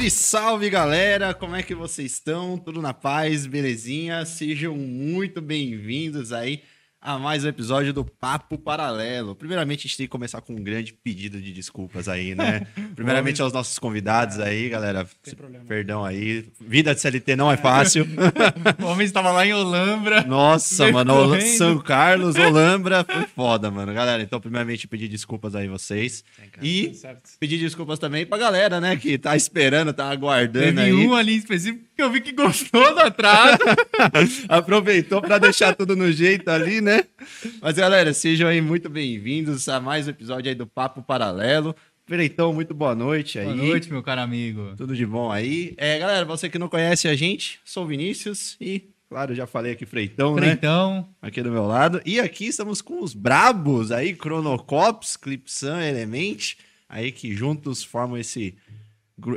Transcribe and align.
Salve, 0.00 0.10
salve 0.10 0.70
galera! 0.70 1.34
Como 1.34 1.54
é 1.54 1.62
que 1.62 1.74
vocês 1.74 2.12
estão? 2.12 2.56
Tudo 2.56 2.80
na 2.80 2.94
paz, 2.94 3.44
belezinha? 3.44 4.24
Sejam 4.24 4.74
muito 4.74 5.42
bem-vindos 5.42 6.32
aí 6.32 6.62
a 7.02 7.18
mais 7.18 7.44
um 7.44 7.48
episódio 7.48 7.94
do 7.94 8.04
Papo 8.04 8.58
Paralelo. 8.58 9.34
Primeiramente, 9.34 9.80
a 9.80 9.82
gente 9.84 9.96
tem 9.96 10.06
que 10.06 10.10
começar 10.10 10.42
com 10.42 10.52
um 10.52 10.62
grande 10.62 10.92
pedido 10.92 11.40
de 11.40 11.50
desculpas 11.50 12.08
aí, 12.08 12.34
né? 12.34 12.66
Primeiramente 12.94 13.40
aos 13.40 13.54
nossos 13.54 13.78
convidados 13.78 14.38
aí, 14.38 14.68
galera. 14.68 15.08
Perdão 15.66 16.04
aí. 16.04 16.46
Vida 16.60 16.94
de 16.94 17.00
CLT 17.00 17.36
não 17.36 17.50
é 17.50 17.56
fácil. 17.56 18.06
o 18.78 18.84
homem 18.84 19.06
estava 19.06 19.32
lá 19.32 19.46
em 19.46 19.54
Olambra. 19.54 20.24
Nossa, 20.24 20.92
mano. 20.92 21.40
São 21.40 21.78
Carlos, 21.78 22.36
Olambra. 22.36 23.02
Foi 23.02 23.26
foda, 23.34 23.70
mano. 23.70 23.94
Galera, 23.94 24.22
então, 24.22 24.38
primeiramente, 24.38 24.86
pedir 24.86 25.08
desculpas 25.08 25.54
aí 25.54 25.68
vocês. 25.68 26.22
e 26.62 26.92
pedir 27.38 27.56
desculpas 27.56 27.98
também 27.98 28.26
pra 28.26 28.36
galera, 28.36 28.78
né? 28.78 28.94
Que 28.96 29.16
tá 29.16 29.34
esperando, 29.34 29.94
tá 29.94 30.10
aguardando 30.10 30.66
Teve 30.66 30.80
aí. 30.82 30.92
um 30.92 31.14
ali 31.14 31.32
em 31.32 31.38
específico 31.38 31.82
que 31.96 32.02
eu 32.02 32.10
vi 32.10 32.20
que 32.20 32.32
gostou 32.32 32.94
do 32.94 33.00
atraso. 33.00 33.58
Aproveitou 34.48 35.22
pra 35.22 35.38
deixar 35.38 35.74
tudo 35.74 35.96
no 35.96 36.12
jeito 36.12 36.48
ali, 36.50 36.82
né? 36.82 36.89
Mas, 37.60 37.74
galera, 37.76 38.12
sejam 38.12 38.48
aí 38.48 38.60
muito 38.60 38.88
bem-vindos 38.88 39.68
a 39.68 39.80
mais 39.80 40.06
um 40.06 40.10
episódio 40.10 40.48
aí 40.48 40.54
do 40.54 40.66
Papo 40.66 41.02
Paralelo. 41.02 41.74
Freitão, 42.06 42.52
muito 42.52 42.74
boa 42.74 42.94
noite 42.94 43.38
aí. 43.38 43.44
Boa 43.44 43.56
noite, 43.56 43.90
meu 43.90 44.02
caro 44.02 44.20
amigo. 44.20 44.74
Tudo 44.76 44.96
de 44.96 45.06
bom 45.06 45.30
aí. 45.30 45.74
É, 45.76 45.98
galera, 45.98 46.24
você 46.24 46.48
que 46.48 46.58
não 46.58 46.68
conhece 46.68 47.06
a 47.06 47.14
gente, 47.14 47.60
sou 47.64 47.84
o 47.84 47.86
Vinícius 47.86 48.56
e, 48.60 48.88
claro, 49.08 49.34
já 49.34 49.46
falei 49.46 49.72
aqui 49.72 49.86
Freitão, 49.86 50.34
Freitão. 50.36 50.96
né? 50.96 51.04
Aqui 51.22 51.42
do 51.42 51.52
meu 51.52 51.66
lado. 51.66 52.00
E 52.04 52.18
aqui 52.18 52.46
estamos 52.46 52.82
com 52.82 53.02
os 53.02 53.14
brabos 53.14 53.92
aí, 53.92 54.14
Cronocops, 54.14 55.16
Clipsan, 55.16 55.80
Element, 55.84 56.54
aí 56.88 57.12
que 57.12 57.32
juntos 57.34 57.84
formam 57.84 58.18
esse, 58.18 58.56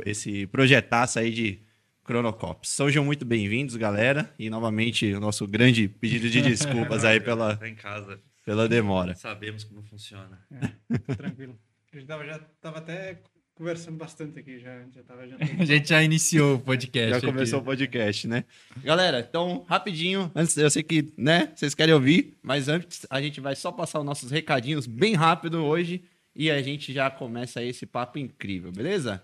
esse 0.04 0.46
projetaço 0.48 1.20
aí 1.20 1.30
de 1.30 1.58
Cronocops. 2.04 2.68
Sejam 2.68 3.02
muito 3.02 3.24
bem-vindos, 3.24 3.76
galera. 3.76 4.32
E 4.38 4.50
novamente 4.50 5.10
o 5.14 5.18
nosso 5.18 5.48
grande 5.48 5.88
pedido 5.88 6.28
de 6.28 6.42
desculpas 6.42 7.02
aí 7.02 7.18
pela, 7.18 7.56
tá 7.56 7.66
em 7.66 7.74
casa. 7.74 8.20
pela 8.44 8.68
demora. 8.68 9.14
Sabemos 9.14 9.64
como 9.64 9.82
funciona. 9.82 10.38
É, 10.52 11.14
tranquilo. 11.14 11.58
A 11.90 11.96
gente 11.96 12.06
tava, 12.06 12.26
já 12.26 12.36
estava 12.36 12.78
até 12.78 13.22
conversando 13.54 13.96
bastante 13.96 14.38
aqui, 14.38 14.58
já, 14.58 14.82
já 14.94 15.02
tava 15.02 15.26
já... 15.26 15.36
A 15.58 15.64
gente 15.64 15.88
já 15.88 16.02
iniciou 16.02 16.56
o 16.56 16.58
podcast. 16.58 17.20
Já 17.20 17.20
começou 17.20 17.60
aqui. 17.60 17.62
o 17.62 17.70
podcast, 17.70 18.28
né? 18.28 18.44
Galera, 18.82 19.20
então, 19.20 19.64
rapidinho, 19.66 20.30
antes, 20.34 20.56
eu 20.56 20.68
sei 20.68 20.82
que, 20.82 21.12
né, 21.16 21.52
vocês 21.54 21.74
querem 21.74 21.94
ouvir, 21.94 22.36
mas 22.42 22.68
antes 22.68 23.06
a 23.08 23.22
gente 23.22 23.40
vai 23.40 23.54
só 23.54 23.72
passar 23.72 24.00
os 24.00 24.04
nossos 24.04 24.30
recadinhos 24.30 24.86
bem 24.86 25.14
rápido 25.14 25.64
hoje 25.64 26.02
e 26.34 26.50
a 26.50 26.60
gente 26.60 26.92
já 26.92 27.08
começa 27.10 27.62
esse 27.62 27.86
papo 27.86 28.18
incrível, 28.18 28.72
beleza? 28.72 29.22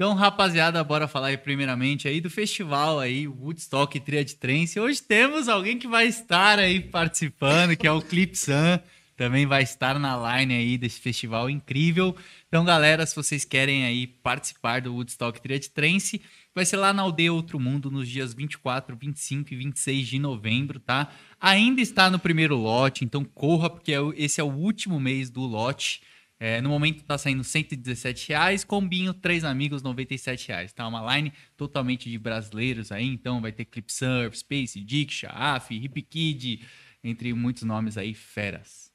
Então, 0.00 0.14
rapaziada, 0.14 0.82
bora 0.82 1.06
falar 1.06 1.26
aí 1.26 1.36
primeiramente 1.36 2.08
aí 2.08 2.22
do 2.22 2.30
festival 2.30 2.98
aí, 2.98 3.28
Woodstock 3.28 4.00
Triad 4.00 4.32
Trance. 4.36 4.80
Hoje 4.80 5.02
temos 5.02 5.46
alguém 5.46 5.78
que 5.78 5.86
vai 5.86 6.06
estar 6.06 6.58
aí 6.58 6.80
participando, 6.80 7.76
que 7.76 7.86
é 7.86 7.92
o 7.92 8.00
Clipsan. 8.00 8.80
Também 9.14 9.44
vai 9.44 9.62
estar 9.62 9.98
na 9.98 10.38
line 10.38 10.54
aí 10.54 10.78
desse 10.78 10.98
festival 10.98 11.50
incrível. 11.50 12.16
Então, 12.48 12.64
galera, 12.64 13.04
se 13.04 13.14
vocês 13.14 13.44
querem 13.44 13.84
aí 13.84 14.06
participar 14.06 14.80
do 14.80 14.94
Woodstock 14.94 15.38
Triad 15.38 15.68
Trance, 15.68 16.22
vai 16.54 16.64
ser 16.64 16.78
lá 16.78 16.94
na 16.94 17.02
Aldeia 17.02 17.30
Outro 17.30 17.60
Mundo 17.60 17.90
nos 17.90 18.08
dias 18.08 18.32
24, 18.32 18.96
25 18.96 19.52
e 19.52 19.56
26 19.58 20.08
de 20.08 20.18
novembro, 20.18 20.80
tá? 20.80 21.10
Ainda 21.38 21.82
está 21.82 22.08
no 22.08 22.18
primeiro 22.18 22.56
lote, 22.56 23.04
então 23.04 23.22
corra, 23.22 23.68
porque 23.68 23.92
esse 24.16 24.40
é 24.40 24.44
o 24.44 24.50
último 24.50 24.98
mês 24.98 25.28
do 25.28 25.42
lote. 25.42 26.00
É, 26.42 26.62
no 26.62 26.70
momento 26.70 27.02
está 27.02 27.18
saindo 27.18 27.44
117 27.44 28.30
reais, 28.30 28.64
combinho 28.64 29.12
três 29.12 29.44
amigos 29.44 29.82
97 29.82 30.48
reais. 30.48 30.72
Tá 30.72 30.88
uma 30.88 31.14
line 31.14 31.34
totalmente 31.54 32.10
de 32.10 32.18
brasileiros 32.18 32.90
aí, 32.90 33.06
então 33.06 33.42
vai 33.42 33.52
ter 33.52 33.66
Clip 33.66 33.92
Surf, 33.92 34.38
Space, 34.38 34.80
Diksha, 34.80 35.28
AF, 35.28 35.74
Hip 35.74 36.00
Kid, 36.00 36.66
entre 37.04 37.34
muitos 37.34 37.62
nomes 37.62 37.98
aí 37.98 38.14
feras. 38.14 38.90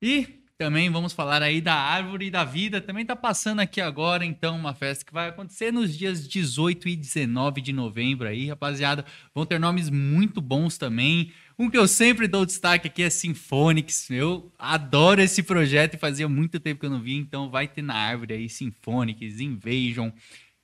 E 0.00 0.42
também 0.60 0.90
vamos 0.90 1.14
falar 1.14 1.42
aí 1.42 1.58
da 1.58 1.72
Árvore 1.72 2.30
da 2.30 2.44
Vida, 2.44 2.82
também 2.82 3.06
tá 3.06 3.16
passando 3.16 3.60
aqui 3.60 3.80
agora, 3.80 4.26
então, 4.26 4.54
uma 4.54 4.74
festa 4.74 5.02
que 5.02 5.10
vai 5.10 5.30
acontecer 5.30 5.72
nos 5.72 5.96
dias 5.96 6.28
18 6.28 6.86
e 6.86 6.96
19 6.96 7.62
de 7.62 7.72
novembro 7.72 8.28
aí, 8.28 8.46
rapaziada. 8.46 9.02
Vão 9.34 9.46
ter 9.46 9.58
nomes 9.58 9.88
muito 9.88 10.38
bons 10.38 10.76
também. 10.76 11.32
Um 11.58 11.70
que 11.70 11.78
eu 11.78 11.88
sempre 11.88 12.28
dou 12.28 12.44
destaque 12.44 12.88
aqui 12.88 13.02
é 13.02 13.08
Symphonics. 13.08 14.10
Eu 14.10 14.52
adoro 14.58 15.22
esse 15.22 15.42
projeto 15.42 15.94
e 15.94 15.98
fazia 15.98 16.28
muito 16.28 16.60
tempo 16.60 16.80
que 16.80 16.84
eu 16.84 16.90
não 16.90 17.00
vi, 17.00 17.16
então 17.16 17.48
vai 17.48 17.66
ter 17.66 17.80
na 17.80 17.94
árvore 17.94 18.34
aí 18.34 18.46
Symphonics, 18.46 19.40
Invasion, 19.40 20.10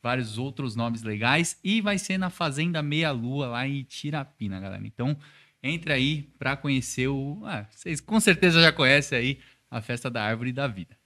vários 0.02 0.36
outros 0.36 0.76
nomes 0.76 1.02
legais 1.02 1.58
e 1.64 1.80
vai 1.80 1.96
ser 1.96 2.18
na 2.18 2.28
Fazenda 2.28 2.82
Meia 2.82 3.12
Lua 3.12 3.46
lá 3.46 3.66
em 3.66 3.82
Tirapina, 3.82 4.60
galera. 4.60 4.86
Então, 4.86 5.16
entre 5.62 5.90
aí 5.90 6.28
para 6.38 6.54
conhecer 6.54 7.08
o, 7.08 7.40
ah, 7.46 7.66
vocês 7.70 7.98
com 7.98 8.20
certeza 8.20 8.60
já 8.60 8.70
conhecem 8.70 9.18
aí 9.18 9.38
a 9.70 9.80
festa 9.80 10.10
da 10.10 10.22
Árvore 10.22 10.52
da 10.52 10.66
Vida. 10.66 10.96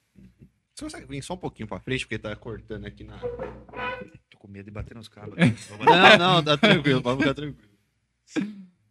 Você 0.74 0.84
consegue 0.84 1.06
vir 1.06 1.22
só 1.22 1.34
um 1.34 1.38
pouquinho 1.38 1.68
para 1.68 1.80
frente 1.80 2.06
porque 2.06 2.18
tá 2.18 2.34
cortando 2.34 2.86
aqui 2.86 3.04
na 3.04 3.18
Tô 4.30 4.38
com 4.38 4.48
medo 4.48 4.64
de 4.66 4.70
bater 4.70 4.96
nos 4.96 5.08
cabos. 5.08 5.34
não, 5.84 6.18
não, 6.18 6.42
tá 6.42 6.56
tranquilo, 6.56 7.02
pode 7.02 7.18
ficar 7.18 7.34
tranquilo. 7.34 7.70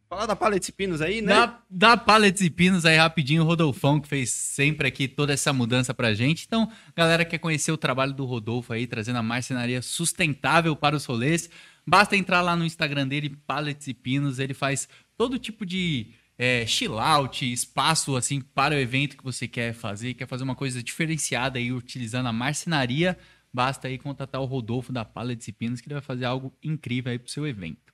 Falar 0.09 0.25
da 0.25 0.35
Palets 0.35 0.67
e 0.67 0.71
Pinos 0.71 1.01
aí, 1.01 1.21
né? 1.21 1.33
Da, 1.33 1.61
da 1.69 1.97
Palets 1.97 2.41
e 2.41 2.49
Pinos 2.49 2.83
aí 2.83 2.97
rapidinho, 2.97 3.43
o 3.43 3.45
Rodolfão 3.45 4.01
que 4.01 4.07
fez 4.07 4.31
sempre 4.31 4.87
aqui 4.87 5.07
toda 5.07 5.33
essa 5.33 5.53
mudança 5.53 5.93
pra 5.93 6.15
gente. 6.15 6.45
Então, 6.47 6.71
galera 6.95 7.23
quer 7.23 7.37
conhecer 7.37 7.71
o 7.71 7.77
trabalho 7.77 8.11
do 8.11 8.25
Rodolfo 8.25 8.73
aí, 8.73 8.87
trazendo 8.87 9.17
a 9.19 9.23
marcenaria 9.23 9.83
sustentável 9.83 10.75
para 10.75 10.95
os 10.95 11.05
rolês, 11.05 11.47
basta 11.85 12.17
entrar 12.17 12.41
lá 12.41 12.55
no 12.55 12.65
Instagram 12.65 13.07
dele, 13.07 13.37
Palets 13.45 13.87
e 13.87 13.93
Pinos, 13.93 14.39
ele 14.39 14.55
faz 14.55 14.89
todo 15.15 15.37
tipo 15.37 15.63
de 15.63 16.11
é, 16.39 16.65
chill 16.65 16.97
out, 16.97 17.51
espaço 17.51 18.15
assim 18.15 18.39
para 18.39 18.73
o 18.73 18.79
evento 18.79 19.17
que 19.17 19.23
você 19.23 19.45
quer 19.45 19.73
fazer, 19.73 20.13
quer 20.13 20.25
fazer 20.25 20.45
uma 20.45 20.55
coisa 20.55 20.81
diferenciada 20.81 21.59
aí 21.59 21.73
utilizando 21.73 22.27
a 22.27 22.33
marcenaria, 22.33 23.17
basta 23.51 23.89
aí 23.89 23.97
contatar 23.97 24.39
o 24.39 24.45
Rodolfo 24.45 24.93
da 24.93 25.03
Palets 25.03 25.49
e 25.49 25.51
Pinos 25.51 25.81
que 25.81 25.87
ele 25.87 25.95
vai 25.95 26.01
fazer 26.01 26.23
algo 26.23 26.57
incrível 26.63 27.11
aí 27.11 27.19
pro 27.19 27.29
seu 27.29 27.45
evento. 27.45 27.93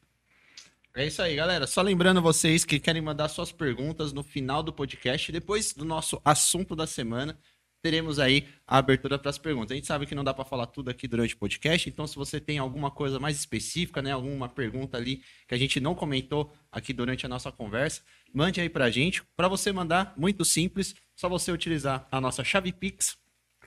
É 0.93 1.07
isso 1.07 1.23
aí, 1.23 1.35
galera. 1.35 1.65
Só 1.65 1.81
lembrando 1.81 2.21
vocês 2.21 2.63
que 2.63 2.79
querem 2.79 3.01
mandar 3.01 3.29
suas 3.29 3.51
perguntas 3.51 4.13
no 4.13 4.23
final 4.23 4.61
do 4.61 4.71
podcast, 4.71 5.31
depois 5.31 5.73
do 5.73 5.83
nosso 5.83 6.21
assunto 6.23 6.75
da 6.75 6.85
semana, 6.85 7.37
teremos 7.85 8.17
aí 8.17 8.47
a 8.65 8.79
abertura 8.79 9.19
para 9.19 9.29
as 9.29 9.37
perguntas. 9.37 9.71
A 9.71 9.75
gente 9.75 9.85
sabe 9.85 10.07
que 10.07 10.15
não 10.15 10.23
dá 10.23 10.33
para 10.33 10.43
falar 10.43 10.65
tudo 10.65 10.89
aqui 10.89 11.07
durante 11.07 11.35
o 11.35 11.37
podcast, 11.37 11.87
então 11.87 12.07
se 12.07 12.15
você 12.15 12.39
tem 12.39 12.57
alguma 12.57 12.89
coisa 12.89 13.19
mais 13.19 13.37
específica, 13.37 14.01
né, 14.01 14.11
alguma 14.11 14.49
pergunta 14.49 14.97
ali 14.97 15.21
que 15.47 15.53
a 15.53 15.57
gente 15.57 15.79
não 15.79 15.93
comentou 15.93 16.51
aqui 16.71 16.91
durante 16.91 17.27
a 17.27 17.29
nossa 17.29 17.51
conversa, 17.51 18.01
mande 18.35 18.59
aí 18.59 18.67
para 18.69 18.85
a 18.85 18.91
gente. 18.91 19.23
Para 19.35 19.47
você 19.47 19.71
mandar, 19.71 20.13
muito 20.17 20.43
simples, 20.43 20.95
só 21.15 21.29
você 21.29 21.51
utilizar 21.51 22.07
a 22.11 22.19
nossa 22.19 22.43
chave 22.43 22.73
Pix, 22.73 23.15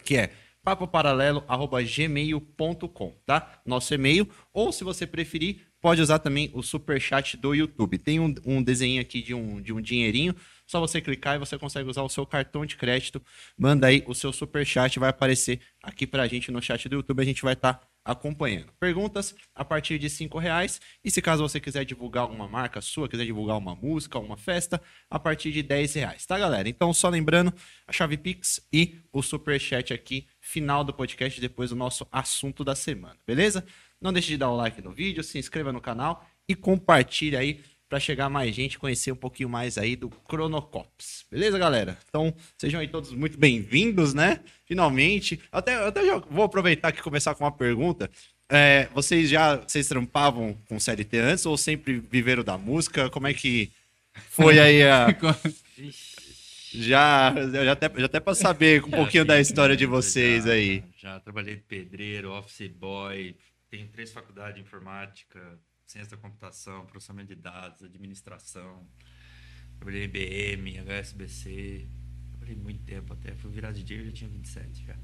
que 0.04 0.16
é 0.16 0.32
papoparalelo@gmail.com, 0.62 3.16
tá? 3.24 3.62
Nosso 3.64 3.94
e-mail, 3.94 4.28
ou 4.52 4.70
se 4.70 4.84
você 4.84 5.06
preferir, 5.06 5.66
pode 5.80 6.02
usar 6.02 6.18
também 6.18 6.50
o 6.52 6.62
super 6.62 7.00
chat 7.00 7.38
do 7.38 7.54
YouTube. 7.54 7.96
Tem 7.96 8.20
um, 8.20 8.34
um 8.44 8.62
desenho 8.62 9.00
aqui 9.00 9.22
de 9.22 9.32
um, 9.32 9.62
de 9.62 9.72
um 9.72 9.80
dinheirinho, 9.80 10.36
só 10.66 10.78
você 10.78 11.00
clicar 11.00 11.36
e 11.36 11.38
você 11.38 11.56
consegue 11.56 11.88
usar 11.88 12.02
o 12.02 12.10
seu 12.10 12.26
cartão 12.26 12.66
de 12.66 12.76
crédito. 12.76 13.22
Manda 13.56 13.86
aí 13.86 14.04
o 14.06 14.14
seu 14.14 14.30
super 14.32 14.66
chat, 14.66 14.98
vai 14.98 15.08
aparecer 15.08 15.60
aqui 15.82 16.06
pra 16.06 16.26
gente 16.26 16.50
no 16.50 16.60
chat 16.60 16.86
do 16.88 16.96
YouTube, 16.96 17.22
a 17.22 17.24
gente 17.24 17.40
vai 17.42 17.54
estar 17.54 17.72
tá 17.74 17.86
acompanhando. 18.04 18.72
Perguntas 18.78 19.34
a 19.54 19.64
partir 19.64 19.98
de 19.98 20.08
cinco 20.08 20.38
reais 20.38 20.80
e 21.04 21.10
se 21.10 21.20
caso 21.20 21.42
você 21.42 21.60
quiser 21.60 21.84
divulgar 21.84 22.22
alguma 22.22 22.48
marca 22.48 22.80
sua, 22.80 23.08
quiser 23.08 23.24
divulgar 23.24 23.56
uma 23.58 23.74
música, 23.74 24.18
uma 24.18 24.36
festa, 24.36 24.80
a 25.10 25.18
partir 25.18 25.52
de 25.52 25.62
10 25.62 25.94
reais, 25.94 26.26
tá 26.26 26.38
galera? 26.38 26.68
Então 26.68 26.92
só 26.92 27.08
lembrando 27.08 27.52
a 27.86 27.92
chave 27.92 28.16
Pix 28.16 28.60
e 28.72 28.98
o 29.12 29.22
super 29.22 29.60
chat 29.60 29.92
aqui 29.92 30.26
final 30.40 30.82
do 30.82 30.92
podcast 30.92 31.40
depois 31.40 31.70
do 31.70 31.76
nosso 31.76 32.06
assunto 32.10 32.64
da 32.64 32.74
semana, 32.74 33.16
beleza? 33.26 33.64
Não 34.00 34.12
deixe 34.12 34.28
de 34.28 34.36
dar 34.36 34.50
o 34.50 34.56
like 34.56 34.80
no 34.80 34.92
vídeo, 34.92 35.22
se 35.22 35.38
inscreva 35.38 35.72
no 35.72 35.80
canal 35.80 36.24
e 36.48 36.54
compartilhe 36.54 37.36
aí 37.36 37.62
para 37.88 37.98
chegar 37.98 38.28
mais 38.28 38.54
gente, 38.54 38.78
conhecer 38.78 39.10
um 39.10 39.16
pouquinho 39.16 39.48
mais 39.48 39.78
aí 39.78 39.96
do 39.96 40.10
Cronocops. 40.10 41.24
Beleza, 41.30 41.58
galera? 41.58 41.96
Então, 42.08 42.34
sejam 42.58 42.80
aí 42.80 42.88
todos 42.88 43.12
muito 43.12 43.38
bem-vindos, 43.38 44.12
né? 44.12 44.40
Finalmente. 44.66 45.40
Até, 45.50 45.74
até 45.74 46.04
já 46.04 46.18
vou 46.18 46.44
aproveitar 46.44 46.88
aqui 46.88 47.00
e 47.00 47.02
começar 47.02 47.34
com 47.34 47.44
uma 47.44 47.52
pergunta. 47.52 48.10
É, 48.50 48.88
vocês 48.94 49.28
já 49.28 49.56
vocês 49.56 49.88
trampavam 49.88 50.56
com 50.68 50.78
CLT 50.78 51.18
antes 51.18 51.46
ou 51.46 51.56
sempre 51.56 51.98
viveram 51.98 52.44
da 52.44 52.58
música? 52.58 53.08
Como 53.10 53.26
é 53.26 53.34
que 53.34 53.70
foi 54.30 54.58
aí 54.58 54.82
a. 54.82 55.08
já, 56.72 57.34
já 57.64 57.72
até, 57.72 57.90
já 57.96 58.06
até 58.06 58.20
para 58.20 58.34
saber 58.34 58.84
um 58.84 58.90
pouquinho 58.90 59.24
da 59.24 59.40
história 59.40 59.76
de 59.76 59.86
vocês 59.86 60.44
já, 60.44 60.52
aí. 60.52 60.82
Já 60.98 61.20
trabalhei 61.20 61.56
pedreiro, 61.56 62.32
office 62.32 62.68
boy, 62.68 63.34
tenho 63.70 63.86
três 63.88 64.10
faculdades 64.12 64.56
de 64.56 64.60
informática, 64.62 65.58
ciência 65.90 66.16
da 66.16 66.22
computação, 66.22 66.86
processamento 66.86 67.34
de 67.34 67.40
dados, 67.40 67.82
administração. 67.82 68.86
Trabalhei 69.76 70.02
em 70.02 70.04
IBM, 70.04 70.78
HSBC. 70.80 71.88
Trabalhei 72.32 72.56
muito 72.56 72.84
tempo 72.84 73.12
até. 73.12 73.34
Fui 73.34 73.50
virar 73.50 73.72
DJ, 73.72 74.00
eu 74.00 74.04
já 74.06 74.12
tinha 74.12 74.30
27 74.30 74.84
já. 74.84 74.96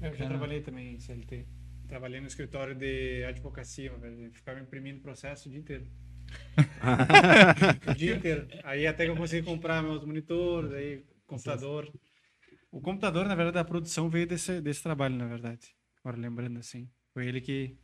Eu 0.00 0.14
já 0.14 0.26
trabalhei 0.26 0.62
também 0.62 0.94
em 0.94 1.00
CLT. 1.00 1.46
trabalhei 1.88 2.20
no 2.20 2.26
escritório 2.26 2.74
de 2.74 3.24
advocacia, 3.24 3.92
vez, 3.96 4.34
ficava 4.34 4.60
imprimindo 4.60 5.00
processo 5.00 5.48
o 5.48 5.50
dia 5.50 5.60
inteiro. 5.60 5.86
o 7.90 7.94
dia 7.94 8.16
inteiro. 8.16 8.46
Aí 8.62 8.86
até 8.86 9.04
que 9.04 9.10
eu 9.10 9.16
consegui 9.16 9.44
comprar 9.44 9.82
meus 9.82 10.04
monitores, 10.04 10.72
aí 10.72 11.04
computador. 11.26 11.92
O 12.70 12.80
computador, 12.80 13.26
na 13.26 13.34
verdade, 13.34 13.58
a 13.58 13.64
produção 13.64 14.08
veio 14.08 14.26
desse, 14.26 14.60
desse 14.60 14.82
trabalho, 14.82 15.16
na 15.16 15.26
verdade. 15.26 15.74
Agora 15.98 16.16
lembrando 16.16 16.58
assim. 16.58 16.88
Foi 17.12 17.26
ele 17.26 17.40
que, 17.40 17.76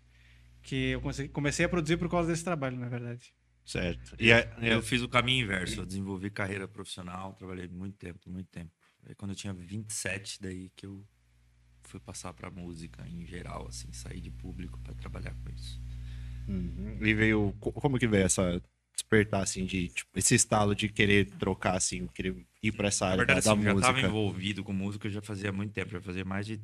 que 0.66 0.90
eu 0.90 1.00
consegui, 1.00 1.28
comecei 1.28 1.64
a 1.64 1.68
produzir 1.68 1.96
por 1.96 2.08
causa 2.10 2.28
desse 2.30 2.44
trabalho, 2.44 2.76
na 2.78 2.88
verdade. 2.88 3.32
Certo. 3.64 4.14
E 4.18 4.30
é, 4.30 4.52
é- 4.60 4.74
Eu 4.74 4.82
fiz 4.82 5.02
o 5.02 5.08
caminho 5.08 5.44
inverso. 5.44 5.80
Eu 5.80 5.86
desenvolvi 5.86 6.30
carreira 6.30 6.68
profissional, 6.68 7.32
trabalhei 7.34 7.68
muito 7.68 7.96
tempo, 7.96 8.18
muito 8.30 8.48
tempo. 8.48 8.70
Aí 9.06 9.14
quando 9.14 9.30
eu 9.32 9.36
tinha 9.36 9.52
27, 9.52 10.40
daí 10.42 10.70
que 10.76 10.86
eu 10.86 11.04
fui 11.82 12.00
passar 12.00 12.32
pra 12.32 12.50
música 12.50 13.06
em 13.08 13.24
geral, 13.24 13.66
assim, 13.68 13.92
sair 13.92 14.20
de 14.20 14.30
público 14.30 14.78
pra 14.80 14.94
trabalhar 14.94 15.34
com 15.42 15.50
isso. 15.50 15.80
Uhum. 16.48 16.98
E 17.00 17.14
veio. 17.14 17.52
co- 17.60 17.72
Como 17.72 17.98
que 17.98 18.06
veio 18.06 18.24
essa 18.24 18.60
despertar, 18.94 19.42
assim, 19.42 19.64
de. 19.66 19.88
Tipo, 19.88 20.10
esse 20.18 20.34
estalo 20.34 20.74
de 20.74 20.88
querer 20.88 21.26
trocar, 21.38 21.76
assim, 21.76 22.06
querer 22.08 22.34
ir 22.62 22.72
pra 22.72 22.88
essa 22.88 23.04
Na 23.06 23.10
área 23.12 23.24
verdade, 23.26 23.44
da, 23.44 23.52
assim, 23.52 23.60
da 23.62 23.70
eu 23.70 23.74
já 23.74 23.78
estava 23.80 23.92
música? 23.92 24.08
envolvido 24.08 24.64
com 24.64 24.72
música 24.72 25.10
já 25.10 25.20
fazia 25.22 25.52
muito 25.52 25.72
tempo, 25.72 25.90
já 25.90 26.00
fazia 26.00 26.24
mais 26.24 26.46
de 26.46 26.60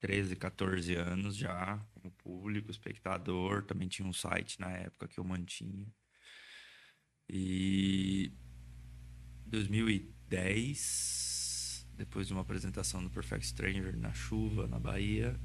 13, 0.00 0.36
14 0.36 0.94
anos 0.94 1.36
já, 1.36 1.78
como 1.94 2.10
público, 2.12 2.70
espectador. 2.70 3.64
Também 3.64 3.88
tinha 3.88 4.06
um 4.06 4.12
site 4.12 4.60
na 4.60 4.70
época 4.70 5.08
que 5.08 5.18
eu 5.18 5.24
mantinha. 5.24 5.86
E 7.28 8.32
2010, 9.46 11.88
depois 11.94 12.26
de 12.26 12.32
uma 12.32 12.42
apresentação 12.42 13.02
do 13.02 13.10
Perfect 13.10 13.46
Stranger 13.46 13.96
na 13.96 14.12
chuva, 14.12 14.66
na 14.66 14.78
Bahia, 14.78 15.38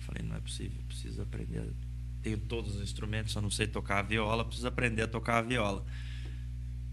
falei, 0.00 0.22
não 0.22 0.36
é 0.36 0.40
possível, 0.40 0.82
preciso 0.84 1.22
aprender. 1.22 1.74
Tenho 2.22 2.38
todos 2.38 2.76
os 2.76 2.82
instrumentos, 2.82 3.32
só 3.32 3.40
não 3.40 3.50
sei 3.50 3.66
tocar 3.66 4.00
a 4.00 4.02
viola, 4.02 4.44
preciso 4.44 4.68
aprender 4.68 5.02
a 5.02 5.08
tocar 5.08 5.38
a 5.38 5.42
viola. 5.42 5.86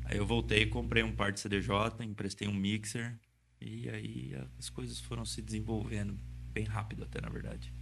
Aí 0.05 0.17
eu 0.17 0.25
voltei, 0.25 0.65
comprei 0.65 1.03
um 1.03 1.15
par 1.15 1.31
de 1.31 1.39
CDJ, 1.39 1.71
emprestei 2.01 2.47
um 2.47 2.53
mixer 2.53 3.17
e 3.59 3.89
aí 3.89 4.33
as 4.59 4.69
coisas 4.69 4.99
foram 4.99 5.25
se 5.25 5.41
desenvolvendo 5.41 6.19
bem 6.53 6.65
rápido 6.65 7.03
até, 7.03 7.19
na 7.19 7.29
verdade. 7.29 7.73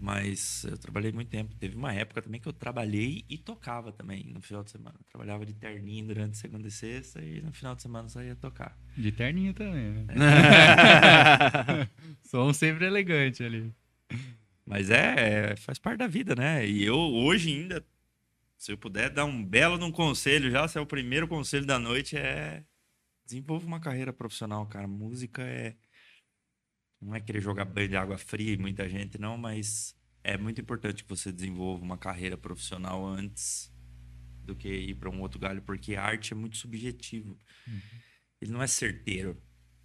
Mas 0.00 0.64
eu 0.64 0.78
trabalhei 0.78 1.10
muito 1.10 1.28
tempo. 1.28 1.54
Teve 1.56 1.74
uma 1.74 1.92
época 1.92 2.22
também 2.22 2.40
que 2.40 2.46
eu 2.46 2.52
trabalhei 2.52 3.24
e 3.28 3.36
tocava 3.36 3.90
também 3.90 4.30
no 4.32 4.40
final 4.40 4.62
de 4.62 4.70
semana. 4.70 4.94
Eu 4.96 5.04
trabalhava 5.04 5.44
de 5.44 5.54
terninho 5.54 6.06
durante 6.06 6.36
segunda 6.36 6.68
e 6.68 6.70
sexta 6.70 7.20
e 7.20 7.42
no 7.42 7.52
final 7.52 7.74
de 7.74 7.82
semana 7.82 8.08
saía 8.08 8.36
tocar. 8.36 8.78
De 8.96 9.10
terninho 9.10 9.52
também, 9.52 9.90
né? 9.90 10.06
Som 12.22 12.52
sempre 12.52 12.86
elegante 12.86 13.42
ali. 13.42 13.74
Mas 14.64 14.88
é, 14.88 15.56
faz 15.56 15.78
parte 15.78 15.98
da 15.98 16.06
vida, 16.06 16.36
né? 16.36 16.64
E 16.64 16.84
eu 16.84 16.96
hoje 16.96 17.50
ainda, 17.50 17.84
se 18.56 18.70
eu 18.70 18.78
puder 18.78 19.10
dar 19.10 19.24
um 19.24 19.44
belo 19.44 19.78
de 19.78 19.84
um 19.84 19.90
conselho, 19.90 20.50
já 20.50 20.68
se 20.68 20.78
é 20.78 20.80
o 20.80 20.86
primeiro 20.86 21.26
conselho 21.26 21.66
da 21.66 21.78
noite, 21.78 22.16
é 22.16 22.62
desenvolva 23.28 23.66
uma 23.66 23.80
carreira 23.80 24.12
profissional, 24.12 24.66
cara. 24.66 24.86
Música 24.86 25.42
é. 25.42 25.76
Não 27.00 27.14
é 27.14 27.20
querer 27.20 27.40
jogar 27.40 27.64
banho 27.64 27.88
de 27.88 27.96
água 27.96 28.18
fria 28.18 28.56
muita 28.58 28.88
gente, 28.88 29.18
não, 29.18 29.36
mas 29.38 29.96
é 30.24 30.36
muito 30.36 30.60
importante 30.60 31.04
que 31.04 31.08
você 31.08 31.32
desenvolva 31.32 31.82
uma 31.82 31.96
carreira 31.96 32.36
profissional 32.36 33.06
antes 33.06 33.72
do 34.44 34.56
que 34.56 34.68
ir 34.68 34.94
para 34.94 35.10
um 35.10 35.20
outro 35.20 35.38
galho, 35.38 35.62
porque 35.62 35.94
a 35.94 36.02
arte 36.02 36.32
é 36.32 36.36
muito 36.36 36.56
subjetivo. 36.56 37.38
Ele 38.40 38.50
não 38.50 38.62
é 38.62 38.66
certeiro. 38.66 39.40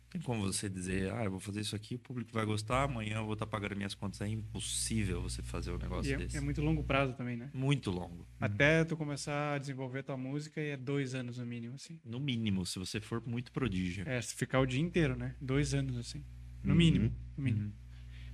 Tem 0.09 0.21
como 0.21 0.43
você 0.43 0.69
dizer, 0.69 1.11
ah, 1.11 1.23
eu 1.23 1.31
vou 1.31 1.39
fazer 1.39 1.61
isso 1.61 1.75
aqui, 1.75 1.95
o 1.95 1.99
público 1.99 2.31
vai 2.31 2.45
gostar, 2.45 2.83
amanhã 2.83 3.15
eu 3.15 3.25
vou 3.25 3.33
estar 3.33 3.47
pagando 3.47 3.75
minhas 3.75 3.95
contas. 3.95 4.21
É 4.21 4.27
impossível 4.27 5.21
você 5.23 5.41
fazer 5.41 5.71
um 5.71 5.77
negócio 5.77 6.13
é, 6.13 6.17
desse. 6.17 6.37
é 6.37 6.41
muito 6.41 6.61
longo 6.61 6.83
prazo 6.83 7.13
também, 7.13 7.35
né? 7.35 7.49
Muito 7.51 7.89
longo. 7.89 8.27
Até 8.39 8.85
tu 8.85 8.95
começar 8.95 9.55
a 9.55 9.57
desenvolver 9.57 10.03
tua 10.03 10.15
música 10.15 10.61
e 10.61 10.69
é 10.69 10.77
dois 10.77 11.15
anos 11.15 11.39
no 11.39 11.45
mínimo, 11.47 11.75
assim. 11.75 11.99
No 12.05 12.19
mínimo, 12.19 12.63
se 12.63 12.77
você 12.77 13.01
for 13.01 13.25
muito 13.25 13.51
prodígio. 13.51 14.07
É, 14.07 14.21
se 14.21 14.35
ficar 14.35 14.59
o 14.59 14.67
dia 14.67 14.81
inteiro, 14.81 15.15
né? 15.15 15.35
Dois 15.41 15.73
anos, 15.73 15.97
assim. 15.97 16.23
No 16.63 16.71
Uhum. 16.71 16.77
mínimo. 16.77 17.15
No 17.37 17.43
mínimo. 17.43 17.73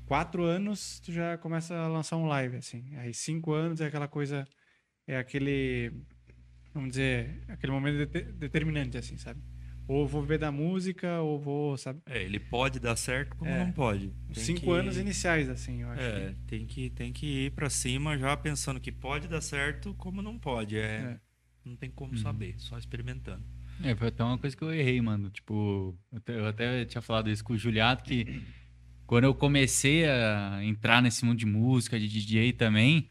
Quatro 0.05 0.43
anos, 0.43 0.99
tu 1.01 1.11
já 1.11 1.37
começa 1.37 1.75
a 1.75 1.87
lançar 1.87 2.17
um 2.17 2.25
live, 2.25 2.57
assim. 2.57 2.95
Aí 2.97 3.13
cinco 3.13 3.53
anos 3.53 3.79
é 3.81 3.87
aquela 3.87 4.07
coisa. 4.07 4.47
É 5.07 5.17
aquele. 5.17 5.91
Vamos 6.73 6.91
dizer, 6.91 7.43
aquele 7.47 7.71
momento 7.71 7.97
dete- 7.97 8.31
determinante, 8.33 8.97
assim, 8.97 9.17
sabe? 9.17 9.41
Ou 9.87 10.07
vou 10.07 10.21
viver 10.21 10.37
da 10.37 10.51
música, 10.51 11.19
ou 11.21 11.39
vou, 11.39 11.75
sabe? 11.77 11.99
É, 12.05 12.21
ele 12.23 12.39
pode 12.39 12.79
dar 12.79 12.95
certo 12.95 13.35
como 13.35 13.49
É. 13.49 13.65
não 13.65 13.71
pode. 13.71 14.09
Tem 14.33 14.43
Cinco 14.43 14.61
que- 14.61 14.69
anos 14.71 14.97
iniciais, 14.97 15.49
assim, 15.49 15.81
eu 15.81 15.89
acho. 15.89 16.01
É, 16.03 16.35
tem 16.45 16.65
que, 16.67 16.91
tem 16.91 17.11
que 17.11 17.45
ir 17.45 17.51
pra 17.51 17.69
cima 17.71 18.15
já 18.17 18.37
pensando 18.37 18.79
que 18.79 18.91
pode 18.91 19.27
dar 19.27 19.41
certo 19.41 19.95
como 19.95 20.21
não 20.21 20.37
pode. 20.37 20.77
É, 20.77 20.81
É. 21.15 21.19
Não 21.65 21.75
tem 21.75 21.89
como 21.91 22.13
Uhum. 22.13 22.17
saber, 22.19 22.55
só 22.57 22.77
experimentando. 22.79 23.43
É, 23.83 23.95
foi 23.95 24.09
até 24.09 24.23
uma 24.23 24.37
coisa 24.37 24.55
que 24.55 24.63
eu 24.63 24.73
errei, 24.73 25.01
mano. 25.01 25.29
Tipo, 25.29 25.97
eu 26.27 26.47
até, 26.47 26.85
tinha 26.85 27.01
falado 27.01 27.29
isso 27.29 27.43
com 27.43 27.53
o 27.53 27.57
Juliato, 27.57 28.03
que 28.03 28.41
quando 29.05 29.23
eu 29.23 29.33
comecei 29.33 30.05
a 30.07 30.59
entrar 30.63 31.01
nesse 31.01 31.23
mundo 31.25 31.37
de 31.37 31.45
música, 31.45 31.99
de 31.99 32.07
DJ 32.07 32.53
também, 32.53 33.09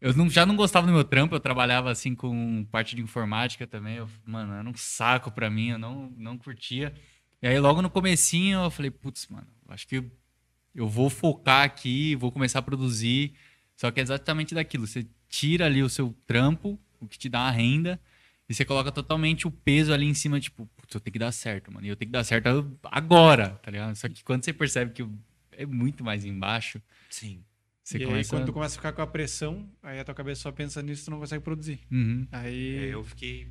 eu 0.00 0.14
não- 0.14 0.28
já 0.28 0.44
não 0.44 0.54
gostava 0.54 0.86
do 0.86 0.92
meu 0.92 1.04
trampo, 1.04 1.34
eu 1.34 1.40
trabalhava 1.40 1.90
assim 1.90 2.14
com 2.14 2.64
parte 2.70 2.94
de 2.94 3.02
informática 3.02 3.66
também. 3.66 3.96
Eu, 3.96 4.08
mano, 4.26 4.52
era 4.52 4.68
um 4.68 4.74
saco 4.76 5.30
pra 5.30 5.48
mim, 5.48 5.70
eu 5.70 5.78
não, 5.78 6.10
não 6.16 6.36
curtia. 6.36 6.94
E 7.40 7.46
aí 7.46 7.58
logo 7.58 7.80
no 7.80 7.88
comecinho 7.90 8.60
eu 8.64 8.70
falei, 8.70 8.90
putz, 8.90 9.28
mano, 9.28 9.46
acho 9.68 9.86
que 9.88 10.04
eu 10.74 10.88
vou 10.88 11.08
focar 11.08 11.64
aqui, 11.64 12.14
vou 12.16 12.30
começar 12.30 12.58
a 12.58 12.62
produzir. 12.62 13.32
Só 13.76 13.90
que 13.90 13.98
é 13.98 14.02
exatamente 14.02 14.54
daquilo, 14.54 14.86
você 14.86 15.06
tira 15.28 15.66
ali 15.66 15.82
o 15.82 15.88
seu 15.88 16.14
trampo, 16.26 16.78
o 17.00 17.08
que 17.08 17.18
te 17.18 17.28
dá 17.28 17.40
a 17.40 17.50
renda, 17.50 18.00
e 18.48 18.54
você 18.54 18.64
coloca 18.64 18.92
totalmente 18.92 19.46
o 19.46 19.50
peso 19.50 19.92
ali 19.92 20.06
em 20.06 20.14
cima, 20.14 20.38
tipo, 20.38 20.66
putz, 20.76 20.94
eu 20.94 21.00
tenho 21.00 21.12
que 21.12 21.18
dar 21.18 21.32
certo, 21.32 21.72
mano. 21.72 21.86
E 21.86 21.88
eu 21.88 21.96
tenho 21.96 22.08
que 22.08 22.12
dar 22.12 22.24
certo 22.24 22.76
agora, 22.84 23.50
tá 23.62 23.70
ligado? 23.70 23.94
Só 23.96 24.08
que 24.08 24.22
quando 24.22 24.44
você 24.44 24.52
percebe 24.52 24.92
que 24.92 25.06
é 25.52 25.64
muito 25.64 26.04
mais 26.04 26.24
embaixo, 26.24 26.80
Sim. 27.08 27.42
você 27.82 27.98
e 27.98 28.02
aí, 28.02 28.06
começa... 28.06 28.30
quando 28.30 28.46
tu 28.46 28.52
começa 28.52 28.74
a 28.74 28.78
ficar 28.78 28.92
com 28.92 29.00
a 29.00 29.06
pressão, 29.06 29.70
aí 29.82 29.98
a 29.98 30.04
tua 30.04 30.14
cabeça 30.14 30.42
só 30.42 30.52
pensa 30.52 30.82
nisso, 30.82 31.06
tu 31.06 31.10
não 31.10 31.20
consegue 31.20 31.42
produzir. 31.42 31.80
Uhum. 31.90 32.28
Aí. 32.32 32.76
É, 32.76 32.94
eu 32.94 33.02
fiquei 33.02 33.50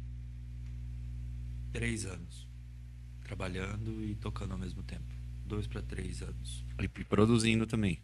três 1.72 2.06
anos 2.06 2.48
trabalhando 3.24 4.04
e 4.04 4.16
tocando 4.16 4.52
ao 4.52 4.60
mesmo 4.60 4.84
tempo. 4.84 5.12
Dois 5.44 5.66
pra 5.66 5.82
três 5.82 6.22
anos. 6.22 6.64
E 6.80 6.88
produzindo 6.88 7.66
também. 7.66 8.04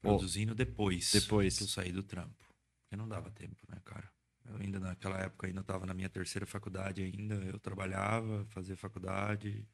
Produzindo 0.00 0.54
depois. 0.54 1.12
depois. 1.12 1.58
que 1.58 1.64
eu 1.64 1.68
saí 1.68 1.92
do 1.92 2.02
trampo. 2.02 2.44
Porque 2.84 2.96
não 2.96 3.06
dava 3.06 3.30
tempo, 3.30 3.56
né, 3.68 3.78
cara? 3.84 4.11
Eu 4.44 4.56
ainda 4.56 4.80
naquela 4.80 5.18
época 5.18 5.46
ainda 5.46 5.60
estava 5.60 5.86
na 5.86 5.94
minha 5.94 6.08
terceira 6.08 6.46
faculdade 6.46 7.02
ainda. 7.02 7.34
Eu 7.34 7.58
trabalhava, 7.58 8.44
fazia 8.46 8.76
faculdade, 8.76 9.66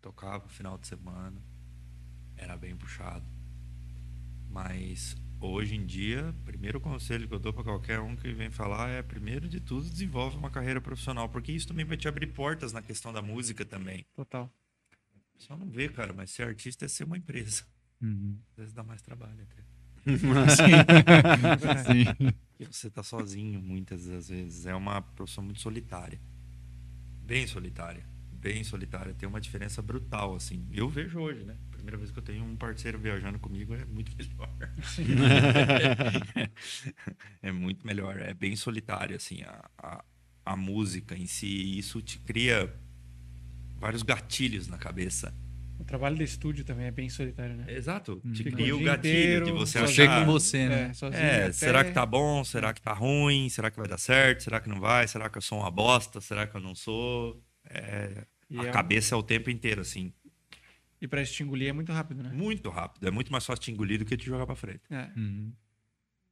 tocava 0.00 0.48
final 0.48 0.76
de 0.78 0.86
semana. 0.86 1.40
Era 2.36 2.56
bem 2.56 2.76
puxado. 2.76 3.26
Mas 4.48 5.16
hoje 5.40 5.76
em 5.76 5.86
dia, 5.86 6.30
o 6.30 6.44
primeiro 6.44 6.80
conselho 6.80 7.28
que 7.28 7.34
eu 7.34 7.38
dou 7.38 7.52
para 7.52 7.64
qualquer 7.64 8.00
um 8.00 8.16
que 8.16 8.32
vem 8.32 8.50
falar 8.50 8.88
é, 8.88 9.02
primeiro 9.02 9.48
de 9.48 9.60
tudo, 9.60 9.88
desenvolve 9.88 10.36
uma 10.36 10.50
carreira 10.50 10.80
profissional, 10.80 11.28
porque 11.28 11.52
isso 11.52 11.68
também 11.68 11.84
vai 11.84 11.96
te 11.96 12.08
abrir 12.08 12.28
portas 12.28 12.72
na 12.72 12.82
questão 12.82 13.12
da 13.12 13.22
música 13.22 13.64
também. 13.64 14.04
Total. 14.14 14.52
Só 15.36 15.56
não 15.56 15.68
vê, 15.70 15.88
cara, 15.88 16.12
mas 16.12 16.30
ser 16.30 16.42
artista 16.42 16.84
é 16.84 16.88
ser 16.88 17.04
uma 17.04 17.16
empresa. 17.16 17.64
Uhum. 18.00 18.40
Às 18.50 18.56
vezes 18.56 18.72
dá 18.72 18.82
mais 18.82 19.02
trabalho 19.02 19.42
até. 19.42 19.67
Sim. 21.86 22.32
E 22.58 22.64
você 22.64 22.90
tá 22.90 23.02
sozinho 23.02 23.60
muitas 23.60 24.06
das 24.06 24.28
vezes. 24.28 24.66
É 24.66 24.74
uma 24.74 25.00
profissão 25.00 25.44
muito 25.44 25.60
solitária. 25.60 26.20
Bem 27.22 27.46
solitária. 27.46 28.04
Bem 28.32 28.64
solitária. 28.64 29.14
Tem 29.14 29.28
uma 29.28 29.40
diferença 29.40 29.82
brutal, 29.82 30.34
assim. 30.34 30.66
Eu 30.72 30.88
vejo 30.88 31.18
hoje, 31.18 31.44
né? 31.44 31.56
Primeira 31.70 31.96
vez 31.96 32.10
que 32.10 32.18
eu 32.18 32.22
tenho 32.22 32.44
um 32.44 32.56
parceiro 32.56 32.98
viajando 32.98 33.38
comigo 33.38 33.74
é 33.74 33.84
muito 33.84 34.12
melhor. 34.16 34.50
é 37.42 37.52
muito 37.52 37.86
melhor. 37.86 38.18
É 38.18 38.34
bem 38.34 38.56
solitário, 38.56 39.16
assim, 39.16 39.42
a, 39.42 39.70
a, 39.78 40.04
a 40.44 40.56
música 40.56 41.16
em 41.16 41.26
si. 41.26 41.78
Isso 41.78 42.00
te 42.00 42.18
cria 42.20 42.72
vários 43.78 44.02
gatilhos 44.02 44.68
na 44.68 44.78
cabeça. 44.78 45.34
O 45.78 45.84
trabalho 45.84 46.16
de 46.16 46.24
estúdio 46.24 46.64
também 46.64 46.86
é 46.86 46.90
bem 46.90 47.08
solitário, 47.08 47.56
né? 47.56 47.64
Exato. 47.68 48.20
Te 48.32 48.42
Fica 48.42 48.56
cria 48.56 48.74
o 48.74 48.82
gatilho 48.82 49.14
inteiro, 49.14 49.44
de 49.46 49.52
você 49.52 49.78
achar... 49.78 50.24
com 50.24 50.32
você, 50.32 50.68
né? 50.68 50.92
É. 51.02 51.06
É, 51.14 51.42
até- 51.44 51.52
será 51.52 51.84
que 51.84 51.92
tá 51.92 52.04
bom? 52.04 52.42
Será 52.44 52.72
que 52.74 52.82
tá 52.82 52.92
ruim? 52.92 53.48
Será 53.48 53.70
que 53.70 53.76
vai 53.78 53.86
dar 53.86 53.98
certo? 53.98 54.42
Será 54.42 54.60
que 54.60 54.68
não 54.68 54.80
vai? 54.80 55.06
Será 55.06 55.28
que 55.30 55.38
eu 55.38 55.42
sou 55.42 55.58
uma 55.60 55.70
bosta? 55.70 56.20
Será 56.20 56.46
que 56.46 56.56
eu 56.56 56.60
não 56.60 56.74
sou? 56.74 57.42
É, 57.70 58.24
a 58.56 58.66
é- 58.66 58.70
cabeça 58.70 59.14
é 59.14 59.18
o 59.18 59.22
tempo 59.22 59.50
inteiro, 59.50 59.80
assim. 59.80 60.12
E 61.00 61.06
pra 61.06 61.24
te 61.24 61.42
engolir 61.42 61.68
é 61.68 61.72
muito 61.72 61.92
rápido, 61.92 62.22
né? 62.22 62.30
Muito 62.32 62.68
rápido. 62.70 63.06
É 63.06 63.10
muito 63.10 63.30
mais 63.30 63.46
fácil 63.46 63.62
te 63.62 63.70
engolir 63.70 63.98
do 64.00 64.04
que 64.04 64.16
te 64.16 64.26
jogar 64.26 64.46
pra 64.46 64.56
frente. 64.56 64.80
É. 64.90 65.08
Uhum. 65.16 65.52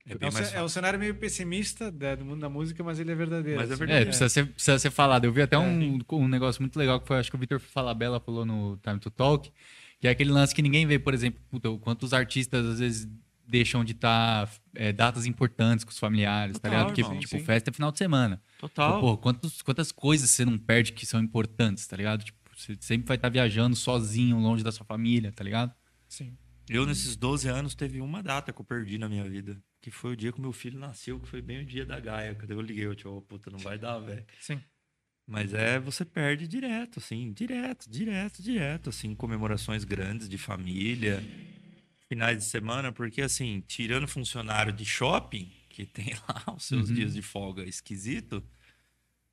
É 0.08 0.12
É, 0.12 0.18
bem 0.18 0.28
um, 0.28 0.32
mais 0.32 0.54
é 0.54 0.62
um 0.62 0.68
cenário 0.68 0.98
meio 0.98 1.14
pessimista 1.16 1.90
da- 1.90 2.14
do 2.14 2.25
mundo 2.25 2.40
da 2.40 2.48
música, 2.48 2.82
mas 2.84 2.98
ele 3.00 3.10
é 3.10 3.14
verdadeiro. 3.14 3.58
Mas 3.60 3.70
é 3.70 3.75
assim. 3.75 3.78
verdade. 3.80 4.02
É, 4.02 4.04
precisa 4.06 4.28
ser, 4.28 4.46
precisa 4.46 4.78
ser 4.78 4.90
falado. 4.90 5.25
Eu 5.25 5.32
vi 5.32 5.42
até 5.42 5.56
É. 5.56 5.58
um, 5.58 5.98
um 6.12 6.28
negócio 6.28 6.62
muito 6.62 6.76
legal 6.78 7.00
que 7.00 7.06
foi, 7.08 7.18
acho 7.18 7.30
que 7.30 7.36
o 7.36 7.40
Vitor 7.40 7.58
Falabella 7.58 8.20
falou 8.20 8.44
no 8.46 8.76
Time 8.82 8.98
to 9.00 9.10
Talk, 9.10 9.50
Que 10.00 10.06
é 10.08 10.10
aquele 10.10 10.30
lance 10.30 10.54
que 10.54 10.60
ninguém 10.60 10.86
vê, 10.86 10.98
por 10.98 11.14
exemplo, 11.14 11.40
puta, 11.50 11.70
o 11.70 11.78
quanto 11.78 12.02
os 12.04 12.12
artistas 12.12 12.66
às 12.66 12.78
vezes 12.80 13.08
deixam 13.48 13.82
de 13.82 13.92
estar 13.92 14.46
datas 14.94 15.25
importantes 15.25 15.84
com 15.84 15.90
os 15.90 15.98
familiares, 15.98 16.54
tá 16.58 16.68
Total, 16.68 16.70
ligado? 16.72 16.86
Porque, 16.88 17.00
irmão, 17.00 17.18
tipo, 17.18 17.38
sim. 17.38 17.42
festa 17.44 17.70
é 17.70 17.72
final 17.72 17.90
de 17.90 17.96
semana. 17.98 18.42
Total. 18.58 19.00
Pô, 19.00 19.16
quantos, 19.16 19.62
quantas 19.62 19.90
coisas 19.90 20.28
você 20.28 20.44
não 20.44 20.58
perde 20.58 20.92
que 20.92 21.06
são 21.06 21.18
importantes, 21.20 21.86
tá 21.86 21.96
ligado? 21.96 22.22
Tipo, 22.25 22.38
você 22.54 22.76
sempre 22.80 23.06
vai 23.08 23.16
estar 23.16 23.28
viajando 23.30 23.75
sozinho, 23.75 24.38
longe 24.38 24.62
da 24.62 24.70
sua 24.70 24.84
família, 24.84 25.32
tá 25.32 25.42
ligado? 25.42 25.72
Sim. 26.08 26.36
Eu, 26.68 26.84
nesses 26.84 27.16
12 27.16 27.48
anos, 27.48 27.75
teve 27.75 28.00
uma 28.00 28.22
data 28.22 28.52
que 28.52 28.60
eu 28.60 28.64
perdi 28.64 28.98
na 28.98 29.08
minha 29.08 29.25
vida. 29.28 29.56
Que 29.87 29.90
foi 29.93 30.14
o 30.14 30.16
dia 30.16 30.33
que 30.33 30.40
meu 30.40 30.52
filho 30.52 30.76
nasceu, 30.81 31.21
que 31.21 31.28
foi 31.28 31.40
bem 31.40 31.61
o 31.61 31.64
dia 31.64 31.87
da 31.87 32.00
Gaia. 32.00 32.35
Quando 32.35 32.50
eu 32.50 32.61
liguei, 32.61 32.85
eu 32.87 32.95
tipo, 32.97 33.09
oh, 33.09 33.23
puta, 33.23 33.52
não 33.52 33.59
vai 33.61 33.78
dar, 33.78 34.00
velho. 34.00 34.26
Sim. 34.40 34.61
Mas 35.25 35.55
é, 35.55 35.78
você 35.78 36.05
perde 36.05 36.49
direto, 36.49 36.99
assim, 36.99 37.33
direto, 37.33 37.88
direto, 37.88 38.43
direto, 38.43 38.90
assim, 38.90 39.14
comemorações 39.14 39.85
grandes 39.85 40.28
de 40.28 40.37
família, 40.38 41.23
finais 42.09 42.37
de 42.38 42.45
semana, 42.47 42.90
porque, 42.90 43.23
assim, 43.23 43.61
tirando 43.61 44.09
funcionário 44.09 44.73
de 44.73 44.85
shopping, 44.85 45.49
que 45.69 45.87
tem 45.87 46.14
lá 46.28 46.43
os 46.57 46.64
seus 46.64 46.88
Uhum. 46.88 46.95
dias 46.97 47.14
de 47.14 47.23
folga 47.23 47.62
esquisito, 47.62 48.43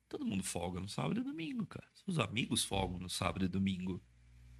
todo 0.08 0.24
mundo 0.24 0.44
folga 0.44 0.78
no 0.78 0.88
sábado 0.88 1.18
e 1.20 1.24
domingo, 1.24 1.66
cara. 1.66 1.88
Seus 2.04 2.20
amigos 2.20 2.62
folgam 2.64 3.00
no 3.00 3.10
sábado 3.10 3.44
e 3.44 3.48
domingo. 3.48 4.00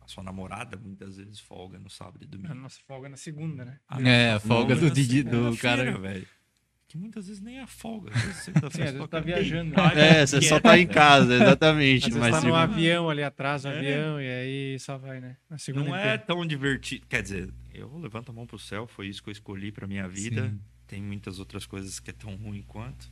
A 0.05 0.09
sua 0.09 0.23
namorada 0.23 0.77
muitas 0.77 1.17
vezes 1.17 1.41
folga 1.41 1.79
no 1.79 1.89
sábado 1.89 2.19
e 2.23 2.25
A 2.27 2.29
domingo. 2.31 2.55
nossa 2.55 2.79
folga 2.87 3.09
na 3.09 3.17
segunda, 3.17 3.65
né? 3.65 3.79
A 3.89 4.01
É, 4.03 4.33
a 4.35 4.41
folga 4.41 4.77
do 4.77 4.89
na 4.89 4.93
Didi- 4.93 5.23
do 5.23 5.31
segunda-feira, 5.55 5.85
cara- 5.93 5.99
velho. 5.99 6.27
Que 6.87 6.99
muitas 6.99 7.27
vezes 7.27 7.43
nem 7.43 7.59
é 7.59 7.67
folga. 7.67 8.13
Segunda-feira 8.35 8.67
às 8.69 8.77
vezes 8.77 8.97
só 9.01 9.07
tá 9.09 9.19
viajando. 9.19 9.75
deitar, 9.75 9.97
É, 9.97 10.25
você 10.27 10.41
só 10.43 10.61
tá 10.61 10.79
em 10.79 10.87
casa, 10.87 11.35
exatamente. 11.43 12.13
Mas 12.13 12.31
tá 12.41 12.47
no 12.47 12.55
avião 12.55 13.09
ali 13.11 13.23
atrás, 13.23 13.65
no 13.65 13.71
É. 13.71 13.79
avião, 13.79 14.21
e 14.21 14.29
aí 14.29 14.79
só 14.79 14.97
vai, 14.99 15.21
né? 15.21 15.37
Na 15.51 15.57
segunda 15.59 15.89
Não 15.89 15.97
é 15.97 16.17
tão 16.19 16.47
divertido. 16.47 17.07
Quer 17.09 17.23
dizer, 17.23 17.53
eu 17.73 17.97
levanto 17.99 18.29
a 18.31 18.33
mão 18.33 18.47
pro 18.47 18.59
céu, 18.59 18.87
foi 18.87 19.09
isso 19.09 19.23
que 19.23 19.31
eu 19.31 19.33
escolhi 19.33 19.73
pra 19.73 19.87
minha 19.87 20.07
vida. 20.07 20.51
Sim. 20.51 20.61
Tem 20.87 21.03
muitas 21.03 21.39
outras 21.39 21.65
coisas 21.67 21.99
que 21.99 22.11
é 22.11 22.13
tão 22.13 22.37
ruim 22.37 22.63
quanto. 22.63 23.11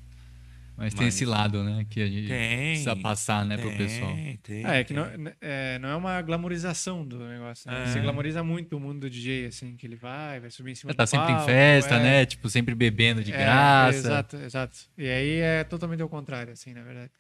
Mas, 0.77 0.95
tem 0.95 1.05
Mas- 1.05 1.15
esse 1.15 1.25
lado, 1.27 1.63
né? 1.63 1.87
Que 1.89 2.01
a 2.01 2.07
gente 2.07 2.29
Tem. 2.29 2.71
precisa 2.71 2.97
passar, 2.97 3.45
né, 3.45 3.57
pro 3.57 3.69
tem, 3.69 3.79
pessoal. 3.79 4.13
Tem, 4.43 4.65
Ah, 4.65 4.75
é 4.77 4.85
que 4.85 4.95
tem. 4.95 4.97
não 4.97 5.33
é, 5.41 5.79
não 5.79 5.89
é 5.91 5.97
uma 5.97 6.21
glamorização 6.23 7.07
do 7.07 7.19
negócio. 7.29 7.71
Né? 7.71 7.83
É. 7.83 7.87
Você 7.87 8.01
glamoriza 8.01 8.43
muito 8.43 8.77
o 8.77 8.81
mundo 8.81 9.01
do 9.01 9.11
DJ, 9.11 9.47
assim, 9.47 9.77
que 9.77 9.87
ele 9.87 9.97
vai, 9.97 10.41
vai 10.41 10.51
subir 10.51 10.73
em 10.73 10.75
cima 10.75 10.95
Tá 10.95 11.05
do 11.05 11.07
sempre 11.09 11.33
em 11.33 11.45
festa, 11.45 11.97
é. 11.97 12.03
né? 12.03 12.27
Tipo, 12.27 12.49
sempre 12.49 12.75
bebendo 12.75 13.23
de 13.23 13.33
É, 13.33 13.37
graça. 13.39 13.99
Exato, 13.99 14.37
exato. 14.39 14.79
E 14.97 15.09
aí 15.09 15.41
é 15.41 15.63
totalmente 15.65 16.01
ao 16.03 16.09
contrário, 16.09 16.53
assim, 16.53 16.73
na 16.73 16.83
verdade. 16.83 17.11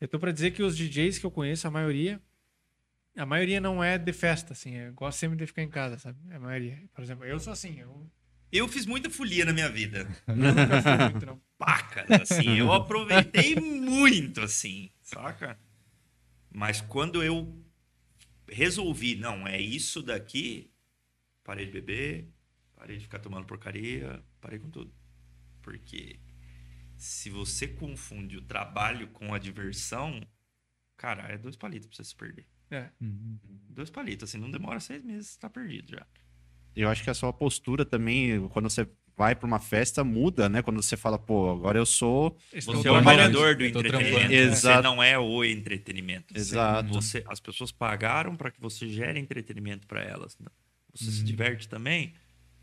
Eu 0.00 0.08
tô 0.08 0.18
pra 0.18 0.30
dizer 0.32 0.52
que 0.52 0.62
os 0.62 0.76
DJs 0.76 1.18
que 1.18 1.26
eu 1.26 1.30
conheço, 1.30 1.66
a 1.66 1.70
maioria, 1.70 2.20
a 3.16 3.26
maioria 3.26 3.60
não 3.60 3.82
é 3.82 3.98
de 3.98 4.12
festa, 4.12 4.52
assim. 4.52 4.74
Eu 4.76 4.92
gosto 4.92 5.18
sempre 5.18 5.36
de 5.36 5.46
ficar 5.46 5.62
em 5.62 5.68
casa, 5.68 5.98
sabe? 5.98 6.18
A 6.32 6.38
maioria. 6.38 6.78
Por 6.94 7.02
exemplo, 7.02 7.24
eu 7.24 7.38
sou 7.40 7.52
assim, 7.52 7.78
eu 7.80 8.06
Eu 8.54 8.68
fiz 8.68 8.86
muita 8.86 9.10
folia 9.10 9.44
na 9.44 9.52
minha 9.52 9.68
vida. 9.68 10.04
nunca 10.28 10.80
fui 10.80 11.10
muito, 11.10 11.26
não. 11.26 11.42
Pá, 11.58 11.82
cara, 11.82 12.22
assim, 12.22 12.56
eu 12.56 12.72
aproveitei 12.72 13.56
muito, 13.58 14.40
assim, 14.40 14.92
saca? 15.02 15.58
Mas 16.52 16.80
quando 16.80 17.20
eu 17.20 17.52
resolvi, 18.48 19.16
não, 19.16 19.44
é 19.44 19.60
isso 19.60 20.00
daqui, 20.00 20.70
parei 21.42 21.66
de 21.66 21.72
beber, 21.72 22.32
parei 22.76 22.96
de 22.96 23.02
ficar 23.02 23.18
tomando 23.18 23.44
porcaria, 23.44 24.22
parei 24.40 24.60
com 24.60 24.70
tudo. 24.70 24.94
Porque 25.60 26.20
se 26.96 27.30
você 27.30 27.66
confunde 27.66 28.36
o 28.36 28.42
trabalho 28.42 29.08
com 29.08 29.34
a 29.34 29.38
diversão, 29.40 30.24
cara, 30.96 31.24
é 31.24 31.36
dois 31.36 31.56
palitos 31.56 31.88
pra 31.88 31.96
você 31.96 32.04
se 32.04 32.14
perder. 32.14 32.46
É. 32.70 32.88
Dois 33.68 33.90
palitos, 33.90 34.30
assim, 34.30 34.38
não 34.38 34.48
demora 34.48 34.78
seis 34.78 35.02
meses, 35.02 35.30
você 35.30 35.40
tá 35.40 35.50
perdido 35.50 35.90
já. 35.90 36.06
Eu 36.82 36.88
acho 36.88 37.02
que 37.02 37.10
a 37.10 37.14
sua 37.14 37.32
postura 37.32 37.84
também, 37.84 38.48
quando 38.48 38.68
você 38.70 38.86
vai 39.16 39.34
pra 39.34 39.46
uma 39.46 39.60
festa, 39.60 40.02
muda, 40.02 40.48
né? 40.48 40.60
Quando 40.60 40.82
você 40.82 40.96
fala, 40.96 41.16
pô, 41.18 41.50
agora 41.52 41.78
eu 41.78 41.86
sou. 41.86 42.36
Estou 42.52 42.74
Você 42.74 42.88
é 42.88 42.90
o 42.90 42.94
trabalhando. 42.94 43.32
trabalhador 43.32 43.56
do 43.56 43.64
entretenimento. 43.64 44.10
trampando. 44.10 44.28
Você 44.30 44.36
Exato. 44.36 44.82
não 44.82 45.02
é 45.02 45.18
o 45.18 45.44
entretenimento. 45.44 46.36
Exato. 46.36 46.88
Você, 46.92 47.22
as 47.28 47.38
pessoas 47.38 47.70
pagaram 47.70 48.34
para 48.36 48.50
que 48.50 48.60
você 48.60 48.88
gere 48.88 49.18
entretenimento 49.20 49.86
para 49.86 50.02
elas. 50.02 50.36
né? 50.40 50.46
Você 50.92 51.10
se 51.10 51.20
Uhum. 51.20 51.24
diverte 51.26 51.68
também? 51.68 52.14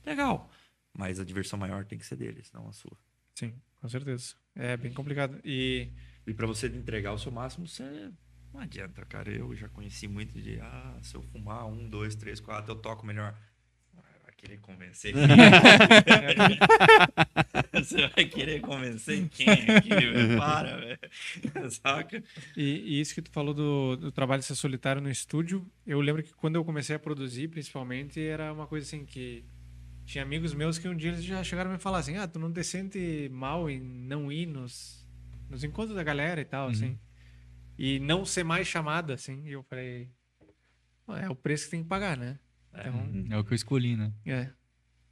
Legal. 0.06 0.50
Mas 0.94 1.20
a 1.20 1.24
diversão 1.24 1.58
maior 1.58 1.86
tem 1.86 1.98
que 1.98 2.06
ser 2.06 2.18
deles, 2.18 2.52
não 2.54 2.68
a 2.68 2.74
sua. 2.74 2.98
Sim, 3.36 3.54
com 3.80 3.88
certeza. 3.88 4.36
É 4.56 4.76
bem 4.76 4.92
complicado. 4.94 5.40
E 5.46 5.88
E 6.28 6.34
para 6.34 6.46
você 6.46 6.68
entregar 6.68 7.14
o 7.14 7.18
seu 7.18 7.32
máximo, 7.32 7.66
você 7.68 8.12
não 8.54 8.60
adianta, 8.62 9.04
cara. 9.06 9.32
Eu 9.32 9.56
já 9.56 9.68
conheci 9.70 10.08
muito 10.08 10.40
de, 10.40 10.60
ah, 10.60 11.00
se 11.02 11.16
eu 11.16 11.24
fumar 11.24 11.66
um, 11.66 11.90
dois, 11.90 12.14
três, 12.14 12.40
quatro, 12.42 12.72
eu 12.74 12.76
toco 12.76 13.06
melhor. 13.06 13.36
Vai 14.42 14.42
querer 14.42 14.58
convencer 14.60 15.14
quem? 15.22 15.22
Você 17.84 18.08
vai 18.08 18.26
querer 18.26 18.60
convencer 18.62 19.28
quem 19.30 19.48
aqui, 19.50 19.90
velho? 19.90 20.38
Para, 20.38 20.78
velho. 20.78 21.00
Saca? 21.72 22.24
E, 22.58 22.98
e 22.98 23.02
isso 23.02 23.14
que 23.14 23.22
tu 23.22 23.32
falou 23.32 23.54
do, 23.54 23.96
do 23.98 24.12
trabalho 24.12 24.42
ser 24.42 24.56
solitário 24.56 25.02
no 25.02 25.10
estúdio, 25.10 25.66
eu 25.86 26.00
lembro 26.02 26.24
que 26.24 26.34
quando 26.34 26.56
eu 26.56 26.66
comecei 26.66 26.96
a 26.96 27.00
produzir, 27.00 27.48
principalmente, 27.50 28.20
era 28.20 28.52
uma 28.52 28.68
coisa 28.68 28.86
assim 28.86 29.06
que 29.06 29.46
tinha 30.06 30.24
amigos 30.24 30.54
meus 30.54 30.78
que 30.78 30.88
um 30.88 30.96
dia 30.96 31.12
eles 31.12 31.24
já 31.24 31.44
chegaram 31.44 31.70
a 31.70 31.74
me 31.74 31.80
falar 31.80 32.00
assim, 32.00 32.18
ah, 32.18 32.28
tu 32.28 32.40
não 32.40 32.52
te 32.52 32.64
sente 32.64 33.30
mal 33.32 33.70
em 33.70 33.80
não 33.80 34.32
ir 34.32 34.46
nos, 34.48 35.06
nos 35.50 35.64
encontros 35.64 35.96
da 35.96 36.04
galera 36.04 36.42
e 36.42 36.46
tal, 36.46 36.66
Uhum. 36.66 36.72
assim. 36.72 37.00
E 37.78 38.00
não 38.00 38.26
ser 38.26 38.44
mais 38.44 38.68
chamado, 38.68 39.14
assim. 39.14 39.44
E 39.46 39.52
eu 39.54 39.64
falei, 39.64 40.10
"Pô, 41.06 41.16
é 41.16 41.30
o 41.30 41.36
preço 41.36 41.66
que 41.66 41.72
tem 41.72 41.84
que 41.84 41.90
pagar, 41.90 42.18
né? 42.18 42.38
Então, 42.74 43.26
É 43.30 43.38
o 43.38 43.44
que 43.44 43.52
eu 43.54 43.56
escolhi, 43.56 43.96
né? 43.96 44.12
é. 44.26 44.50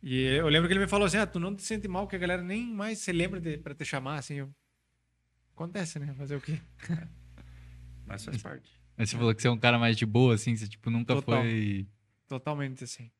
E 0.02 0.22
eu 0.24 0.48
lembro 0.48 0.68
que 0.70 0.74
ele 0.74 0.80
me 0.80 0.88
falou 0.88 1.06
assim, 1.08 1.18
ah, 1.18 1.28
tu 1.28 1.42
não 1.42 1.54
te 1.54 1.62
sente 1.62 1.86
mal 1.86 2.08
que 2.08 2.16
a 2.16 2.20
galera 2.20 2.42
nem 2.42 2.66
mais 2.66 3.00
se 3.00 3.12
lembra 3.12 3.42
de, 3.42 3.58
pra 3.58 3.76
te 3.76 3.84
chamar, 3.84 4.18
assim. 4.18 4.36
Eu... 4.36 4.50
Acontece, 5.54 6.00
né? 6.00 6.14
Fazer 6.14 6.38
o 6.38 6.42
quê? 6.42 6.58
Mas 8.08 8.24
faz 8.24 8.42
parte. 8.42 8.72
Aí 8.98 9.06
você 9.06 9.18
falou 9.18 9.36
que 9.36 9.42
você 9.42 9.48
é 9.50 9.52
um 9.52 9.58
cara 9.58 9.78
mais 9.78 9.98
de 9.98 10.06
boa, 10.06 10.36
assim, 10.36 10.56
você 10.56 10.68
tipo, 10.70 10.90
nunca 10.90 11.16
Total. 11.16 11.42
foi. 11.42 11.86
Totalmente, 12.28 12.84
assim. 12.86 13.12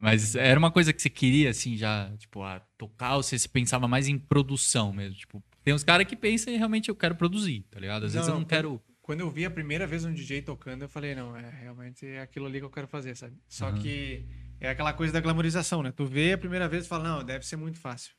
Mas 0.00 0.36
era 0.36 0.58
uma 0.58 0.70
coisa 0.70 0.92
que 0.92 1.02
você 1.02 1.10
queria, 1.10 1.50
assim, 1.50 1.76
já, 1.76 2.16
tipo, 2.18 2.42
a 2.42 2.60
tocar, 2.76 3.16
ou 3.16 3.22
você 3.22 3.36
se 3.36 3.48
pensava 3.48 3.88
mais 3.88 4.06
em 4.06 4.16
produção 4.16 4.92
mesmo? 4.92 5.16
Tipo, 5.16 5.42
tem 5.64 5.74
uns 5.74 5.82
caras 5.82 6.06
que 6.06 6.14
pensam 6.14 6.56
realmente 6.56 6.88
eu 6.88 6.94
quero 6.94 7.16
produzir, 7.16 7.62
tá 7.68 7.80
ligado? 7.80 8.04
Às 8.06 8.14
Não, 8.14 8.20
vezes 8.20 8.28
eu 8.28 8.34
não, 8.34 8.40
não 8.42 8.46
quero. 8.46 8.80
Quando 9.08 9.20
eu 9.20 9.30
vi 9.30 9.46
a 9.46 9.50
primeira 9.50 9.86
vez 9.86 10.04
um 10.04 10.12
DJ 10.12 10.42
tocando, 10.42 10.82
eu 10.82 10.88
falei, 10.88 11.14
não, 11.14 11.34
é 11.34 11.48
realmente 11.48 12.04
é 12.04 12.20
aquilo 12.20 12.44
ali 12.44 12.58
que 12.58 12.66
eu 12.66 12.70
quero 12.70 12.86
fazer, 12.86 13.16
sabe? 13.16 13.38
Só 13.48 13.68
Aham. 13.68 13.78
que 13.80 14.26
é 14.60 14.68
aquela 14.68 14.92
coisa 14.92 15.10
da 15.14 15.18
glamorização, 15.18 15.82
né? 15.82 15.90
Tu 15.90 16.04
vê 16.04 16.34
a 16.34 16.36
primeira 16.38 16.68
vez 16.68 16.84
e 16.84 16.88
fala, 16.88 17.04
não, 17.08 17.24
deve 17.24 17.46
ser 17.46 17.56
muito 17.56 17.78
fácil. 17.80 18.12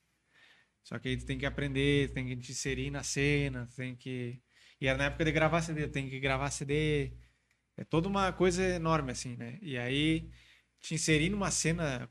Só 0.83 0.97
que 0.97 1.09
aí 1.09 1.15
tu 1.15 1.27
tem 1.27 1.37
que 1.37 1.45
aprender, 1.45 2.11
tem 2.11 2.25
que 2.25 2.35
te 2.37 2.53
inserir 2.53 2.89
na 2.89 3.03
cena, 3.03 3.69
tem 3.75 3.95
que... 3.95 4.41
E 4.81 4.87
era 4.87 4.97
na 4.97 5.03
época 5.03 5.25
de 5.25 5.31
gravar 5.31 5.61
CD, 5.61 5.87
tem 5.89 6.09
que 6.09 6.19
gravar 6.19 6.49
CD. 6.49 7.13
É 7.77 7.83
toda 7.83 8.07
uma 8.07 8.33
coisa 8.33 8.63
enorme, 8.63 9.11
assim, 9.11 9.35
né? 9.37 9.59
E 9.61 9.77
aí, 9.77 10.27
te 10.79 10.95
inserir 10.95 11.29
numa 11.29 11.51
cena 11.51 12.09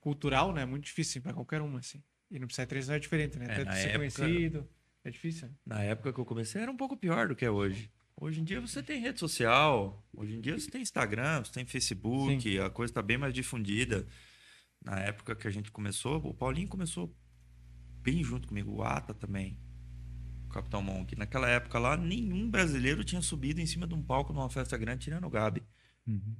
cultural, 0.00 0.52
né? 0.52 0.64
É 0.64 0.66
muito 0.66 0.84
difícil 0.84 1.22
para 1.22 1.32
qualquer 1.32 1.62
uma, 1.62 1.78
assim. 1.78 2.02
E 2.30 2.38
no 2.38 2.46
Psytrance 2.46 2.88
não 2.88 2.94
é 2.96 2.98
diferente, 2.98 3.38
né? 3.38 3.46
É, 3.48 3.52
Até 3.52 3.64
tu 3.64 3.72
ser 3.74 3.80
época- 3.88 3.96
conhecido, 3.96 4.68
é 5.02 5.10
difícil. 5.10 5.48
né? 5.48 5.54
Na 5.64 5.82
época 5.82 6.12
que 6.12 6.20
eu 6.20 6.26
comecei 6.26 6.60
era 6.60 6.70
um 6.70 6.76
pouco 6.76 6.94
pior 6.94 7.26
do 7.28 7.34
que 7.34 7.46
é 7.46 7.50
hoje. 7.50 7.90
Hoje 8.20 8.40
em 8.40 8.44
dia 8.44 8.60
você 8.60 8.82
tem 8.82 9.00
rede 9.00 9.20
social, 9.20 10.04
hoje 10.12 10.34
em 10.34 10.40
dia 10.40 10.58
você 10.58 10.68
tem 10.68 10.82
Instagram, 10.82 11.44
você 11.44 11.52
tem 11.52 11.64
Facebook, 11.64 12.58
a 12.58 12.68
coisa 12.68 12.90
está 12.90 13.00
bem 13.00 13.16
mais 13.16 13.32
difundida. 13.32 14.04
Na 14.84 14.98
época 14.98 15.36
que 15.36 15.46
a 15.46 15.50
gente 15.50 15.70
começou, 15.70 16.16
o 16.26 16.34
Paulinho 16.34 16.66
começou 16.66 17.14
bem 18.02 18.24
junto 18.24 18.48
comigo, 18.48 18.72
o 18.72 18.82
Ata 18.82 19.14
também, 19.14 19.56
o 20.46 20.48
Capitão 20.48 20.82
Monk. 20.82 21.14
Naquela 21.14 21.48
época 21.48 21.78
lá, 21.78 21.96
nenhum 21.96 22.50
brasileiro 22.50 23.04
tinha 23.04 23.22
subido 23.22 23.60
em 23.60 23.66
cima 23.66 23.86
de 23.86 23.94
um 23.94 24.02
palco 24.02 24.32
numa 24.32 24.50
festa 24.50 24.76
grande 24.76 25.04
tirando 25.04 25.24
o 25.24 25.30
Gabi. 25.30 25.62
Uhum. 26.04 26.34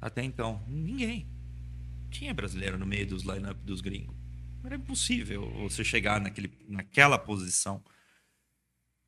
Até 0.00 0.22
então, 0.22 0.64
ninguém. 0.68 1.28
Tinha 2.12 2.32
brasileiro 2.32 2.78
no 2.78 2.86
meio 2.86 3.08
dos 3.08 3.24
line-up 3.24 3.60
dos 3.64 3.80
gringos. 3.80 4.14
Era 4.62 4.76
impossível 4.76 5.50
você 5.54 5.82
chegar 5.82 6.20
naquele, 6.20 6.56
naquela 6.68 7.18
posição. 7.18 7.82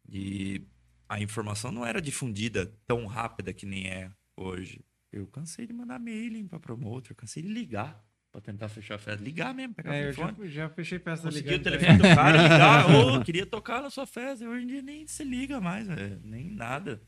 E 0.09 0.67
a 1.09 1.21
informação 1.21 1.71
não 1.73 1.85
era 1.87 2.01
difundida 2.01 2.67
tão 2.87 3.07
rápida 3.07 3.53
que 3.53 3.65
nem 3.67 3.87
é 3.89 4.11
hoje. 4.37 4.85
Eu 5.13 5.27
cansei 5.27 5.67
de 5.67 5.73
mandar 5.73 5.99
mailing 5.99 6.47
para 6.47 6.59
promotor, 6.61 7.15
cansei 7.15 7.43
de 7.43 7.49
ligar 7.49 8.05
para 8.33 8.41
tentar 8.41 8.69
fechar 8.69 8.97
a 8.97 8.99
festa. 8.99 9.23
Ligar 9.25 9.55
mesmo, 9.55 9.75
pegar 9.75 9.95
É, 9.95 10.07
o 10.07 10.11
eu 10.11 10.15
telefone. 10.15 10.49
já, 10.49 10.55
já 10.63 10.69
fechei 10.71 10.99
peça 10.99 11.23
Consegui 11.23 11.49
o 11.49 11.53
ligando 11.53 11.63
pra 11.63 11.73
telefone 11.79 11.99
do 11.99 12.03
cara, 12.15 12.43
ligar, 12.43 12.91
ô, 13.21 13.25
queria 13.25 13.47
tocar 13.47 13.83
na 13.83 13.89
sua 13.89 14.07
festa. 14.07 14.47
Hoje 14.49 14.65
em 14.65 14.67
dia 14.67 14.83
nem 14.83 15.07
se 15.07 15.25
liga 15.25 15.61
mais, 15.61 15.87
velho, 15.87 16.21
nem 16.23 16.51
nada. 16.51 17.01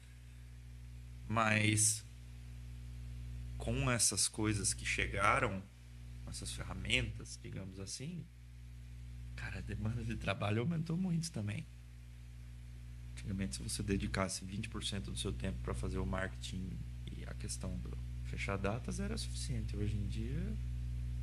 Mas 1.26 2.04
com 3.58 3.90
essas 3.90 4.28
coisas 4.28 4.72
que 4.72 4.84
chegaram, 4.86 5.62
com 6.24 6.30
essas 6.30 6.52
ferramentas, 6.52 7.38
digamos 7.42 7.78
assim, 7.80 8.24
cara, 9.36 9.58
a 9.58 9.62
demanda 9.62 10.02
de 10.04 10.16
trabalho 10.16 10.60
aumentou 10.60 10.96
muito 10.96 11.30
também. 11.30 11.66
Antigamente, 13.28 13.56
se 13.56 13.62
você 13.62 13.82
dedicasse 13.82 14.42
20% 14.42 15.02
do 15.02 15.16
seu 15.18 15.30
tempo 15.30 15.58
para 15.62 15.74
fazer 15.74 15.98
o 15.98 16.06
marketing 16.06 16.70
e 17.06 17.24
a 17.26 17.34
questão 17.34 17.76
do 17.76 17.90
Fechar 18.24 18.56
datas 18.56 19.00
era 19.00 19.18
suficiente. 19.18 19.76
Hoje 19.76 19.96
em 19.96 20.06
dia, 20.06 20.56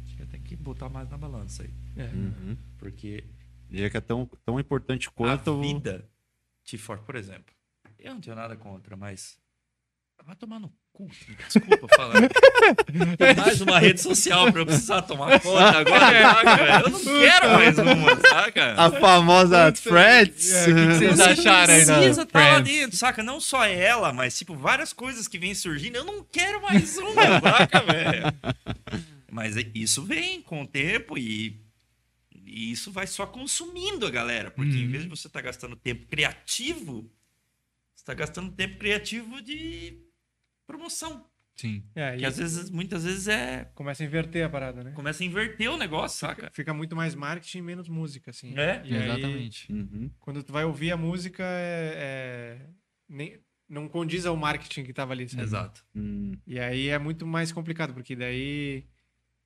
acho 0.04 0.16
que 0.16 0.26
tem 0.28 0.40
que 0.40 0.56
botar 0.56 0.88
mais 0.88 1.10
na 1.10 1.18
balança 1.18 1.64
aí. 1.64 1.74
É. 1.98 2.06
Uhum. 2.06 2.56
Porque 2.78 3.24
Diria 3.68 3.90
que 3.90 3.98
é 3.98 4.02
tão, 4.02 4.30
tão 4.46 4.60
importante 4.60 5.10
quanto. 5.10 5.52
a 5.52 5.62
vida 5.62 6.08
te 6.64 6.78
for, 6.78 7.00
por 7.00 7.16
exemplo. 7.16 7.56
Eu 7.98 8.14
não 8.14 8.22
tenho 8.22 8.36
nada 8.36 8.56
contra, 8.56 8.96
mas 8.96 9.40
vai 10.24 10.36
tomar 10.36 10.60
no 10.60 10.72
cu. 10.96 11.10
Desculpa 11.48 11.88
falando. 11.96 12.30
Tem 13.18 13.36
mais 13.36 13.60
uma 13.62 13.80
rede 13.80 14.02
social 14.02 14.52
pra 14.52 14.62
eu 14.62 14.66
precisar 14.66 15.02
tomar 15.02 15.40
conta 15.42 15.78
agora, 15.80 16.22
saca? 16.22 16.56
velho? 16.56 16.86
Eu 16.86 16.90
não 16.90 17.00
quero 17.04 17.50
mais 17.50 17.78
uma, 17.78 18.22
saca? 18.30 18.74
A 18.78 18.92
famosa 18.92 19.72
Threads. 19.74 20.52
É, 20.54 20.62
o 20.64 20.66
que 20.66 20.74
que 20.74 20.94
vocês 20.96 21.16
Você 21.18 21.22
acharam 21.24 21.74
aí 21.74 21.86
precisa 21.86 22.22
estar 22.24 22.40
lá 22.40 22.54
Friends? 22.56 22.74
dentro, 22.80 22.98
saca? 22.98 23.22
Não 23.24 23.40
só 23.42 23.66
ela, 23.66 24.14
mas, 24.14 24.38
tipo, 24.38 24.56
várias 24.56 24.94
coisas 24.94 25.28
que 25.28 25.38
vêm 25.38 25.54
surgindo. 25.54 25.98
Eu 25.98 26.06
não 26.06 26.24
quero 26.24 26.62
mais 26.62 26.98
uma, 26.98 27.40
saca, 27.42 27.82
velho? 27.84 28.26
Mas 29.32 29.58
é- 29.58 29.70
isso 29.76 30.02
vem 30.04 30.42
com 30.42 30.62
o 30.62 30.68
tempo 30.68 31.18
e, 31.18 31.60
e 32.46 32.72
isso 32.72 32.92
vai 32.92 33.06
só 33.06 33.26
consumindo 33.26 34.06
a 34.06 34.10
galera. 34.10 34.50
Porque 34.50 34.72
em 34.78 34.86
Uhum. 34.86 34.92
vez 34.92 35.04
de 35.04 35.10
você 35.10 35.28
estar 35.28 35.42
gastando 35.42 35.76
tempo 35.76 36.06
criativo, 36.08 37.02
você 37.94 38.02
está 38.02 38.14
gastando 38.14 38.52
tempo 38.52 38.78
criativo 38.78 39.42
de 39.42 39.98
promoção. 40.66 41.26
Sim. 41.56 41.84
É, 41.96 42.18
Que 42.18 42.26
às 42.26 42.38
vezes, 42.38 42.70
muitas 42.70 43.06
vezes 43.06 43.28
é. 43.30 43.72
começa 43.76 44.04
a 44.04 44.06
inverter 44.06 44.46
a 44.46 44.50
parada, 44.50 44.84
né? 44.84 44.92
Começa 44.92 45.24
a 45.24 45.26
inverter 45.26 45.72
o 45.72 45.78
negócio, 45.78 46.20
saca? 46.20 46.50
Fica 46.54 46.74
muito 46.74 46.96
mais 46.98 47.16
marketing 47.16 47.60
e 47.60 47.62
menos 47.62 47.88
música, 47.88 48.32
assim. 48.32 48.54
É, 48.58 48.82
E 48.84 48.94
aí, 48.96 49.04
Exatamente. 49.06 49.72
Uhum. 49.72 50.12
quando 50.20 50.44
tu 50.44 50.52
vai 50.52 50.66
ouvir 50.66 50.92
a 50.92 50.98
música, 50.98 51.44
é, 51.44 52.60
é- 52.62 52.70
nem, 53.08 53.40
não 53.70 53.88
condiz 53.88 54.26
ao 54.26 54.36
marketing 54.36 54.84
que 54.84 54.92
tava 54.92 55.14
ali, 55.14 55.30
sabe? 55.30 55.44
Exato. 55.44 55.86
Hum. 55.96 56.34
E 56.46 56.60
aí 56.60 56.90
é 56.90 57.00
muito 57.00 57.26
mais 57.26 57.54
complicado, 57.54 57.94
porque 57.94 58.18
daí 58.18 58.86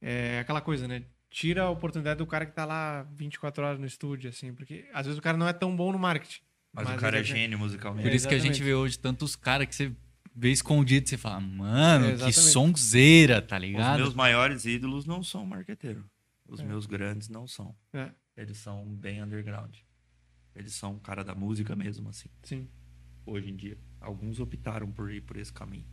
é 0.02 0.40
aquela 0.40 0.62
coisa, 0.62 0.88
né? 0.88 1.04
Tira 1.30 1.62
a 1.66 1.70
oportunidade 1.70 2.18
do 2.18 2.26
cara 2.26 2.44
que 2.44 2.54
tá 2.54 2.66
lá 2.66 3.04
24 3.14 3.64
horas 3.64 3.80
no 3.80 3.86
estúdio, 3.86 4.32
assim, 4.32 4.52
porque 4.52 4.90
às 4.94 5.06
vezes 5.06 5.20
o 5.20 5.22
cara 5.22 5.38
não 5.38 5.48
é 5.48 5.54
tão 5.54 5.76
bom 5.76 5.92
no 5.92 6.00
marketing. 6.00 6.42
Mas, 6.74 6.86
Mas 6.88 6.98
o 6.98 7.00
cara 7.00 7.18
é 7.18 7.20
ele- 7.20 7.28
gênio 7.28 7.60
musicalmente. 7.60 8.08
Por 8.08 8.16
isso 8.16 8.28
que 8.28 8.34
a 8.34 8.40
gente 8.40 8.64
vê 8.64 8.74
hoje 8.74 8.98
tantos 8.98 9.36
caras 9.36 9.68
que 9.68 9.76
você 9.76 9.92
vê 10.40 10.52
escondido 10.52 11.06
e 11.06 11.10
você 11.10 11.18
fala, 11.18 11.40
mano, 11.40 12.06
que 12.06 12.12
Exatamente. 12.14 12.40
sonzeira, 12.40 13.42
tá 13.42 13.58
Os 13.58 13.62
ligado? 13.62 13.98
meus 14.00 14.14
maiores 14.14 14.66
ídolos 14.66 15.06
não 15.06 15.22
são 15.22 15.46
marqueteiro. 15.46 16.10
Os 16.48 16.60
É. 16.62 16.64
meus 16.64 16.86
grandes 16.86 17.28
não 17.30 17.48
são. 17.48 17.76
É, 17.94 18.12
Eles 18.38 18.58
são 18.58 18.86
bem 18.96 19.22
underground. 19.22 19.76
Eles 20.56 20.74
são 20.74 20.98
cara 20.98 21.24
da 21.24 21.36
música 21.36 21.76
mesmo, 21.76 22.10
assim. 22.10 22.30
sim. 22.44 22.68
Hoje 23.26 23.50
em 23.50 23.56
dia. 23.56 23.78
Alguns 24.02 24.40
optaram 24.40 24.90
por 24.92 25.12
ir 25.12 25.22
por 25.22 25.36
esse 25.38 25.52
caminho. 25.54 25.86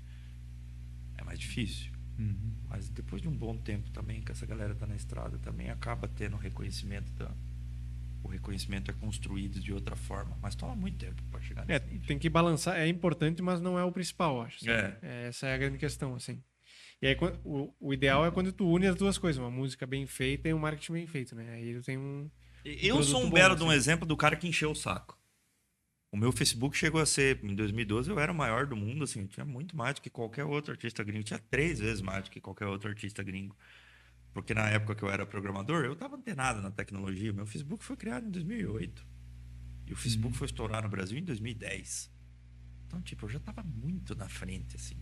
É 1.18 1.24
mais 1.24 1.38
difícil. 1.38 1.92
Uhum. 2.18 2.54
Mas 2.68 2.88
depois 2.88 3.20
de 3.20 3.28
um 3.28 3.36
bom 3.36 3.56
tempo 3.58 3.90
também, 3.90 4.22
que 4.22 4.32
essa 4.32 4.46
galera 4.46 4.74
tá 4.74 4.86
na 4.86 4.94
estrada, 4.96 5.38
também 5.38 5.68
acaba 5.70 6.08
tendo 6.08 6.36
reconhecimento 6.36 7.12
da. 7.12 7.30
O 8.26 8.28
reconhecimento 8.28 8.90
é 8.90 8.94
construído 8.94 9.60
de 9.60 9.72
outra 9.72 9.94
forma. 9.94 10.36
Mas 10.42 10.56
toma 10.56 10.74
muito 10.74 10.98
tempo 10.98 11.22
pra 11.30 11.40
chegar 11.40 11.64
É, 11.68 11.78
nesse 11.78 11.92
nível. 11.92 12.06
tem 12.08 12.18
que 12.18 12.28
balançar, 12.28 12.76
é 12.76 12.88
importante, 12.88 13.40
mas 13.40 13.60
não 13.60 13.78
é 13.78 13.84
o 13.84 13.92
principal, 13.92 14.42
acho. 14.42 14.56
assim. 14.56 14.68
É. 14.68 15.26
Essa 15.28 15.46
é 15.46 15.54
a 15.54 15.58
grande 15.58 15.78
questão, 15.78 16.14
assim. 16.16 16.42
E 17.00 17.06
aí, 17.06 17.16
o, 17.44 17.72
o 17.78 17.94
ideal 17.94 18.26
é 18.26 18.30
quando 18.32 18.52
tu 18.52 18.66
une 18.68 18.86
as 18.86 18.96
duas 18.96 19.16
coisas, 19.16 19.38
uma 19.40 19.50
música 19.50 19.86
bem 19.86 20.06
feita 20.06 20.48
e 20.48 20.54
um 20.54 20.58
marketing 20.58 20.92
bem 20.94 21.06
feito, 21.06 21.36
né? 21.36 21.54
Aí 21.54 21.74
tu 21.74 21.82
tem 21.84 21.96
um... 21.96 22.28
Eu 22.64 23.00
sou 23.02 23.22
um 23.22 23.30
belo 23.30 23.54
bom, 23.54 23.58
de 23.60 23.64
um 23.64 23.68
assim. 23.68 23.76
exemplo 23.76 24.04
do 24.06 24.16
cara 24.16 24.34
que 24.34 24.48
encheu 24.48 24.72
o 24.72 24.74
saco. 24.74 25.16
O 26.10 26.16
meu 26.16 26.32
Facebook 26.32 26.76
chegou 26.76 27.00
a 27.00 27.06
ser, 27.06 27.38
em 27.44 27.54
2012, 27.54 28.10
eu 28.10 28.18
era 28.18 28.32
o 28.32 28.34
maior 28.34 28.66
do 28.66 28.74
mundo, 28.74 29.04
assim, 29.04 29.20
eu 29.20 29.28
tinha 29.28 29.44
muito 29.46 29.76
mais 29.76 29.94
do 29.94 30.00
que 30.00 30.10
qualquer 30.10 30.44
outro 30.44 30.72
artista 30.72 31.04
gringo. 31.04 31.22
Tinha 31.22 31.38
três 31.50 31.78
vezes 31.78 32.00
mais 32.00 32.24
do 32.24 32.30
que 32.30 32.40
qualquer 32.40 32.66
outro 32.66 32.88
artista 32.88 33.22
gringo. 33.22 33.56
Porque 34.36 34.52
na 34.52 34.68
época 34.68 34.94
que 34.94 35.02
eu 35.02 35.08
era 35.08 35.24
programador, 35.24 35.86
eu 35.86 35.96
tava 35.96 36.14
antenado 36.14 36.60
na 36.60 36.70
tecnologia. 36.70 37.32
Meu 37.32 37.46
Facebook 37.46 37.82
foi 37.82 37.96
criado 37.96 38.26
em 38.26 38.30
2008. 38.30 39.06
E 39.86 39.94
o 39.94 39.96
Facebook 39.96 40.36
foi 40.36 40.44
estourar 40.44 40.82
no 40.82 40.90
Brasil 40.90 41.16
em 41.16 41.24
2010. 41.24 42.12
Então, 42.86 43.00
tipo, 43.00 43.24
eu 43.24 43.30
já 43.30 43.40
tava 43.40 43.62
muito 43.62 44.14
na 44.14 44.28
frente, 44.28 44.76
assim. 44.76 44.98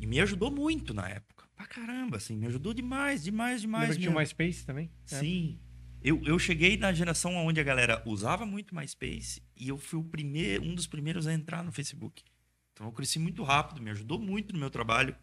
E 0.00 0.06
me 0.08 0.18
ajudou 0.18 0.50
muito 0.50 0.92
na 0.92 1.08
época. 1.08 1.46
Pra 1.54 1.64
caramba, 1.64 2.16
assim, 2.16 2.36
me 2.36 2.44
ajudou 2.46 2.74
demais, 2.74 3.22
demais, 3.22 3.60
demais. 3.60 3.82
Lembra 3.82 3.94
que 3.94 4.02
tinha 4.02 4.10
o. 4.10 4.18
MySpace 4.18 4.66
também? 4.66 4.90
É. 5.08 5.20
Sim. 5.20 5.60
Eu, 6.02 6.20
eu 6.24 6.36
cheguei 6.40 6.76
na 6.76 6.92
geração 6.92 7.36
onde 7.36 7.60
a 7.60 7.62
galera 7.62 8.02
usava 8.04 8.44
muito 8.44 8.74
MySpace 8.74 9.40
e 9.56 9.68
eu 9.68 9.78
fui 9.78 10.00
o 10.00 10.04
primeiro, 10.04 10.64
um 10.64 10.74
dos 10.74 10.88
primeiros 10.88 11.28
a 11.28 11.32
entrar 11.32 11.62
no 11.62 11.70
Facebook. 11.70 12.24
Então 12.72 12.84
eu 12.84 12.92
cresci 12.92 13.20
muito 13.20 13.44
rápido, 13.44 13.80
me 13.80 13.92
ajudou 13.92 14.18
muito 14.18 14.52
no 14.52 14.58
meu 14.58 14.70
trabalho. 14.70 15.14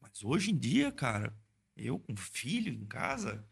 Mas 0.00 0.24
hoje 0.24 0.50
em 0.50 0.58
dia, 0.58 0.90
cara, 0.90 1.32
eu 1.80 1.98
com 1.98 2.16
filho 2.16 2.72
em 2.72 2.84
casa, 2.86 3.44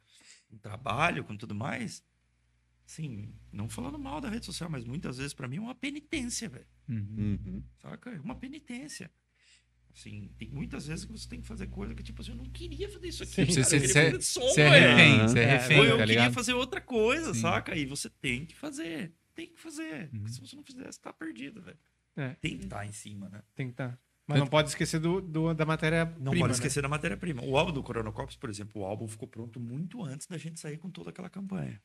com 0.48 0.56
trabalho, 0.58 1.24
com 1.24 1.36
tudo 1.36 1.54
mais, 1.54 2.04
assim, 2.86 3.34
não 3.52 3.68
falando 3.68 3.98
mal 3.98 4.20
da 4.20 4.28
rede 4.28 4.46
social, 4.46 4.70
mas 4.70 4.84
muitas 4.84 5.18
vezes 5.18 5.34
pra 5.34 5.48
mim 5.48 5.56
é 5.56 5.60
uma 5.60 5.74
penitência, 5.74 6.48
velho. 6.48 6.66
Uhum. 6.88 7.38
Uhum. 7.44 7.64
Saca? 7.80 8.10
É 8.10 8.20
uma 8.20 8.34
penitência. 8.34 9.10
Assim, 9.94 10.30
tem 10.38 10.48
muitas 10.50 10.86
vezes 10.86 11.04
que 11.04 11.10
você 11.12 11.28
tem 11.28 11.40
que 11.40 11.46
fazer 11.46 11.66
coisa 11.66 11.94
que, 11.94 12.02
tipo 12.02 12.22
assim, 12.22 12.30
eu 12.30 12.36
não 12.36 12.44
queria 12.50 12.88
fazer 12.88 13.08
isso 13.08 13.22
aqui. 13.24 13.32
Sim. 13.34 13.46
Você, 13.46 13.62
cara, 13.62 13.66
você, 13.68 13.76
eu 13.76 13.80
queria 13.80 13.88
você, 13.92 14.10
fazer 14.10 14.22
som, 14.22 14.40
você 14.48 14.60
é 14.60 14.70
velho. 14.70 14.96
refém, 14.96 15.18
você 15.28 15.38
é 15.38 15.42
É, 15.42 15.56
refém, 15.56 15.78
Ou 15.78 15.84
eu 15.84 15.90
tá 15.90 15.96
queria 15.98 16.06
ligado? 16.14 16.34
fazer 16.34 16.52
outra 16.54 16.80
coisa, 16.80 17.34
Sim. 17.34 17.40
saca? 17.40 17.76
E 17.76 17.84
você 17.84 18.08
tem 18.08 18.46
que 18.46 18.54
fazer. 18.54 19.12
Tem 19.34 19.52
que 19.52 19.60
fazer. 19.60 20.10
Uhum. 20.14 20.28
Se 20.28 20.40
você 20.40 20.54
não 20.56 20.62
fizer, 20.62 20.84
você 20.90 21.00
tá 21.00 21.12
perdido, 21.12 21.60
velho. 21.62 21.78
É. 22.16 22.30
Tem 22.40 22.58
que 22.58 22.64
estar 22.64 22.86
em 22.86 22.92
cima, 22.92 23.28
né? 23.28 23.42
Tem 23.54 23.66
que 23.66 23.72
estar. 23.72 24.00
Mas 24.28 24.38
não 24.38 24.46
pode 24.46 24.68
esquecer 24.68 25.00
do, 25.00 25.20
do- 25.20 25.54
da 25.54 25.64
matéria 25.64 26.04
Não 26.20 26.32
pode 26.32 26.42
né? 26.44 26.50
esquecer 26.52 26.82
da 26.82 26.88
matéria-prima. 26.88 27.42
O 27.44 27.56
álbum 27.56 27.72
do 27.72 27.82
Coronacopos, 27.82 28.36
por 28.36 28.50
exemplo, 28.50 28.82
o 28.82 28.84
álbum 28.84 29.08
ficou 29.08 29.26
pronto 29.26 29.58
muito 29.58 30.04
antes 30.04 30.26
da 30.26 30.36
gente 30.36 30.60
sair 30.60 30.76
com 30.76 30.90
toda 30.90 31.10
aquela 31.10 31.30
campanha. 31.30 31.80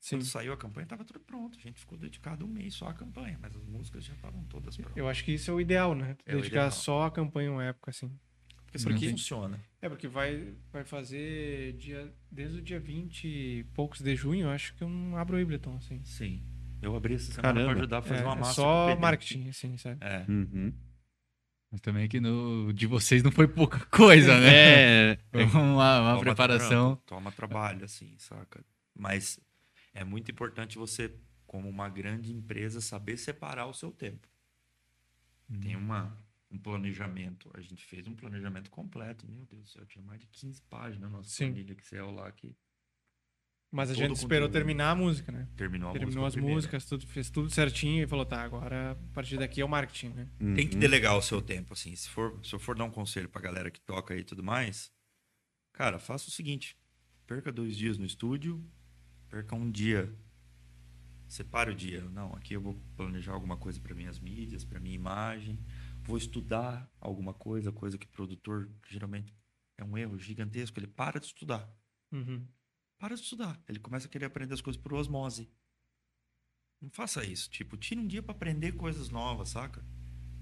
Sim. 0.00 0.16
Quando 0.16 0.24
saiu 0.26 0.52
a 0.52 0.56
campanha, 0.56 0.86
tava 0.86 1.04
tudo 1.04 1.20
pronto. 1.20 1.56
A 1.58 1.62
gente 1.62 1.78
ficou 1.80 1.96
dedicado 1.96 2.44
um 2.44 2.48
mês 2.48 2.74
só 2.74 2.88
à 2.88 2.92
campanha, 2.94 3.38
mas 3.40 3.56
as 3.56 3.64
músicas 3.64 4.04
já 4.04 4.12
estavam 4.14 4.44
todas 4.44 4.76
prontas. 4.76 4.96
Eu 4.96 5.08
acho 5.08 5.24
que 5.24 5.32
isso 5.32 5.50
é 5.50 5.54
o 5.54 5.60
ideal, 5.60 5.94
né? 5.94 6.16
É 6.26 6.34
Dedicar 6.34 6.56
ideal. 6.56 6.70
só 6.72 7.04
a 7.06 7.10
campanha 7.10 7.50
uma 7.50 7.64
época, 7.64 7.90
assim. 7.90 8.10
Porque 8.56 8.78
Porque- 8.84 9.10
funciona. 9.10 9.58
É, 9.80 9.88
porque 9.88 10.06
vai, 10.08 10.54
vai 10.72 10.84
fazer 10.84 11.72
dia, 11.74 12.12
desde 12.30 12.58
o 12.58 12.62
dia 12.62 12.78
20 12.80 13.24
e 13.26 13.64
poucos 13.74 14.00
de 14.00 14.14
junho, 14.16 14.42
eu 14.46 14.50
acho 14.50 14.74
que 14.74 14.82
eu 14.82 14.88
não 14.88 15.16
abro 15.16 15.36
o 15.36 15.40
Ableton, 15.40 15.76
assim. 15.76 16.02
Sim. 16.04 16.42
Eu 16.82 16.94
abri 16.94 17.14
essa 17.14 17.32
semana 17.32 17.62
pra 17.64 17.72
ajudar 17.72 17.98
a 17.98 18.02
fazer 18.02 18.20
É, 18.20 18.24
uma 18.24 18.34
é 18.34 18.38
massa. 18.40 18.52
só 18.54 18.96
marketing, 18.96 19.48
assim, 19.48 19.76
sabe? 19.78 19.98
É. 20.04 20.24
Uhum. 20.28 20.74
Mas 21.76 21.80
também 21.82 22.08
que 22.08 22.18
no 22.18 22.72
de 22.72 22.86
vocês 22.86 23.22
não 23.22 23.30
foi 23.30 23.46
pouca 23.46 23.78
coisa, 23.92 24.40
né? 24.40 25.10
É, 25.12 25.18
Foi 25.30 25.44
uma, 25.44 26.00
uma 26.00 26.10
Toma 26.12 26.20
preparação. 26.20 26.96
trampo, 26.96 27.02
Toma 27.04 27.30
trabalho, 27.32 27.84
assim, 27.84 28.14
saca? 28.18 28.64
Mas 28.94 29.38
é 29.92 30.02
muito 30.02 30.30
importante 30.30 30.78
você, 30.78 31.14
como 31.46 31.68
uma 31.68 31.90
grande 31.90 32.32
empresa, 32.32 32.80
saber 32.80 33.18
separar 33.18 33.66
o 33.66 33.74
seu 33.74 33.92
tempo. 33.92 34.26
Tem 35.60 35.76
uma, 35.76 36.18
um 36.50 36.58
planejamento. 36.58 37.50
A 37.52 37.60
gente 37.60 37.84
fez 37.84 38.06
um 38.06 38.14
planejamento 38.14 38.70
completo. 38.70 39.26
Meu 39.28 39.44
Deus 39.44 39.64
do 39.64 39.68
céu, 39.68 39.84
tinha 39.84 40.02
mais 40.02 40.18
de 40.18 40.26
15 40.28 40.62
páginas 40.62 41.10
na 41.10 41.18
nossa 41.18 41.28
Sim. 41.28 41.52
planilha 41.52 41.76
Excel 41.78 42.10
lá 42.10 42.32
que 42.32 42.56
Mas 43.70 43.90
a 43.90 43.94
Todo 43.94 44.00
gente 44.02 44.10
o 44.12 44.14
esperou 44.14 44.48
conteúdo. 44.48 44.52
terminar 44.52 44.90
a 44.90 44.94
música, 44.94 45.32
né? 45.32 45.48
terminou 45.56 45.90
a 45.90 45.92
Terminou 45.92 46.24
música 46.24 46.40
as 46.40 46.48
músicas, 46.48 46.84
tudo, 46.86 47.06
fez 47.06 47.28
tudo 47.30 47.50
certinho 47.50 48.04
e 48.04 48.06
falou, 48.06 48.24
tá, 48.24 48.40
agora 48.42 48.92
a 48.92 48.94
partir 49.12 49.36
daqui 49.38 49.60
é 49.60 49.64
o 49.64 49.68
marketing, 49.68 50.10
né? 50.10 50.28
Tem 50.54 50.66
que 50.68 50.74
Uhum. 50.74 50.80
delegar 50.80 51.16
o 51.16 51.22
seu 51.22 51.42
tempo, 51.42 51.72
assim. 51.74 51.94
Se, 51.96 52.08
for, 52.08 52.38
se 52.44 52.54
eu 52.54 52.58
for 52.58 52.76
dar 52.76 52.84
um 52.84 52.90
conselho 52.90 53.28
pra 53.28 53.40
galera 53.40 53.70
que 53.70 53.80
toca 53.80 54.14
aí 54.14 54.20
e 54.20 54.24
tudo 54.24 54.42
mais, 54.42 54.90
cara, 55.72 55.98
faça 55.98 56.28
o 56.28 56.30
seguinte: 56.30 56.78
perca 57.26 57.50
dois 57.52 57.76
dias 57.76 57.98
no 57.98 58.06
estúdio, 58.06 58.64
perca 59.28 59.54
um 59.54 59.70
dia. 59.70 60.14
Separe 61.28 61.72
o 61.72 61.74
dia. 61.74 62.02
Não, 62.08 62.32
aqui 62.36 62.54
eu 62.54 62.60
vou 62.60 62.80
planejar 62.96 63.32
alguma 63.32 63.56
coisa 63.56 63.80
para 63.80 63.92
minhas 63.96 64.18
mídias, 64.20 64.64
para 64.64 64.78
minha 64.78 64.94
imagem. 64.94 65.58
Vou 66.02 66.16
estudar 66.16 66.88
alguma 67.00 67.34
coisa, 67.34 67.72
coisa 67.72 67.98
que 67.98 68.06
produtor 68.06 68.70
geralmente 68.88 69.34
é 69.76 69.82
um 69.84 69.98
erro 69.98 70.16
gigantesco. 70.16 70.78
Ele 70.78 70.86
para 70.86 71.18
de 71.18 71.26
estudar. 71.26 71.68
Uhum. 72.12 72.46
Para 72.98 73.14
de 73.14 73.22
estudar. 73.22 73.60
Ele 73.68 73.78
começa 73.78 74.06
a 74.06 74.10
querer 74.10 74.26
aprender 74.26 74.54
as 74.54 74.60
coisas 74.60 74.80
por 74.80 74.94
osmose. 74.94 75.48
Não 76.80 76.90
faça 76.90 77.24
isso. 77.24 77.50
Tipo, 77.50 77.76
tira 77.76 78.00
um 78.00 78.06
dia 78.06 78.22
para 78.22 78.34
aprender 78.34 78.72
coisas 78.72 79.08
novas, 79.08 79.50
saca? 79.50 79.84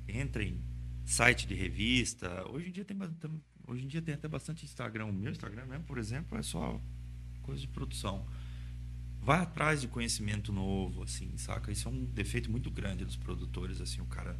Entra 0.07 0.43
em 0.43 0.63
site 1.05 1.47
de 1.47 1.55
revista. 1.55 2.49
Hoje 2.51 2.69
em 2.69 2.73
dia 2.73 2.85
tem, 2.85 2.97
hoje 3.67 3.85
em 3.85 3.89
dia 3.89 4.03
tem 4.03 4.15
até 4.15 4.29
bastante 4.29 4.65
Instagram. 4.65 5.07
O 5.07 5.13
meu 5.13 5.33
Instagram 5.33 5.67
mesmo, 5.67 5.85
por 5.85 5.99
exemplo, 5.99 6.37
é 6.39 6.43
só 6.43 6.81
coisa 7.43 7.61
de 7.61 7.69
produção. 7.69 8.27
Vai 9.21 9.41
atrás 9.41 9.81
de 9.81 9.89
conhecimento 9.89 10.53
novo, 10.53 11.03
assim, 11.03 11.37
saca? 11.39 11.73
Isso 11.73 11.89
é 11.89 11.91
um 11.91 12.05
defeito 12.05 12.51
muito 12.51 12.71
grande 12.71 13.05
dos 13.05 13.17
produtores, 13.17 13.81
assim, 13.81 14.03
o 14.03 14.07
cara 14.07 14.39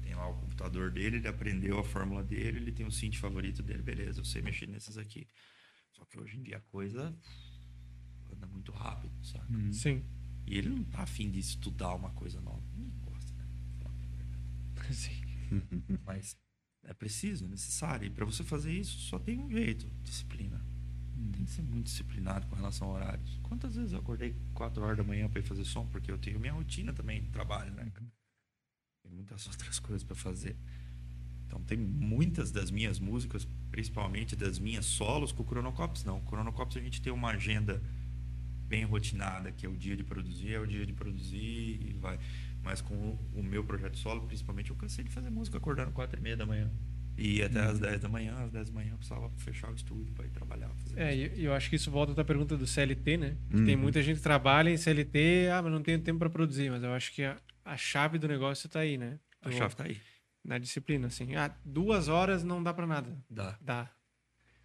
tem 0.00 0.14
lá 0.14 0.28
o 0.28 0.34
computador 0.36 0.92
dele, 0.92 1.16
ele 1.16 1.26
aprendeu 1.26 1.78
a 1.78 1.84
fórmula 1.84 2.22
dele, 2.22 2.58
ele 2.58 2.70
tem 2.70 2.86
o 2.86 2.90
synth 2.92 3.16
favorito 3.16 3.64
dele, 3.64 3.82
beleza, 3.82 4.20
eu 4.20 4.24
sei 4.24 4.40
mexer 4.40 4.68
nesses 4.68 4.96
aqui. 4.96 5.26
Só 6.02 6.06
que 6.06 6.18
hoje 6.18 6.36
em 6.36 6.42
dia 6.42 6.56
a 6.56 6.60
coisa 6.62 7.16
anda 8.32 8.46
muito 8.48 8.72
rápido, 8.72 9.12
saca? 9.24 9.46
Hum. 9.52 9.72
Sim. 9.72 10.04
E 10.44 10.58
ele 10.58 10.68
não 10.68 10.82
tá 10.82 11.02
afim 11.02 11.30
de 11.30 11.38
estudar 11.38 11.94
uma 11.94 12.10
coisa 12.10 12.40
nova. 12.40 12.60
Ninguém 12.74 12.98
gosta, 13.04 13.32
né? 13.34 13.46
Sim. 14.90 15.22
Mas 16.04 16.36
É 16.84 16.92
preciso, 16.92 17.44
é 17.44 17.48
necessário. 17.48 18.06
E 18.06 18.10
para 18.10 18.24
você 18.24 18.42
fazer 18.42 18.72
isso, 18.72 18.98
só 19.02 19.18
tem 19.18 19.38
um 19.38 19.48
jeito: 19.48 19.86
disciplina. 20.02 20.60
Tem 21.32 21.44
que 21.44 21.50
ser 21.52 21.62
muito 21.62 21.84
disciplinado 21.86 22.46
com 22.48 22.56
relação 22.56 22.88
a 22.90 22.94
horários. 22.94 23.38
Quantas 23.44 23.76
vezes 23.76 23.92
eu 23.92 24.00
acordei 24.00 24.34
4 24.54 24.82
horas 24.82 24.96
da 24.96 25.04
manhã 25.04 25.28
para 25.28 25.38
ir 25.40 25.44
fazer 25.44 25.64
som? 25.64 25.86
Porque 25.86 26.10
eu 26.10 26.18
tenho 26.18 26.40
minha 26.40 26.52
rotina 26.52 26.92
também 26.92 27.22
de 27.22 27.30
trabalho, 27.30 27.72
né? 27.74 27.92
Tem 29.02 29.12
muitas 29.12 29.46
outras 29.48 29.78
coisas 29.78 30.02
para 30.02 30.16
fazer. 30.16 30.56
Então, 31.52 31.62
tem 31.64 31.76
muitas 31.76 32.50
das 32.50 32.70
minhas 32.70 32.98
músicas, 32.98 33.46
principalmente 33.70 34.34
das 34.34 34.58
minhas 34.58 34.86
solos, 34.86 35.32
com 35.32 35.42
o 35.42 35.46
Cronocops 35.46 36.02
não. 36.02 36.16
O 36.16 36.22
Cronocops 36.22 36.78
a 36.78 36.80
gente 36.80 37.02
tem 37.02 37.12
uma 37.12 37.28
agenda 37.32 37.82
bem 38.66 38.84
rotinada, 38.84 39.52
que 39.52 39.66
é 39.66 39.68
o 39.68 39.76
dia 39.76 39.94
de 39.94 40.02
produzir, 40.02 40.54
é 40.54 40.58
o 40.58 40.66
dia 40.66 40.86
de 40.86 40.94
produzir 40.94 41.78
e 41.86 41.94
vai. 42.00 42.18
Mas 42.62 42.80
com 42.80 42.94
o, 42.94 43.18
o 43.34 43.42
meu 43.42 43.62
projeto 43.62 43.98
solo, 43.98 44.22
principalmente, 44.26 44.70
eu 44.70 44.76
cansei 44.76 45.04
de 45.04 45.10
fazer 45.10 45.28
música 45.28 45.58
acordando 45.58 45.92
4 45.92 46.18
e 46.18 46.22
meia 46.22 46.36
da 46.38 46.46
manhã. 46.46 46.70
E 47.18 47.42
até 47.42 47.60
às 47.60 47.78
10 47.78 48.00
da 48.00 48.08
manhã, 48.08 48.34
às 48.38 48.50
10 48.50 48.68
da 48.70 48.74
manhã 48.74 48.92
eu 48.92 48.96
precisava 48.96 49.28
fechar 49.36 49.70
o 49.70 49.74
estúdio 49.74 50.10
para 50.14 50.24
ir 50.24 50.30
trabalhar. 50.30 50.70
É, 50.96 51.14
e 51.14 51.44
eu 51.44 51.52
acho 51.52 51.68
que 51.68 51.76
isso 51.76 51.90
volta 51.90 52.14
da 52.14 52.24
pergunta 52.24 52.56
do 52.56 52.66
CLT, 52.66 53.18
né? 53.18 53.36
Que 53.50 53.62
Tem 53.66 53.74
Uhum. 53.76 53.82
muita 53.82 54.02
gente 54.02 54.16
que 54.16 54.22
trabalha 54.22 54.70
em 54.70 54.78
CLT, 54.78 55.50
ah, 55.52 55.60
mas 55.60 55.70
não 55.70 55.82
tenho 55.82 56.00
tempo 56.00 56.18
para 56.20 56.30
produzir. 56.30 56.70
Mas 56.70 56.82
eu 56.82 56.94
acho 56.94 57.12
que 57.12 57.22
a, 57.22 57.36
a 57.62 57.76
chave 57.76 58.16
do 58.18 58.26
negócio 58.26 58.66
tá 58.70 58.80
aí, 58.80 58.96
né? 58.96 59.18
a 59.42 59.50
Tu- 59.50 59.56
chave 59.58 59.76
tá 59.76 59.84
aí. 59.84 59.98
Na 60.44 60.58
disciplina, 60.58 61.06
assim. 61.06 61.34
Ah, 61.36 61.54
duas 61.64 62.08
horas 62.08 62.42
não 62.42 62.62
dá 62.62 62.74
para 62.74 62.86
nada. 62.86 63.16
Dá. 63.30 63.56
Dá. 63.60 63.90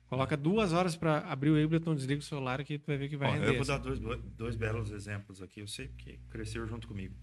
Coloca 0.07 0.37
duas 0.37 0.71
horas 0.71 0.95
para 0.95 1.19
abrir 1.29 1.49
o 1.49 1.63
Ableton, 1.63 1.93
desliga 1.93 2.19
o 2.19 2.23
celular 2.23 2.63
que 2.63 2.79
tu 2.79 2.87
vai 2.87 2.97
ver 2.97 3.09
que 3.09 3.17
vai 3.17 3.29
Ó, 3.29 3.33
render. 3.33 3.47
eu 3.47 3.53
vou 3.53 3.61
assim. 3.61 3.71
dar 3.71 3.77
dois, 3.77 3.99
dois 4.37 4.55
belos 4.55 4.89
exemplos 4.91 5.41
aqui. 5.41 5.59
Eu 5.59 5.67
sei 5.67 5.89
porque 5.89 6.19
cresceram 6.29 6.65
junto 6.65 6.87
comigo. 6.87 7.13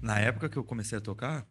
Na 0.00 0.18
época 0.18 0.48
que 0.48 0.56
eu 0.56 0.64
comecei 0.64 0.96
a 0.96 1.00
tocar, 1.00 1.46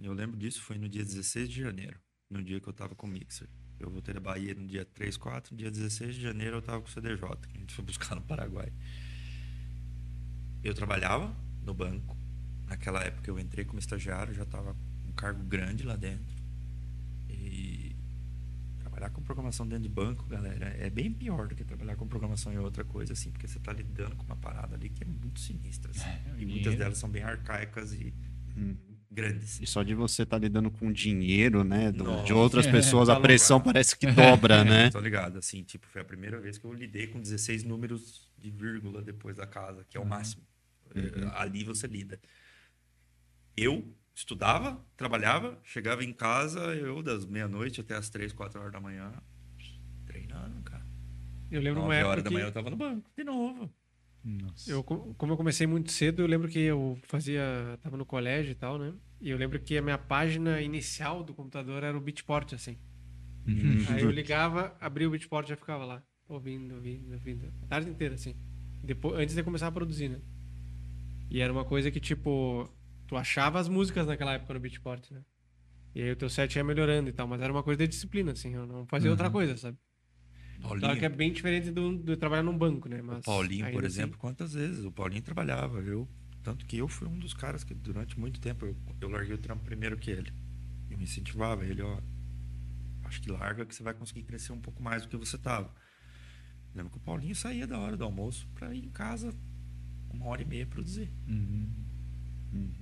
eu 0.00 0.12
lembro 0.12 0.36
disso, 0.36 0.62
foi 0.62 0.78
no 0.78 0.88
dia 0.88 1.04
16 1.04 1.48
de 1.48 1.60
janeiro, 1.60 2.00
no 2.28 2.42
dia 2.42 2.58
que 2.60 2.66
eu 2.68 2.72
tava 2.72 2.94
com 2.94 3.06
o 3.06 3.10
Mixer. 3.10 3.48
Eu 3.78 3.90
voltei 3.90 4.14
da 4.14 4.20
Bahia 4.20 4.54
no 4.54 4.66
dia 4.66 4.84
3, 4.84 5.16
4, 5.16 5.52
no 5.52 5.58
dia 5.58 5.70
16 5.70 6.14
de 6.14 6.22
janeiro 6.22 6.56
eu 6.56 6.62
tava 6.62 6.80
com 6.80 6.88
o 6.88 6.90
CDJ, 6.90 7.18
que 7.48 7.56
a 7.56 7.60
gente 7.60 7.74
foi 7.74 7.84
buscar 7.84 8.14
no 8.14 8.22
Paraguai. 8.22 8.72
Eu 10.62 10.72
trabalhava 10.74 11.36
no 11.62 11.74
banco. 11.74 12.16
Naquela 12.68 13.02
época 13.02 13.30
eu 13.30 13.38
entrei 13.38 13.64
como 13.64 13.78
estagiário, 13.78 14.34
já 14.34 14.44
tava 14.44 14.74
com 14.74 15.08
um 15.10 15.12
cargo 15.12 15.42
grande 15.44 15.84
lá 15.84 15.96
dentro. 15.96 16.34
E 17.28 17.94
trabalhar 18.78 19.10
com 19.10 19.22
programação 19.22 19.66
dentro 19.66 19.82
de 19.82 19.88
banco, 19.88 20.24
galera, 20.26 20.66
é 20.78 20.88
bem 20.88 21.12
pior 21.12 21.48
do 21.48 21.54
que 21.54 21.64
trabalhar 21.64 21.96
com 21.96 22.06
programação 22.06 22.52
em 22.52 22.58
outra 22.58 22.84
coisa, 22.84 23.12
assim, 23.12 23.30
porque 23.30 23.46
você 23.48 23.58
tá 23.58 23.72
lidando 23.72 24.16
com 24.16 24.24
uma 24.24 24.36
parada 24.36 24.76
ali 24.76 24.88
que 24.88 25.02
é 25.02 25.06
muito 25.06 25.40
sinistra, 25.40 25.90
assim. 25.90 26.00
É, 26.08 26.20
e 26.30 26.30
dinheiro. 26.38 26.50
muitas 26.52 26.74
delas 26.76 26.98
são 26.98 27.08
bem 27.10 27.22
arcaicas 27.22 27.92
e 27.92 28.14
Hum. 28.56 28.76
grandes. 29.10 29.60
E 29.60 29.66
só 29.66 29.82
de 29.82 29.94
você 29.94 30.22
estar 30.22 30.38
lidando 30.38 30.70
com 30.70 30.92
dinheiro, 30.92 31.64
né? 31.64 31.90
do- 31.90 32.22
de 32.24 32.32
outras 32.32 32.66
pessoas, 33.00 33.08
a 33.08 33.16
Tá 33.16 33.20
pressão 33.20 33.56
louco. 33.56 33.72
parece 33.72 33.96
que 33.96 34.06
dobra, 34.06 34.62
né? 34.64 34.90
Tô 34.92 35.00
ligado, 35.00 35.38
assim, 35.38 35.62
tipo, 35.64 35.86
foi 35.88 36.00
a 36.02 36.04
primeira 36.04 36.40
vez 36.40 36.56
que 36.56 36.64
eu 36.64 36.72
lidei 36.72 37.08
com 37.08 37.20
16 37.20 37.64
números 37.64 38.30
de 38.38 38.50
vírgula 38.50 39.02
depois 39.02 39.36
da 39.36 39.46
casa, 39.46 39.84
que 39.88 39.96
é 39.96 40.00
o 40.00 40.04
Uhum. 40.04 40.08
máximo. 40.10 40.42
É, 40.94 41.26
Ali 41.40 41.64
você 41.64 41.88
lida. 41.88 42.20
Eu 43.56 43.94
estudava, 44.14 44.84
trabalhava, 44.96 45.58
chegava 45.62 46.04
em 46.04 46.12
casa, 46.12 46.60
eu 46.74 47.02
das 47.02 47.24
meia-noite 47.24 47.80
até 47.80 47.94
as 47.96 48.08
3, 48.08 48.32
4 48.32 48.60
horas 48.60 48.72
da 48.72 48.80
manhã, 48.80 49.12
treinando, 50.06 50.62
cara. 50.62 50.84
Eu 51.50 51.60
lembro 51.60 51.80
uma 51.80 51.88
9 51.88 51.96
época 51.96 52.10
horas 52.10 52.24
da 52.24 52.30
que 52.30 52.34
manhã 52.34 52.46
eu 52.46 52.52
tava 52.52 52.70
no 52.70 52.76
banco, 52.76 53.10
de 53.16 53.24
novo. 53.24 53.72
Nossa. 54.24 54.70
eu, 54.70 54.82
co- 54.82 55.14
como 55.18 55.32
eu 55.32 55.36
comecei 55.36 55.66
muito 55.66 55.92
cedo, 55.92 56.22
eu 56.22 56.26
lembro 56.26 56.48
que 56.48 56.58
eu 56.58 56.98
fazia, 57.02 57.78
tava 57.82 57.96
no 57.96 58.06
colégio 58.06 58.52
e 58.52 58.54
tal, 58.54 58.78
né? 58.78 58.94
E 59.20 59.28
eu 59.30 59.36
lembro 59.36 59.60
que 59.60 59.76
a 59.76 59.82
minha 59.82 59.98
página 59.98 60.60
inicial 60.62 61.22
do 61.22 61.34
computador 61.34 61.82
era 61.82 61.96
o 61.96 62.00
Beatport, 62.00 62.54
assim. 62.54 62.78
Uhum. 63.46 63.84
Aí 63.90 64.02
eu 64.02 64.10
ligava, 64.10 64.74
abria 64.80 65.06
o 65.06 65.10
Beatport 65.10 65.46
e 65.46 65.50
já 65.50 65.56
ficava 65.56 65.84
lá, 65.84 66.02
ouvindo, 66.28 66.74
ouvindo, 66.76 67.12
ouvindo. 67.12 67.52
A 67.64 67.66
tarde 67.66 67.90
inteira, 67.90 68.14
assim. 68.14 68.34
Depois, 68.82 69.18
antes 69.20 69.34
de 69.34 69.42
começar 69.42 69.66
a 69.68 69.72
produzir, 69.72 70.08
né? 70.08 70.20
E 71.30 71.40
era 71.40 71.52
uma 71.52 71.64
coisa 71.64 71.90
que, 71.90 72.00
tipo, 72.00 72.68
tu 73.14 73.16
achava 73.16 73.60
as 73.60 73.68
músicas 73.68 74.06
naquela 74.08 74.32
época 74.32 74.52
no 74.54 74.60
Beatport, 74.60 75.10
né? 75.12 75.22
E 75.94 76.02
aí 76.02 76.10
o 76.10 76.16
teu 76.16 76.28
set 76.28 76.56
ia 76.56 76.64
melhorando 76.64 77.08
e 77.08 77.12
tal, 77.12 77.28
mas 77.28 77.40
era 77.40 77.52
uma 77.52 77.62
coisa 77.62 77.78
de 77.78 77.86
disciplina, 77.86 78.32
assim, 78.32 78.52
eu 78.54 78.66
não 78.66 78.84
fazia 78.86 79.08
outra 79.08 79.30
coisa, 79.30 79.56
sabe? 79.56 79.78
Claro 80.60 80.78
que 80.98 81.04
é 81.04 81.08
Paulinho, 81.08 81.16
bem 81.16 81.32
diferente 81.32 81.70
do, 81.70 81.96
do 81.96 82.16
trabalhar 82.16 82.42
num 82.42 82.56
banco, 82.56 82.88
né? 82.88 83.00
Mas 83.00 83.18
o 83.20 83.22
Paulinho, 83.22 83.70
por 83.70 83.84
assim- 83.84 84.00
exemplo, 84.00 84.18
quantas 84.18 84.54
vezes 84.54 84.84
o 84.84 84.90
Paulinho 84.90 85.22
trabalhava, 85.22 85.78
eu, 85.80 86.08
tanto 86.42 86.66
que 86.66 86.76
eu 86.78 86.88
fui 86.88 87.06
um 87.06 87.16
dos 87.18 87.32
caras 87.34 87.62
que 87.62 87.72
durante 87.72 88.18
muito 88.18 88.40
tempo 88.40 88.66
eu, 88.66 88.76
eu 89.00 89.08
larguei 89.08 89.34
o 89.34 89.38
trampo 89.38 89.62
primeiro 89.62 89.96
que 89.96 90.10
ele. 90.10 90.32
Eu 90.90 90.98
me 90.98 91.04
incentivava, 91.04 91.64
ele, 91.64 91.82
ó, 91.82 92.00
acho 93.04 93.20
que 93.22 93.30
larga 93.30 93.64
que 93.64 93.74
você 93.74 93.82
vai 93.84 93.94
conseguir 93.94 94.24
crescer 94.24 94.52
um 94.52 94.60
pouco 94.60 94.82
mais 94.82 95.02
do 95.02 95.08
que 95.08 95.16
você 95.16 95.38
tava. 95.38 95.72
Lembro 96.74 96.90
que 96.90 96.98
o 96.98 97.00
Paulinho 97.00 97.36
saía 97.36 97.66
da 97.66 97.78
hora 97.78 97.96
do 97.96 98.02
almoço 98.02 98.48
pra 98.54 98.74
ir 98.74 98.84
em 98.84 98.90
casa 98.90 99.32
uma 100.12 100.26
hora 100.26 100.42
e 100.42 100.44
meia 100.44 100.66
produzir. 100.66 101.12
Uhum. 101.28 101.83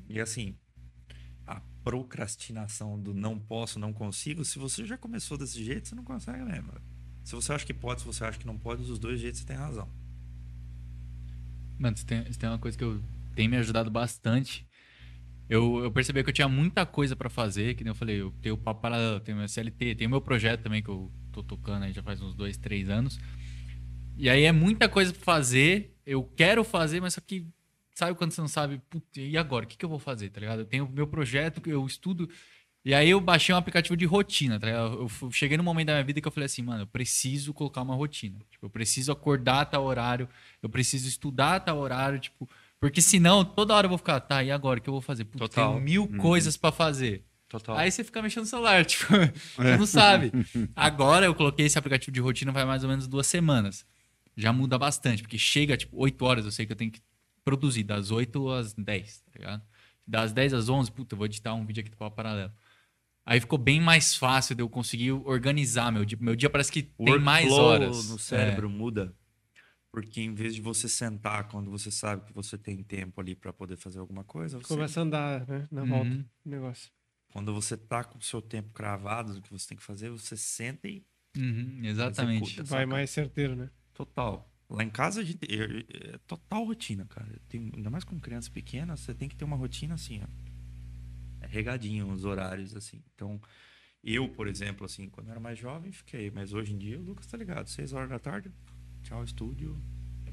E 0.08 0.20
assim, 0.20 0.56
a 1.46 1.60
procrastinação 1.82 3.00
do 3.00 3.14
não 3.14 3.38
posso, 3.38 3.78
não 3.78 3.92
consigo, 3.92 4.44
se 4.44 4.58
você 4.58 4.84
já 4.84 4.96
começou 4.96 5.38
desse 5.38 5.62
jeito, 5.62 5.88
você 5.88 5.94
não 5.94 6.04
consegue 6.04 6.42
mesmo. 6.42 6.72
Se 7.24 7.34
você 7.34 7.52
acha 7.52 7.64
que 7.64 7.74
pode, 7.74 8.00
se 8.00 8.06
você 8.06 8.24
acha 8.24 8.38
que 8.38 8.46
não 8.46 8.58
pode, 8.58 8.84
dos 8.84 8.98
dois 8.98 9.20
jeitos 9.20 9.40
você 9.40 9.46
tem 9.46 9.56
razão. 9.56 9.88
Mano, 11.78 11.96
isso 11.96 12.06
tem, 12.06 12.22
isso 12.28 12.38
tem 12.38 12.48
uma 12.48 12.58
coisa 12.58 12.76
que 12.76 12.84
eu 12.84 13.00
tem 13.34 13.48
me 13.48 13.56
ajudado 13.56 13.90
bastante. 13.90 14.66
Eu, 15.48 15.82
eu 15.84 15.90
percebi 15.90 16.22
que 16.22 16.30
eu 16.30 16.34
tinha 16.34 16.48
muita 16.48 16.86
coisa 16.86 17.14
pra 17.14 17.28
fazer, 17.28 17.74
que 17.74 17.84
nem 17.84 17.90
eu 17.90 17.94
falei, 17.94 18.20
eu 18.20 18.32
tenho 18.40 18.54
o 18.54 18.58
Papo 18.58 18.80
Paralelo, 18.80 19.20
tenho 19.20 19.38
meu 19.38 19.48
CLT, 19.48 19.96
tenho 19.96 20.10
meu 20.10 20.20
projeto 20.20 20.62
também 20.62 20.82
que 20.82 20.88
eu 20.88 21.10
tô 21.30 21.42
tocando 21.42 21.84
aí 21.84 21.92
já 21.92 22.02
faz 22.02 22.20
uns 22.20 22.34
dois, 22.34 22.56
três 22.56 22.88
anos. 22.88 23.18
E 24.16 24.28
aí 24.28 24.44
é 24.44 24.52
muita 24.52 24.88
coisa 24.88 25.12
pra 25.12 25.22
fazer, 25.22 25.94
eu 26.06 26.22
quero 26.22 26.62
fazer, 26.64 27.00
mas 27.00 27.14
só 27.14 27.20
que 27.20 27.46
sabe 28.06 28.18
quando 28.18 28.32
você 28.32 28.40
não 28.40 28.48
sabe, 28.48 28.80
"Putz, 28.90 29.06
e 29.16 29.36
agora, 29.36 29.64
o 29.64 29.68
que, 29.68 29.76
que 29.76 29.84
eu 29.84 29.88
vou 29.88 29.98
fazer, 29.98 30.30
tá 30.30 30.40
ligado? 30.40 30.60
Eu 30.60 30.64
tenho 30.64 30.84
o 30.84 30.90
meu 30.90 31.06
projeto, 31.06 31.62
eu 31.68 31.86
estudo, 31.86 32.28
e 32.84 32.92
aí 32.92 33.10
eu 33.10 33.20
baixei 33.20 33.54
um 33.54 33.58
aplicativo 33.58 33.96
de 33.96 34.04
rotina, 34.04 34.58
tá 34.58 34.66
ligado? 34.66 35.08
Eu 35.22 35.30
cheguei 35.30 35.56
num 35.56 35.62
momento 35.62 35.86
da 35.86 35.92
minha 35.94 36.04
vida 36.04 36.20
que 36.20 36.26
eu 36.26 36.32
falei 36.32 36.46
assim, 36.46 36.62
mano, 36.62 36.82
eu 36.82 36.86
preciso 36.86 37.54
colocar 37.54 37.80
uma 37.80 37.94
rotina. 37.94 38.38
Tipo, 38.50 38.66
eu 38.66 38.70
preciso 38.70 39.12
acordar 39.12 39.60
a 39.60 39.64
tal 39.64 39.84
horário, 39.84 40.28
eu 40.60 40.68
preciso 40.68 41.06
estudar 41.06 41.56
a 41.56 41.60
tal 41.60 41.78
horário, 41.78 42.18
tipo, 42.18 42.48
porque 42.80 43.00
senão 43.00 43.44
toda 43.44 43.72
hora 43.74 43.84
eu 43.84 43.88
vou 43.88 43.98
ficar, 43.98 44.18
tá, 44.18 44.42
e 44.42 44.50
agora, 44.50 44.80
o 44.80 44.82
que 44.82 44.88
eu 44.88 44.94
vou 44.94 45.00
fazer? 45.00 45.24
Putz, 45.24 45.38
Total. 45.38 45.74
tem 45.74 45.82
mil 45.82 46.08
coisas 46.18 46.56
pra 46.56 46.72
fazer. 46.72 47.24
Total. 47.48 47.76
Aí 47.76 47.90
você 47.90 48.02
fica 48.02 48.20
mexendo 48.20 48.44
no 48.44 48.48
celular, 48.48 48.82
tipo, 48.86 49.06
você 49.56 49.76
não 49.76 49.86
sabe. 49.86 50.32
Agora 50.74 51.26
eu 51.26 51.34
coloquei 51.34 51.66
esse 51.66 51.78
aplicativo 51.78 52.10
de 52.10 52.20
rotina 52.20 52.52
faz 52.52 52.66
mais 52.66 52.82
ou 52.82 52.90
menos 52.90 53.06
duas 53.06 53.28
semanas. 53.28 53.86
Já 54.36 54.52
muda 54.52 54.76
bastante, 54.78 55.22
porque 55.22 55.38
chega, 55.38 55.76
tipo, 55.76 55.96
8 55.96 56.24
horas, 56.24 56.44
eu 56.46 56.50
sei 56.50 56.66
que 56.66 56.72
eu 56.72 56.76
tenho 56.76 56.90
que 56.90 57.00
produzir, 57.44 57.82
das 57.84 58.10
8 58.10 58.48
às 58.50 58.72
10, 58.74 59.20
tá 59.22 59.30
ligado? 59.36 59.62
Das 60.06 60.32
10 60.32 60.52
às 60.54 60.68
11, 60.68 60.90
puta, 60.92 61.14
eu 61.14 61.16
vou 61.18 61.26
editar 61.26 61.54
um 61.54 61.64
vídeo 61.64 61.80
aqui 61.80 61.90
do 61.90 61.96
Papo 61.96 62.16
Paralelo. 62.16 62.52
Aí 63.24 63.40
ficou 63.40 63.58
bem 63.58 63.80
mais 63.80 64.16
fácil 64.16 64.54
de 64.56 64.62
eu 64.62 64.68
conseguir 64.68 65.12
organizar 65.12 65.92
meu 65.92 66.04
dia. 66.04 66.18
Meu 66.20 66.34
dia 66.34 66.50
parece 66.50 66.72
que 66.72 66.92
O 66.98 67.04
tem 67.04 67.18
mais 67.20 67.50
horas. 67.52 68.08
no 68.10 68.18
cérebro 68.18 68.68
muda. 68.68 69.14
Porque 69.92 70.20
em 70.22 70.34
vez 70.34 70.54
de 70.54 70.60
você 70.62 70.88
sentar 70.88 71.48
quando 71.48 71.70
você 71.70 71.90
sabe 71.90 72.24
que 72.24 72.32
você 72.32 72.56
tem 72.58 72.82
tempo 72.82 73.20
ali 73.20 73.36
para 73.36 73.52
poder 73.52 73.76
fazer 73.76 73.98
alguma 74.00 74.24
coisa, 74.24 74.58
você, 74.58 74.66
Começa 74.68 75.00
a 75.00 75.02
andar, 75.02 75.46
né? 75.46 75.68
Na 75.70 75.82
Uhum. 75.82 75.88
volta 75.88 76.10
do 76.16 76.50
negócio. 76.50 76.90
quando 77.32 77.52
você 77.54 77.76
tá 77.76 78.02
com 78.02 78.18
o 78.18 78.22
seu 78.22 78.42
tempo 78.42 78.70
cravado 78.72 79.34
do 79.34 79.42
que 79.42 79.50
você 79.50 79.68
tem 79.68 79.76
que 79.76 79.82
fazer, 79.84 80.10
você 80.10 80.36
senta 80.36 80.88
e 80.88 81.04
Uhum, 81.36 81.80
exatamente. 81.84 82.44
Executa. 82.44 82.64
Vai 82.64 82.84
mais 82.84 83.08
certeiro, 83.10 83.54
né? 83.56 83.70
total. 83.94 84.51
Lá 84.72 84.82
em 84.82 84.88
casa 84.88 85.20
a 85.20 85.24
gente 85.24 85.44
é, 85.44 86.14
é 86.14 86.18
total 86.26 86.64
rotina, 86.64 87.04
cara. 87.04 87.28
Ainda 87.52 87.90
mais 87.90 88.04
com 88.04 88.18
criança 88.18 88.50
pequena, 88.50 88.96
você 88.96 89.12
tem 89.12 89.28
que 89.28 89.36
ter 89.36 89.44
uma 89.44 89.56
rotina 89.56 89.94
assim, 89.94 90.22
ó. 90.22 91.44
É 91.44 91.46
regadinho 91.46 92.10
os 92.10 92.24
horários 92.24 92.74
assim. 92.74 93.02
Então, 93.14 93.38
eu, 94.02 94.30
por 94.30 94.48
exemplo, 94.48 94.86
assim, 94.86 95.10
quando 95.10 95.26
eu 95.26 95.32
era 95.32 95.40
mais 95.40 95.58
jovem, 95.58 95.92
fiquei, 95.92 96.30
mas 96.30 96.54
hoje 96.54 96.72
em 96.72 96.78
dia 96.78 96.98
o 96.98 97.02
Lucas 97.02 97.26
tá 97.26 97.36
ligado, 97.36 97.68
seis 97.68 97.92
horas 97.92 98.08
da 98.08 98.18
tarde, 98.18 98.50
tchau 99.02 99.22
estúdio, 99.22 99.78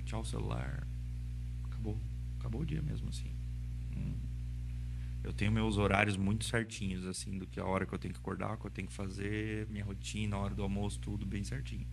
tchau 0.05 0.23
celular. 0.23 0.87
Acabou. 1.65 1.99
Acabou 2.39 2.61
o 2.61 2.65
dia 2.65 2.81
mesmo 2.81 3.09
assim. 3.09 3.35
Hum. 3.93 4.17
Eu 5.21 5.33
tenho 5.33 5.51
meus 5.51 5.77
horários 5.77 6.15
muito 6.15 6.45
certinhos, 6.45 7.05
assim, 7.05 7.37
do 7.37 7.45
que 7.45 7.59
a 7.59 7.65
hora 7.65 7.85
que 7.85 7.93
eu 7.93 7.99
tenho 7.99 8.13
que 8.13 8.19
acordar, 8.21 8.53
o 8.53 8.57
que 8.57 8.67
eu 8.67 8.71
tenho 8.71 8.87
que 8.87 8.93
fazer, 8.93 9.67
minha 9.67 9.83
rotina, 9.83 10.37
a 10.37 10.39
hora 10.39 10.55
do 10.55 10.63
almoço, 10.63 10.97
tudo 10.97 11.25
bem 11.25 11.43
certinho. 11.43 11.85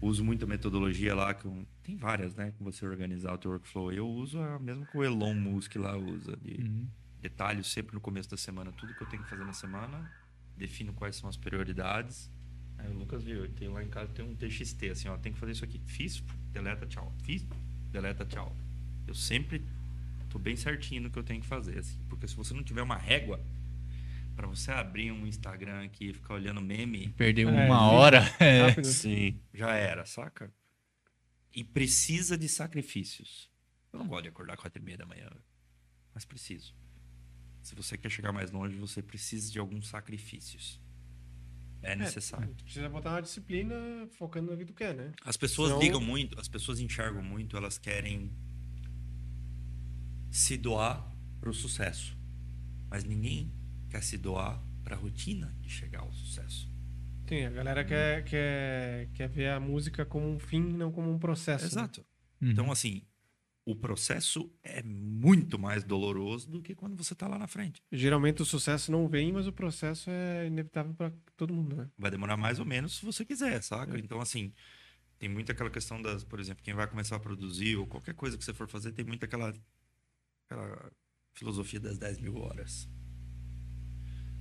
Uso 0.00 0.24
muita 0.24 0.46
metodologia 0.46 1.14
lá, 1.14 1.34
que 1.34 1.44
eu- 1.44 1.66
tem 1.82 1.96
várias, 1.96 2.34
né? 2.34 2.52
Com 2.58 2.64
você 2.64 2.86
organizar 2.86 3.34
o 3.34 3.38
teu 3.38 3.50
workflow. 3.50 3.92
Eu 3.92 4.08
uso 4.08 4.38
a 4.40 4.58
mesma 4.58 4.86
que 4.86 4.96
o 4.96 5.04
Elon 5.04 5.34
Musk 5.34 5.76
lá 5.76 5.96
usa, 5.96 6.36
de 6.38 6.62
Uhum. 6.62 6.86
detalhes 7.20 7.66
sempre 7.66 7.94
no 7.94 8.00
começo 8.00 8.30
da 8.30 8.36
semana, 8.36 8.72
tudo 8.72 8.94
que 8.94 9.02
eu 9.02 9.06
tenho 9.06 9.22
que 9.22 9.28
fazer 9.28 9.44
na 9.44 9.52
semana, 9.52 10.10
defino 10.56 10.92
quais 10.94 11.16
são 11.16 11.28
as 11.28 11.36
prioridades. 11.36 12.30
Aí 12.78 12.88
o 12.90 12.94
Lucas 12.98 13.22
viu, 13.22 13.46
tenho 13.52 13.72
lá 13.72 13.84
em 13.84 13.88
casa 13.88 14.10
tem 14.12 14.24
um 14.24 14.34
TXT, 14.34 14.88
assim, 14.90 15.08
ó, 15.08 15.18
tem 15.18 15.32
que 15.34 15.38
fazer 15.38 15.52
isso 15.52 15.64
aqui. 15.64 15.78
Fiz, 15.84 16.22
deleta, 16.50 16.86
tchau. 16.86 17.12
Fiz, 17.22 17.46
deleta, 17.92 18.24
tchau. 18.24 18.56
Eu 19.06 19.14
sempre 19.14 19.62
tô 20.30 20.38
bem 20.38 20.56
certinho 20.56 21.02
no 21.02 21.10
que 21.10 21.18
eu 21.18 21.22
tenho 21.22 21.42
que 21.42 21.46
fazer, 21.46 21.78
assim, 21.78 21.98
porque 22.08 22.26
se 22.26 22.34
você 22.34 22.54
não 22.54 22.62
tiver 22.62 22.80
uma 22.82 22.96
régua 22.96 23.38
Pra 24.40 24.48
você 24.48 24.70
abrir 24.70 25.12
um 25.12 25.26
Instagram 25.26 25.84
aqui 25.84 26.06
e 26.08 26.14
ficar 26.14 26.32
olhando 26.32 26.62
meme, 26.62 27.10
Perdeu 27.10 27.50
É, 27.50 27.66
uma 27.66 27.90
hora. 27.90 28.20
É. 28.40 28.72
Sim. 28.82 29.38
já 29.52 29.74
era, 29.74 30.06
saca? 30.06 30.50
E 31.54 31.62
precisa 31.62 32.38
de 32.38 32.48
sacrifícios. 32.48 33.50
Eu 33.92 33.98
não 33.98 34.08
gosto 34.08 34.22
de 34.22 34.28
acordar 34.30 34.56
quatro 34.56 34.80
e 34.80 34.84
meia 34.84 34.96
da 34.96 35.04
manhã, 35.04 35.28
mas 36.14 36.24
preciso. 36.24 36.74
Se 37.60 37.74
você 37.74 37.98
quer 37.98 38.08
chegar 38.08 38.32
mais 38.32 38.50
longe, 38.50 38.74
você 38.76 39.02
precisa 39.02 39.52
de 39.52 39.58
alguns 39.58 39.88
sacrifícios. 39.88 40.80
É 41.82 41.94
necessário. 41.94 42.54
Tu 42.54 42.64
precisa 42.64 42.88
botar 42.88 43.10
uma 43.10 43.20
disciplina 43.20 43.74
focando 44.12 44.52
no 44.52 44.56
que 44.56 44.64
tu 44.64 44.72
quer, 44.72 44.94
né? 44.94 45.12
As 45.22 45.36
pessoas 45.36 45.68
Senão- 45.68 45.82
ligam 45.82 46.00
muito, 46.00 46.40
as 46.40 46.48
pessoas 46.48 46.80
enxergam 46.80 47.22
muito, 47.22 47.58
elas 47.58 47.76
querem 47.76 48.32
se 50.30 50.56
doar 50.56 51.06
para 51.38 51.50
o 51.50 51.52
sucesso. 51.54 52.16
Mas 52.88 53.04
ninguém 53.04 53.52
quer 53.90 54.02
se 54.02 54.16
doar 54.16 54.62
para 54.82 54.96
a 54.96 54.98
rotina 54.98 55.54
de 55.60 55.68
chegar 55.68 56.00
ao 56.00 56.12
sucesso. 56.12 56.70
Sim, 57.28 57.44
a 57.44 57.50
galera 57.50 57.84
quer, 57.84 58.24
quer, 58.24 59.08
quer 59.14 59.28
ver 59.28 59.50
a 59.50 59.60
música 59.60 60.04
como 60.04 60.28
um 60.28 60.38
fim, 60.38 60.60
não 60.62 60.90
como 60.90 61.10
um 61.12 61.18
processo. 61.18 61.64
né? 61.64 61.70
Exato. 61.70 62.04
Uhum. 62.40 62.50
Então, 62.50 62.72
assim, 62.72 63.02
o 63.64 63.76
processo 63.76 64.52
é 64.64 64.82
muito 64.82 65.58
mais 65.58 65.84
doloroso 65.84 66.50
do 66.50 66.60
que 66.60 66.74
quando 66.74 66.96
você 66.96 67.12
está 67.12 67.28
lá 67.28 67.38
na 67.38 67.46
frente. 67.46 67.80
Geralmente 67.92 68.42
o 68.42 68.44
sucesso 68.44 68.90
não 68.90 69.06
vem, 69.06 69.32
mas 69.32 69.46
o 69.46 69.52
processo 69.52 70.10
é 70.10 70.46
inevitável 70.46 70.92
para 70.94 71.12
todo 71.36 71.54
mundo, 71.54 71.76
né? 71.76 71.88
Vai 71.96 72.10
demorar 72.10 72.36
mais 72.36 72.58
ou 72.58 72.64
menos 72.66 72.96
se 72.96 73.04
você 73.04 73.24
quiser, 73.24 73.62
saca? 73.62 73.96
Então, 73.98 74.20
assim, 74.20 74.52
tem 75.18 75.28
muito 75.28 75.52
aquela 75.52 75.70
questão 75.70 76.00
das, 76.02 76.24
por 76.24 76.40
exemplo, 76.40 76.64
quem 76.64 76.74
vai 76.74 76.88
começar 76.88 77.16
a 77.16 77.20
produzir 77.20 77.76
ou 77.76 77.86
qualquer 77.86 78.14
coisa 78.14 78.36
que 78.36 78.44
você 78.44 78.54
for 78.54 78.66
fazer, 78.66 78.90
tem 78.92 79.04
muito 79.04 79.24
aquela, 79.24 79.54
aquela 80.46 80.90
filosofia 81.34 81.78
das 81.78 81.98
10 81.98 82.18
mil 82.18 82.36
horas. 82.38 82.88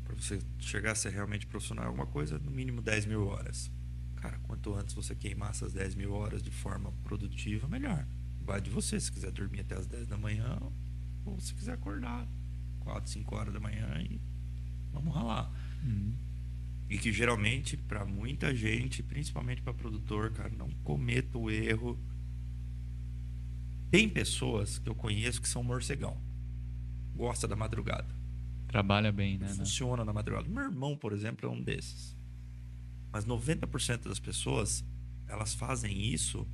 Para 0.10 0.16
você 0.16 0.40
chegar 0.58 0.94
a 0.94 0.96
ser 0.96 1.12
realmente 1.12 1.46
profissional 1.46 1.86
em 1.86 1.88
alguma 1.90 2.08
coisa, 2.08 2.40
no 2.40 2.50
mínimo 2.50 2.82
10 2.82 3.06
mil 3.06 3.28
horas. 3.28 3.72
Cara, 4.16 4.40
quanto 4.40 4.74
antes 4.74 4.96
você 4.96 5.14
queimar 5.14 5.52
essas 5.52 5.72
10 5.72 5.94
mil 5.94 6.14
horas 6.14 6.42
de 6.42 6.50
forma 6.50 6.92
produtiva, 7.04 7.68
melhor. 7.68 8.08
Vai 8.42 8.60
de 8.60 8.72
você, 8.72 9.00
se 9.00 9.12
quiser 9.12 9.32
dormir 9.32 9.60
até 9.60 9.76
as 9.76 9.86
10 9.86 10.08
da 10.08 10.18
manhã, 10.18 10.60
ou 11.24 11.40
se 11.40 11.54
quiser 11.54 11.74
acordar 11.74 12.28
4, 12.80 13.08
5 13.08 13.36
horas 13.36 13.54
da 13.54 13.60
manhã 13.60 13.88
e 14.02 14.20
vamos 14.92 15.14
ralar. 15.14 15.52
Uhum. 15.84 16.16
E 16.90 16.98
que 16.98 17.14
geralmente, 17.14 17.78
para 17.78 18.04
muita 18.04 18.56
gente, 18.56 19.04
principalmente 19.04 19.62
para 19.62 19.76
produtor, 19.76 20.32
cara, 20.32 20.50
não 20.50 20.72
cometa 20.84 21.38
o 21.38 21.52
erro. 21.52 22.00
Tem 23.92 24.10
pessoas 24.10 24.80
que 24.80 24.90
eu 24.90 24.96
conheço 24.96 25.40
que 25.40 25.48
são 25.48 25.62
morcegão. 25.64 26.18
Gosta 27.16 27.48
da 27.48 27.56
madrugada. 27.56 28.19
Trabalha 28.70 29.12
bem, 29.12 29.38
né? 29.38 29.48
né? 29.48 29.54
Funciona 29.54 30.06
na 30.06 30.14
madrugada. 30.14 30.48
Meu 30.48 30.64
irmão, 30.64 30.96
por 30.96 31.12
exemplo, 31.12 31.50
é 31.50 31.52
um 31.52 31.62
desses. 31.62 32.16
Mas 33.12 33.26
90% 33.26 34.04
das 34.04 34.20
pessoas, 34.20 34.86
elas 35.28 35.54
fazem 35.56 36.00
isso 36.14 36.48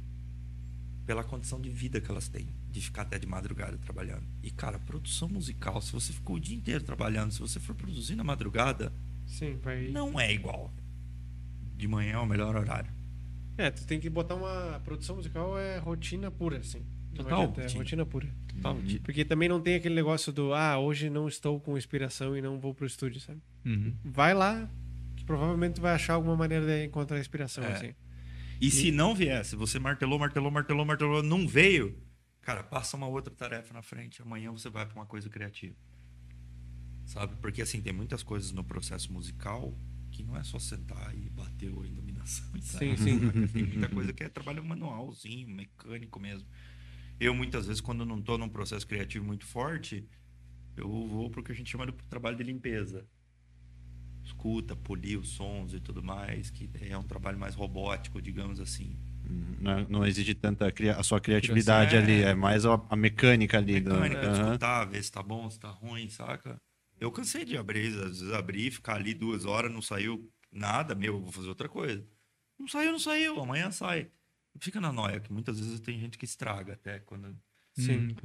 pela 1.05 1.23
condição 1.23 1.59
de 1.61 1.69
vida 1.69 2.01
que 2.01 2.09
elas 2.09 2.27
têm, 2.29 2.47
de 2.71 2.81
ficar 2.81 3.03
até 3.03 3.19
de 3.19 3.27
madrugada 3.27 3.77
trabalhando. 3.77 4.25
E 4.41 4.49
cara, 4.49 4.79
produção 4.79 5.27
musical, 5.27 5.81
se 5.81 5.91
você 5.91 6.13
ficou 6.13 6.37
o 6.37 6.39
dia 6.39 6.55
inteiro 6.55 6.83
trabalhando, 6.83 7.31
se 7.31 7.39
você 7.39 7.59
for 7.59 7.75
produzir 7.75 8.15
na 8.15 8.23
madrugada, 8.23 8.93
Sim, 9.27 9.57
vai. 9.61 9.89
não 9.89 10.19
é 10.19 10.33
igual. 10.33 10.73
De 11.75 11.87
manhã 11.87 12.13
é 12.13 12.19
o 12.19 12.25
melhor 12.25 12.55
horário. 12.55 12.91
É, 13.57 13.69
tu 13.69 13.85
tem 13.85 13.99
que 13.99 14.09
botar 14.09 14.35
uma. 14.35 14.75
A 14.75 14.79
produção 14.79 15.17
musical 15.17 15.57
é 15.57 15.77
rotina 15.77 16.31
pura, 16.31 16.57
assim. 16.57 16.85
Total 17.23 17.41
é 17.43 17.45
rotina. 17.45 17.79
rotina 17.79 18.05
pura. 18.05 18.35
Total. 18.47 18.81
De- 18.81 18.99
Porque 18.99 19.23
também 19.25 19.47
não 19.49 19.59
tem 19.61 19.75
aquele 19.75 19.95
negócio 19.95 20.31
do, 20.33 20.53
ah, 20.53 20.77
hoje 20.77 21.09
não 21.09 21.27
estou 21.27 21.59
com 21.59 21.77
inspiração 21.77 22.35
e 22.37 22.41
não 22.41 22.59
vou 22.59 22.73
pro 22.73 22.85
estúdio, 22.85 23.19
sabe? 23.21 23.41
Uhum. 23.65 23.95
Vai 24.03 24.33
lá, 24.33 24.69
que 25.15 25.23
provavelmente 25.25 25.79
vai 25.81 25.93
achar 25.93 26.13
alguma 26.13 26.35
maneira 26.35 26.65
de 26.65 26.85
encontrar 26.85 27.19
inspiração, 27.19 27.63
É. 27.63 27.71
assim. 27.73 27.93
E 28.61 28.71
se 28.71 28.91
não 28.91 29.13
vier, 29.13 29.43
se 29.43 29.55
você 29.55 29.77
martelou, 29.79 30.17
martelou, 30.17 30.49
martelou, 30.51 30.85
martelou, 30.85 31.21
não 31.23 31.45
veio, 31.47 31.97
cara, 32.41 32.63
passa 32.63 32.95
uma 32.95 33.07
outra 33.07 33.33
tarefa 33.33 33.73
na 33.73 33.81
frente. 33.81 34.21
Amanhã 34.21 34.51
você 34.51 34.69
vai 34.69 34.85
para 34.85 34.95
uma 34.95 35.05
coisa 35.05 35.29
criativa. 35.29 35.75
Sabe? 37.05 37.35
Porque 37.41 37.61
assim, 37.61 37.81
tem 37.81 37.93
muitas 37.93 38.23
coisas 38.23 38.51
no 38.51 38.63
processo 38.63 39.11
musical 39.11 39.77
que 40.11 40.23
não 40.23 40.35
é 40.37 40.43
só 40.43 40.57
sentar 40.57 41.13
e 41.15 41.29
bater 41.29 41.67
a 41.67 41.85
iluminação. 41.85 42.49
e 42.55 42.61
sair. 42.61 42.97
Sim, 42.97 43.19
sim. 43.19 43.47
Tem 43.51 43.63
muita 43.63 43.89
coisa 43.89 44.13
que 44.13 44.23
é 44.23 44.29
trabalho 44.29 44.63
manualzinho, 44.63 45.47
mecânico 45.49 46.19
mesmo. 46.19 46.47
Eu, 47.19 47.33
muitas 47.33 47.67
vezes, 47.67 47.81
quando 47.81 48.05
não 48.05 48.19
estou 48.19 48.37
num 48.37 48.49
processo 48.49 48.85
criativo 48.85 49.25
muito 49.25 49.45
forte, 49.45 50.07
eu 50.75 50.87
vou 51.07 51.29
pro 51.29 51.43
que 51.43 51.51
a 51.51 51.55
gente 51.55 51.69
chama 51.71 51.85
de 51.85 51.93
trabalho 52.09 52.35
de 52.37 52.43
limpeza. 52.43 53.07
Escuta, 54.23 54.75
polir 54.75 55.19
os 55.19 55.29
sons 55.29 55.73
e 55.73 55.79
tudo 55.79 56.03
mais, 56.03 56.49
que 56.49 56.69
é 56.81 56.97
um 56.97 57.03
trabalho 57.03 57.37
mais 57.39 57.55
robótico, 57.55 58.21
digamos 58.21 58.59
assim. 58.59 58.97
Uhum. 59.29 59.55
Não, 59.61 59.89
não 59.89 60.05
exige 60.05 60.33
tanta 60.33 60.67
a 60.97 61.03
sua 61.03 61.19
criatividade 61.21 61.91
Criação, 61.91 62.03
ali, 62.13 62.23
é. 62.23 62.29
é 62.29 62.35
mais 62.35 62.65
a, 62.65 62.73
a 62.89 62.95
mecânica 62.95 63.57
ali. 63.57 63.79
do- 63.79 63.93
Mecânica, 63.93 64.27
Aham. 64.27 64.45
escutar, 64.47 64.85
ver 64.85 65.03
se 65.03 65.11
tá 65.11 65.23
bom, 65.23 65.49
se 65.49 65.59
tá 65.59 65.69
ruim, 65.69 66.09
saca? 66.09 66.59
Eu 66.99 67.11
cansei 67.11 67.45
de 67.45 67.57
abrir, 67.57 67.87
às 67.99 68.19
vezes 68.19 68.33
abrir, 68.33 68.71
ficar 68.71 68.95
ali 68.95 69.13
duas 69.13 69.45
horas, 69.45 69.71
não 69.71 69.81
saiu 69.81 70.31
nada, 70.51 70.95
meu, 70.95 71.15
eu 71.15 71.21
vou 71.21 71.31
fazer 71.31 71.49
outra 71.49 71.69
coisa. 71.69 72.05
Não 72.57 72.67
saiu, 72.67 72.91
não 72.91 72.99
saiu, 72.99 73.39
amanhã 73.39 73.69
sai. 73.71 74.09
Fica 74.59 74.79
na 74.79 74.91
noia, 74.91 75.19
que 75.19 75.31
muitas 75.31 75.59
vezes 75.59 75.79
tem 75.79 75.99
gente 75.99 76.17
que 76.17 76.25
estraga 76.25 76.73
até 76.73 76.99
quando. 76.99 77.35
Sim. 77.73 78.15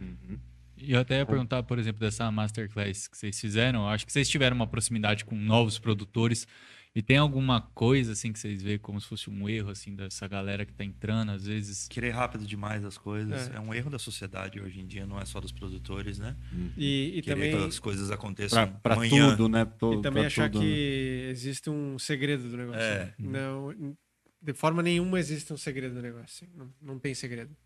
Uhum. 0.00 0.38
E 0.76 0.92
eu 0.92 1.00
até 1.00 1.18
ia 1.18 1.26
perguntar, 1.26 1.62
por 1.62 1.78
exemplo, 1.78 2.00
dessa 2.00 2.30
masterclass 2.30 3.06
que 3.06 3.16
vocês 3.16 3.38
fizeram. 3.40 3.80
eu 3.82 3.88
Acho 3.88 4.04
que 4.06 4.12
vocês 4.12 4.28
tiveram 4.28 4.56
uma 4.56 4.66
proximidade 4.66 5.24
com 5.24 5.36
novos 5.36 5.78
produtores. 5.78 6.46
E 6.94 7.00
tem 7.00 7.16
alguma 7.16 7.62
coisa 7.62 8.12
assim 8.12 8.34
que 8.34 8.38
vocês 8.38 8.62
veem 8.62 8.78
como 8.78 9.00
se 9.00 9.06
fosse 9.06 9.30
um 9.30 9.48
erro 9.48 9.70
assim 9.70 9.94
dessa 9.94 10.28
galera 10.28 10.66
que 10.66 10.74
tá 10.74 10.84
entrando, 10.84 11.32
às 11.32 11.46
vezes. 11.46 11.88
Querer 11.88 12.10
rápido 12.10 12.44
demais 12.46 12.84
as 12.84 12.98
coisas 12.98 13.48
É. 13.50 13.56
é. 13.56 13.60
um 13.60 13.72
erro 13.72 13.88
da 13.88 13.98
sociedade 13.98 14.60
hoje 14.60 14.80
em 14.80 14.86
dia, 14.86 15.06
não 15.06 15.18
é 15.18 15.24
só 15.24 15.40
dos 15.40 15.52
produtores, 15.52 16.18
né? 16.18 16.36
E, 16.76 17.12
e 17.16 17.22
Querer 17.22 17.34
também, 17.34 17.50
que 17.50 17.66
as 17.68 17.78
coisas 17.78 18.10
aconteçam 18.10 18.66
Pra, 18.66 18.78
pra 18.80 18.94
amanhã. 18.94 19.30
tudo, 19.30 19.48
né? 19.48 19.62
E 19.62 20.02
também 20.02 20.26
achar 20.26 20.50
tudo, 20.50 20.62
né? 20.62 20.66
que 20.66 21.28
existe 21.30 21.70
um 21.70 21.98
segredo 21.98 22.50
do 22.50 22.56
negócio. 22.58 22.82
É. 22.82 23.04
né? 23.06 23.14
Não, 23.18 23.96
de 24.42 24.52
forma 24.52 24.82
nenhuma 24.82 25.18
existe 25.18 25.52
um 25.52 25.56
segredo 25.56 25.94
do 25.94 26.02
negócio. 26.02 26.46
assim. 26.46 26.56
Não, 26.56 26.74
não 26.80 26.98
tem 26.98 27.14
segredo. 27.14 27.56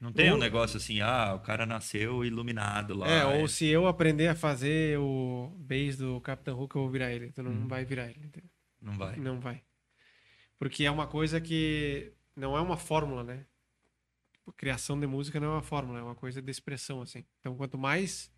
Não 0.00 0.12
tem 0.12 0.30
um 0.30 0.34
Ou- 0.34 0.38
negócio 0.38 0.76
assim, 0.76 1.00
ah, 1.00 1.34
o 1.34 1.40
cara 1.40 1.64
nasceu 1.66 2.22
iluminado 2.24 2.94
lá. 2.94 3.08
é, 3.08 3.24
ou 3.24 3.48
se 3.48 3.66
eu 3.66 3.86
aprender 3.86 4.28
a 4.28 4.34
fazer 4.34 4.98
o 4.98 5.50
bass 5.58 5.96
do 5.96 6.20
Capitão 6.20 6.58
Hook, 6.60 6.76
eu 6.76 6.82
vou 6.82 6.90
virar 6.90 7.10
ele. 7.12 7.32
Tu 7.32 7.42
não 7.42 7.50
Hum. 7.50 7.66
vai 7.68 7.84
virar 7.84 8.04
ele. 8.10 8.20
entendeu? 8.26 8.50
Não 8.80 8.96
vai. 8.98 9.16
Não 9.16 9.40
vai. 9.40 9.62
Porque 10.58 10.84
é 10.84 10.90
uma 10.90 11.06
coisa 11.06 11.40
que 11.40 12.12
não 12.36 12.56
é 12.56 12.60
uma 12.60 12.76
fórmula, 12.76 13.24
né? 13.24 13.46
Criação 14.56 14.98
de 15.00 15.06
música 15.06 15.40
não 15.40 15.48
é 15.48 15.52
uma 15.54 15.62
fórmula, 15.62 15.98
é 15.98 16.02
uma 16.02 16.14
coisa 16.14 16.40
de 16.40 16.50
expressão, 16.50 17.02
assim. 17.02 17.24
Então, 17.40 17.56
quanto 17.56 17.76
mais 17.76 18.30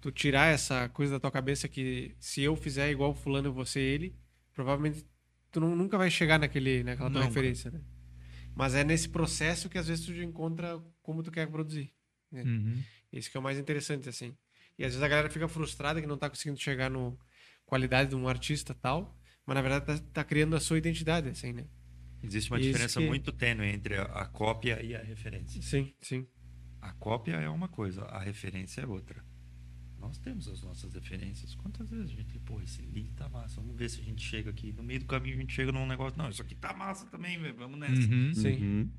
tu 0.00 0.10
tirar 0.10 0.52
essa 0.52 0.88
coisa 0.88 1.12
da 1.12 1.20
tua 1.20 1.30
cabeça 1.30 1.68
que 1.68 2.16
se 2.18 2.42
eu 2.42 2.56
fizer 2.56 2.90
igual 2.90 3.14
fulano, 3.14 3.48
eu 3.48 3.52
vou 3.52 3.64
ser 3.64 3.80
ele, 3.80 4.16
provavelmente 4.52 5.06
tu 5.50 5.60
não- 5.60 5.74
nunca 5.76 5.96
vai 5.98 6.10
chegar 6.10 6.38
naquele, 6.38 6.82
naquela 6.84 7.10
tua 7.10 7.20
Não, 7.20 7.26
referência, 7.28 7.70
né? 7.70 7.80
Mas 8.54 8.74
é 8.74 8.82
nesse 8.84 9.08
processo 9.08 9.68
que 9.68 9.78
às 9.78 9.86
vezes 9.86 10.04
tu 10.04 10.12
encontra 10.12 10.82
como 11.02 11.22
tu 11.22 11.30
quer 11.30 11.46
produzir. 11.48 11.92
Uhum. 12.32 12.82
Isso 13.12 13.30
que 13.30 13.36
é 13.36 13.40
o 13.40 13.42
mais 13.42 13.58
interessante, 13.58 14.08
assim. 14.08 14.36
E 14.78 14.84
às 14.84 14.90
vezes 14.92 15.02
a 15.02 15.08
galera 15.08 15.30
fica 15.30 15.48
frustrada 15.48 16.00
que 16.00 16.06
não 16.06 16.18
tá 16.18 16.28
conseguindo 16.28 16.58
chegar 16.60 16.90
no 16.90 17.18
qualidade 17.64 18.10
de 18.10 18.16
um 18.16 18.26
artista 18.28 18.74
tal, 18.74 19.16
mas 19.46 19.54
na 19.54 19.62
verdade 19.62 19.86
tá, 19.86 19.98
tá 20.12 20.24
criando 20.24 20.56
a 20.56 20.60
sua 20.60 20.78
identidade, 20.78 21.28
assim, 21.28 21.52
né? 21.52 21.66
Existe 22.22 22.50
uma 22.50 22.58
Isso 22.58 22.68
diferença 22.68 23.00
que- 23.00 23.06
muito 23.06 23.32
tênue 23.32 23.66
entre 23.68 23.96
a, 23.96 24.02
a 24.04 24.26
cópia 24.26 24.82
e 24.82 24.94
a 24.94 25.02
referência. 25.02 25.62
Sim, 25.62 25.94
sim. 26.00 26.26
A 26.80 26.92
cópia 26.94 27.34
é 27.36 27.48
uma 27.48 27.68
coisa, 27.68 28.02
a 28.04 28.18
referência 28.20 28.80
é 28.82 28.86
outra. 28.86 29.24
Nós 29.98 30.16
temos 30.18 30.48
as 30.48 30.62
nossas 30.62 30.94
referências. 30.94 31.54
Quantas 31.56 31.90
vezes 31.90 32.10
a 32.10 32.14
gente, 32.14 32.38
pô, 32.40 32.60
esse 32.60 32.82
lead 32.82 33.12
tá 33.14 33.28
massa, 33.28 33.60
vamos 33.60 33.76
ver 33.76 33.90
se 33.90 34.00
a 34.00 34.04
gente 34.04 34.22
chega 34.22 34.50
aqui. 34.50 34.72
No 34.72 34.82
meio 34.82 35.00
do 35.00 35.06
caminho 35.06 35.36
a 35.36 35.40
gente 35.40 35.52
chega 35.52 35.72
num 35.72 35.86
negócio, 35.86 36.16
não, 36.16 36.28
isso 36.28 36.40
aqui 36.40 36.54
tá 36.54 36.72
massa 36.72 37.06
também, 37.06 37.38
velho, 37.38 37.56
vamos 37.56 37.78
nessa. 37.78 38.00
Uhum. 38.00 38.34
Sim. 38.34 38.62
Uhum. 38.62 38.92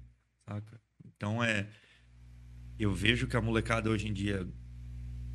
Saca? 0.46 0.82
Então 1.06 1.44
é. 1.44 1.70
Eu 2.78 2.94
vejo 2.94 3.28
que 3.28 3.36
a 3.36 3.42
molecada 3.42 3.90
hoje 3.90 4.08
em 4.08 4.14
dia, 4.14 4.48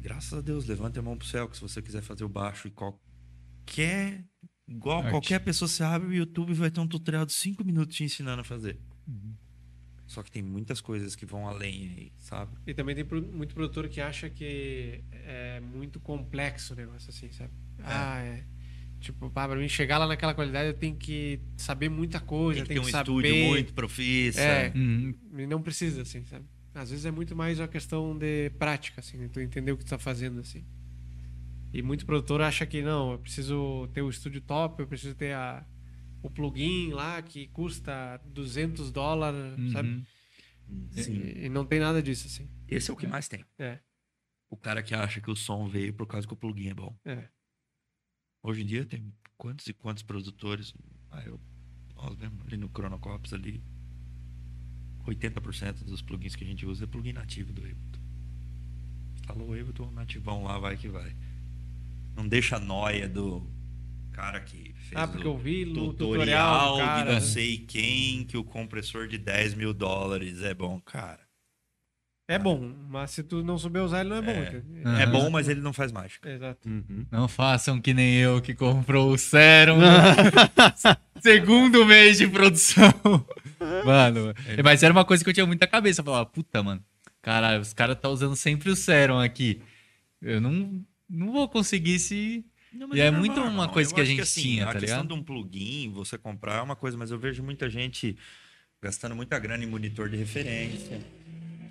graças 0.01 0.33
a 0.33 0.41
Deus, 0.41 0.67
levante 0.67 0.99
a 0.99 1.03
mão 1.03 1.17
pro 1.17 1.27
céu, 1.27 1.49
que 1.49 1.57
se 1.57 1.63
você 1.63 1.83
quiser 1.83 2.03
fazer 2.03 2.25
o 2.25 2.29
baixo 2.29 2.69
e 2.69 2.71
qualquer. 2.71 4.25
Igual 4.67 5.01
Arte. 5.01 5.11
qualquer 5.11 5.41
pessoa, 5.41 5.69
você 5.69 5.83
abre 5.83 6.09
o 6.09 6.15
YouTube 6.15 6.51
e 6.51 6.55
vai 6.55 6.71
ter 6.71 6.81
um 6.81 6.89
tutorial 6.89 7.27
de 7.27 7.35
5 7.35 7.63
minutos 7.63 7.95
te 7.95 8.03
ensinando 8.03 8.41
a 8.41 8.45
fazer. 8.45 8.81
Uhum. 9.07 9.35
Só 10.07 10.23
que 10.23 10.31
tem 10.31 10.43
muitas 10.43 10.81
coisas 10.81 11.17
que 11.17 11.25
vão 11.25 11.49
além 11.49 11.95
aí, 11.97 12.13
sabe? 12.19 12.53
E 12.67 12.75
também 12.75 12.95
tem 12.95 13.05
muito 13.23 13.55
produtor 13.55 13.89
que 13.89 14.01
acha 14.01 14.29
que 14.29 15.03
é 15.13 15.61
muito 15.61 15.99
complexo 15.99 16.75
o 16.75 16.77
negócio, 16.77 17.09
assim, 17.09 17.31
sabe? 17.33 17.53
Ah, 17.83 18.21
é. 18.21 18.45
Tipo, 19.01 19.29
pá, 19.31 19.47
pra 19.49 19.57
mim 19.57 19.69
chegar 19.69 19.99
lá 19.99 20.07
naquela 20.07 20.35
qualidade 20.35 20.69
eu 20.69 20.75
tenho 20.75 20.97
que 20.97 21.41
saber 21.57 21.89
muita 21.89 22.21
coisa, 22.21 22.61
Tem 22.61 22.69
que 22.69 22.75
ter 22.75 22.81
um 22.81 22.91
saber. 22.91 23.11
estúdio 23.11 23.37
muito 23.49 23.75
profissa. 23.75 24.41
É. 24.41 24.73
Uhum. 24.75 25.15
E 25.39 25.47
não 25.47 25.61
precisa, 25.61 26.03
assim, 26.03 26.25
sabe? 26.25 26.45
Às 26.75 26.91
vezes 26.91 27.05
é 27.05 27.11
muito 27.11 27.37
mais 27.37 27.59
uma 27.61 27.69
questão 27.69 28.17
de 28.17 28.51
prática, 28.59 29.01
assim, 29.01 29.19
de 29.19 29.29
tu 29.29 29.41
entender 29.41 29.73
o 29.73 29.77
que 29.77 29.85
tu 29.85 29.91
tá 29.91 29.99
fazendo, 29.99 30.41
assim. 30.41 30.65
E 31.73 31.83
muitos 31.83 32.05
produtores 32.05 32.47
acham 32.47 32.67
que 32.67 32.83
não, 32.83 33.13
eu 33.13 33.19
preciso 33.19 33.89
ter 33.93 34.03
o 34.03 34.09
estúdio 34.09 34.41
top, 34.41 34.81
eu 34.83 34.87
preciso 34.87 35.15
ter 35.15 35.35
a, 35.35 35.65
o 36.25 36.31
plugin 36.31 36.91
lá 36.91 37.21
que 37.21 37.49
custa 37.49 38.17
200 38.25 38.91
dólares, 38.91 39.73
sabe? 39.73 39.89
Uhum. 39.89 40.91
E, 40.97 41.45
e 41.45 41.49
não 41.51 41.67
tem 41.67 41.79
nada 41.79 42.03
disso, 42.03 42.27
assim. 42.27 42.49
Esse 42.67 42.91
é 42.91 42.95
o 42.95 42.97
que 42.97 43.07
mais 43.07 43.29
tem. 43.29 43.45
É. 43.59 43.79
O 44.49 44.57
cara 44.57 44.83
que 44.83 44.95
acha 44.95 45.21
que 45.21 45.31
o 45.31 45.37
som 45.37 45.69
veio 45.69 45.93
por 45.93 46.07
causa 46.07 46.27
que 46.27 46.33
o 46.33 46.37
plugin 46.37 46.69
é 46.69 46.75
bom. 46.75 46.99
É. 47.05 47.29
Hoje 48.43 48.63
em 48.63 48.67
dia 48.67 48.87
tem 48.87 49.13
quantos 49.37 49.67
e 49.67 49.75
quantos 49.75 50.03
produtores. 50.03 50.73
Ah, 51.11 51.23
eu, 51.25 51.39
nós 51.95 52.17
mesmo, 52.17 52.43
ali 52.43 52.57
no 52.57 52.71
Chronocops 52.71 53.35
ali. 53.35 53.63
80% 55.07 55.85
dos 55.85 56.01
plugins 56.01 56.35
que 56.35 56.45
a 56.45 56.47
gente 56.47 56.65
usa 56.65 56.85
é 56.85 56.87
plugin 56.87 57.13
nativo 57.13 57.53
do 57.53 57.61
Ableton. 57.61 58.01
O 59.37 59.53
Ableton, 59.53 59.91
nativão 59.91 60.45
lá, 60.45 60.59
vai 60.59 60.79
que 60.79 60.89
vai. 60.89 61.15
Não 62.17 62.27
deixa 62.27 62.57
a 62.57 62.61
noia 62.61 63.07
do 63.07 63.47
cara 64.15 64.41
que 64.41 64.73
fez 64.75 64.93
Ah, 64.95 65.07
porque 65.09 65.27
o 65.27 65.33
eu 65.33 65.37
vi 65.39 65.67
no 65.67 65.93
tutorial 65.93 66.77
de 66.77 67.13
não 67.13 67.21
sei 67.21 67.59
quem 67.59 68.25
que 68.25 68.39
o 68.39 68.45
compressor 68.45 69.09
de 69.09 69.19
10 69.19 69.55
mil 69.55 69.75
dólares 69.75 70.43
é 70.43 70.55
bom, 70.55 70.81
cara. 70.81 71.21
É 72.27 72.39
bom, 72.39 72.73
mas 72.89 73.11
se 73.11 73.23
tu 73.23 73.45
não 73.45 73.59
souber 73.59 73.83
usar, 73.83 74.01
ele 74.01 74.09
não 74.09 74.17
é 74.17 74.23
bom. 74.23 74.31
É. 74.31 74.49
entendeu? 74.49 74.83
Aham. 74.87 75.01
É 75.01 75.07
bom, 75.07 75.29
mas 75.29 75.47
ele 75.47 75.61
não 75.61 75.75
faz 75.75 75.93
mágica. 75.93 76.31
Exato. 76.31 76.67
Uhum. 76.67 77.05
Não 77.11 77.29
façam 77.29 77.79
que 77.79 77.93
nem 77.93 78.15
eu 78.15 78.41
que 78.41 78.55
comprou 78.55 79.13
o 79.13 79.19
Serum 79.19 79.79
segundo 81.21 81.85
mês 81.85 82.17
de 82.17 82.27
produção. 82.27 82.95
Mano, 83.85 84.33
mas 84.63 84.83
era 84.83 84.93
uma 84.93 85.05
coisa 85.05 85.23
que 85.23 85.29
eu 85.29 85.35
tinha 85.35 85.45
muita 85.45 85.67
cabeça. 85.67 86.01
Eu 86.01 86.05
falava, 86.05 86.25
puta, 86.25 86.63
mano, 86.63 86.83
caralho, 87.21 87.61
os 87.61 87.73
caras 87.75 87.99
tá 87.99 88.09
usando 88.09 88.37
sempre 88.37 88.71
o 88.71 88.77
Serum 88.77 89.19
aqui. 89.19 89.61
Eu 90.21 90.41
não, 90.41 90.83
não 91.09 91.33
vou 91.33 91.49
conseguir 91.49 91.99
se. 91.99 92.45
Não, 92.75 92.95
E 92.95 93.01
é 93.01 93.11
muito 93.11 93.41
uma 93.41 93.69
coisa 93.69 93.91
Eu 93.91 93.95
que 93.95 94.01
a 94.01 94.05
gente 94.05 94.21
assim, 94.21 94.43
tinha, 94.43 94.65
A 94.65 94.73
tá 94.73 94.81
questão 94.81 95.03
ligado? 95.03 95.15
de 95.15 95.21
um 95.21 95.23
plugin, 95.23 95.91
você 95.93 96.19
comprar 96.19 96.57
é 96.59 96.63
uma 96.63 96.77
coisa, 96.77 96.97
mas 96.97 97.11
eu 97.11 97.19
vejo 97.19 97.43
muita 97.43 97.71
gente 97.71 98.17
gastando 98.83 99.15
muita 99.15 99.39
grana 99.39 99.65
em 99.65 99.67
monitor 99.67 100.11
de 100.11 100.17
referência, 100.17 101.01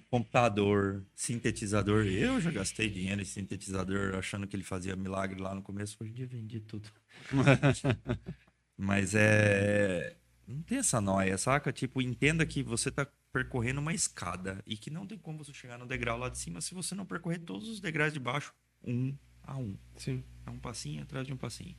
computador, 0.09 1.05
sintetizador. 1.13 2.05
Eu 2.05 2.39
já 2.41 2.49
gastei 2.51 2.89
dinheiro 2.89 3.21
em 3.21 3.25
sintetizador 3.25 4.15
achando 4.15 4.47
que 4.47 4.55
ele 4.55 4.63
fazia 4.63 4.95
milagre 4.95 5.39
lá 5.39 5.53
no 5.53 5.61
começo. 5.61 5.97
Hoje 6.01 6.11
em 6.11 6.15
dia 6.15 6.27
vendi 6.27 6.59
tudo. 6.59 6.89
mas 8.77 9.13
é. 9.13 10.15
Não 10.47 10.61
tem 10.61 10.79
essa 10.79 10.99
noia, 10.99 11.37
saca? 11.37 11.71
Tipo, 11.71 12.01
entenda 12.01 12.45
que 12.45 12.61
você 12.61 12.91
tá 12.91 13.07
percorrendo 13.31 13.79
uma 13.79 13.93
escada 13.93 14.61
e 14.65 14.75
que 14.77 14.89
não 14.91 15.07
tem 15.07 15.17
como 15.17 15.43
você 15.43 15.53
chegar 15.53 15.77
no 15.77 15.87
degrau 15.87 16.17
lá 16.17 16.29
de 16.29 16.37
cima 16.37 16.61
se 16.61 16.73
você 16.73 16.93
não 16.93 17.05
percorrer 17.05 17.39
todos 17.39 17.67
os 17.67 17.79
degraus 17.79 18.13
de 18.13 18.19
baixo, 18.19 18.53
um 18.83 19.15
a 19.43 19.57
um. 19.57 19.75
Sim. 19.95 20.23
É 20.45 20.49
um 20.49 20.57
passinho 20.59 21.03
atrás 21.03 21.25
de 21.27 21.33
um 21.33 21.37
passinho. 21.37 21.75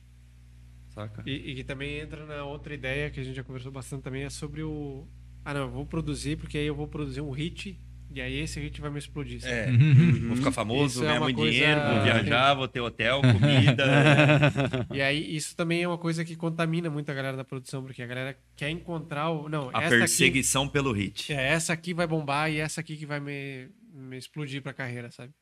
Saca? 0.89 1.23
E, 1.25 1.51
e 1.51 1.55
que 1.55 1.63
também 1.63 1.99
entra 1.99 2.25
na 2.25 2.43
outra 2.45 2.73
ideia 2.73 3.09
que 3.09 3.19
a 3.19 3.23
gente 3.23 3.35
já 3.35 3.43
conversou 3.43 3.71
bastante 3.71 4.01
também, 4.03 4.23
é 4.23 4.29
sobre 4.29 4.63
o. 4.63 5.07
Ah, 5.43 5.53
não, 5.53 5.61
eu 5.61 5.69
vou 5.71 5.85
produzir, 5.85 6.37
porque 6.37 6.57
aí 6.57 6.65
eu 6.65 6.73
vou 6.75 6.87
produzir 6.87 7.21
um 7.21 7.29
hit, 7.31 7.77
e 8.09 8.21
aí 8.21 8.39
esse 8.39 8.59
hit 8.59 8.79
vai 8.81 8.89
me 8.89 8.97
explodir. 8.97 9.41
sabe? 9.41 9.53
É. 9.53 9.69
Uhum. 9.69 10.27
Vou 10.29 10.37
ficar 10.37 10.51
famoso, 10.51 10.95
Isso 10.95 11.03
é 11.03 11.07
ganhar 11.07 11.19
uma 11.19 11.25
muito 11.25 11.35
coisa- 11.37 11.51
dinheiro, 11.51 11.81
vou 11.81 12.01
viajar, 12.03 12.53
vou 12.53 12.67
ter 12.67 12.79
hotel, 12.79 13.21
comida. 13.21 13.85
E 14.93 15.01
aí 15.01 15.35
isso 15.35 15.55
também 15.55 15.83
é 15.83 15.87
uma 15.87 15.97
coisa 15.97 16.23
que 16.23 16.35
contamina 16.35 16.89
muito 16.89 17.09
a 17.11 17.13
galera 17.13 17.35
da 17.37 17.43
produção, 17.43 17.83
porque 17.83 18.01
a 18.01 18.07
galera 18.07 18.37
quer 18.55 18.69
encontrar 18.69 19.29
o. 19.29 19.49
Não, 19.49 19.69
a 19.73 19.83
essa 19.83 19.97
perseguição 19.97 20.67
pelo 20.67 20.91
hit. 20.93 21.31
aqui. 21.33 21.39
É, 21.41 21.49
essa 21.49 21.73
aqui 21.73 21.93
vai 21.93 22.07
bombar 22.07 22.49
e 22.49 22.57
essa 22.57 22.79
aqui 22.81 22.95
que 22.95 23.05
vai 23.05 23.19
me, 23.19 23.69
me 23.93 24.17
explodir 24.17 24.61
pra 24.63 24.73
carreira, 24.73 25.11
sabe? 25.11 25.33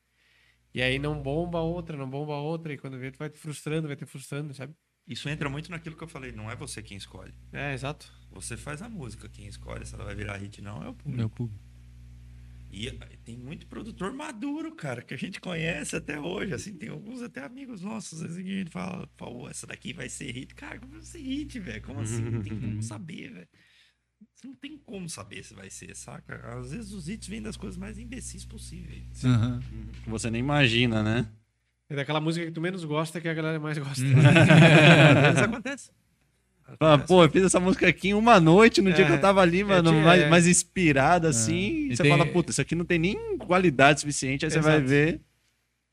E 0.74 0.82
aí 0.82 0.98
não 0.98 1.22
bomba 1.22 1.60
outra, 1.60 1.96
não 1.96 2.10
bomba 2.10 2.36
outra, 2.36 2.74
e 2.74 2.78
quando 2.78 2.98
vê, 2.98 3.12
tu 3.12 3.20
vai 3.20 3.30
te 3.30 3.38
frustrando, 3.38 3.88
vai 3.88 3.96
te 3.96 4.06
frustrando, 4.06 4.54
sabe? 4.54 4.74
Isso 5.08 5.28
entra 5.30 5.50
muito 5.50 5.70
naquilo 5.70 5.96
que 5.96 6.04
eu 6.04 6.08
falei, 6.08 6.32
não 6.32 6.50
é 6.50 6.56
você 6.56 6.82
quem 6.82 6.98
escolhe. 6.98 7.34
É, 7.52 7.74
exato. 7.74 8.12
Você 8.32 8.58
faz 8.58 8.82
a 8.82 8.90
música, 8.90 9.30
quem 9.30 9.48
escolhe 9.48 9.86
se 9.86 9.94
ela 9.94 10.06
vai 10.06 10.16
virar 10.16 10.38
hit 10.38 10.62
não 10.62 10.82
é 10.82 10.90
o 10.90 10.94
público. 10.94 11.18
Meu 11.18 11.30
público. 11.30 11.74
E 12.74 12.88
eh, 12.88 13.18
tem 13.24 13.38
muito 13.38 13.68
produtor 13.68 14.12
maduro, 14.12 14.74
cara, 14.74 15.04
que 15.04 15.14
a 15.14 15.18
gente 15.18 15.40
conhece 15.40 15.96
até 15.96 16.20
hoje. 16.20 16.56
Assim, 16.56 16.74
tem 16.74 16.90
alguns 16.90 17.22
até 17.22 17.44
amigos 17.46 17.82
nossos, 17.82 18.24
assim, 18.24 18.44
que 18.44 18.50
a 18.50 18.58
gente 18.60 18.72
fala, 18.72 19.08
pô, 19.16 19.48
essa 19.48 19.68
daqui 19.68 19.94
vai 19.94 20.10
ser 20.10 20.32
hit. 20.32 20.56
Cara, 20.56 20.80
como 20.80 20.94
vai 20.94 21.04
ser 21.04 21.20
hit, 21.20 21.60
velho? 21.60 21.84
Como 21.84 22.00
assim? 22.00 22.24
Não 22.32 22.42
tem 22.42 22.60
como 22.60 22.82
saber, 22.82 23.32
velho. 23.32 23.48
Você 24.36 24.48
não 24.48 24.56
tem 24.56 24.78
como 24.78 25.10
saber 25.10 25.44
se 25.44 25.54
vai 25.54 25.70
ser, 25.70 25.96
saca? 25.96 26.36
Às 26.60 26.72
vezes 26.72 26.92
os 26.92 27.08
hits 27.10 27.28
vêm 27.28 27.42
das 27.42 27.56
coisas 27.58 27.78
mais 27.78 27.98
imbecis 27.98 28.46
possíveis. 28.46 29.24
Uhum. 29.24 29.60
Você 30.08 30.30
nem 30.30 30.40
imagina, 30.40 31.02
né? 31.04 31.28
É 31.90 31.96
daquela 31.96 32.20
música 32.22 32.46
que 32.46 32.52
tu 32.52 32.62
menos 32.62 32.84
gosta 32.86 33.20
que 33.22 33.28
a 33.28 33.34
galera 33.34 33.60
mais 33.60 33.78
gosta. 33.78 34.02
Às 35.18 35.24
vezes 35.24 35.42
acontece. 35.42 35.92
Fala, 36.80 36.98
pô, 36.98 37.24
eu 37.24 37.30
fiz 37.30 37.44
essa 37.44 37.60
música 37.60 37.88
aqui 37.88 38.10
em 38.10 38.14
uma 38.14 38.40
noite, 38.40 38.82
no 38.82 38.92
dia 38.94 39.04
É. 39.04 39.08
que 39.08 39.14
eu 39.14 39.22
tava 39.22 39.42
ali, 39.42 39.64
mano, 39.64 39.92
tinha- 39.92 40.04
mais, 40.04 40.22
é. 40.24 40.30
mais 40.30 40.48
inspirado, 40.48 41.28
assim. 41.28 41.54
E 41.54 41.92
E 41.92 41.98
você 41.98 42.04
tem- 42.04 42.12
fala, 42.12 42.26
puta, 42.26 42.52
isso 42.52 42.62
aqui 42.62 42.74
não 42.74 42.86
tem 42.86 42.98
nem 42.98 43.38
qualidade 43.38 44.00
suficiente, 44.00 44.46
aí 44.46 44.52
você 44.52 44.62
vai 44.62 44.76
Exato. 44.78 44.88
ver. 44.90 45.22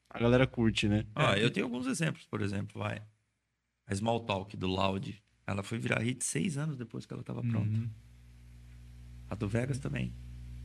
A 0.09 0.19
galera 0.19 0.47
curte, 0.47 0.89
né? 0.89 1.05
Ó, 1.15 1.35
eu 1.35 1.51
tenho 1.51 1.67
alguns 1.67 1.87
exemplos, 1.87 2.25
por 2.27 2.41
exemplo, 2.41 2.81
vai. 2.81 3.03
A 3.87 3.95
Small 3.95 4.21
Talk 4.21 4.57
do 4.57 4.69
Loud, 4.69 5.21
ela 5.47 5.63
foi 5.63 5.79
virar 5.79 6.01
hit 6.01 6.25
seis 6.25 6.57
anos 6.57 6.77
depois 6.77 7.05
que 7.05 7.13
ela 7.13 7.23
tava 7.23 7.43
pronta. 7.43 7.69
Uhum. 7.69 7.89
A 9.31 9.35
do 9.35 9.49
Vegas 9.49 9.79
também. 9.79 10.13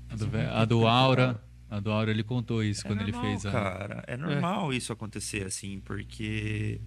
A 0.10 0.15
do, 0.15 0.28
Ve- 0.28 0.45
a 0.45 0.65
do 0.65 0.86
Aura. 0.88 1.41
A 1.69 1.80
do 1.80 1.91
Aura 1.91 2.12
ele 2.12 2.23
contou 2.23 2.63
isso 2.63 2.86
É 2.86 2.89
quando 2.89 3.01
ele 3.01 3.12
normal, 3.12 3.32
fez 3.32 3.45
a. 3.45 3.51
Cara, 3.51 4.04
é 4.08 4.17
normal 4.17 4.73
isso 4.73 4.91
acontecer 4.91 5.45
assim, 5.45 5.80
porque 5.80 6.80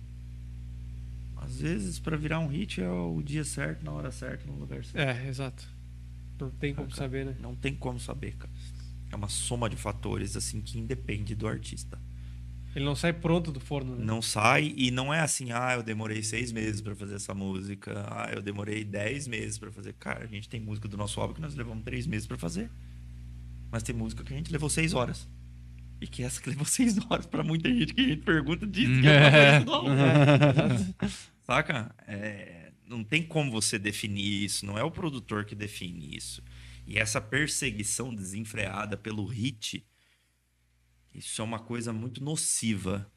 às 1.36 1.60
vezes 1.60 1.98
pra 1.98 2.16
virar 2.16 2.40
um 2.40 2.46
hit 2.48 2.80
é 2.80 2.88
o 2.88 3.22
dia 3.22 3.44
certo, 3.44 3.84
na 3.84 3.92
hora 3.92 4.10
certa, 4.10 4.46
no 4.46 4.54
lugar 4.58 4.84
certo. 4.84 4.98
É, 5.08 5.28
exato. 5.28 5.66
Não 6.40 6.50
tem 6.50 6.74
como 6.74 6.90
Saca? 6.90 7.02
saber, 7.02 7.26
né? 7.26 7.36
Não 7.40 7.54
tem 7.54 7.74
como 7.74 7.98
saber, 7.98 8.36
cara. 8.36 8.52
É 9.10 9.16
uma 9.16 9.28
soma 9.28 9.68
de 9.68 9.76
fatores 9.76 10.36
assim 10.36 10.60
que 10.60 10.78
independe 10.78 11.34
do 11.34 11.48
artista. 11.48 11.98
Ele 12.78 12.84
não 12.84 12.94
sai 12.94 13.12
pronto 13.12 13.50
do 13.50 13.58
forno, 13.58 13.96
né? 13.96 14.04
Não 14.04 14.22
sai 14.22 14.72
e 14.76 14.92
não 14.92 15.12
é 15.12 15.18
assim, 15.18 15.50
ah, 15.50 15.72
eu 15.74 15.82
demorei 15.82 16.22
seis 16.22 16.52
meses 16.52 16.80
pra 16.80 16.94
fazer 16.94 17.16
essa 17.16 17.34
música, 17.34 18.06
ah, 18.08 18.30
eu 18.32 18.40
demorei 18.40 18.84
dez 18.84 19.26
meses 19.26 19.58
pra 19.58 19.72
fazer. 19.72 19.94
Cara, 19.94 20.22
a 20.22 20.26
gente 20.28 20.48
tem 20.48 20.60
música 20.60 20.86
do 20.86 20.96
nosso 20.96 21.20
álbum 21.20 21.34
que 21.34 21.40
nós 21.40 21.56
levamos 21.56 21.82
três 21.82 22.06
meses 22.06 22.24
pra 22.24 22.38
fazer. 22.38 22.70
Mas 23.68 23.82
tem 23.82 23.92
música 23.92 24.22
que 24.22 24.32
a 24.32 24.36
gente 24.36 24.52
levou 24.52 24.70
seis 24.70 24.94
horas. 24.94 25.28
E 26.00 26.06
que 26.06 26.22
essa 26.22 26.40
que 26.40 26.48
levou 26.50 26.64
seis 26.64 26.96
horas 27.10 27.26
pra 27.26 27.42
muita 27.42 27.68
gente 27.68 27.92
que 27.92 28.00
a 28.00 28.04
gente 28.04 28.22
pergunta 28.22 28.64
disso. 28.64 28.92
Que 29.02 29.08
é. 29.08 29.58
do 29.58 29.72
álbum. 29.72 29.90
Saca? 31.42 31.92
É, 32.06 32.70
não 32.86 33.02
tem 33.02 33.24
como 33.24 33.50
você 33.50 33.76
definir 33.76 34.44
isso, 34.44 34.64
não 34.64 34.78
é 34.78 34.84
o 34.84 34.90
produtor 34.90 35.44
que 35.44 35.56
define 35.56 36.16
isso. 36.16 36.44
E 36.86 36.96
essa 36.96 37.20
perseguição 37.20 38.14
desenfreada 38.14 38.96
pelo 38.96 39.26
hit, 39.26 39.84
isso 41.14 41.40
é 41.40 41.44
uma 41.44 41.58
coisa 41.58 41.92
muito 41.92 42.22
nociva. 42.22 43.10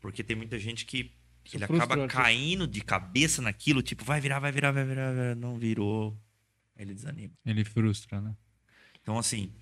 Porque 0.00 0.22
tem 0.22 0.36
muita 0.36 0.58
gente 0.58 0.84
que 0.84 1.12
Isso 1.44 1.56
ele 1.56 1.64
o 1.64 1.74
acaba 1.74 2.06
caindo 2.06 2.66
de 2.66 2.80
cabeça 2.80 3.40
naquilo, 3.42 3.82
tipo, 3.82 4.04
vai 4.04 4.20
virar, 4.20 4.38
vai 4.38 4.52
virar, 4.52 4.72
vai 4.72 4.84
virar, 4.84 5.06
vai 5.06 5.14
virar, 5.14 5.34
não 5.36 5.58
virou. 5.58 6.16
Aí 6.76 6.84
Ele 6.84 6.94
desanima. 6.94 7.32
Ele 7.44 7.64
frustra, 7.64 8.20
né? 8.20 8.36
Então, 9.00 9.18
assim, 9.18 9.52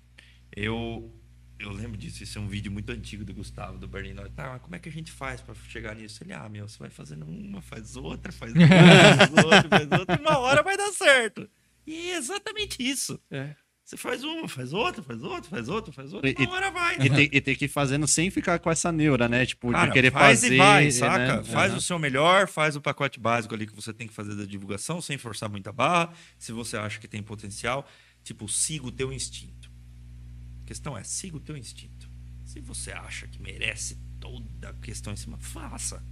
eu 0.55 1.13
eu 1.57 1.71
lembro 1.71 1.97
disso. 1.97 2.23
Isso 2.23 2.37
é 2.37 2.41
um 2.41 2.47
vídeo 2.47 2.71
muito 2.71 2.91
antigo 2.91 3.23
do 3.23 3.33
Gustavo, 3.33 3.77
do. 3.77 3.87
Nós, 4.13 4.31
Tá, 4.33 4.49
mas 4.49 4.61
como 4.61 4.75
é 4.75 4.79
que 4.79 4.89
a 4.89 4.91
gente 4.91 5.11
faz 5.11 5.41
pra 5.41 5.55
chegar 5.55 5.95
nisso? 5.95 6.23
Ele, 6.23 6.33
ah, 6.33 6.47
meu, 6.49 6.67
você 6.67 6.77
vai 6.77 6.89
fazendo 6.89 7.25
uma, 7.25 7.61
faz 7.61 7.95
outra, 7.95 8.31
faz 8.31 8.53
outra, 8.53 8.67
faz 8.67 9.31
outra, 9.31 9.69
faz 9.69 9.91
outra. 9.99 10.21
Uma 10.21 10.37
hora 10.39 10.61
vai 10.61 10.75
dar 10.77 10.91
certo. 10.91 11.49
E 11.87 12.11
é 12.11 12.17
exatamente 12.17 12.77
isso. 12.81 13.19
É. 13.29 13.55
Você 13.85 13.97
faz 13.97 14.23
uma, 14.23 14.47
faz 14.47 14.73
outra, 14.73 15.03
faz 15.03 15.21
outra, 15.21 15.47
faz 15.47 15.69
outra, 15.69 15.93
faz 15.93 16.11
outra. 16.11 16.27
E- 16.27 16.35
Uma 16.39 16.55
hora 16.55 16.71
vai. 16.71 16.95
E 16.95 17.07
tem, 17.07 17.29
e 17.31 17.39
tem 17.39 17.55
que 17.55 17.65
ir 17.65 17.67
fazendo 17.67 18.07
sem 18.07 18.31
ficar 18.31 18.57
com 18.57 18.71
essa 18.71 18.91
neura, 18.91 19.29
né? 19.29 19.45
Tipo, 19.45 19.69
Cara, 19.71 19.85
de 19.85 19.93
querer 19.93 20.11
faz 20.11 20.41
fazer. 20.41 20.55
e 20.55 20.57
vai, 20.57 20.85
né? 20.85 20.91
saca? 20.91 21.43
Faz 21.43 21.69
Aham. 21.69 21.77
o 21.77 21.81
seu 21.81 21.99
melhor, 21.99 22.47
faz 22.47 22.75
o 22.75 22.81
pacote 22.81 23.19
básico 23.19 23.53
ali 23.53 23.67
que 23.67 23.75
você 23.75 23.93
tem 23.93 24.07
que 24.07 24.13
fazer 24.13 24.33
da 24.33 24.43
divulgação, 24.43 24.99
sem 25.01 25.19
forçar 25.19 25.47
muita 25.49 25.71
barra. 25.71 26.11
Se 26.39 26.51
você 26.51 26.75
acha 26.77 26.99
que 26.99 27.07
tem 27.07 27.21
potencial, 27.21 27.87
tipo, 28.23 28.49
siga 28.49 28.87
o 28.87 28.91
teu 28.91 29.13
instinto. 29.13 29.69
A 30.63 30.65
questão 30.67 30.97
é, 30.97 31.03
siga 31.03 31.37
o 31.37 31.39
teu 31.39 31.55
instinto. 31.55 32.09
Se 32.43 32.59
você 32.59 32.91
acha 32.91 33.27
que 33.27 33.39
merece 33.39 33.99
toda 34.19 34.69
a 34.69 34.73
questão 34.73 35.13
em 35.13 35.15
cima, 35.15 35.37
faça. 35.37 36.03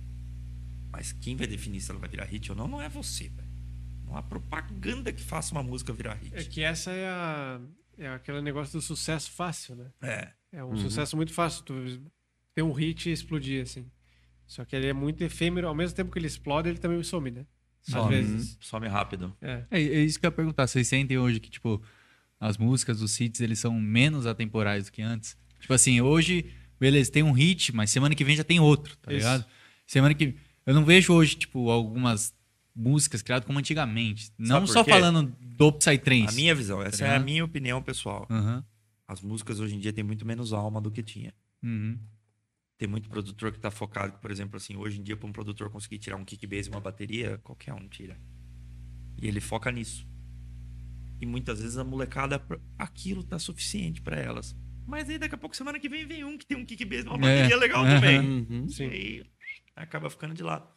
Mas 0.92 1.12
quem 1.12 1.36
vai 1.36 1.48
definir 1.48 1.82
se 1.82 1.90
ela 1.90 2.00
vai 2.00 2.08
virar 2.08 2.26
hit 2.26 2.52
ou 2.52 2.56
não, 2.56 2.68
não 2.68 2.80
é 2.80 2.88
você, 2.88 3.30
velho. 3.30 3.43
Há 4.14 4.22
propaganda 4.22 5.12
que 5.12 5.22
faça 5.22 5.54
uma 5.54 5.64
música 5.64 5.92
virar 5.94 6.16
hit. 6.16 6.36
É 6.36 6.44
que 6.44 6.62
essa 6.62 6.92
é 6.92 7.08
a. 7.08 7.60
É 7.98 8.08
aquele 8.10 8.42
negócio 8.42 8.74
do 8.74 8.82
sucesso 8.82 9.32
fácil, 9.32 9.76
né? 9.76 9.86
É. 10.02 10.30
É 10.52 10.64
um 10.64 10.70
Uhum. 10.70 10.78
sucesso 10.78 11.16
muito 11.16 11.34
fácil. 11.34 11.64
Tu 11.64 12.02
ter 12.56 12.62
um 12.62 12.72
hit 12.72 13.10
e 13.10 13.12
explodir, 13.14 13.62
assim. 13.64 13.86
Só 14.48 14.64
que 14.66 14.76
ele 14.76 14.88
é 14.88 14.94
muito 14.94 15.24
efêmero. 15.24 15.68
Ao 15.68 15.76
mesmo 15.76 15.96
tempo 15.96 16.12
que 16.12 16.20
ele 16.20 16.28
explode, 16.28 16.70
ele 16.70 16.78
também 16.78 17.02
some, 17.04 17.32
né? 17.32 17.46
Às 17.88 17.94
Some. 17.94 18.10
vezes. 18.16 18.58
Some 18.62 18.88
rápido. 18.88 19.36
É. 19.42 19.64
É, 19.72 19.82
é 19.82 20.00
isso 20.04 20.20
que 20.20 20.26
eu 20.26 20.30
ia 20.30 20.32
perguntar. 20.36 20.68
Vocês 20.68 20.88
sentem 20.88 21.18
hoje 21.18 21.40
que, 21.40 21.50
tipo, 21.50 21.82
as 22.40 22.58
músicas, 22.58 23.02
os 23.02 23.20
hits, 23.20 23.42
eles 23.42 23.60
são 23.60 23.80
menos 23.80 24.26
atemporais 24.26 24.86
do 24.86 24.92
que 24.92 25.02
antes? 25.02 25.36
Tipo 25.60 25.74
assim, 25.74 26.00
hoje, 26.02 26.52
beleza, 26.80 27.12
tem 27.12 27.24
um 27.24 27.32
hit, 27.32 27.74
mas 27.76 27.90
semana 27.90 28.14
que 28.16 28.24
vem 28.24 28.36
já 28.36 28.44
tem 28.44 28.60
outro, 28.60 28.96
tá 28.98 29.12
Isso. 29.12 29.18
ligado? 29.20 29.46
Semana 29.88 30.14
que. 30.14 30.36
Eu 30.66 30.74
não 30.74 30.86
vejo 30.86 31.14
hoje, 31.14 31.36
tipo, 31.36 31.70
algumas 31.70 32.34
músicas 32.76 33.22
criadas 33.22 33.46
como 33.46 33.60
antigamente. 33.60 34.32
Não 34.38 34.66
só 34.66 34.84
quê? 34.84 34.92
falando 34.92 35.36
do 35.40 35.72
Psytrance. 35.74 36.28
A 36.30 36.32
minha 36.32 36.56
visão, 36.56 36.82
essa 36.82 37.06
é 37.06 37.16
a 37.16 37.20
minha 37.20 37.44
opinião 37.46 37.82
pessoal. 37.82 38.28
Aham. 38.30 38.64
As 39.08 39.22
músicas 39.22 39.60
hoje 39.60 39.76
em 39.76 39.80
dia 39.80 39.94
têm 39.94 40.04
muito 40.04 40.26
menos 40.26 40.54
alma 40.54 40.82
do 40.82 40.90
que 40.90 41.04
tinha. 41.04 41.34
Uhum. 41.62 42.00
Tem 42.78 42.88
muito 42.88 43.08
produtor 43.10 43.52
que 43.52 43.60
tá 43.60 43.70
focado, 43.70 44.18
por 44.20 44.32
exemplo, 44.32 44.58
assim, 44.58 44.76
hoje 44.76 45.00
em 45.00 45.04
dia, 45.04 45.16
para 45.16 45.28
um 45.30 45.32
produtor 45.32 45.70
conseguir 45.70 46.00
tirar 46.00 46.18
um 46.18 46.26
kick 46.26 46.46
bass 46.48 46.66
e 46.68 46.70
uma 46.70 46.80
bateria, 46.82 47.38
qualquer 47.44 47.74
um 47.74 47.88
tira. 47.88 48.18
E 49.22 49.28
ele 49.28 49.40
foca 49.40 49.72
nisso. 49.72 50.08
E 51.22 51.26
muitas 51.26 51.62
vezes 51.62 51.78
a 51.78 51.84
molecada, 51.84 52.42
aquilo 52.78 53.24
tá 53.24 53.38
suficiente 53.40 54.02
para 54.02 54.18
elas. 54.18 54.56
Mas 54.86 55.10
aí 55.10 55.18
daqui 55.18 55.36
a 55.36 55.38
pouco, 55.38 55.56
semana 55.56 55.80
que 55.80 55.88
vem, 55.88 56.06
vem 56.06 56.24
um 56.26 56.38
que 56.38 56.46
tem 56.46 56.58
um 56.58 56.66
kick 56.66 56.84
bass 56.84 57.06
e 57.06 57.08
uma 57.08 57.16
É. 57.18 57.38
bateria 57.38 57.58
legal 57.58 57.86
Aham. 57.86 57.96
também. 57.96 58.20
Uhum. 58.20 58.68
E 58.80 58.84
aí 58.84 59.24
acaba 59.76 60.10
ficando 60.10 60.34
de 60.34 60.44
lado. 60.44 60.68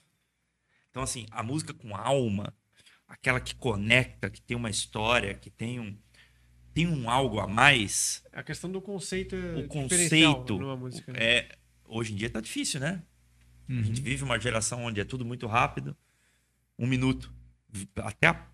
Então, 0.97 1.05
assim, 1.05 1.27
a 1.31 1.43
música 1.43 1.75
com 1.75 1.95
alma, 1.95 2.55
aquela 3.07 3.39
que 3.39 3.55
conecta, 3.55 4.31
que 4.31 4.41
tem 4.41 4.57
uma 4.57 4.71
história, 4.71 5.35
que 5.35 5.51
tem 5.51 5.79
um, 5.79 5.95
tem 6.73 6.87
um 6.87 7.11
algo 7.11 7.39
a 7.39 7.47
mais, 7.47 8.25
A 8.33 8.43
questão 8.43 8.73
do 8.73 8.81
conceito 8.81 9.37
é 9.37 9.57
o 9.57 9.69
conceito 9.69 10.59
numa 10.59 10.75
música. 10.75 11.13
né? 11.13 11.19
é 11.23 11.59
hoje 11.85 12.15
em 12.15 12.17
dia 12.17 12.31
tá 12.31 12.41
difícil, 12.41 12.81
né? 12.81 13.03
A 13.69 13.75
gente 13.83 14.01
vive 14.01 14.25
uma 14.25 14.41
geração 14.41 14.85
onde 14.87 14.99
é 14.99 15.05
tudo 15.05 15.23
muito 15.23 15.47
rápido. 15.47 15.95
Um 16.79 16.87
minuto. 16.87 17.31
Até 17.97 18.29
a 18.29 18.47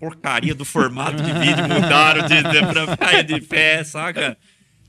porcaria 0.00 0.56
do 0.56 0.64
formato 0.64 1.22
de 1.22 1.32
vídeo 1.32 1.62
mudaram 1.72 2.26
de, 2.26 2.42
de, 2.42 2.72
pra 2.72 2.88
ficar 2.88 3.22
de 3.22 3.40
pé, 3.40 3.84
saca? 3.84 4.36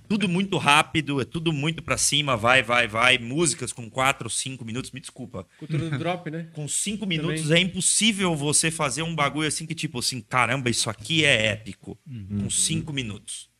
Tudo 0.09 0.27
muito 0.27 0.57
rápido, 0.57 1.21
é 1.21 1.23
tudo 1.23 1.53
muito 1.53 1.83
pra 1.83 1.95
cima, 1.95 2.35
vai, 2.35 2.63
vai, 2.63 2.87
vai. 2.87 3.19
Músicas 3.19 3.71
com 3.71 3.87
quatro, 3.87 4.27
cinco 4.27 4.65
minutos, 4.65 4.89
me 4.89 4.99
desculpa. 4.99 5.47
Cultura 5.59 5.87
do 5.87 5.99
drop, 5.99 6.31
né? 6.31 6.49
Com 6.51 6.67
cinco 6.67 7.05
minutos 7.05 7.51
é 7.51 7.59
impossível 7.59 8.35
você 8.35 8.71
fazer 8.71 9.03
um 9.03 9.13
bagulho 9.13 9.47
assim 9.47 9.67
que, 9.67 9.75
tipo 9.75 9.99
assim, 9.99 10.19
caramba, 10.19 10.67
isso 10.67 10.89
aqui 10.89 11.23
é 11.23 11.45
épico. 11.51 11.95
Com 12.41 12.49
cinco 12.49 12.91
minutos. 12.91 13.51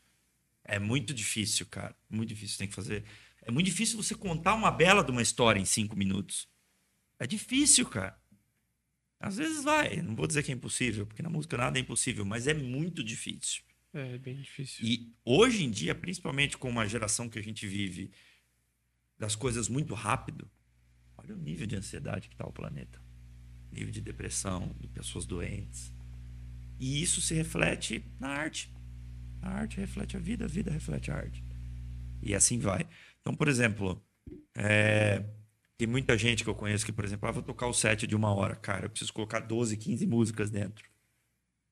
É 0.66 0.80
muito 0.80 1.14
difícil, 1.14 1.68
cara. 1.68 1.96
Muito 2.10 2.30
difícil. 2.30 2.58
Tem 2.58 2.68
que 2.68 2.74
fazer. 2.74 3.04
É 3.44 3.52
muito 3.52 3.68
difícil 3.68 4.02
você 4.02 4.16
contar 4.16 4.56
uma 4.56 4.72
bela 4.72 5.04
de 5.04 5.12
uma 5.12 5.22
história 5.22 5.60
em 5.60 5.66
cinco 5.66 5.96
minutos. 5.96 6.48
É 7.20 7.28
difícil, 7.28 7.86
cara. 7.86 8.18
Às 9.20 9.38
vezes 9.38 9.64
vai. 9.64 9.98
Não 9.98 10.16
vou 10.16 10.26
dizer 10.26 10.42
que 10.42 10.52
é 10.52 10.56
impossível, 10.56 11.06
porque 11.06 11.22
na 11.22 11.30
música 11.30 11.56
nada 11.58 11.78
é 11.78 11.82
impossível, 11.82 12.26
mas 12.26 12.48
é 12.48 12.56
muito 12.56 13.04
difícil. 13.04 13.62
É 13.94 14.18
bem 14.18 14.42
difícil. 14.42 14.86
E 14.86 15.12
hoje 15.26 15.64
em 15.64 15.72
dia, 15.72 15.96
principalmente 15.96 16.58
com 16.58 16.70
uma 16.70 16.88
geração 16.88 17.28
que 17.28 17.40
a 17.40 17.44
gente 17.44 17.68
vive 17.68 18.12
das 19.18 19.36
coisas 19.36 19.68
muito 19.68 19.94
rápido, 19.94 20.50
olha 21.18 21.36
o 21.36 21.38
nível 21.38 21.66
de 21.66 21.76
ansiedade 21.76 22.30
que 22.30 22.36
está 22.36 22.46
o 22.46 22.54
planeta. 22.54 23.02
Nível 23.72 23.92
de 23.92 24.02
depressão, 24.02 24.76
de 24.80 24.88
pessoas 24.88 25.26
doentes. 25.26 25.94
E 26.80 27.02
isso 27.02 27.20
se 27.20 27.34
reflete 27.34 28.06
na 28.20 28.30
arte. 28.30 28.74
A 29.42 29.50
arte 29.50 29.78
reflete 29.78 30.16
a 30.16 30.20
vida, 30.20 30.46
a 30.46 30.48
vida 30.48 30.72
reflete 30.72 31.12
a 31.12 31.16
arte. 31.16 31.44
E 32.22 32.34
assim 32.36 32.60
vai. 32.60 32.88
Então, 33.22 33.36
por 33.36 33.48
exemplo, 33.48 34.02
é, 34.56 35.24
tem 35.78 35.88
muita 35.88 36.18
gente 36.18 36.44
que 36.44 36.50
eu 36.50 36.56
conheço 36.56 36.86
que, 36.86 36.92
por 36.92 37.06
exemplo, 37.06 37.28
ah, 37.28 37.32
vou 37.32 37.44
tocar 37.44 37.68
o 37.68 37.74
set 37.74 38.06
de 38.06 38.16
uma 38.16 38.34
hora. 38.34 38.56
Cara, 38.56 38.86
eu 38.86 38.90
preciso 38.90 39.14
colocar 39.14 39.40
12, 39.40 39.78
15 39.78 40.06
músicas 40.08 40.50
dentro. 40.50 40.89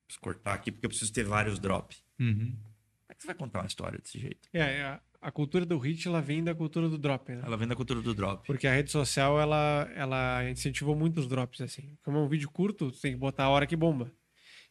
Preciso 0.08 0.20
cortar 0.22 0.54
aqui 0.54 0.72
porque 0.72 0.86
eu 0.86 0.90
preciso 0.90 1.12
ter 1.12 1.22
vários 1.22 1.58
drops. 1.58 2.02
Uhum. 2.18 2.56
Como 2.56 3.10
é 3.10 3.14
que 3.14 3.22
você 3.22 3.26
vai 3.26 3.36
contar 3.36 3.60
uma 3.60 3.66
história 3.66 3.98
desse 3.98 4.18
jeito? 4.18 4.48
É, 4.54 4.82
a, 4.82 5.00
a 5.20 5.30
cultura 5.30 5.66
do 5.66 5.76
hit, 5.78 6.08
ela 6.08 6.22
vem 6.22 6.42
da 6.42 6.54
cultura 6.54 6.88
do 6.88 6.96
drop, 6.96 7.30
né? 7.30 7.42
Ela 7.44 7.56
vem 7.58 7.68
da 7.68 7.76
cultura 7.76 8.00
do 8.00 8.14
drop. 8.14 8.46
Porque 8.46 8.66
a 8.66 8.74
rede 8.74 8.90
social, 8.90 9.38
ela, 9.38 9.86
ela 9.94 10.48
incentivou 10.50 10.96
muito 10.96 11.20
os 11.20 11.28
drops, 11.28 11.60
assim. 11.60 11.96
Como 12.02 12.16
é 12.16 12.20
um 12.20 12.28
vídeo 12.28 12.50
curto, 12.50 12.90
tu 12.90 13.00
tem 13.00 13.12
que 13.12 13.18
botar 13.18 13.44
a 13.44 13.48
hora 13.50 13.66
que 13.66 13.76
bomba. 13.76 14.10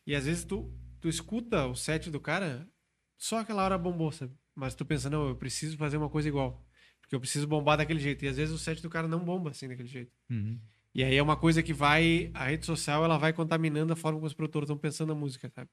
E 0.08 0.16
às 0.16 0.26
vezes 0.26 0.44
tu, 0.44 0.74
tu 1.00 1.08
escuta 1.08 1.68
o 1.68 1.76
set 1.76 2.10
do 2.10 2.20
cara, 2.20 2.68
só 3.16 3.40
aquela 3.40 3.64
hora 3.64 3.78
bombou, 3.78 4.12
sabe? 4.12 4.34
Mas 4.56 4.74
tu 4.74 4.84
pensa, 4.84 5.08
não, 5.08 5.30
eu 5.30 5.36
preciso 5.36 5.78
fazer 5.78 5.98
uma 5.98 6.10
coisa 6.10 6.28
igual. 6.28 6.66
Porque 7.00 7.16
eu 7.16 7.20
preciso 7.20 7.46
bombar 7.48 7.78
daquele 7.78 8.00
jeito. 8.00 8.26
E 8.26 8.28
às 8.28 8.38
vezes 8.38 8.54
o 8.54 8.58
set 8.58 8.82
do 8.82 8.90
cara 8.90 9.08
não 9.08 9.24
bomba 9.24 9.52
assim 9.52 9.68
daquele 9.68 9.88
jeito. 9.88 10.12
Uhum. 10.30 10.60
E 10.94 11.04
aí 11.04 11.16
é 11.16 11.22
uma 11.22 11.36
coisa 11.38 11.62
que 11.62 11.74
vai. 11.74 12.32
A 12.34 12.46
rede 12.46 12.66
social 12.66 13.04
ela 13.04 13.18
vai 13.18 13.34
contaminando 13.34 13.94
a 13.94 13.96
forma 13.96 14.18
como 14.18 14.28
os 14.28 14.34
produtores 14.34 14.66
estão 14.66 14.78
pensando 14.78 15.10
na 15.10 15.16
música, 15.16 15.50
sabe? 15.50 15.70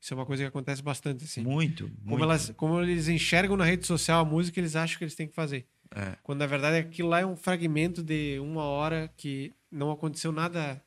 Isso 0.00 0.12
é 0.14 0.16
uma 0.16 0.26
coisa 0.26 0.42
que 0.42 0.48
acontece 0.48 0.82
bastante, 0.82 1.24
assim. 1.24 1.42
Muito, 1.42 1.84
Como, 1.84 2.10
muito. 2.10 2.24
elas, 2.24 2.50
como 2.56 2.80
eles 2.80 3.06
enxergam 3.08 3.56
na 3.56 3.64
rede 3.64 3.86
social 3.86 4.20
a 4.20 4.28
música, 4.28 4.58
eles 4.58 4.74
acham 4.74 4.98
que 4.98 5.04
eles 5.04 5.14
têm 5.14 5.28
que 5.28 5.34
fazer. 5.34 5.66
É. 5.94 6.16
Quando 6.22 6.40
na 6.40 6.46
verdade 6.46 6.78
aquilo 6.78 7.08
lá 7.08 7.20
é 7.20 7.26
um 7.26 7.36
fragmento 7.36 8.02
de 8.02 8.38
uma 8.40 8.64
hora 8.64 9.12
que 9.16 9.52
não 9.70 9.90
aconteceu 9.92 10.32
nada 10.32 10.82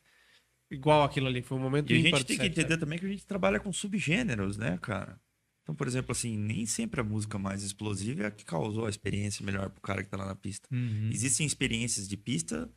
igual 0.70 1.04
aquilo 1.04 1.28
ali. 1.28 1.42
Foi 1.42 1.58
um 1.58 1.62
momento 1.62 1.94
E 1.94 1.96
a 1.96 2.02
gente 2.02 2.26
tem 2.26 2.38
que 2.38 2.46
entender 2.46 2.70
sabe? 2.70 2.80
também 2.80 3.00
que 3.00 3.06
a 3.06 3.10
gente 3.10 3.26
trabalha 3.26 3.60
com 3.60 3.72
subgêneros, 3.72 4.58
né, 4.58 4.78
cara? 4.82 5.20
Então, 5.64 5.74
por 5.74 5.88
exemplo, 5.88 6.12
assim, 6.12 6.38
nem 6.38 6.66
sempre 6.66 7.02
a 7.02 7.04
música 7.04 7.40
mais 7.40 7.64
explosiva 7.64 8.24
é 8.24 8.26
a 8.28 8.32
que 8.32 8.46
causou 8.46 8.86
a 8.86 8.90
experiência 8.90 9.46
melhor 9.46 9.70
pro 9.70 9.82
cara 9.82 10.04
que 10.04 10.10
tá 10.10 10.18
lá 10.18 10.26
na 10.26 10.36
pista. 10.36 10.68
Uhum. 10.72 11.10
Existem 11.12 11.46
experiências 11.46 12.08
de 12.08 12.18
pista 12.18 12.70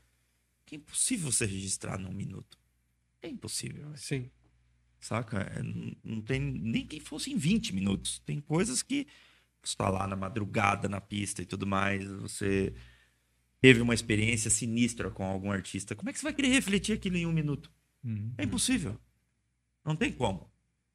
que 0.68 0.74
é 0.76 0.78
impossível 0.78 1.32
você 1.32 1.46
registrar 1.46 1.98
num 1.98 2.12
minuto. 2.12 2.58
É 3.22 3.28
impossível, 3.28 3.90
Sim. 3.96 4.30
saca? 5.00 5.38
É, 5.40 5.62
não- 5.62 5.96
não 6.04 6.20
tem 6.22 6.38
nem 6.40 6.86
que 6.86 7.00
fosse 7.00 7.30
em 7.32 7.36
20 7.36 7.74
minutos. 7.74 8.18
Tem 8.20 8.40
coisas 8.40 8.82
que 8.82 9.06
você 9.62 9.76
tá 9.76 9.88
lá 9.88 10.06
na 10.06 10.14
madrugada 10.16 10.88
na 10.88 11.00
pista 11.00 11.42
e 11.42 11.46
tudo 11.46 11.66
mais, 11.66 12.04
você 12.06 12.72
teve 13.60 13.80
uma 13.80 13.94
experiência 13.94 14.50
sinistra 14.50 15.10
com 15.10 15.24
algum 15.24 15.50
artista. 15.50 15.96
Como 15.96 16.08
é 16.10 16.12
que 16.12 16.18
você 16.18 16.24
vai 16.24 16.34
querer 16.34 16.48
refletir 16.48 16.92
aquilo 16.92 17.16
em 17.16 17.26
um 17.26 17.32
minuto? 17.32 17.72
Uhum. 18.04 18.32
É 18.38 18.44
impossível. 18.44 18.98
Não 19.84 19.96
tem 19.96 20.12
como. 20.12 20.48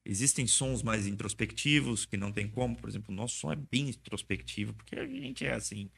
Existem 0.06 0.46
sons 0.48 0.84
mais 0.84 1.08
introspectivos 1.08 2.06
que 2.06 2.16
não 2.18 2.32
tem 2.32 2.48
como. 2.48 2.76
Por 2.76 2.90
exemplo, 2.90 3.12
o 3.14 3.16
nosso 3.16 3.36
som 3.38 3.52
é 3.52 3.56
bem 3.56 3.90
introspectivo, 3.90 4.74
porque 4.74 4.96
a 4.96 5.06
gente 5.06 5.46
é 5.46 5.54
assim. 5.54 5.90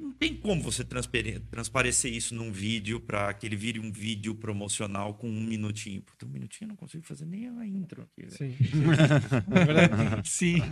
Não 0.00 0.12
tem 0.12 0.34
como 0.36 0.62
você 0.62 0.84
transpare- 0.84 1.40
transparecer 1.50 2.12
isso 2.12 2.34
num 2.34 2.52
vídeo 2.52 3.00
para 3.00 3.34
que 3.34 3.44
ele 3.46 3.56
vire 3.56 3.80
um 3.80 3.90
vídeo 3.90 4.34
promocional 4.34 5.14
com 5.14 5.28
um 5.28 5.40
minutinho. 5.40 6.00
Puta, 6.02 6.24
um 6.24 6.28
minutinho 6.28 6.66
eu 6.66 6.68
não 6.68 6.76
consigo 6.76 7.04
fazer 7.04 7.24
nem 7.26 7.48
a 7.48 7.66
intro 7.66 8.02
aqui. 8.02 8.30
Sim. 8.30 8.54
é 9.50 9.64
verdade. 9.64 10.28
Sim. 10.28 10.62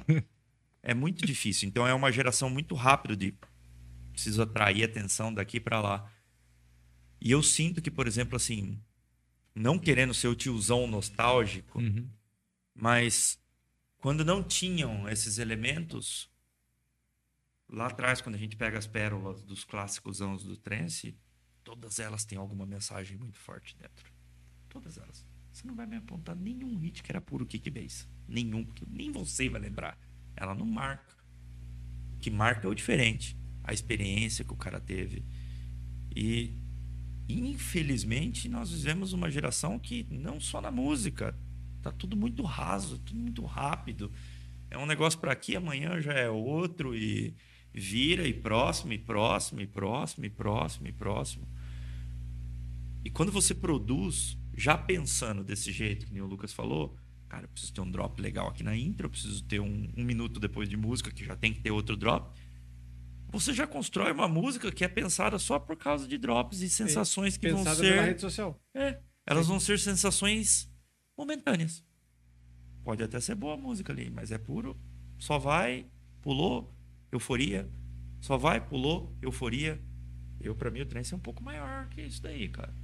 É 0.83 0.95
muito 0.95 1.27
difícil. 1.27 1.69
Então 1.69 1.87
é 1.87 1.93
uma 1.93 2.13
geração 2.13 2.49
muito 2.49 2.75
rápida 2.77 3.17
de 3.17 3.35
preciso 4.13 4.43
atrair 4.43 4.85
atenção 4.85 5.35
daqui 5.35 5.59
para 5.59 5.81
lá. 5.81 6.11
E 7.21 7.31
eu 7.33 7.43
sinto 7.43 7.83
que, 7.83 7.91
por 7.91 8.07
exemplo, 8.07 8.37
assim, 8.37 8.79
não 9.55 9.79
querendo 9.79 10.15
ser 10.15 10.29
o 10.29 10.35
tiozão 10.37 10.87
nostálgico, 10.87 11.81
Uhum. 11.81 12.09
mas 12.75 13.39
quando 13.99 14.25
não 14.25 14.43
tinham 14.43 15.09
esses 15.09 15.39
elementos, 15.39 16.31
lá 17.69 17.87
atrás, 17.87 18.21
quando 18.21 18.35
a 18.35 18.39
gente 18.39 18.57
pega 18.57 18.79
as 18.79 18.87
pérolas 18.87 19.43
dos 19.43 19.65
clássicos 19.65 20.23
anos 20.23 20.45
do 20.45 20.57
trance, 20.57 21.17
todas 21.65 21.99
elas 21.99 22.25
têm 22.25 22.39
alguma 22.39 22.67
mensagem 22.67 23.17
muito 23.17 23.39
forte 23.39 23.77
dentro. 23.77 24.13
Todas 24.69 24.99
elas. 24.99 25.27
Você 25.53 25.67
não 25.67 25.75
vai 25.75 25.87
me 25.87 25.97
apontar 25.97 26.37
nenhum 26.37 26.77
hit 26.79 27.03
que 27.03 27.11
era 27.11 27.21
puro 27.21 27.47
kick 27.47 27.71
bass. 27.71 28.07
Nenhum, 28.29 28.65
porque 28.65 28.85
nem 28.89 29.11
você 29.11 29.49
vai 29.49 29.61
lembrar. 29.61 29.99
Ela 30.37 30.55
não 30.55 30.67
marca. 30.67 31.17
O 32.15 32.19
que 32.19 32.31
marca 32.31 32.67
é 32.67 32.71
o 32.71 32.75
diferente. 32.75 33.37
A 33.65 33.73
experiência 33.73 34.45
que 34.45 34.53
o 34.53 34.57
cara 34.57 34.79
teve. 34.79 35.25
E, 36.15 36.59
infelizmente, 37.29 38.49
nós 38.49 38.71
vivemos 38.71 39.13
uma 39.13 39.31
geração 39.31 39.79
que, 39.79 40.07
não 40.11 40.39
só 40.39 40.61
na 40.61 40.71
música, 40.71 41.37
tá 41.83 41.91
tudo 41.91 42.17
muito 42.17 42.43
raso, 42.43 42.99
tudo 42.99 43.19
muito 43.19 43.45
rápido. 43.45 44.13
É 44.71 44.77
um 44.77 44.87
negócio 44.87 45.19
para 45.19 45.33
aqui, 45.33 45.57
amanhã 45.57 46.01
já 46.01 46.13
é 46.13 46.29
outro 46.29 46.95
e 46.95 47.35
vira 47.77 48.27
e 48.27 48.33
próximo 48.33 48.95
e 48.95 48.99
próximo 48.99 49.61
e 49.61 49.67
próximo 49.67 50.25
e 50.25 50.31
próximo 50.31 50.89
e 50.89 50.93
próximo. 50.93 51.47
E 53.05 53.11
quando 53.11 53.31
você 53.31 53.55
produz 53.55 54.39
já 54.57 54.79
pensando 54.79 55.45
desse 55.45 55.71
jeito, 55.71 56.07
que 56.07 56.13
nem 56.13 56.23
o 56.23 56.27
Lucas 56.27 56.55
falou, 56.55 56.97
cara, 57.29 57.45
eu 57.45 57.49
preciso 57.49 57.75
ter 57.75 57.83
um 57.83 57.91
drop 57.91 58.21
legal 58.21 58.49
aqui 58.49 58.63
na 58.63 58.75
intro, 58.75 59.07
eu 59.07 59.11
preciso 59.11 59.45
ter 59.45 59.61
um, 59.61 59.93
um 59.95 60.03
minuto 60.03 60.41
depois 60.41 60.69
de 60.69 60.77
música 60.77 61.11
que 61.11 61.23
já 61.23 61.37
tem 61.37 61.53
que 61.53 61.61
ter 61.61 61.71
outro 61.71 61.97
drop. 61.97 62.35
Você 63.29 63.53
já 63.53 63.67
constrói 63.67 64.11
uma 64.11 64.27
música 64.27 64.73
que 64.73 64.83
é 64.83 64.89
pensada 64.89 65.39
só 65.39 65.59
por 65.59 65.77
causa 65.77 66.09
de 66.09 66.17
drops 66.17 66.63
e 66.63 66.71
sensações 66.71 67.37
que 67.37 67.51
vão 67.51 67.63
ser. 67.63 67.93
pela 67.93 68.03
rede 68.03 68.21
social. 68.23 68.59
É, 68.75 69.01
elas 69.27 69.49
vão 69.49 69.61
ser 69.61 69.79
sensações 69.79 70.73
momentâneas. 71.17 71.85
Pode 72.83 73.03
até 73.03 73.21
ser 73.21 73.35
boa 73.35 73.55
a 73.55 73.57
música 73.59 73.93
ali, 73.93 74.09
mas 74.09 74.33
é 74.33 74.39
puro. 74.39 74.81
Só 75.19 75.39
vai, 75.39 75.87
pulou, 76.23 76.76
euforia. 77.17 77.71
Só 78.21 78.37
vai, 78.37 78.61
pulou, 78.61 79.17
euforia. 79.21 79.81
Eu, 80.41 80.55
pra 80.55 80.71
mim, 80.71 80.81
o 80.81 80.87
trance 80.87 81.13
é 81.13 81.17
um 81.17 81.21
pouco 81.21 81.43
maior 81.43 81.89
que 81.89 82.03
isso 82.03 82.23
daí, 82.23 82.49
cara. 82.49 82.75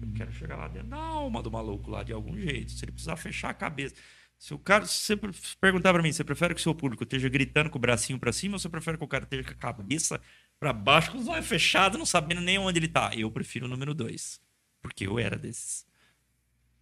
Eu 0.00 0.12
quero 0.14 0.32
chegar 0.32 0.56
lá 0.56 0.68
dentro 0.68 0.88
da 0.88 0.96
alma 0.96 1.42
do 1.42 1.50
maluco 1.50 1.90
lá 1.90 2.02
de 2.02 2.12
algum 2.12 2.38
jeito. 2.38 2.72
Se 2.72 2.84
ele 2.84 2.92
precisar 2.92 3.16
fechar 3.16 3.50
a 3.50 3.54
cabeça. 3.54 3.94
Se 4.38 4.54
o 4.54 4.58
cara, 4.58 4.86
se 4.86 5.14
você 5.14 5.20
perguntar 5.60 5.92
pra 5.92 6.02
mim, 6.02 6.10
você 6.10 6.24
prefere 6.24 6.54
que 6.54 6.60
o 6.60 6.62
seu 6.62 6.74
público 6.74 7.04
esteja 7.04 7.28
gritando 7.28 7.68
com 7.68 7.76
o 7.76 7.80
bracinho 7.80 8.18
pra 8.18 8.32
cima 8.32 8.54
ou 8.54 8.58
você 8.58 8.70
prefere 8.70 8.96
que 8.96 9.04
o 9.04 9.08
cara 9.08 9.24
esteja 9.24 9.44
com 9.44 9.52
a 9.52 9.54
cabeça 9.54 10.18
pra 10.58 10.72
baixo 10.72 11.12
com 11.12 11.18
os 11.18 11.28
olhos 11.28 11.46
fechados, 11.46 11.98
não 11.98 12.06
sabendo 12.06 12.40
nem 12.40 12.58
onde 12.58 12.78
ele 12.78 12.88
tá. 12.88 13.10
Eu 13.14 13.30
prefiro 13.30 13.66
o 13.66 13.68
número 13.68 13.94
2. 13.94 14.40
Porque 14.80 15.06
eu 15.06 15.18
era 15.18 15.36
desses. 15.36 15.86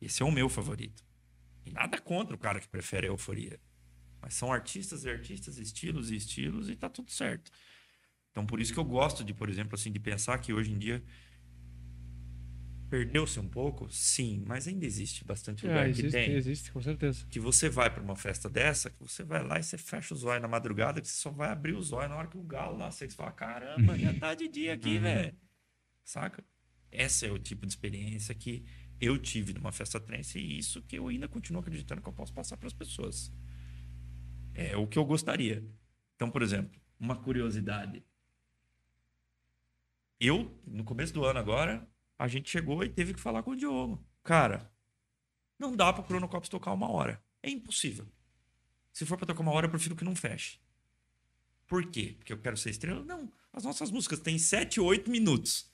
Esse 0.01 0.23
é 0.23 0.27
o 0.27 0.31
meu 0.31 0.49
favorito. 0.49 1.05
E 1.67 1.73
nada 1.73 2.01
contra 2.01 2.37
o 2.37 2.39
cara 2.39 2.61
que 2.61 2.69
prefere 2.69 3.09
a 3.09 3.11
euforia. 3.11 3.59
Mas 4.21 4.35
são 4.35 4.53
artistas 4.53 5.05
e 5.05 5.11
artistas, 5.11 5.59
estilos 5.59 6.11
e 6.11 6.17
estilos, 6.17 6.69
e 6.69 6.77
tá 6.77 6.89
tudo 6.89 7.11
certo. 7.11 7.51
Então, 8.31 8.45
por 8.47 8.61
isso 8.61 8.73
que 8.73 8.79
eu 8.79 8.85
gosto 8.85 9.25
de, 9.25 9.33
por 9.33 9.49
exemplo, 9.49 9.75
assim, 9.75 9.91
de 9.91 9.99
pensar 9.99 10.39
que 10.39 10.53
hoje 10.53 10.73
em 10.73 10.79
dia 10.79 11.03
perdeu-se 12.89 13.39
um 13.39 13.49
pouco, 13.49 13.89
sim, 13.91 14.43
mas 14.47 14.67
ainda 14.67 14.87
existe 14.87 15.25
bastante 15.25 15.67
lugar 15.67 15.87
É, 15.87 15.93
que 15.93 16.01
existe, 16.01 16.11
tem. 16.11 16.33
existe, 16.33 16.73
com 16.73 16.81
certeza. 16.81 17.27
Que 17.29 17.39
você 17.39 17.69
vai 17.69 17.93
pra 17.93 18.03
uma 18.03 18.17
festa 18.17 18.49
dessa, 18.49 18.91
que 18.91 18.99
você 19.01 19.23
vai 19.23 19.45
lá 19.45 19.59
e 19.59 19.63
você 19.63 19.77
fecha 19.77 20.15
os 20.15 20.25
olhos 20.25 20.41
na 20.41 20.49
madrugada, 20.49 21.01
que 21.01 21.07
você 21.07 21.17
só 21.17 21.31
vai 21.31 21.51
abrir 21.51 21.75
os 21.75 21.93
olhos 21.93 22.11
na 22.11 22.17
hora 22.17 22.29
que 22.29 22.39
o 22.39 22.43
galo 22.43 22.79
lá, 22.79 22.91
você 22.91 23.09
fala, 23.11 23.33
caramba, 23.33 23.99
já 23.99 24.13
tá 24.15 24.35
de 24.35 24.49
dia 24.49 24.75
aqui, 24.75 24.99
velho. 24.99 25.37
Saca? 26.05 26.43
Essa 26.91 27.27
é 27.27 27.31
o 27.31 27.39
tipo 27.39 27.67
de 27.67 27.73
experiência 27.73 28.35
que 28.35 28.65
eu 29.01 29.19
tive 29.19 29.53
numa 29.53 29.71
festa 29.71 30.01
trance 30.01 30.39
e 30.39 30.59
isso 30.59 30.83
que 30.83 30.97
eu 30.97 31.09
ainda 31.09 31.29
continuo 31.29 31.61
acreditando 31.61 32.01
que 32.01 32.09
eu 32.09 32.13
posso 32.13 32.33
passar 32.33 32.57
para 32.57 32.67
as 32.67 32.73
pessoas. 32.73 33.31
É 34.61 34.77
o 34.77 34.89
que 34.89 34.99
eu 34.99 35.05
gostaria. 35.05 35.65
Então, 36.17 36.29
por 36.29 36.43
exemplo, 36.43 36.81
uma 36.99 37.15
curiosidade. 37.15 38.05
Eu, 40.19 40.53
no 40.67 40.83
começo 40.83 41.15
do 41.15 41.25
ano 41.25 41.39
agora, 41.39 41.89
a 42.19 42.27
gente 42.27 42.51
chegou 42.51 42.83
e 42.83 42.89
teve 42.89 43.15
que 43.15 43.21
falar 43.21 43.45
com 43.45 43.53
o 43.53 43.57
Diogo. 43.57 44.05
Cara, 44.25 44.69
não 45.57 45.77
dá 45.77 45.93
para 45.93 46.03
o 46.03 46.05
Cronocops 46.05 46.49
tocar 46.49 46.73
uma 46.73 46.91
hora. 46.91 47.23
É 47.41 47.49
impossível. 47.49 48.05
Se 48.93 49.07
for 49.07 49.17
para 49.17 49.29
tocar 49.29 49.43
uma 49.43 49.53
hora, 49.53 49.67
eu 49.67 49.71
prefiro 49.71 49.95
que 49.95 50.05
não 50.05 50.17
feche. 50.17 50.59
Por 51.69 51.89
quê? 51.89 52.17
Porque 52.19 52.33
eu 52.33 52.39
quero 52.39 52.57
ser 52.57 52.71
estrela? 52.71 53.05
Não. 53.05 53.33
As 53.53 53.63
nossas 53.63 53.93
músicas 53.93 54.19
têm 54.19 54.41
7, 54.41 54.81
8 54.81 55.09
minutos. 55.09 55.68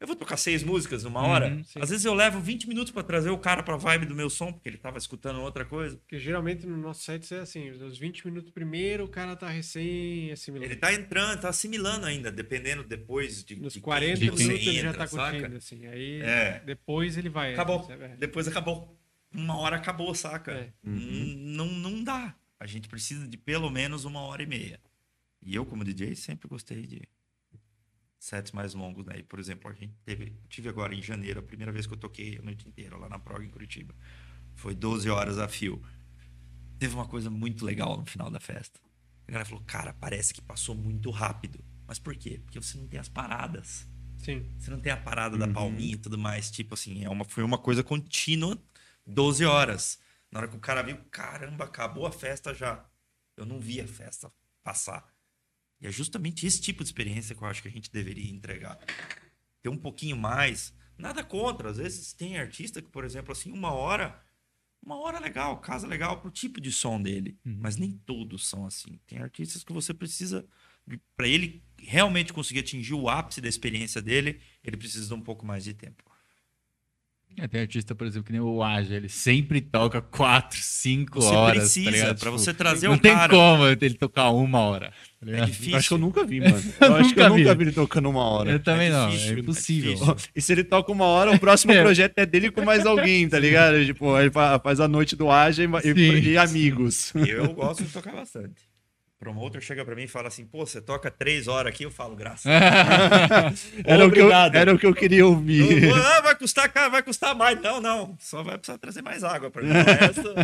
Eu 0.00 0.06
vou 0.06 0.14
tocar 0.14 0.36
seis 0.36 0.62
músicas 0.62 1.02
numa 1.02 1.20
hora. 1.26 1.48
Uhum. 1.48 1.62
Às 1.82 1.90
vezes 1.90 2.04
eu 2.04 2.14
levo 2.14 2.38
20 2.40 2.68
minutos 2.68 2.92
para 2.92 3.02
trazer 3.02 3.30
o 3.30 3.38
cara 3.38 3.64
pra 3.64 3.76
vibe 3.76 4.06
do 4.06 4.14
meu 4.14 4.30
som, 4.30 4.52
porque 4.52 4.68
ele 4.68 4.76
tava 4.78 4.96
escutando 4.96 5.40
outra 5.40 5.64
coisa. 5.64 5.96
Porque 5.96 6.20
geralmente 6.20 6.64
no 6.66 6.76
nosso 6.76 7.02
set 7.02 7.34
é 7.34 7.40
assim, 7.40 7.68
os 7.70 7.98
20 7.98 8.24
minutos 8.26 8.50
primeiro, 8.52 9.04
o 9.04 9.08
cara 9.08 9.34
tá 9.34 9.48
recém 9.48 10.30
assimilando. 10.30 10.70
Ele 10.70 10.78
tá 10.78 10.92
entrando, 10.94 11.40
tá 11.40 11.48
assimilando 11.48 12.06
ainda, 12.06 12.30
dependendo 12.30 12.84
depois 12.84 13.42
de. 13.42 13.56
Nos 13.56 13.72
de 13.72 13.80
40 13.80 14.12
quem 14.12 14.20
minutos 14.20 14.40
ele 14.48 14.58
já 14.60 14.72
entra, 14.72 14.94
tá 14.94 15.06
saca? 15.08 15.32
curtindo, 15.32 15.56
assim. 15.56 15.86
Aí 15.86 16.20
É. 16.22 16.60
depois 16.64 17.16
ele 17.16 17.28
vai. 17.28 17.54
Acabou. 17.54 17.80
assim, 17.80 17.88
sabe? 17.88 18.16
Depois 18.18 18.46
acabou. 18.46 18.96
Uma 19.34 19.58
hora 19.58 19.76
acabou, 19.76 20.14
saca? 20.14 20.52
É. 20.52 20.72
Hum, 20.84 21.34
Não, 21.38 21.66
não 21.66 22.04
dá. 22.04 22.34
A 22.60 22.66
gente 22.66 22.88
precisa 22.88 23.26
de 23.26 23.36
pelo 23.36 23.68
menos 23.68 24.04
uma 24.04 24.20
hora 24.20 24.42
e 24.44 24.46
meia. 24.46 24.80
E 25.42 25.54
eu, 25.54 25.66
como 25.66 25.84
DJ, 25.84 26.14
sempre 26.14 26.48
gostei 26.48 26.86
de 26.86 27.02
sets 28.18 28.52
mais 28.52 28.74
longos, 28.74 29.06
né? 29.06 29.18
E, 29.18 29.22
por 29.22 29.38
exemplo, 29.38 29.70
a 29.70 29.74
gente 29.74 29.94
teve, 30.04 30.36
tive 30.48 30.68
agora 30.68 30.94
em 30.94 31.02
janeiro, 31.02 31.40
a 31.40 31.42
primeira 31.42 31.72
vez 31.72 31.86
que 31.86 31.94
eu 31.94 31.98
toquei 31.98 32.38
a 32.38 32.42
noite 32.42 32.68
inteira 32.68 32.96
lá 32.96 33.08
na 33.08 33.18
Prog 33.18 33.44
em 33.44 33.50
Curitiba. 33.50 33.94
Foi 34.54 34.74
12 34.74 35.08
horas 35.08 35.38
a 35.38 35.48
fio. 35.48 35.82
Teve 36.78 36.94
uma 36.94 37.06
coisa 37.06 37.30
muito 37.30 37.64
legal 37.64 37.96
no 37.96 38.06
final 38.06 38.30
da 38.30 38.40
festa. 38.40 38.80
A 39.26 39.32
galera 39.32 39.48
falou, 39.48 39.62
cara, 39.64 39.92
parece 39.92 40.34
que 40.34 40.40
passou 40.40 40.74
muito 40.74 41.10
rápido. 41.10 41.64
Mas 41.86 41.98
por 41.98 42.14
quê? 42.16 42.40
Porque 42.44 42.60
você 42.60 42.76
não 42.76 42.86
tem 42.86 42.98
as 42.98 43.08
paradas. 43.08 43.86
Sim. 44.18 44.46
Você 44.58 44.70
não 44.70 44.80
tem 44.80 44.92
a 44.92 44.96
parada 44.96 45.38
da 45.38 45.46
palminha 45.46 45.94
e 45.94 45.98
tudo 45.98 46.18
mais. 46.18 46.50
Tipo 46.50 46.74
assim, 46.74 47.04
é 47.04 47.08
uma, 47.08 47.24
foi 47.24 47.44
uma 47.44 47.58
coisa 47.58 47.82
contínua, 47.82 48.60
12 49.06 49.44
horas. 49.44 49.98
Na 50.30 50.40
hora 50.40 50.48
que 50.48 50.56
o 50.56 50.60
cara 50.60 50.82
viu, 50.82 50.98
caramba, 51.10 51.64
acabou 51.64 52.06
a 52.06 52.12
festa 52.12 52.52
já. 52.52 52.84
Eu 53.36 53.46
não 53.46 53.60
vi 53.60 53.80
a 53.80 53.86
festa 53.86 54.30
passar. 54.62 55.06
E 55.80 55.86
é 55.86 55.90
justamente 55.90 56.46
esse 56.46 56.60
tipo 56.60 56.82
de 56.82 56.88
experiência 56.88 57.34
que 57.34 57.42
eu 57.42 57.48
acho 57.48 57.62
que 57.62 57.68
a 57.68 57.70
gente 57.70 57.90
deveria 57.90 58.30
entregar. 58.30 58.78
Ter 59.62 59.68
um 59.68 59.76
pouquinho 59.76 60.16
mais. 60.16 60.74
Nada 60.96 61.22
contra. 61.22 61.70
Às 61.70 61.78
vezes 61.78 62.12
tem 62.12 62.38
artista 62.38 62.82
que, 62.82 62.90
por 62.90 63.04
exemplo, 63.04 63.32
assim, 63.32 63.52
uma 63.52 63.72
hora. 63.72 64.20
Uma 64.80 64.96
hora 64.96 65.18
legal, 65.18 65.60
casa 65.60 65.86
legal 65.86 66.20
pro 66.20 66.30
tipo 66.30 66.60
de 66.60 66.70
som 66.72 67.00
dele. 67.00 67.38
Mas 67.44 67.76
nem 67.76 67.92
todos 67.92 68.46
são 68.46 68.66
assim. 68.66 68.98
Tem 69.06 69.18
artistas 69.18 69.62
que 69.62 69.72
você 69.72 69.92
precisa. 69.92 70.46
Para 71.16 71.28
ele 71.28 71.62
realmente 71.78 72.32
conseguir 72.32 72.60
atingir 72.60 72.94
o 72.94 73.08
ápice 73.08 73.40
da 73.40 73.48
experiência 73.48 74.00
dele, 74.00 74.40
ele 74.64 74.76
precisa 74.76 75.06
de 75.06 75.14
um 75.14 75.20
pouco 75.20 75.44
mais 75.44 75.64
de 75.64 75.74
tempo. 75.74 76.02
É, 77.40 77.46
tem 77.46 77.60
artista, 77.60 77.94
por 77.94 78.06
exemplo, 78.06 78.26
que 78.26 78.32
nem 78.32 78.40
o 78.40 78.62
Aja, 78.62 78.94
ele 78.96 79.08
sempre 79.08 79.60
toca 79.60 80.00
4, 80.02 80.58
5 80.60 81.20
Você 81.22 81.34
horas. 81.34 81.58
precisa, 81.58 81.90
tá 81.90 82.04
pra 82.06 82.14
Tipo, 82.14 82.30
você 82.32 82.52
trazer 82.52 82.88
não 82.88 82.94
o 82.94 82.98
tem 82.98 83.14
cara. 83.14 83.28
como 83.32 83.64
ele 83.66 83.94
tocar 83.94 84.30
uma 84.30 84.58
hora. 84.58 84.92
tá 85.24 85.30
É 85.30 85.44
difícil. 85.44 85.72
Eu 85.72 85.78
acho 85.78 85.88
que 85.88 85.94
eu 85.94 85.98
nunca 85.98 86.24
vi, 86.24 86.40
mano. 86.42 86.56
Eu 86.80 86.96
acho 86.96 87.14
que 87.14 87.20
eu 87.20 87.24
Nunca 87.24 87.36
vi. 87.36 87.42
nunca 87.44 87.54
vi 87.54 87.64
ele 87.64 87.72
tocando 87.72 88.10
uma 88.10 88.24
hora. 88.24 88.50
Eu 88.50 88.58
também 88.60 88.90
não, 88.90 89.08
difícil, 89.08 89.32
é 89.32 89.36
é 89.36 89.40
impossível. 89.40 89.92
difícil. 89.94 90.16
E 90.34 90.40
se 90.42 90.52
ele 90.52 90.64
toca 90.64 90.90
uma 90.90 91.04
hora, 91.04 91.30
o 91.32 91.38
próximo 91.38 91.72
É. 91.78 91.80
projeto 91.80 92.18
é 92.18 92.26
dele 92.26 92.50
com 92.50 92.64
mais 92.64 92.84
alguém, 92.84 93.28
tá 93.28 93.38
ligado? 93.38 93.84
Tipo, 93.86 94.18
ele 94.18 94.30
fa- 94.30 94.58
faz 94.58 94.80
a 94.80 94.88
noite 94.88 95.14
do 95.14 95.30
Aja 95.30 95.62
e, 95.62 95.82
Sim, 95.94 95.94
e 96.30 96.36
amigos. 96.36 97.12
Eu 97.14 97.52
gosto 97.54 97.84
de 97.84 97.90
tocar 97.92 98.12
bastante. 98.14 98.67
Promotor 99.18 99.60
chega 99.60 99.84
pra 99.84 99.96
mim 99.96 100.04
e 100.04 100.08
fala 100.08 100.28
assim: 100.28 100.44
pô, 100.44 100.64
você 100.64 100.80
toca 100.80 101.10
três 101.10 101.48
horas 101.48 101.72
aqui? 101.72 101.82
Eu 101.84 101.90
falo, 101.90 102.14
graças. 102.14 102.44
Era 103.84 104.06
o, 104.06 104.12
que 104.12 104.20
eu, 104.20 104.30
era 104.32 104.72
o 104.74 104.78
que 104.78 104.86
eu 104.86 104.94
queria 104.94 105.26
ouvir. 105.26 105.88
Não, 105.88 105.96
ah, 105.96 106.20
vai 106.20 106.34
custar 106.36 106.72
caro, 106.72 106.92
vai 106.92 107.02
custar 107.02 107.34
mais. 107.34 107.60
Não, 107.60 107.80
não. 107.80 108.16
Só 108.20 108.42
vai 108.44 108.56
precisar 108.56 108.78
trazer 108.78 109.02
mais 109.02 109.24
água 109.24 109.50
pra 109.50 109.62
mim. 109.62 109.70
O 109.70 109.72
resto 109.72 110.34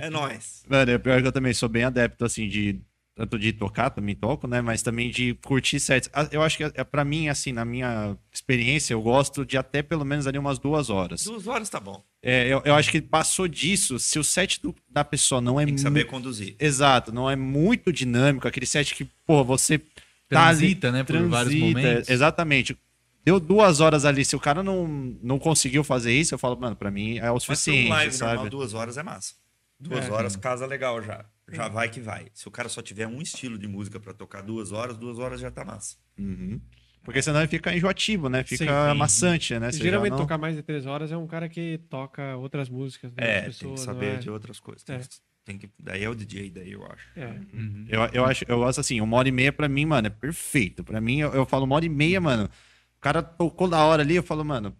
é 0.00 0.08
nóis. 0.10 0.62
Mano, 0.68 0.90
é 0.92 0.98
pior 0.98 1.20
que 1.20 1.26
eu 1.26 1.32
também 1.32 1.52
sou 1.52 1.68
bem 1.68 1.84
adepto, 1.84 2.24
assim, 2.24 2.46
de. 2.48 2.80
Tanto 3.16 3.36
de 3.36 3.52
tocar, 3.52 3.90
também 3.90 4.14
toco, 4.14 4.46
né? 4.46 4.60
Mas 4.60 4.80
também 4.80 5.10
de 5.10 5.34
curtir 5.44 5.80
sets. 5.80 6.08
Ah, 6.12 6.28
Eu 6.30 6.40
acho 6.40 6.56
que, 6.56 6.62
é, 6.62 6.84
pra 6.84 7.04
mim, 7.04 7.28
assim, 7.28 7.50
na 7.50 7.64
minha 7.64 8.16
experiência, 8.32 8.94
eu 8.94 9.02
gosto 9.02 9.44
de 9.44 9.58
até 9.58 9.82
pelo 9.82 10.04
menos 10.04 10.28
ali 10.28 10.38
umas 10.38 10.60
duas 10.60 10.88
horas. 10.88 11.24
Duas 11.24 11.48
horas 11.48 11.68
tá 11.68 11.80
bom. 11.80 12.00
É, 12.22 12.48
eu, 12.48 12.60
eu 12.64 12.74
acho 12.74 12.90
que 12.90 13.00
passou 13.00 13.46
disso, 13.46 13.98
se 13.98 14.18
o 14.18 14.24
set 14.24 14.60
do- 14.60 14.74
da 14.88 15.04
pessoa 15.04 15.40
não 15.40 15.60
é 15.60 15.64
Tem 15.64 15.74
que 15.76 15.80
saber 15.80 16.04
conduzir. 16.06 16.56
Exato, 16.58 17.12
não 17.12 17.30
é 17.30 17.36
muito 17.36 17.92
dinâmico, 17.92 18.48
aquele 18.48 18.66
set 18.66 18.94
que, 18.94 19.04
pô, 19.26 19.44
você 19.44 19.78
tá 19.78 19.84
Transita, 20.48 20.90
né, 20.90 21.04
por 21.04 21.16
vários 21.28 21.54
momentos. 21.54 22.08
Exatamente. 22.08 22.76
Deu 23.24 23.38
duas 23.38 23.80
horas 23.80 24.04
ali, 24.04 24.24
se 24.24 24.34
o 24.34 24.40
cara 24.40 24.62
não, 24.62 24.86
não 25.22 25.38
conseguiu 25.38 25.84
fazer 25.84 26.12
isso, 26.12 26.34
eu 26.34 26.38
falo, 26.38 26.56
mano, 26.58 26.74
pra 26.74 26.90
mim 26.90 27.18
é 27.18 27.30
o 27.30 27.34
Mas 27.34 27.36
um 27.36 27.40
suficiente, 27.40 27.88
live 27.90 28.12
sabe? 28.14 28.32
normal, 28.34 28.50
duas 28.50 28.74
horas 28.74 28.96
é 28.98 29.02
massa. 29.02 29.34
Duas 29.78 30.06
É. 30.06 30.10
horas, 30.10 30.34
casa 30.34 30.66
legal 30.66 31.00
já. 31.02 31.24
Já 31.52 31.68
vai 31.68 31.88
que 31.88 32.00
vai. 32.00 32.26
Se 32.34 32.48
o 32.48 32.50
cara 32.50 32.68
só 32.68 32.82
tiver 32.82 33.06
um 33.06 33.22
estilo 33.22 33.56
de 33.56 33.68
música 33.68 34.00
pra 34.00 34.12
tocar 34.12 34.42
duas 34.42 34.72
horas, 34.72 34.96
duas 34.96 35.18
horas 35.18 35.40
já 35.40 35.50
tá 35.50 35.64
massa. 35.64 35.96
Uhum. 36.18 36.60
Porque 37.08 37.22
senão 37.22 37.40
ele 37.40 37.48
fica 37.48 37.74
enjoativo, 37.74 38.28
né? 38.28 38.44
Fica 38.44 38.64
Sim, 38.86 38.92
sim. 38.92 38.98
maçante, 38.98 39.58
né? 39.58 39.72
Você 39.72 39.78
Geralmente 39.82 40.10
não- 40.10 40.18
tocar 40.18 40.36
mais 40.36 40.54
de 40.56 40.62
três 40.62 40.84
horas 40.84 41.10
é 41.10 41.16
um 41.16 41.26
cara 41.26 41.48
que 41.48 41.78
toca 41.88 42.36
outras 42.36 42.68
músicas. 42.68 43.10
né, 43.12 43.16
É, 43.22 43.34
das 43.46 43.56
tem 43.58 43.68
pessoas, 43.70 43.80
que 43.80 43.86
saber 43.86 44.14
é? 44.14 44.16
de 44.18 44.30
outras 44.30 44.60
coisas. 44.60 44.84
É. 44.90 45.00
tem 45.44 45.56
que, 45.56 45.70
daí 45.78 46.04
é 46.04 46.08
o 46.10 46.14
DJ, 46.14 46.50
daí 46.50 46.72
eu 46.72 46.84
acho. 46.84 47.08
É. 47.16 47.26
Uhum. 47.54 47.86
Eu, 47.88 48.00
eu, 48.12 48.24
acho, 48.26 48.44
eu 48.46 48.58
gosto 48.58 48.80
assim, 48.80 49.00
uma 49.00 49.16
hora 49.16 49.26
e 49.28 49.32
meia 49.32 49.50
pra 49.50 49.66
mim, 49.66 49.86
mano, 49.86 50.06
é 50.06 50.10
perfeito. 50.10 50.84
Pra 50.84 51.00
mim, 51.00 51.20
eu, 51.20 51.32
eu 51.32 51.46
falo 51.46 51.64
uma 51.64 51.76
hora 51.76 51.86
e 51.86 51.88
meia, 51.88 52.20
mano. 52.20 52.44
O 52.44 53.00
cara 53.00 53.22
tocou 53.22 53.66
da 53.68 53.82
hora 53.82 54.02
ali, 54.02 54.14
eu 54.16 54.22
falo, 54.22 54.44
mano, 54.44 54.76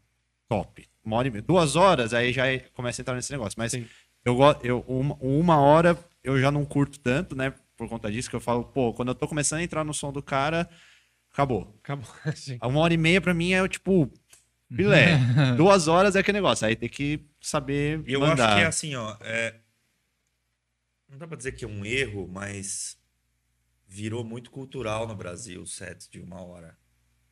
top. 0.47 0.87
Uma 1.03 1.17
hora 1.17 1.29
e 1.29 1.31
meia. 1.31 1.43
Duas 1.43 1.77
horas, 1.77 2.13
aí 2.13 2.33
já 2.35 2.47
é- 2.47 2.59
começa 2.75 3.01
a 3.01 3.03
entrar 3.03 3.15
nesse 3.15 3.33
negócio. 3.33 3.55
Mas 3.57 3.73
Sim. 3.73 3.87
eu 4.23 4.35
gosto, 4.37 4.63
eu, 4.67 4.81
uma, 4.87 5.15
uma 5.21 5.57
hora 5.59 5.97
eu 6.23 6.39
já 6.39 6.51
não 6.51 6.67
curto 6.67 7.01
tanto, 7.01 7.35
né? 7.35 7.55
Por 7.75 7.89
conta 7.89 8.13
disso, 8.13 8.29
que 8.29 8.37
eu 8.37 8.41
falo, 8.41 8.65
pô, 8.65 8.93
quando 8.93 9.09
eu 9.09 9.15
tô 9.15 9.27
começando 9.27 9.61
a 9.61 9.63
entrar 9.63 9.85
no 9.85 9.95
som 9.95 10.13
do 10.13 10.23
cara, 10.23 10.69
acabou. 11.39 11.79
Acabou 11.83 12.09
assim. 12.25 12.59
Uma 12.63 12.81
hora 12.81 12.93
e 12.95 12.97
meia 12.97 13.21
pra 13.21 13.33
mim 13.33 13.53
é 13.53 13.63
o 13.63 13.69
tipo, 13.69 14.11
filé. 14.75 15.19
Duas 15.57 15.87
horas 15.89 16.17
é 16.17 16.21
aquele 16.21 16.39
negócio. 16.39 16.67
Aí 16.67 16.75
tem 16.77 16.89
que 16.89 17.25
saber 17.41 18.03
E 18.07 18.13
eu 18.13 18.21
mandar. 18.21 18.47
acho 18.49 18.57
que 18.57 18.63
é 18.63 18.67
assim, 18.67 18.95
ó. 18.97 19.17
é- 19.21 19.55
Não 21.09 21.17
dá 21.19 21.27
pra 21.27 21.37
dizer 21.37 21.53
que 21.53 21.65
é 21.65 21.69
um 21.69 21.85
erro, 21.85 22.27
mas 22.29 22.99
virou 23.87 24.23
muito 24.25 24.51
cultural 24.51 25.07
no 25.07 25.15
Brasil 25.17 25.63
os 25.63 25.75
sets 25.75 26.09
de 26.09 26.21
uma 26.21 26.43
hora. 26.43 26.77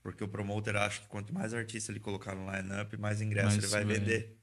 Porque 0.03 0.23
o 0.23 0.29
promoter 0.29 0.77
acha 0.77 1.01
que 1.01 1.09
quanto 1.09 1.35
mais 1.35 1.53
artista 1.53 1.91
ele 1.91 1.99
colocar 1.99 2.35
no 2.35 2.51
line-up, 2.51 2.97
mais 2.97 3.21
ingresso 3.21 3.49
Mais 3.49 3.59
ele 3.59 3.67
vai 3.67 3.85
vender. 3.85 4.37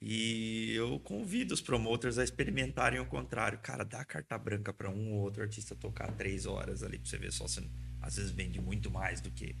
E 0.00 0.72
eu 0.74 0.98
convido 1.00 1.54
os 1.54 1.60
promoters 1.60 2.18
a 2.18 2.24
experimentarem 2.24 3.00
o 3.00 3.06
contrário. 3.06 3.58
Cara, 3.58 3.84
dá 3.84 4.04
carta 4.04 4.36
branca 4.38 4.72
pra 4.72 4.90
um 4.90 5.12
ou 5.14 5.20
outro 5.22 5.42
artista 5.42 5.74
tocar 5.74 6.12
três 6.12 6.46
horas 6.46 6.82
ali 6.82 6.98
pra 6.98 7.08
você 7.08 7.18
ver 7.18 7.32
só 7.32 7.48
se 7.48 7.60
às 8.08 8.16
vezes 8.16 8.30
vende 8.30 8.58
muito 8.58 8.90
mais 8.90 9.20
do 9.20 9.30
que 9.30 9.54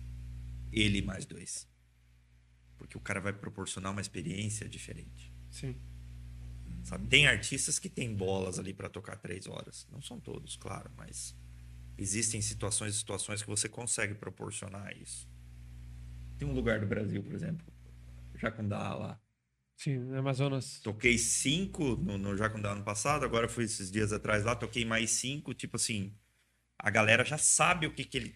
ele 0.72 1.02
mais 1.02 1.26
dois. 1.26 1.68
Porque 2.78 2.96
o 2.96 3.00
cara 3.00 3.20
vai 3.20 3.32
proporcionar 3.32 3.92
uma 3.92 4.00
experiência 4.00 4.66
diferente. 4.66 5.32
Sim. 5.50 5.76
Sabe? 6.82 7.06
Tem 7.08 7.26
artistas 7.26 7.78
que 7.78 7.90
têm 7.90 8.14
bolas 8.14 8.58
ali 8.58 8.72
para 8.72 8.88
tocar 8.88 9.16
três 9.16 9.46
horas. 9.46 9.86
Não 9.92 10.00
são 10.00 10.18
todos, 10.18 10.56
claro, 10.56 10.90
mas 10.96 11.36
existem 11.98 12.40
situações 12.40 12.94
e 12.94 12.98
situações 12.98 13.42
que 13.42 13.48
você 13.48 13.68
consegue 13.68 14.14
proporcionar 14.14 14.96
isso. 14.96 15.28
Tem 16.38 16.48
um 16.48 16.54
lugar 16.54 16.80
do 16.80 16.86
Brasil, 16.86 17.22
por 17.22 17.34
exemplo, 17.34 17.66
Jacundá 18.34 18.94
lá. 18.94 19.20
Sim, 19.76 19.98
no 19.98 20.18
Amazonas. 20.18 20.80
Toquei 20.80 21.18
cinco 21.18 21.96
no, 21.96 22.16
no 22.16 22.34
Jacundá 22.34 22.72
ano 22.72 22.82
passado, 22.82 23.26
agora 23.26 23.46
fui 23.46 23.64
esses 23.64 23.90
dias 23.90 24.10
atrás 24.10 24.42
lá, 24.44 24.56
toquei 24.56 24.86
mais 24.86 25.10
cinco, 25.10 25.52
tipo 25.52 25.76
assim, 25.76 26.16
a 26.78 26.90
galera 26.90 27.24
já 27.24 27.36
sabe 27.38 27.86
o 27.86 27.90
que, 27.92 28.04
que 28.04 28.16
ele. 28.18 28.34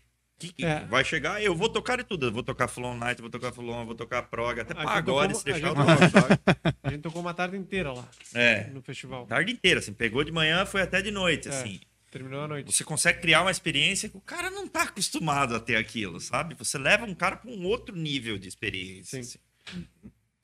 É. 0.61 0.81
Vai 0.87 1.05
chegar, 1.05 1.41
eu 1.41 1.55
vou 1.55 1.69
tocar 1.69 1.97
de 1.99 2.03
tudo. 2.05 2.27
Eu 2.27 2.33
vou 2.33 2.43
tocar 2.43 2.67
Full 2.67 2.85
On 2.85 2.97
Night, 2.97 3.21
vou 3.21 3.31
tocar 3.31 3.49
eu 3.57 3.85
vou 3.87 3.95
tocar 3.95 4.23
Prog, 4.25 4.59
até 4.59 4.75
A 4.75 4.79
gente 4.81 4.87
pagode, 4.87 5.35
tocou- 5.35 5.39
se 5.39 5.45
deixar 5.45 5.73
a 5.79 5.97
gente- 5.97 6.11
sabe? 6.11 6.41
A 6.83 6.91
gente 6.91 7.03
tocou 7.03 7.21
uma 7.21 7.33
tarde 7.33 7.57
inteira 7.57 7.93
lá 7.93 8.09
É, 8.35 8.65
no 8.71 8.83
festival. 8.83 9.25
tarde 9.27 9.53
inteira, 9.53 9.79
assim, 9.79 9.93
pegou 9.93 10.25
de 10.25 10.33
manhã, 10.33 10.67
foi 10.67 10.83
até 10.83 11.01
de 11.01 11.13
noite, 11.13 11.49
É. 11.49 11.53
assim. 11.53 11.79
Terminou 12.11 12.43
a 12.43 12.49
noite. 12.49 12.71
Você 12.75 12.83
consegue 12.83 13.21
criar 13.21 13.43
uma 13.43 13.51
experiência 13.53 14.09
que 14.09 14.17
o 14.17 14.21
cara 14.21 14.51
não 14.51 14.67
tá 14.69 14.83
acostumado 14.83 15.55
a 15.55 15.61
ter 15.61 15.77
aquilo, 15.77 16.19
sabe? 16.21 16.55
Você 16.57 16.77
leva 16.77 17.07
um 17.07 17.15
cara 17.15 17.37
para 17.37 17.49
um 17.51 17.65
outro 17.65 17.95
nível 17.97 18.37
de 18.37 18.49
experiência. 18.49 19.23
Sim. 19.23 19.39
assim. 19.71 19.87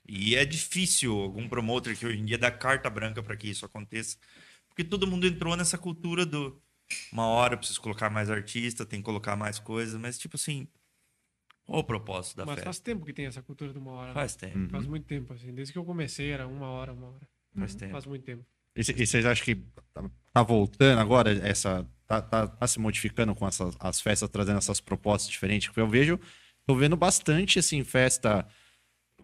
E 0.08 0.34
é 0.36 0.44
difícil 0.44 1.12
algum 1.18 1.48
promotor 1.48 1.94
que 1.94 2.06
hoje 2.06 2.18
em 2.18 2.24
dia 2.24 2.38
dá 2.38 2.50
carta 2.50 2.88
branca 2.88 3.22
para 3.22 3.36
que 3.36 3.50
isso 3.50 3.66
aconteça. 3.66 4.16
Porque 4.68 4.82
todo 4.84 5.06
mundo 5.06 5.26
entrou 5.26 5.56
nessa 5.56 5.76
cultura 5.76 6.24
do 6.24 6.58
uma 7.12 7.26
hora 7.26 7.54
eu 7.54 7.58
preciso 7.58 7.80
colocar 7.80 8.10
mais 8.10 8.30
artista, 8.30 8.84
tem 8.86 9.00
que 9.00 9.04
colocar 9.04 9.36
mais 9.36 9.58
coisas, 9.58 10.00
mas 10.00 10.18
tipo 10.18 10.36
assim, 10.36 10.66
qual 11.64 11.80
o 11.80 11.84
propósito 11.84 12.36
da 12.38 12.46
Mas 12.46 12.54
festa? 12.56 12.64
faz 12.64 12.78
tempo 12.80 13.04
que 13.04 13.12
tem 13.12 13.26
essa 13.26 13.42
cultura 13.42 13.72
de 13.72 13.78
uma 13.78 13.92
hora. 13.92 14.08
né? 14.08 14.14
Faz 14.14 14.34
tempo, 14.36 14.70
Faz 14.70 14.86
muito 14.86 15.04
tempo, 15.06 15.32
assim. 15.32 15.52
Desde 15.52 15.72
que 15.72 15.78
eu 15.78 15.84
comecei 15.84 16.30
era 16.30 16.46
uma 16.46 16.66
hora, 16.68 16.92
uma 16.92 17.08
hora. 17.08 17.28
faz 17.56 17.74
tempo. 17.74 17.92
Faz 17.92 18.06
muito 18.06 18.24
tempo. 18.24 18.44
E, 18.76 18.80
e 18.80 19.06
vocês 19.06 19.26
acham 19.26 19.44
que 19.44 19.56
tá, 19.92 20.10
tá 20.32 20.42
voltando 20.42 20.98
agora 21.00 21.30
essa. 21.46 21.86
Tá, 22.06 22.22
tá- 22.22 22.46
tá 22.46 22.66
se 22.66 22.78
modificando 22.78 23.34
com 23.34 23.46
essas 23.46 23.76
as 23.78 24.00
festas, 24.00 24.30
trazendo 24.30 24.56
essas 24.58 24.80
propostas 24.80 25.30
diferentes? 25.30 25.68
Porque 25.68 25.80
eu 25.80 25.88
vejo, 25.88 26.18
tô 26.66 26.74
vendo 26.74 26.96
bastante 26.96 27.58
assim, 27.58 27.84
festa. 27.84 28.46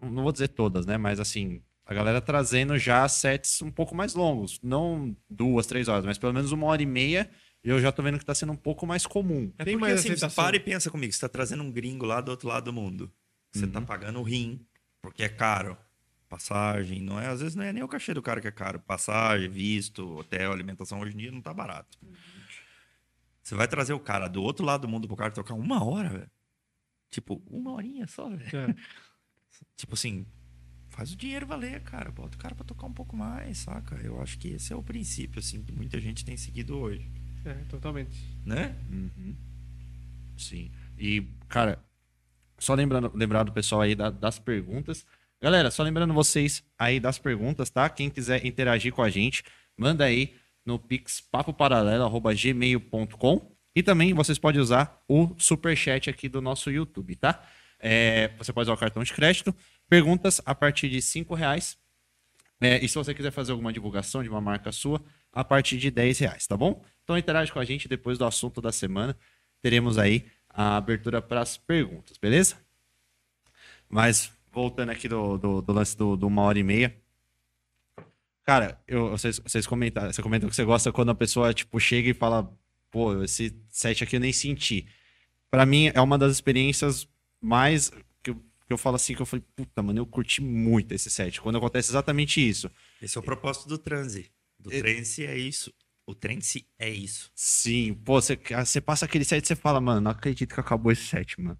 Não 0.01 0.21
vou 0.21 0.31
dizer 0.31 0.49
todas, 0.49 0.85
né? 0.85 0.97
Mas 0.97 1.19
assim, 1.19 1.63
a 1.85 1.93
galera 1.95 2.21
trazendo 2.21 2.77
já 2.77 3.07
sets 3.07 3.61
um 3.63 3.71
pouco 3.71 3.95
mais 3.95 4.13
longos. 4.13 4.59
Não 4.61 5.15
duas, 5.27 5.65
três 5.65 5.87
horas, 5.87 6.05
mas 6.05 6.17
pelo 6.19 6.33
menos 6.33 6.51
uma 6.51 6.67
hora 6.67 6.83
e 6.83 6.85
meia. 6.85 7.27
Eu 7.65 7.79
já 7.79 7.91
tô 7.91 8.03
vendo 8.03 8.19
que 8.19 8.25
tá 8.25 8.35
sendo 8.35 8.51
um 8.51 8.55
pouco 8.55 8.85
mais 8.85 9.07
comum. 9.07 9.51
É 9.57 9.65
Tem 9.65 9.73
porque, 9.73 9.77
mais 9.77 9.99
assim, 9.99 10.09
aceitação. 10.09 10.43
para 10.43 10.55
e 10.55 10.59
pensa 10.59 10.91
comigo, 10.91 11.11
você 11.11 11.19
tá 11.19 11.27
trazendo 11.27 11.63
um 11.63 11.71
gringo 11.71 12.05
lá 12.05 12.21
do 12.21 12.29
outro 12.29 12.47
lado 12.47 12.65
do 12.65 12.73
mundo. 12.73 13.11
Você 13.51 13.65
tá 13.65 13.81
pagando 13.81 14.19
o 14.19 14.23
rim, 14.23 14.63
porque 15.01 15.23
é 15.23 15.29
caro. 15.29 15.75
Passagem, 16.29 17.01
não 17.01 17.19
é, 17.19 17.27
às 17.27 17.39
vezes 17.39 17.55
não 17.55 17.63
é 17.63 17.71
nem 17.71 17.81
o 17.81 17.87
cachê 17.87 18.13
do 18.13 18.21
cara 18.21 18.39
que 18.39 18.47
é 18.47 18.51
caro. 18.51 18.79
Passagem, 18.79 19.49
visto, 19.49 20.17
hotel, 20.17 20.51
alimentação 20.51 20.99
hoje 20.99 21.15
em 21.15 21.17
dia 21.17 21.31
não 21.31 21.41
tá 21.41 21.53
barato. 21.53 21.97
Você 23.41 23.55
vai 23.55 23.67
trazer 23.67 23.93
o 23.93 23.99
cara 23.99 24.27
do 24.27 24.43
outro 24.43 24.65
lado 24.65 24.81
do 24.81 24.87
mundo 24.87 25.07
pro 25.07 25.15
cara 25.15 25.31
tocar 25.31 25.53
uma 25.53 25.83
hora, 25.83 26.09
velho. 26.09 26.31
Tipo, 27.09 27.41
uma 27.49 27.71
horinha 27.71 28.05
só, 28.07 28.29
velho. 28.29 28.57
É. 28.57 28.75
Tipo 29.77 29.93
assim, 29.93 30.25
faz 30.89 31.13
o 31.13 31.15
dinheiro 31.15 31.47
valer, 31.47 31.81
cara. 31.83 32.11
Bota 32.11 32.35
o 32.35 32.39
cara 32.39 32.53
pra 32.53 32.65
tocar 32.65 32.87
um 32.87 32.93
pouco 32.93 33.15
mais, 33.15 33.59
saca? 33.59 33.95
Eu 34.03 34.21
acho 34.21 34.37
que 34.37 34.49
esse 34.49 34.73
é 34.73 34.75
o 34.75 34.83
princípio, 34.83 35.39
assim, 35.39 35.63
que 35.63 35.71
muita 35.71 35.99
gente 35.99 36.25
tem 36.25 36.35
seguido 36.35 36.77
hoje, 36.77 37.09
É, 37.45 37.53
totalmente. 37.69 38.17
né? 38.45 38.75
Uhum. 38.89 39.35
Sim. 40.37 40.71
E, 40.97 41.27
cara, 41.47 41.79
só 42.57 42.73
lembrando, 42.73 43.11
lembrar 43.15 43.43
do 43.43 43.51
pessoal 43.51 43.81
aí 43.81 43.93
da- 43.95 44.09
das 44.09 44.39
perguntas. 44.39 45.05
Galera, 45.41 45.69
só 45.69 45.83
lembrando 45.83 46.13
vocês 46.13 46.63
aí 46.77 46.99
das 46.99 47.19
perguntas, 47.19 47.69
tá? 47.69 47.89
Quem 47.89 48.09
quiser 48.09 48.45
interagir 48.45 48.93
com 48.93 49.01
a 49.03 49.09
gente, 49.09 49.43
manda 49.77 50.03
aí 50.05 50.33
no 50.65 50.79
pix 50.79 51.21
papoparalelo@gmail.com 51.21 53.51
e 53.75 53.83
também 53.83 54.13
vocês 54.13 54.39
podem 54.39 54.61
usar 54.61 55.01
o 55.07 55.35
superchat 55.37 56.09
aqui 56.09 56.27
do 56.29 56.41
nosso 56.41 56.71
YouTube, 56.71 57.15
tá? 57.15 57.43
É, 57.79 58.29
você 58.37 58.51
pode 58.53 58.69
usar 58.69 58.73
o 58.73 58.77
cartão 58.79 59.03
de 59.03 59.13
crédito. 59.13 59.53
Perguntas 59.89 60.41
a 60.45 60.55
partir 60.55 60.89
de 60.89 61.01
cinco 61.01 61.35
reais. 61.35 61.77
É, 62.61 62.83
e 62.83 62.87
se 62.87 62.95
você 62.95 63.13
quiser 63.13 63.31
fazer 63.31 63.51
alguma 63.51 63.73
divulgação 63.73 64.23
de 64.23 64.29
uma 64.29 64.39
marca 64.41 64.71
sua, 64.71 65.03
a 65.31 65.43
partir 65.43 65.77
de 65.77 65.91
10 65.91 66.17
reais, 66.19 66.47
tá 66.47 66.55
bom? 66.55 66.81
Então 67.05 67.15
interage 67.17 67.51
com 67.53 67.59
a 67.59 67.63
gente 67.63 67.87
depois 67.87 68.17
do 68.17 68.25
assunto 68.25 68.59
da 68.59 68.71
semana. 68.71 69.15
Teremos 69.61 69.97
aí 69.99 70.25
a 70.49 70.75
abertura 70.75 71.21
para 71.21 71.39
as 71.39 71.55
perguntas, 71.55 72.17
beleza? 72.17 72.57
Mas 73.87 74.31
voltando 74.51 74.89
aqui 74.89 75.07
do, 75.07 75.37
do, 75.37 75.61
do 75.61 75.71
lance 75.71 75.95
do, 75.95 76.17
do 76.17 76.25
uma 76.27 76.41
hora 76.41 76.57
e 76.57 76.63
meia. 76.63 76.95
Cara, 78.43 78.81
eu, 78.87 79.09
vocês, 79.11 79.39
vocês 79.39 79.67
comentaram, 79.67 80.11
você 80.11 80.21
comentou 80.21 80.49
que 80.49 80.55
você 80.55 80.63
gosta 80.63 80.91
quando 80.91 81.09
a 81.11 81.15
pessoa 81.15 81.53
tipo, 81.53 81.79
chega 81.79 82.09
e 82.09 82.13
fala, 82.13 82.51
pô, 82.89 83.23
esse 83.23 83.55
set 83.69 84.03
aqui 84.03 84.15
eu 84.15 84.19
nem 84.19 84.33
senti. 84.33 84.87
Pra 85.51 85.65
mim 85.65 85.91
é 85.93 86.01
uma 86.01 86.17
das 86.17 86.31
experiências 86.31 87.07
mais 87.39 87.91
que 88.23 88.31
eu, 88.31 88.35
que 88.35 88.73
eu 88.73 88.77
falo 88.77 88.95
assim, 88.95 89.13
que 89.13 89.21
eu 89.21 89.25
falei, 89.27 89.43
puta, 89.55 89.83
mano, 89.83 89.99
eu 89.99 90.05
curti 90.07 90.41
muito 90.41 90.91
esse 90.91 91.09
set. 91.11 91.39
Quando 91.39 91.57
acontece 91.59 91.91
exatamente 91.91 92.47
isso. 92.47 92.69
Esse 92.99 93.15
é 93.15 93.19
o 93.19 93.23
propósito 93.23 93.67
do 93.67 93.77
transe. 93.77 94.31
Do 94.59 94.73
É- 94.73 94.79
trance 94.79 95.23
é 95.23 95.37
isso. 95.37 95.71
O 96.07 96.13
trance 96.13 96.67
é 96.77 96.89
isso. 96.89 97.31
Sim, 97.33 97.93
pô, 97.95 98.21
você, 98.21 98.37
você 98.63 98.79
passa 98.79 99.05
aquele 99.05 99.25
set 99.25 99.43
e 99.43 99.47
você 99.47 99.55
fala, 99.55 99.81
mano, 99.81 100.01
não 100.01 100.11
acredito 100.11 100.53
que 100.53 100.59
acabou 100.59 100.91
esse 100.91 101.03
set, 101.03 101.39
mano. 101.41 101.57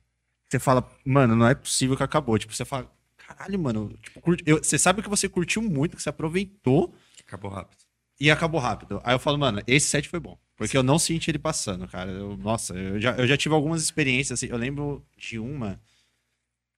Você 0.48 0.60
fala, 0.60 0.88
mano, 1.04 1.36
não 1.36 1.48
é 1.48 1.56
possível 1.56 1.98
que 1.98 2.04
acabou. 2.04 2.38
Tipo, 2.38 2.54
você 2.54 2.64
fala, 2.64 2.92
caralho, 3.18 3.58
mano, 3.60 3.98
tipo, 4.02 4.22
eu- 4.46 4.58
você 4.64 4.78
sabe 4.78 5.02
que 5.02 5.10
você 5.10 5.28
curtiu 5.28 5.62
muito, 5.64 5.96
que 5.98 6.04
você 6.04 6.10
aproveitou 6.10 6.94
Acabou 7.26 7.50
rápido. 7.50 7.80
e 8.20 8.30
acabou 8.30 8.62
rápido. 8.62 9.02
Aí 9.04 9.16
eu 9.16 9.20
falo, 9.20 9.38
mano, 9.40 9.62
esse 9.66 9.88
set 9.88 10.08
foi 10.08 10.20
bom. 10.20 10.38
Porque 10.56 10.78
eu 10.78 10.84
não 10.84 11.00
senti 11.00 11.32
ele 11.32 11.40
passando, 11.40 11.88
cara. 11.88 12.12
Eu- 12.12 12.38
nossa, 12.38 12.76
eu 12.76 13.02
já, 13.02 13.14
eu 13.18 13.28
já 13.28 13.36
tive 13.36 13.56
algumas 13.56 13.82
experiências, 13.82 14.40
assim. 14.40 14.52
Eu 14.52 14.58
lembro 14.58 15.04
de 15.18 15.40
uma 15.40 15.82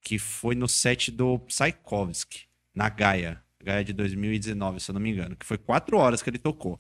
que 0.01 0.17
foi 0.17 0.55
no 0.55 0.67
set 0.67 1.11
do 1.11 1.37
Tchaikovsky, 1.47 2.45
na 2.73 2.89
Gaia. 2.89 3.43
Gaia 3.61 3.83
de 3.83 3.91
2019, 3.91 4.79
se 4.79 4.89
eu 4.89 4.93
não 4.93 5.01
me 5.01 5.09
engano. 5.11 5.35
Que 5.35 5.45
foi 5.45 5.57
quatro 5.57 5.97
horas 5.97 6.21
que 6.23 6.29
ele 6.29 6.37
tocou. 6.39 6.79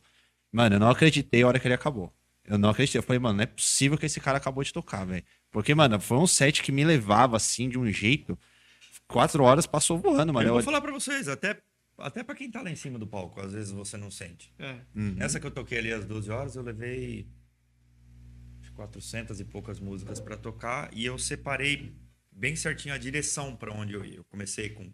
Mano, 0.51 0.75
eu 0.75 0.79
não 0.79 0.89
acreditei 0.89 1.41
a 1.43 1.47
hora 1.47 1.59
que 1.59 1.67
ele 1.67 1.73
acabou. 1.73 2.13
Eu 2.45 2.57
não 2.57 2.69
acreditei. 2.69 2.99
Eu 2.99 3.03
falei, 3.03 3.19
mano, 3.19 3.37
não 3.37 3.43
é 3.43 3.47
possível 3.47 3.97
que 3.97 4.05
esse 4.05 4.19
cara 4.19 4.37
acabou 4.37 4.63
de 4.63 4.71
tocar, 4.71 5.05
velho. 5.05 5.23
Porque, 5.51 5.73
mano, 5.75 5.99
foi 5.99 6.17
um 6.17 6.27
set 6.27 6.61
que 6.63 6.71
me 6.71 6.83
levava, 6.85 7.35
assim, 7.37 7.67
de 7.69 7.77
um 7.77 7.91
jeito. 7.91 8.37
Quatro 9.07 9.43
horas 9.43 9.65
passou 9.65 9.97
voando, 9.97 10.33
mano. 10.33 10.47
eu 10.47 10.53
vou 10.53 10.59
Eu- 10.61 10.65
falar 10.65 10.81
pra 10.81 10.91
vocês, 10.91 11.27
até, 11.27 11.59
até 11.97 12.23
pra 12.23 12.35
quem 12.35 12.49
tá 12.51 12.61
lá 12.61 12.69
em 12.69 12.75
cima 12.75 12.97
do 12.99 13.07
palco, 13.07 13.39
às 13.41 13.53
vezes 13.53 13.71
você 13.71 13.97
não 13.97 14.09
sente. 14.11 14.53
É. 14.59 14.79
Uhum. 14.95 15.15
Essa 15.19 15.39
que 15.39 15.47
eu 15.47 15.51
toquei 15.51 15.77
ali 15.79 15.91
às 15.93 16.05
12 16.05 16.29
horas, 16.31 16.55
eu 16.55 16.63
levei 16.63 17.27
acho 18.61 18.69
que 18.71 18.75
400 18.75 19.39
e 19.39 19.45
poucas 19.45 19.79
músicas 19.79 20.19
pra 20.19 20.35
tocar 20.37 20.89
e 20.93 21.05
eu 21.05 21.17
separei 21.17 21.93
bem 22.31 22.55
certinho 22.55 22.93
a 22.93 22.97
direção 22.97 23.55
pra 23.55 23.73
onde 23.73 23.93
eu 23.93 24.05
ia. 24.05 24.17
Eu 24.17 24.23
comecei 24.25 24.69
com 24.69 24.91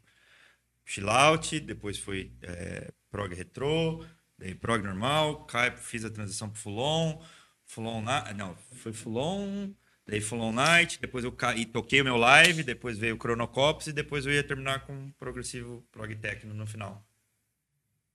chill 0.85 1.09
out, 1.09 1.59
depois 1.59 1.97
foi 1.97 2.31
é, 2.41 2.91
prog 3.11 3.33
retrô, 3.33 4.03
daí 4.43 4.53
prog 4.55 4.83
normal, 4.83 5.45
cai, 5.45 5.71
fiz 5.77 6.03
a 6.03 6.09
transição 6.09 6.49
pro 6.49 6.59
full 6.59 6.77
on, 6.79 7.23
full 7.65 7.85
on, 7.87 8.01
na- 8.01 8.33
não, 8.33 8.55
foi 8.73 8.91
full 8.91 9.15
on, 9.17 9.73
daí 10.05 10.19
full 10.19 10.41
on 10.41 10.51
night, 10.51 10.99
depois 11.01 11.23
eu 11.23 11.31
caí, 11.31 11.65
toquei 11.65 12.01
o 12.01 12.03
meu 12.03 12.17
live, 12.17 12.61
depois 12.63 12.97
veio 12.97 13.15
o 13.15 13.17
Chronocops 13.17 13.87
e 13.87 13.93
depois 13.93 14.25
eu 14.25 14.33
ia 14.33 14.43
terminar 14.43 14.81
com 14.85 15.11
progressivo 15.17 15.81
prog 15.91 16.13
techno 16.15 16.53
no 16.53 16.67
final. 16.67 17.03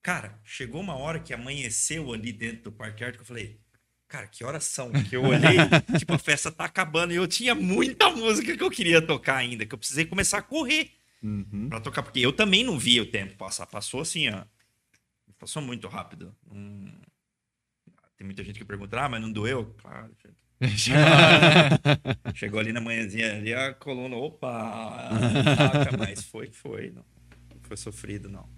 Cara, 0.03 0.39
chegou 0.45 0.81
uma 0.81 0.97
hora 0.97 1.19
que 1.19 1.35
amanheceu 1.35 2.13
ali 2.13 2.33
dentro 2.33 2.65
do 2.65 2.73
Parque 2.73 3.05
Arte 3.05 3.17
que 3.17 3.23
eu 3.23 3.27
falei, 3.27 3.59
cara, 4.07 4.27
que 4.27 4.45
horas 4.45 4.65
são? 4.65 4.91
Que 4.93 5.17
eu 5.17 5.23
olhei, 5.25 5.59
tipo, 5.99 6.15
a 6.15 6.19
festa 6.19 6.51
tá 6.53 6.65
acabando 6.65 7.13
e 7.13 7.17
eu 7.17 7.27
tinha 7.27 7.55
muita 7.55 8.09
música 8.11 8.57
que 8.57 8.63
eu 8.63 8.71
queria 8.71 9.03
tocar 9.03 9.37
ainda, 9.37 9.67
que 9.67 9.75
eu 9.75 9.79
precisei 9.79 10.05
começar 10.05 10.39
a 10.39 10.43
correr 10.43 10.93
Uhum. 11.21 11.69
pra 11.69 11.81
tocar, 11.81 12.05
porque 12.05 12.21
eu 12.21 12.33
também 12.33 12.63
não 12.63 12.79
via 12.79 13.03
o 13.03 13.07
tempo 13.07 13.35
passar. 13.37 13.67
Passou 13.67 14.01
assim, 14.01 14.29
ó. 14.31 14.45
Passou 15.39 15.63
muito 15.63 15.87
rápido. 15.89 16.35
Hum, 16.51 16.91
Tem 18.17 18.25
muita 18.27 18.43
gente 18.43 18.59
que 18.59 18.65
pergunta, 18.65 19.01
ah, 19.01 19.09
mas 19.09 19.23
não 19.23 19.31
doeu? 19.31 19.75
Claro. 19.79 20.11
Chegou 22.35 22.59
ali 22.59 22.73
na 22.73 22.81
manhãzinha, 22.81 23.37
ali 23.37 23.55
a 23.55 23.73
coluna, 23.75 24.17
opa, 24.17 25.09
taca, 25.57 25.97
mas 25.97 26.25
foi 26.25 26.49
foi, 26.51 26.91
não. 26.91 27.05
Não 27.55 27.61
foi 27.63 27.77
sofrido, 27.77 28.29
não. 28.29 28.49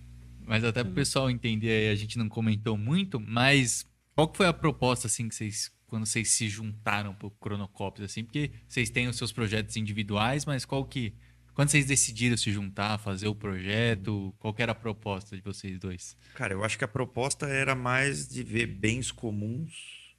Mas 0.47 0.65
até 0.65 0.83
pro 0.83 0.95
pessoal 0.95 1.31
entender 1.31 1.69
aí, 1.71 1.89
a 1.91 1.95
gente 1.95 2.17
não 2.19 2.29
comentou 2.29 2.77
muito, 2.79 3.21
mas 3.21 3.85
qual 4.15 4.27
que 4.29 4.39
foi 4.39 4.47
a 4.47 4.53
proposta, 4.53 5.07
assim, 5.07 5.29
que 5.29 5.35
vocês, 5.35 5.71
quando 5.87 6.07
vocês 6.07 6.31
se 6.31 6.49
juntaram 6.49 7.15
pro 7.15 7.31
Cronocops, 7.31 8.03
assim? 8.03 8.25
Porque 8.25 8.51
vocês 8.67 8.89
têm 8.91 9.07
os 9.07 9.17
seus 9.17 9.31
projetos 9.33 9.77
individuais, 9.77 10.45
mas 10.47 10.65
qual 10.65 10.85
que... 10.85 11.15
Quando 11.61 11.69
vocês 11.69 11.85
decidiram 11.85 12.39
se 12.39 12.51
juntar, 12.51 12.97
fazer 12.97 13.29
o 13.29 13.35
projeto, 13.35 14.35
qual 14.39 14.55
que 14.55 14.63
era 14.63 14.73
a 14.73 14.75
proposta 14.75 15.37
de 15.37 15.43
vocês 15.43 15.79
dois? 15.79 16.17
Cara, 16.33 16.55
eu 16.55 16.65
acho 16.65 16.79
que 16.79 16.85
a 16.85 16.89
proposta 16.89 17.47
era 17.47 17.75
mais 17.75 18.27
de 18.27 18.43
ver 18.43 18.65
bens 18.65 19.13
comuns 19.13 20.17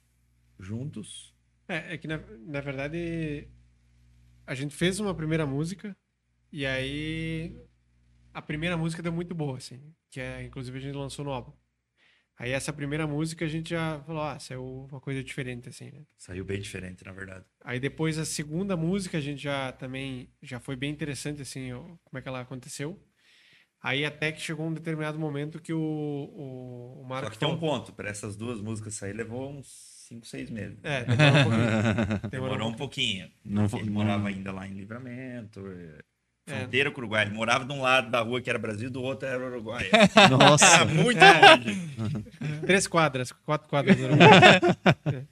juntos. 0.56 1.34
É, 1.66 1.94
é 1.94 1.98
que 1.98 2.06
na, 2.06 2.18
na 2.46 2.60
verdade 2.60 3.48
a 4.46 4.54
gente 4.54 4.72
fez 4.72 5.00
uma 5.00 5.16
primeira 5.16 5.44
música 5.44 5.96
e 6.52 6.64
aí 6.64 7.60
a 8.32 8.40
primeira 8.40 8.76
música 8.76 9.02
deu 9.02 9.12
muito 9.12 9.34
boa, 9.34 9.58
assim, 9.58 9.92
que 10.10 10.20
é 10.20 10.44
inclusive 10.44 10.78
a 10.78 10.80
gente 10.80 10.94
lançou 10.94 11.24
no 11.24 11.32
álbum. 11.32 11.52
Aí 12.38 12.50
essa 12.50 12.72
primeira 12.72 13.06
música 13.06 13.44
a 13.44 13.48
gente 13.48 13.70
já 13.70 14.00
falou, 14.04 14.22
ah, 14.22 14.38
saiu 14.38 14.86
uma 14.90 15.00
coisa 15.00 15.22
diferente, 15.22 15.68
assim, 15.68 15.90
né? 15.92 16.02
Saiu 16.16 16.44
bem 16.44 16.60
diferente, 16.60 17.04
na 17.04 17.12
verdade. 17.12 17.44
Aí 17.62 17.78
depois 17.78 18.18
a 18.18 18.24
segunda 18.24 18.76
música 18.76 19.18
a 19.18 19.20
gente 19.20 19.42
já 19.42 19.70
também 19.72 20.28
já 20.42 20.58
foi 20.58 20.74
bem 20.74 20.90
interessante, 20.90 21.42
assim, 21.42 21.70
como 22.04 22.18
é 22.18 22.22
que 22.22 22.28
ela 22.28 22.40
aconteceu. 22.40 22.98
Aí 23.80 24.04
até 24.04 24.30
que 24.32 24.40
chegou 24.40 24.66
um 24.66 24.72
determinado 24.72 25.18
momento 25.18 25.60
que 25.60 25.72
o, 25.72 25.78
o, 25.80 27.00
o 27.02 27.04
Marco 27.04 27.26
Só 27.26 27.30
que 27.32 27.38
tem 27.38 27.48
um 27.48 27.58
ponto, 27.58 27.92
para 27.92 28.08
essas 28.08 28.36
duas 28.36 28.60
músicas 28.60 28.94
sair 28.94 29.12
levou 29.12 29.50
uns 29.50 29.66
5, 30.08 30.26
6 30.26 30.50
meses. 30.50 30.78
É, 30.84 31.04
demorou 31.04 31.38
um 31.38 31.42
pouquinho. 31.42 31.66
Demorou 31.66 32.30
Demorou 32.30 32.68
um 32.68 32.74
pouquinho. 32.74 33.30
Não 33.44 33.64
Ele 33.64 33.68
vou- 33.68 33.84
morava 33.90 34.28
ainda 34.28 34.52
lá 34.52 34.66
em 34.68 34.74
Livramento, 34.74 35.60
é, 36.46 36.52
É. 36.52 36.58
fronteira 36.60 36.90
com 36.90 37.00
o 37.00 37.04
Uruguai. 37.04 37.24
Ele 37.26 37.34
morava 37.34 37.64
de 37.64 37.72
um 37.72 37.80
lado 37.82 38.10
da 38.10 38.20
rua 38.20 38.40
que 38.40 38.48
era 38.50 38.58
Brasil, 38.58 38.90
do 38.90 39.02
outro 39.02 39.28
era 39.28 39.44
Uruguai. 39.44 39.88
Nossa. 40.30 40.66
Era 40.66 40.84
muito 40.86 41.18
É. 41.22 41.56
longe. 41.56 41.88
Três 42.66 42.86
quadras, 42.86 43.32
quatro 43.32 43.68
quadras. 43.68 43.96
do 43.96 44.04
Uruguai. 44.04 44.28
É. 45.06 45.24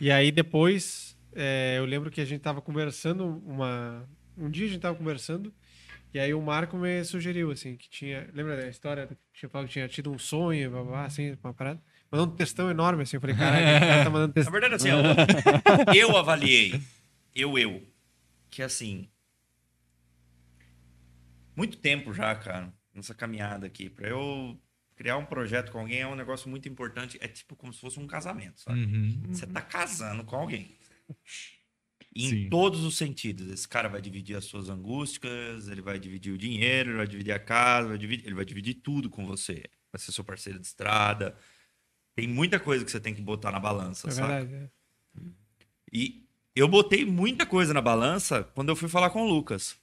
e 0.00 0.10
aí 0.10 0.32
depois, 0.32 1.16
é, 1.34 1.76
eu 1.78 1.84
lembro 1.84 2.10
que 2.10 2.20
a 2.20 2.24
gente 2.24 2.40
tava 2.40 2.60
conversando 2.60 3.40
uma... 3.46 4.04
Um 4.36 4.50
dia 4.50 4.66
a 4.66 4.68
gente 4.68 4.80
tava 4.80 4.96
conversando 4.96 5.52
e 6.12 6.18
aí 6.18 6.32
o 6.34 6.40
Marco 6.42 6.76
me 6.76 7.04
sugeriu, 7.04 7.50
assim, 7.50 7.76
que 7.76 7.88
tinha... 7.88 8.28
Lembra 8.34 8.56
da 8.56 8.68
história? 8.68 9.06
Que 9.06 9.14
tinha 9.40 9.48
falado 9.48 9.66
que 9.68 9.72
tinha 9.74 9.86
tido 9.88 10.10
um 10.10 10.18
sonho, 10.18 10.70
blá, 10.70 10.82
blá, 10.82 11.04
assim, 11.04 11.36
uma 11.44 11.52
parada. 11.54 11.80
Mandou 12.10 12.26
um 12.26 12.30
textão 12.36 12.70
enorme, 12.70 13.02
assim. 13.02 13.16
Eu 13.16 13.20
falei, 13.20 13.36
caralho, 13.36 13.76
o 13.76 13.80
cara 13.80 14.04
tá 14.04 14.10
mandando 14.10 14.28
Na 14.28 14.32
textão. 14.34 14.52
verdade, 14.52 14.74
assim, 14.74 14.88
eu 15.96 16.16
avaliei, 16.16 16.80
eu, 17.34 17.58
eu, 17.58 17.82
que 18.50 18.62
assim, 18.62 19.08
muito 21.58 21.76
tempo 21.78 22.12
já, 22.14 22.34
cara, 22.34 22.72
nessa 22.94 23.14
caminhada 23.14 23.66
aqui, 23.66 23.90
pra 23.90 24.08
eu 24.08 24.58
criar 24.96 25.16
um 25.16 25.24
projeto 25.26 25.70
com 25.72 25.78
alguém 25.80 26.00
é 26.00 26.06
um 26.06 26.14
negócio 26.14 26.48
muito 26.48 26.68
importante, 26.68 27.18
é 27.20 27.28
tipo 27.28 27.54
como 27.54 27.72
se 27.72 27.80
fosse 27.80 27.98
um 28.00 28.06
casamento, 28.06 28.60
sabe? 28.60 28.84
Uhum. 28.84 29.22
Você 29.28 29.46
tá 29.46 29.60
casando 29.60 30.24
com 30.24 30.36
alguém. 30.36 30.76
Em 32.16 32.28
Sim. 32.30 32.48
todos 32.48 32.82
os 32.84 32.96
sentidos. 32.96 33.48
Esse 33.50 33.68
cara 33.68 33.88
vai 33.88 34.00
dividir 34.00 34.36
as 34.36 34.44
suas 34.46 34.68
angústias, 34.68 35.68
ele 35.68 35.80
vai 35.82 35.98
dividir 36.00 36.32
o 36.32 36.38
dinheiro, 36.38 36.90
ele 36.90 36.96
vai 36.96 37.06
dividir 37.06 37.32
a 37.32 37.38
casa, 37.38 37.88
vai 37.88 37.98
dividir- 37.98 38.26
ele 38.26 38.34
vai 38.34 38.44
dividir 38.44 38.74
tudo 38.74 39.08
com 39.10 39.24
você. 39.26 39.62
Vai 39.92 40.00
ser 40.00 40.10
seu 40.12 40.24
parceiro 40.24 40.58
de 40.58 40.66
estrada. 40.66 41.36
Tem 42.16 42.26
muita 42.26 42.58
coisa 42.58 42.84
que 42.84 42.90
você 42.90 42.98
tem 42.98 43.14
que 43.14 43.22
botar 43.22 43.52
na 43.52 43.60
balança, 43.60 44.08
É 44.08 44.10
sabe? 44.10 44.52
é. 44.54 44.70
E 45.92 46.24
eu 46.56 46.66
botei 46.66 47.04
muita 47.04 47.46
coisa 47.46 47.72
na 47.72 47.80
balança 47.80 48.42
quando 48.54 48.70
eu 48.70 48.76
fui 48.76 48.88
falar 48.88 49.10
com 49.10 49.22
o 49.22 49.28
Lucas. 49.28 49.76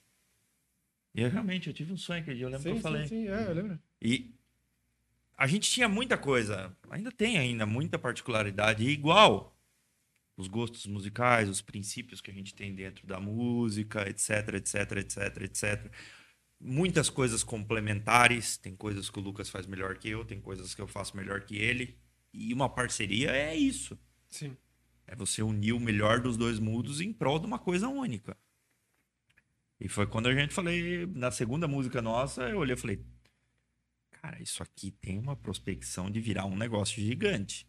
E 1.16 1.22
eu 1.22 1.30
realmente, 1.30 1.68
eu 1.68 1.74
tive 1.74 1.94
um 1.94 1.98
sonho 1.98 2.22
aquele 2.22 2.36
dia, 2.36 2.46
eu 2.46 2.50
lembro 2.50 2.64
que 2.64 2.70
Sim, 2.72 2.76
eu 2.76 2.82
falei. 2.82 3.04
sim, 3.04 3.26
sim, 3.26 3.28
é, 3.30 3.50
eu 3.50 3.54
lembro. 3.54 3.80
E 4.02 4.36
a 5.38 5.48
gente 5.48 5.72
tinha 5.72 5.88
muita 5.88 6.18
coisa, 6.18 6.76
ainda 6.90 7.10
tem 7.10 7.38
ainda 7.38 7.66
muita 7.66 7.98
particularidade 7.98 8.84
e 8.84 8.90
igual 8.90 9.58
os 10.36 10.50
gostos 10.50 10.86
musicais, 10.86 11.48
os 11.48 11.62
princípios 11.62 12.20
que 12.20 12.30
a 12.30 12.34
gente 12.34 12.54
tem 12.54 12.76
dentro 12.76 13.08
da 13.08 13.18
música, 13.18 14.08
etc, 14.10 14.56
etc, 14.56 14.92
etc, 14.98 15.42
etc. 15.44 15.92
Muitas 16.60 17.10
coisas 17.10 17.44
complementares, 17.44 18.58
tem 18.58 18.76
coisas 18.76 19.10
que 19.10 19.18
o 19.18 19.22
Lucas 19.22 19.50
faz 19.50 19.66
melhor 19.66 19.98
que 19.98 20.10
eu, 20.10 20.26
tem 20.26 20.42
coisas 20.42 20.76
que 20.76 20.82
eu 20.82 20.88
faço 20.88 21.16
melhor 21.16 21.42
que 21.42 21.56
ele. 21.56 21.98
E 22.34 22.54
uma 22.54 22.68
parceria 22.68 23.32
é 23.32 23.56
isso. 23.56 23.98
Sim. 24.30 24.58
É 25.08 25.16
você 25.16 25.42
unir 25.42 25.72
o 25.72 25.80
melhor 25.80 26.20
dos 26.20 26.36
dois 26.36 26.60
mundos 26.60 27.00
em 27.00 27.14
prol 27.14 27.40
de 27.40 27.46
uma 27.46 27.60
coisa 27.60 27.88
única. 27.88 28.36
E 29.80 29.88
foi 29.90 30.08
quando 30.08 30.28
a 30.28 30.34
gente 30.34 30.54
falei, 30.54 31.06
na 31.08 31.32
segunda 31.32 31.68
música 31.68 32.02
nossa, 32.02 32.44
eu 32.44 32.60
olhei 32.60 32.76
e 32.76 32.78
falei, 32.80 33.06
cara, 34.22 34.42
isso 34.42 34.64
aqui 34.64 34.92
tem 34.92 35.20
uma 35.20 35.36
prospecção 35.36 36.10
de 36.10 36.20
virar 36.20 36.46
um 36.46 36.56
negócio 36.56 37.02
gigante. 37.02 37.68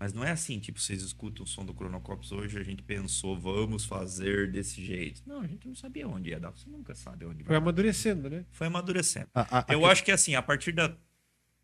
Mas 0.00 0.12
não 0.12 0.22
é 0.24 0.30
assim, 0.30 0.60
tipo, 0.60 0.80
vocês 0.80 1.02
escutam 1.02 1.44
o 1.44 1.46
som 1.46 1.64
do 1.64 1.74
Cronocops 1.74 2.30
hoje, 2.30 2.56
a 2.56 2.62
gente 2.62 2.82
pensou, 2.84 3.36
vamos 3.38 3.84
fazer 3.84 4.50
desse 4.50 4.82
jeito. 4.84 5.20
Não, 5.26 5.40
a 5.40 5.46
gente 5.46 5.66
não 5.66 5.74
sabia 5.74 6.06
onde 6.06 6.30
ia 6.30 6.38
dar, 6.38 6.50
você 6.52 6.68
nunca 6.70 6.94
sabe 6.94 7.24
onde 7.26 7.42
Foi 7.42 7.48
vai. 7.48 7.56
amadurecendo, 7.56 8.30
né? 8.30 8.46
Foi 8.52 8.68
amadurecendo. 8.68 9.28
A- 9.34 9.58
a- 9.58 9.66
Eu 9.68 9.84
a- 9.84 9.90
acho 9.90 10.04
que 10.04 10.12
assim, 10.12 10.36
a 10.36 10.42
partir 10.42 10.70
da 10.72 10.96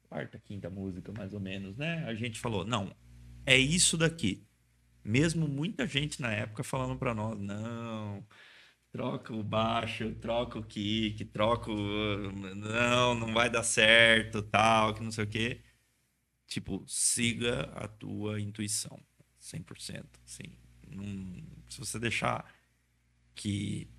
quarta, 0.03 0.39
quinta 0.39 0.69
música, 0.69 1.13
mais 1.17 1.33
ou 1.33 1.39
menos, 1.41 1.77
né? 1.77 2.05
A 2.09 2.15
gente 2.15 2.41
falou, 2.41 2.65
não, 2.65 2.95
é 3.47 3.57
isso 3.57 3.97
daqui. 3.97 4.45
Mesmo 5.05 5.47
muita 5.47 5.87
gente 5.87 6.21
na 6.21 6.33
época 6.33 6.65
falando 6.65 6.99
pra 6.99 7.15
nós, 7.15 7.39
não, 7.39 8.27
troca 8.95 9.35
o 9.35 9.43
baixo, 9.43 10.15
troca 10.21 10.57
o 10.57 10.63
kick, 10.63 11.25
troca 11.25 11.69
o... 11.69 12.31
Não, 12.55 13.13
não 13.17 13.35
vai 13.35 13.51
dar 13.51 13.65
certo, 13.65 14.41
tal, 14.41 14.95
que 14.95 15.03
não 15.03 15.11
sei 15.11 15.25
o 15.25 15.27
quê. 15.27 15.63
Tipo, 16.47 16.85
siga 16.87 17.63
a 17.75 17.89
tua 17.89 18.41
intuição, 18.41 18.97
100%. 19.41 20.05
Assim, 20.25 20.45
não, 20.89 21.43
se 21.69 21.81
você 21.81 21.99
deixar 21.99 22.49
que 23.35 23.91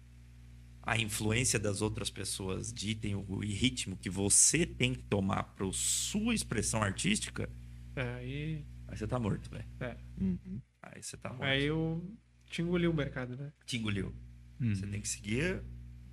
a 0.81 0.97
influência 0.97 1.59
das 1.59 1.81
outras 1.81 2.09
pessoas 2.09 2.71
ditem 2.71 3.15
o 3.15 3.39
ritmo 3.39 3.97
que 3.97 4.09
você 4.09 4.65
tem 4.65 4.93
que 4.93 5.03
tomar 5.03 5.43
para 5.43 5.69
sua 5.73 6.33
expressão 6.33 6.81
artística, 6.81 7.49
É, 7.97 8.13
aí, 8.15 8.65
aí 8.87 8.97
você 8.97 9.05
tá 9.05 9.19
morto, 9.19 9.49
velho. 9.49 9.65
é. 9.81 9.97
Uhum. 10.21 10.61
Aí 10.81 11.03
você 11.03 11.17
tá 11.17 11.29
morto. 11.31 11.43
aí 11.43 11.65
eu 11.65 12.01
te 12.45 12.61
engoli 12.61 12.87
o 12.87 12.93
mercado, 12.93 13.35
né? 13.35 13.51
Te 13.65 13.75
engoliu. 13.77 14.13
Uhum. 14.59 14.73
Você 14.75 14.87
tem 14.87 15.01
que 15.01 15.07
seguir, 15.07 15.61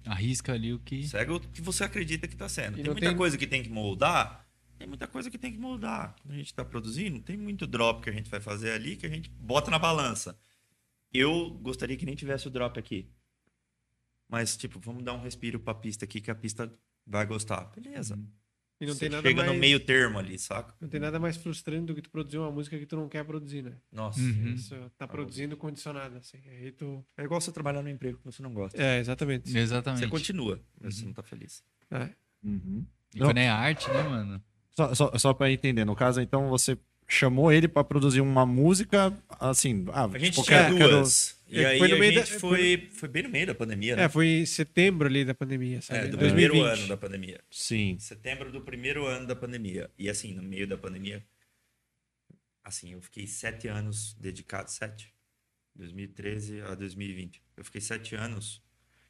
Arrisca 0.05 0.53
ali 0.53 0.73
o 0.73 0.79
que. 0.81 1.07
segue 1.07 1.31
o 1.31 1.39
que 1.41 1.61
você 1.63 1.85
acredita 1.85 2.27
que 2.27 2.35
tá 2.37 2.49
sendo. 2.49 2.75
E 2.79 2.83
tem 2.83 2.91
muita 2.93 3.09
tem- 3.09 3.17
coisa 3.17 3.39
que 3.39 3.47
tem 3.47 3.63
que 3.63 3.69
moldar, 3.71 4.45
tem 4.79 4.89
muita 4.89 5.07
coisa 5.07 5.31
que 5.31 5.39
tem 5.39 5.53
que 5.53 5.59
moldar. 5.59 6.17
Quando 6.23 6.35
a 6.35 6.37
gente 6.39 6.53
tá 6.53 6.65
produzindo, 6.65 7.21
tem 7.21 7.37
muito 7.37 7.67
drop 7.69 8.03
que 8.03 8.11
a 8.11 8.13
gente 8.13 8.29
vai 8.29 8.41
fazer 8.41 8.73
ali 8.73 8.97
que 8.97 9.07
a 9.07 9.09
gente 9.09 9.31
bota 9.31 9.71
na 9.71 9.79
balança. 9.79 10.37
Eu 11.15 11.51
gostaria 11.63 11.97
que 11.97 12.05
nem 12.07 12.15
tivesse 12.17 12.49
o 12.49 12.51
drop 12.51 12.79
aqui. 12.81 13.09
Mas, 14.29 14.57
tipo, 14.57 14.81
vamos 14.81 15.05
dar 15.05 15.13
um 15.13 15.21
respiro 15.21 15.61
pra 15.61 15.75
pista 15.75 16.05
aqui 16.05 16.21
que 16.21 16.31
a 16.31 16.35
pista 16.35 16.73
vai 17.07 17.27
gostar. 17.27 17.71
Beleza. 17.75 18.19
E 18.83 18.87
não 18.87 18.95
Você 18.95 19.01
tem 19.01 19.11
nada 19.11 19.23
chega 19.29 19.43
mais... 19.43 19.53
no 19.53 19.59
meio 19.61 19.79
termo 19.79 20.19
ali, 20.19 20.37
saca? 20.37 20.75
Não 20.81 20.89
tem 20.89 20.99
nada 20.99 21.21
mais 21.21 21.37
frustrante 21.37 21.87
do 21.87 21.95
que 21.95 22.03
tu 22.03 22.11
produzir 22.11 22.39
uma 22.39 22.51
música 22.51 22.77
que 22.77 22.85
tu 22.85 22.97
não 22.97 23.09
quer 23.09 23.25
produzir, 23.25 23.63
né? 23.63 23.75
Nossa. 23.93 24.19
Uhum. 24.21 24.55
Isso, 24.55 24.75
tá 24.99 25.07
produzindo 25.07 25.57
condicionado, 25.57 26.17
assim. 26.17 26.39
Aí 26.49 26.73
tu... 26.73 27.05
É 27.17 27.23
igual 27.23 27.41
você 27.41 27.53
trabalhar 27.53 27.81
no 27.81 27.89
emprego 27.89 28.19
que 28.19 28.25
você 28.25 28.43
não 28.43 28.53
gosta. 28.53 28.83
É, 28.83 28.99
exatamente. 28.99 29.57
Exatamente. 29.57 30.01
Você 30.01 30.09
continua, 30.09 30.61
mas 30.81 30.97
você 30.97 31.05
não 31.05 31.13
tá 31.13 31.23
feliz. 31.23 31.63
É. 31.93 32.09
Uhum. 32.43 32.85
E 33.15 33.21
quando 33.21 33.39
é 33.39 33.49
arte, 33.49 33.89
né, 33.89 34.03
mano? 34.03 34.43
Só, 34.73 34.93
só, 34.95 35.13
só 35.17 35.33
pra 35.33 35.49
entender, 35.53 35.85
no 35.85 35.95
caso, 35.95 36.21
então 36.21 36.49
você 36.49 36.77
chamou 37.07 37.53
ele 37.53 37.69
pra 37.69 37.85
produzir 37.85 38.21
uma 38.21 38.45
música, 38.45 39.17
assim, 39.39 39.85
ah, 39.93 40.07
A 40.07 40.19
gente 40.19 40.33
tipo, 40.33 40.45
tinha 40.45 40.65
quero- 40.65 40.77
quero- 40.77 40.91
duas. 40.97 41.41
E 41.55 41.59
É, 41.61 41.67
aí 41.67 41.79
foi 41.79 41.89
no 41.89 41.97
a 41.97 41.99
meio 41.99 42.15
da- 42.15 42.25
gente 42.25 42.39
foi, 42.41 42.89
foi 42.93 43.09
bem 43.11 43.25
no 43.25 43.29
meio 43.29 43.47
da 43.47 43.55
pandemia, 43.55 43.95
né? 43.95 44.05
É, 44.05 44.09
foi 44.09 44.27
em 44.27 44.47
setembro 44.47 45.07
ali 45.07 45.23
da 45.23 45.35
pandemia, 45.35 45.83
sabe? 45.83 45.99
É, 46.07 46.09
do 46.09 46.17
2020. 46.17 46.49
primeiro 46.51 46.67
ano 46.67 46.89
da 46.89 46.97
pandemia. 46.97 47.45
Sim. 47.51 47.99
Setembro 47.99 48.51
do 48.51 48.63
primeiro 48.63 49.05
ano 49.07 49.27
da 49.27 49.37
pandemia. 49.37 49.91
E 49.99 50.09
assim, 50.09 50.33
no 50.33 50.43
meio 50.43 50.67
da 50.67 50.79
pandemia, 50.79 51.23
assim, 52.65 52.93
eu 52.95 53.03
fiquei 53.03 53.27
sete 53.27 53.69
anos 53.69 54.15
dedicado, 54.15 54.71
sete? 54.71 55.13
2013 55.75 56.63
a 56.63 56.75
2020. 56.75 57.43
Eu 57.57 57.65
fiquei 57.65 57.81
sete 57.83 58.15
anos. 58.15 58.63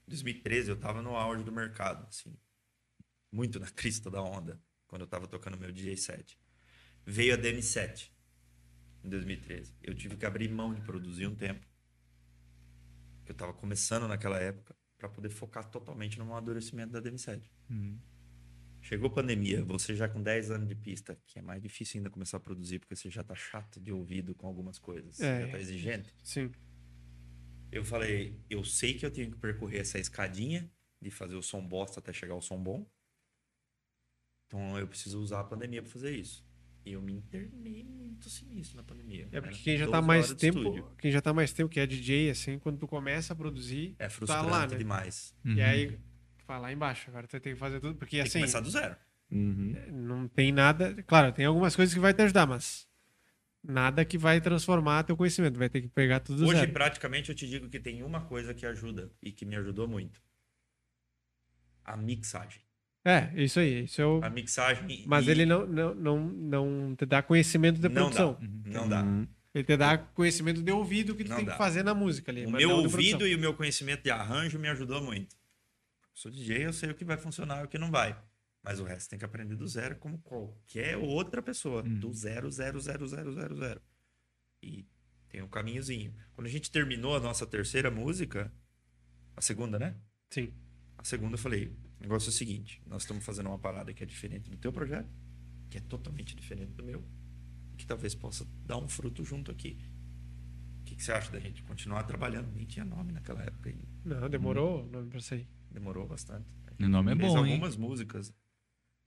Em 0.07 0.11
2013 0.11 0.71
eu 0.71 0.77
tava 0.77 1.01
no 1.01 1.15
auge 1.17 1.45
do 1.45 1.53
mercado, 1.53 2.07
assim. 2.09 2.37
Muito 3.31 3.59
na 3.61 3.71
crista 3.71 4.11
da 4.11 4.21
onda, 4.21 4.61
quando 4.89 5.03
eu 5.03 5.07
tava 5.09 5.27
tocando 5.29 5.57
meu 5.57 5.71
DJ 5.73 5.97
set. 5.97 6.37
Veio 7.07 7.35
a 7.35 7.39
DM7 7.39 8.11
em 9.05 9.09
2013. 9.09 9.75
Eu 9.83 9.95
tive 9.95 10.17
que 10.17 10.27
abrir 10.27 10.49
mão 10.49 10.75
de 10.75 10.81
produzir 10.83 11.27
um 11.29 11.35
tempo. 11.35 11.67
Eu 13.33 13.37
tava 13.37 13.55
começando 13.55 14.07
naquela 14.07 14.39
época 14.39 14.77
para 14.99 15.09
poder 15.09 15.31
focar 15.31 15.65
totalmente 15.71 16.19
no 16.19 16.25
amadurecimento 16.25 16.93
da 16.93 17.01
DM7. 17.01 17.51
Chegou 18.83 19.09
a 19.09 19.13
pandemia, 19.15 19.65
você 19.65 19.97
já 19.97 20.07
com 20.07 20.23
10 20.23 20.51
anos 20.51 20.69
de 20.69 20.75
pista, 20.75 21.19
que 21.27 21.39
é 21.39 21.43
mais 21.43 21.63
difícil 21.63 21.99
ainda 21.99 22.11
começar 22.11 22.37
a 22.37 22.41
produzir, 22.41 22.79
porque 22.79 22.95
você 22.95 23.09
já 23.09 23.25
tá 23.25 23.35
chato 23.35 23.81
de 23.81 23.91
ouvido 23.91 24.35
com 24.35 24.47
algumas 24.47 24.79
coisas, 24.79 25.19
É. 25.19 25.47
já 25.47 25.53
tá 25.53 25.59
exigente. 25.59 26.15
Sim. 26.23 26.53
Eu 27.71 27.87
falei, 27.87 28.39
eu 28.51 28.63
sei 28.65 28.93
que 28.99 29.07
eu 29.07 29.11
tenho 29.11 29.31
que 29.31 29.39
percorrer 29.39 29.81
essa 29.81 29.99
escadinha 29.99 30.71
de 31.01 31.11
fazer 31.11 31.37
o 31.37 31.43
som 31.43 31.67
bosta 31.67 32.01
até 32.01 32.13
chegar 32.13 32.35
ao 32.35 32.43
som 32.43 32.63
bom. 32.63 32.87
Então 34.47 34.79
eu 34.79 34.87
preciso 34.87 35.19
usar 35.23 35.41
a 35.41 35.45
pandemia 35.45 35.81
para 35.81 35.91
fazer 35.91 36.15
isso. 36.15 36.45
E 36.85 36.93
eu 36.93 37.01
me 37.03 37.13
internei 37.13 37.85
muito 37.85 38.29
sinistro 38.29 38.77
na 38.77 38.83
pandemia. 38.83 39.29
É 39.31 39.41
porque 39.41 39.59
quem 39.63 39.77
já 39.77 39.85
12 39.87 39.93
tá 39.93 40.03
mais 40.03 40.35
tempo, 40.35 40.59
estúdio. 40.59 40.85
quem 40.99 41.11
já 41.13 41.21
tá 41.21 41.33
mais 41.33 41.53
tempo 41.53 41.69
que 41.71 41.79
é 41.79 41.87
DJ, 41.87 42.31
assim, 42.31 42.59
quando 42.59 42.79
tu 42.79 42.89
começa 42.89 43.33
a 43.33 43.37
produzir, 43.37 43.95
É 43.99 44.09
frustrante 44.09 44.51
lá, 44.51 44.67
né? 44.67 44.77
demais. 44.77 45.33
Uhum. 45.45 45.55
e 45.55 45.63
aí 45.63 45.99
vai 46.47 46.61
lá 46.61 46.73
embaixo, 46.73 47.09
agora 47.09 47.27
tu 47.29 47.39
tem 47.41 47.53
que 47.55 47.59
fazer 47.59 47.79
tudo, 47.81 47.95
porque 47.95 48.17
Tem 48.17 48.23
que 48.25 48.29
assim, 48.29 48.39
começar 48.41 48.61
do 48.61 48.69
zero. 48.71 48.97
Uhum. 49.31 49.75
não 49.93 50.29
tem 50.29 50.51
nada, 50.53 51.03
claro, 51.05 51.33
tem 51.33 51.47
algumas 51.47 51.75
coisas 51.77 51.95
que 51.95 52.01
vai 52.01 52.13
te 52.13 52.21
ajudar, 52.23 52.47
mas 52.47 52.87
nada 53.63 54.05
que 54.05 54.19
vai 54.19 54.41
transformar 54.41 55.05
teu 55.05 55.17
conhecimento, 55.17 55.57
vai 55.59 55.69
ter 55.71 55.81
que 55.83 55.89
pegar 55.89 56.19
tudo 56.21 56.41
do 56.41 56.49
Hoje, 56.49 56.59
zero. 56.61 56.73
praticamente, 56.73 57.31
eu 57.31 57.35
te 57.37 57.47
digo 57.49 57.69
que 57.69 57.79
tem 57.79 58.03
uma 58.03 58.23
coisa 58.23 58.53
que 58.53 58.67
ajuda 58.67 59.11
e 59.23 59.31
que 59.31 59.47
me 59.47 59.55
ajudou 59.57 59.87
muito. 59.87 60.21
A 61.85 61.97
mixagem. 61.97 62.61
É, 63.05 63.33
isso 63.43 63.59
aí, 63.59 63.85
isso 63.85 64.01
é 64.01 64.07
o... 64.07 64.23
A 64.23 64.31
mixagem. 64.31 65.05
Mas 65.07 65.27
e- 65.27 65.31
ele 65.31 65.45
não, 65.45 65.67
não, 65.67 65.95
não, 65.95 66.21
não 66.31 66.97
te 66.97 67.05
dá 67.05 67.23
conhecimento 67.23 67.81
de 67.81 67.89
não 67.89 67.95
produção. 68.11 68.39
dá. 68.41 68.49
Não 68.81 68.89
dá. 68.89 69.03
Uhum. 69.03 69.27
Ele 69.55 69.65
te 69.65 69.77
dá 69.77 69.99
conhecimento 69.99 70.63
de 70.63 70.71
ouvido 70.73 71.15
que 71.15 71.25
tu 71.25 71.31
Não 71.31 71.37
tem 71.37 71.45
dá. 71.45 71.53
que 71.53 71.59
fazer 71.59 71.83
na 71.83 71.95
música 71.95 72.31
ali. 72.31 72.47
O 72.47 72.51
mas 72.51 72.61
meu 72.61 72.71
não 72.71 72.83
ouvido 72.85 73.27
e 73.27 73.35
o 73.35 73.39
meu 73.39 73.55
conhecimento 73.55 74.03
de 74.03 74.11
arranjo 74.11 74.59
me 74.59 74.69
ajudou 74.69 75.03
muito. 75.03 75.37
Sou 76.15 76.31
DJ, 76.31 76.67
eu 76.67 76.73
sei 76.73 76.91
o 76.91 76.95
que 76.95 77.05
vai 77.05 77.17
funcionar 77.17 77.63
e 77.63 77.65
o 77.65 77.69
que 77.69 77.77
não 77.79 77.91
vai. 77.91 78.17
Mas 78.63 78.79
o 78.79 78.85
resto 78.85 79.11
tem 79.11 79.19
que 79.19 79.25
aprender 79.25 79.57
do 79.57 79.67
zero, 79.67 79.97
como 79.97 80.19
qualquer 80.21 80.97
outra 80.97 81.43
pessoa. 81.43 81.83
Hum. 81.85 81.99
Do 81.99 82.13
zero, 82.15 82.49
zero, 82.51 82.79
zero, 82.81 83.07
zero, 83.09 83.33
zero, 83.35 83.57
zero. 83.57 83.83
E 84.63 84.87
tem 85.29 85.43
um 85.43 85.49
caminhozinho. 85.49 86.15
Quando 86.33 86.47
a 86.47 86.51
gente 86.51 86.71
terminou 86.71 87.17
a 87.17 87.21
nossa 87.21 87.45
terceira 87.45 87.91
música, 87.91 88.53
a 89.37 89.41
segunda, 89.41 89.79
né? 89.79 89.97
Sim. 90.31 90.53
A 90.97 91.03
segunda 91.05 91.35
eu 91.35 91.39
falei, 91.39 91.77
o 92.03 92.09
negócio 92.09 92.29
é 92.29 92.31
o 92.31 92.33
seguinte, 92.33 92.83
nós 92.85 93.03
estamos 93.03 93.25
fazendo 93.25 93.47
uma 93.47 93.59
parada 93.61 93.95
que 93.95 94.03
é 94.03 94.07
diferente 94.07 94.51
do 94.51 94.57
teu 94.57 94.73
projeto, 94.73 95.09
que 95.71 95.79
é 95.79 95.81
totalmente 95.81 96.35
diferente 96.35 96.73
do 96.73 96.83
meu, 96.83 97.05
e 97.73 97.77
que 97.77 97.87
talvez 97.87 98.13
possa 98.13 98.45
dar 98.67 98.77
um 98.77 98.89
fruto 98.89 99.25
junto 99.25 99.53
aqui. 99.53 99.79
O 100.81 100.85
que, 100.85 100.97
que 100.97 101.03
você 101.05 101.13
acha 101.13 101.31
da 101.31 101.39
gente 101.39 101.63
continuar 101.63 102.03
trabalhando? 102.03 102.53
Nem 102.53 102.67
tinha 102.67 102.85
nome 102.85 103.13
naquela 103.13 103.45
época 103.45 103.71
ainda. 103.71 103.87
Não, 104.05 104.29
demorou 104.29 104.85
o 104.85 104.91
nome 104.91 105.11
pra 105.11 105.21
sair. 105.21 105.49
Demorou 105.71 106.05
bastante. 106.05 106.45
O 106.81 106.89
nome 106.89 107.13
é 107.13 107.17
fez 107.17 107.33
bom, 107.33 107.47
hein? 107.47 107.53
algumas 107.53 107.77
músicas 107.77 108.35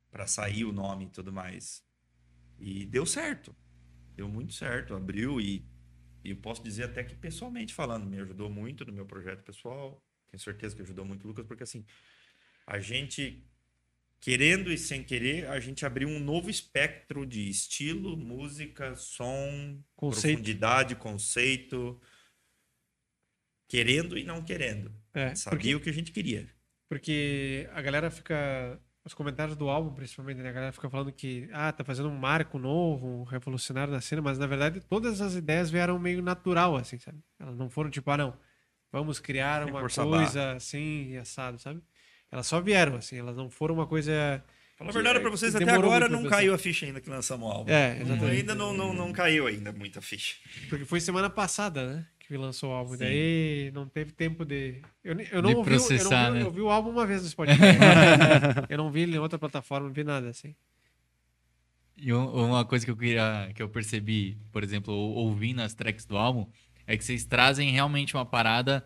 para 0.10 0.26
sair 0.26 0.64
o 0.64 0.72
nome 0.72 1.06
e 1.06 1.10
tudo 1.10 1.34
mais. 1.34 1.84
E 2.58 2.86
deu 2.86 3.06
certo. 3.06 3.54
Deu 4.16 4.30
muito 4.30 4.54
certo. 4.54 4.96
Abriu 4.96 5.42
e, 5.42 5.68
e 6.24 6.30
eu 6.30 6.38
posso 6.38 6.64
dizer 6.64 6.84
até 6.84 7.04
que 7.04 7.14
pessoalmente 7.14 7.74
falando, 7.74 8.06
me 8.06 8.18
ajudou 8.22 8.50
muito 8.50 8.86
no 8.86 8.94
meu 8.94 9.06
projeto 9.06 9.44
pessoal. 9.44 10.02
Tenho 10.32 10.42
certeza 10.42 10.74
que 10.74 10.82
ajudou 10.82 11.04
muito 11.04 11.26
o 11.26 11.28
Lucas, 11.28 11.46
porque 11.46 11.64
assim, 11.64 11.86
a 12.68 12.80
gente, 12.80 13.44
querendo 14.20 14.72
e 14.72 14.78
sem 14.78 15.04
querer, 15.04 15.48
a 15.48 15.60
gente 15.60 15.86
abriu 15.86 16.08
um 16.10 16.20
novo 16.20 16.50
espectro 16.50 17.26
de 17.26 17.50
estilo, 17.50 18.18
música, 18.18 18.96
som, 18.96 19.80
Conceito. 19.96 20.38
profundidade, 20.38 20.96
conceito. 20.96 22.02
Querendo 23.68 24.18
e 24.18 24.24
não 24.24 24.44
querendo. 24.44 24.94
É, 25.14 25.34
Sabia 25.36 25.60
porque, 25.60 25.76
o 25.76 25.80
que 25.82 25.90
a 25.90 25.94
gente 25.94 26.12
queria. 26.12 26.48
porque 26.88 27.68
a 27.74 27.82
galera 27.82 28.12
fica. 28.12 28.80
Os 29.04 29.14
comentários 29.14 29.56
do 29.56 29.70
álbum, 29.70 29.94
principalmente, 29.94 30.42
né? 30.42 30.50
A 30.50 30.52
galera 30.52 30.72
fica 30.72 30.90
falando 30.90 31.12
que, 31.12 31.48
ah, 31.54 31.72
tá 31.72 31.84
fazendo 31.84 32.10
um 32.10 32.18
marco 32.18 32.58
novo, 32.58 33.06
um 33.06 33.24
revolucionário 33.24 33.94
na 33.94 34.02
cena, 34.02 34.20
mas 34.20 34.40
na 34.40 34.48
verdade 34.48 34.82
todas 34.82 35.22
as 35.22 35.36
ideias 35.36 35.70
vieram 35.70 36.00
meio 36.00 36.24
natural, 36.24 36.76
assim, 36.76 36.98
sabe? 36.98 37.20
Elas 37.40 37.56
não 37.56 37.70
foram 37.70 37.92
tipo, 37.92 38.10
ah, 38.10 38.18
não, 38.18 38.36
vamos 38.92 39.20
criar 39.20 39.64
uma 39.68 39.88
coisa 39.88 40.54
assim 40.54 41.12
e 41.12 41.18
assado, 41.18 41.60
sabe? 41.60 41.84
Elas 42.36 42.48
só 42.48 42.60
vieram, 42.60 42.98
assim, 42.98 43.18
elas 43.18 43.38
não 43.38 43.50
foram 43.50 43.76
uma 43.76 43.88
coisa. 43.88 44.44
Fala 44.78 44.90
a 44.90 44.94
verdade 44.94 45.22
pra 45.22 45.30
vocês, 45.30 45.56
até 45.56 45.72
agora 45.72 46.10
não 46.10 46.24
pensar. 46.24 46.36
caiu 46.36 46.54
a 46.54 46.58
ficha 46.58 46.86
ainda 46.86 47.00
que 47.00 47.10
lançamos 47.10 47.48
o 47.48 47.50
álbum. 47.50 47.72
É, 47.72 47.96
Não, 47.96 48.02
exatamente. 48.08 48.38
ainda 48.40 48.54
não, 48.54 48.74
não, 48.74 48.94
não 48.94 49.14
caiu 49.14 49.48
ainda 49.48 49.72
muita 49.72 50.02
ficha. 50.02 50.36
Porque 50.68 50.84
foi 50.84 51.00
semana 51.00 51.30
passada, 51.30 51.88
né? 51.94 52.06
Que 52.28 52.36
lançou 52.36 52.72
o 52.72 52.74
álbum. 52.74 52.92
Sim. 52.92 52.98
Daí 52.98 53.72
não 53.74 53.88
teve 53.88 54.12
tempo 54.12 54.44
de. 54.44 54.82
Eu, 55.02 55.18
eu 55.32 55.42
não 55.42 55.52
De 55.52 55.56
ouvi, 55.56 55.70
o- 55.72 55.74
eu, 55.76 55.78
processar, 55.80 56.26
não 56.26 56.34
vi, 56.34 56.40
né? 56.40 56.46
eu 56.46 56.52
vi 56.52 56.60
o 56.62 56.70
álbum 56.70 56.90
uma 56.90 57.06
vez 57.06 57.24
no 57.24 57.30
Spotify. 57.30 57.62
eu 58.68 58.78
não 58.78 58.92
vi 58.92 59.02
ele 59.04 59.16
em 59.16 59.20
outra 59.20 59.40
plataforma, 59.40 59.88
não 59.88 59.94
vi 59.94 60.04
nada 60.04 60.28
assim. 60.28 60.54
E 61.98 62.12
um- 62.14 62.48
uma 62.50 62.66
coisa 62.66 62.84
que 62.84 62.92
eu 62.92 62.98
queria, 62.98 63.50
que 63.56 63.62
eu 63.64 63.70
percebi, 63.70 64.38
por 64.52 64.62
exemplo, 64.62 64.94
ou- 64.94 65.14
ouvindo 65.16 65.62
as 65.62 65.74
tracks 65.74 66.06
do 66.06 66.18
álbum, 66.18 66.46
é 66.86 66.98
que 66.98 67.04
vocês 67.06 67.24
trazem 67.24 67.72
realmente 67.72 68.14
uma 68.14 68.26
parada 68.26 68.84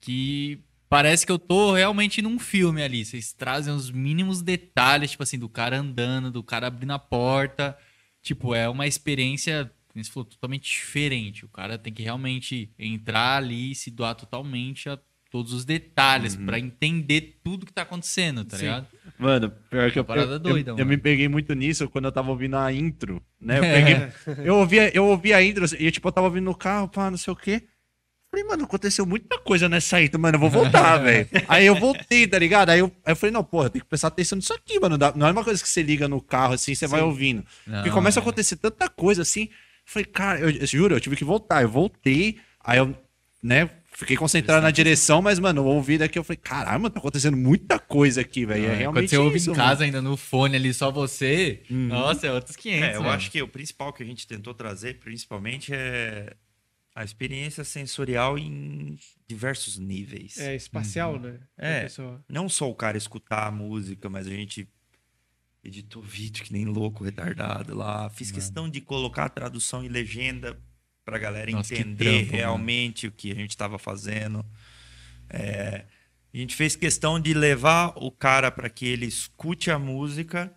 que 0.00 0.60
parece 0.88 1.26
que 1.26 1.32
eu 1.32 1.38
tô 1.38 1.74
realmente 1.74 2.22
num 2.22 2.38
filme 2.38 2.82
ali. 2.82 3.04
Vocês 3.04 3.32
trazem 3.32 3.74
os 3.74 3.90
mínimos 3.90 4.42
detalhes, 4.42 5.10
tipo 5.12 5.22
assim, 5.22 5.38
do 5.38 5.48
cara 5.48 5.78
andando, 5.78 6.30
do 6.30 6.42
cara 6.42 6.66
abrindo 6.66 6.92
a 6.92 6.98
porta. 6.98 7.76
Tipo, 8.22 8.54
é 8.54 8.68
uma 8.68 8.86
experiência, 8.86 9.70
como 9.88 10.04
você 10.04 10.10
falou, 10.10 10.24
totalmente 10.24 10.64
diferente. 10.64 11.44
O 11.44 11.48
cara 11.48 11.78
tem 11.78 11.92
que 11.92 12.02
realmente 12.02 12.70
entrar 12.78 13.36
ali 13.38 13.72
e 13.72 13.74
se 13.74 13.90
doar 13.90 14.14
totalmente 14.14 14.88
a 14.88 14.98
todos 15.30 15.52
os 15.52 15.64
detalhes 15.64 16.36
pra 16.36 16.58
entender 16.58 17.40
tudo 17.42 17.66
que 17.66 17.72
tá 17.72 17.82
acontecendo, 17.82 18.44
tá 18.44 18.56
Sim. 18.56 18.64
ligado? 18.64 18.86
Mano, 19.18 19.50
pior 19.68 19.90
que 19.90 19.98
eu, 19.98 20.06
eu, 20.08 20.38
doida, 20.38 20.70
eu, 20.70 20.78
eu 20.78 20.86
me 20.86 20.96
peguei 20.96 21.28
muito 21.28 21.52
nisso 21.54 21.88
quando 21.88 22.06
eu 22.06 22.12
tava 22.12 22.30
ouvindo 22.30 22.56
a 22.56 22.72
intro, 22.72 23.22
né? 23.40 23.58
Eu, 23.58 23.62
peguei, 24.24 24.44
eu, 24.44 24.56
ouvia, 24.56 24.96
eu 24.96 25.04
ouvia 25.04 25.36
a 25.36 25.42
intro 25.42 25.64
e, 25.78 25.90
tipo, 25.90 26.08
eu 26.08 26.12
tava 26.12 26.26
ouvindo 26.28 26.44
no 26.44 26.54
carro, 26.54 26.88
pá, 26.88 27.10
não 27.10 27.18
sei 27.18 27.32
o 27.32 27.36
quê. 27.36 27.62
Falei, 28.36 28.44
mano, 28.50 28.64
aconteceu 28.64 29.06
muita 29.06 29.38
coisa 29.38 29.66
nessa 29.66 30.02
intro, 30.02 30.20
mano, 30.20 30.36
eu 30.36 30.40
vou 30.40 30.50
voltar, 30.50 30.98
velho. 31.02 31.26
Aí 31.48 31.64
eu 31.64 31.74
voltei, 31.74 32.26
tá 32.26 32.38
ligado? 32.38 32.68
Aí 32.68 32.80
eu, 32.80 32.92
aí 33.04 33.12
eu 33.12 33.16
falei, 33.16 33.32
não, 33.32 33.42
porra, 33.42 33.70
tem 33.70 33.80
que 33.80 33.88
prestar 33.88 34.08
atenção 34.08 34.36
nisso 34.36 34.52
aqui, 34.52 34.78
mano. 34.78 34.98
Não 35.14 35.26
é 35.26 35.32
uma 35.32 35.42
coisa 35.42 35.62
que 35.62 35.68
você 35.68 35.82
liga 35.82 36.06
no 36.06 36.20
carro, 36.20 36.52
assim, 36.52 36.74
você 36.74 36.86
vai 36.86 37.00
ouvindo. 37.00 37.42
Porque 37.64 37.88
Não, 37.88 37.94
começa 37.94 38.18
a 38.18 38.20
é. 38.20 38.22
acontecer 38.22 38.56
tanta 38.56 38.88
coisa, 38.90 39.22
assim. 39.22 39.44
Eu 39.44 39.48
falei, 39.86 40.04
cara, 40.04 40.38
eu, 40.40 40.50
eu 40.50 40.66
juro, 40.66 40.94
eu 40.94 41.00
tive 41.00 41.16
que 41.16 41.24
voltar. 41.24 41.62
Eu 41.62 41.68
voltei, 41.70 42.38
aí 42.62 42.76
eu, 42.78 42.94
né, 43.42 43.70
fiquei 43.94 44.16
concentrado 44.18 44.60
na 44.62 44.70
direção, 44.70 45.22
mas, 45.22 45.38
mano, 45.38 45.62
eu 45.62 45.66
ouvi 45.66 45.96
daqui, 45.96 46.18
eu 46.18 46.24
falei, 46.24 46.36
caralho, 46.42 46.78
mano, 46.80 46.90
tá 46.90 46.98
acontecendo 47.00 47.38
muita 47.38 47.78
coisa 47.78 48.20
aqui, 48.20 48.44
velho. 48.44 48.66
É, 48.66 48.68
É, 48.68 48.74
realmente 48.74 49.04
Quando 49.04 49.08
você 49.10 49.16
ouve 49.16 49.36
isso, 49.38 49.50
em 49.50 49.52
mano. 49.56 49.64
casa 49.66 49.84
ainda 49.84 50.02
no 50.02 50.14
fone 50.14 50.56
ali, 50.56 50.74
só 50.74 50.90
você, 50.90 51.62
nossa, 51.70 52.26
é 52.26 52.32
outros 52.32 52.54
500, 52.56 52.82
É, 52.86 52.96
eu 52.96 53.00
mano. 53.00 53.14
acho 53.14 53.30
que 53.30 53.40
o 53.40 53.48
principal 53.48 53.94
que 53.94 54.02
a 54.02 54.06
gente 54.06 54.26
tentou 54.26 54.52
trazer, 54.52 54.98
principalmente, 54.98 55.72
é 55.72 56.34
a 56.96 57.04
experiência 57.04 57.62
sensorial 57.62 58.38
em 58.38 58.98
diversos 59.28 59.76
níveis. 59.76 60.38
É 60.38 60.56
espacial, 60.56 61.20
né? 61.20 61.38
É. 61.58 61.86
Não 62.26 62.48
só 62.48 62.70
o 62.70 62.74
cara 62.74 62.96
escutar 62.96 63.46
a 63.46 63.50
música, 63.50 64.08
mas 64.08 64.26
a 64.26 64.30
gente 64.30 64.66
editou 65.62 66.02
vídeo 66.02 66.42
que 66.42 66.54
nem 66.54 66.64
louco, 66.64 67.04
retardado 67.04 67.76
lá. 67.76 68.08
Fiz 68.08 68.30
questão 68.30 68.66
de 68.66 68.80
colocar 68.80 69.26
a 69.26 69.28
tradução 69.28 69.84
e 69.84 69.88
legenda 69.88 70.58
pra 71.04 71.18
galera 71.18 71.50
Nossa, 71.50 71.74
entender 71.74 72.04
trampo, 72.04 72.24
mano. 72.24 72.32
realmente 72.32 73.06
o 73.08 73.12
que 73.12 73.30
a 73.30 73.34
gente 73.34 73.50
estava 73.50 73.78
fazendo. 73.78 74.42
É, 75.28 75.84
a 76.32 76.36
gente 76.38 76.56
fez 76.56 76.76
questão 76.76 77.20
de 77.20 77.34
levar 77.34 77.92
o 77.96 78.10
cara 78.10 78.50
para 78.50 78.70
que 78.70 78.86
ele 78.86 79.04
escute 79.04 79.70
a 79.70 79.78
música, 79.78 80.50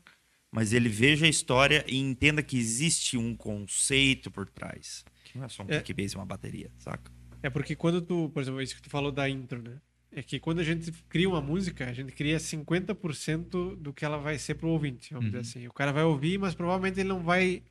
mas 0.51 0.73
ele 0.73 0.89
veja 0.89 1.25
a 1.25 1.29
história 1.29 1.83
e 1.87 1.97
entenda 1.97 2.41
que 2.43 2.57
existe 2.57 3.17
um 3.17 3.35
conceito 3.35 4.31
por 4.31 4.47
trás. 4.49 5.03
Que 5.25 5.37
não 5.37 5.45
é 5.45 5.49
só 5.49 5.63
um 5.63 5.67
É. 5.69 5.79
kickbase 5.81 6.15
e 6.15 6.17
uma 6.17 6.25
bateria, 6.25 6.71
saca? 6.77 7.11
É 7.41 7.49
porque 7.49 7.75
quando 7.75 8.01
tu, 8.01 8.29
por 8.33 8.41
exemplo, 8.41 8.61
isso 8.61 8.75
que 8.75 8.81
tu 8.81 8.89
falou 8.89 9.11
da 9.11 9.29
intro, 9.29 9.61
né? 9.61 9.77
É 10.11 10.23
que 10.23 10.39
quando 10.39 10.59
a 10.59 10.63
gente 10.63 10.91
cria 11.07 11.29
uma 11.29 11.39
música, 11.39 11.87
a 11.87 11.93
gente 11.93 12.11
cria 12.11 12.39
50% 12.39 13.75
do 13.75 13.93
que 13.93 14.03
ela 14.03 14.17
vai 14.17 14.37
ser 14.39 14.55
pro 14.55 14.69
ouvinte, 14.69 15.13
vamos 15.13 15.27
dizer 15.29 15.41
assim. 15.41 15.67
O 15.67 15.71
cara 15.73 15.91
vai 15.93 16.03
ouvir, 16.03 16.37
mas 16.39 16.55
provavelmente 16.55 16.99
ele 16.99 17.09
não 17.09 17.21
vai 17.23 17.61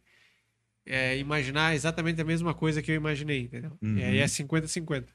é, 0.86 1.18
imaginar 1.18 1.74
exatamente 1.74 2.20
a 2.20 2.24
mesma 2.24 2.54
coisa 2.54 2.80
que 2.80 2.90
eu 2.92 2.94
imaginei, 2.94 3.40
entendeu? 3.42 3.76
E 3.82 4.02
aí 4.02 4.18
é 4.18 4.24
50-50. 4.24 5.06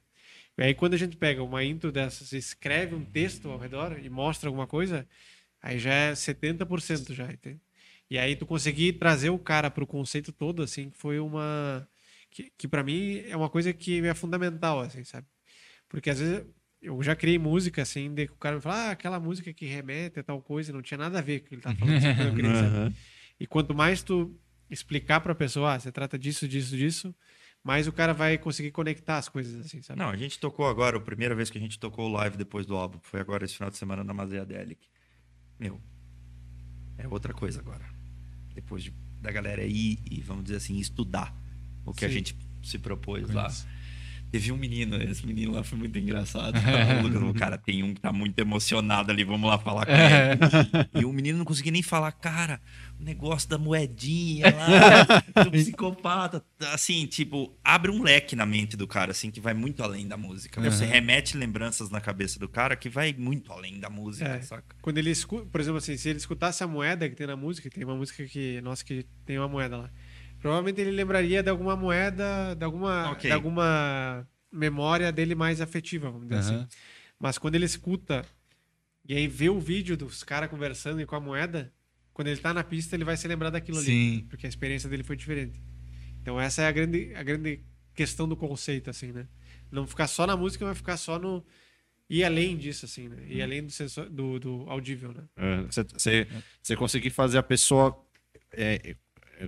E 0.58 0.64
aí 0.64 0.74
quando 0.76 0.94
a 0.94 0.98
gente 0.98 1.16
pega 1.18 1.42
uma 1.42 1.64
intro 1.64 1.92
dessas, 1.92 2.32
e 2.34 2.38
escreve 2.38 2.94
um 2.94 3.04
texto 3.06 3.50
ao 3.50 3.58
redor 3.58 3.98
e 4.04 4.10
mostra 4.10 4.50
alguma 4.50 4.68
coisa, 4.68 5.08
aí 5.64 5.80
já 5.80 5.94
é 5.94 6.12
70% 6.12 7.14
já, 7.14 7.32
entende? 7.32 7.62
E 8.10 8.20
aí 8.20 8.36
tu 8.36 8.46
conseguir 8.46 8.94
trazer 8.94 9.30
o 9.30 9.40
cara 9.40 9.72
pro 9.72 9.88
conceito 9.88 10.32
todo, 10.32 10.62
assim, 10.62 10.92
foi 10.92 11.20
uma... 11.20 11.88
Que, 12.30 12.52
que 12.58 12.68
para 12.68 12.84
mim 12.84 13.24
é 13.28 13.38
uma 13.38 13.50
coisa 13.50 13.72
que 13.72 14.06
é 14.06 14.14
fundamental, 14.14 14.82
assim, 14.82 15.04
sabe? 15.04 15.26
Porque 15.88 16.10
às 16.10 16.20
vezes 16.20 16.46
eu 16.82 17.02
já 17.02 17.16
criei 17.16 17.40
música, 17.40 17.82
assim, 17.82 18.14
de 18.14 18.28
que 18.28 18.34
o 18.34 18.38
cara 18.38 18.58
me 18.58 18.62
fala, 18.62 18.76
ah, 18.76 18.92
aquela 18.92 19.20
música 19.20 19.54
que 19.54 19.66
remete 19.66 20.20
a 20.20 20.24
tal 20.24 20.42
coisa, 20.42 20.74
não 20.74 20.82
tinha 20.82 20.98
nada 20.98 21.20
a 21.20 21.22
ver 21.22 21.40
com 21.40 21.46
o 21.46 21.50
que 21.50 21.56
ele 21.56 21.62
tá 21.62 21.74
falando. 21.74 21.96
assim, 21.96 22.36
criei? 22.36 22.52
Aham. 22.52 22.94
E 23.40 23.48
quanto 23.48 23.74
mais 23.74 24.04
tu 24.04 24.38
explicar 24.70 25.22
pra 25.22 25.34
pessoa, 25.34 25.76
ah, 25.76 25.80
você 25.80 25.92
trata 25.92 26.20
disso, 26.20 26.48
disso, 26.48 26.76
disso, 26.76 27.16
mais 27.64 27.88
o 27.88 27.94
cara 27.94 28.14
vai 28.14 28.38
conseguir 28.38 28.72
conectar 28.72 29.18
as 29.18 29.30
coisas, 29.30 29.66
assim, 29.66 29.82
sabe? 29.82 30.00
Não, 30.00 30.10
a 30.10 30.18
gente 30.18 30.38
tocou 30.40 30.68
agora, 30.68 30.98
a 30.98 31.02
primeira 31.02 31.34
vez 31.34 31.50
que 31.50 31.58
a 31.58 31.62
gente 31.62 31.80
tocou 31.80 32.10
live 32.10 32.36
depois 32.36 32.66
do 32.66 32.76
álbum, 32.76 33.00
foi 33.02 33.22
agora 33.22 33.46
esse 33.46 33.56
final 33.56 33.70
de 33.70 33.78
semana 33.78 34.04
na 34.04 34.14
Mazeiadelic. 34.14 34.93
Meu, 35.64 35.80
é 36.98 37.08
outra 37.08 37.34
coisa 37.34 37.60
agora. 37.62 37.86
Depois 38.54 38.84
de- 38.84 38.94
da 39.22 39.32
galera 39.32 39.64
ir 39.64 39.98
e, 40.12 40.20
vamos 40.22 40.44
dizer 40.44 40.58
assim, 40.58 40.78
estudar 40.78 41.34
o 41.86 41.94
que 41.94 42.04
a 42.04 42.10
Sim. 42.10 42.16
gente 42.16 42.36
se 42.62 42.78
propôs 42.78 43.30
lá. 43.30 43.48
Teve 44.34 44.52
um 44.52 44.58
menino, 44.58 45.00
esse 45.00 45.24
menino 45.28 45.52
lá 45.52 45.64
foi 45.64 45.78
muito 45.78 46.00
engraçado. 46.00 46.56
O 47.06 47.12
falou, 47.14 47.34
cara, 47.36 47.56
tem 47.56 47.84
um 47.84 47.94
que 47.94 48.02
tá 48.02 48.12
muito 48.12 48.38
emocionado 48.40 49.12
ali, 49.12 49.24
vamos 49.24 49.48
lá 49.48 49.60
falar 49.60 49.86
com 49.86 49.92
ele. 49.94 50.90
E 51.00 51.06
o 51.06 51.14
menino 51.14 51.38
não 51.38 51.46
conseguia 51.46 51.72
nem 51.72 51.84
falar, 51.84 52.12
cara, 52.14 52.60
o 53.00 53.04
negócio 53.04 53.48
da 53.48 53.60
moedinha 53.60 54.48
lá, 54.52 55.22
do 55.46 55.52
psicopata. 55.52 56.44
Assim, 56.72 57.06
tipo, 57.06 57.56
abre 57.64 57.92
um 57.92 58.02
leque 58.02 58.36
na 58.36 58.44
mente 58.44 58.76
do 58.76 58.88
cara, 58.88 59.12
assim, 59.12 59.30
que 59.30 59.40
vai 59.40 59.54
muito 59.54 59.84
além 59.84 60.08
da 60.08 60.18
música. 60.18 60.60
Você 60.62 60.84
remete 60.84 61.38
lembranças 61.38 61.92
na 61.92 62.02
cabeça 62.02 62.40
do 62.40 62.50
cara 62.50 62.76
que 62.76 62.90
vai 62.90 63.14
muito 63.16 63.52
além 63.52 63.80
da 63.80 63.90
música, 63.90 64.28
É. 64.28 64.42
saca? 64.42 64.76
Quando 64.82 64.98
ele 64.98 65.12
escuta, 65.12 65.46
por 65.46 65.62
exemplo, 65.62 65.78
assim, 65.78 65.96
se 65.96 66.10
ele 66.10 66.18
escutasse 66.18 66.64
a 66.64 66.68
moeda 66.68 67.08
que 67.08 67.16
tem 67.16 67.28
na 67.28 67.36
música, 67.36 67.70
tem 67.70 67.84
uma 67.86 67.96
música 67.96 68.26
que, 68.26 68.60
nossa, 68.62 68.84
que 68.84 69.06
tem 69.28 69.38
uma 69.38 69.48
moeda 69.48 69.78
lá. 69.78 69.92
Provavelmente 70.44 70.82
ele 70.82 70.92
lembraria 70.92 71.42
de 71.42 71.50
alguma 71.50 71.74
moeda, 71.74 72.54
de 72.54 72.66
alguma, 72.66 73.12
Ok. 73.12 73.30
de 73.30 73.32
alguma 73.32 74.28
memória 74.52 75.10
dele 75.10 75.34
mais 75.36 75.62
afetiva, 75.62 76.12
vamos 76.12 76.28
dizer 76.28 76.42
Aham. 76.52 76.60
assim. 76.64 76.68
Mas 77.18 77.38
quando 77.38 77.56
ele 77.56 77.64
escuta 77.64 78.26
e 79.08 79.16
aí 79.16 79.26
vê 79.26 79.50
o 79.50 79.58
vídeo 79.58 79.96
dos 79.96 80.22
caras 80.22 80.50
conversando 80.50 81.00
e 81.00 81.06
com 81.06 81.16
a 81.16 81.20
moeda, 81.22 81.72
quando 82.14 82.28
ele 82.28 82.42
tá 82.42 82.54
na 82.54 82.62
pista, 82.62 82.94
ele 82.94 83.06
vai 83.06 83.16
se 83.16 83.26
lembrar 83.26 83.52
daquilo 83.52 83.78
ali. 83.78 83.86
Sim. 83.86 84.28
Porque 84.30 84.46
a 84.46 84.50
experiência 84.50 84.90
dele 84.90 85.02
foi 85.04 85.16
diferente. 85.16 85.62
Então 86.22 86.38
essa 86.40 86.62
é 86.62 86.68
a 86.68 86.72
grande, 86.74 87.14
a 87.16 87.24
grande 87.24 87.62
questão 87.96 88.28
do 88.28 88.36
conceito, 88.36 88.90
assim, 88.90 89.14
né? 89.14 89.26
Não 89.72 89.88
ficar 89.88 90.08
só 90.08 90.28
na 90.28 90.36
música, 90.36 90.66
mas 90.66 90.78
ficar 90.78 90.98
só 90.98 91.18
no... 91.18 91.42
Ir 92.10 92.26
além 92.26 92.58
disso, 92.58 92.84
assim, 92.86 93.08
né? 93.08 93.16
Ir 93.30 93.42
além 93.42 93.64
do, 93.66 93.72
sensor, 93.72 94.10
do, 94.10 94.38
do 94.42 94.66
audível, 94.70 95.14
né? 95.14 95.24
É, 95.38 95.62
Você, 95.64 95.84
você, 95.84 96.28
você 96.62 96.76
conseguir 96.76 97.12
fazer 97.12 97.38
a 97.38 97.44
pessoa 97.44 97.98
é, 98.52 98.98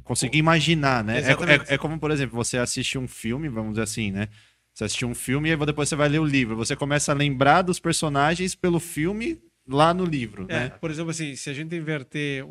conseguir 0.03 0.37
imaginar, 0.37 1.03
né? 1.03 1.19
É, 1.19 1.31
é, 1.31 1.75
é 1.75 1.77
como, 1.77 1.99
por 1.99 2.11
exemplo, 2.11 2.35
você 2.35 2.57
assiste 2.57 2.97
um 2.97 3.07
filme, 3.07 3.49
vamos 3.49 3.71
dizer 3.71 3.83
assim, 3.83 4.11
né? 4.11 4.27
Você 4.73 4.83
assiste 4.83 5.05
um 5.05 5.15
filme 5.15 5.49
e 5.49 5.57
depois 5.65 5.87
você 5.87 5.95
vai 5.95 6.09
ler 6.09 6.19
o 6.19 6.25
livro. 6.25 6.55
Você 6.57 6.75
começa 6.75 7.11
a 7.11 7.15
lembrar 7.15 7.61
dos 7.61 7.79
personagens 7.79 8.55
pelo 8.55 8.79
filme 8.79 9.41
lá 9.67 9.93
no 9.93 10.05
livro, 10.05 10.45
É, 10.49 10.59
né? 10.59 10.69
por 10.69 10.91
exemplo, 10.91 11.11
assim, 11.11 11.35
se 11.35 11.49
a 11.49 11.53
gente 11.53 11.75
inverter, 11.75 12.45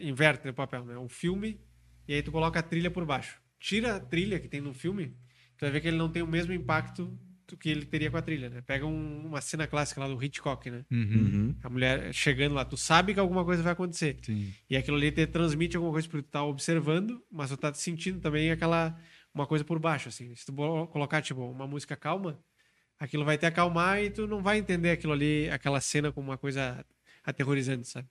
inverte 0.00 0.48
o 0.48 0.54
papel, 0.54 0.84
né? 0.84 0.98
Um 0.98 1.08
filme 1.08 1.60
e 2.06 2.14
aí 2.14 2.22
tu 2.22 2.32
coloca 2.32 2.58
a 2.58 2.62
trilha 2.62 2.90
por 2.90 3.04
baixo. 3.04 3.40
Tira 3.58 3.96
a 3.96 4.00
trilha 4.00 4.40
que 4.40 4.48
tem 4.48 4.60
no 4.60 4.74
filme, 4.74 5.14
tu 5.56 5.60
vai 5.60 5.70
ver 5.70 5.80
que 5.80 5.88
ele 5.88 5.96
não 5.96 6.10
tem 6.10 6.22
o 6.22 6.26
mesmo 6.26 6.52
impacto 6.52 7.16
que 7.56 7.68
ele 7.68 7.84
teria 7.86 8.10
com 8.10 8.16
a 8.16 8.22
trilha, 8.22 8.48
né? 8.50 8.60
Pega 8.62 8.86
um- 8.86 9.26
uma 9.26 9.40
cena 9.40 9.66
clássica 9.66 10.00
lá 10.00 10.08
do 10.08 10.22
Hitchcock, 10.22 10.70
né? 10.70 10.84
Uhum. 10.90 10.98
Uhum. 10.98 11.56
A 11.62 11.68
mulher 11.70 12.12
chegando 12.14 12.54
lá, 12.54 12.64
tu 12.64 12.76
sabe 12.76 13.14
que 13.14 13.20
alguma 13.20 13.44
coisa 13.44 13.62
vai 13.62 13.72
acontecer. 13.72 14.18
Sim. 14.22 14.52
E 14.68 14.76
aquilo 14.76 14.96
ali 14.96 15.10
te 15.12 15.26
transmite 15.26 15.76
alguma 15.76 15.92
coisa 15.92 16.08
porque 16.08 16.22
tu 16.26 16.30
tá 16.30 16.44
observando, 16.44 17.22
mas 17.30 17.50
tu 17.50 17.56
tá 17.56 17.72
sentindo 17.74 18.20
também 18.20 18.50
aquela 18.50 18.98
uma 19.34 19.46
coisa 19.46 19.64
por 19.64 19.78
baixo, 19.78 20.08
assim. 20.08 20.34
Se 20.34 20.44
tu 20.46 20.52
colocar, 20.88 21.22
tipo, 21.22 21.40
uma 21.40 21.66
música 21.66 21.96
calma, 21.96 22.38
aquilo 22.98 23.24
vai 23.24 23.38
te 23.38 23.46
acalmar 23.46 24.02
e 24.02 24.10
tu 24.10 24.26
não 24.26 24.42
vai 24.42 24.58
entender 24.58 24.90
aquilo 24.90 25.12
ali, 25.12 25.48
aquela 25.50 25.80
cena 25.80 26.12
como 26.12 26.28
uma 26.30 26.36
coisa 26.38 26.84
aterrorizante, 27.24 27.88
sabe? 27.88 28.08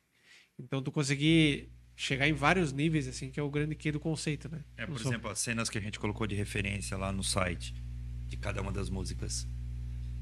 Então 0.57 0.81
tu 0.81 0.91
conseguir 0.91 1.69
chegar 1.95 2.27
em 2.27 2.33
vários 2.33 2.71
níveis, 2.73 3.07
assim, 3.07 3.29
que 3.29 3.39
é 3.39 3.43
o 3.43 3.49
grande 3.49 3.75
quê 3.75 3.91
do 3.91 3.99
conceito, 3.99 4.49
né? 4.49 4.63
É, 4.77 4.85
por 4.87 4.99
exemplo, 4.99 5.29
as 5.29 5.39
cenas 5.39 5.69
que 5.69 5.77
a 5.77 5.81
gente 5.81 5.99
colocou 5.99 6.25
de 6.25 6.33
referência 6.35 6.97
lá 6.97 7.11
no 7.11 7.23
site 7.23 7.73
de 8.31 8.37
cada 8.37 8.61
uma 8.61 8.71
das 8.71 8.89
músicas. 8.89 9.45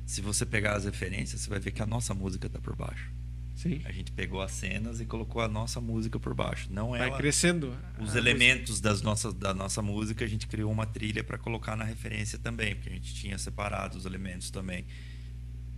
Se 0.06 0.20
você 0.20 0.44
pegar 0.44 0.76
as 0.76 0.86
referências, 0.86 1.42
você 1.42 1.50
vai 1.50 1.60
ver 1.60 1.72
que 1.72 1.82
a 1.82 1.86
nossa 1.86 2.12
música 2.16 2.50
tá 2.50 2.60
por 2.60 2.76
baixo. 2.76 3.12
Sim. 3.56 3.82
A 3.86 3.92
gente 3.92 4.12
pegou 4.12 4.42
as 4.42 4.52
cenas 4.52 5.00
e 5.00 5.06
colocou 5.06 5.42
a 5.42 5.48
nossa 5.48 5.80
música 5.80 6.20
por 6.20 6.34
baixo. 6.34 6.68
Não 6.72 6.90
Vai 6.92 7.08
ela, 7.10 7.18
crescendo. 7.18 7.78
os 8.00 8.16
elementos 8.16 8.82
das 8.82 9.04
nossas, 9.04 9.34
da 9.34 9.54
nossa 9.54 9.82
música, 9.82 10.26
a 10.26 10.28
gente 10.28 10.48
criou 10.48 10.72
uma 10.72 10.88
trilha 10.88 11.24
para 11.24 11.38
colocar 11.38 11.76
na 11.76 11.84
referência 11.84 12.40
também, 12.40 12.74
porque 12.74 12.90
a 12.90 12.94
gente 12.94 13.14
tinha 13.14 13.38
separado 13.38 13.98
os 13.98 14.06
elementos 14.06 14.50
também. 14.50 14.86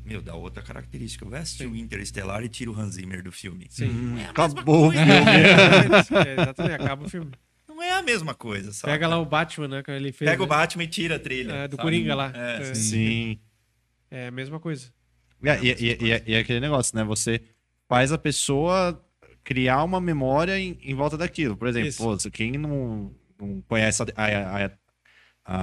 Meu, 0.06 0.22
dá 0.22 0.34
outra 0.36 0.64
característica. 0.64 1.26
Vai 1.26 1.42
assistir 1.42 1.66
o 1.68 1.76
Interestelar 1.76 2.44
e 2.44 2.50
tira 2.50 2.72
o 2.72 2.80
Hans 2.80 2.94
Zimmer 2.94 3.22
do 3.22 3.32
filme. 3.32 3.68
Sim. 3.70 3.90
Hum, 3.90 4.26
acabou 4.30 4.88
o 4.88 4.92
filme. 4.92 5.06
É, 6.26 6.42
exatamente, 6.42 6.76
acaba 6.76 7.06
o 7.06 7.10
filme. 7.10 7.32
É 8.02 8.04
a 8.04 8.06
mesma 8.06 8.34
coisa, 8.34 8.74
sabe? 8.74 8.94
Pega 8.94 9.08
lá 9.08 9.18
o 9.20 9.26
Batman, 9.26 9.68
né, 9.68 9.84
que 9.84 9.92
ele 9.92 10.12
fez. 10.12 10.30
Pega 10.30 10.42
o 10.44 10.46
né? 10.46 10.50
Batman 10.50 10.84
e 10.84 10.88
tira 10.88 11.16
a 11.16 11.20
trilha. 11.20 11.52
É, 11.54 11.68
do 11.68 11.76
sabe? 11.76 11.84
Coringa 11.88 12.16
lá. 12.16 12.32
É, 12.36 12.58
É. 12.62 12.74
sim. 12.74 12.82
Sim. 12.82 13.40
É 14.10 14.28
a 14.28 14.32
mesma 14.32 14.60
coisa. 14.60 14.92
É, 15.44 15.58
E, 15.64 15.68
e, 15.70 15.74
e, 15.74 16.12
e- 16.12 16.24
e 16.28 16.36
aquele 16.36 16.60
negócio, 16.60 16.96
né? 16.98 17.04
Você 17.04 17.42
faz 17.88 18.12
a 18.12 18.18
pessoa 18.18 19.04
criar 19.44 19.84
uma 19.84 20.00
memória 20.02 20.58
em, 20.60 20.78
em 20.84 20.94
volta 20.96 21.18
daquilo. 21.18 21.56
Por 21.58 21.68
exemplo, 21.68 21.92
pô, 21.98 22.18
quem 22.32 22.52
não, 22.54 23.12
não 23.40 23.62
conhece 23.68 24.02
a, 24.04 24.06
a- 24.16 24.66
a- 24.66 24.72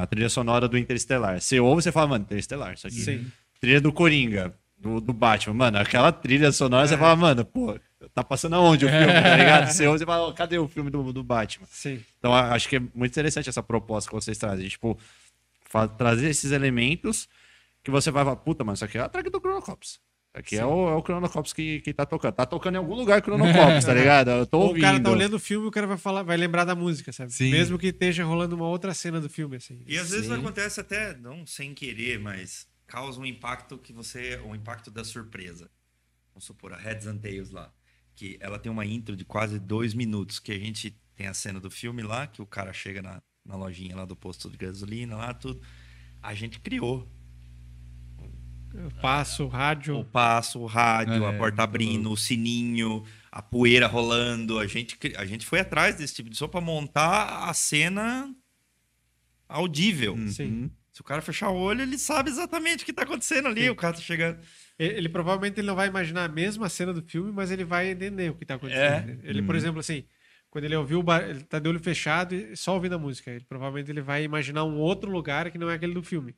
a 0.03 0.07
trilha 0.07 0.29
sonora 0.29 0.67
do 0.69 0.77
Interestelar, 0.77 1.41
você 1.41 1.61
ouve 1.61 1.81
e 1.81 1.83
você 1.85 1.93
fala, 1.93 2.09
mano, 2.09 2.25
Interestelar, 2.25 2.75
isso 2.75 2.87
aqui. 2.87 2.97
Sim. 3.01 3.27
Trilha 3.61 3.81
do 3.81 3.93
Coringa, 3.93 4.53
do, 4.77 5.01
do 5.01 5.13
Batman, 5.13 5.55
mano, 5.55 5.79
aquela 5.79 6.11
trilha 6.13 6.51
sonora, 6.53 6.87
você 6.89 6.95
É. 6.95 6.99
fala, 6.99 7.15
mano, 7.17 7.45
pô, 7.45 7.79
tá 8.15 8.23
passando 8.23 8.55
aonde 8.57 8.87
o 8.87 8.89
filme, 8.89 9.07
tá 9.07 9.37
ligado? 9.37 9.67
Você 9.73 9.87
ouve 9.87 10.03
e 10.03 10.07
fala, 10.07 10.29
"Ó, 10.29 10.33
cadê 10.33 10.59
o 10.59 10.69
filme 10.69 10.91
do, 10.91 11.13
do 11.13 11.23
Batman? 11.25 11.67
Sim. 11.71 12.03
Então, 12.19 12.35
acho 12.35 12.69
que 12.69 12.77
é 12.77 12.81
muito 12.81 13.11
interessante 13.13 13.49
essa 13.49 13.63
proposta 13.63 14.09
que 14.09 14.15
vocês 14.15 14.39
trazem. 14.39 14.69
Tipo, 14.69 14.99
trazer 15.97 16.29
esses 16.29 16.53
elementos 16.53 17.29
que 17.83 17.91
você 17.91 18.11
vai 18.11 18.25
falar, 18.25 18.37
puta, 18.37 18.65
mano, 18.65 18.75
isso 18.75 18.85
aqui 18.85 18.99
é 18.99 19.01
a 19.01 19.09
track 19.09 19.31
do 19.31 19.41
Chronocops. 19.41 19.89
Isso 19.89 20.01
aqui 20.35 20.57
é 20.57 20.65
o, 20.65 20.89
é 20.89 20.95
o 20.95 21.03
Chronocops 21.03 21.53
que, 21.53 21.81
que 21.81 21.93
tá 21.93 22.05
tocando. 22.07 22.35
Tá 22.35 22.47
tocando 22.47 22.75
em 22.75 22.79
algum 22.79 22.95
lugar 22.95 23.23
Chronocops, 23.23 23.85
tá 23.85 23.93
ligado? 23.95 24.31
Eu 24.31 24.47
tô 24.47 24.59
Ou 24.59 24.69
ouvindo. 24.69 24.83
o 24.83 24.87
cara 24.87 25.01
tá 25.01 25.11
olhando 25.11 25.35
o 25.35 25.39
filme 25.39 25.67
e 25.67 25.69
o 25.69 25.71
cara 25.71 25.87
vai 25.87 25.97
falar, 25.97 26.23
vai 26.23 26.37
lembrar 26.37 26.65
da 26.65 26.75
música, 26.75 27.13
sabe? 27.13 27.33
Sim. 27.33 27.51
Mesmo 27.51 27.79
que 27.79 27.89
esteja 27.89 28.25
rolando 28.25 28.55
uma 28.55 28.67
outra 28.69 28.95
cena 28.95 29.21
do 29.21 29.29
filme, 29.29 29.57
assim. 29.57 29.83
E 29.87 29.99
às 29.99 30.11
vezes 30.11 30.27
Sim. 30.27 30.35
acontece 30.35 30.81
até, 30.81 31.17
não 31.17 31.47
sem 31.47 31.75
querer, 31.75 32.19
mas 32.19 32.69
causa 32.87 33.21
um 33.21 33.27
impacto 33.27 33.77
que 33.79 33.93
você. 33.93 34.37
O 34.45 34.55
impacto 34.55 34.91
da 34.91 35.03
surpresa. 35.03 35.71
Vamos 36.35 36.45
supor, 36.45 36.73
a 36.73 36.77
Heads 36.79 37.07
and 37.07 37.19
Tails 37.19 37.51
lá. 37.51 37.73
Que 38.19 38.37
ela 38.41 38.59
tem 38.59 38.71
uma 38.71 38.85
intro 38.85 39.17
de 39.17 39.25
quase 39.25 39.61
dois 39.61 39.95
minutos. 39.95 40.41
Que 40.41 40.51
a 40.51 40.59
gente 40.59 40.91
tem 41.15 41.29
a 41.29 41.35
cena 41.35 41.61
do 41.61 41.71
filme 41.71 42.03
lá, 42.03 42.27
que 42.27 42.43
o 42.43 42.47
cara 42.47 42.73
chega 42.73 43.01
na, 43.01 43.23
na 43.47 43.55
lojinha 43.55 43.95
lá 43.95 44.05
do 44.05 44.17
posto 44.17 44.51
de 44.51 44.57
gasolina, 44.57 45.15
lá, 45.15 45.33
tudo. 45.33 45.61
A 46.21 46.35
gente 46.35 46.59
criou. 46.59 47.09
Eu 48.75 48.91
passo, 49.01 49.45
o 49.45 49.49
rádio. 49.49 50.01
O 50.01 50.05
passo, 50.05 50.59
o 50.59 50.67
rádio, 50.67 51.25
É, 51.25 51.29
a 51.29 51.39
porta 51.39 51.63
abrindo, 51.63 52.11
o 52.11 52.17
sininho, 52.17 53.05
a 53.31 53.41
poeira 53.41 53.87
rolando. 53.87 54.59
A 54.59 54.67
gente, 54.67 54.99
a 55.17 55.25
gente 55.25 55.47
foi 55.47 55.61
atrás 55.61 55.95
desse 55.95 56.17
tipo 56.17 56.29
de 56.29 56.37
som 56.37 56.49
pra 56.49 56.61
montar 56.61 57.49
a 57.49 57.55
cena 57.55 58.35
audível. 59.49 60.15
Uhum. 60.15 60.29
Sim. 60.29 60.71
Se 60.91 61.01
o 61.01 61.05
cara 61.05 61.23
fechar 61.23 61.51
o 61.51 61.57
olho, 61.57 61.83
ele 61.83 61.97
sabe 61.97 62.31
exatamente 62.31 62.83
o 62.83 62.87
que 62.87 62.93
tá 62.93 63.03
acontecendo 63.03 63.47
ali. 63.47 63.63
Sim. 63.63 63.71
O 63.71 63.77
cara 63.77 63.95
tá 63.95 64.01
chegando. 64.01 64.41
Ele, 64.79 64.95
ele 64.99 65.09
provavelmente 65.09 65.59
ele 65.59 65.67
não 65.67 65.75
vai 65.75 65.89
imaginar 65.89 66.25
a 66.25 66.29
mesma 66.29 66.69
cena 66.69 66.93
do 66.93 67.03
filme, 67.03 67.33
mas 67.33 67.51
ele 67.51 67.65
vai 67.65 67.91
entender 67.91 68.31
o 68.31 68.35
que 68.35 68.45
tá 68.45 68.55
acontecendo. 68.55 69.11
É. 69.25 69.29
Ele, 69.31 69.43
por 69.43 69.57
exemplo, 69.57 69.81
assim, 69.81 70.05
quando 70.51 70.65
ele 70.65 70.77
ouviu, 70.77 71.01
o 71.01 71.03
bar- 71.03 71.29
ele 71.29 71.43
tá 71.43 71.59
de 71.59 71.69
olho 71.69 71.81
fechado 71.81 72.35
e 72.35 72.57
só 72.57 72.75
ouvindo 72.75 72.95
a 72.95 72.99
música. 72.99 73.31
Ele 73.31 73.45
provavelmente 73.49 73.91
ele 73.91 74.01
vai 74.01 74.23
imaginar 74.23 74.65
um 74.65 74.77
outro 74.79 75.11
lugar 75.11 75.51
que 75.51 75.59
não 75.59 75.69
é 75.71 75.75
aquele 75.75 75.95
do 75.95 76.03
filme. 76.03 76.35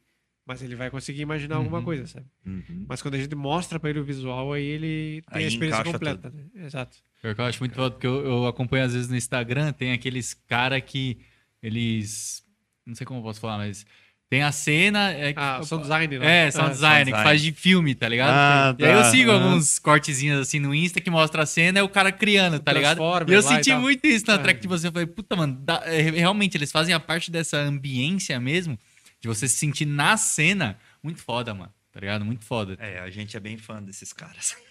Mas 0.46 0.62
ele 0.62 0.74
vai 0.74 0.90
conseguir 0.90 1.20
imaginar 1.20 1.56
alguma 1.56 1.78
Uhum. 1.78 1.84
coisa, 1.84 2.06
sabe? 2.06 2.26
Uhum. 2.44 2.86
Mas 2.88 3.00
quando 3.02 3.14
a 3.14 3.18
gente 3.18 3.34
mostra 3.36 3.78
pra 3.78 3.90
ele 3.90 4.00
o 4.00 4.04
visual, 4.04 4.52
aí 4.52 4.64
ele 4.64 5.22
tem 5.30 5.38
Aí 5.38 5.44
a 5.44 5.46
experiência 5.48 5.80
encaixa 5.80 5.92
completa, 5.92 6.30
né? 6.30 6.44
Exato. 6.66 6.96
Pior 7.22 7.34
que 7.34 7.40
eu 7.40 7.44
acho 7.44 7.60
muito 7.60 7.74
foda, 7.76 7.90
porque 7.92 8.06
eu, 8.06 8.24
eu 8.24 8.46
acompanho 8.46 8.84
às 8.84 8.94
vezes 8.94 9.08
no 9.08 9.16
Instagram, 9.16 9.70
tem 9.72 9.92
aqueles 9.92 10.32
cara 10.34 10.80
que 10.80 11.18
eles. 11.62 12.42
Não 12.86 12.94
sei 12.94 13.06
como 13.06 13.20
eu 13.20 13.24
posso 13.24 13.38
falar, 13.40 13.58
mas. 13.58 13.86
Tem 14.30 14.42
a 14.44 14.52
cena. 14.52 15.10
É, 15.10 15.34
Ah, 15.36 15.60
sound 15.64 15.82
design, 15.82 16.18
né? 16.20 16.46
É, 16.46 16.50
sound 16.52 16.70
Ah, 16.70 16.72
design, 16.72 16.98
que 17.06 17.10
design. 17.10 17.24
faz 17.24 17.42
de 17.42 17.50
filme, 17.52 17.94
tá 17.96 18.08
ligado? 18.08 18.30
Ah, 18.32 18.76
e 18.78 18.84
aí 18.86 18.92
eu 18.92 18.98
tá. 19.02 19.10
sigo 19.10 19.30
Ah. 19.32 19.34
alguns 19.34 19.78
cortezinhos 19.80 20.40
assim 20.40 20.60
no 20.60 20.72
Insta 20.72 21.00
que 21.00 21.10
mostra 21.10 21.42
a 21.42 21.46
cena 21.46 21.80
e 21.80 21.82
o 21.82 21.88
cara 21.88 22.12
criando, 22.12 22.60
tá 22.60 22.72
ligado? 22.72 23.00
E 23.28 23.32
eu 23.32 23.40
e 23.40 23.42
senti 23.42 23.70
tal. 23.70 23.80
muito 23.80 24.06
isso 24.06 24.24
na 24.28 24.34
Ah. 24.34 24.38
track 24.38 24.60
de 24.60 24.68
você. 24.68 24.86
Eu 24.86 24.92
falei, 24.92 25.06
puta, 25.08 25.34
mano, 25.34 25.58
dá- 25.60 25.82
é, 25.84 26.00
realmente 26.02 26.56
eles 26.56 26.70
fazem 26.70 26.94
a 26.94 27.00
parte 27.00 27.28
dessa 27.28 27.56
ambiência 27.58 28.38
mesmo, 28.38 28.78
de 29.20 29.26
você 29.26 29.48
se 29.48 29.56
sentir 29.56 29.84
na 29.84 30.16
cena, 30.16 30.78
muito 31.02 31.20
foda, 31.20 31.52
mano. 31.52 31.72
Tá 31.92 31.98
ligado? 31.98 32.24
Muito 32.24 32.44
foda. 32.44 32.76
É, 32.78 33.00
a 33.00 33.10
gente 33.10 33.36
é 33.36 33.40
bem 33.40 33.58
fã 33.58 33.82
desses 33.82 34.12
caras. 34.12 34.54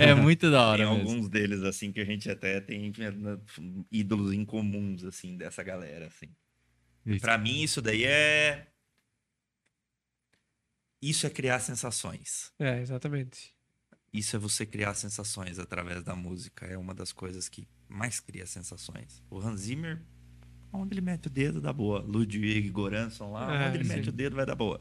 É, 0.00 0.14
muito 0.14 0.50
da 0.50 0.66
hora. 0.66 0.84
tem 0.84 0.94
mesmo. 0.94 1.08
alguns 1.10 1.30
deles, 1.30 1.62
assim, 1.62 1.90
que 1.90 1.98
a 2.00 2.04
gente 2.04 2.30
até 2.30 2.60
tem 2.60 2.92
né, 2.98 3.10
ídolos 3.90 4.34
incomuns, 4.34 5.02
assim, 5.04 5.38
dessa 5.38 5.62
galera, 5.62 6.08
assim. 6.08 6.26
Pra 7.18 7.38
mim, 7.38 7.62
isso 7.62 7.80
daí 7.82 8.04
é. 8.04 8.66
Isso 11.02 11.26
é 11.26 11.30
criar 11.30 11.58
sensações. 11.60 12.52
É, 12.58 12.80
exatamente. 12.80 13.54
Isso 14.12 14.36
é 14.36 14.38
você 14.38 14.66
criar 14.66 14.94
sensações 14.94 15.58
através 15.58 16.02
da 16.04 16.14
música. 16.14 16.66
É 16.66 16.76
uma 16.76 16.94
das 16.94 17.12
coisas 17.12 17.48
que 17.48 17.66
mais 17.88 18.20
cria 18.20 18.44
sensações. 18.46 19.22
O 19.30 19.38
Hans 19.38 19.60
Zimmer, 19.62 20.02
onde 20.72 20.94
ele 20.94 21.00
mete 21.00 21.26
o 21.28 21.30
dedo, 21.30 21.60
dá 21.60 21.72
boa. 21.72 22.00
Ludwig 22.00 22.68
Göransson 22.70 23.32
lá, 23.32 23.54
É, 23.64 23.68
onde 23.68 23.78
ele 23.78 23.84
sim. 23.84 23.94
mete 23.96 24.08
o 24.10 24.12
dedo, 24.12 24.36
vai 24.36 24.44
dar 24.44 24.54
boa. 24.56 24.80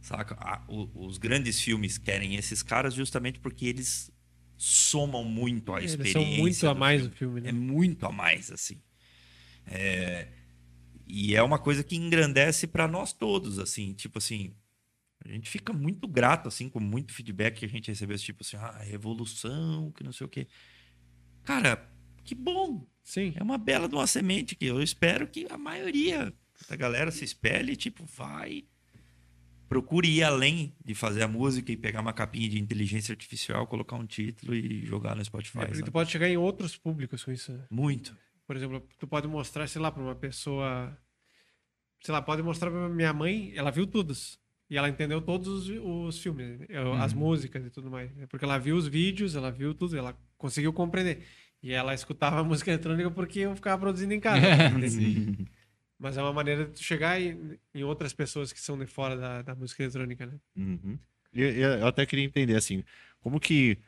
Saca? 0.00 0.36
Ah, 0.40 0.64
o- 0.68 1.06
os 1.06 1.16
grandes 1.16 1.60
filmes 1.60 1.96
querem 1.96 2.34
esses 2.34 2.62
caras 2.62 2.92
justamente 2.92 3.38
porque 3.40 3.66
eles 3.66 4.10
somam 4.56 5.24
muito 5.24 5.72
a 5.72 5.78
Eles 5.78 5.92
experiência. 5.92 6.20
são 6.20 6.38
muito 6.38 6.68
a 6.68 6.74
do 6.74 6.80
mais 6.80 7.00
filme. 7.02 7.10
do 7.14 7.16
filme, 7.16 7.40
né? 7.40 7.48
É 7.50 7.52
muito 7.52 8.04
a 8.06 8.12
mais, 8.12 8.50
assim. 8.50 8.82
É, 9.66 10.28
E 11.06 11.34
é 11.34 11.42
uma 11.42 11.58
coisa 11.58 11.82
que 11.84 11.96
engrandece 11.96 12.66
para 12.66 12.88
nós 12.88 13.12
todos, 13.12 13.58
assim. 13.58 13.92
Tipo 13.92 14.18
assim, 14.18 14.54
a 15.24 15.28
gente 15.28 15.48
fica 15.48 15.72
muito 15.72 16.06
grato, 16.06 16.48
assim, 16.48 16.68
com 16.68 16.80
muito 16.80 17.12
feedback 17.12 17.58
que 17.58 17.64
a 17.64 17.68
gente 17.68 17.90
recebeu, 17.90 18.16
tipo 18.18 18.42
assim, 18.42 18.56
ah, 18.56 18.78
revolução, 18.78 19.90
que 19.92 20.04
não 20.04 20.12
sei 20.12 20.26
o 20.26 20.30
quê. 20.30 20.46
Cara, 21.42 21.90
que 22.24 22.34
bom. 22.34 22.86
Sim. 23.02 23.34
É 23.36 23.42
uma 23.42 23.58
bela 23.58 23.88
de 23.88 23.94
uma 23.94 24.06
semente 24.06 24.56
que 24.56 24.64
eu 24.64 24.82
espero 24.82 25.26
que 25.26 25.46
a 25.50 25.58
maioria 25.58 26.32
da 26.68 26.76
galera 26.76 27.10
se 27.10 27.24
espelhe, 27.24 27.76
tipo, 27.76 28.04
vai. 28.06 28.64
Procure 29.68 30.08
ir 30.08 30.22
além 30.22 30.74
de 30.84 30.94
fazer 30.94 31.22
a 31.22 31.28
música 31.28 31.72
e 31.72 31.76
pegar 31.76 32.00
uma 32.00 32.12
capinha 32.12 32.48
de 32.48 32.60
inteligência 32.60 33.12
artificial, 33.12 33.66
colocar 33.66 33.96
um 33.96 34.06
título 34.06 34.54
e 34.54 34.84
jogar 34.86 35.16
no 35.16 35.24
Spotify. 35.24 35.58
É 35.58 35.60
porque 35.62 35.74
sabe? 35.76 35.86
tu 35.86 35.92
pode 35.92 36.10
chegar 36.10 36.28
em 36.28 36.36
outros 36.36 36.76
públicos 36.76 37.24
com 37.24 37.32
isso. 37.32 37.52
né? 37.52 37.64
Muito. 37.70 38.16
Por 38.46 38.56
exemplo, 38.56 38.86
tu 38.98 39.06
pode 39.06 39.26
mostrar, 39.26 39.66
sei 39.68 39.80
lá, 39.80 39.90
pra 39.90 40.02
uma 40.02 40.14
pessoa. 40.14 40.96
Sei 42.02 42.12
lá, 42.12 42.20
pode 42.20 42.42
mostrar 42.42 42.70
pra 42.70 42.88
minha 42.88 43.12
mãe, 43.12 43.52
ela 43.56 43.70
viu 43.70 43.86
todos. 43.86 44.38
E 44.68 44.76
ela 44.76 44.88
entendeu 44.88 45.20
todos 45.20 45.68
os, 45.68 45.78
os 45.80 46.18
filmes? 46.22 46.60
Eu- 46.68 46.94
as 46.94 47.12
músicas 47.12 47.64
e 47.64 47.70
tudo 47.70 47.90
mais. 47.90 48.14
né? 48.14 48.26
Porque 48.26 48.44
ela 48.44 48.58
viu 48.58 48.76
os 48.76 48.86
vídeos, 48.86 49.34
ela 49.36 49.50
viu 49.50 49.74
tudo, 49.74 49.96
ela 49.96 50.16
conseguiu 50.36 50.72
compreender. 50.72 51.24
E 51.62 51.72
ela 51.72 51.94
escutava 51.94 52.38
a 52.40 52.44
música 52.44 52.70
eletrônica 52.70 53.10
porque 53.10 53.40
eu 53.40 53.54
ficava 53.56 53.78
produzindo 53.80 54.12
em 54.12 54.20
casa. 54.20 54.40
Sim. 54.88 55.46
Mas 55.98 56.16
é 56.18 56.22
uma 56.22 56.32
maneira 56.32 56.66
de 56.66 56.72
tu 56.72 56.82
chegar 56.82 57.20
em, 57.20 57.58
em 57.74 57.84
outras 57.84 58.12
pessoas 58.12 58.52
que 58.52 58.60
são 58.60 58.76
de 58.78 58.84
fora 58.86 59.16
da, 59.16 59.42
da 59.42 59.54
música 59.54 59.82
eletrônica, 59.82 60.26
né? 60.26 60.34
Uhum. 60.56 60.98
E 61.32 61.40
e 61.42 61.60
eu 61.60 61.86
até 61.86 62.04
queria 62.04 62.24
entender 62.24 62.56
assim, 62.56 62.84
como 63.20 63.40
que 63.40 63.78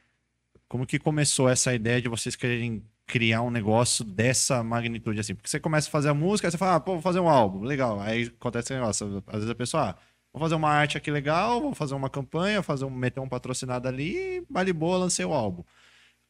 como 0.69 0.87
que 0.87 0.99
começou 0.99 1.49
essa 1.49 1.75
ideia 1.75 2.01
de 2.01 2.09
vocês 2.09 2.35
quererem 2.35 2.83
criar 3.07 3.43
um 3.43 3.51
negócio 3.51 4.05
dessa 4.05 4.63
magnitude 4.63 5.21
assim? 5.21 5.35
Porque 5.35 5.49
você 5.49 5.61
começa 5.61 5.89
a 5.89 5.91
fazer 5.91 6.09
a 6.09 6.15
música, 6.15 6.49
aí 6.49 6.51
você 6.53 6.59
fala, 6.59 6.77
ah, 6.77 6.81
pô, 6.81 6.93
vou 6.95 7.03
fazer 7.03 7.21
um 7.21 7.29
álbum, 7.29 7.63
legal. 7.63 8.01
Aí 8.01 8.25
acontece 8.25 8.67
esse 8.67 8.75
negócio. 8.75 9.23
Às 9.27 9.35
vezes 9.37 9.51
a 9.51 9.55
pessoa, 9.55 9.91
ah, 9.91 9.97
vou 10.33 10.41
fazer 10.41 10.55
uma 10.55 10.69
arte 10.71 10.97
aqui 10.99 11.11
legal, 11.11 11.61
vou 11.61 11.75
fazer 11.75 11.95
uma 11.95 12.11
campanha, 12.11 12.63
fazer 12.63 12.85
um, 12.85 12.91
meter 12.91 13.21
um 13.21 13.29
patrocinado 13.29 13.87
ali, 13.89 14.45
vale 14.51 14.73
boa, 14.73 14.99
lancei 14.99 15.25
o 15.25 15.33
álbum. 15.33 15.63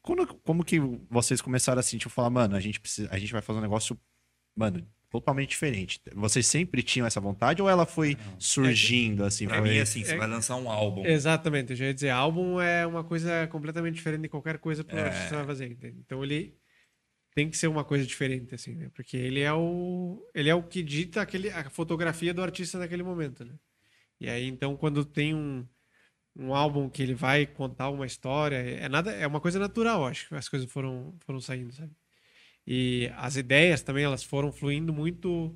Quando, 0.01 0.25
como 0.45 0.63
que 0.63 0.79
vocês 1.09 1.41
começaram 1.41 1.79
assim, 1.79 1.97
tipo, 1.97 2.09
falar, 2.11 2.29
mano, 2.29 2.55
a 2.55 2.59
gente, 2.59 2.79
precisa, 2.79 3.09
a 3.11 3.17
gente 3.19 3.33
vai 3.33 3.41
fazer 3.41 3.59
um 3.59 3.61
negócio, 3.61 3.99
mano, 4.55 4.85
totalmente 5.09 5.49
diferente. 5.49 5.99
Vocês 6.15 6.47
sempre 6.47 6.81
tinham 6.83 7.05
essa 7.07 7.19
vontade 7.19 7.61
ou 7.61 7.69
ela 7.69 7.85
foi 7.85 8.15
surgindo 8.37 9.25
assim? 9.25 9.47
Pra 9.47 9.59
foi... 9.59 9.69
mim, 9.69 9.79
assim, 9.79 10.03
você 10.03 10.13
é- 10.13 10.17
vai 10.17 10.27
lançar 10.27 10.55
um 10.55 10.69
álbum. 10.69 11.05
Exatamente, 11.05 11.71
eu 11.71 11.75
já 11.75 11.85
ia 11.85 11.93
dizer, 11.93 12.09
álbum 12.09 12.61
é 12.61 12.85
uma 12.87 13.03
coisa 13.03 13.47
completamente 13.47 13.95
diferente 13.95 14.21
de 14.21 14.29
qualquer 14.29 14.57
coisa 14.59 14.83
que 14.83 14.95
o 14.95 14.97
É. 14.97 15.03
artista 15.07 15.35
vai 15.35 15.45
fazer. 15.45 15.71
entende? 15.71 15.97
Então 16.05 16.23
ele 16.23 16.53
tem 17.37 17.51
que 17.51 17.55
ser 17.55 17.67
uma 17.67 17.83
coisa 17.83 18.03
diferente, 18.03 18.55
assim, 18.55 18.73
né? 18.73 18.89
Porque 18.95 19.15
ele 19.15 19.41
é 19.41 19.53
o, 19.53 20.27
ele 20.33 20.49
é 20.49 20.55
o 20.55 20.63
que 20.63 20.81
dita 20.81 21.21
aquele, 21.21 21.51
a 21.51 21.69
fotografia 21.69 22.33
do 22.33 22.41
artista 22.41 22.79
naquele 22.79 23.03
momento, 23.03 23.45
né? 23.45 23.53
E 24.19 24.27
aí, 24.27 24.47
então, 24.47 24.75
quando 24.75 25.05
tem 25.05 25.35
um, 25.35 25.63
um 26.35 26.55
álbum 26.55 26.89
que 26.89 27.03
ele 27.03 27.13
vai 27.13 27.45
contar 27.45 27.91
uma 27.91 28.07
história, 28.07 28.55
é 28.55 28.89
nada, 28.89 29.11
é 29.11 29.27
uma 29.27 29.39
coisa 29.39 29.59
natural, 29.59 30.07
acho 30.07 30.27
que 30.29 30.33
as 30.33 30.49
coisas 30.49 30.71
foram, 30.71 31.15
foram 31.27 31.39
saindo, 31.39 31.71
sabe? 31.71 31.91
E 32.65 33.11
as 33.17 33.35
ideias 33.35 33.83
também, 33.83 34.03
elas 34.03 34.23
foram 34.23 34.51
fluindo 34.51 34.91
muito 34.91 35.55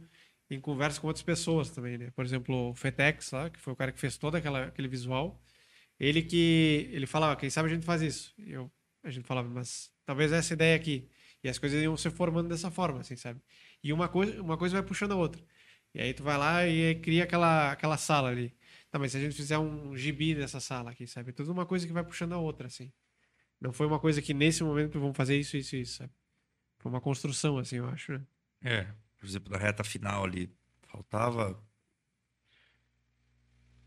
em 0.52 0.62
conversa 0.62 1.02
com 1.02 1.08
outras 1.08 1.24
pessoas 1.24 1.72
também, 1.72 1.98
né? 1.98 2.12
Por 2.12 2.24
exemplo, 2.24 2.70
o 2.70 2.76
Fetex 2.76 3.32
lá, 3.32 3.50
que 3.50 3.60
foi 3.60 3.74
o 3.74 3.76
cara 3.76 3.92
que 3.92 4.00
fez 4.00 4.20
todo 4.20 4.36
aquela, 4.36 4.66
aquele 4.66 4.88
visual, 4.88 5.42
ele 6.00 6.22
que 6.22 6.90
ele 6.92 7.08
falava, 7.08 7.36
quem 7.36 7.50
sabe 7.50 7.70
a 7.70 7.74
gente 7.74 7.88
faz 7.88 8.04
isso. 8.04 8.36
Eu, 8.38 8.72
a 9.04 9.10
gente 9.10 9.26
falava, 9.26 9.50
mas 9.50 9.92
talvez 10.06 10.32
essa 10.32 10.54
ideia 10.54 10.76
aqui. 10.76 11.10
E 11.44 11.50
as 11.50 11.58
coisas 11.58 11.82
iam 11.82 11.98
se 11.98 12.10
formando 12.10 12.50
dessa 12.50 12.70
forma, 12.70 13.02
assim, 13.02 13.16
sabe? 13.16 13.42
E 13.84 13.92
uma 13.92 14.08
coisa, 14.08 14.42
uma 14.42 14.58
coisa 14.58 14.76
vai 14.76 14.84
puxando 14.84 15.14
a 15.14 15.16
outra. 15.16 15.42
E 15.94 16.02
aí 16.02 16.14
tu 16.14 16.24
vai 16.24 16.38
lá 16.38 16.68
e 16.68 16.96
cria 16.96 17.24
aquela, 17.24 17.72
aquela 17.72 17.98
sala 17.98 18.30
ali. 18.30 18.56
Tá, 18.90 19.00
mas 19.00 19.12
se 19.12 19.18
a 19.18 19.22
gente 19.22 19.36
fizer 19.36 19.58
um 19.58 19.96
gibi 19.96 20.36
nessa 20.36 20.60
sala 20.60 20.92
aqui, 20.92 21.08
sabe? 21.08 21.32
Tudo 21.32 21.52
uma 21.52 21.66
coisa 21.66 21.88
que 21.88 21.94
vai 21.94 22.04
puxando 22.04 22.34
a 22.34 22.38
outra, 22.38 22.68
assim. 22.68 22.92
Não 23.60 23.72
foi 23.72 23.88
uma 23.88 24.00
coisa 24.00 24.22
que 24.22 24.34
nesse 24.34 24.64
momento 24.64 25.00
vamos 25.00 25.16
fazer 25.16 25.38
isso, 25.38 25.56
isso, 25.58 25.76
isso, 25.76 25.98
sabe? 25.98 26.12
Foi 26.80 26.92
uma 26.92 27.02
construção, 27.02 27.58
assim, 27.58 27.78
eu 27.78 27.88
acho, 27.88 28.14
né? 28.14 28.26
É, 28.62 28.88
por 29.18 29.26
exemplo, 29.26 29.52
na 29.52 29.58
reta 29.58 29.84
final 29.84 30.24
ali, 30.24 30.54
faltava 30.82 31.62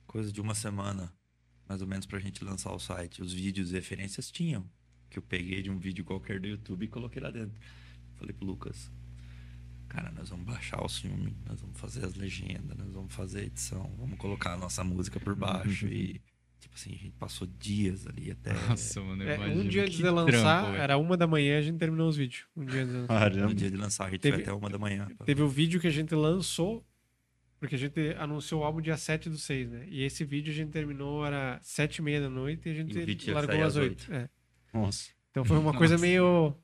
coisa 0.06 0.30
de 0.30 0.40
uma 0.40 0.54
semana, 0.54 1.12
mais 1.68 1.82
ou 1.82 1.88
menos, 1.88 2.06
pra 2.06 2.20
gente 2.20 2.44
lançar 2.44 2.72
o 2.72 2.78
site. 2.78 3.20
Os 3.20 3.32
vídeos 3.32 3.72
e 3.72 3.74
referências 3.74 4.30
tinham, 4.30 4.70
que 5.14 5.18
eu 5.18 5.22
peguei 5.22 5.62
de 5.62 5.70
um 5.70 5.78
vídeo 5.78 6.04
qualquer 6.04 6.40
do 6.40 6.48
YouTube 6.48 6.84
e 6.84 6.88
coloquei 6.88 7.22
lá 7.22 7.30
dentro. 7.30 7.58
Falei 8.16 8.32
pro 8.34 8.44
Lucas, 8.46 8.90
cara, 9.88 10.10
nós 10.10 10.28
vamos 10.28 10.44
baixar 10.44 10.82
o 10.84 10.88
filme, 10.88 11.36
nós 11.46 11.60
vamos 11.60 11.78
fazer 11.78 12.04
as 12.04 12.14
legendas, 12.14 12.76
nós 12.76 12.92
vamos 12.92 13.14
fazer 13.14 13.40
a 13.40 13.44
edição, 13.44 13.94
vamos 13.96 14.18
colocar 14.18 14.54
a 14.54 14.56
nossa 14.56 14.82
música 14.84 15.18
por 15.20 15.34
baixo 15.34 15.86
e... 15.86 16.20
Tipo 16.58 16.76
assim, 16.76 16.94
a 16.94 16.96
gente 16.96 17.10
passou 17.18 17.46
dias 17.58 18.06
ali 18.06 18.30
até... 18.30 18.54
Nossa, 18.54 18.98
mano, 19.02 19.22
eu 19.22 19.28
É, 19.30 19.38
um 19.48 19.68
dia 19.68 19.82
antes 19.82 19.96
de 19.98 20.02
lançar, 20.08 20.62
trampo, 20.62 20.76
era 20.78 20.96
uma 20.96 21.14
da 21.14 21.26
manhã, 21.26 21.58
a 21.58 21.62
gente 21.62 21.76
terminou 21.76 22.08
os 22.08 22.16
vídeos. 22.16 22.46
Um 22.56 22.64
dia 22.64 22.80
antes 22.84 22.92
de 22.94 23.00
lançar. 23.00 23.30
No 23.36 23.54
dia 23.54 23.70
de 23.70 23.76
lançar, 23.76 24.06
a 24.06 24.10
gente 24.10 24.20
Teve- 24.20 24.36
foi 24.36 24.42
até 24.44 24.52
uma 24.54 24.70
da 24.70 24.78
manhã. 24.78 25.06
Teve 25.26 25.42
o 25.42 25.48
vídeo 25.48 25.78
que 25.78 25.86
a 25.86 25.90
gente 25.90 26.14
lançou, 26.14 26.82
porque 27.60 27.74
a 27.74 27.78
gente 27.78 28.00
anunciou 28.18 28.62
o 28.62 28.64
álbum 28.64 28.80
dia 28.80 28.96
7 28.96 29.28
do 29.28 29.36
6, 29.36 29.70
né? 29.70 29.86
E 29.90 30.02
esse 30.04 30.24
vídeo 30.24 30.50
a 30.52 30.56
gente 30.56 30.70
terminou, 30.70 31.24
era 31.26 31.60
7 31.62 31.98
e 31.98 32.02
meia 32.02 32.20
da 32.22 32.30
noite 32.30 32.66
e 32.66 32.70
a 32.70 32.72
E 32.72 32.76
gente 32.76 33.28
ia 33.28 33.34
largou 33.34 33.60
às 33.60 33.66
às 33.66 33.76
8. 33.76 34.12
É. 34.14 34.30
Nossa. 34.74 35.10
Então 35.30 35.44
foi 35.44 35.56
uma 35.56 35.72
coisa 35.72 35.94
Nossa. 35.94 36.06
meio. 36.06 36.54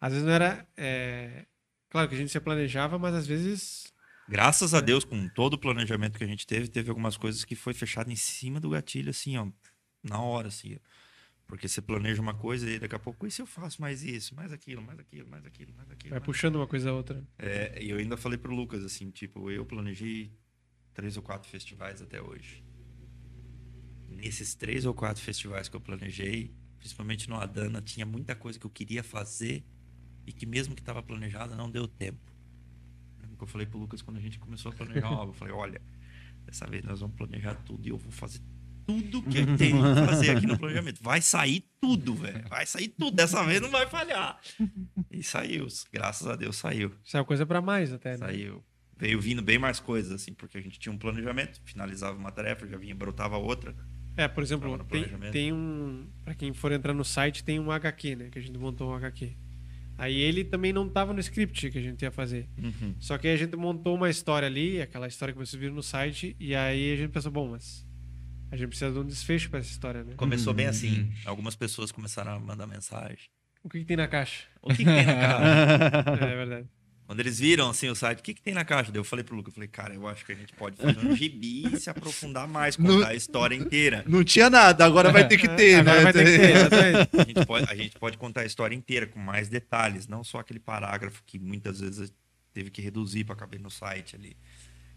Às 0.00 0.12
vezes 0.12 0.26
não 0.26 0.32
era. 0.32 0.66
é, 0.76 1.46
Claro 1.90 2.08
que 2.08 2.14
a 2.14 2.18
gente 2.18 2.30
se 2.30 2.40
planejava, 2.40 2.98
mas 2.98 3.14
às 3.14 3.26
vezes. 3.26 3.92
Graças 4.28 4.74
a 4.74 4.80
Deus, 4.80 5.04
com 5.04 5.26
todo 5.28 5.54
o 5.54 5.58
planejamento 5.58 6.18
que 6.18 6.24
a 6.24 6.26
gente 6.26 6.46
teve, 6.46 6.68
teve 6.68 6.90
algumas 6.90 7.16
coisas 7.16 7.44
que 7.44 7.54
foi 7.54 7.72
fechado 7.72 8.10
em 8.10 8.16
cima 8.16 8.60
do 8.60 8.70
gatilho, 8.70 9.08
assim, 9.08 9.38
ó, 9.38 9.48
na 10.02 10.20
hora, 10.20 10.48
assim. 10.48 10.74
ó. 10.74 10.78
Porque 11.46 11.66
você 11.66 11.80
planeja 11.80 12.20
uma 12.20 12.34
coisa 12.34 12.70
e 12.70 12.78
daqui 12.78 12.94
a 12.94 12.98
pouco, 12.98 13.26
e 13.26 13.30
se 13.30 13.40
eu 13.40 13.46
faço 13.46 13.80
mais 13.80 14.02
isso, 14.02 14.34
mais 14.34 14.52
aquilo, 14.52 14.82
mais 14.82 14.98
aquilo, 14.98 15.26
mais 15.30 15.46
aquilo, 15.46 15.72
mais 15.74 15.90
aquilo. 15.90 16.10
Vai 16.10 16.18
mais 16.18 16.26
puxando 16.26 16.56
uma 16.56 16.66
coisa 16.66 16.90
a 16.90 16.92
outra. 16.92 17.26
É, 17.38 17.82
e 17.82 17.88
eu 17.88 17.96
ainda 17.96 18.18
falei 18.18 18.36
pro 18.36 18.54
Lucas, 18.54 18.84
assim, 18.84 19.10
tipo, 19.10 19.50
eu 19.50 19.64
planejei 19.64 20.30
três 20.92 21.16
ou 21.16 21.22
quatro 21.22 21.48
festivais 21.48 22.02
até 22.02 22.20
hoje. 22.20 22.62
Nesses 24.08 24.54
três 24.54 24.84
ou 24.84 24.92
quatro 24.92 25.22
festivais 25.22 25.70
que 25.70 25.76
eu 25.76 25.80
planejei, 25.80 26.54
principalmente 26.78 27.28
no 27.28 27.36
Adana, 27.36 27.82
tinha 27.82 28.06
muita 28.06 28.34
coisa 28.34 28.58
que 28.58 28.66
eu 28.66 28.70
queria 28.70 29.02
fazer 29.02 29.64
e 30.26 30.32
que 30.32 30.46
mesmo 30.46 30.74
que 30.74 30.82
estava 30.82 31.02
planejada, 31.02 31.54
não 31.54 31.70
deu 31.70 31.86
tempo. 31.86 32.32
Eu 33.40 33.46
falei 33.46 33.66
pro 33.66 33.78
Lucas 33.78 34.02
quando 34.02 34.16
a 34.16 34.20
gente 34.20 34.38
começou 34.38 34.72
a 34.72 34.74
planejar 34.74 35.10
o 35.10 35.14
álbum, 35.14 35.30
eu 35.30 35.34
falei, 35.34 35.54
olha, 35.54 35.80
dessa 36.44 36.66
vez 36.66 36.84
nós 36.84 37.00
vamos 37.00 37.16
planejar 37.16 37.54
tudo 37.54 37.86
e 37.86 37.90
eu 37.90 37.96
vou 37.96 38.10
fazer 38.10 38.40
tudo 38.84 39.22
que 39.22 39.38
eu 39.38 39.56
tenho 39.56 39.82
que 39.82 40.06
fazer 40.06 40.30
aqui 40.30 40.46
no 40.46 40.58
planejamento. 40.58 41.02
Vai 41.02 41.20
sair 41.20 41.62
tudo, 41.78 42.14
velho. 42.14 42.48
Vai 42.48 42.64
sair 42.64 42.88
tudo. 42.88 43.14
Dessa 43.14 43.44
vez 43.44 43.60
não 43.60 43.70
vai 43.70 43.86
falhar. 43.86 44.40
E 45.10 45.22
saiu. 45.22 45.66
Graças 45.92 46.26
a 46.26 46.34
Deus 46.34 46.56
saiu. 46.56 46.94
Isso 47.04 47.16
é 47.16 47.20
uma 47.20 47.26
coisa 47.26 47.44
pra 47.44 47.60
mais 47.60 47.92
até, 47.92 48.12
né? 48.12 48.16
Saiu. 48.16 48.64
Veio 48.96 49.20
vindo 49.20 49.42
bem 49.42 49.58
mais 49.58 49.78
coisas, 49.78 50.10
assim, 50.10 50.32
porque 50.32 50.56
a 50.56 50.60
gente 50.60 50.78
tinha 50.78 50.92
um 50.92 50.98
planejamento, 50.98 51.60
finalizava 51.64 52.18
uma 52.18 52.32
tarefa, 52.32 52.66
já 52.66 52.78
vinha, 52.78 52.94
brotava 52.94 53.36
outra. 53.36 53.76
É, 54.18 54.26
por 54.26 54.42
exemplo, 54.42 54.84
tem, 54.90 55.04
tem 55.30 55.52
um. 55.52 56.08
Pra 56.24 56.34
quem 56.34 56.52
for 56.52 56.72
entrar 56.72 56.92
no 56.92 57.04
site, 57.04 57.44
tem 57.44 57.60
um 57.60 57.70
HQ, 57.70 58.16
né? 58.16 58.28
Que 58.30 58.40
a 58.40 58.42
gente 58.42 58.58
montou 58.58 58.90
um 58.90 58.94
HQ. 58.94 59.36
Aí 59.96 60.16
ele 60.16 60.42
também 60.42 60.72
não 60.72 60.88
tava 60.88 61.12
no 61.12 61.20
script 61.20 61.70
que 61.70 61.78
a 61.78 61.80
gente 61.80 62.02
ia 62.02 62.10
fazer. 62.10 62.48
Só 62.98 63.16
que 63.16 63.28
aí 63.28 63.34
a 63.34 63.36
gente 63.36 63.56
montou 63.56 63.94
uma 63.94 64.10
história 64.10 64.46
ali, 64.46 64.82
aquela 64.82 65.06
história 65.06 65.32
que 65.32 65.38
vocês 65.38 65.58
viram 65.60 65.74
no 65.74 65.84
site, 65.84 66.34
e 66.40 66.52
aí 66.52 66.92
a 66.92 66.96
gente 66.96 67.10
pensou, 67.12 67.30
bom, 67.30 67.48
mas 67.50 67.86
a 68.50 68.56
gente 68.56 68.68
precisa 68.70 68.90
de 68.90 68.98
um 68.98 69.04
desfecho 69.04 69.48
pra 69.50 69.60
essa 69.60 69.70
história, 69.70 70.02
né? 70.02 70.14
Começou 70.16 70.52
bem 70.52 70.66
assim. 70.66 71.12
Algumas 71.24 71.54
pessoas 71.54 71.92
começaram 71.92 72.32
a 72.32 72.40
mandar 72.40 72.66
mensagem. 72.66 73.28
O 73.62 73.68
que, 73.68 73.78
que 73.78 73.84
tem 73.84 73.96
na 73.96 74.08
caixa? 74.08 74.46
O 74.60 74.68
que, 74.70 74.78
que 74.78 74.84
tem 74.84 75.06
na 75.06 75.14
caixa? 75.14 76.24
é 76.24 76.36
verdade. 76.36 76.68
Quando 77.08 77.20
eles 77.20 77.38
viram 77.38 77.70
assim 77.70 77.88
o 77.88 77.94
site, 77.94 78.18
o 78.18 78.22
que, 78.22 78.34
que 78.34 78.42
tem 78.42 78.52
na 78.52 78.66
caixa? 78.66 78.92
Daí 78.92 79.00
eu 79.00 79.04
falei 79.04 79.24
pro 79.24 79.34
Lucas, 79.34 79.52
eu 79.52 79.54
falei, 79.54 79.68
cara, 79.68 79.94
eu 79.94 80.06
acho 80.06 80.26
que 80.26 80.32
a 80.32 80.34
gente 80.34 80.52
pode 80.52 80.76
fazer 80.76 80.98
um 80.98 81.16
gibi 81.16 81.66
e 81.74 81.80
se 81.80 81.88
aprofundar 81.88 82.46
mais, 82.46 82.76
contar 82.76 82.92
No- 82.92 83.06
a 83.06 83.14
história 83.14 83.54
inteira. 83.56 84.04
Não 84.06 84.22
tinha 84.22 84.50
nada, 84.50 84.84
agora 84.84 85.10
vai 85.10 85.26
ter 85.26 85.38
que 85.38 85.48
ter, 85.48 85.76
Agora 85.76 85.96
né? 85.96 86.02
vai 86.02 86.12
ter 86.12 86.24
que 86.26 86.38
ter. 86.38 87.08
A 87.18 87.24
gente, 87.24 87.46
pode, 87.46 87.72
a 87.72 87.74
gente 87.74 87.98
pode 87.98 88.18
contar 88.18 88.42
a 88.42 88.44
história 88.44 88.76
inteira 88.76 89.06
com 89.06 89.18
mais 89.18 89.48
detalhes, 89.48 90.06
não 90.06 90.22
só 90.22 90.40
aquele 90.40 90.60
parágrafo 90.60 91.22
que 91.24 91.38
muitas 91.38 91.80
vezes 91.80 92.12
teve 92.52 92.70
que 92.70 92.82
reduzir 92.82 93.24
para 93.24 93.34
caber 93.34 93.58
no 93.58 93.70
site 93.70 94.14
ali. 94.14 94.36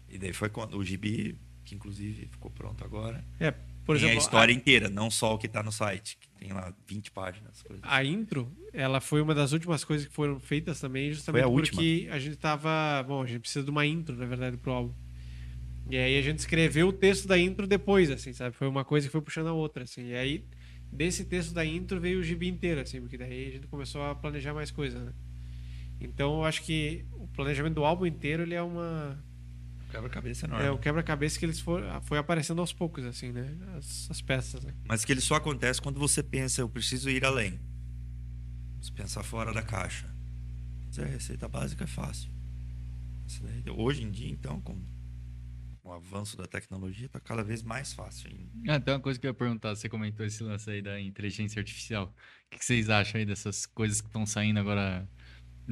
E 0.06 0.18
daí 0.18 0.34
foi 0.34 0.50
quando 0.50 0.76
o 0.76 0.84
gibi, 0.84 1.34
que 1.64 1.74
inclusive 1.74 2.28
ficou 2.30 2.50
pronto 2.50 2.84
agora, 2.84 3.24
É, 3.40 3.54
por 3.84 3.96
tem 3.96 4.04
exemplo, 4.04 4.20
a 4.20 4.22
história 4.22 4.52
inteira, 4.52 4.88
não 4.88 5.10
só 5.10 5.34
o 5.34 5.38
que 5.38 5.48
tá 5.48 5.62
no 5.62 5.72
site, 5.72 6.16
que 6.20 6.28
tem 6.28 6.52
lá 6.52 6.72
20 6.86 7.10
páginas. 7.10 7.62
Coisas. 7.62 7.84
a 7.86 8.04
intro, 8.04 8.50
ela 8.72 9.00
foi 9.00 9.20
uma 9.20 9.34
das 9.34 9.52
últimas 9.52 9.84
coisas 9.84 10.06
que 10.06 10.12
foram 10.12 10.38
feitas 10.38 10.80
também, 10.80 11.12
justamente 11.12 11.44
a 11.44 11.50
porque 11.50 12.08
a 12.10 12.18
gente 12.18 12.36
tava. 12.36 13.04
Bom, 13.06 13.22
a 13.22 13.26
gente 13.26 13.40
precisa 13.40 13.64
de 13.64 13.70
uma 13.70 13.84
intro, 13.84 14.16
na 14.16 14.26
verdade, 14.26 14.56
pro 14.56 14.72
álbum. 14.72 14.94
E 15.90 15.96
aí 15.96 16.16
a 16.16 16.22
gente 16.22 16.38
escreveu 16.38 16.88
o 16.88 16.92
texto 16.92 17.26
da 17.26 17.38
intro 17.38 17.66
depois, 17.66 18.10
assim, 18.10 18.32
sabe? 18.32 18.56
Foi 18.56 18.68
uma 18.68 18.84
coisa 18.84 19.06
que 19.06 19.12
foi 19.12 19.20
puxando 19.20 19.48
a 19.48 19.52
outra, 19.52 19.84
assim. 19.84 20.08
E 20.08 20.14
aí, 20.14 20.44
desse 20.90 21.24
texto 21.24 21.52
da 21.52 21.64
intro 21.64 22.00
veio 22.00 22.20
o 22.20 22.22
gibi 22.22 22.48
inteiro, 22.48 22.80
assim, 22.80 23.00
porque 23.00 23.18
daí 23.18 23.48
a 23.48 23.50
gente 23.50 23.66
começou 23.66 24.02
a 24.02 24.14
planejar 24.14 24.54
mais 24.54 24.70
coisas, 24.70 25.02
né? 25.02 25.12
Então 26.00 26.38
eu 26.38 26.44
acho 26.44 26.62
que 26.62 27.04
o 27.12 27.26
planejamento 27.28 27.74
do 27.74 27.84
álbum 27.84 28.06
inteiro 28.06 28.42
ele 28.42 28.54
é 28.54 28.62
uma. 28.62 29.22
Quebra-cabeça 29.92 30.46
enorme. 30.46 30.64
É 30.66 30.70
o 30.70 30.78
quebra-cabeça 30.78 31.38
que 31.38 31.44
eles 31.44 31.60
foram, 31.60 32.00
foi 32.02 32.18
aparecendo 32.18 32.60
aos 32.60 32.72
poucos, 32.72 33.04
assim, 33.04 33.30
né? 33.30 33.56
As, 33.76 34.10
as 34.10 34.20
peças, 34.22 34.64
né? 34.64 34.74
Mas 34.88 35.04
que 35.04 35.12
ele 35.12 35.20
só 35.20 35.34
acontece 35.36 35.80
quando 35.80 36.00
você 36.00 36.22
pensa, 36.22 36.60
eu 36.62 36.68
preciso 36.68 37.08
ir 37.10 37.24
além. 37.24 37.60
Você 38.80 38.90
pensar 38.92 39.22
fora 39.22 39.52
da 39.52 39.62
caixa. 39.62 40.12
Mas 40.86 40.98
a 40.98 41.04
receita 41.04 41.46
básica 41.48 41.84
é 41.84 41.86
fácil. 41.86 42.30
Daí- 43.42 43.62
Hoje 43.76 44.02
em 44.02 44.10
dia, 44.10 44.30
então, 44.30 44.60
com 44.60 44.82
o 45.84 45.92
avanço 45.92 46.36
da 46.36 46.46
tecnologia, 46.46 47.06
está 47.06 47.20
cada 47.20 47.42
vez 47.44 47.62
mais 47.62 47.92
fácil 47.92 48.30
ainda. 48.30 48.74
Ah, 48.74 48.80
tem 48.80 48.94
uma 48.94 49.00
coisa 49.00 49.18
que 49.20 49.26
eu 49.26 49.30
ia 49.30 49.34
perguntar, 49.34 49.74
você 49.74 49.88
comentou 49.88 50.24
esse 50.24 50.42
lance 50.42 50.70
aí 50.70 50.80
da 50.82 51.00
inteligência 51.00 51.60
artificial. 51.60 52.06
O 52.06 52.50
que 52.50 52.58
que 52.58 52.64
vocês 52.64 52.88
acham 52.90 53.18
aí 53.18 53.26
dessas 53.26 53.66
coisas 53.66 54.00
que 54.00 54.06
estão 54.08 54.24
saindo 54.26 54.58
agora? 54.58 55.08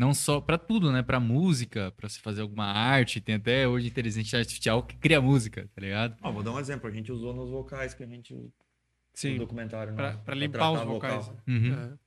Não 0.01 0.15
só 0.15 0.41
pra 0.41 0.57
tudo, 0.57 0.91
né? 0.91 1.03
Pra 1.03 1.21
música, 1.21 1.93
pra 1.95 2.09
você 2.09 2.19
fazer 2.21 2.41
alguma 2.41 2.65
arte, 2.65 3.21
tem 3.21 3.35
até 3.35 3.69
hoje 3.69 3.87
inteligência 3.87 4.39
artificial 4.39 4.83
que 4.83 4.97
cria 4.97 5.21
música, 5.21 5.69
tá 5.75 5.81
ligado? 5.83 6.17
Ó, 6.23 6.33
vou 6.33 6.43
dar 6.43 6.53
um 6.53 6.59
exemplo. 6.59 6.89
A 6.89 6.91
gente 6.91 7.13
usou 7.13 7.35
nos 7.35 7.51
vocais 7.51 7.93
que 7.93 8.03
a 8.03 8.07
gente. 8.07 8.33
No 8.33 8.51
Sim, 9.13 9.37
documentário. 9.37 9.93
pra, 9.93 10.13
né? 10.13 10.21
pra 10.25 10.35
limpar 10.35 10.71
os 10.71 10.81
vocais. 10.85 11.27
vocal. 11.27 11.43
Uhum. 11.47 11.75
É. 11.75 11.99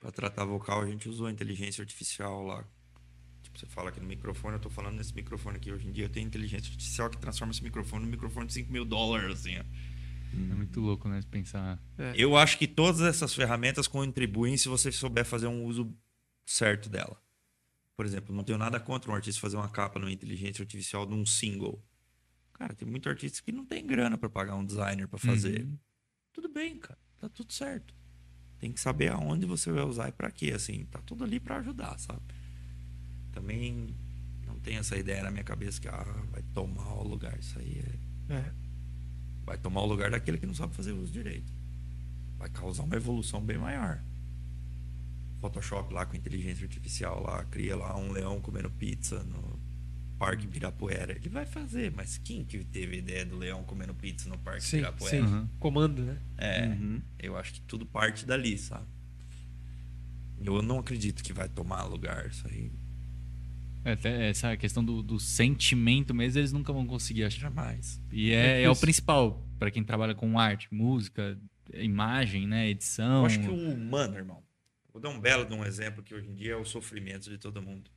Pra 0.00 0.10
tratar 0.10 0.46
vocal, 0.46 0.80
a 0.80 0.86
gente 0.86 1.06
usou 1.10 1.28
inteligência 1.28 1.82
artificial 1.82 2.42
lá. 2.42 2.64
Tipo, 3.42 3.58
você 3.58 3.66
fala 3.66 3.90
aqui 3.90 4.00
no 4.00 4.06
microfone, 4.06 4.54
eu 4.54 4.60
tô 4.60 4.70
falando 4.70 4.96
nesse 4.96 5.14
microfone 5.14 5.58
aqui. 5.58 5.70
Hoje 5.70 5.86
em 5.86 5.92
dia 5.92 6.06
eu 6.06 6.08
tenho 6.08 6.26
inteligência 6.26 6.70
artificial 6.70 7.10
que 7.10 7.18
transforma 7.18 7.52
esse 7.52 7.62
microfone 7.62 8.06
num 8.06 8.10
microfone 8.10 8.46
de 8.46 8.54
5 8.54 8.72
mil 8.72 8.86
dólares, 8.86 9.30
assim, 9.30 9.58
ó. 9.58 9.64
É 10.32 10.54
muito 10.54 10.80
louco, 10.80 11.06
né? 11.06 11.20
Pensar. 11.30 11.78
Eu 12.14 12.34
acho 12.34 12.56
que 12.56 12.66
todas 12.66 13.02
essas 13.02 13.34
ferramentas 13.34 13.86
contribuem 13.86 14.56
se 14.56 14.70
você 14.70 14.90
souber 14.90 15.26
fazer 15.26 15.48
um 15.48 15.66
uso 15.66 15.94
certo 16.46 16.88
dela. 16.88 17.21
Por 17.96 18.06
exemplo, 18.06 18.34
não 18.34 18.42
tenho 18.44 18.58
nada 18.58 18.80
contra 18.80 19.10
um 19.10 19.14
artista 19.14 19.40
fazer 19.40 19.56
uma 19.56 19.68
capa 19.68 19.98
numa 19.98 20.10
inteligência 20.12 20.62
artificial 20.62 21.06
de 21.06 21.14
um 21.14 21.24
single. 21.26 21.82
Cara, 22.54 22.74
tem 22.74 22.88
muito 22.88 23.08
artista 23.08 23.42
que 23.42 23.52
não 23.52 23.64
tem 23.66 23.86
grana 23.86 24.16
para 24.16 24.28
pagar 24.30 24.54
um 24.56 24.64
designer 24.64 25.06
para 25.08 25.18
fazer. 25.18 25.62
Uhum. 25.64 25.78
Tudo 26.32 26.48
bem, 26.48 26.78
cara. 26.78 26.98
Tá 27.18 27.28
tudo 27.28 27.52
certo. 27.52 27.94
Tem 28.58 28.72
que 28.72 28.80
saber 28.80 29.10
aonde 29.10 29.44
você 29.44 29.70
vai 29.72 29.84
usar 29.84 30.08
e 30.08 30.12
para 30.12 30.30
quê, 30.30 30.52
assim. 30.52 30.84
Tá 30.86 31.00
tudo 31.02 31.24
ali 31.24 31.38
para 31.40 31.58
ajudar, 31.58 31.98
sabe? 31.98 32.22
Também 33.32 33.94
não 34.46 34.58
tem 34.60 34.76
essa 34.76 34.96
ideia 34.96 35.22
na 35.22 35.30
minha 35.30 35.44
cabeça 35.44 35.80
que 35.80 35.88
ah, 35.88 36.04
vai 36.30 36.42
tomar 36.54 36.94
o 36.94 37.02
lugar. 37.06 37.38
Isso 37.38 37.58
aí 37.58 37.82
é 38.28 38.34
É. 38.34 38.52
vai 39.44 39.58
tomar 39.58 39.82
o 39.82 39.86
lugar 39.86 40.10
daquele 40.10 40.38
que 40.38 40.46
não 40.46 40.54
sabe 40.54 40.74
fazer 40.74 40.92
uso 40.92 41.12
direito. 41.12 41.52
Vai 42.38 42.48
causar 42.50 42.84
uma 42.84 42.96
evolução 42.96 43.40
bem 43.40 43.58
maior. 43.58 44.02
Photoshop 45.42 45.92
lá 45.92 46.06
com 46.06 46.16
inteligência 46.16 46.64
artificial 46.64 47.22
lá, 47.22 47.44
cria 47.44 47.76
lá 47.76 47.98
um 47.98 48.10
leão 48.12 48.40
comendo 48.40 48.70
pizza 48.70 49.22
no 49.24 49.60
Parque 50.18 50.44
Ibirapuera. 50.44 51.12
Ele 51.16 51.28
vai 51.28 51.44
fazer, 51.44 51.90
mas 51.94 52.16
quem 52.18 52.44
que 52.44 52.64
teve 52.64 52.94
a 52.94 52.98
ideia 53.00 53.26
do 53.26 53.36
leão 53.36 53.64
comendo 53.64 53.92
pizza 53.92 54.28
no 54.28 54.38
Parque 54.38 54.62
Sim, 54.62 54.76
Ibirapuera? 54.78 55.16
sim. 55.16 55.22
Uhum. 55.34 55.48
Comando, 55.58 56.02
né? 56.02 56.16
É, 56.38 56.66
Uhum. 56.68 57.02
eu 57.18 57.36
acho 57.36 57.54
que 57.54 57.60
tudo 57.62 57.84
parte 57.84 58.24
dali, 58.24 58.56
sabe? 58.56 58.86
Eu 60.44 60.62
não 60.62 60.78
acredito 60.78 61.22
que 61.22 61.32
vai 61.32 61.48
tomar 61.48 61.84
lugar 61.84 62.26
isso 62.26 62.46
aí. 62.48 62.70
É, 63.84 63.92
Até 63.92 64.28
essa 64.30 64.56
questão 64.56 64.84
do, 64.84 65.02
do 65.02 65.18
sentimento 65.18 66.14
mesmo, 66.14 66.38
eles 66.38 66.52
nunca 66.52 66.72
vão 66.72 66.86
conseguir 66.86 67.24
achar. 67.24 67.40
Jamais. 67.42 68.00
E 68.12 68.30
É 68.30 68.60
é, 68.60 68.62
é 68.62 68.70
o 68.70 68.76
principal 68.76 69.44
para 69.58 69.70
quem 69.72 69.82
trabalha 69.82 70.14
com 70.14 70.38
arte, 70.38 70.68
música, 70.72 71.36
imagem, 71.74 72.46
né, 72.46 72.68
edição. 72.68 73.20
Eu 73.20 73.26
acho 73.26 73.40
que 73.40 73.48
o 73.48 73.54
humano, 73.72 74.16
irmão. 74.16 74.42
Vou 74.92 75.00
dar 75.00 75.08
um 75.08 75.18
belo 75.18 75.46
de 75.46 75.54
um 75.54 75.64
exemplo 75.64 76.02
que 76.02 76.14
hoje 76.14 76.28
em 76.28 76.34
dia 76.34 76.52
é 76.52 76.56
o 76.56 76.64
sofrimento 76.64 77.30
de 77.30 77.38
todo 77.38 77.62
mundo. 77.62 77.90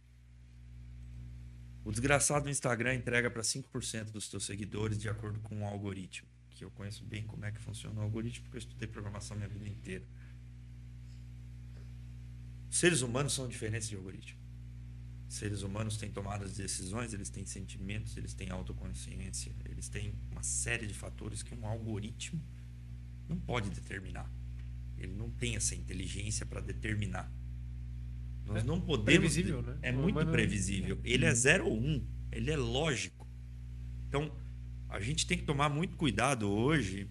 O 1.83 1.91
desgraçado 1.91 2.45
do 2.45 2.49
Instagram 2.49 2.95
entrega 2.95 3.29
para 3.29 3.41
5% 3.41 4.11
dos 4.11 4.29
seus 4.29 4.45
seguidores 4.45 4.97
de 4.97 5.09
acordo 5.09 5.39
com 5.41 5.57
um 5.57 5.65
algoritmo. 5.65 6.27
Que 6.49 6.63
eu 6.63 6.71
conheço 6.71 7.03
bem 7.03 7.23
como 7.27 7.43
é 7.43 7.51
que 7.51 7.59
funciona 7.59 7.99
o 7.99 8.03
algoritmo, 8.03 8.45
porque 8.45 8.57
eu 8.57 8.59
estudei 8.59 8.87
programação 8.87 9.35
minha 9.35 9.49
vida 9.49 9.67
inteira. 9.67 10.05
Seres 12.71 13.01
humanos 13.01 13.33
são 13.33 13.47
diferentes 13.47 13.89
de 13.89 13.95
algoritmo. 13.97 14.39
Seres 15.27 15.63
humanos 15.63 15.97
têm 15.97 16.09
tomadas 16.09 16.55
de 16.55 16.61
decisões, 16.61 17.13
eles 17.13 17.29
têm 17.29 17.45
sentimentos, 17.45 18.15
eles 18.15 18.33
têm 18.33 18.49
autoconsciência, 18.51 19.53
eles 19.65 19.89
têm 19.89 20.15
uma 20.31 20.43
série 20.43 20.87
de 20.87 20.93
fatores 20.93 21.43
que 21.43 21.53
um 21.53 21.65
algoritmo 21.65 22.41
não 23.27 23.37
pode 23.37 23.69
determinar. 23.69 24.31
Ele 24.97 25.13
não 25.13 25.29
tem 25.29 25.55
essa 25.55 25.75
inteligência 25.75 26.45
para 26.45 26.61
determinar. 26.61 27.31
Nós 28.45 28.63
É 28.63 28.63
não 28.65 28.79
podemos. 28.79 29.05
previsível, 29.05 29.61
né? 29.61 29.77
É 29.81 29.91
muito 29.91 30.15
humano- 30.15 30.31
previsível. 30.31 30.99
Ele 31.03 31.25
é 31.25 31.33
0 31.33 31.65
ou 31.67 31.77
1. 31.79 31.85
Um. 31.95 32.07
Ele 32.31 32.51
é 32.51 32.57
lógico. 32.57 33.27
Então, 34.07 34.31
a 34.89 34.99
gente 34.99 35.25
tem 35.25 35.37
que 35.37 35.43
tomar 35.45 35.67
muito 35.69 35.95
cuidado 35.97 36.49
hoje, 36.49 37.09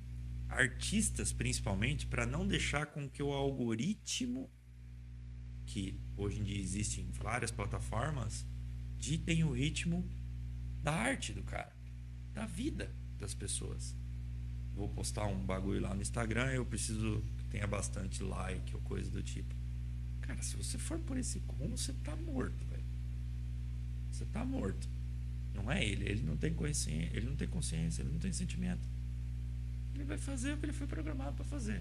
artistas 0.49 1.33
principalmente, 1.33 2.07
para 2.07 2.25
não 2.25 2.47
deixar 2.47 2.87
com 2.87 3.09
que 3.09 3.23
o 3.23 3.33
algoritmo, 3.33 4.49
que 5.67 5.99
hoje 6.17 6.41
em 6.41 6.45
dia 6.45 6.59
existe 6.61 7.01
em 7.01 7.11
várias 7.11 7.51
plataformas, 7.51 8.47
ditem 8.99 9.43
o 9.45 9.51
ritmo 9.53 10.09
da 10.83 10.93
arte 10.93 11.33
do 11.33 11.43
cara, 11.43 11.75
da 12.33 12.47
vida 12.47 12.95
das 13.19 13.35
pessoas. 13.35 13.97
Vou 14.73 14.89
postar 14.89 15.27
um 15.27 15.45
bagulho 15.45 15.81
lá 15.81 15.95
no 15.95 16.03
Instagram, 16.03 16.53
eu 16.53 16.65
preciso 16.67 17.23
tenha 17.55 17.69
bastante 17.69 18.21
like 18.21 18.75
ou 18.75 18.81
coisa 18.81 19.09
do 19.09 19.23
tipo. 19.23 19.55
Cara, 20.23 20.43
se 20.43 20.57
você 20.57 20.77
for 20.77 20.99
por 20.99 21.17
esse 21.17 21.39
rumo, 21.39 21.79
você 21.79 21.93
tá 21.93 22.17
morto, 22.17 22.65
velho. 22.65 22.83
Você 24.11 24.25
tá 24.25 24.45
morto. 24.45 24.89
Não 25.55 25.71
é 25.71 25.85
ele, 25.85 26.05
ele 26.09 26.23
não 26.25 26.37
tem 26.37 26.53
consciência, 26.53 27.17
ele 27.17 27.27
não 27.27 27.37
tem 27.37 27.47
consciência, 27.47 28.03
ele 28.03 28.11
não 28.11 28.19
tem 28.19 28.33
sentimento. 28.33 28.83
Ele 29.95 30.03
vai 30.03 30.19
fazer 30.19 30.55
o 30.55 30.57
que 30.57 30.67
ele 30.67 30.73
foi 30.73 30.89
programado 30.89 31.37
para 31.37 31.45
fazer. 31.45 31.81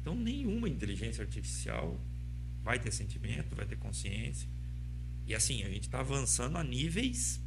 Então 0.00 0.16
nenhuma 0.16 0.70
inteligência 0.70 1.22
artificial 1.22 2.00
vai 2.62 2.78
ter 2.78 2.92
sentimento, 2.92 3.54
vai 3.54 3.66
ter 3.66 3.76
consciência. 3.76 4.48
E 5.26 5.34
assim, 5.34 5.64
a 5.64 5.68
gente 5.68 5.90
tá 5.90 6.00
avançando 6.00 6.56
a 6.56 6.64
níveis 6.64 7.38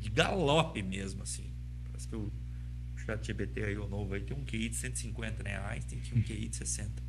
de 0.00 0.08
galope 0.08 0.82
mesmo, 0.82 1.22
assim. 1.22 1.52
Parece 1.84 2.08
que 2.08 2.16
o 2.16 2.32
chat 3.04 3.26
GBT 3.26 3.64
aí, 3.64 3.78
o 3.78 3.88
novo 3.88 4.14
aí, 4.14 4.22
tem 4.22 4.36
um 4.36 4.44
QI 4.44 4.68
de 4.68 4.76
150 4.76 5.42
reais, 5.42 5.84
tem 5.84 6.00
um 6.14 6.22
QI 6.22 6.48
de 6.48 6.56
60. 6.56 7.02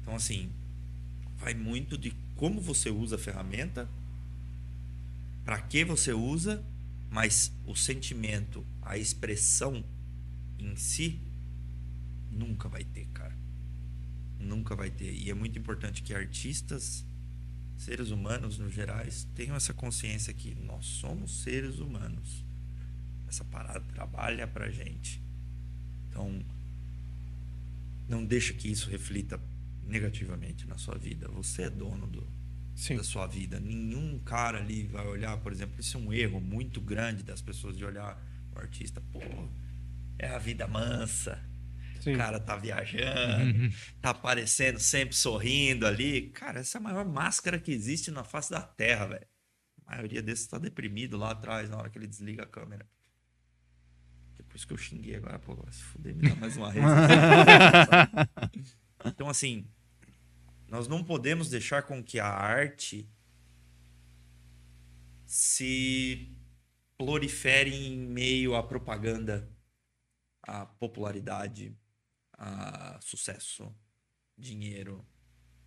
Então, 0.00 0.14
assim, 0.14 0.50
vai 1.36 1.54
muito 1.54 1.96
de 1.96 2.12
como 2.36 2.60
você 2.60 2.90
usa 2.90 3.16
a 3.16 3.18
ferramenta, 3.18 3.88
para 5.44 5.60
que 5.60 5.84
você 5.84 6.12
usa, 6.12 6.64
mas 7.10 7.52
o 7.66 7.74
sentimento, 7.74 8.64
a 8.80 8.96
expressão 8.96 9.84
em 10.58 10.74
si, 10.76 11.20
nunca 12.30 12.68
vai 12.68 12.84
ter, 12.84 13.06
cara. 13.12 13.36
Nunca 14.38 14.74
vai 14.74 14.90
ter. 14.90 15.12
E 15.12 15.30
é 15.30 15.34
muito 15.34 15.58
importante 15.58 16.02
que 16.02 16.14
artistas, 16.14 17.04
seres 17.76 18.10
humanos 18.10 18.58
no 18.58 18.68
gerais, 18.70 19.28
tenham 19.34 19.54
essa 19.54 19.74
consciência 19.74 20.32
que 20.32 20.54
nós 20.54 20.86
somos 20.86 21.42
seres 21.42 21.78
humanos. 21.78 22.44
Essa 23.32 23.46
parada 23.46 23.80
trabalha 23.94 24.46
pra 24.46 24.70
gente. 24.70 25.18
Então, 26.06 26.44
não 28.06 28.22
deixa 28.22 28.52
que 28.52 28.70
isso 28.70 28.90
reflita 28.90 29.40
negativamente 29.84 30.68
na 30.68 30.76
sua 30.76 30.98
vida. 30.98 31.28
Você 31.28 31.62
é 31.62 31.70
dono 31.70 32.06
do, 32.06 32.30
Sim. 32.76 32.98
da 32.98 33.02
sua 33.02 33.26
vida. 33.26 33.58
Nenhum 33.58 34.18
cara 34.18 34.58
ali 34.58 34.86
vai 34.86 35.06
olhar, 35.06 35.34
por 35.38 35.50
exemplo, 35.50 35.80
isso 35.80 35.96
é 35.96 36.00
um 36.00 36.12
erro 36.12 36.42
muito 36.42 36.78
grande 36.78 37.22
das 37.22 37.40
pessoas 37.40 37.74
de 37.74 37.86
olhar 37.86 38.22
o 38.54 38.58
artista, 38.58 39.00
pô, 39.10 39.20
é 40.18 40.28
a 40.28 40.38
vida 40.38 40.68
mansa. 40.68 41.42
Sim. 42.02 42.12
O 42.12 42.18
cara 42.18 42.38
tá 42.38 42.54
viajando, 42.54 43.74
tá 44.02 44.10
aparecendo 44.10 44.78
sempre 44.78 45.16
sorrindo 45.16 45.86
ali. 45.86 46.28
Cara, 46.32 46.60
essa 46.60 46.76
é 46.76 46.80
a 46.80 46.82
maior 46.82 47.06
máscara 47.06 47.58
que 47.58 47.72
existe 47.72 48.10
na 48.10 48.24
face 48.24 48.50
da 48.50 48.60
Terra, 48.60 49.06
velho. 49.06 49.26
A 49.86 49.96
maioria 49.96 50.20
desses 50.20 50.46
tá 50.46 50.58
deprimido 50.58 51.16
lá 51.16 51.30
atrás 51.30 51.70
na 51.70 51.78
hora 51.78 51.88
que 51.88 51.96
ele 51.96 52.06
desliga 52.06 52.42
a 52.42 52.46
câmera. 52.46 52.86
Depois 54.52 54.66
que 54.66 54.72
eu 54.74 54.76
xinguei 54.76 55.14
agora, 55.14 55.38
pô, 55.38 55.56
se 55.70 55.82
fuder, 55.82 56.14
me 56.14 56.28
dá 56.28 56.36
mais 56.36 56.58
uma 56.58 56.70
vez. 56.70 56.84
então, 59.06 59.30
assim, 59.30 59.66
nós 60.68 60.86
não 60.86 61.02
podemos 61.02 61.48
deixar 61.48 61.84
com 61.84 62.04
que 62.04 62.20
a 62.20 62.28
arte 62.28 63.10
se 65.24 66.36
prolifere 66.98 67.74
em 67.74 67.96
meio 67.96 68.54
à 68.54 68.62
propaganda, 68.62 69.50
à 70.42 70.66
popularidade, 70.66 71.74
a 72.34 73.00
sucesso, 73.00 73.74
dinheiro, 74.36 75.02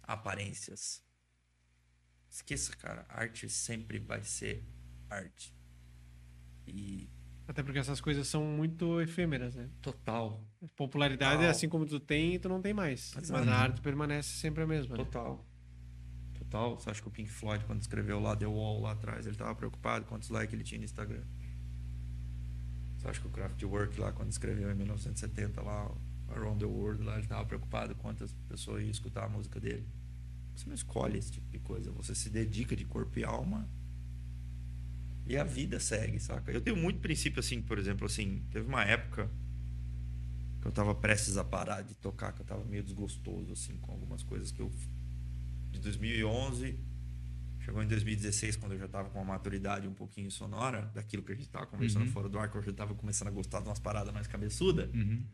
aparências. 0.03 1.03
Esqueça, 2.30 2.76
cara. 2.76 3.03
Arte 3.10 3.49
sempre 3.49 3.98
vai 3.98 4.24
ser 4.24 4.64
arte. 5.10 5.56
E 6.68 7.10
Até 7.47 7.61
porque 7.61 7.77
essas 7.77 8.01
coisas 8.01 8.27
são 8.27 8.43
muito 8.43 8.99
efêmeras, 9.01 9.55
né? 9.55 9.69
total. 9.81 10.43
Popularidade 10.76 11.34
é 11.34 11.38
Total. 11.38 11.51
assim 11.51 11.69
como 11.69 11.85
tu 11.85 11.99
tem 11.99 12.35
e 12.35 12.39
tu 12.39 12.49
não 12.49 12.61
tem 12.61 12.73
mais. 12.73 13.15
Exato. 13.15 13.31
Mas 13.31 13.47
a 13.47 13.55
arte 13.55 13.81
permanece 13.81 14.30
sempre 14.30 14.63
a 14.63 14.67
mesma. 14.67 14.97
Né? 14.97 15.03
Total. 15.03 15.45
Total. 16.34 16.80
Você 16.80 16.89
acha 16.89 17.01
que 17.01 17.07
o 17.07 17.11
Pink 17.11 17.30
Floyd, 17.30 17.63
quando 17.65 17.81
escreveu 17.81 18.19
lá 18.19 18.35
The 18.35 18.47
Wall 18.47 18.81
lá 18.81 18.91
atrás, 18.91 19.27
ele 19.27 19.35
tava 19.35 19.53
preocupado 19.53 20.05
quantos 20.05 20.30
likes 20.30 20.53
ele 20.53 20.63
tinha 20.63 20.80
no 20.80 20.85
Instagram? 20.85 21.23
Você 22.97 23.07
acha 23.07 23.22
que 23.22 23.27
o 23.27 23.30
Kraftwerk 23.30 23.99
lá, 23.99 24.11
quando 24.11 24.31
escreveu 24.31 24.72
em 24.72 24.76
1970 24.76 25.61
lá, 25.61 25.91
Around 26.30 26.59
the 26.59 26.65
World, 26.65 27.03
lá, 27.03 27.17
ele 27.19 27.27
tava 27.27 27.45
preocupado 27.45 27.93
quantas 27.95 28.34
pessoas 28.49 28.81
iam 28.81 28.89
escutar 28.89 29.26
a 29.26 29.30
música 29.30 29.59
dele? 29.59 29.88
Você 30.55 30.67
não 30.67 30.73
escolhe 30.73 31.19
esse 31.19 31.31
tipo 31.31 31.47
de 31.51 31.59
coisa. 31.59 31.91
Você 31.91 32.15
se 32.15 32.30
dedica 32.30 32.76
de 32.76 32.85
corpo 32.85 33.19
e 33.19 33.23
alma 33.23 33.69
e 35.27 35.38
a 35.38 35.43
vida 35.43 35.80
segue, 35.80 36.19
saca? 36.19 36.52
Eu 36.52 36.61
tenho 36.61 36.77
muito 36.77 36.99
princípio 36.99 37.39
assim, 37.39 37.61
por 37.61 37.77
exemplo, 37.80 38.06
assim, 38.06 38.43
teve 38.52 38.68
uma 38.68 38.84
época 38.84 39.30
que 40.61 40.68
eu 40.68 40.72
tava 40.72 40.93
prestes 40.95 41.38
a 41.38 41.43
parar 41.43 41.81
de 41.81 41.95
tocar, 41.95 42.31
que 42.34 42.41
eu 42.41 42.45
tava 42.45 42.64
meio 42.65 42.84
desgostoso 42.84 43.52
assim 43.53 43.77
com 43.77 43.91
algumas 43.91 44.23
coisas 44.23 44.52
que 44.52 44.60
eu 44.61 44.72
de 45.72 45.80
2011 45.80 46.80
chegou 47.60 47.81
em 47.84 47.88
2016 47.88 48.56
quando 48.57 48.73
eu 48.73 48.80
já 48.80 48.88
tava 48.88 49.10
com 49.10 49.18
uma 49.19 49.26
maturidade 49.34 49.88
um 49.88 49.93
pouquinho 49.93 50.30
sonora 50.30 50.84
daquilo 50.93 51.23
que 51.23 51.31
a 51.31 51.35
gente 51.35 51.49
tava 51.49 51.65
conversando 51.65 52.06
Uhum. 52.06 52.11
fora 52.11 52.30
do 52.30 52.38
ar, 52.38 52.49
que 52.52 52.57
eu 52.57 52.61
já 52.61 52.72
tava 52.72 52.93
começando 52.93 53.27
a 53.27 53.31
gostar 53.31 53.60
de 53.61 53.68
umas 53.68 53.80
paradas 53.80 54.14
mais 54.14 54.27
cabeçuda. 54.27 54.89
Uhum. 54.93 55.26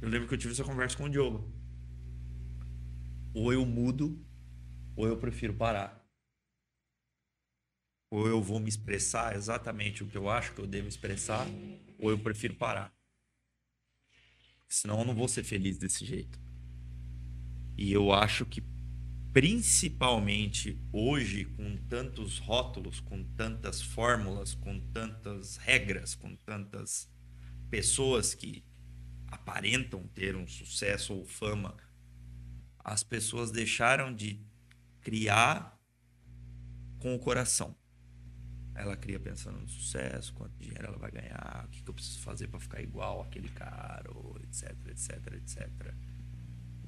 Eu 0.00 0.08
lembro 0.08 0.28
que 0.28 0.34
eu 0.34 0.38
tive 0.38 0.52
essa 0.52 0.62
conversa 0.62 0.96
com 0.96 1.04
o 1.04 1.08
Diogo. 1.08 1.52
Ou 3.34 3.52
eu 3.52 3.66
mudo, 3.66 4.24
ou 4.94 5.06
eu 5.06 5.16
prefiro 5.16 5.54
parar. 5.54 6.05
Ou 8.16 8.26
eu 8.26 8.40
vou 8.40 8.58
me 8.58 8.66
expressar 8.66 9.36
exatamente 9.36 10.02
o 10.02 10.06
que 10.06 10.16
eu 10.16 10.30
acho 10.30 10.54
que 10.54 10.60
eu 10.62 10.66
devo 10.66 10.88
expressar, 10.88 11.46
ou 11.98 12.08
eu 12.08 12.18
prefiro 12.18 12.54
parar. 12.54 12.90
Senão 14.66 15.00
eu 15.00 15.04
não 15.04 15.14
vou 15.14 15.28
ser 15.28 15.44
feliz 15.44 15.76
desse 15.76 16.02
jeito. 16.06 16.40
E 17.76 17.92
eu 17.92 18.14
acho 18.14 18.46
que 18.46 18.64
principalmente 19.34 20.80
hoje, 20.90 21.44
com 21.44 21.76
tantos 21.90 22.38
rótulos, 22.38 23.00
com 23.00 23.22
tantas 23.22 23.82
fórmulas, 23.82 24.54
com 24.54 24.80
tantas 24.94 25.58
regras, 25.58 26.14
com 26.14 26.34
tantas 26.36 27.10
pessoas 27.68 28.32
que 28.32 28.64
aparentam 29.26 30.08
ter 30.14 30.34
um 30.34 30.48
sucesso 30.48 31.12
ou 31.12 31.26
fama, 31.26 31.76
as 32.78 33.02
pessoas 33.02 33.50
deixaram 33.50 34.14
de 34.14 34.40
criar 35.02 35.78
com 36.98 37.14
o 37.14 37.18
coração. 37.18 37.76
Ela 38.76 38.96
cria 38.96 39.18
pensando 39.18 39.58
no 39.58 39.68
sucesso, 39.68 40.34
quanto 40.34 40.56
dinheiro 40.58 40.86
ela 40.86 40.98
vai 40.98 41.10
ganhar, 41.10 41.64
o 41.66 41.70
que, 41.70 41.82
que 41.82 41.88
eu 41.88 41.94
preciso 41.94 42.20
fazer 42.20 42.48
para 42.48 42.60
ficar 42.60 42.82
igual 42.82 43.22
aquele 43.22 43.48
cara, 43.48 44.10
etc, 44.42 44.76
etc, 44.88 45.32
etc. 45.34 45.94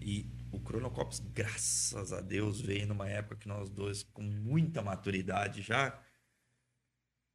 E 0.01 0.31
o 0.53 0.61
Chronocops, 0.61 1.21
graças 1.33 2.13
a 2.13 2.21
Deus, 2.21 2.61
veio 2.61 2.87
numa 2.87 3.09
época 3.09 3.37
que 3.37 3.49
nós 3.49 3.71
dois, 3.71 4.03
com 4.03 4.23
muita 4.23 4.83
maturidade 4.83 5.63
já. 5.63 5.99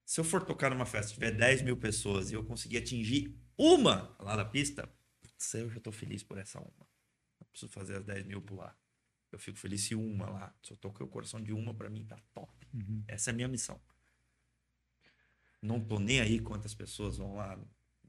Se 0.05 0.19
eu 0.19 0.23
for 0.23 0.45
tocar 0.45 0.69
numa 0.69 0.85
festa, 0.85 1.13
tiver 1.13 1.31
10 1.31 1.63
mil 1.63 1.77
pessoas 1.77 2.29
e 2.29 2.35
eu 2.35 2.43
conseguir 2.43 2.77
atingir 2.77 3.35
uma 3.57 4.15
lá 4.19 4.35
na 4.35 4.45
pista, 4.45 4.87
putz, 5.21 5.53
eu 5.55 5.69
já 5.69 5.79
tô 5.79 5.91
feliz 5.91 6.23
por 6.23 6.37
essa 6.37 6.59
uma. 6.59 6.87
Não 7.39 7.47
preciso 7.49 7.71
fazer 7.71 7.97
as 7.97 8.05
10 8.05 8.25
mil 8.25 8.41
pular. 8.41 8.77
Eu 9.31 9.39
fico 9.39 9.57
feliz 9.57 9.81
se 9.81 9.95
uma 9.95 10.29
lá. 10.29 10.55
Se 10.61 10.71
eu 10.73 10.77
toquei 10.77 11.03
o 11.03 11.09
coração 11.09 11.41
de 11.41 11.51
uma, 11.51 11.73
para 11.73 11.89
mim 11.89 12.05
tá 12.05 12.19
top. 12.33 12.67
Essa 13.07 13.31
é 13.31 13.33
a 13.33 13.35
minha 13.35 13.47
missão. 13.47 13.81
Não 15.63 15.79
tô 15.79 15.97
nem 15.97 16.19
aí 16.19 16.39
quantas 16.39 16.73
pessoas 16.73 17.15
vão 17.15 17.37
lá 17.37 17.57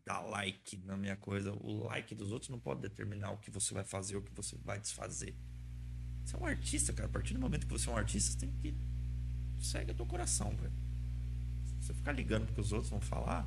dar 0.04 0.20
like 0.22 0.76
na 0.78 0.96
minha 0.96 1.16
coisa. 1.16 1.52
O 1.52 1.84
like 1.84 2.12
dos 2.12 2.32
outros 2.32 2.50
não 2.50 2.58
pode 2.58 2.80
determinar 2.80 3.30
o 3.30 3.38
que 3.38 3.48
você 3.48 3.72
vai 3.72 3.84
fazer, 3.84 4.16
o 4.16 4.22
que 4.22 4.32
você 4.34 4.58
vai 4.64 4.80
desfazer. 4.80 5.32
Você 6.24 6.34
é 6.34 6.38
um 6.40 6.46
artista, 6.46 6.92
cara. 6.92 7.08
A 7.08 7.12
partir 7.12 7.32
do 7.32 7.38
momento 7.38 7.64
que 7.64 7.72
você 7.72 7.88
é 7.88 7.92
um 7.92 7.96
artista, 7.96 8.32
você 8.32 8.38
tem 8.38 8.50
que. 8.60 8.74
Segue 9.60 9.92
o 9.92 9.94
teu 9.94 10.04
coração, 10.04 10.50
velho. 10.56 10.72
Se 11.80 11.86
você 11.86 11.94
ficar 11.94 12.10
ligando 12.10 12.46
porque 12.46 12.60
os 12.60 12.72
outros 12.72 12.90
vão 12.90 13.00
falar, 13.00 13.46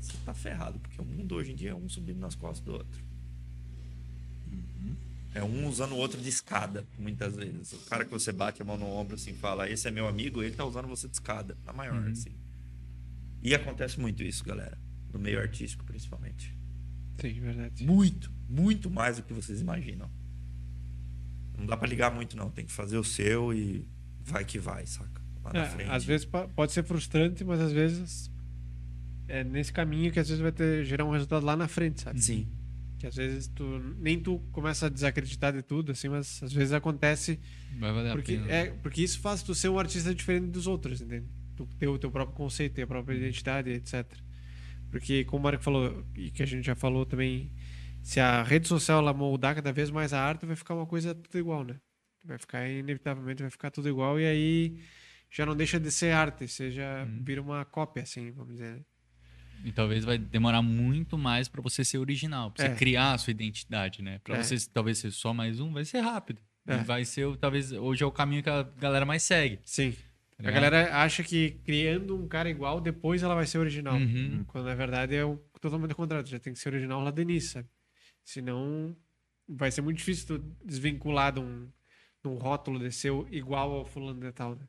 você 0.00 0.12
tá 0.24 0.34
ferrado. 0.34 0.80
Porque 0.80 1.00
o 1.00 1.04
mundo 1.04 1.36
hoje 1.36 1.52
em 1.52 1.54
dia 1.54 1.70
é 1.70 1.74
um 1.74 1.88
subindo 1.88 2.18
nas 2.18 2.34
costas 2.34 2.64
do 2.64 2.72
outro. 2.72 3.00
É 5.32 5.44
um 5.44 5.68
usando 5.68 5.92
o 5.92 5.96
outro 5.96 6.20
de 6.20 6.28
escada, 6.28 6.84
muitas 6.98 7.36
vezes. 7.36 7.72
O 7.74 7.78
cara 7.84 8.04
que 8.04 8.10
você 8.10 8.32
bate 8.32 8.60
a 8.60 8.64
mão 8.64 8.76
no 8.76 8.86
ombro 8.86 9.14
assim 9.14 9.32
fala, 9.34 9.70
esse 9.70 9.86
é 9.86 9.90
meu 9.92 10.08
amigo, 10.08 10.42
ele 10.42 10.56
tá 10.56 10.64
usando 10.64 10.88
você 10.88 11.06
de 11.06 11.14
escada. 11.14 11.56
Na 11.64 11.72
maior, 11.72 12.08
assim. 12.08 12.39
E 13.42 13.54
acontece 13.54 13.98
muito 13.98 14.22
isso, 14.22 14.44
galera. 14.44 14.78
No 15.12 15.18
meio 15.18 15.40
artístico, 15.40 15.84
principalmente. 15.84 16.56
Sim, 17.20 17.32
verdade. 17.40 17.84
Muito, 17.84 18.30
muito 18.48 18.90
mais 18.90 19.16
do 19.16 19.22
que 19.22 19.32
vocês 19.32 19.60
imaginam. 19.60 20.10
Não 21.58 21.66
dá 21.66 21.76
pra 21.76 21.88
ligar 21.88 22.14
muito, 22.14 22.36
não. 22.36 22.50
Tem 22.50 22.64
que 22.64 22.72
fazer 22.72 22.96
o 22.96 23.04
seu 23.04 23.52
e 23.52 23.86
vai 24.24 24.44
que 24.44 24.58
vai, 24.58 24.86
saca? 24.86 25.20
Lá 25.44 25.52
na 25.52 25.60
É, 25.64 25.68
frente. 25.68 25.90
às 25.90 26.04
vezes 26.04 26.26
pode 26.54 26.72
ser 26.72 26.84
frustrante, 26.84 27.44
mas 27.44 27.60
às 27.60 27.72
vezes 27.72 28.30
é 29.28 29.42
nesse 29.44 29.72
caminho 29.72 30.10
que 30.12 30.18
às 30.20 30.28
vezes 30.28 30.40
vai 30.42 30.52
ter, 30.52 30.84
gerar 30.84 31.04
um 31.04 31.10
resultado 31.10 31.44
lá 31.44 31.56
na 31.56 31.68
frente, 31.68 32.00
sabe? 32.02 32.20
Sim. 32.22 32.46
Que 32.98 33.06
às 33.06 33.14
vezes 33.16 33.46
tu 33.48 33.64
nem 33.98 34.20
tu 34.20 34.38
começa 34.52 34.86
a 34.86 34.88
desacreditar 34.90 35.52
de 35.54 35.62
tudo, 35.62 35.92
assim, 35.92 36.08
mas 36.08 36.42
às 36.42 36.52
vezes 36.52 36.72
acontece 36.72 37.40
Vai 37.78 37.92
valer 37.92 38.12
porque 38.12 38.34
a 38.34 38.40
pena. 38.40 38.52
é 38.52 38.66
porque 38.82 39.02
isso 39.02 39.18
faz 39.20 39.42
tu 39.42 39.54
ser 39.54 39.70
um 39.70 39.78
artista 39.78 40.14
diferente 40.14 40.48
dos 40.50 40.66
outros, 40.66 41.00
entende? 41.00 41.26
Tu 41.66 41.76
ter 41.78 41.88
o 41.88 41.98
teu 41.98 42.10
próprio 42.10 42.34
conceito, 42.36 42.74
ter 42.74 42.82
a 42.82 42.86
própria 42.86 43.14
identidade, 43.14 43.70
etc. 43.70 44.06
Porque 44.90 45.24
como 45.24 45.40
o 45.40 45.42
Marco 45.42 45.62
falou 45.62 46.04
e 46.16 46.30
que 46.30 46.42
a 46.42 46.46
gente 46.46 46.64
já 46.64 46.74
falou 46.74 47.04
também, 47.04 47.52
se 48.02 48.18
a 48.18 48.42
rede 48.42 48.66
social 48.66 48.98
ela 48.98 49.12
moldar 49.12 49.54
cada 49.54 49.72
vez 49.72 49.90
mais 49.90 50.12
a 50.12 50.22
arte, 50.22 50.46
vai 50.46 50.56
ficar 50.56 50.74
uma 50.74 50.86
coisa 50.86 51.14
tudo 51.14 51.38
igual, 51.38 51.64
né? 51.64 51.76
Vai 52.24 52.38
ficar 52.38 52.68
inevitavelmente 52.68 53.42
vai 53.42 53.50
ficar 53.50 53.70
tudo 53.70 53.88
igual 53.88 54.18
e 54.18 54.26
aí 54.26 54.80
já 55.30 55.44
não 55.46 55.54
deixa 55.54 55.78
de 55.78 55.90
ser 55.90 56.12
arte, 56.12 56.46
seja 56.48 57.06
vira 57.22 57.40
uma 57.40 57.64
cópia 57.64 58.02
assim, 58.02 58.30
vamos 58.32 58.52
dizer. 58.54 58.76
né? 58.76 58.80
E 59.64 59.70
talvez 59.72 60.04
vai 60.04 60.16
demorar 60.16 60.62
muito 60.62 61.18
mais 61.18 61.46
pra 61.46 61.60
você 61.60 61.84
ser 61.84 61.98
original, 61.98 62.50
pra 62.50 62.64
você 62.66 62.72
É. 62.72 62.74
criar 62.74 63.12
a 63.12 63.18
sua 63.18 63.30
identidade, 63.30 64.02
né? 64.02 64.18
Pra 64.24 64.38
É. 64.38 64.42
você 64.42 64.56
talvez 64.72 64.96
ser 64.98 65.10
só 65.10 65.34
mais 65.34 65.60
um, 65.60 65.72
vai 65.72 65.84
ser 65.84 66.00
rápido. 66.00 66.40
É. 66.66 66.76
E 66.76 66.84
vai 66.84 67.04
ser, 67.04 67.36
talvez, 67.36 67.70
hoje 67.72 68.02
é 68.02 68.06
o 68.06 68.10
caminho 68.10 68.42
que 68.42 68.48
a 68.50 68.62
galera 68.62 69.04
mais 69.04 69.22
segue. 69.22 69.60
Sim. 69.64 69.94
Tá 70.42 70.48
A 70.48 70.52
galera 70.52 70.96
acha 71.02 71.22
que 71.22 71.52
criando 71.64 72.16
um 72.16 72.28
cara 72.28 72.48
igual, 72.48 72.80
depois 72.80 73.22
ela 73.22 73.34
vai 73.34 73.46
ser 73.46 73.58
original. 73.58 73.94
Uhum. 73.94 74.44
Quando 74.46 74.66
na 74.66 74.74
verdade 74.74 75.14
é 75.14 75.24
o 75.24 75.36
totalmente 75.60 75.92
o 75.92 75.96
contrário. 75.96 76.26
Já 76.26 76.38
tem 76.38 76.52
que 76.52 76.58
ser 76.58 76.70
original 76.70 77.02
lá 77.02 77.10
do 77.10 77.20
início, 77.20 77.50
sabe? 77.50 77.68
Senão 78.24 78.96
vai 79.48 79.70
ser 79.70 79.82
muito 79.82 79.98
difícil 79.98 80.38
tu 80.38 80.56
desvincular 80.64 81.32
de 81.32 81.40
um, 81.40 81.68
de 82.22 82.28
um 82.28 82.36
rótulo 82.36 82.78
de 82.78 82.90
ser 82.90 83.12
igual 83.30 83.72
ao 83.72 83.84
fulano 83.84 84.20
de 84.20 84.32
tal, 84.32 84.54
né? 84.54 84.66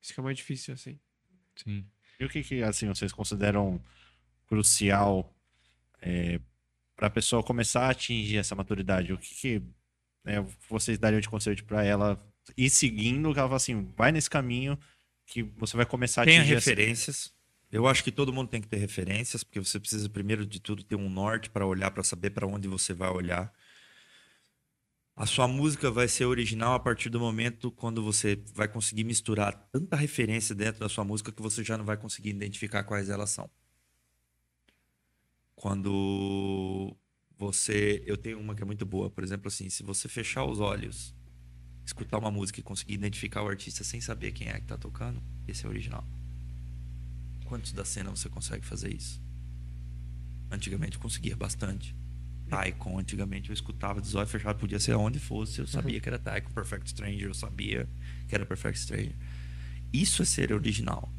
Isso 0.00 0.12
que 0.12 0.20
é 0.20 0.22
mais 0.22 0.36
difícil, 0.36 0.74
assim. 0.74 0.98
Sim. 1.56 1.86
E 2.18 2.24
o 2.24 2.28
que, 2.28 2.42
que 2.42 2.62
assim, 2.62 2.88
vocês 2.88 3.12
consideram 3.12 3.80
crucial 4.46 5.34
para 6.96 7.06
a 7.06 7.10
pessoa 7.10 7.42
começar 7.42 7.86
a 7.86 7.90
atingir 7.90 8.38
essa 8.38 8.54
maturidade? 8.54 9.12
O 9.12 9.18
que, 9.18 9.34
que 9.34 9.62
né, 10.22 10.44
vocês 10.68 10.98
dariam 10.98 11.20
de 11.20 11.28
conselho 11.28 11.64
para 11.64 11.84
ela 11.84 12.22
ir 12.56 12.70
seguindo? 12.70 13.32
Que 13.32 13.38
ela 13.38 13.48
fala 13.48 13.56
assim, 13.56 13.92
vai 13.96 14.12
nesse 14.12 14.28
caminho 14.28 14.78
que 15.26 15.42
você 15.42 15.76
vai 15.76 15.86
começar 15.86 16.22
a 16.22 16.24
Tenha 16.24 16.40
atingir 16.40 16.56
essa- 16.56 16.70
referências. 16.70 17.32
Eu 17.72 17.88
acho 17.88 18.04
que 18.04 18.12
todo 18.12 18.32
mundo 18.32 18.48
tem 18.48 18.60
que 18.60 18.68
ter 18.68 18.76
referências, 18.76 19.42
porque 19.42 19.58
você 19.58 19.80
precisa, 19.80 20.08
primeiro 20.08 20.46
de 20.46 20.60
tudo, 20.60 20.84
ter 20.84 20.94
um 20.96 21.08
norte 21.10 21.50
para 21.50 21.66
olhar, 21.66 21.90
para 21.90 22.04
saber 22.04 22.30
para 22.30 22.46
onde 22.46 22.68
você 22.68 22.94
vai 22.94 23.10
olhar. 23.10 23.52
A 25.16 25.26
sua 25.26 25.46
música 25.48 25.90
vai 25.90 26.06
ser 26.08 26.24
original 26.26 26.74
a 26.74 26.78
partir 26.80 27.08
do 27.08 27.18
momento 27.20 27.70
quando 27.70 28.02
você 28.02 28.40
vai 28.52 28.68
conseguir 28.68 29.04
misturar 29.04 29.52
tanta 29.72 29.96
referência 29.96 30.54
dentro 30.54 30.80
da 30.80 30.88
sua 30.88 31.04
música 31.04 31.32
que 31.32 31.42
você 31.42 31.62
já 31.64 31.76
não 31.78 31.84
vai 31.84 31.96
conseguir 31.96 32.30
identificar 32.30 32.82
quais 32.84 33.08
elas 33.08 33.30
são. 33.30 33.48
Quando 35.54 36.96
você. 37.38 38.02
Eu 38.06 38.16
tenho 38.16 38.38
uma 38.40 38.54
que 38.54 38.62
é 38.62 38.66
muito 38.66 38.84
boa, 38.84 39.08
por 39.10 39.22
exemplo, 39.22 39.48
assim, 39.48 39.68
se 39.68 39.82
você 39.82 40.08
fechar 40.08 40.44
os 40.44 40.60
olhos, 40.60 41.13
escutar 41.84 42.18
uma 42.18 42.30
música 42.30 42.60
e 42.60 42.62
conseguir 42.62 42.94
identificar 42.94 43.42
o 43.42 43.48
artista 43.48 43.84
sem 43.84 44.00
saber 44.00 44.32
quem 44.32 44.48
é 44.48 44.54
que 44.54 44.66
tá 44.66 44.76
tocando, 44.76 45.22
esse 45.46 45.64
é 45.64 45.68
o 45.68 45.70
original. 45.70 46.04
Quantos 47.44 47.72
da 47.72 47.84
cena 47.84 48.10
você 48.10 48.28
consegue 48.28 48.64
fazer 48.64 48.94
isso? 48.94 49.20
Antigamente 50.50 50.96
eu 50.96 51.02
conseguia 51.02 51.36
bastante. 51.36 51.94
Taikon, 52.48 52.98
antigamente 52.98 53.50
eu 53.50 53.54
escutava 53.54 54.00
de 54.00 54.08
zóio 54.08 54.26
fechado, 54.26 54.58
podia 54.58 54.78
ser 54.78 54.92
aonde 54.92 55.18
fosse, 55.18 55.60
eu 55.60 55.66
sabia 55.66 56.00
que 56.00 56.08
era 56.08 56.18
Taikon, 56.18 56.50
Perfect 56.52 56.90
Stranger, 56.90 57.28
eu 57.28 57.34
sabia 57.34 57.88
que 58.28 58.34
era 58.34 58.44
Perfect 58.44 58.80
Stranger. 58.80 59.14
Isso 59.92 60.22
é 60.22 60.24
ser 60.24 60.52
original. 60.52 61.10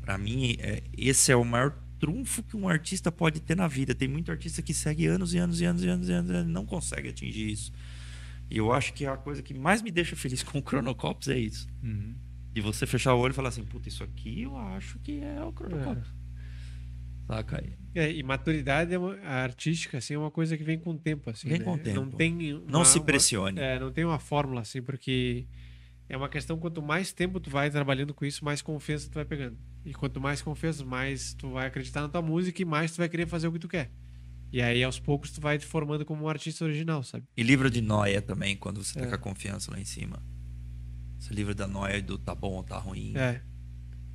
Pra 0.00 0.18
mim, 0.18 0.56
é, 0.58 0.82
esse 0.96 1.30
é 1.30 1.36
o 1.36 1.44
maior 1.44 1.76
trunfo 2.00 2.42
que 2.42 2.56
um 2.56 2.68
artista 2.68 3.12
pode 3.12 3.38
ter 3.38 3.56
na 3.56 3.68
vida. 3.68 3.94
Tem 3.94 4.08
muito 4.08 4.30
artista 4.32 4.60
que 4.60 4.74
segue 4.74 5.04
e 5.04 5.06
anos 5.06 5.34
e 5.34 5.38
anos 5.38 5.60
e 5.60 5.64
anos 5.64 5.84
e 5.84 5.88
anos 5.88 6.08
e 6.08 6.12
anos, 6.12 6.30
e 6.30 6.50
não 6.50 6.66
consegue 6.66 7.08
atingir 7.10 7.50
isso. 7.50 7.72
E 8.52 8.58
eu 8.58 8.70
acho 8.72 8.92
que 8.92 9.06
a 9.06 9.16
coisa 9.16 9.42
que 9.42 9.54
mais 9.54 9.80
me 9.80 9.90
deixa 9.90 10.14
feliz 10.14 10.42
com 10.44 10.58
o 10.58 10.62
Chronocops 10.62 11.28
é 11.28 11.38
isso. 11.38 11.66
Uhum. 11.82 12.14
De 12.52 12.60
você 12.60 12.86
fechar 12.86 13.14
o 13.14 13.18
olho 13.18 13.32
e 13.32 13.34
falar 13.34 13.48
assim, 13.48 13.64
puta, 13.64 13.88
isso 13.88 14.04
aqui 14.04 14.42
eu 14.42 14.56
acho 14.56 14.98
que 14.98 15.20
é 15.22 15.42
o 15.42 15.50
Chronocops. 15.52 16.12
Saca 17.26 17.58
aí. 17.62 17.72
É, 17.94 18.10
e 18.12 18.22
maturidade 18.22 18.92
é 18.92 18.98
uma- 18.98 19.16
a 19.22 19.42
artística, 19.42 19.98
assim, 19.98 20.14
é 20.14 20.18
uma 20.18 20.30
coisa 20.30 20.56
que 20.56 20.64
vem 20.64 20.78
com 20.78 20.90
o 20.90 20.98
tempo, 20.98 21.30
assim. 21.30 21.48
Vem 21.48 21.58
né? 21.60 21.64
com 21.64 21.72
o 21.74 21.78
tempo. 21.78 22.00
Não 22.00 22.10
tem 22.10 22.52
uma, 22.54 22.70
Não 22.70 22.84
se 22.84 22.98
uma- 22.98 23.04
pressione. 23.04 23.58
É, 23.60 23.78
não 23.78 23.90
tem 23.92 24.04
uma 24.04 24.18
fórmula, 24.18 24.60
assim, 24.62 24.82
porque 24.82 25.46
é 26.08 26.16
uma 26.16 26.28
questão, 26.28 26.58
quanto 26.58 26.82
mais 26.82 27.12
tempo 27.12 27.38
tu 27.40 27.48
vai 27.48 27.70
trabalhando 27.70 28.12
com 28.12 28.24
isso, 28.24 28.44
mais 28.44 28.60
confiança 28.60 29.08
tu 29.08 29.14
vai 29.14 29.24
pegando. 29.24 29.56
E 29.84 29.94
quanto 29.94 30.20
mais 30.20 30.42
confiança, 30.42 30.84
mais 30.84 31.32
tu 31.34 31.50
vai 31.50 31.66
acreditar 31.68 32.02
na 32.02 32.08
tua 32.08 32.20
música 32.22 32.60
e 32.60 32.64
mais 32.64 32.92
tu 32.92 32.98
vai 32.98 33.08
querer 33.08 33.26
fazer 33.26 33.46
o 33.48 33.52
que 33.52 33.58
tu 33.58 33.68
quer. 33.68 33.90
E 34.52 34.60
aí, 34.60 34.84
aos 34.84 34.98
poucos, 35.00 35.30
tu 35.32 35.40
vai 35.40 35.58
te 35.58 35.64
formando 35.64 36.04
como 36.04 36.24
um 36.24 36.28
artista 36.28 36.64
original, 36.64 37.02
sabe? 37.02 37.24
E 37.36 37.42
livra 37.42 37.70
de 37.70 37.80
noia 37.80 38.20
também, 38.20 38.54
quando 38.56 38.84
você 38.84 38.98
tá 38.98 39.06
É. 39.06 39.08
com 39.08 39.14
a 39.14 39.18
confiança 39.18 39.70
lá 39.70 39.80
em 39.80 39.84
cima. 39.84 40.22
Você 41.18 41.32
livra 41.32 41.54
da 41.54 41.66
noia 41.66 42.02
do 42.02 42.18
tá 42.18 42.34
bom 42.34 42.52
ou 42.54 42.62
tá 42.62 42.76
ruim. 42.78 43.16
É, 43.16 43.40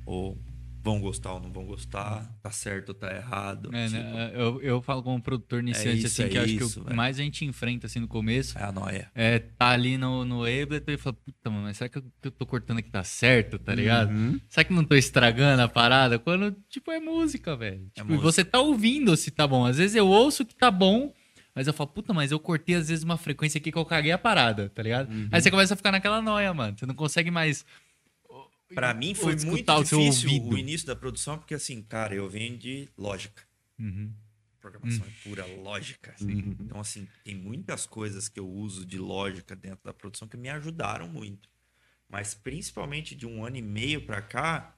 Ou 0.06 0.38
vão 0.82 1.00
gostar 1.00 1.34
ou 1.34 1.40
não 1.40 1.52
vão 1.52 1.64
gostar. 1.64 2.30
Tá 2.42 2.50
certo 2.50 2.90
ou 2.90 2.94
tá 2.94 3.14
errado. 3.14 3.74
É, 3.74 3.86
tipo, 3.86 4.00
né, 4.00 4.32
eu, 4.34 4.62
eu 4.62 4.82
falo 4.82 5.02
como 5.02 5.20
produtor 5.20 5.60
iniciante, 5.60 5.98
isso, 5.98 6.06
assim, 6.06 6.22
é 6.22 6.28
que 6.28 6.36
eu 6.36 6.42
acho 6.42 6.52
isso, 6.52 6.80
que 6.80 6.80
o 6.80 6.84
que 6.90 6.94
mais 6.94 7.18
a 7.18 7.22
gente 7.22 7.44
enfrenta, 7.44 7.86
assim, 7.86 8.00
no 8.00 8.08
começo, 8.08 8.58
é 8.58 8.62
a 8.62 8.72
noia. 8.72 9.10
é 9.14 9.38
tá 9.38 9.68
ali 9.68 9.98
no, 9.98 10.24
no 10.24 10.42
Ableton 10.42 10.92
e 10.92 10.96
fala, 10.96 11.14
puta, 11.14 11.50
mano, 11.50 11.64
mas 11.64 11.76
será 11.76 11.88
que 11.88 11.98
o 11.98 12.02
que 12.02 12.28
eu 12.28 12.30
tô 12.30 12.46
cortando 12.46 12.78
aqui 12.78 12.90
tá 12.90 13.04
certo, 13.04 13.58
tá 13.58 13.74
ligado? 13.74 14.10
Uhum. 14.10 14.40
Será 14.48 14.64
que 14.64 14.72
não 14.72 14.84
tô 14.84 14.94
estragando 14.94 15.62
a 15.62 15.68
parada? 15.68 16.18
Quando, 16.18 16.56
tipo, 16.68 16.90
é 16.90 17.00
música, 17.00 17.56
velho. 17.56 17.86
Tipo, 17.94 18.00
e 18.00 18.16
música. 18.16 18.22
você 18.22 18.44
tá 18.44 18.60
ouvindo 18.60 19.16
se 19.16 19.30
tá 19.30 19.46
bom. 19.46 19.64
Às 19.64 19.78
vezes 19.78 19.96
eu 19.96 20.06
ouço 20.06 20.44
que 20.44 20.54
tá 20.54 20.70
bom, 20.70 21.12
mas 21.54 21.66
eu 21.66 21.72
falo, 21.72 21.88
puta, 21.88 22.14
mas 22.14 22.30
eu 22.30 22.38
cortei 22.38 22.76
às 22.76 22.88
vezes 22.88 23.04
uma 23.04 23.16
frequência 23.16 23.58
aqui 23.58 23.72
que 23.72 23.78
eu 23.78 23.84
caguei 23.84 24.12
a 24.12 24.18
parada, 24.18 24.68
tá 24.68 24.82
ligado? 24.82 25.08
Aí 25.32 25.42
você 25.42 25.50
começa 25.50 25.74
a 25.74 25.76
ficar 25.76 25.90
naquela 25.90 26.22
noia, 26.22 26.54
mano. 26.54 26.76
Você 26.78 26.86
não 26.86 26.94
consegue 26.94 27.30
mais. 27.32 27.64
Pra 28.74 28.92
mim 28.92 29.14
foi 29.14 29.34
muito 29.36 29.70
o 29.72 29.82
difícil 29.82 30.30
o 30.30 30.58
início 30.58 30.86
da 30.86 30.94
produção, 30.94 31.38
porque 31.38 31.54
assim, 31.54 31.82
cara, 31.82 32.14
eu 32.14 32.28
venho 32.28 32.56
de 32.56 32.88
lógica. 32.96 33.42
Uhum. 33.78 34.12
programação 34.60 35.06
é 35.06 35.10
pura 35.22 35.46
lógica. 35.46 36.14
Então, 36.20 36.80
assim, 36.80 37.08
tem 37.24 37.34
muitas 37.34 37.86
coisas 37.86 38.28
que 38.28 38.40
eu 38.40 38.48
uso 38.48 38.84
de 38.84 38.98
lógica 38.98 39.54
dentro 39.54 39.84
da 39.84 39.94
produção 39.94 40.28
que 40.28 40.36
me 40.36 40.48
ajudaram 40.48 41.08
muito. 41.08 41.48
Mas 42.08 42.34
principalmente 42.34 43.14
de 43.14 43.26
um 43.26 43.44
ano 43.44 43.56
e 43.56 43.62
meio 43.62 44.04
pra 44.04 44.20
cá, 44.20 44.76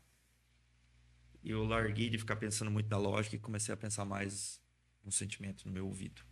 eu 1.44 1.64
larguei 1.64 2.10
de 2.10 2.18
ficar 2.18 2.36
pensando 2.36 2.70
muito 2.70 2.88
na 2.88 2.98
lógica 2.98 3.36
e 3.36 3.38
comecei 3.38 3.72
a 3.72 3.76
pensar 3.76 4.04
mais 4.04 4.60
no 5.04 5.10
sentimento 5.10 5.66
no 5.66 5.72
meu 5.72 5.86
ouvido. 5.86 6.22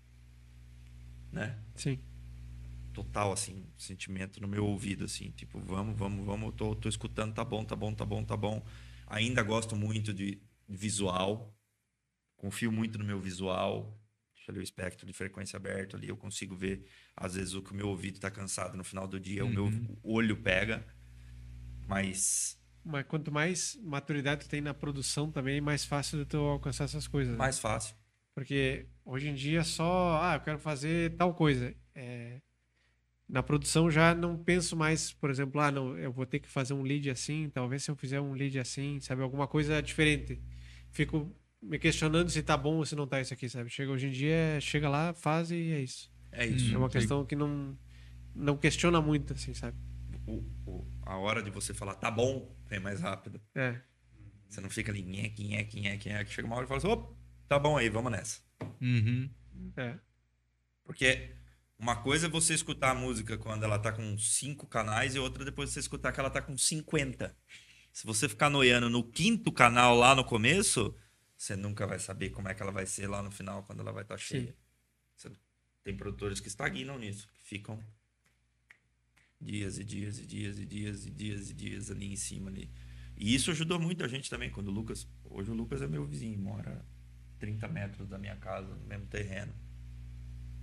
Né? 1.32 1.58
Sim. 1.74 2.00
Total, 2.98 3.30
assim, 3.30 3.64
sentimento 3.76 4.40
no 4.40 4.48
meu 4.48 4.66
ouvido, 4.66 5.04
assim, 5.04 5.30
tipo, 5.30 5.60
vamos, 5.60 5.96
vamos, 5.96 6.26
vamos, 6.26 6.52
tô, 6.56 6.74
tô 6.74 6.88
escutando, 6.88 7.32
tá 7.32 7.44
bom, 7.44 7.64
tá 7.64 7.76
bom, 7.76 7.94
tá 7.94 8.04
bom, 8.04 8.24
tá 8.24 8.36
bom. 8.36 8.60
Ainda 9.06 9.40
gosto 9.40 9.76
muito 9.76 10.12
de 10.12 10.42
visual, 10.68 11.56
confio 12.36 12.72
muito 12.72 12.98
no 12.98 13.04
meu 13.04 13.20
visual. 13.20 13.96
Deixa 14.34 14.50
ali 14.50 14.58
o 14.58 14.62
espectro 14.64 15.06
de 15.06 15.12
frequência 15.12 15.56
aberto 15.56 15.94
ali, 15.94 16.08
eu 16.08 16.16
consigo 16.16 16.56
ver, 16.56 16.84
às 17.16 17.36
vezes, 17.36 17.54
o 17.54 17.62
que 17.62 17.70
o 17.70 17.76
meu 17.76 17.86
ouvido 17.86 18.18
tá 18.18 18.32
cansado 18.32 18.76
no 18.76 18.82
final 18.82 19.06
do 19.06 19.20
dia, 19.20 19.44
o 19.44 19.48
meu 19.48 19.70
olho 20.02 20.36
pega. 20.36 20.84
Mas 21.86 22.58
Mas 22.84 23.06
quanto 23.06 23.30
mais 23.30 23.78
maturidade 23.80 24.44
tu 24.44 24.48
tem 24.48 24.60
na 24.60 24.74
produção 24.74 25.30
também, 25.30 25.60
mais 25.60 25.84
fácil 25.84 26.18
de 26.18 26.24
tu 26.24 26.38
alcançar 26.38 26.84
essas 26.84 27.06
coisas. 27.06 27.32
né? 27.32 27.38
mais 27.38 27.60
fácil. 27.60 27.94
Porque 28.34 28.88
hoje 29.04 29.28
em 29.28 29.34
dia 29.34 29.62
só, 29.62 30.20
ah, 30.20 30.34
eu 30.34 30.40
quero 30.40 30.58
fazer 30.58 31.16
tal 31.16 31.32
coisa. 31.32 31.72
É, 31.94 32.40
na 33.28 33.42
produção 33.42 33.90
já 33.90 34.14
não 34.14 34.36
penso 34.38 34.74
mais, 34.76 35.12
por 35.12 35.28
exemplo, 35.30 35.60
ah, 35.60 35.70
não, 35.70 35.96
eu 35.98 36.10
vou 36.12 36.24
ter 36.24 36.38
que 36.38 36.48
fazer 36.48 36.72
um 36.74 36.82
lead 36.82 37.10
assim, 37.10 37.50
talvez 37.52 37.84
se 37.84 37.90
eu 37.90 37.96
fizer 37.96 38.20
um 38.20 38.32
lead 38.32 38.58
assim, 38.58 38.98
sabe, 39.00 39.22
alguma 39.22 39.46
coisa 39.46 39.82
diferente. 39.82 40.40
Fico 40.90 41.30
me 41.60 41.78
questionando 41.78 42.30
se 42.30 42.42
tá 42.42 42.56
bom 42.56 42.76
ou 42.76 42.86
se 42.86 42.94
não 42.96 43.06
tá 43.06 43.20
isso 43.20 43.34
aqui, 43.34 43.48
sabe? 43.48 43.68
Chega 43.68 43.90
hoje 43.92 44.06
em 44.06 44.10
dia, 44.10 44.32
é- 44.34 44.60
chega 44.60 44.88
lá, 44.88 45.12
faz 45.12 45.50
e 45.50 45.72
é 45.72 45.80
isso. 45.80 46.10
É 46.32 46.46
isso. 46.46 46.74
é 46.74 46.78
uma 46.78 46.88
questão 46.90 47.24
que 47.24 47.34
não 47.34 47.76
não 48.34 48.56
questiona 48.56 49.00
muito, 49.00 49.32
assim, 49.32 49.52
sabe? 49.52 49.76
O- 50.26 50.44
o- 50.66 50.86
a 51.02 51.16
hora 51.16 51.42
de 51.42 51.50
você 51.50 51.74
falar, 51.74 51.94
tá 51.96 52.10
bom, 52.10 52.54
vem 52.68 52.78
mais 52.78 53.00
rápido. 53.00 53.40
É. 53.54 53.80
Você 54.48 54.60
não 54.60 54.70
fica 54.70 54.92
ali, 54.92 55.02
nheque, 55.02 55.42
nheque, 55.42 55.80
nheque, 55.80 56.08
nheque. 56.08 56.30
Chega 56.32 56.46
uma 56.46 56.54
hora 56.56 56.64
e 56.64 56.68
fala 56.68 56.78
assim, 56.78 56.86
opa, 56.88 57.14
tá 57.48 57.58
bom 57.58 57.76
aí, 57.76 57.88
vamos 57.88 58.12
nessa. 58.12 58.40
Uhum. 58.80 59.28
É. 59.76 59.98
Porque 60.84 61.30
uma 61.78 61.96
coisa 62.02 62.26
é 62.26 62.30
você 62.30 62.54
escutar 62.54 62.90
a 62.90 62.94
música 62.94 63.38
quando 63.38 63.62
ela 63.64 63.78
tá 63.78 63.92
com 63.92 64.18
cinco 64.18 64.66
canais 64.66 65.14
e 65.14 65.18
outra 65.18 65.44
depois 65.44 65.70
você 65.70 65.80
escutar 65.80 66.12
que 66.12 66.20
ela 66.20 66.30
tá 66.30 66.42
com 66.42 66.56
50. 66.56 67.36
Se 67.92 68.06
você 68.06 68.28
ficar 68.28 68.50
noiando 68.50 68.88
no 68.90 69.02
quinto 69.04 69.50
canal 69.52 69.96
lá 69.96 70.14
no 70.14 70.24
começo, 70.24 70.94
você 71.36 71.56
nunca 71.56 71.86
vai 71.86 71.98
saber 71.98 72.30
como 72.30 72.48
é 72.48 72.54
que 72.54 72.62
ela 72.62 72.72
vai 72.72 72.86
ser 72.86 73.06
lá 73.08 73.22
no 73.22 73.30
final, 73.30 73.62
quando 73.64 73.80
ela 73.80 73.92
vai 73.92 74.02
estar 74.02 74.18
cheia. 74.18 74.56
Você- 75.16 75.30
Tem 75.84 75.96
produtores 75.96 76.38
que 76.40 76.48
estagnam 76.48 76.98
nisso, 76.98 77.28
que 77.32 77.40
ficam 77.42 77.82
dias 79.40 79.78
e 79.78 79.84
dias 79.84 80.18
e 80.18 80.26
dias 80.26 80.58
e 80.58 80.66
dias 80.66 81.06
e 81.06 81.10
dias 81.10 81.50
e 81.50 81.54
dias 81.54 81.90
ali 81.90 82.12
em 82.12 82.16
cima 82.16 82.50
ali. 82.50 82.70
E 83.16 83.34
isso 83.34 83.50
ajudou 83.50 83.78
muito 83.80 84.04
a 84.04 84.08
gente 84.08 84.28
também, 84.28 84.50
quando 84.50 84.68
o 84.68 84.72
Lucas... 84.72 85.08
Hoje 85.24 85.50
o 85.50 85.54
Lucas 85.54 85.80
é 85.82 85.86
meu 85.86 86.04
vizinho, 86.04 86.38
mora 86.38 86.84
30 87.38 87.66
metros 87.68 88.08
da 88.08 88.18
minha 88.18 88.36
casa, 88.36 88.74
no 88.74 88.86
mesmo 88.86 89.06
terreno. 89.06 89.54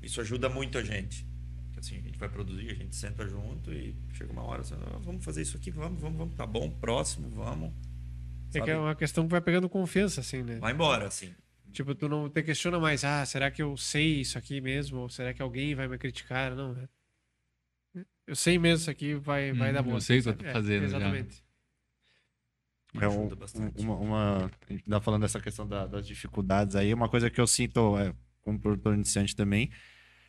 Isso 0.06 0.22
ajuda 0.22 0.48
muito 0.48 0.78
a 0.78 0.84
gente. 0.84 1.26
Assim, 1.78 1.98
a 1.98 2.02
gente 2.02 2.18
vai 2.18 2.30
produzir, 2.30 2.70
a 2.72 2.74
gente 2.76 2.96
senta 2.96 3.28
junto 3.28 3.74
e 3.74 3.96
chega 4.14 4.32
uma 4.32 4.44
hora, 4.44 4.62
assim, 4.62 4.76
"Ah, 4.76 5.00
vamos 5.04 5.26
fazer 5.26 5.42
isso 5.42 5.58
aqui, 5.58 5.72
vamos, 5.72 6.00
vamos, 6.00 6.18
vamos, 6.18 6.36
tá 6.36 6.46
bom, 6.46 6.70
próximo, 6.72 7.30
vamos. 7.30 7.74
É 8.54 8.62
que 8.62 8.70
é 8.70 8.78
uma 8.78 8.96
questão 8.96 9.26
que 9.26 9.32
vai 9.32 9.42
pegando 9.42 9.68
confiança, 9.68 10.22
assim, 10.22 10.42
né? 10.42 10.60
Vai 10.60 10.72
embora, 10.72 11.08
assim. 11.08 11.34
Tipo, 11.74 11.94
tu 11.94 12.08
não 12.08 12.30
te 12.30 12.42
questiona 12.42 12.80
mais, 12.80 13.04
ah, 13.04 13.26
será 13.26 13.52
que 13.52 13.62
eu 13.62 13.76
sei 13.76 14.22
isso 14.22 14.38
aqui 14.38 14.62
mesmo? 14.62 15.00
Ou 15.00 15.10
será 15.10 15.34
que 15.34 15.42
alguém 15.42 15.76
vai 15.76 15.88
me 15.90 15.98
criticar? 15.98 16.56
Não, 16.56 16.74
né? 16.74 16.88
Eu 18.26 18.36
sei 18.36 18.58
mesmo 18.58 18.82
isso 18.84 18.90
aqui, 18.92 19.14
vai, 19.16 19.52
vai 19.52 19.72
Hum, 19.72 19.74
dar 19.74 19.80
eu 19.80 19.84
bom. 19.92 20.00
sei 20.00 20.20
o 20.20 20.24
que 20.24 20.30
eu 20.30 20.38
tô 20.38 20.46
fazendo 20.46 20.82
já. 20.84 20.86
Exatamente. 20.98 21.44
É 22.94 23.08
um- 23.10 23.24
Ajuda 23.24 23.36
bastante. 23.36 23.84
uma, 23.84 23.96
uma, 23.96 24.46
a 24.46 24.72
gente 24.72 24.86
tá 24.86 25.02
falando 25.02 25.22
dessa 25.24 25.42
questão 25.42 25.68
da- 25.68 25.86
das 25.86 26.08
dificuldades 26.08 26.76
aí, 26.78 26.94
uma 26.94 27.10
coisa 27.10 27.30
que 27.30 27.42
eu 27.42 27.46
sinto 27.48 27.98
é, 27.98 28.16
como 28.42 28.58
produtor 28.60 28.94
iniciante 28.94 29.36
também, 29.36 29.70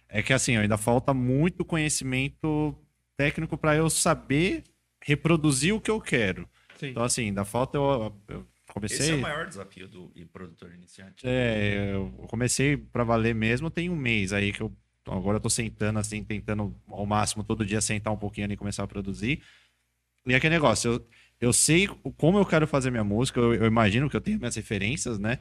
é 0.09 0.23
que 0.23 0.33
assim, 0.33 0.57
ainda 0.57 0.77
falta 0.77 1.12
muito 1.12 1.65
conhecimento 1.65 2.77
técnico 3.16 3.57
para 3.57 3.74
eu 3.74 3.89
saber 3.91 4.65
reproduzir 5.03 5.74
o 5.74 5.81
que 5.81 5.91
eu 5.91 6.01
quero. 6.01 6.49
Sim. 6.77 6.89
Então 6.89 7.03
assim, 7.03 7.27
ainda 7.27 7.45
falta 7.45 7.78
eu, 7.78 8.15
eu 8.28 8.47
comecei 8.73 8.99
Esse 8.99 9.12
é 9.12 9.15
o 9.15 9.20
maior 9.20 9.47
desafio 9.47 9.89
do 9.89 10.12
produtor 10.33 10.73
iniciante. 10.74 11.27
É, 11.27 11.93
eu 11.95 12.11
comecei 12.28 12.77
pra 12.77 13.05
valer 13.05 13.35
mesmo 13.35 13.70
tem 13.70 13.89
um 13.91 13.97
mês 13.97 14.33
aí 14.33 14.53
que 14.53 14.61
eu 14.61 14.73
agora 15.09 15.37
eu 15.37 15.41
tô 15.41 15.49
sentando 15.49 15.99
assim, 15.99 16.24
tentando 16.24 16.74
ao 16.89 17.07
máximo 17.07 17.45
todo 17.45 17.65
dia 17.65 17.81
sentar 17.81 18.12
um 18.12 18.16
pouquinho 18.16 18.47
ali 18.47 18.55
e 18.55 18.57
começar 18.57 18.83
a 18.83 18.89
produzir. 18.89 19.41
E 20.27 20.33
é 20.33 20.37
aquele 20.37 20.55
negócio, 20.55 20.93
eu, 20.93 21.09
eu 21.41 21.53
sei 21.53 21.87
como 22.16 22.39
eu 22.39 22.45
quero 22.45 22.66
fazer 22.66 22.91
minha 22.91 23.05
música, 23.05 23.39
eu, 23.39 23.55
eu 23.55 23.66
imagino 23.66 24.11
que 24.11 24.16
eu 24.16 24.20
tenho 24.20 24.39
minhas 24.39 24.57
referências, 24.57 25.19
né? 25.19 25.39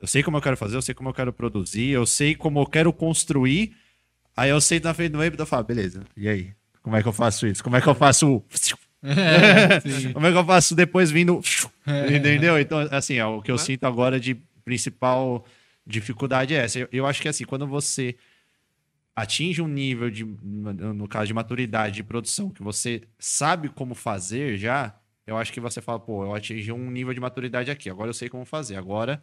Eu 0.00 0.06
sei 0.06 0.22
como 0.22 0.36
eu 0.36 0.42
quero 0.42 0.56
fazer, 0.56 0.76
eu 0.76 0.82
sei 0.82 0.94
como 0.94 1.08
eu 1.08 1.14
quero 1.14 1.32
produzir, 1.32 1.90
eu 1.90 2.04
sei 2.04 2.34
como 2.34 2.60
eu 2.60 2.66
quero 2.66 2.92
construir. 2.92 3.74
Aí 4.36 4.50
eu 4.50 4.60
sento 4.60 4.84
na 4.84 4.94
frente 4.94 5.12
do 5.12 5.18
web 5.18 5.36
e 5.40 5.46
falo, 5.46 5.64
beleza, 5.64 6.02
e 6.16 6.28
aí? 6.28 6.52
Como 6.82 6.94
é 6.94 7.02
que 7.02 7.08
eu 7.08 7.12
faço 7.12 7.46
isso? 7.46 7.64
Como 7.64 7.76
é 7.76 7.80
que 7.80 7.88
eu 7.88 7.94
faço 7.94 8.36
o... 8.36 8.44
É. 9.02 9.80
Como 10.12 10.26
é 10.26 10.32
que 10.32 10.38
eu 10.38 10.44
faço 10.44 10.74
depois 10.74 11.10
vindo. 11.10 11.40
Entendeu? 12.10 12.58
Então, 12.58 12.78
assim, 12.90 13.14
é, 13.14 13.24
o 13.24 13.40
que 13.40 13.50
eu 13.50 13.58
sinto 13.58 13.84
agora 13.84 14.18
de 14.18 14.34
principal 14.64 15.44
dificuldade 15.86 16.54
é 16.54 16.58
essa. 16.58 16.80
Eu, 16.80 16.88
eu 16.90 17.06
acho 17.06 17.22
que, 17.22 17.28
assim, 17.28 17.44
quando 17.44 17.66
você 17.66 18.16
atinge 19.14 19.62
um 19.62 19.68
nível 19.68 20.10
de, 20.10 20.24
no 20.24 21.08
caso 21.08 21.26
de 21.26 21.34
maturidade 21.34 21.96
de 21.96 22.02
produção, 22.02 22.50
que 22.50 22.62
você 22.62 23.02
sabe 23.18 23.68
como 23.68 23.94
fazer 23.94 24.58
já, 24.58 24.94
eu 25.26 25.38
acho 25.38 25.52
que 25.52 25.60
você 25.60 25.80
fala, 25.80 25.98
pô, 25.98 26.24
eu 26.24 26.34
atingi 26.34 26.70
um 26.72 26.90
nível 26.90 27.14
de 27.14 27.20
maturidade 27.20 27.70
aqui, 27.70 27.88
agora 27.88 28.10
eu 28.10 28.14
sei 28.14 28.28
como 28.28 28.44
fazer. 28.44 28.76
Agora 28.76 29.22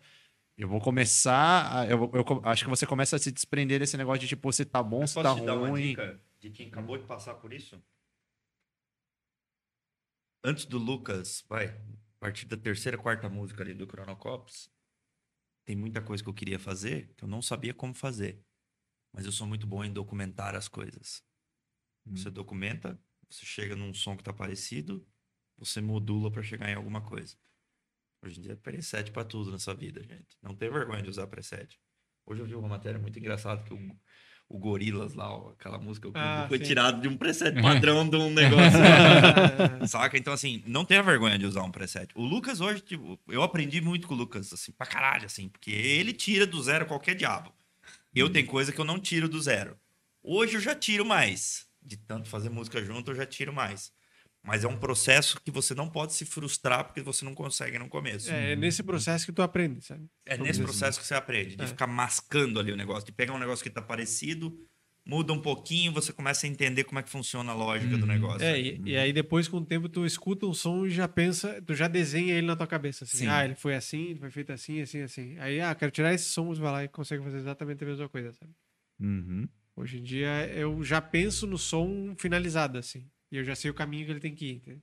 eu 0.57 0.67
vou 0.67 0.80
começar. 0.80 1.80
a- 1.81 1.85
eu, 1.88 2.11
eu 2.13 2.41
acho 2.45 2.63
que 2.63 2.69
você 2.69 2.85
começa 2.85 3.15
a 3.15 3.19
se 3.19 3.31
desprender 3.31 3.80
desse 3.80 3.97
negócio 3.97 4.21
de 4.21 4.27
tipo, 4.27 4.51
você 4.51 4.65
tá 4.65 4.81
bom, 4.84 5.05
você 5.05 5.21
tá 5.21 5.35
te 5.35 5.41
dar 5.45 5.55
uma 5.55 5.69
ruim. 5.69 5.89
dica 5.89 6.21
de 6.39 6.49
quem 6.51 6.67
acabou 6.67 6.97
de 6.97 7.05
passar 7.05 7.35
por 7.35 7.53
isso? 7.53 7.81
Antes 10.43 10.65
do 10.65 10.77
Lucas, 10.77 11.43
vai, 11.47 11.67
a 11.67 12.19
partir 12.19 12.45
da 12.45 12.57
terceira, 12.57 12.97
quarta 12.97 13.30
música 13.30 13.63
ali 13.63 13.73
do 13.73 13.85
Chronocops, 13.85 14.69
tem 15.65 15.75
muita 15.75 16.01
coisa 16.01 16.21
que 16.21 16.30
eu 16.30 16.34
queria 16.34 16.59
fazer 16.59 17.13
que 17.15 17.23
eu 17.23 17.27
não 17.30 17.41
sabia 17.41 17.73
como 17.73 17.93
fazer. 17.93 18.43
Mas 19.13 19.25
eu 19.25 19.31
sou 19.31 19.47
muito 19.47 19.65
bom 19.67 19.84
em 19.84 19.93
documentar 19.93 20.55
as 20.55 20.67
coisas. 20.67 21.23
Você 22.05 22.30
documenta, 22.30 22.99
você 23.30 23.45
chega 23.45 23.75
num 23.75 23.93
som 23.93 24.17
que 24.17 24.23
tá 24.23 24.34
parecido, 24.34 25.07
você 25.57 25.80
modula 25.81 26.31
para 26.31 26.43
chegar 26.43 26.69
em 26.69 26.75
alguma 26.75 27.01
coisa. 27.01 27.38
Hoje 28.23 28.39
em 28.39 28.41
dia 28.43 28.53
é 28.53 28.55
preset 28.55 29.11
para 29.11 29.23
tudo 29.25 29.51
nessa 29.51 29.73
vida, 29.73 30.01
gente. 30.01 30.37
Não 30.41 30.55
tem 30.55 30.69
vergonha 30.71 31.01
de 31.01 31.09
usar 31.09 31.27
preset. 31.27 31.77
Hoje 32.25 32.41
eu 32.41 32.45
vi 32.45 32.55
uma 32.55 32.69
matéria 32.69 32.97
muito 32.97 33.19
engraçada 33.19 33.61
que 33.63 33.73
o, 33.73 33.79
o 34.47 34.57
Gorilas 34.57 35.13
lá, 35.13 35.29
ó, 35.29 35.49
aquela 35.49 35.77
música, 35.77 36.09
Ah, 36.13 36.45
foi 36.47 36.57
sim. 36.59 36.63
tirado 36.63 37.01
de 37.01 37.07
um 37.09 37.17
preset 37.17 37.53
padrão 37.61 38.07
de 38.07 38.15
um 38.15 38.29
negócio. 38.29 38.79
Saca? 39.87 40.17
Então, 40.17 40.31
assim, 40.31 40.63
não 40.65 40.85
tenha 40.85 41.03
vergonha 41.03 41.37
de 41.37 41.45
usar 41.45 41.63
um 41.63 41.71
preset. 41.71 42.11
O 42.15 42.23
Lucas 42.23 42.61
hoje, 42.61 42.81
tipo, 42.81 43.19
eu 43.27 43.43
aprendi 43.43 43.81
muito 43.81 44.07
com 44.07 44.13
o 44.13 44.17
Lucas, 44.17 44.53
assim, 44.53 44.71
pra 44.71 44.87
caralho, 44.87 45.25
assim, 45.25 45.49
porque 45.49 45.71
ele 45.71 46.13
tira 46.13 46.47
do 46.47 46.61
zero 46.63 46.85
qualquer 46.85 47.15
diabo. 47.15 47.53
Eu 48.15 48.29
tenho 48.29 48.47
coisa 48.47 48.71
que 48.71 48.79
eu 48.79 48.85
não 48.85 48.99
tiro 48.99 49.27
do 49.27 49.41
zero. 49.41 49.77
Hoje 50.21 50.55
eu 50.55 50.61
já 50.61 50.73
tiro 50.73 51.03
mais. 51.03 51.67
De 51.81 51.97
tanto 51.97 52.29
fazer 52.29 52.49
música 52.49 52.81
junto, 52.81 53.11
eu 53.11 53.15
já 53.15 53.25
tiro 53.25 53.51
mais. 53.51 53.91
Mas 54.45 54.65
é 54.65 54.67
um 54.67 54.77
processo 54.77 55.39
que 55.41 55.49
você 55.49 55.73
não 55.73 55.89
pode 55.89 56.13
se 56.13 56.25
frustrar 56.25 56.83
porque 56.83 57.01
você 57.01 57.23
não 57.23 57.33
consegue 57.33 57.79
no 57.79 57.87
começo. 57.87 58.29
É 58.29 58.55
nesse 58.57 58.83
processo 58.83 59.25
que 59.25 59.31
tu 59.31 59.41
aprende, 59.41 59.81
sabe? 59.81 60.05
É 60.25 60.37
nesse 60.37 60.61
processo 60.61 60.99
que 60.99 61.05
você 61.07 61.15
aprende, 61.15 61.55
de 61.55 61.63
É. 61.63 61.67
ficar 61.67 61.87
mascando 61.87 62.59
ali 62.59 62.71
o 62.71 62.75
negócio, 62.75 63.05
de 63.05 63.13
pegar 63.13 63.33
um 63.33 63.39
negócio 63.39 63.63
que 63.63 63.69
tá 63.69 63.81
parecido, 63.81 64.53
muda 65.05 65.31
um 65.31 65.41
pouquinho, 65.41 65.93
você 65.93 66.11
começa 66.11 66.45
a 66.45 66.49
entender 66.49 66.83
como 66.83 66.99
é 66.99 67.03
que 67.03 67.09
funciona 67.09 67.53
a 67.53 67.55
lógica 67.55 67.97
do 67.97 68.05
negócio. 68.05 68.45
É, 68.45 68.59
e, 68.59 68.81
e 68.85 68.97
aí 68.97 69.13
depois, 69.13 69.47
com 69.47 69.57
o 69.57 69.65
tempo, 69.65 69.87
tu 69.87 70.05
escuta 70.05 70.45
um 70.45 70.53
som 70.53 70.85
e 70.85 70.89
já 70.89 71.07
pensa, 71.07 71.61
tu 71.61 71.73
já 71.73 71.87
desenha 71.87 72.33
ele 72.33 72.47
na 72.47 72.55
tua 72.55 72.67
cabeça. 72.67 73.05
Assim, 73.05 73.19
Sim. 73.19 73.27
ah, 73.27 73.45
ele 73.45 73.55
foi 73.55 73.75
assim, 73.75 74.09
ele 74.09 74.19
foi 74.19 74.29
feito 74.29 74.51
assim, 74.51 74.81
assim, 74.81 75.01
assim. 75.01 75.37
Aí, 75.39 75.61
ah, 75.61 75.73
quero 75.73 75.91
tirar 75.91 76.13
esses 76.13 76.27
sons, 76.27 76.57
vai 76.57 76.71
lá 76.71 76.83
e 76.83 76.89
consegue 76.89 77.23
fazer 77.23 77.37
exatamente 77.37 77.81
a 77.81 77.87
mesma 77.87 78.09
coisa, 78.09 78.33
sabe? 78.33 78.51
Uhum. 78.99 79.47
Hoje 79.75 79.99
em 79.99 80.03
dia, 80.03 80.47
eu 80.53 80.83
já 80.83 81.01
penso 81.01 81.47
no 81.47 81.57
som 81.57 82.13
finalizado, 82.17 82.77
assim. 82.77 83.09
E 83.34 83.38
eu 83.38 83.43
já 83.43 83.55
sei 83.55 83.72
o 83.72 83.73
caminho 83.73 84.05
que 84.05 84.11
ele 84.11 84.19
tem 84.19 84.35
que 84.35 84.45
ir, 84.45 84.53
entendeu? 84.57 84.80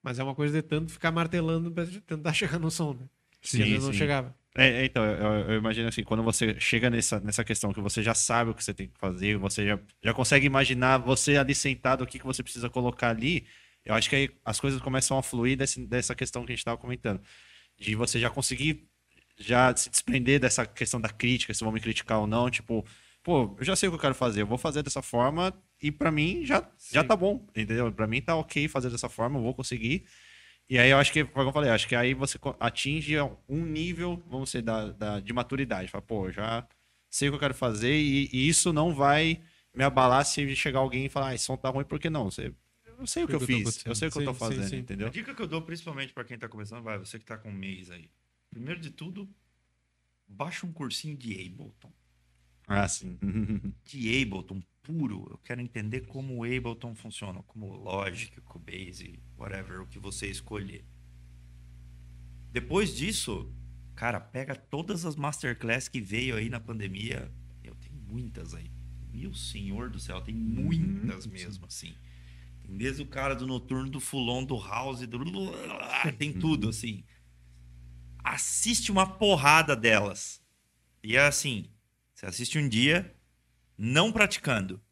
Mas 0.00 0.20
é 0.20 0.22
uma 0.22 0.32
coisa 0.32 0.54
de 0.54 0.62
tanto 0.62 0.92
ficar 0.92 1.10
martelando 1.10 1.68
pra 1.72 1.84
tentar 2.06 2.32
chegar 2.32 2.56
no 2.56 2.70
som, 2.70 2.94
né? 2.94 3.08
Sim, 3.42 3.64
que 3.64 3.78
não 3.78 3.92
chegava. 3.92 4.32
É, 4.56 4.68
é, 4.68 4.84
então, 4.84 5.04
eu, 5.04 5.50
eu 5.50 5.58
imagino 5.58 5.88
assim, 5.88 6.04
quando 6.04 6.22
você 6.22 6.58
chega 6.60 6.88
nessa, 6.88 7.18
nessa 7.18 7.42
questão 7.42 7.72
que 7.72 7.80
você 7.80 8.00
já 8.00 8.14
sabe 8.14 8.50
o 8.52 8.54
que 8.54 8.62
você 8.62 8.72
tem 8.72 8.86
que 8.86 8.96
fazer, 8.98 9.36
você 9.36 9.66
já, 9.66 9.80
já 10.00 10.14
consegue 10.14 10.46
imaginar 10.46 10.98
você 10.98 11.36
ali 11.36 11.56
sentado, 11.56 12.02
o 12.02 12.06
que, 12.06 12.20
que 12.20 12.24
você 12.24 12.40
precisa 12.40 12.70
colocar 12.70 13.10
ali, 13.10 13.46
eu 13.84 13.94
acho 13.94 14.08
que 14.08 14.14
aí 14.14 14.30
as 14.44 14.60
coisas 14.60 14.80
começam 14.80 15.18
a 15.18 15.22
fluir 15.22 15.56
desse, 15.56 15.84
dessa 15.84 16.14
questão 16.14 16.44
que 16.44 16.52
a 16.52 16.54
gente 16.54 16.60
estava 16.60 16.78
comentando. 16.78 17.20
De 17.76 17.96
você 17.96 18.20
já 18.20 18.30
conseguir 18.30 18.88
já 19.36 19.74
se 19.76 19.90
desprender 19.90 20.38
dessa 20.38 20.64
questão 20.64 21.00
da 21.00 21.08
crítica, 21.08 21.52
se 21.52 21.64
vão 21.64 21.72
me 21.72 21.80
criticar 21.80 22.20
ou 22.20 22.28
não. 22.28 22.48
Tipo, 22.48 22.84
pô, 23.24 23.56
eu 23.58 23.64
já 23.64 23.74
sei 23.74 23.88
o 23.88 23.92
que 23.92 23.96
eu 23.96 24.00
quero 24.00 24.14
fazer, 24.14 24.42
eu 24.42 24.46
vou 24.46 24.58
fazer 24.58 24.84
dessa 24.84 25.02
forma 25.02 25.52
e 25.82 25.90
pra 25.92 26.10
mim 26.10 26.44
já, 26.44 26.68
já 26.90 27.04
tá 27.04 27.16
bom, 27.16 27.46
entendeu? 27.56 27.92
Pra 27.92 28.06
mim 28.06 28.20
tá 28.22 28.36
ok 28.36 28.68
fazer 28.68 28.90
dessa 28.90 29.08
forma, 29.08 29.38
eu 29.38 29.42
vou 29.42 29.54
conseguir. 29.54 30.04
E 30.68 30.78
aí 30.78 30.90
eu 30.90 30.98
acho 30.98 31.12
que, 31.12 31.24
como 31.24 31.48
eu 31.48 31.52
falei, 31.52 31.70
acho 31.70 31.88
que 31.88 31.96
aí 31.96 32.14
você 32.14 32.38
atinge 32.60 33.14
um 33.48 33.64
nível, 33.64 34.22
vamos 34.28 34.50
dizer, 34.50 34.62
da, 34.62 34.90
da- 34.92 35.20
de 35.20 35.32
maturidade. 35.32 35.88
Fala, 35.90 36.02
pô, 36.02 36.26
eu 36.28 36.32
já 36.32 36.66
sei 37.10 37.28
o 37.28 37.32
que 37.32 37.36
eu 37.36 37.40
quero 37.40 37.54
fazer 37.54 37.94
e, 37.94 38.28
e 38.32 38.48
isso 38.48 38.72
não 38.72 38.94
vai 38.94 39.40
me 39.74 39.84
abalar 39.84 40.24
se 40.26 40.54
chegar 40.56 40.80
alguém 40.80 41.06
e 41.06 41.08
falar, 41.08 41.28
ah, 41.28 41.34
esse 41.34 41.44
som 41.44 41.56
tá 41.56 41.70
ruim, 41.70 41.84
por 41.84 41.98
que 41.98 42.10
não? 42.10 42.30
Você, 42.30 42.52
eu 42.98 43.06
sei 43.06 43.24
o 43.24 43.28
que 43.28 43.34
eu 43.34 43.40
Tudo 43.40 43.46
tá 43.50 43.56
fiz, 43.56 43.86
eu 43.86 43.94
sei 43.94 44.08
o 44.08 44.10
que 44.12 44.18
eu 44.18 44.22
tô 44.22 44.32
Sim, 44.32 44.38
sim, 44.38 44.40
fazendo, 44.40 44.68
sim. 44.68 44.76
entendeu? 44.76 45.06
A 45.08 45.10
dica 45.10 45.34
que 45.34 45.42
eu 45.42 45.46
dou 45.46 45.62
principalmente 45.62 46.12
pra 46.12 46.24
quem 46.24 46.38
tá 46.38 46.48
começando, 46.48 46.82
vai, 46.82 46.98
você 46.98 47.18
que 47.18 47.24
tá 47.24 47.38
com 47.38 47.48
um 47.48 47.52
mês 47.52 47.90
aí. 47.90 48.10
Primeiro 48.50 48.80
de 48.80 48.90
tudo, 48.90 49.28
baixa 50.28 50.66
um 50.66 50.72
cursinho 50.72 51.16
de 51.16 51.32
Ableton. 51.34 51.92
Ah, 52.66 52.86
sim. 52.88 53.18
De 53.84 54.22
Ableton 54.22 54.62
puro, 54.88 55.28
eu 55.30 55.38
quero 55.44 55.60
entender 55.60 56.06
como 56.06 56.38
o 56.38 56.44
Ableton 56.44 56.94
funciona, 56.94 57.42
como 57.42 57.76
Logic, 57.76 58.38
o 58.38 58.42
Cubase, 58.42 59.20
whatever, 59.36 59.82
o 59.82 59.86
que 59.86 59.98
você 59.98 60.26
escolher. 60.28 60.82
Depois 62.50 62.96
disso, 62.96 63.52
cara, 63.94 64.18
pega 64.18 64.56
todas 64.56 65.04
as 65.04 65.14
masterclass 65.14 65.88
que 65.88 66.00
veio 66.00 66.36
aí 66.36 66.48
na 66.48 66.58
pandemia. 66.58 67.30
Eu 67.62 67.74
tenho 67.74 67.96
muitas 67.96 68.54
aí. 68.54 68.70
Meu 69.12 69.34
senhor 69.34 69.90
do 69.90 70.00
céu, 70.00 70.22
tem 70.22 70.34
muitas 70.34 71.26
mesmo, 71.26 71.66
assim. 71.66 71.94
Tem 72.62 72.74
desde 72.74 73.02
o 73.02 73.06
cara 73.06 73.34
do 73.34 73.46
noturno, 73.46 73.90
do 73.90 74.00
fulon, 74.00 74.42
do 74.42 74.58
house, 74.58 75.06
do... 75.06 75.18
tem 76.16 76.32
tudo, 76.32 76.70
assim. 76.70 77.04
Assiste 78.24 78.90
uma 78.90 79.06
porrada 79.06 79.76
delas. 79.76 80.42
E 81.02 81.14
é 81.14 81.26
assim, 81.26 81.68
você 82.14 82.24
assiste 82.24 82.58
um 82.58 82.66
dia, 82.66 83.14
não 83.78 84.10
praticando. 84.10 84.82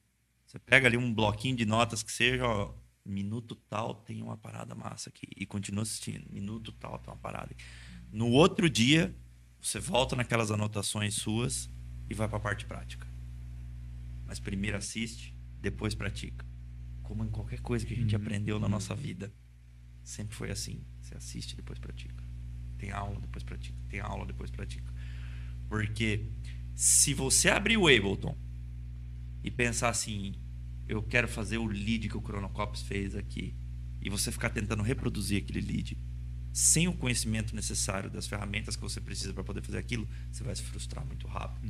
Você 0.47 0.61
pega 0.61 0.87
ali 0.87 0.97
um 0.97 1.13
bloquinho 1.13 1.57
de 1.57 1.67
notas 1.67 2.05
que 2.05 2.13
seja, 2.13 2.47
ó, 2.47 2.73
minuto 3.05 3.57
tal 3.69 3.97
tem 3.97 4.23
uma 4.23 4.37
parada 4.37 4.75
massa 4.77 5.09
aqui. 5.09 5.27
E 5.37 5.45
continua 5.45 5.83
assistindo. 5.83 6.25
Minuto 6.31 6.71
tal 6.73 6.99
tem 7.01 7.13
uma 7.13 7.19
parada 7.19 7.51
aqui. 7.51 7.65
No 8.13 8.29
outro 8.31 8.71
dia, 8.71 9.15
você 9.61 9.81
volta 9.81 10.15
naquelas 10.15 10.53
anotações 10.53 11.15
suas 11.15 11.69
e 12.09 12.15
vai 12.15 12.29
para 12.29 12.39
a 12.39 12.41
parte 12.41 12.65
prática. 12.65 13.07
Mas 14.25 14.39
primeiro 14.39 14.77
assiste, 14.77 15.37
depois 15.61 15.95
pratica. 15.95 16.47
Como 17.03 17.25
em 17.25 17.29
qualquer 17.29 17.61
coisa 17.61 17.85
que 17.85 17.95
a 17.95 17.97
gente 17.97 18.15
aprendeu 18.15 18.61
na 18.61 18.69
nossa 18.69 18.95
vida. 18.95 19.33
Sempre 20.05 20.37
foi 20.37 20.51
assim. 20.53 20.85
Você 21.01 21.17
assiste, 21.17 21.57
depois 21.57 21.81
pratica. 21.81 22.25
Tem 22.79 22.93
aula, 22.93 23.21
depois 23.21 23.43
pratica. 23.43 23.79
Tem 23.89 23.99
aula, 23.99 24.25
depois 24.25 24.51
pratica. 24.51 24.93
Porque 25.69 26.31
se 26.75 27.15
você 27.15 27.49
abrir 27.49 27.77
o 27.77 27.89
Ableton 27.89 28.46
e 29.47 29.51
pensar 29.51 29.89
assim, 29.89 30.35
eu 30.89 31.03
quero 31.03 31.29
fazer 31.29 31.57
o 31.59 31.65
lead 31.67 32.09
que 32.09 32.17
o 32.17 32.21
Chronocops 32.21 32.83
fez 32.83 33.15
aqui, 33.15 33.55
e 34.03 34.11
você 34.11 34.31
ficar 34.31 34.51
tentando 34.51 34.83
reproduzir 34.83 35.43
aquele 35.43 35.61
lead 35.61 35.97
sem 36.53 36.89
o 36.89 36.93
conhecimento 36.93 37.55
necessário 37.55 38.11
das 38.11 38.27
ferramentas 38.27 38.77
que 38.77 38.83
você 38.83 39.01
precisa 39.01 39.33
para 39.33 39.45
poder 39.45 39.63
fazer 39.63 39.79
aquilo, 39.79 40.09
você 40.33 40.43
vai 40.43 40.55
se 40.57 40.63
frustrar 40.63 41.05
muito 41.07 41.27
rápido. 41.27 41.67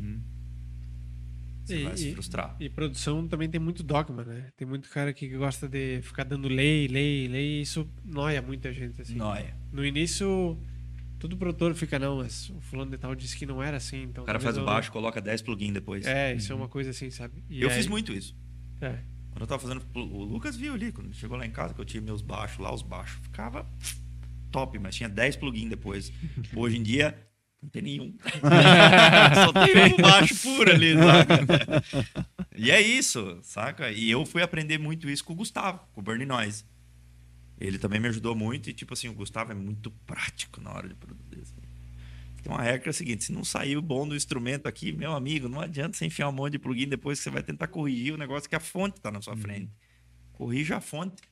Você 1.65 1.81
E- 1.81 1.85
vai 1.85 1.97
se 1.97 2.09
e- 2.09 2.12
frustrar. 2.12 2.57
E 2.61 2.69
produção 2.70 3.27
também 3.27 3.48
tem 3.48 3.61
muito 3.61 3.82
dogma, 3.82 4.24
né? 4.24 4.53
Tem 4.57 4.66
muito 4.66 4.89
cara 4.89 5.12
que 5.12 5.28
gosta 5.36 5.69
de 5.69 6.01
ficar 6.03 6.23
dando 6.24 6.47
lei, 6.47 6.86
lei, 6.86 7.27
lei, 7.27 7.59
e 7.59 7.62
isso 7.62 7.90
noia 8.05 8.40
muita 8.40 8.73
gente, 8.73 9.03
assim. 9.03 9.16
Noia. 9.16 9.57
No 9.73 9.85
início, 9.85 10.57
todo 11.19 11.37
produtor 11.37 11.75
fica, 11.75 11.99
não, 11.99 12.19
mas 12.19 12.51
o 12.51 12.61
fulano 12.61 12.91
de 12.91 12.99
tal 12.99 13.15
disse 13.15 13.37
que 13.37 13.47
não 13.47 13.63
era 13.63 13.77
assim, 13.77 14.03
então... 14.03 14.25
O 14.25 14.27
cara 14.27 14.41
faz 14.41 14.57
o 14.57 14.65
baixo, 14.65 14.91
coloca 14.93 15.21
10 15.21 15.43
plugins 15.43 15.73
depois. 15.73 16.07
É, 16.07 16.35
isso 16.35 16.53
é 16.53 16.55
uma 16.57 16.69
coisa 16.69 16.91
assim, 16.91 17.11
sabe? 17.11 17.43
E 17.49 17.63
eu 17.63 17.69
aí- 17.69 17.75
fiz 17.75 17.87
muito 17.87 18.13
isso. 18.13 18.37
É. 18.81 18.99
Quando 19.31 19.43
eu 19.43 19.47
tava 19.47 19.61
fazendo. 19.61 19.83
O 19.95 20.25
Lucas 20.25 20.57
viu 20.57 20.73
ali, 20.73 20.91
quando 20.93 21.13
chegou 21.15 21.37
lá 21.37 21.45
em 21.45 21.51
casa, 21.51 21.75
que 21.75 21.81
eu 21.81 21.85
tinha 21.85 22.01
meus 22.01 22.23
baixos 22.23 22.59
lá, 22.59 22.73
os 22.75 22.81
baixos. 22.81 23.21
Ficava 23.23 23.67
top, 24.51 24.79
mas 24.79 24.95
tinha 24.97 25.11
10 25.11 25.37
plugins 25.37 25.69
depois. 25.69 26.11
Hoje 26.57 26.79
em 26.79 26.83
dia, 26.83 27.15
não 27.63 27.69
tem 27.69 27.83
nenhum. 27.83 28.15
Só 29.35 29.53
tem 29.53 29.93
um 29.93 29.97
baixo 29.99 30.35
puro 30.41 30.71
ali, 30.71 30.95
saca? 30.95 31.83
E 32.57 32.71
é 32.71 32.81
isso, 32.81 33.39
saca? 33.43 33.91
E 33.91 34.11
eu 34.11 34.25
fui 34.25 34.41
aprender 34.43 34.79
muito 34.79 35.09
isso 35.11 35.23
com 35.23 35.35
o 35.35 35.37
Gustavo, 35.37 35.81
com 35.93 36.01
o 36.01 36.03
Burning 36.05 36.25
Noise. 36.25 36.65
Ele 37.59 37.78
também 37.78 37.99
me 37.99 38.09
ajudou 38.09 38.35
muito 38.35 38.69
e, 38.69 38.73
tipo 38.73 38.93
assim, 38.93 39.09
o 39.09 39.15
Gustavo 39.15 39.53
é 39.53 39.55
muito 39.55 39.91
prático 40.07 40.61
na 40.61 40.73
hora 40.73 40.89
de 40.89 40.95
produzir. 40.95 41.41
assim. 41.41 41.55
Tem 42.43 42.53
uma 42.53 42.62
regra 42.62 42.81
que 42.81 42.89
é 42.89 42.91
a 42.91 42.93
seguinte: 42.93 43.24
se 43.24 43.33
não 43.33 43.43
sair 43.45 43.77
o 43.77 43.83
bom 43.83 44.07
do 44.07 44.15
instrumento 44.15 44.66
aqui, 44.66 44.93
meu 44.93 45.12
amigo, 45.12 45.49
não 45.49 45.61
adianta 45.61 45.97
você 45.97 46.07
enfiar 46.07 46.28
um 46.28 46.33
monte 46.33 46.53
de 46.53 46.59
plugin 46.59 46.87
depois 46.89 47.19
que 47.19 47.24
você 47.24 47.31
vai 47.31 47.43
tentar 47.43 47.66
corrigir 47.66 48.15
o 48.15 48.16
negócio 48.16 48.49
que 48.49 48.55
a 48.55 48.61
fonte 48.61 49.01
tá 49.01 49.11
na 49.11 49.20
sua 49.20 49.37
frente. 49.37 49.73
Corrija 50.33 50.77
a 50.77 50.81
fonte. 50.81 51.23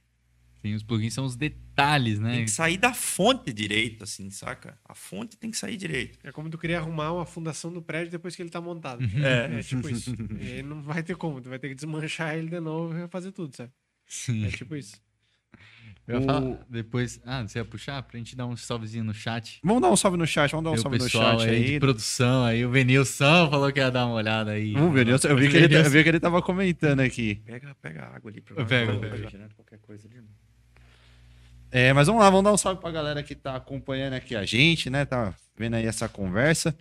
Sim, 0.62 0.72
os 0.74 0.82
plugins 0.82 1.12
são 1.12 1.26
os 1.26 1.36
detalhes, 1.36 2.18
né? 2.18 2.36
Tem 2.36 2.44
que 2.46 2.50
sair 2.50 2.78
da 2.78 2.94
fonte 2.94 3.52
direito, 3.52 4.02
assim, 4.02 4.30
saca? 4.30 4.78
A 4.82 4.94
fonte 4.94 5.36
tem 5.36 5.50
que 5.50 5.58
sair 5.58 5.76
direito. 5.76 6.18
É 6.24 6.32
como 6.32 6.48
tu 6.48 6.56
queria 6.56 6.78
arrumar 6.78 7.12
uma 7.12 7.26
fundação 7.26 7.70
do 7.70 7.82
prédio 7.82 8.10
depois 8.10 8.34
que 8.34 8.40
ele 8.40 8.48
tá 8.48 8.62
montado. 8.62 9.04
É. 9.22 9.58
É 9.58 9.62
tipo 9.62 9.86
isso. 9.90 10.14
E 10.40 10.62
não 10.62 10.82
vai 10.82 11.02
ter 11.02 11.16
como, 11.16 11.38
tu 11.42 11.50
vai 11.50 11.58
ter 11.58 11.68
que 11.68 11.74
desmanchar 11.74 12.34
ele 12.34 12.48
de 12.48 12.60
novo 12.60 12.94
e 12.96 13.00
refazer 13.02 13.30
tudo, 13.30 13.54
sabe? 13.54 13.70
Sim. 14.06 14.46
É 14.46 14.48
tipo 14.48 14.74
isso. 14.74 15.03
Eu 16.06 16.20
ia 16.20 16.26
falar 16.26 16.58
depois. 16.68 17.18
Ah, 17.24 17.42
você 17.42 17.58
ia 17.58 17.64
puxar 17.64 18.02
pra 18.02 18.18
gente 18.18 18.36
dar 18.36 18.46
um 18.46 18.54
salvezinho 18.56 19.04
no 19.04 19.14
chat? 19.14 19.58
Vamos 19.64 19.80
dar 19.80 19.90
um 19.90 19.96
salve 19.96 20.18
no 20.18 20.26
chat, 20.26 20.50
vamos 20.50 20.64
dar 20.64 20.70
um 20.70 20.74
Tem 20.74 20.82
salve 20.82 20.98
no 20.98 21.08
chat 21.08 21.42
aí, 21.48 21.56
aí. 21.56 21.64
de 21.72 21.80
produção 21.80 22.44
aí. 22.44 22.64
O 22.66 22.70
Venilson 22.70 23.48
falou 23.50 23.72
que 23.72 23.80
ia 23.80 23.90
dar 23.90 24.04
uma 24.06 24.14
olhada 24.16 24.50
aí. 24.52 24.74
Vamos 24.74 24.92
ver, 24.92 25.08
eu, 25.08 25.16
eu 25.30 25.36
vi 25.36 25.48
que 25.48 25.56
ele, 25.56 25.74
eu 25.76 25.90
vi 25.90 26.02
que 26.02 26.08
ele 26.10 26.20
tava 26.20 26.42
comentando 26.42 27.00
aqui. 27.00 27.36
Pega, 27.46 27.74
pega 27.80 28.02
a 28.02 28.16
água 28.16 28.30
ali 28.30 28.40
pra 28.42 28.54
Eu 28.60 28.66
pego, 28.66 29.00
pego. 29.00 29.14
refrigerante, 29.14 29.54
qualquer 29.54 29.78
coisa 29.78 30.06
ali. 30.06 30.20
É, 31.70 31.92
mas 31.92 32.06
vamos 32.06 32.22
lá, 32.22 32.30
vamos 32.30 32.44
dar 32.44 32.52
um 32.52 32.56
salve 32.58 32.80
pra 32.80 32.90
galera 32.90 33.22
que 33.22 33.34
tá 33.34 33.56
acompanhando 33.56 34.12
aqui 34.12 34.36
a 34.36 34.44
gente, 34.44 34.88
né? 34.90 35.04
Tá 35.04 35.34
vendo 35.56 35.74
aí 35.74 35.86
essa 35.86 36.08
conversa. 36.08 36.76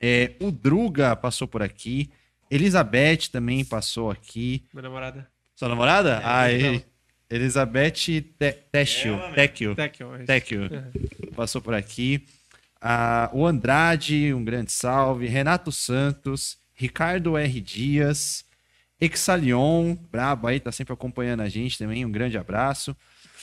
É, 0.00 0.32
o 0.40 0.50
Druga 0.50 1.14
passou 1.16 1.46
por 1.48 1.62
aqui. 1.62 2.10
Elizabeth 2.50 3.30
também 3.32 3.64
passou 3.64 4.10
aqui. 4.10 4.64
Minha 4.72 4.82
namorada. 4.82 5.26
Sua 5.54 5.68
namorada? 5.68 6.20
É, 6.22 6.74
e- 6.74 6.84
Elizabeth 7.30 7.90
Te-. 7.92 8.20
Tekel. 9.74 10.14
é. 10.14 10.24
É. 10.66 10.84
Passou 11.34 11.60
por 11.60 11.74
aqui. 11.74 12.24
Ah, 12.80 13.30
o 13.32 13.46
Andrade, 13.46 14.32
um 14.34 14.44
grande 14.44 14.70
salve. 14.72 15.26
Renato 15.26 15.72
Santos. 15.72 16.58
Ricardo 16.74 17.36
R. 17.38 17.60
Dias. 17.60 18.44
Exalion, 19.00 19.94
brabo 20.10 20.46
aí, 20.46 20.58
tá 20.60 20.70
sempre 20.72 20.92
acompanhando 20.94 21.40
a 21.40 21.48
gente 21.48 21.76
também. 21.78 22.04
Um 22.04 22.10
grande 22.12 22.38
abraço. 22.38 22.96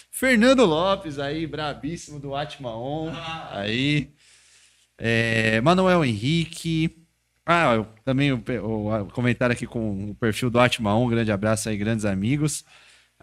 Fernando 0.09 0.65
Lopes 0.65 1.19
aí, 1.19 1.45
brabíssimo 1.47 2.19
do 2.19 2.35
Atmaon. 2.35 3.11
Aí. 3.51 4.09
É, 4.97 5.59
Manuel 5.61 6.03
Henrique. 6.05 6.97
Ah, 7.45 7.73
eu- 7.75 7.87
também 8.05 8.31
o, 8.31 8.43
o- 8.63 9.01
o 9.01 9.05
comentário 9.07 9.53
aqui 9.53 9.65
com 9.65 10.11
o 10.11 10.15
perfil 10.15 10.49
do 10.49 10.59
Atmaon. 10.59 11.05
Um 11.05 11.09
grande 11.09 11.31
abraço 11.31 11.69
aí, 11.69 11.77
grandes 11.77 12.05
amigos. 12.05 12.63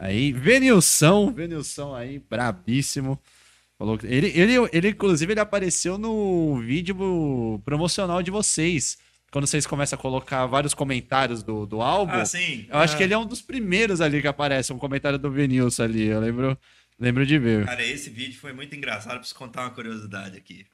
Aí, 0.01 0.33
Venilson, 0.33 1.33
Venilson 1.33 1.95
aí, 1.95 2.21
brabíssimo. 2.21 3.21
Falou 3.77 3.99
que- 3.99 4.07
ele, 4.07 4.29
ele, 4.29 4.53
ele, 4.73 4.89
inclusive, 4.91 5.33
ele 5.33 5.41
apareceu 5.41 5.99
no 5.99 6.61
vídeo 6.61 6.97
promocional 7.65 8.23
de 8.23 8.31
vocês. 8.31 8.97
Quando 9.31 9.47
vocês 9.47 9.67
começam 9.67 9.99
a 9.99 10.01
colocar 10.01 10.47
vários 10.47 10.73
comentários 10.73 11.43
do, 11.43 11.67
do 11.67 11.83
álbum. 11.83 12.13
Ah, 12.13 12.25
sim. 12.25 12.67
Eu 12.71 12.79
acho 12.79 12.97
que 12.97 13.03
ele 13.03 13.13
é 13.13 13.19
um 13.19 13.27
dos 13.27 13.43
primeiros 13.43 14.01
ali 14.01 14.23
que 14.23 14.29
aparece, 14.29 14.73
um 14.73 14.79
comentário 14.79 15.19
do 15.19 15.31
Venilson 15.31 15.83
ali. 15.83 16.07
Eu 16.07 16.21
lembro, 16.21 16.59
lembro 16.99 17.27
de 17.27 17.39
ver. 17.39 17.67
Cara, 17.67 17.85
esse 17.85 18.09
vídeo 18.09 18.39
foi 18.39 18.53
muito 18.53 18.75
engraçado. 18.75 19.19
Preciso 19.19 19.39
contar 19.39 19.63
uma 19.63 19.71
curiosidade 19.71 20.37
aqui. 20.37 20.65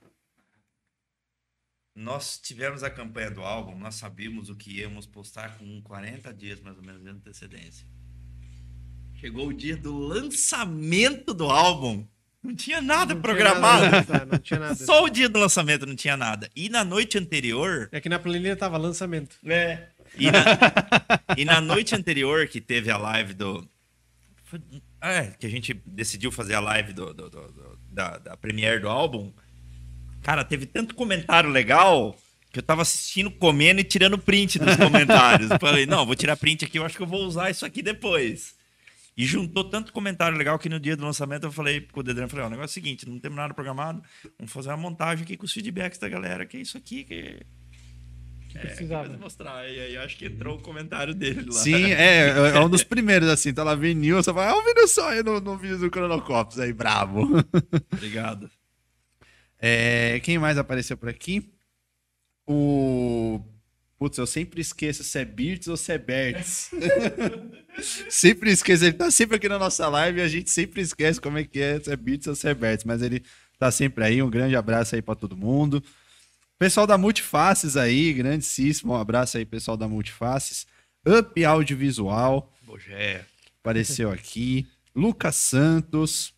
Nós 1.97 2.39
tivemos 2.39 2.83
a 2.83 2.91
campanha 2.91 3.31
do 3.31 3.43
álbum, 3.43 3.79
nós 3.79 3.95
sabíamos 3.95 4.51
o 4.51 4.57
que 4.57 4.79
íamos 4.81 5.07
postar 5.07 5.57
com 5.59 5.81
40 5.83 6.33
dias 6.35 6.61
mais 6.61 6.77
ou 6.77 6.83
menos 6.83 7.03
de 7.03 7.09
antecedência. 7.09 7.87
Chegou 9.25 9.49
o 9.49 9.55
dia 9.55 9.75
do 9.75 9.97
lançamento 9.99 11.33
do 11.33 11.45
álbum. 11.51 12.05
Não 12.43 12.55
tinha 12.55 12.83
nada 12.83 13.15
Não 13.15 13.23
tinha 13.23 13.23
programado. 13.23 13.85
nada, 13.91 14.03
tá, 14.05 14.27
não 14.27 14.39
tinha 14.39 14.61
nada. 14.61 14.75
Só 14.75 15.03
o 15.05 15.09
dia 15.09 15.31
do 15.31 15.39
lançamento 15.39 15.87
não 15.87 15.97
tinha 15.97 16.15
nada. 16.15 16.51
E 16.55 16.69
na 16.69 16.85
noite 16.85 17.17
anterior, 17.17 17.89
É 17.91 18.03
que 18.03 18.09
na 18.11 18.19
planilha 18.19 18.55
tava 18.55 18.77
lançamento. 18.77 19.37
é. 19.47 19.89
E 20.19 20.31
na, 20.31 20.45
e 21.39 21.45
na 21.47 21.61
noite 21.61 21.95
anterior 21.95 22.47
que 22.47 22.61
teve 22.61 22.91
a 22.91 22.99
live 22.99 23.33
do. 23.33 23.67
foi- 24.45 24.61
é, 25.01 25.29
que 25.39 25.47
a 25.47 25.49
gente 25.51 25.73
decidiu 25.87 26.31
fazer 26.31 26.53
a 26.55 26.61
live 26.61 26.93
do, 26.93 27.15
do- 27.15 27.31
do- 27.31 27.49
do- 27.51 27.79
da, 27.91 28.19
da 28.19 28.37
premiere 28.37 28.79
do 28.81 28.89
álbum. 28.91 29.33
Cara, 30.23 30.45
teve 30.45 30.67
tanto 30.67 30.95
comentário 30.95 31.49
legal 31.49 32.15
que 32.53 32.59
eu 32.59 32.63
tava 32.63 32.83
assistindo, 32.83 33.31
comendo 33.31 33.81
e 33.81 33.85
tirando 33.85 34.19
print 34.19 34.59
dos 34.59 34.77
comentários. 34.77 35.49
Falei, 35.59 35.87
não, 35.87 36.05
vou 36.05 36.15
tirar 36.15 36.37
print 36.37 36.65
aqui, 36.67 36.79
eu 36.79 36.85
acho 36.85 36.97
que 36.99 37.03
eu 37.03 37.07
vou 37.07 37.25
usar 37.25 37.51
isso 37.51 37.65
aqui 37.65 37.81
depois. 37.83 38.55
E 39.17 39.25
juntou 39.25 39.63
tanto 39.65 39.93
comentário 39.93 40.37
legal 40.37 40.59
que 40.59 40.69
no 40.69 40.81
dia 40.81 40.97
do 40.97 41.05
lançamento 41.05 41.45
eu 41.45 41.53
falei 41.53 41.81
pro 41.81 42.03
Dedran, 42.03 42.29
falei, 42.29 42.45
ó, 42.45 42.49
o 42.49 42.51
negócio 42.51 42.79
é 42.79 42.81
o 42.81 42.85
seguinte, 42.85 43.09
não 43.09 43.21
temos 43.21 43.37
nada 43.37 43.55
programado, 43.55 44.03
vamos 44.39 44.53
fazer 44.53 44.71
uma 44.71 44.77
montagem 44.77 45.25
aqui 45.25 45.37
com 45.37 45.45
os 45.45 45.53
feedbacks 45.53 45.99
da 45.99 46.09
galera, 46.09 46.45
que 46.45 46.57
é 46.57 46.61
isso 46.61 46.77
aqui 46.77 47.05
que... 47.05 47.41
É, 48.57 48.61
que 48.61 48.67
precisava. 48.67 49.09
vai 49.09 49.17
mostrar. 49.17 49.69
E 49.69 49.81
aí 49.81 49.97
acho 49.97 50.17
que 50.17 50.27
entrou 50.27 50.57
o 50.59 50.63
comentário 50.63 51.13
dele 51.13 51.47
lá. 51.47 51.53
Sim, 51.53 51.93
é, 51.93 52.29
é 52.29 52.61
um 52.61 52.69
dos 52.69 52.85
primeiros, 52.85 53.29
assim, 53.29 53.53
tá 53.53 53.65
lá 53.65 53.75
vinil, 53.75 54.17
você 54.17 54.33
fala, 54.33 54.51
ah, 54.51 54.57
o 54.57 54.65
vinil 54.65 54.89
só 54.89 55.09
aí 55.09 55.23
no, 55.23 55.41
no 55.41 55.57
vídeo 55.57 55.79
do 55.79 55.91
Cronocopos 55.91 56.59
aí, 56.59 56.73
bravo. 56.73 57.29
Obrigado. 57.93 58.51
É, 59.59 60.21
quem 60.21 60.39
mais 60.39 60.59
apareceu 60.59 60.97
por 60.97 61.09
aqui? 61.09 61.51
O. 62.47 63.41
Putz, 63.99 64.19
eu 64.19 64.27
sempre 64.27 64.61
esqueço 64.61 65.05
se 65.05 65.19
é 65.19 65.25
Birds 65.25 65.69
ou 65.69 65.77
se 65.77 65.93
é 65.93 65.99
Bertz. 65.99 66.71
sempre 68.11 68.51
esqueço, 68.51 68.85
ele 68.85 68.93
tá 68.93 69.11
sempre 69.11 69.37
aqui 69.37 69.49
na 69.49 69.59
nossa 69.59 69.89
live 69.89 70.19
e 70.19 70.23
a 70.23 70.29
gente 70.29 70.51
sempre 70.51 70.83
esquece 70.83 71.21
como 71.21 71.39
é 71.39 71.45
que 71.45 71.61
é, 71.61 71.81
se 71.81 71.93
é 71.93 71.97
Birds 71.97 72.27
ou 72.27 72.35
se 72.35 72.49
é 72.49 72.55
Bertz, 72.55 72.85
mas 72.85 73.03
ele 73.03 73.23
tá 73.59 73.71
sempre 73.71 74.05
aí. 74.05 74.23
Um 74.23 74.31
grande 74.31 74.57
abraço 74.57 74.95
aí 74.95 75.03
pra 75.03 75.15
todo 75.15 75.37
mundo. 75.37 75.83
Pessoal 76.59 76.87
da 76.87 76.99
Multifaces 76.99 77.77
aí, 77.77 78.13
grandíssimo. 78.13 78.93
Um 78.93 78.97
abraço 78.97 79.37
aí, 79.37 79.45
pessoal 79.45 79.77
da 79.77 79.89
Multifaces. 79.89 80.67
Up 81.07 81.45
Audiovisual 81.45 82.53
Bogé. 82.63 83.25
apareceu 83.61 84.11
aqui. 84.11 84.67
Lucas 84.95 85.37
Santos. 85.37 86.33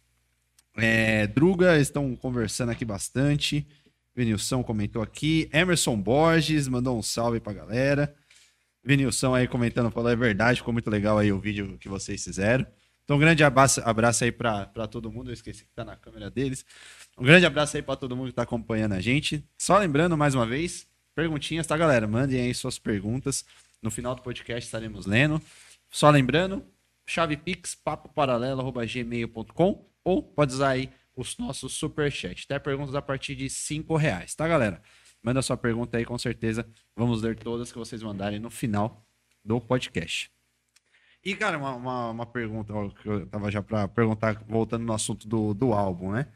É, 0.76 1.26
Druga 1.26 1.78
estão 1.78 2.14
conversando 2.16 2.70
aqui 2.70 2.84
bastante. 2.84 3.66
Venilson 4.16 4.64
comentou 4.64 5.02
aqui. 5.02 5.48
Emerson 5.52 5.94
Borges 6.00 6.66
mandou 6.66 6.98
um 6.98 7.02
salve 7.02 7.38
pra 7.38 7.52
galera. 7.52 8.14
Venilson 8.82 9.34
aí 9.34 9.46
comentando, 9.46 9.90
falou 9.90 10.10
é 10.10 10.16
verdade, 10.16 10.60
ficou 10.60 10.72
muito 10.72 10.88
legal 10.88 11.18
aí 11.18 11.30
o 11.30 11.38
vídeo 11.38 11.76
que 11.78 11.88
vocês 11.88 12.24
fizeram. 12.24 12.66
Então, 13.04 13.16
um 13.16 13.20
grande 13.20 13.44
abraço, 13.44 13.80
abraço 13.84 14.24
aí 14.24 14.32
pra 14.32 14.66
todo 14.90 15.12
mundo. 15.12 15.30
Eu 15.30 15.34
esqueci 15.34 15.64
que 15.64 15.72
tá 15.74 15.84
na 15.84 15.96
câmera 15.96 16.30
deles. 16.30 16.64
Um 17.18 17.24
grande 17.24 17.44
abraço 17.44 17.76
aí 17.76 17.82
pra 17.82 17.94
todo 17.94 18.16
mundo 18.16 18.28
que 18.28 18.34
tá 18.34 18.42
acompanhando 18.42 18.94
a 18.94 19.00
gente. 19.00 19.44
Só 19.58 19.78
lembrando, 19.78 20.16
mais 20.16 20.34
uma 20.34 20.46
vez, 20.46 20.86
perguntinhas, 21.14 21.66
tá, 21.66 21.76
galera? 21.76 22.06
Mandem 22.08 22.40
aí 22.40 22.54
suas 22.54 22.78
perguntas. 22.78 23.44
No 23.82 23.90
final 23.90 24.14
do 24.14 24.22
podcast 24.22 24.66
estaremos 24.66 25.04
lendo. 25.04 25.40
Só 25.90 26.10
lembrando, 26.10 26.64
chave 27.06 27.36
pix, 27.36 27.74
papo 27.74 28.08
paralelo@gmail.com 28.08 29.86
ou 30.02 30.22
pode 30.22 30.54
usar 30.54 30.70
aí 30.70 30.90
os 31.16 31.36
nossos 31.38 31.72
superchat. 31.72 32.44
Até 32.44 32.58
perguntas 32.58 32.94
a 32.94 33.02
partir 33.02 33.34
de 33.34 33.48
5 33.50 33.96
reais, 33.96 34.34
tá, 34.34 34.46
galera? 34.46 34.80
Manda 35.22 35.42
sua 35.42 35.56
pergunta 35.56 35.96
aí, 35.96 36.04
com 36.04 36.16
certeza. 36.18 36.68
Vamos 36.94 37.22
ler 37.22 37.36
todas 37.36 37.72
que 37.72 37.78
vocês 37.78 38.02
mandarem 38.02 38.38
no 38.38 38.50
final 38.50 39.04
do 39.44 39.60
podcast. 39.60 40.30
E, 41.24 41.34
cara, 41.34 41.58
uma, 41.58 41.74
uma, 41.74 42.10
uma 42.10 42.26
pergunta 42.26 42.72
que 43.02 43.08
eu 43.08 43.26
tava 43.26 43.50
já 43.50 43.60
pra 43.60 43.88
perguntar, 43.88 44.44
voltando 44.46 44.84
no 44.84 44.92
assunto 44.92 45.26
do, 45.26 45.52
do 45.52 45.72
álbum, 45.72 46.12
né? 46.12 46.28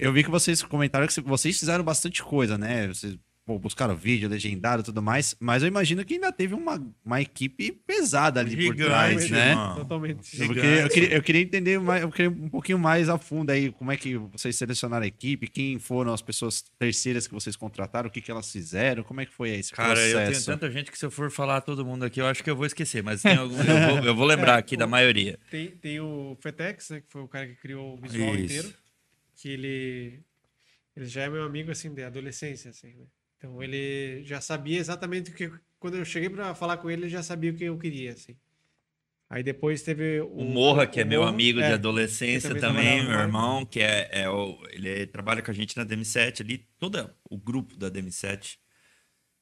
Eu 0.00 0.12
vi 0.12 0.22
que 0.22 0.30
vocês 0.30 0.62
comentaram 0.62 1.06
que 1.06 1.14
cê- 1.14 1.22
vocês 1.22 1.58
fizeram 1.58 1.82
bastante 1.82 2.22
coisa, 2.22 2.58
né? 2.58 2.88
Vocês 2.88 3.16
pô, 3.44 3.58
buscaram 3.58 3.96
vídeo, 3.96 4.28
legendado 4.28 4.82
e 4.82 4.84
tudo 4.84 5.02
mais, 5.02 5.34
mas 5.40 5.62
eu 5.62 5.68
imagino 5.68 6.04
que 6.04 6.14
ainda 6.14 6.32
teve 6.32 6.54
uma, 6.54 6.80
uma 7.04 7.20
equipe 7.20 7.72
pesada 7.72 8.40
ali 8.40 8.54
por 8.54 8.62
Gigante, 8.62 8.84
trás, 8.84 9.30
né? 9.30 9.50
irmão. 9.50 9.74
Totalmente. 9.76 10.40
Eu 10.40 10.48
queria, 10.48 10.80
eu, 10.80 10.88
queria, 10.88 11.14
eu 11.14 11.22
queria 11.22 11.40
entender 11.42 11.80
mais, 11.80 12.02
eu 12.02 12.10
queria 12.10 12.30
um 12.30 12.48
pouquinho 12.48 12.78
mais 12.78 13.08
a 13.08 13.18
fundo 13.18 13.50
aí 13.50 13.72
como 13.72 13.90
é 13.90 13.96
que 13.96 14.16
vocês 14.16 14.54
selecionaram 14.54 15.04
a 15.04 15.06
equipe, 15.06 15.48
quem 15.48 15.78
foram 15.78 16.12
as 16.12 16.22
pessoas 16.22 16.64
terceiras 16.78 17.26
que 17.26 17.34
vocês 17.34 17.56
contrataram, 17.56 18.08
o 18.08 18.12
que, 18.12 18.20
que 18.20 18.30
elas 18.30 18.50
fizeram, 18.50 19.02
como 19.02 19.20
é 19.20 19.26
que 19.26 19.32
foi 19.32 19.50
esse 19.50 19.72
Cara, 19.72 19.98
eu 20.00 20.16
tenho 20.16 20.26
processo? 20.26 20.46
tanta 20.46 20.70
gente 20.70 20.90
que 20.90 20.98
se 20.98 21.04
eu 21.04 21.10
for 21.10 21.30
falar 21.30 21.60
todo 21.62 21.84
mundo 21.84 22.04
aqui, 22.04 22.20
eu 22.20 22.26
acho 22.26 22.44
que 22.44 22.50
eu 22.50 22.56
vou 22.56 22.66
esquecer, 22.66 23.02
mas 23.02 23.22
tem 23.22 23.36
algum, 23.36 23.56
eu, 23.56 23.88
vou, 23.88 24.04
eu 24.06 24.14
vou 24.14 24.26
lembrar 24.26 24.56
aqui 24.56 24.76
da 24.76 24.86
maioria. 24.86 25.38
Tem, 25.50 25.68
tem 25.68 26.00
o 26.00 26.36
Fetex, 26.40 26.90
né, 26.90 27.00
que 27.00 27.06
foi 27.10 27.22
o 27.22 27.28
cara 27.28 27.46
que 27.46 27.56
criou 27.56 27.94
o 27.94 28.00
visual 28.00 28.34
Isso. 28.36 28.44
inteiro. 28.44 28.74
Que 29.34 29.48
ele, 29.48 30.20
ele 30.96 31.06
já 31.06 31.22
é 31.22 31.28
meu 31.28 31.42
amigo, 31.42 31.72
assim, 31.72 31.92
de 31.92 32.04
adolescência, 32.04 32.70
assim, 32.70 32.94
né? 32.94 33.04
Então 33.42 33.60
ele 33.60 34.22
já 34.22 34.40
sabia 34.40 34.78
exatamente 34.78 35.32
o 35.32 35.34
que... 35.34 35.50
Quando 35.80 35.96
eu 35.96 36.04
cheguei 36.04 36.30
pra 36.30 36.54
falar 36.54 36.76
com 36.76 36.88
ele, 36.88 37.02
ele 37.02 37.08
já 37.08 37.24
sabia 37.24 37.50
o 37.50 37.56
que 37.56 37.64
eu 37.64 37.76
queria, 37.76 38.12
assim. 38.12 38.36
Aí 39.28 39.42
depois 39.42 39.82
teve 39.82 40.20
o... 40.20 40.28
O 40.28 40.44
Morra, 40.44 40.86
que 40.86 41.00
é 41.00 41.04
o 41.04 41.06
meu 41.08 41.20
Morra, 41.22 41.32
amigo 41.32 41.58
de 41.58 41.64
é, 41.64 41.72
adolescência 41.72 42.54
que 42.54 42.60
também, 42.60 43.00
também 43.00 43.08
meu 43.08 43.18
irmão, 43.18 43.66
que 43.66 43.80
é, 43.80 44.08
é 44.12 44.30
o, 44.30 44.62
ele 44.70 45.08
trabalha 45.08 45.42
com 45.42 45.50
a 45.50 45.54
gente 45.54 45.76
na 45.76 45.84
DM7 45.84 46.42
ali, 46.42 46.58
todo 46.78 47.10
o 47.28 47.36
grupo 47.36 47.76
da 47.76 47.90
DM7. 47.90 48.58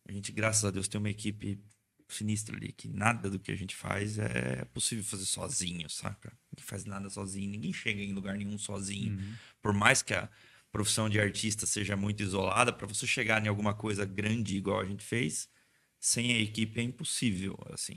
A 0.09 0.12
gente, 0.12 0.32
graças 0.32 0.64
a 0.64 0.70
Deus, 0.70 0.89
tem 0.89 0.98
uma 0.98 1.10
equipe 1.10 1.62
sinistra 2.09 2.56
ali, 2.56 2.72
que 2.72 2.89
nada 2.89 3.28
do 3.28 3.39
que 3.39 3.52
a 3.52 3.56
gente 3.56 3.77
faz 3.77 4.18
é 4.18 4.64
possível 4.72 5.05
fazer 5.05 5.27
sozinho, 5.27 5.90
saca? 5.90 6.32
Ninguém 6.51 6.66
faz 6.66 6.86
nada 6.86 7.10
sozinho, 7.10 7.51
ninguém 7.51 7.72
chega 7.72 8.01
em 8.01 8.14
lugar 8.14 8.35
nenhum 8.35 8.56
sozinho. 8.56 9.18
Por 9.60 9.74
mais 9.74 10.01
que 10.01 10.14
a 10.14 10.28
profissão 10.72 11.09
de 11.09 11.20
artista 11.20 11.66
seja 11.66 11.97
muito 11.97 12.22
isolada, 12.22 12.72
para 12.72 12.86
você 12.86 13.06
chegar 13.06 13.44
em 13.44 13.48
alguma 13.48 13.74
coisa 13.74 14.05
grande 14.05 14.56
igual 14.56 14.80
a 14.80 14.84
gente 14.84 15.05
fez, 15.05 15.48
sem 15.98 16.32
a 16.32 16.38
equipe 16.38 16.80
é 16.80 16.82
impossível, 16.82 17.59
assim. 17.72 17.97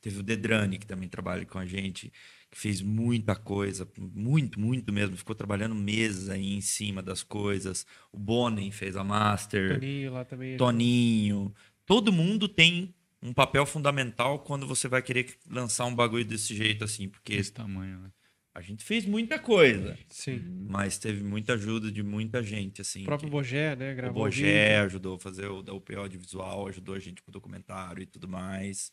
Teve 0.00 0.18
o 0.18 0.22
Dedrani, 0.22 0.78
que 0.78 0.86
também 0.86 1.08
trabalha 1.08 1.46
com 1.46 1.58
a 1.58 1.64
gente, 1.64 2.12
que 2.50 2.58
fez 2.58 2.82
muita 2.82 3.34
coisa, 3.34 3.90
muito, 3.98 4.60
muito 4.60 4.92
mesmo. 4.92 5.16
Ficou 5.16 5.34
trabalhando 5.34 5.74
meses 5.74 6.28
aí 6.28 6.54
em 6.54 6.60
cima 6.60 7.02
das 7.02 7.22
coisas. 7.22 7.86
O 8.12 8.18
Bonen 8.18 8.70
fez 8.70 8.96
a 8.96 9.04
master, 9.04 9.80
Toninho 9.80 10.12
lá 10.12 10.24
também. 10.24 10.56
Toninho. 10.58 11.54
Todo 11.86 12.12
mundo 12.12 12.48
tem 12.48 12.94
um 13.22 13.32
papel 13.32 13.64
fundamental 13.64 14.40
quando 14.40 14.66
você 14.66 14.88
vai 14.88 15.00
querer 15.00 15.38
lançar 15.48 15.86
um 15.86 15.94
bagulho 15.94 16.24
desse 16.24 16.54
jeito, 16.54 16.84
assim, 16.84 17.08
porque 17.08 17.32
Esse 17.32 17.52
tamanho, 17.52 18.00
né? 18.00 18.10
A 18.54 18.60
gente 18.60 18.84
fez 18.84 19.04
muita 19.04 19.36
coisa, 19.38 19.98
Sim. 20.08 20.40
mas 20.70 20.96
teve 20.96 21.24
muita 21.24 21.54
ajuda 21.54 21.90
de 21.90 22.02
muita 22.04 22.40
gente, 22.42 22.80
assim. 22.80 23.02
O 23.02 23.06
próprio 23.06 23.28
que- 23.28 23.32
Bogé, 23.32 23.74
né? 23.74 23.92
o 23.92 23.96
Gravou 23.96 24.22
o 24.22 24.24
Bogé 24.26 24.78
ajudou 24.78 25.16
a 25.16 25.18
fazer 25.18 25.46
o 25.48 25.60
da 25.60 25.72
UPO 25.74 25.98
audiovisual, 25.98 26.68
ajudou 26.68 26.94
a 26.94 26.98
gente 27.00 27.20
com 27.20 27.30
o 27.30 27.32
documentário 27.32 28.02
e 28.02 28.06
tudo 28.06 28.28
mais. 28.28 28.92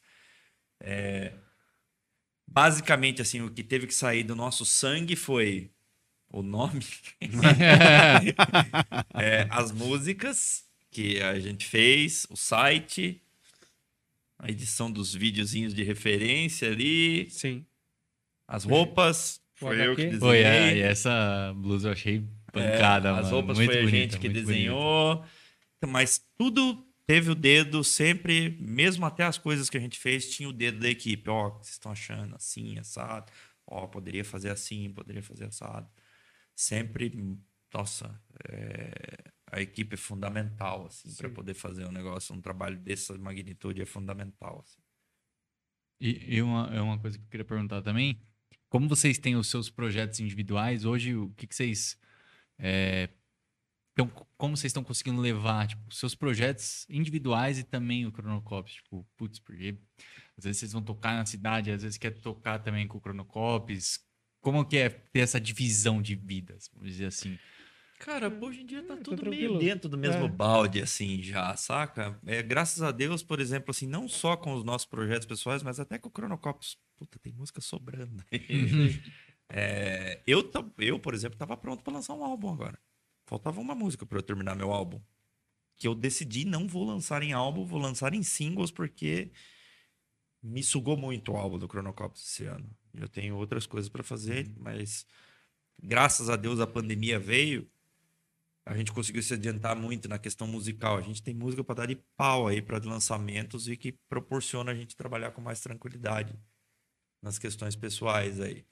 É, 0.80 1.34
Basicamente, 2.54 3.22
assim, 3.22 3.40
o 3.42 3.50
que 3.50 3.64
teve 3.64 3.88
que 3.88 3.94
sair 3.94 4.24
do 4.24 4.36
nosso 4.36 4.66
sangue 4.66 5.16
foi 5.16 5.72
o 6.30 6.42
nome, 6.42 6.82
é, 9.14 9.48
as 9.50 9.72
músicas 9.72 10.66
que 10.90 11.22
a 11.22 11.40
gente 11.40 11.66
fez, 11.66 12.26
o 12.30 12.36
site, 12.36 13.22
a 14.38 14.50
edição 14.50 14.92
dos 14.92 15.14
videozinhos 15.14 15.74
de 15.74 15.84
referência 15.84 16.70
ali, 16.70 17.30
Sim. 17.30 17.66
as 18.48 18.64
roupas. 18.66 19.41
Foi 19.62 19.80
eu 19.80 19.96
que 19.96 20.04
HQ. 20.04 20.10
desenhei. 20.10 20.20
Foi, 20.20 20.40
é, 20.44 20.78
e 20.78 20.82
essa 20.82 21.54
blusa 21.56 21.90
eu 21.90 21.94
achei 21.94 22.28
pancada, 22.52 23.10
É, 23.10 23.12
mano. 23.12 23.24
As 23.26 23.32
roupas 23.32 23.58
muito 23.58 23.72
foi 23.72 23.80
a 23.80 23.84
bonita, 23.84 23.98
gente 24.14 24.20
que 24.20 24.30
desenhou. 24.30 25.26
Então, 25.78 25.90
Mas 25.90 26.20
tudo 26.38 26.86
teve 27.06 27.32
o 27.32 27.36
dedo 27.36 27.84
sempre, 27.84 28.58
mesmo 28.60 29.06
até 29.06 29.24
as 29.24 29.38
coisas 29.38 29.70
que 29.70 29.78
a 29.78 29.80
gente 29.82 30.00
fez, 30.00 30.30
tinha 30.34 30.48
o 30.50 30.54
dedo 30.54 30.80
da 30.80 30.90
equipe. 30.90 31.30
Ó, 31.30 31.48
o 31.48 31.52
que 31.52 31.66
vocês 31.66 31.74
estão 31.76 31.92
achando 31.92 32.36
assim, 32.36 32.78
assado. 32.80 33.32
Ó, 33.68 33.88
poderia 33.88 34.24
fazer 34.26 34.50
assim, 34.50 34.92
poderia 34.94 35.24
fazer 35.24 35.46
assado. 35.46 35.90
Sempre, 36.56 37.12
nossa, 37.74 38.20
é, 38.50 39.32
a 39.52 39.62
equipe 39.62 39.94
é 39.96 39.98
fundamental, 39.98 40.86
assim, 40.88 41.14
para 41.16 41.30
poder 41.30 41.54
fazer 41.54 41.86
um 41.86 41.92
negócio, 41.92 42.36
um 42.36 42.42
trabalho 42.42 42.78
dessa 42.78 43.18
magnitude 43.18 43.82
é 43.82 43.86
fundamental. 43.86 44.64
assim. 44.66 44.82
E, 46.00 46.36
e 46.38 46.42
uma, 46.42 46.68
é 46.74 46.82
uma 46.82 46.98
coisa 47.00 47.18
que 47.18 47.24
eu 47.24 47.30
queria 47.30 47.46
perguntar 47.46 47.82
também. 47.82 48.20
Como 48.72 48.88
vocês 48.88 49.18
têm 49.19 49.35
os 49.35 49.48
seus 49.49 49.69
projetos 49.69 50.22
individuais, 50.22 50.85
hoje 50.85 51.14
o 51.14 51.30
que, 51.31 51.45
que 51.45 51.53
vocês. 51.53 51.98
é, 52.57 53.10
tão- 53.93 54.07
como 54.38 54.56
vocês 54.56 54.69
estão 54.69 54.81
conseguindo 54.84 55.19
levar 55.19 55.68
tipo, 55.68 55.81
os 55.89 55.99
seus 55.99 56.15
projetos 56.15 56.85
individuais 56.89 57.60
e 57.60 57.64
também 57.65 58.06
o 58.06 58.11
Cronocops? 58.14 58.76
Tipo, 58.76 59.06
putz, 59.18 59.39
porque 59.39 59.77
às 60.38 60.45
vezes 60.45 60.60
vocês 60.60 60.72
vão 60.72 60.81
tocar 60.81 61.18
na 61.18 61.26
cidade, 61.26 61.69
às 61.69 61.84
vezes 61.84 61.98
quer 61.98 62.11
tocar 62.11 62.60
também 62.60 62.88
com 62.88 62.98
o 62.98 63.02
Cronocops. 63.02 63.99
Como 64.39 64.64
que 64.65 64.77
é 64.77 64.88
ter 64.89 65.19
essa 65.19 65.39
divisão 65.39 66.02
de 66.02 66.15
vidas, 66.15 66.69
vamos 66.73 66.91
dizer 66.91 67.07
assim? 67.07 67.38
Cara, 67.99 68.30
hoje 68.41 68.61
em 68.61 68.65
dia 68.65 68.81
tá 68.84 68.95
tá 68.95 69.03
tudo 69.03 69.30
meio 69.30 69.60
dentro 69.60 69.89
do 69.89 69.98
mesmo 69.98 70.23
É. 70.26 70.30
balde, 70.30 70.81
assim, 70.81 71.22
já, 71.22 71.56
saca? 71.57 72.18
É, 72.26 72.41
graças 72.41 72.81
a 72.81 72.91
Deus, 72.91 73.22
por 73.22 73.41
exemplo, 73.41 73.69
assim, 73.72 73.85
não 73.85 74.07
só 74.07 74.38
com 74.38 74.53
os 74.53 74.64
nossos 74.64 74.88
projetos 74.88 75.27
pessoais, 75.27 75.61
mas 75.61 75.77
até 75.77 75.99
com 75.99 76.07
o 76.07 76.11
Cronocopos. 76.11 76.77
Puta, 77.02 77.18
tem 77.18 77.34
música 77.34 77.60
sobrando. 77.60 78.23
É, 79.53 80.23
eu, 80.26 80.49
eu, 80.78 80.98
por 80.98 81.14
exemplo, 81.14 81.38
tava 81.38 81.57
pronto 81.57 81.84
pra 81.84 81.91
lançar 81.91 82.14
um 82.14 82.23
álbum 82.23 82.53
agora. 82.53 82.80
Faltava 83.26 83.60
uma 83.60 83.76
música 83.76 84.06
pra 84.06 84.18
eu 84.18 84.23
terminar 84.23 84.56
meu 84.56 84.72
álbum. 84.72 85.02
Que 85.76 85.90
eu 85.90 85.94
decidi 85.94 86.45
não 86.45 86.69
vou 86.69 86.86
lançar 86.86 87.22
em 87.22 87.34
álbum, 87.34 87.65
vou 87.65 87.78
lançar 87.78 88.14
em 88.14 88.23
singles, 88.23 88.72
porque 88.72 89.30
me 90.41 90.64
sugou 90.64 90.95
muito 90.95 91.34
o 91.34 91.36
álbum 91.36 91.60
do 91.60 91.68
Cronocopos 91.68 92.26
esse 92.26 92.45
ano. 92.45 92.73
Eu 92.94 93.10
tenho 93.10 93.36
outras 93.36 93.65
coisas 93.65 93.90
pra 93.90 94.02
fazer, 94.02 94.49
mas 94.57 95.06
graças 95.78 96.30
a 96.30 96.38
Deus 96.38 96.61
a 96.61 96.65
pandemia 96.65 97.19
veio 97.19 97.69
a 98.65 98.78
gente 98.78 98.91
conseguiu 98.91 99.23
se 99.23 99.34
adiantar 99.34 99.76
muito 99.76 100.07
na 100.07 100.19
questão 100.19 100.48
musical. 100.48 100.98
A 100.98 101.02
gente 101.02 101.22
tem 101.22 101.34
música 101.34 101.64
para 101.64 101.76
dar 101.76 101.88
de 101.88 101.95
pau 102.15 102.48
aí 102.48 102.61
para 102.61 102.78
lançamentos 102.86 103.68
e 103.68 103.76
que 103.76 103.91
proporciona 104.07 104.72
a 104.72 104.76
gente 104.76 104.95
trabalhar 104.95 105.32
com 105.32 105.41
mais 105.41 105.60
tranquilidade 105.60 106.40
nas 107.22 107.38
questões 107.39 107.76
pessoais 107.76 108.39
aí. 108.39 108.65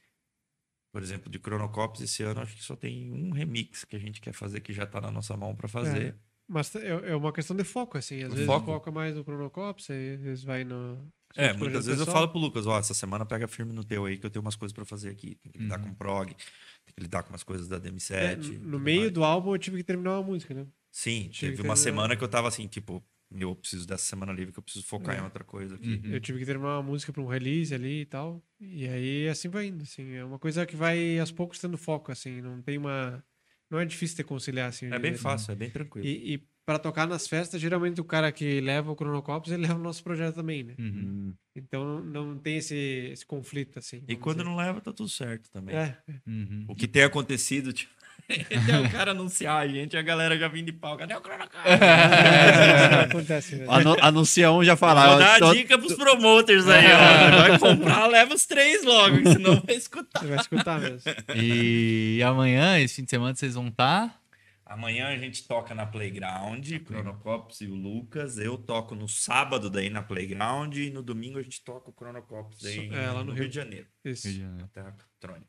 Por 0.92 1.04
exemplo, 1.04 1.30
de 1.30 1.38
Chronocops, 1.38 2.02
esse 2.02 2.24
ano 2.24 2.42
acho 2.42 2.56
que 2.56 2.64
só 2.64 2.76
tem 2.76 3.12
um 3.12 3.32
remix 3.32 3.86
que 3.86 3.96
a 3.96 4.00
gente 4.00 4.20
quer 4.20 4.34
fazer 4.34 4.60
que 4.60 4.74
já 4.74 4.88
tá 4.88 5.00
na 5.00 5.12
nossa 5.12 5.38
mão 5.38 5.56
para 5.56 5.68
fazer. 5.68 6.16
Mas 6.48 6.74
é, 6.76 6.88
é 7.12 7.16
uma 7.16 7.32
questão 7.32 7.56
de 7.56 7.64
foco, 7.64 7.96
assim. 7.96 8.24
Às 8.24 8.30
O 8.32 8.36
vezes 8.36 8.48
foco? 8.48 8.66
foca 8.66 8.90
mais 8.92 9.16
no 9.16 9.24
Cronocops, 9.24 9.92
aí 9.92 10.16
às 10.16 10.22
vezes 10.22 10.44
vai 10.44 10.64
no. 10.64 11.08
É, 11.36 11.54
muitas 11.54 11.86
vezes 11.86 12.00
eu 12.00 12.06
pessoal. 12.08 12.24
falo 12.24 12.30
pro 12.30 12.40
Lucas, 12.40 12.66
ó, 12.66 12.80
essa 12.80 12.96
semana 12.96 13.24
pega 13.24 13.48
firme 13.48 13.72
no 13.72 13.84
teu 13.84 14.04
aí 14.06 14.18
que 14.18 14.26
eu 14.26 14.32
tenho 14.32 14.42
umas 14.44 14.56
coisas 14.56 14.74
pra 14.74 14.84
fazer 14.84 15.10
aqui. 15.12 15.36
Tem 15.36 15.52
que 15.52 15.60
lidar 15.60 15.78
com 15.78 15.94
prog, 15.94 16.30
tem 16.34 16.96
que 16.96 17.04
lidar 17.04 17.22
com 17.22 17.30
umas 17.30 17.44
coisas 17.44 17.68
da 17.68 17.76
É, 17.76 17.80
DM7. 17.82 18.38
no 18.54 18.62
tudo 18.64 18.80
meio 18.80 19.02
mais. 19.02 19.14
do 19.14 19.24
álbum 19.24 19.54
eu 19.54 19.60
tive 19.60 19.78
que 19.78 19.84
terminar 19.84 20.14
uma 20.20 20.24
música, 20.24 20.56
né? 20.56 20.66
Sim, 20.92 21.30
tive 21.30 21.52
uma 21.52 21.56
terminar- 21.58 21.76
semana 21.76 22.16
que 22.18 22.24
eu 22.24 22.28
tava 22.28 22.48
assim, 22.48 22.68
tipo, 22.68 23.06
eu 23.32 23.56
preciso 23.56 23.86
dessa 23.88 24.04
semana 24.06 24.32
livre 24.34 24.52
que 24.52 24.60
eu 24.60 24.64
preciso 24.64 24.86
focar 24.86 25.16
É. 25.16 25.20
em 25.20 25.24
outra 25.24 25.44
coisa 25.44 25.76
aqui. 25.76 26.02
Uhum. 26.04 26.12
Eu 26.14 26.20
tive 26.20 26.40
que 26.40 26.46
terminar 26.46 26.78
uma 26.80 26.84
música 26.84 27.12
para 27.14 27.22
um 27.22 27.28
release 27.28 27.74
ali 27.74 28.02
e 28.02 28.06
tal. 28.06 28.44
E 28.60 28.88
aí 28.88 29.28
assim 29.30 29.50
vai 29.50 29.68
indo, 29.68 29.84
assim. 29.84 30.14
É 30.14 30.24
uma 30.26 30.40
coisa 30.40 30.66
que 30.66 30.76
vai 30.76 31.20
aos 31.20 31.32
poucos 31.32 31.60
tendo 31.60 31.78
foco, 31.78 32.12
assim. 32.12 32.42
Não 32.42 32.62
tem 32.62 32.78
uma. 32.78 33.24
Não 33.70 33.80
é 33.80 33.86
difícil 33.86 34.18
de 34.18 34.24
conciliar, 34.24 34.70
assim. 34.70 34.88
É 34.88 34.98
bem 34.98 35.12
dia. 35.12 35.22
fácil, 35.22 35.52
é 35.52 35.56
bem 35.56 35.70
tranquilo. 35.70 36.08
E, 36.08 36.34
e 36.36 36.44
para 36.66 36.80
tocar 36.80 37.08
nas 37.08 37.28
festas, 37.28 37.60
geralmente 37.62 38.00
o 38.02 38.04
cara 38.04 38.32
que 38.32 38.60
leva 38.62 38.92
o 38.92 38.96
Cronocops, 38.96 39.52
ele 39.52 39.62
leva 39.68 39.80
o 39.80 39.84
nosso 39.84 40.04
projeto 40.04 40.36
também, 40.36 40.64
né? 40.64 40.76
Uhum. 40.80 41.34
Então 41.56 42.04
não 42.04 42.38
tem 42.38 42.58
esse, 42.58 42.76
esse 43.12 43.26
conflito, 43.26 43.78
assim. 43.80 44.04
E 44.08 44.16
quando 44.16 44.38
dizer. 44.38 44.50
não 44.50 44.56
leva, 44.56 44.80
tá 44.82 44.92
tudo 44.94 45.10
certo 45.10 45.50
também. 45.52 45.76
É, 45.76 45.98
Uhum. 46.28 46.66
O 46.68 46.76
que 46.76 46.88
tem 46.88 47.04
acontecido, 47.04 47.72
tipo, 47.74 47.92
é 48.30 48.80
o 48.88 48.90
cara 48.92 49.12
anunciar 49.12 49.58
a 49.62 49.68
gente 49.68 49.96
a 49.98 50.02
galera 50.02 50.38
já 50.38 50.48
vem 50.48 50.64
de 50.66 50.72
pau. 50.72 50.98
Cadê 50.98 51.16
o 51.16 51.22
Chronocops? 51.22 51.52
é, 51.66 53.02
acontece. 53.04 53.56
Né? 53.56 53.66
Anu- 53.68 53.98
anuncia 54.02 54.52
um 54.52 54.64
já 54.64 54.76
fala. 54.76 55.08
Vou 55.10 55.20
dar 55.20 55.40
tô- 55.40 55.50
a 55.50 55.54
dica 55.54 55.78
pros 55.78 55.94
promoters 55.96 56.68
aí, 56.68 56.86
ó. 56.92 57.38
Vai 57.48 57.60
comprar, 57.60 58.08
leva 58.08 58.34
os 58.34 58.46
três 58.46 58.84
logo, 58.84 59.18
senão 59.32 59.62
vai 59.62 59.76
escutar. 59.76 60.20
Você 60.22 60.28
vai 60.28 60.38
escutar 60.40 60.80
mesmo. 60.80 61.02
E 61.36 62.22
amanhã, 62.26 62.80
esse 62.80 62.96
fim 62.96 63.04
de 63.04 63.10
semana, 63.10 63.36
vocês 63.36 63.54
vão 63.56 63.70
tá? 63.72 64.06
estar? 64.06 64.20
Amanhã 64.66 65.08
a 65.08 65.18
gente 65.18 65.48
toca 65.48 65.74
na 65.74 65.84
Playground, 65.88 66.64
Chronocops 66.86 67.62
e 67.62 67.66
o 67.66 67.74
Lucas. 67.74 68.38
Eu 68.38 68.56
toco 68.56 68.94
no 68.94 69.08
sábado 69.08 69.68
daí 69.68 69.90
na 69.90 70.04
Playground 70.04 70.76
e 70.78 70.92
no 70.92 71.02
domingo 71.02 71.40
a 71.40 71.42
gente 71.42 71.64
toca 71.64 71.90
o 71.90 71.94
Chronocops 71.98 72.62
daí 72.62 72.88
É, 72.94 73.08
lá 73.08 73.20
no 73.20 73.26
no 73.26 73.32
Rio. 73.32 73.42
Rio 73.44 73.50
de 73.50 73.56
Janeiro, 73.56 73.88
Isso. 74.06 74.28
na 74.60 74.68
Terra 74.68 74.96
Tronic. 75.20 75.48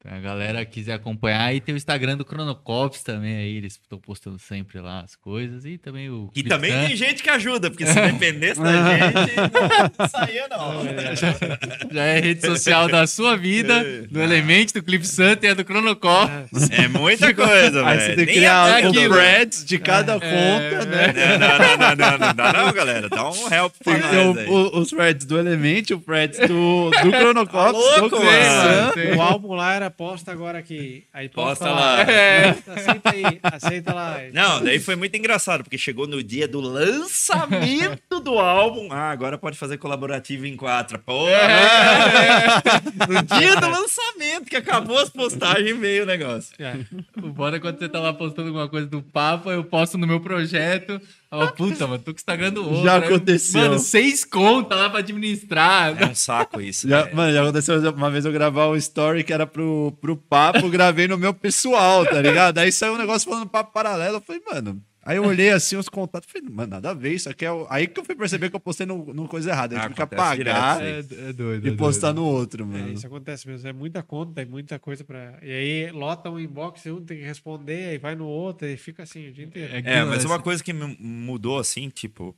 Então, 0.00 0.16
a 0.16 0.20
galera 0.20 0.64
quiser 0.64 0.92
acompanhar. 0.92 1.52
E 1.52 1.60
tem 1.60 1.74
o 1.74 1.76
Instagram 1.76 2.16
do 2.16 2.24
Cronocops 2.24 3.02
também 3.02 3.36
aí. 3.36 3.56
Eles 3.56 3.72
estão 3.74 3.98
postando 3.98 4.38
sempre 4.38 4.80
lá 4.80 5.00
as 5.00 5.16
coisas. 5.16 5.64
E 5.64 5.76
também 5.76 6.08
o. 6.08 6.30
E 6.36 6.42
também 6.44 6.70
tem 6.86 6.94
gente 6.96 7.20
que 7.22 7.28
ajuda, 7.28 7.68
porque 7.68 7.84
se 7.84 7.94
dependesse 8.00 8.60
da 8.62 8.70
gente, 8.94 9.36
não 9.98 10.08
saía 10.08 10.46
não. 10.48 10.84
Já 11.92 12.02
é 12.04 12.20
rede 12.20 12.46
social 12.46 12.86
da 12.88 13.06
sua 13.08 13.36
vida, 13.36 13.84
do 14.08 14.20
Element, 14.22 14.66
do 14.72 14.82
Clip 14.84 15.04
Sun 15.06 15.36
e 15.42 15.46
a 15.48 15.54
do 15.54 15.64
Cronocops. 15.64 16.70
É 16.70 16.86
muita 16.86 17.34
coisa, 17.34 17.84
Aí 17.84 17.98
velho. 17.98 18.00
você 18.10 18.16
tem 18.16 18.26
que 18.26 18.32
Nem 18.32 18.34
criar 18.36 18.76
até 18.76 18.86
o 18.86 18.90
aquilo. 18.90 19.14
threads 19.14 19.64
de 19.64 19.78
cada 19.78 20.12
conta, 20.14 20.84
né? 20.86 21.12
Não, 21.38 21.38
não, 21.38 21.58
não, 21.58 21.76
não, 21.96 21.96
não, 21.96 22.18
não 22.28 22.34
dá 22.34 22.52
não, 22.52 22.72
galera. 22.72 23.08
Dá 23.08 23.28
um 23.28 23.52
help 23.52 23.74
pra 23.82 23.94
Tem 23.98 24.02
nós 24.26 24.38
aí. 24.38 24.48
o- 24.48 24.78
os 24.78 24.90
threads 24.90 25.26
do 25.26 25.38
Element, 25.38 25.90
o 25.92 25.98
threads 25.98 26.38
do, 26.46 26.90
do 27.02 27.10
Chronocops, 27.18 27.48
Tá 27.72 28.00
louco, 28.00 28.16
do 28.16 28.24
mano. 28.24 28.92
Sun. 28.92 29.16
O 29.16 29.22
álbum 29.22 29.54
lá 29.54 29.74
era 29.74 29.87
posta 29.90 30.32
agora 30.32 30.58
aqui. 30.58 31.04
Aí 31.12 31.28
posta, 31.28 31.66
Posta 31.66 31.70
lá. 31.70 31.96
lá. 31.96 32.02
É. 32.10 32.50
Aceita 32.66 33.10
aí, 33.10 33.24
aceita 33.42 33.94
lá. 33.94 34.16
Não, 34.32 34.62
daí 34.62 34.78
foi 34.78 34.96
muito 34.96 35.16
engraçado, 35.16 35.62
porque 35.64 35.78
chegou 35.78 36.06
no 36.06 36.22
dia 36.22 36.46
do 36.48 36.60
lançamento 36.60 38.20
do 38.20 38.38
álbum. 38.38 38.88
Ah, 38.92 39.10
agora 39.10 39.36
pode 39.38 39.56
fazer 39.58 39.78
colaborativo 39.78 40.46
em 40.46 40.56
quatro. 40.56 40.98
Pô, 40.98 41.26
no 43.08 43.22
dia 43.38 43.56
do 43.56 43.68
lançamento, 43.68 44.46
que 44.48 44.56
acabou 44.56 44.98
as 44.98 45.10
postagens, 45.10 45.78
veio 45.78 46.02
o 46.04 46.06
negócio. 46.06 46.52
É. 46.58 46.74
O 47.22 47.28
bora 47.30 47.56
é 47.56 47.60
quando 47.60 47.78
você 47.78 47.88
tá 47.88 48.00
lá 48.00 48.12
postando 48.12 48.48
alguma 48.48 48.68
coisa 48.68 48.86
do 48.86 49.02
papo, 49.02 49.50
eu 49.50 49.64
posto 49.64 49.98
no 49.98 50.06
meu 50.06 50.20
projeto. 50.20 51.00
Ó, 51.30 51.46
puta, 51.48 51.86
mano, 51.86 51.98
tô 51.98 52.06
com 52.06 52.16
o 52.16 52.20
Instagram 52.20 52.52
do 52.52 52.64
outro. 52.64 52.84
Já 52.84 52.98
Aí, 52.98 53.04
aconteceu. 53.04 53.60
Mano, 53.60 53.78
seis 53.78 54.24
contas 54.24 54.78
lá 54.78 54.88
pra 54.88 55.00
administrar. 55.00 56.02
É 56.02 56.06
um 56.06 56.14
saco 56.14 56.58
isso. 56.60 56.88
Já, 56.88 57.12
mano, 57.12 57.32
já 57.32 57.42
aconteceu 57.42 57.90
uma 57.92 58.10
vez 58.10 58.24
eu 58.24 58.32
gravar 58.32 58.68
um 58.68 58.76
story 58.76 59.22
que 59.22 59.32
era 59.32 59.46
pro, 59.46 59.92
pro 60.00 60.16
papo, 60.16 60.70
gravei 60.70 61.06
no 61.06 61.18
meu 61.18 61.34
pessoal, 61.34 62.06
tá 62.06 62.22
ligado? 62.22 62.58
Aí 62.58 62.72
saiu 62.72 62.94
um 62.94 62.98
negócio 62.98 63.28
falando 63.28 63.48
papo 63.48 63.72
paralelo. 63.72 64.16
Eu 64.16 64.20
falei, 64.22 64.42
mano. 64.50 64.82
Aí 65.08 65.16
eu 65.16 65.24
olhei 65.24 65.48
assim 65.48 65.74
os 65.76 65.88
contatos, 65.88 66.30
falei, 66.30 66.46
mano, 66.50 66.68
nada 66.72 66.90
a 66.90 66.94
ver, 66.94 67.14
isso 67.14 67.30
aqui 67.30 67.46
é. 67.46 67.50
o- 67.50 67.66
Aí 67.70 67.86
que 67.86 67.98
eu 67.98 68.04
fui 68.04 68.14
perceber 68.14 68.50
que 68.50 68.56
eu 68.56 68.60
postei 68.60 68.84
no, 68.84 69.06
no 69.14 69.26
coisa 69.26 69.50
errada. 69.50 69.74
Eu 69.74 69.78
Ah, 69.78 69.82
tive 69.84 69.94
que 69.94 70.02
acontece 70.02 70.22
apagar 70.22 70.78
direto 70.80 71.14
É, 71.14 71.28
é 71.30 71.32
doido. 71.32 71.66
e 71.66 71.76
postar 71.78 72.12
no 72.12 72.24
outro, 72.26 72.66
mano. 72.66 72.90
É, 72.90 72.92
isso 72.92 73.06
acontece 73.06 73.48
mesmo. 73.48 73.66
É 73.66 73.72
muita 73.72 74.02
conta, 74.02 74.42
é 74.42 74.44
muita 74.44 74.78
coisa 74.78 75.02
pra. 75.04 75.38
E 75.42 75.50
aí 75.50 75.90
lota 75.92 76.28
um 76.30 76.38
inbox, 76.38 76.84
um 76.84 77.02
tem 77.02 77.16
que 77.20 77.24
responder, 77.24 77.88
aí 77.88 77.96
vai 77.98 78.14
no 78.14 78.26
outro, 78.26 78.68
e 78.68 78.76
fica 78.76 79.02
assim 79.04 79.28
o 79.28 79.32
dia 79.32 79.46
inteiro. 79.46 79.74
É, 79.88 80.04
mas 80.04 80.26
uma 80.26 80.38
coisa 80.42 80.62
que 80.62 80.74
me 80.74 80.94
mudou 81.00 81.58
assim, 81.58 81.88
tipo, 81.88 82.36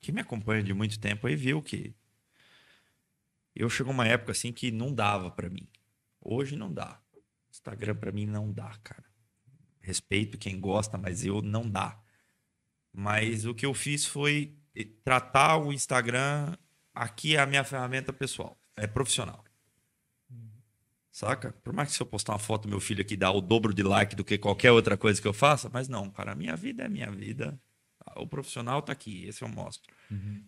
que 0.00 0.12
me 0.12 0.20
acompanha 0.20 0.62
de 0.62 0.72
muito 0.72 0.96
tempo 1.00 1.26
aí 1.26 1.34
viu 1.34 1.60
que 1.60 1.92
eu 3.56 3.68
chegou 3.68 3.92
uma 3.92 4.06
época 4.06 4.30
assim 4.30 4.52
que 4.52 4.70
não 4.70 4.94
dava 4.94 5.28
pra 5.28 5.50
mim. 5.50 5.66
Hoje 6.20 6.54
não 6.54 6.72
dá. 6.72 7.00
Instagram 7.50 7.96
pra 7.96 8.12
mim 8.12 8.26
não 8.26 8.52
dá, 8.52 8.70
cara. 8.84 9.09
Respeito 9.90 10.38
quem 10.38 10.60
gosta, 10.60 10.96
mas 10.96 11.24
eu 11.24 11.42
não 11.42 11.68
dá. 11.68 11.98
Mas 12.92 13.44
o 13.44 13.52
que 13.52 13.66
eu 13.66 13.74
fiz 13.74 14.06
foi 14.06 14.54
tratar 15.02 15.56
o 15.56 15.72
Instagram 15.72 16.56
aqui 16.94 17.34
é 17.34 17.40
a 17.40 17.46
minha 17.46 17.64
ferramenta 17.64 18.12
pessoal, 18.12 18.56
é 18.76 18.86
profissional. 18.86 19.44
Saca? 21.10 21.52
Por 21.64 21.72
mais 21.72 21.88
que 21.88 21.96
se 21.96 22.02
eu 22.02 22.06
postar 22.06 22.34
uma 22.34 22.38
foto 22.38 22.62
do 22.62 22.68
meu 22.68 22.78
filho 22.78 23.02
aqui 23.02 23.16
dá 23.16 23.32
o 23.32 23.40
dobro 23.40 23.74
de 23.74 23.82
like 23.82 24.14
do 24.14 24.24
que 24.24 24.38
qualquer 24.38 24.70
outra 24.70 24.96
coisa 24.96 25.20
que 25.20 25.26
eu 25.26 25.32
faça, 25.32 25.68
mas 25.72 25.88
não, 25.88 26.08
cara, 26.08 26.30
a 26.30 26.36
minha 26.36 26.54
vida 26.54 26.84
é 26.84 26.88
minha 26.88 27.10
vida. 27.10 27.60
O 28.14 28.28
profissional 28.28 28.80
tá 28.80 28.92
aqui, 28.92 29.26
esse 29.26 29.42
eu 29.42 29.48
mostro. 29.48 29.92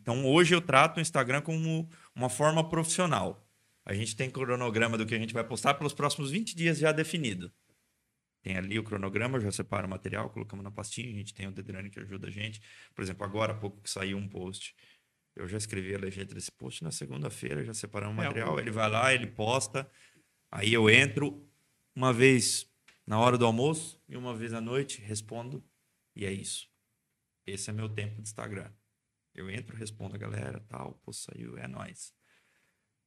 Então 0.00 0.24
hoje 0.24 0.54
eu 0.54 0.60
trato 0.60 0.98
o 0.98 1.00
Instagram 1.00 1.40
como 1.42 1.88
uma 2.14 2.28
forma 2.28 2.68
profissional. 2.68 3.44
A 3.84 3.92
gente 3.92 4.14
tem 4.14 4.30
cronograma 4.30 4.96
do 4.96 5.04
que 5.04 5.16
a 5.16 5.18
gente 5.18 5.34
vai 5.34 5.42
postar 5.42 5.74
pelos 5.74 5.92
próximos 5.92 6.30
20 6.30 6.54
dias 6.54 6.78
já 6.78 6.92
definido. 6.92 7.52
Tem 8.42 8.56
ali 8.56 8.78
o 8.78 8.82
cronograma, 8.82 9.40
já 9.40 9.52
separo 9.52 9.86
o 9.86 9.90
material, 9.90 10.28
colocamos 10.28 10.64
na 10.64 10.70
pastinha, 10.70 11.08
a 11.08 11.16
gente 11.16 11.32
tem 11.32 11.46
o 11.46 11.52
Dedrani 11.52 11.90
que 11.90 12.00
ajuda 12.00 12.26
a 12.26 12.30
gente. 12.30 12.60
Por 12.94 13.02
exemplo, 13.02 13.24
agora 13.24 13.52
há 13.52 13.56
pouco 13.56 13.80
que 13.80 13.88
saiu 13.88 14.18
um 14.18 14.28
post, 14.28 14.74
eu 15.34 15.48
já 15.48 15.56
escrevi 15.56 15.94
a 15.94 15.98
legenda 15.98 16.34
desse 16.34 16.50
post 16.52 16.82
na 16.82 16.90
segunda-feira, 16.90 17.64
já 17.64 17.72
separamos 17.72 18.18
o 18.18 18.20
É, 18.20 18.24
material, 18.26 18.58
ele 18.58 18.70
vai 18.70 18.90
lá, 18.90 19.14
ele 19.14 19.26
posta, 19.28 19.90
aí 20.50 20.72
eu 20.72 20.90
entro 20.90 21.48
uma 21.94 22.12
vez 22.12 22.68
na 23.06 23.18
hora 23.18 23.38
do 23.38 23.46
almoço 23.46 24.02
e 24.08 24.16
uma 24.16 24.34
vez 24.34 24.52
à 24.52 24.60
noite, 24.60 25.00
respondo, 25.00 25.64
e 26.14 26.26
é 26.26 26.32
isso. 26.32 26.68
Esse 27.46 27.70
é 27.70 27.72
meu 27.72 27.88
tempo 27.88 28.16
de 28.16 28.22
Instagram. 28.22 28.70
Eu 29.34 29.48
entro, 29.48 29.76
respondo 29.76 30.14
a 30.14 30.18
galera, 30.18 30.60
tal, 30.68 31.00
pô, 31.02 31.12
saiu, 31.12 31.56
é 31.56 31.66
nóis. 31.66 32.14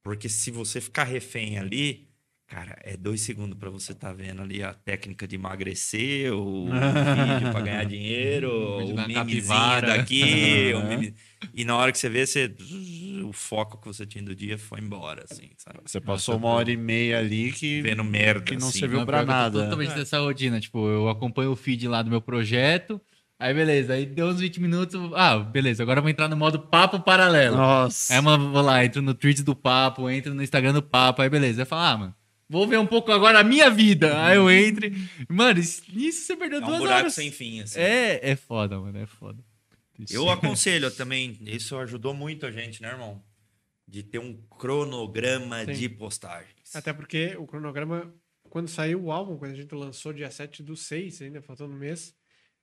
Porque 0.02 0.28
se 0.28 0.50
você 0.50 0.80
ficar 0.80 1.04
refém 1.04 1.58
ali, 1.58 2.08
cara, 2.46 2.78
é 2.82 2.96
dois 2.96 3.20
segundos 3.20 3.58
pra 3.58 3.68
você 3.70 3.92
tá 3.94 4.12
vendo 4.12 4.42
ali 4.42 4.62
a 4.62 4.72
técnica 4.72 5.26
de 5.26 5.34
emagrecer, 5.34 6.32
o 6.32 6.66
vídeo 6.66 7.50
pra 7.50 7.60
ganhar 7.60 7.84
dinheiro, 7.86 8.50
O 8.50 8.78
vídeo 8.78 8.92
o 8.94 8.96
da 8.96 9.06
memezinho 9.08 9.80
daqui, 9.82 10.72
o 10.74 10.82
meme... 10.86 11.14
e 11.52 11.64
na 11.64 11.76
hora 11.76 11.90
que 11.90 11.98
você 11.98 12.08
vê, 12.08 12.26
você... 12.26 12.54
o 13.24 13.32
foco 13.32 13.78
que 13.78 13.86
você 13.86 14.06
tinha 14.06 14.22
do 14.22 14.34
dia 14.34 14.56
foi 14.56 14.80
embora, 14.80 15.24
assim, 15.28 15.50
sabe? 15.56 15.80
Você 15.84 16.00
passou 16.00 16.36
uma 16.36 16.48
hora 16.48 16.70
e 16.70 16.76
meia 16.76 17.18
ali 17.18 17.52
que. 17.52 17.82
Vendo 17.82 18.04
merda, 18.04 18.40
que 18.40 18.56
não 18.56 18.68
assim. 18.68 18.78
serviu 18.78 19.04
tô 19.04 19.12
nada. 19.24 19.64
Totalmente 19.64 19.92
É. 19.92 19.94
dessa 19.96 20.18
rotina. 20.20 20.60
Tipo, 20.60 20.88
eu 20.88 21.08
acompanho 21.08 21.50
o 21.50 21.56
feed 21.56 21.88
lá 21.88 22.02
do 22.02 22.10
meu 22.10 22.20
projeto. 22.20 23.00
Aí, 23.38 23.52
beleza. 23.52 23.92
Aí 23.92 24.06
deu 24.06 24.28
uns 24.28 24.40
20 24.40 24.60
minutos. 24.60 24.98
Ah, 25.14 25.38
beleza. 25.38 25.82
Agora 25.82 25.98
eu 25.98 26.02
vou 26.02 26.10
entrar 26.10 26.28
no 26.28 26.36
modo 26.36 26.58
papo 26.58 26.98
paralelo. 27.00 27.56
Nossa. 27.56 28.14
Aí, 28.14 28.20
mano, 28.20 28.50
vou 28.50 28.62
lá, 28.62 28.82
entro 28.84 29.02
no 29.02 29.12
tweet 29.12 29.42
do 29.42 29.54
papo, 29.54 30.08
entro 30.08 30.32
no 30.32 30.42
Instagram 30.42 30.72
do 30.72 30.82
papo. 30.82 31.20
Aí, 31.20 31.28
beleza. 31.28 31.62
Aí 31.62 31.66
fala, 31.66 31.90
ah, 31.90 31.96
mano, 31.98 32.14
vou 32.48 32.66
ver 32.66 32.78
um 32.78 32.86
pouco 32.86 33.10
agora 33.12 33.40
a 33.40 33.44
minha 33.44 33.70
vida. 33.70 34.24
Aí 34.24 34.36
eu 34.36 34.50
entro. 34.50 34.86
e- 34.86 34.94
Mano, 35.28 35.58
isso, 35.60 35.82
nisso 35.92 36.26
você 36.26 36.36
perdeu 36.36 36.60
É 36.60 36.62
um 36.62 36.66
duas 36.66 36.78
buraco 36.80 36.98
horas. 37.00 37.14
sem 37.14 37.30
fim, 37.30 37.60
assim. 37.60 37.78
É, 37.80 38.30
é 38.30 38.36
foda, 38.36 38.78
mano. 38.80 38.98
É 38.98 39.06
foda. 39.06 39.42
Isso. 39.98 40.14
Eu 40.14 40.28
aconselho 40.30 40.90
também, 40.90 41.38
isso 41.42 41.76
ajudou 41.78 42.12
muito 42.12 42.44
a 42.44 42.50
gente, 42.50 42.82
né, 42.82 42.88
irmão? 42.90 43.22
De 43.88 44.02
ter 44.02 44.18
um 44.18 44.34
cronograma 44.58 45.64
Sim. 45.64 45.72
de 45.72 45.88
postagens. 45.88 46.74
Até 46.74 46.92
porque 46.92 47.34
o 47.38 47.46
cronograma, 47.46 48.12
quando 48.50 48.68
saiu 48.68 49.02
o 49.04 49.12
álbum, 49.12 49.38
quando 49.38 49.52
a 49.52 49.54
gente 49.56 49.74
lançou 49.74 50.12
dia 50.12 50.30
7 50.30 50.62
do 50.62 50.76
6, 50.76 51.22
ainda 51.22 51.40
faltando 51.40 51.72
um 51.72 51.78
mês, 51.78 52.14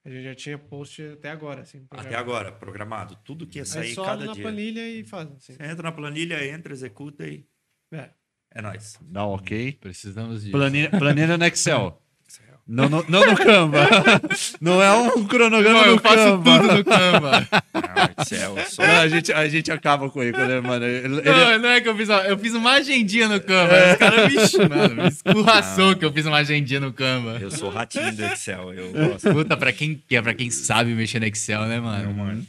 a 0.05 0.09
gente 0.09 0.23
já 0.25 0.35
tinha 0.35 0.57
post 0.59 1.01
até 1.01 1.29
agora, 1.31 1.61
assim. 1.61 1.87
Até 1.89 2.13
agora, 2.15 2.51
programado. 2.51 3.17
Tudo 3.23 3.47
que 3.47 3.57
ia 3.57 3.63
Aí 3.63 3.67
sair 3.67 3.93
só 3.95 4.03
cada 4.03 4.25
na 4.25 4.33
dia. 4.33 4.43
planilha 4.43 4.87
e 4.87 5.03
faz, 5.03 5.27
assim. 5.31 5.53
Você 5.53 5.63
entra 5.63 5.81
na 5.83 5.91
planilha, 5.91 6.45
entra, 6.45 6.71
executa 6.73 7.25
e 7.25 7.45
É. 7.91 8.09
é 8.55 8.61
nóis. 8.61 8.97
Dá 9.01 9.25
um 9.25 9.31
ok. 9.33 9.77
Precisamos 9.81 10.39
disso. 10.41 10.51
Planilha, 10.51 10.89
planilha 10.89 11.37
no 11.37 11.45
Excel. 11.45 11.99
Não, 12.65 12.87
no, 12.87 13.03
não 13.09 13.25
no 13.29 13.35
Canva. 13.35 13.89
Não 14.61 14.81
é 14.81 14.89
um 14.93 15.25
cronograma 15.25 15.79
Não, 15.81 15.85
eu 15.85 15.95
no 15.95 16.01
faço 16.01 16.15
Canva. 16.15 16.59
tudo 16.61 16.77
no 16.77 16.85
Canva. 16.85 17.47
Não, 17.73 18.09
Excel, 18.23 18.57
é 18.57 18.63
só... 18.63 18.81
Não, 18.87 19.01
a, 19.01 19.07
gente, 19.09 19.33
a 19.33 19.49
gente 19.49 19.69
acaba 19.69 20.09
com 20.09 20.23
ele, 20.23 20.37
né, 20.37 20.61
mano? 20.61 20.85
Ele- 20.85 21.17
ele- 21.17 21.21
Não, 21.29 21.59
não 21.59 21.69
é 21.69 21.81
que 21.81 21.89
eu 21.89 21.97
fiz 21.97 22.07
uma, 22.07 22.21
eu 22.21 22.37
fiz 22.37 22.53
uma 22.53 22.71
agendinha 22.71 23.27
no 23.27 23.41
Canva. 23.41 23.73
Os 23.91 23.97
caras 23.97 24.53
me, 24.53 24.69
mano, 24.69 24.95
me 24.95 25.07
escurraçou 25.09 25.93
que 25.97 26.05
eu 26.05 26.13
fiz 26.13 26.25
uma 26.25 26.37
agendinha 26.37 26.79
no 26.79 26.93
Canva. 26.93 27.37
Eu 27.41 27.51
sou 27.51 27.69
ratinho 27.69 28.15
do 28.15 28.23
Excel, 28.27 28.73
eu 28.73 28.93
gosto. 28.93 29.29
Puta, 29.33 29.57
pra 29.57 29.73
quem, 29.73 30.01
que 30.07 30.15
é 30.15 30.21
pra 30.21 30.33
quem 30.33 30.49
sabe 30.49 30.93
mexer 30.95 31.19
no 31.19 31.25
Excel, 31.25 31.63
né, 31.65 31.81
mano? 31.81 32.05
Não, 32.05 32.13
mano. 32.13 32.47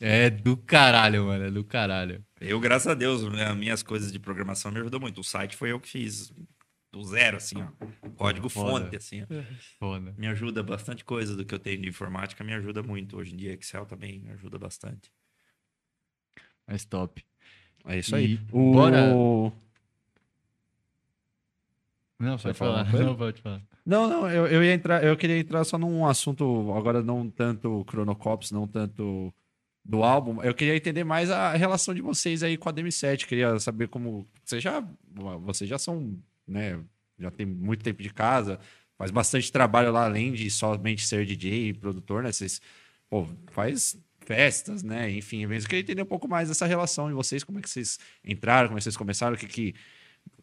É 0.00 0.28
do 0.28 0.56
caralho, 0.56 1.26
mano. 1.26 1.44
É 1.44 1.50
do 1.52 1.62
caralho. 1.62 2.20
Eu, 2.44 2.58
graças 2.60 2.86
a 2.88 2.94
Deus, 2.94 3.22
né, 3.32 3.44
as 3.46 3.56
minhas 3.56 3.82
coisas 3.82 4.12
de 4.12 4.18
programação 4.18 4.70
me 4.70 4.80
ajudou 4.80 5.00
muito. 5.00 5.20
O 5.20 5.24
site 5.24 5.56
foi 5.56 5.70
eu 5.72 5.80
que 5.80 5.88
fiz 5.88 6.32
do 6.90 7.02
zero, 7.04 7.36
assim, 7.38 7.56
ó. 7.62 7.68
Código 8.16 8.48
Foda. 8.48 8.84
fonte, 8.84 8.96
assim, 8.96 9.22
ó. 9.22 9.26
Foda. 9.78 10.14
Me 10.18 10.26
ajuda 10.26 10.62
bastante 10.62 11.04
coisa 11.04 11.34
do 11.36 11.44
que 11.44 11.54
eu 11.54 11.58
tenho 11.58 11.80
de 11.80 11.88
informática, 11.88 12.44
me 12.44 12.52
ajuda 12.52 12.82
muito. 12.82 13.16
Hoje 13.16 13.32
em 13.32 13.36
dia, 13.36 13.52
Excel 13.54 13.86
também 13.86 14.18
me 14.20 14.30
ajuda 14.32 14.58
bastante. 14.58 15.10
Mas 16.66 16.84
top. 16.84 17.24
É 17.86 17.98
isso 17.98 18.14
aí. 18.14 18.34
E 18.34 18.40
O... 18.52 18.72
bora- 18.72 19.12
Não, 22.18 22.38
Você 22.38 22.44
pode 22.48 22.58
vai 22.58 22.68
falar 22.68 22.84
falar. 22.90 23.04
Não, 23.04 23.16
pode 23.16 23.40
falar. 23.42 23.62
Não, 23.84 24.08
não, 24.08 24.30
eu, 24.30 24.46
eu 24.46 24.62
ia 24.62 24.72
entrar, 24.74 25.02
eu 25.02 25.16
queria 25.16 25.36
entrar 25.38 25.64
só 25.64 25.76
num 25.76 26.06
assunto, 26.06 26.72
agora 26.76 27.02
não 27.02 27.28
tanto 27.28 27.84
Chronocops, 27.90 28.52
não 28.52 28.68
tanto 28.68 29.34
do 29.84 30.02
álbum. 30.02 30.42
Eu 30.42 30.54
queria 30.54 30.76
entender 30.76 31.04
mais 31.04 31.30
a 31.30 31.52
relação 31.52 31.94
de 31.94 32.00
vocês 32.00 32.42
aí 32.42 32.56
com 32.56 32.68
a 32.68 32.72
DM7. 32.72 33.26
Queria 33.26 33.58
saber 33.58 33.88
como. 33.88 34.26
Vocês 34.44 34.62
já, 34.62 34.84
vocês 35.40 35.68
já 35.68 35.78
são, 35.78 36.18
né? 36.46 36.80
Já 37.18 37.30
tem 37.30 37.46
muito 37.46 37.84
tempo 37.84 38.02
de 38.02 38.12
casa, 38.12 38.58
faz 38.96 39.10
bastante 39.10 39.50
trabalho 39.50 39.92
lá, 39.92 40.04
além 40.04 40.32
de 40.32 40.50
somente 40.50 41.06
ser 41.06 41.26
DJ 41.26 41.68
e 41.68 41.74
produtor, 41.74 42.22
né? 42.22 42.32
Vocês, 42.32 42.60
pô, 43.08 43.26
faz 43.50 43.96
festas, 44.20 44.82
né? 44.82 45.10
Enfim, 45.10 45.42
eventos. 45.42 45.64
Eu 45.64 45.70
queria 45.70 45.82
entender 45.82 46.02
um 46.02 46.06
pouco 46.06 46.28
mais 46.28 46.48
dessa 46.48 46.66
relação 46.66 47.08
de 47.08 47.14
vocês, 47.14 47.44
como 47.44 47.58
é 47.58 47.62
que 47.62 47.70
vocês 47.70 47.98
entraram, 48.24 48.68
como 48.68 48.78
é 48.78 48.80
que 48.80 48.84
vocês 48.84 48.96
começaram, 48.96 49.34
o 49.34 49.38
que 49.38 49.46
que. 49.46 49.74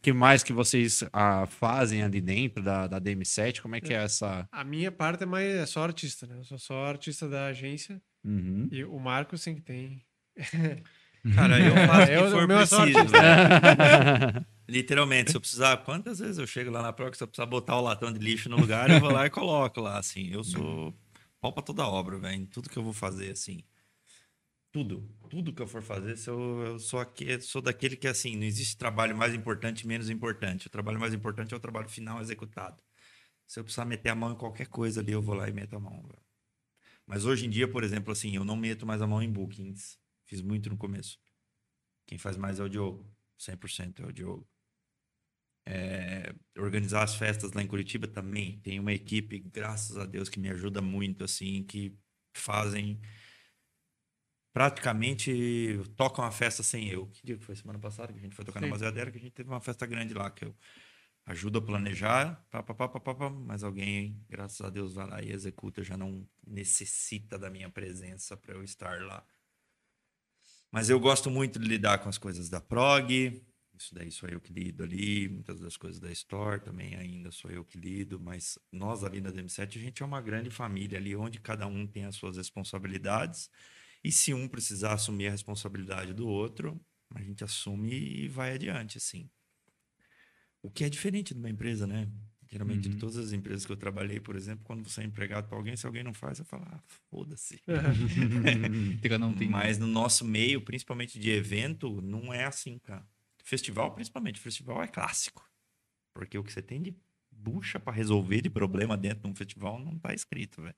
Que 0.01 0.11
mais 0.11 0.43
que 0.43 0.51
vocês 0.51 1.03
ah, 1.13 1.45
fazem 1.45 2.03
ali 2.03 2.19
dentro 2.19 2.61
da, 2.61 2.85
da 2.85 2.99
DM7? 2.99 3.61
Como 3.61 3.75
é 3.75 3.81
que 3.81 3.93
é 3.93 4.03
essa. 4.03 4.47
A 4.51 4.63
minha 4.63 4.91
parte 4.91 5.23
é 5.23 5.25
mais 5.25 5.47
é 5.55 5.65
só 5.65 5.83
artista, 5.83 6.27
né? 6.27 6.37
Eu 6.37 6.43
sou 6.43 6.57
só 6.57 6.85
artista 6.85 7.29
da 7.29 7.45
agência. 7.47 8.01
Uhum. 8.23 8.67
E 8.71 8.83
o 8.83 8.99
Marcos 8.99 9.41
sim 9.41 9.55
que 9.55 9.61
tem. 9.61 10.05
Cara, 11.35 11.59
eu 11.59 11.73
faço 11.87 12.03
o 12.03 12.07
que 12.07 12.31
for 12.31 12.43
é 12.43 12.57
preciso, 12.57 13.05
velho. 13.07 14.45
Literalmente, 14.67 15.31
se 15.31 15.37
eu 15.37 15.41
precisar, 15.41 15.77
quantas 15.77 16.19
vezes 16.19 16.37
eu 16.37 16.45
chego 16.45 16.69
lá 16.69 16.81
na 16.81 16.93
Proc, 16.93 17.15
se 17.15 17.23
eu 17.23 17.27
precisar 17.27 17.47
botar 17.47 17.77
o 17.77 17.81
latão 17.81 18.13
de 18.13 18.19
lixo 18.19 18.49
no 18.49 18.57
lugar, 18.57 18.89
eu 18.89 18.99
vou 18.99 19.11
lá 19.11 19.25
e 19.25 19.29
coloco 19.29 19.81
lá, 19.81 19.97
assim. 19.97 20.29
Eu 20.31 20.43
sou 20.43 20.93
pau 21.41 21.51
pra 21.51 21.63
toda 21.63 21.87
obra, 21.87 22.19
velho. 22.19 22.45
Tudo 22.47 22.69
que 22.69 22.77
eu 22.77 22.83
vou 22.83 22.93
fazer, 22.93 23.31
assim. 23.31 23.63
Tudo. 24.71 25.09
Tudo 25.27 25.51
que 25.51 25.61
eu 25.61 25.67
for 25.67 25.81
fazer, 25.81 26.15
se 26.15 26.29
eu, 26.29 26.61
eu 26.63 26.79
sou, 26.79 26.99
aqui, 26.99 27.41
sou 27.41 27.61
daquele 27.61 27.95
que, 27.95 28.07
assim, 28.07 28.35
não 28.35 28.43
existe 28.43 28.77
trabalho 28.77 29.17
mais 29.17 29.33
importante 29.33 29.81
e 29.81 29.87
menos 29.87 30.09
importante. 30.09 30.67
O 30.67 30.69
trabalho 30.69 30.99
mais 30.99 31.13
importante 31.13 31.51
é 31.53 31.57
o 31.57 31.59
trabalho 31.59 31.89
final 31.89 32.21
executado. 32.21 32.77
Se 33.47 33.59
eu 33.59 33.63
precisar 33.63 33.85
meter 33.85 34.09
a 34.09 34.15
mão 34.15 34.33
em 34.33 34.35
qualquer 34.35 34.67
coisa 34.67 35.01
ali, 35.01 35.11
eu 35.11 35.21
vou 35.21 35.33
lá 35.33 35.49
e 35.49 35.51
meto 35.51 35.75
a 35.75 35.79
mão, 35.79 36.03
velho. 36.03 36.28
Mas 37.09 37.25
hoje 37.25 37.47
em 37.47 37.49
dia, 37.49 37.67
por 37.67 37.83
exemplo, 37.83 38.11
assim, 38.11 38.35
eu 38.35 38.45
não 38.45 38.55
meto 38.55 38.85
mais 38.85 39.01
a 39.01 39.07
mão 39.07 39.19
em 39.19 39.31
bookings. 39.31 39.97
Fiz 40.27 40.43
muito 40.43 40.69
no 40.69 40.77
começo. 40.77 41.19
Quem 42.05 42.19
faz 42.19 42.37
mais 42.37 42.59
é 42.59 42.63
o 42.63 42.69
Diogo. 42.69 43.03
100% 43.39 44.01
é 44.01 44.05
o 44.05 44.13
Diogo. 44.13 44.47
É, 45.65 46.35
organizar 46.55 47.01
as 47.01 47.15
festas 47.15 47.51
lá 47.51 47.63
em 47.63 47.67
Curitiba 47.67 48.07
também. 48.07 48.59
Tem 48.59 48.79
uma 48.79 48.93
equipe, 48.93 49.39
graças 49.39 49.97
a 49.97 50.05
Deus, 50.05 50.29
que 50.29 50.39
me 50.39 50.51
ajuda 50.51 50.83
muito, 50.83 51.23
assim, 51.23 51.63
que 51.63 51.97
fazem 52.31 53.01
praticamente 54.53 55.79
tocam 55.95 56.23
a 56.23 56.29
festa 56.29 56.61
sem 56.61 56.89
eu. 56.89 57.07
Que 57.07 57.25
dia 57.25 57.37
que 57.39 57.43
foi 57.43 57.55
semana 57.55 57.79
passada 57.79 58.13
que 58.13 58.19
a 58.19 58.21
gente 58.21 58.35
foi 58.35 58.45
tocar 58.45 58.59
na 58.59 58.67
Sim. 58.67 58.71
Baseadeira, 58.73 59.09
que 59.09 59.17
a 59.17 59.21
gente 59.21 59.33
teve 59.33 59.49
uma 59.49 59.61
festa 59.61 59.87
grande 59.87 60.13
lá, 60.13 60.29
que 60.29 60.45
eu 60.45 60.55
ajudo 61.29 61.59
a 61.59 61.61
planejar, 61.61 62.43
pá, 62.49 62.63
pá, 62.63 62.73
pá, 62.73 62.89
pá, 62.89 63.13
pá, 63.13 63.29
mas 63.29 63.63
alguém, 63.63 64.19
graças 64.27 64.59
a 64.61 64.69
Deus, 64.69 64.95
vai 64.95 65.07
lá 65.07 65.21
e 65.21 65.31
executa, 65.31 65.83
já 65.83 65.95
não 65.95 66.27
necessita 66.45 67.37
da 67.37 67.51
minha 67.51 67.69
presença 67.69 68.35
para 68.35 68.55
eu 68.55 68.63
estar 68.63 68.99
lá. 69.03 69.23
Mas 70.71 70.89
eu 70.89 70.99
gosto 70.99 71.29
muito 71.29 71.59
de 71.59 71.67
lidar 71.67 71.99
com 71.99 72.09
as 72.09 72.17
coisas 72.17 72.49
da 72.49 72.59
prog, 72.59 73.43
isso 73.77 73.93
daí 73.93 74.11
sou 74.11 74.27
eu 74.27 74.41
que 74.41 74.51
lido 74.51 74.83
ali, 74.83 75.29
muitas 75.29 75.59
das 75.59 75.77
coisas 75.77 75.99
da 75.99 76.11
Store 76.11 76.59
também 76.59 76.95
ainda 76.95 77.31
sou 77.31 77.51
eu 77.51 77.63
que 77.63 77.77
lido, 77.77 78.19
mas 78.19 78.57
nós 78.71 79.03
ali 79.03 79.21
na 79.21 79.31
DM7 79.31 79.77
a 79.77 79.81
gente 79.81 80.01
é 80.01 80.05
uma 80.07 80.21
grande 80.21 80.49
família 80.49 80.97
ali, 80.97 81.15
onde 81.15 81.39
cada 81.39 81.67
um 81.67 81.85
tem 81.85 82.05
as 82.05 82.15
suas 82.15 82.37
responsabilidades, 82.37 83.51
e 84.03 84.11
se 84.11 84.33
um 84.33 84.47
precisar 84.47 84.93
assumir 84.93 85.27
a 85.27 85.31
responsabilidade 85.31 86.11
do 86.11 86.27
outro, 86.27 86.83
a 87.13 87.21
gente 87.21 87.43
assume 87.43 87.91
e 87.91 88.27
vai 88.27 88.55
adiante, 88.55 88.97
assim. 88.97 89.29
O 90.61 90.69
que 90.69 90.83
é 90.83 90.89
diferente 90.89 91.33
de 91.33 91.39
uma 91.39 91.49
empresa, 91.49 91.87
né? 91.87 92.07
Geralmente, 92.51 92.89
de 92.89 92.95
todas 92.97 93.15
as 93.17 93.31
empresas 93.31 93.63
que 93.65 93.71
eu 93.71 93.77
trabalhei, 93.77 94.19
por 94.19 94.35
exemplo, 94.35 94.63
quando 94.65 94.83
você 94.83 95.01
é 95.01 95.03
empregado 95.03 95.47
para 95.47 95.55
alguém, 95.57 95.75
se 95.77 95.85
alguém 95.85 96.03
não 96.03 96.13
faz, 96.15 96.39
você 96.39 96.43
fala, 96.43 96.65
ah, 96.71 96.79
foda-se. 97.09 97.61
Mas 99.51 99.77
no 99.77 99.85
nosso 99.85 100.25
meio, 100.25 100.59
principalmente 100.61 101.19
de 101.19 101.29
evento, 101.29 102.01
não 102.01 102.33
é 102.33 102.45
assim, 102.45 102.79
cara. 102.79 103.07
Festival, 103.43 103.93
principalmente. 103.93 104.39
Festival 104.39 104.81
é 104.81 104.87
clássico. 104.87 105.47
Porque 106.13 106.37
o 106.37 106.43
que 106.43 106.51
você 106.51 106.61
tem 106.61 106.81
de 106.81 106.95
bucha 107.31 107.79
para 107.79 107.93
resolver 107.93 108.41
de 108.41 108.49
problema 108.49 108.97
dentro 108.97 109.23
de 109.23 109.27
um 109.29 109.35
festival 109.35 109.79
não 109.79 109.97
tá 109.99 110.13
escrito, 110.13 110.61
velho. 110.63 110.75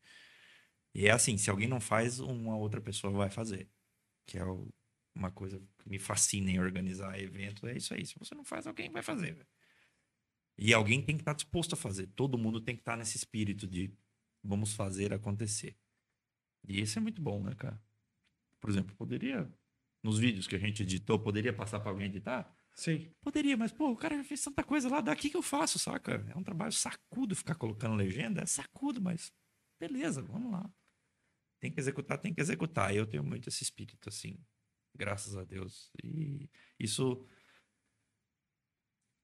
E 0.93 1.07
é 1.07 1.11
assim, 1.11 1.37
se 1.37 1.49
alguém 1.49 1.69
não 1.69 1.79
faz, 1.79 2.19
uma 2.19 2.57
outra 2.57 2.81
pessoa 2.81 3.13
vai 3.13 3.29
fazer. 3.29 3.69
Que 4.27 4.37
é 4.37 4.43
o- 4.45 4.69
uma 5.15 5.31
coisa 5.31 5.57
que 5.79 5.89
me 5.89 5.97
fascina 5.99 6.51
em 6.51 6.59
organizar 6.59 7.17
evento. 7.19 7.65
É 7.65 7.77
isso 7.77 7.93
aí. 7.93 8.05
Se 8.05 8.13
você 8.19 8.35
não 8.35 8.43
faz, 8.43 8.67
alguém 8.67 8.89
vai 8.91 9.01
fazer, 9.01 9.33
velho. 9.33 9.47
E 10.63 10.75
alguém 10.75 11.01
tem 11.01 11.15
que 11.15 11.23
estar 11.23 11.33
disposto 11.33 11.73
a 11.73 11.75
fazer. 11.75 12.05
Todo 12.15 12.38
mundo 12.38 12.61
tem 12.61 12.75
que 12.75 12.83
estar 12.83 12.95
nesse 12.95 13.17
espírito 13.17 13.65
de 13.65 13.91
vamos 14.43 14.75
fazer 14.75 15.11
acontecer. 15.11 15.75
E 16.63 16.79
isso 16.79 16.99
é 16.99 17.01
muito 17.01 17.19
bom, 17.19 17.41
né, 17.41 17.55
cara? 17.55 17.83
Por 18.59 18.69
exemplo, 18.69 18.95
poderia, 18.95 19.51
nos 20.03 20.19
vídeos 20.19 20.45
que 20.45 20.55
a 20.55 20.59
gente 20.59 20.83
editou, 20.83 21.17
poderia 21.17 21.51
passar 21.51 21.79
para 21.79 21.89
alguém 21.89 22.05
editar? 22.05 22.55
Sim. 22.75 23.11
Poderia, 23.21 23.57
mas, 23.57 23.71
pô, 23.71 23.89
o 23.89 23.97
cara 23.97 24.15
já 24.17 24.23
fez 24.23 24.43
tanta 24.43 24.63
coisa 24.63 24.88
lá, 24.88 25.01
daqui 25.01 25.31
que 25.31 25.35
eu 25.35 25.41
faço, 25.41 25.79
saca? 25.79 26.23
É 26.29 26.38
um 26.38 26.43
trabalho 26.43 26.71
sacudo 26.71 27.35
ficar 27.35 27.55
colocando 27.55 27.95
legenda, 27.95 28.43
é 28.43 28.45
sacudo, 28.45 29.01
mas 29.01 29.33
beleza, 29.79 30.21
vamos 30.21 30.51
lá. 30.51 30.71
Tem 31.59 31.71
que 31.71 31.79
executar, 31.79 32.19
tem 32.19 32.35
que 32.35 32.41
executar. 32.41 32.95
Eu 32.95 33.07
tenho 33.07 33.23
muito 33.23 33.49
esse 33.49 33.63
espírito, 33.63 34.09
assim, 34.09 34.38
graças 34.95 35.35
a 35.35 35.43
Deus. 35.43 35.91
E 36.03 36.47
isso 36.79 37.25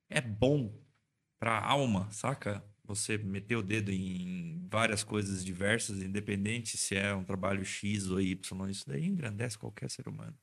é 0.09 0.19
bom 0.19 0.86
pra 1.39 1.59
alma, 1.59 2.09
saca? 2.11 2.63
Você 2.83 3.17
meter 3.17 3.55
o 3.57 3.63
dedo 3.63 3.91
em 3.91 4.65
várias 4.69 5.03
coisas 5.03 5.43
diversas, 5.43 6.01
independente 6.01 6.77
se 6.77 6.95
é 6.95 7.13
um 7.13 7.23
trabalho 7.23 7.65
X 7.65 8.09
ou 8.09 8.21
Y, 8.21 8.69
isso 8.69 8.85
daí 8.87 9.05
engrandece 9.05 9.57
qualquer 9.57 9.89
ser 9.89 10.07
humano. 10.07 10.37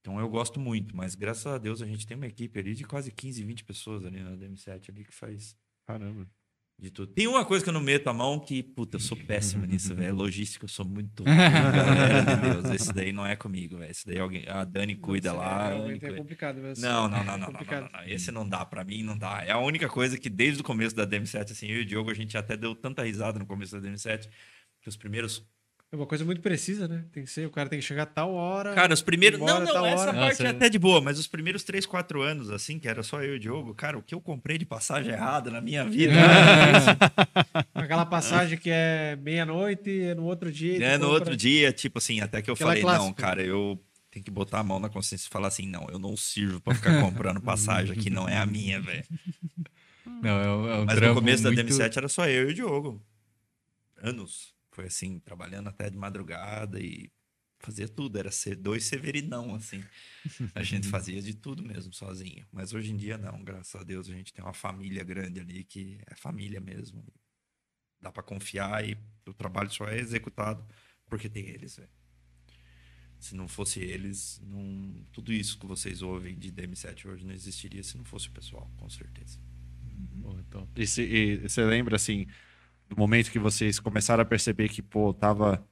Então 0.00 0.18
eu 0.18 0.28
gosto 0.28 0.58
muito, 0.58 0.96
mas 0.96 1.14
graças 1.14 1.46
a 1.46 1.58
Deus 1.58 1.80
a 1.80 1.86
gente 1.86 2.06
tem 2.06 2.16
uma 2.16 2.26
equipe 2.26 2.58
ali 2.58 2.74
de 2.74 2.84
quase 2.84 3.12
15, 3.12 3.44
20 3.44 3.64
pessoas 3.64 4.04
ali 4.04 4.20
na 4.20 4.32
DM7 4.36 4.90
ali 4.90 5.04
que 5.04 5.14
faz 5.14 5.56
Caramba. 5.86 6.41
De 6.82 6.90
tudo. 6.90 7.12
Tem 7.12 7.28
uma 7.28 7.44
coisa 7.44 7.62
que 7.64 7.68
eu 7.70 7.72
não 7.72 7.80
meto 7.80 8.08
a 8.08 8.12
mão 8.12 8.40
que, 8.40 8.62
puta, 8.62 8.96
eu 8.96 9.00
sou 9.00 9.16
péssimo 9.16 9.64
nisso, 9.64 9.94
velho. 9.94 10.14
Logística, 10.16 10.64
eu 10.64 10.68
sou 10.68 10.84
muito. 10.84 11.22
Galera 11.24 12.22
de 12.36 12.42
Deus, 12.42 12.74
esse 12.74 12.92
daí 12.92 13.12
não 13.12 13.24
é 13.24 13.36
comigo, 13.36 13.78
velho. 13.78 13.90
Esse 13.90 14.04
daí 14.06 14.18
alguém. 14.18 14.44
A 14.48 14.64
Dani 14.64 14.96
cuida 14.96 15.32
lá. 15.32 15.66
a 15.66 15.68
Dani 15.68 15.76
Realmente 15.76 16.04
é 16.04 16.08
cuida. 16.08 16.22
complicado 16.22 16.60
mesmo. 16.60 16.84
Não, 16.84 17.08
não, 17.08 17.24
não, 17.24 17.38
não, 17.38 17.52
não, 17.52 17.60
não, 17.60 17.88
não. 17.92 18.04
Esse 18.06 18.32
não 18.32 18.48
dá, 18.48 18.64
pra 18.66 18.84
mim 18.84 19.02
não 19.02 19.16
dá. 19.16 19.44
É 19.44 19.52
a 19.52 19.58
única 19.58 19.88
coisa 19.88 20.18
que 20.18 20.28
desde 20.28 20.60
o 20.60 20.64
começo 20.64 20.94
da 20.96 21.06
DM7, 21.06 21.52
assim, 21.52 21.66
eu 21.68 21.78
e 21.78 21.82
o 21.82 21.86
Diogo, 21.86 22.10
a 22.10 22.14
gente 22.14 22.36
até 22.36 22.56
deu 22.56 22.74
tanta 22.74 23.04
risada 23.04 23.38
no 23.38 23.46
começo 23.46 23.80
da 23.80 23.88
DM7, 23.88 24.28
que 24.80 24.88
os 24.88 24.96
primeiros 24.96 25.48
É 25.92 25.96
uma 25.96 26.06
coisa 26.06 26.24
muito 26.24 26.40
precisa, 26.40 26.88
né? 26.88 27.04
Tem 27.12 27.22
que 27.22 27.30
ser, 27.30 27.46
o 27.46 27.50
cara 27.50 27.68
tem 27.68 27.78
que 27.78 27.84
chegar 27.84 28.04
a 28.04 28.06
tal 28.06 28.32
hora. 28.32 28.72
Cara, 28.74 28.94
os 28.94 29.02
primeiros. 29.02 29.38
embora 29.38 29.58
Não, 29.58 29.66
não, 29.66 29.72
tal 29.74 29.84
essa 29.84 30.00
hora. 30.04 30.12
parte 30.14 30.30
Nossa, 30.30 30.42
é 30.44 30.46
é- 30.46 30.50
até 30.50 30.68
de 30.70 30.78
boa, 30.78 31.02
mas 31.02 31.18
os 31.18 31.26
primeiros 31.26 31.64
3, 31.64 31.84
4 31.84 32.22
anos, 32.22 32.48
assim, 32.50 32.78
que 32.78 32.88
era 32.88 33.02
só 33.02 33.22
eu 33.22 33.34
e 33.34 33.36
o 33.36 33.38
Diogo, 33.38 33.74
cara, 33.74 33.98
o 33.98 34.02
que 34.02 34.14
eu 34.14 34.20
comprei 34.20 34.56
de 34.56 34.64
passagem 34.64 35.12
errada 35.12 35.50
na 35.50 35.60
minha 35.60 35.84
vida. 35.84 36.14
Aquela 37.74 38.06
passagem 38.06 38.56
que 38.58 38.70
é 38.70 39.16
meia-noite 39.20 39.90
e 39.90 40.14
no 40.14 40.24
outro 40.24 40.50
dia. 40.50 40.82
É, 40.82 40.96
no 40.96 41.04
compra- 41.04 41.14
outro 41.20 41.36
dia, 41.36 41.72
tipo 41.72 41.98
assim, 41.98 42.20
até 42.20 42.40
que 42.40 42.48
eu 42.50 42.54
Aquela 42.54 42.70
falei, 42.70 42.82
não, 42.82 42.90
clássica. 43.12 43.22
cara, 43.22 43.42
eu 43.42 43.78
tenho 44.10 44.24
que 44.24 44.30
botar 44.30 44.60
a 44.60 44.64
mão 44.64 44.78
na 44.80 44.88
consciência 44.88 45.26
e 45.26 45.30
falar 45.30 45.48
assim, 45.48 45.66
não, 45.66 45.86
eu 45.90 45.98
não 45.98 46.16
sirvo 46.16 46.58
pra 46.60 46.74
ficar 46.74 47.00
comprando 47.02 47.40
passagem 47.42 47.94
que 47.96 48.08
não 48.08 48.26
é 48.26 48.38
a 48.38 48.46
minha, 48.46 48.80
velho. 48.80 49.04
Não, 50.06 50.30
é, 50.40 50.48
um- 50.50 50.68
é 50.70 50.78
um 50.80 50.84
Mas 50.86 51.00
no 51.00 51.14
começo 51.14 51.42
muito... 51.42 51.56
da 51.56 51.62
DM7 51.62 51.96
era 51.98 52.08
só 52.08 52.26
eu 52.26 52.48
e 52.48 52.52
o 52.52 52.54
Diogo. 52.54 53.02
Anos. 54.02 54.51
Foi 54.72 54.86
assim, 54.86 55.20
trabalhando 55.20 55.68
até 55.68 55.90
de 55.90 55.96
madrugada 55.98 56.80
e 56.80 57.10
fazia 57.60 57.88
tudo. 57.88 58.18
Era 58.18 58.30
ser 58.30 58.56
dois 58.56 58.84
severinão, 58.84 59.54
assim. 59.54 59.82
A 60.54 60.62
gente 60.62 60.86
fazia 60.90 61.20
de 61.22 61.34
tudo 61.34 61.62
mesmo, 61.62 61.92
sozinho. 61.92 62.46
Mas 62.52 62.72
hoje 62.74 62.92
em 62.92 62.96
dia, 62.96 63.18
não. 63.18 63.42
Graças 63.44 63.80
a 63.80 63.84
Deus, 63.84 64.08
a 64.08 64.12
gente 64.12 64.32
tem 64.32 64.44
uma 64.44 64.54
família 64.54 65.04
grande 65.04 65.40
ali 65.40 65.64
que 65.64 66.00
é 66.06 66.14
família 66.14 66.60
mesmo. 66.60 67.04
Dá 68.00 68.10
pra 68.10 68.22
confiar 68.22 68.88
e 68.88 68.98
o 69.26 69.34
trabalho 69.34 69.70
só 69.70 69.86
é 69.86 69.98
executado 69.98 70.66
porque 71.08 71.28
tem 71.28 71.48
eles. 71.48 71.78
Se 73.20 73.36
não 73.36 73.46
fosse 73.46 73.78
eles, 73.80 74.40
não... 74.44 75.06
tudo 75.12 75.32
isso 75.32 75.58
que 75.58 75.66
vocês 75.66 76.02
ouvem 76.02 76.36
de 76.36 76.50
DM7 76.50 77.06
hoje 77.06 77.24
não 77.24 77.32
existiria 77.32 77.82
se 77.82 77.96
não 77.96 78.04
fosse 78.04 78.28
o 78.28 78.32
pessoal, 78.32 78.68
com 78.76 78.90
certeza. 78.90 79.38
Pô, 80.20 80.34
top. 80.50 80.68
E, 80.80 80.86
se- 80.86 81.02
e 81.02 81.36
você 81.48 81.64
lembra, 81.64 81.94
assim, 81.96 82.26
do 82.94 82.98
momento 82.98 83.30
que 83.30 83.38
vocês 83.38 83.80
começaram 83.80 84.22
a 84.22 84.26
perceber 84.26 84.68
que, 84.68 84.82
pô, 84.82 85.14
tava. 85.14 85.66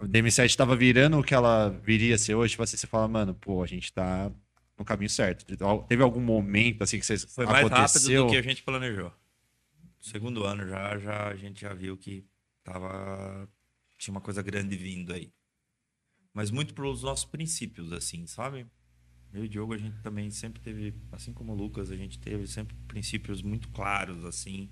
O 0.00 0.06
DM7 0.06 0.56
tava 0.56 0.74
virando 0.74 1.18
o 1.18 1.22
que 1.22 1.34
ela 1.34 1.68
viria 1.68 2.14
a 2.14 2.18
ser 2.18 2.34
hoje, 2.34 2.52
tipo 2.52 2.62
assim, 2.62 2.76
você 2.76 2.86
fala, 2.86 3.06
mano, 3.06 3.34
pô, 3.34 3.62
a 3.62 3.66
gente 3.66 3.92
tá 3.92 4.32
no 4.76 4.84
caminho 4.84 5.10
certo. 5.10 5.44
Teve 5.86 6.02
algum 6.02 6.20
momento, 6.20 6.82
assim, 6.82 6.98
que 6.98 7.06
vocês 7.06 7.24
Foi 7.32 7.44
mais 7.46 7.66
aconteceu? 7.66 8.22
rápido 8.22 8.26
do 8.26 8.30
que 8.32 8.38
a 8.38 8.42
gente 8.42 8.62
planejou. 8.62 9.12
Segundo 10.00 10.44
ano 10.44 10.66
já, 10.66 10.98
já 10.98 11.28
a 11.28 11.36
gente 11.36 11.60
já 11.60 11.72
viu 11.72 11.96
que 11.96 12.26
tava 12.64 13.48
tinha 13.96 14.12
uma 14.12 14.20
coisa 14.20 14.42
grande 14.42 14.76
vindo 14.76 15.12
aí. 15.12 15.32
Mas 16.34 16.50
muito 16.50 16.74
pelos 16.74 17.02
nossos 17.02 17.24
princípios 17.24 17.92
assim, 17.92 18.26
sabe? 18.26 18.66
Eu 19.32 19.44
e 19.44 19.46
o 19.46 19.48
Diogo 19.48 19.74
a 19.74 19.78
gente 19.78 20.02
também 20.02 20.28
sempre 20.30 20.60
teve, 20.60 20.92
assim 21.12 21.32
como 21.32 21.52
o 21.52 21.54
Lucas, 21.54 21.92
a 21.92 21.96
gente 21.96 22.18
teve 22.18 22.48
sempre 22.48 22.74
princípios 22.88 23.42
muito 23.42 23.68
claros 23.68 24.24
assim 24.24 24.68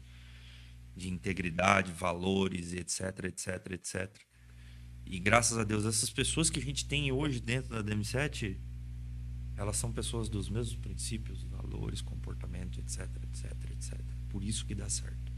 de 1.01 1.09
integridade, 1.09 1.93
valores, 1.93 2.75
etc, 2.75 3.25
etc, 3.25 3.73
etc. 3.73 4.17
E 5.07 5.19
graças 5.19 5.57
a 5.57 5.65
Deus 5.65 5.87
essas 5.87 6.11
pessoas 6.11 6.51
que 6.51 6.61
a 6.61 6.63
gente 6.63 6.87
tem 6.87 7.11
hoje 7.11 7.41
dentro 7.41 7.71
da 7.71 7.83
DM7 7.83 8.59
elas 9.57 9.77
são 9.77 9.93
pessoas 9.93 10.29
dos 10.29 10.49
mesmos 10.49 10.77
princípios, 10.77 11.43
valores, 11.45 12.01
comportamento, 12.01 12.81
etc, 12.81 13.09
etc, 13.25 13.53
etc. 13.73 14.01
Por 14.31 14.43
isso 14.43 14.65
que 14.65 14.75
dá 14.75 14.89
certo. 14.89 15.33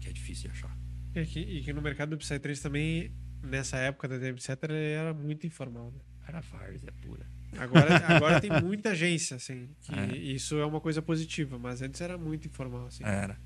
Que 0.00 0.08
é 0.08 0.12
difícil 0.12 0.44
de 0.44 0.56
achar. 0.56 0.78
E 1.14 1.26
que, 1.26 1.40
e 1.40 1.62
que 1.62 1.72
no 1.72 1.82
mercado 1.82 2.10
do 2.10 2.18
Psytrance 2.18 2.62
também, 2.62 3.12
nessa 3.42 3.76
época 3.78 4.06
da 4.06 4.16
DM7, 4.16 4.58
ele 4.62 4.92
era 4.92 5.12
muito 5.12 5.44
informal, 5.44 5.90
né? 5.90 6.00
Era 6.28 6.40
várzea 6.40 6.92
pura. 7.02 7.26
Agora, 7.56 7.96
agora 8.14 8.40
tem 8.40 8.50
muita 8.62 8.90
agência, 8.90 9.36
assim. 9.36 9.68
É. 9.88 10.16
Isso 10.16 10.56
é 10.58 10.64
uma 10.64 10.80
coisa 10.80 11.02
positiva, 11.02 11.58
mas 11.58 11.82
antes 11.82 12.00
era 12.00 12.16
muito 12.16 12.46
informal, 12.46 12.86
assim. 12.86 13.02
Era. 13.02 13.40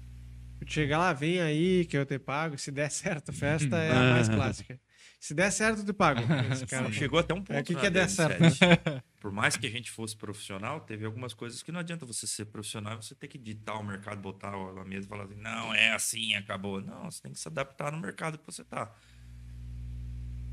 Chegar 0.67 0.99
lá, 0.99 1.13
vem 1.13 1.41
aí 1.41 1.85
que 1.87 1.97
eu 1.97 2.05
te 2.07 2.19
pago. 2.19 2.57
Se 2.59 2.71
der 2.71 2.91
certo, 2.91 3.31
a 3.31 3.33
festa 3.33 3.77
é 3.79 3.91
a 3.91 4.11
mais 4.13 4.29
clássica. 4.29 4.79
Se 5.21 5.35
der 5.35 5.51
certo, 5.53 5.81
eu 5.81 5.85
te 5.87 5.93
pago. 5.93 6.21
Esse 6.53 6.67
cara, 6.67 6.85
Não, 6.85 6.93
chegou 6.93 7.19
até 7.19 7.33
um 7.35 7.43
ponto. 7.43 7.53
É, 7.57 7.63
que 7.63 7.75
que 7.75 7.87
é 7.87 7.91
der 7.91 8.07
DM7. 8.07 9.03
Por 9.21 9.31
mais 9.31 9.57
que 9.57 9.67
a 9.67 9.71
gente 9.71 9.89
fosse 9.91 10.17
profissional, 10.17 10.81
teve 10.81 11.05
algumas 11.05 11.33
coisas 11.33 11.63
que 11.63 11.71
não 11.71 11.79
adianta 11.79 12.05
você 12.05 12.27
ser 12.27 12.47
profissional, 12.47 13.01
você 13.01 13.15
ter 13.15 13.29
que 13.29 13.39
ditar 13.39 13.79
o 13.79 13.85
mercado, 13.85 14.21
botar 14.21 14.53
a 14.53 14.85
mesa 14.85 15.07
e 15.07 15.09
falar 15.09 15.25
assim, 15.25 15.37
não, 15.37 15.73
é 15.73 15.93
assim, 15.93 16.35
acabou. 16.35 16.81
Não, 16.81 17.09
você 17.11 17.23
tem 17.23 17.33
que 17.33 17.39
se 17.39 17.47
adaptar 17.47 17.93
no 17.93 17.99
mercado 17.99 18.37
que 18.37 18.45
você 18.45 18.65
tá. 18.65 18.93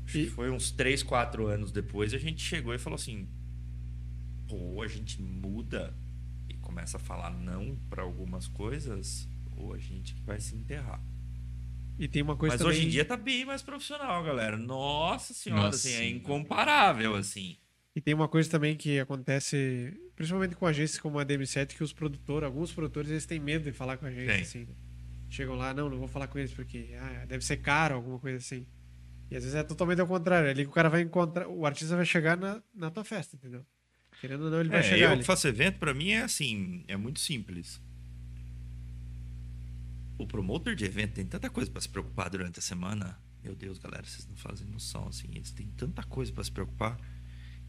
Acho 0.06 0.18
E- 0.18 0.24
que 0.26 0.30
foi 0.30 0.50
uns 0.50 0.70
3, 0.70 1.02
4 1.02 1.46
anos 1.48 1.72
depois, 1.72 2.14
a 2.14 2.18
gente 2.18 2.40
chegou 2.42 2.72
e 2.74 2.78
falou 2.78 2.94
assim, 2.96 3.28
ou 4.48 4.82
a 4.82 4.86
gente 4.86 5.20
muda 5.20 5.92
e 6.48 6.54
começa 6.54 6.96
a 6.96 7.00
falar 7.00 7.30
não 7.30 7.76
para 7.88 8.02
algumas 8.02 8.46
coisas, 8.46 9.28
ou 9.60 9.74
a 9.74 9.78
gente 9.78 10.14
que 10.14 10.22
vai 10.22 10.40
se 10.40 10.54
enterrar. 10.56 11.02
E 11.98 12.08
tem 12.08 12.22
uma 12.22 12.36
coisa 12.36 12.54
Mas 12.54 12.62
também... 12.62 12.76
hoje 12.78 12.86
em 12.86 12.90
dia 12.90 13.04
tá 13.04 13.16
bem 13.16 13.44
mais 13.44 13.60
profissional, 13.62 14.22
galera. 14.24 14.56
Nossa 14.56 15.34
senhora, 15.34 15.64
Nossa 15.64 15.76
assim, 15.88 15.94
é 15.96 16.08
incomparável, 16.08 17.14
assim. 17.14 17.56
E 17.94 18.00
tem 18.00 18.14
uma 18.14 18.28
coisa 18.28 18.48
também 18.48 18.76
que 18.76 18.98
acontece, 18.98 19.92
principalmente 20.16 20.54
com 20.56 20.64
agências 20.66 20.98
como 20.98 21.18
a 21.18 21.26
DM7, 21.26 21.74
que 21.76 21.82
os 21.84 21.92
produtores, 21.92 22.46
alguns 22.46 22.72
produtores, 22.72 23.10
eles 23.10 23.26
têm 23.26 23.38
medo 23.38 23.64
de 23.64 23.72
falar 23.72 23.96
com 23.98 24.06
a 24.06 24.10
gente, 24.10 24.26
Tem. 24.28 24.40
assim. 24.40 24.66
Chegam 25.28 25.56
lá, 25.56 25.74
não, 25.74 25.90
não 25.90 25.98
vou 25.98 26.08
falar 26.08 26.26
com 26.28 26.38
eles 26.38 26.52
porque 26.54 26.94
ah, 26.98 27.24
deve 27.26 27.44
ser 27.44 27.58
caro, 27.58 27.96
alguma 27.96 28.18
coisa 28.18 28.38
assim. 28.38 28.66
E 29.30 29.36
às 29.36 29.42
vezes 29.44 29.54
é 29.56 29.62
totalmente 29.62 30.00
ao 30.00 30.06
contrário. 30.06 30.48
É 30.48 30.50
ali 30.50 30.64
que 30.64 30.70
o 30.70 30.72
cara 30.72 30.88
vai 30.88 31.02
encontrar, 31.02 31.46
o 31.48 31.66
artista 31.66 31.94
vai 31.96 32.04
chegar 32.06 32.36
na, 32.36 32.62
na 32.74 32.90
tua 32.90 33.04
festa, 33.04 33.36
entendeu? 33.36 33.64
Querendo 34.20 34.44
ou 34.44 34.50
não, 34.50 34.60
ele 34.60 34.68
vai 34.70 34.80
É, 34.80 34.82
chegar 34.82 35.06
eu 35.06 35.10
ali. 35.10 35.20
que 35.20 35.26
faço 35.26 35.46
evento, 35.46 35.78
pra 35.78 35.92
mim 35.94 36.10
é 36.10 36.22
assim, 36.22 36.82
é 36.88 36.96
muito 36.96 37.20
simples. 37.20 37.80
O 40.20 40.26
promotor 40.26 40.74
de 40.74 40.84
evento 40.84 41.14
tem 41.14 41.24
tanta 41.24 41.48
coisa 41.48 41.70
pra 41.70 41.80
se 41.80 41.88
preocupar 41.88 42.28
durante 42.28 42.58
a 42.58 42.62
semana. 42.62 43.18
Meu 43.42 43.54
Deus, 43.54 43.78
galera, 43.78 44.04
vocês 44.04 44.28
não 44.28 44.36
fazem 44.36 44.66
noção, 44.66 45.08
assim. 45.08 45.28
Eles 45.34 45.50
têm 45.50 45.66
tanta 45.68 46.02
coisa 46.02 46.30
pra 46.30 46.44
se 46.44 46.52
preocupar 46.52 47.00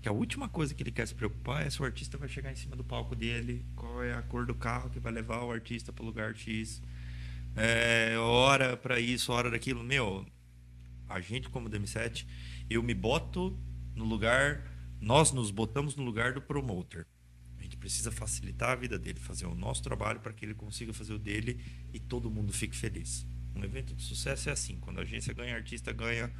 que 0.01 0.09
a 0.09 0.11
última 0.11 0.49
coisa 0.49 0.73
que 0.73 0.83
ele 0.83 0.91
quer 0.91 1.07
se 1.07 1.15
preocupar 1.15 1.65
é 1.65 1.69
se 1.69 1.81
o 1.81 1.85
artista 1.85 2.17
vai 2.17 2.27
chegar 2.27 2.51
em 2.51 2.55
cima 2.55 2.75
do 2.75 2.83
palco 2.83 3.15
dele, 3.15 3.65
qual 3.73 4.03
é 4.03 4.13
a 4.13 4.21
cor 4.21 4.45
do 4.45 4.53
carro 4.53 4.89
que 4.89 4.99
vai 4.99 5.13
levar 5.13 5.41
o 5.45 5.49
artista 5.49 5.93
pro 5.93 6.03
lugar 6.03 6.35
X, 6.35 6.81
é, 7.55 8.17
hora 8.17 8.75
pra 8.75 8.99
isso, 8.99 9.31
hora 9.31 9.49
daquilo. 9.49 9.81
Meu, 9.81 10.25
a 11.07 11.21
gente 11.21 11.47
como 11.47 11.69
DM7, 11.69 12.27
eu 12.69 12.83
me 12.83 12.93
boto 12.93 13.57
no 13.95 14.03
lugar, 14.03 14.61
nós 14.99 15.31
nos 15.31 15.51
botamos 15.51 15.95
no 15.95 16.03
lugar 16.03 16.33
do 16.33 16.41
promoter. 16.41 17.07
Precisa 17.81 18.11
facilitar 18.11 18.69
a 18.69 18.75
vida 18.75 18.97
dele, 18.99 19.19
fazer 19.19 19.47
o 19.47 19.55
nosso 19.55 19.81
trabalho 19.81 20.19
para 20.19 20.31
que 20.31 20.45
ele 20.45 20.53
consiga 20.53 20.93
fazer 20.93 21.13
o 21.13 21.19
dele 21.19 21.59
e 21.91 21.99
todo 21.99 22.29
mundo 22.29 22.53
fique 22.53 22.75
feliz. 22.75 23.25
Um 23.55 23.63
evento 23.63 23.95
de 23.95 24.03
sucesso 24.03 24.49
é 24.49 24.51
assim, 24.51 24.79
quando 24.79 24.99
a 24.99 25.01
agência 25.01 25.33
ganha, 25.33 25.55
artista 25.55 25.91
ganha, 25.91 26.31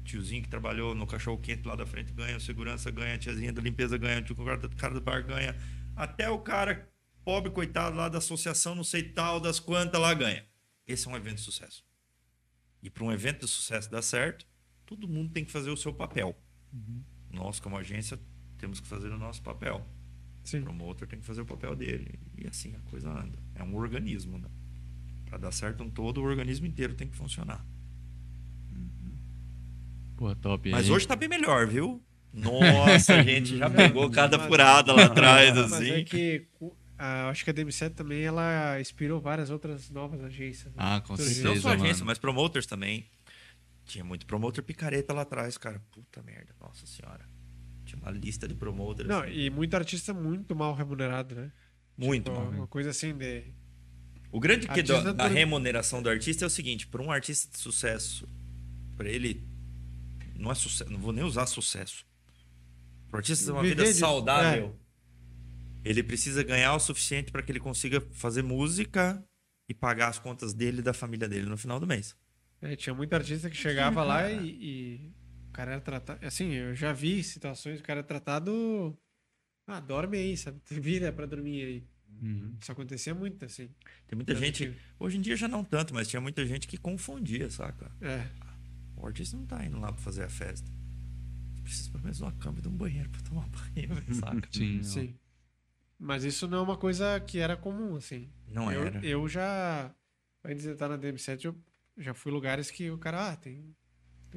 o 0.00 0.04
tiozinho 0.04 0.40
que 0.42 0.48
trabalhou 0.48 0.94
no 0.94 1.04
cachorro 1.04 1.36
quente 1.36 1.66
lá 1.66 1.74
da 1.74 1.84
frente 1.84 2.12
ganha, 2.12 2.36
o 2.36 2.40
segurança 2.40 2.92
ganha, 2.92 3.16
a 3.16 3.18
tiazinha 3.18 3.52
da 3.52 3.60
limpeza 3.60 3.98
ganha, 3.98 4.20
o 4.20 4.22
tio- 4.22 4.36
o 4.38 4.76
cara- 4.76 4.94
do 4.94 5.00
bar 5.00 5.26
ganha, 5.26 5.56
até 5.96 6.30
o 6.30 6.38
cara 6.38 6.88
pobre 7.24 7.50
coitado 7.50 7.96
lá 7.96 8.08
da 8.08 8.18
associação, 8.18 8.76
não 8.76 8.84
sei 8.84 9.02
tal, 9.02 9.40
das 9.40 9.58
quantas 9.58 10.00
lá 10.00 10.14
ganha. 10.14 10.46
Esse 10.86 11.08
é 11.08 11.10
um 11.10 11.16
evento 11.16 11.36
de 11.38 11.42
sucesso. 11.42 11.84
E 12.80 12.88
para 12.88 13.02
um 13.02 13.10
evento 13.10 13.40
de 13.46 13.50
sucesso 13.50 13.90
dar 13.90 14.02
certo, 14.02 14.46
todo 14.86 15.08
mundo 15.08 15.32
tem 15.32 15.44
que 15.44 15.50
fazer 15.50 15.70
o 15.70 15.76
seu 15.76 15.92
papel. 15.92 16.38
Nós, 17.30 17.58
como 17.58 17.76
agência, 17.76 18.16
temos 18.58 18.78
que 18.78 18.86
fazer 18.86 19.08
o 19.10 19.18
nosso 19.18 19.42
papel. 19.42 19.84
O 20.44 20.48
Sim. 20.48 20.60
promotor 20.62 21.08
tem 21.08 21.18
que 21.18 21.24
fazer 21.24 21.40
o 21.40 21.46
papel 21.46 21.74
dele. 21.74 22.18
E 22.36 22.46
assim 22.46 22.74
a 22.76 22.80
coisa 22.90 23.08
anda. 23.10 23.38
É 23.54 23.62
um 23.64 23.74
organismo, 23.76 24.38
né? 24.38 24.48
Para 25.24 25.38
dar 25.38 25.52
certo 25.52 25.82
um 25.82 25.90
todo, 25.90 26.18
o 26.20 26.24
organismo 26.24 26.66
inteiro 26.66 26.94
tem 26.94 27.08
que 27.08 27.16
funcionar. 27.16 27.64
Pô, 30.16 30.34
top. 30.36 30.70
Mas 30.70 30.86
Aí- 30.86 30.92
hoje 30.92 31.06
tá 31.08 31.16
bem 31.16 31.28
melhor, 31.28 31.66
viu? 31.66 32.02
Nossa, 32.32 33.14
a 33.16 33.22
gente 33.22 33.56
já 33.56 33.68
pegou 33.70 34.10
cada 34.10 34.38
furada 34.38 34.92
lá 34.92 35.04
atrás, 35.06 35.54
Mas 35.56 35.72
assim. 35.72 35.90
é 35.90 36.04
que 36.04 36.46
o- 36.60 36.72
a- 36.98 37.28
acho 37.28 37.44
que 37.44 37.50
a 37.50 37.54
DM7 37.54 37.94
também 37.94 38.22
ela 38.22 38.80
inspirou 38.80 39.20
várias 39.20 39.50
outras 39.50 39.90
novas 39.90 40.22
agências. 40.22 40.66
né? 40.74 40.78
Ah, 40.78 41.00
com 41.00 41.16
certeza, 41.16 41.42
Não 41.48 41.56
só 41.56 41.70
agência, 41.70 42.04
mas 42.04 42.18
promoters 42.18 42.66
também. 42.66 43.06
Tinha 43.84 44.04
muito 44.04 44.24
promoter 44.26 44.62
picareta 44.62 45.12
lá 45.12 45.22
atrás, 45.22 45.58
cara. 45.58 45.80
Puta 45.90 46.22
merda, 46.22 46.54
nossa 46.60 46.86
senhora. 46.86 47.28
Tinha 47.94 48.02
uma 48.02 48.10
lista 48.10 48.48
de 48.48 48.54
promoters. 48.54 49.08
Não, 49.08 49.20
assim. 49.20 49.32
e 49.32 49.50
muito 49.50 49.74
artista 49.74 50.12
muito 50.12 50.54
mal 50.54 50.74
remunerado, 50.74 51.34
né? 51.34 51.52
Muito 51.96 52.30
Tipo, 52.30 52.36
mal. 52.40 52.50
Uma 52.50 52.66
coisa 52.66 52.90
assim 52.90 53.14
de. 53.14 53.44
O 54.32 54.40
grande 54.40 54.66
que 54.66 54.82
da, 54.82 55.28
remuneração 55.28 56.02
do 56.02 56.08
artista 56.08 56.44
é 56.44 56.46
o 56.46 56.50
seguinte: 56.50 56.86
para 56.86 57.00
um 57.02 57.10
artista 57.10 57.50
de 57.50 57.58
sucesso, 57.58 58.28
para 58.96 59.08
ele 59.08 59.46
não 60.34 60.50
é 60.50 60.54
sucesso, 60.54 60.90
não 60.90 60.98
vou 60.98 61.12
nem 61.12 61.22
usar 61.24 61.46
sucesso. 61.46 62.04
Para 63.08 63.16
o 63.16 63.18
artista 63.18 63.46
ter 63.46 63.52
uma 63.52 63.62
Viver 63.62 63.76
vida 63.76 63.92
de- 63.92 63.98
saudável, 63.98 64.76
ele 65.84 66.02
precisa 66.02 66.42
ganhar 66.42 66.74
o 66.74 66.80
suficiente 66.80 67.30
para 67.30 67.42
que 67.42 67.52
ele 67.52 67.60
consiga 67.60 68.00
fazer 68.12 68.42
música 68.42 69.24
e 69.68 69.72
pagar 69.74 70.08
as 70.08 70.18
contas 70.18 70.52
dele 70.52 70.80
e 70.80 70.82
da 70.82 70.92
família 70.92 71.28
dele 71.28 71.46
no 71.46 71.56
final 71.56 71.78
do 71.78 71.86
mês. 71.86 72.16
É, 72.60 72.74
tinha 72.74 72.94
muito 72.94 73.12
artista 73.12 73.48
que 73.48 73.56
chegava 73.56 74.02
lá 74.02 74.30
e, 74.30 74.48
e 74.48 75.12
cara 75.54 75.72
era 75.72 75.80
tratado. 75.80 76.26
Assim, 76.26 76.52
eu 76.52 76.74
já 76.74 76.92
vi 76.92 77.22
situações, 77.22 77.80
o 77.80 77.82
cara 77.82 78.00
é 78.00 78.02
tratado. 78.02 78.96
Ah, 79.66 79.80
dorme 79.80 80.18
aí, 80.18 80.36
sabe? 80.36 80.60
Te 80.60 80.78
vira 80.80 81.12
pra 81.12 81.24
dormir 81.24 81.64
aí. 81.64 81.88
Uhum. 82.22 82.56
Isso 82.60 82.70
acontecia 82.70 83.14
muito, 83.14 83.44
assim. 83.44 83.70
Tem 84.06 84.16
muita 84.16 84.34
gente, 84.34 84.76
hoje 84.98 85.16
em 85.16 85.20
dia 85.20 85.36
já 85.36 85.48
não 85.48 85.64
tanto, 85.64 85.94
mas 85.94 86.08
tinha 86.08 86.20
muita 86.20 86.44
gente 86.46 86.68
que 86.68 86.76
confundia, 86.76 87.50
saca? 87.50 87.90
É. 88.00 88.26
O 88.96 89.06
artista 89.06 89.36
não 89.36 89.46
tá 89.46 89.64
indo 89.64 89.78
lá 89.78 89.92
para 89.92 90.00
fazer 90.00 90.24
a 90.24 90.28
festa. 90.28 90.70
Precisa 91.62 91.90
pelo 91.90 92.02
menos 92.02 92.18
de 92.18 92.22
uma 92.22 92.32
cama 92.32 92.58
e 92.58 92.62
de 92.62 92.68
um 92.68 92.76
banheiro 92.76 93.08
para 93.10 93.22
tomar 93.22 93.48
banho, 93.48 94.14
saca? 94.14 94.48
Sim. 94.52 94.82
Sim. 94.82 95.18
Mas 95.98 96.24
isso 96.24 96.46
não 96.46 96.58
é 96.58 96.60
uma 96.60 96.76
coisa 96.76 97.18
que 97.20 97.38
era 97.38 97.56
comum, 97.56 97.96
assim. 97.96 98.28
Não 98.48 98.70
eu, 98.70 98.82
era. 98.82 99.04
Eu 99.04 99.28
já. 99.28 99.94
Antes 100.44 100.64
de 100.64 100.70
estar 100.70 100.88
na 100.88 100.98
DM7, 100.98 101.44
eu 101.44 101.56
já 101.96 102.12
fui 102.12 102.30
em 102.30 102.34
lugares 102.34 102.70
que 102.70 102.90
o 102.90 102.98
cara, 102.98 103.30
ah, 103.30 103.36
tem, 103.36 103.74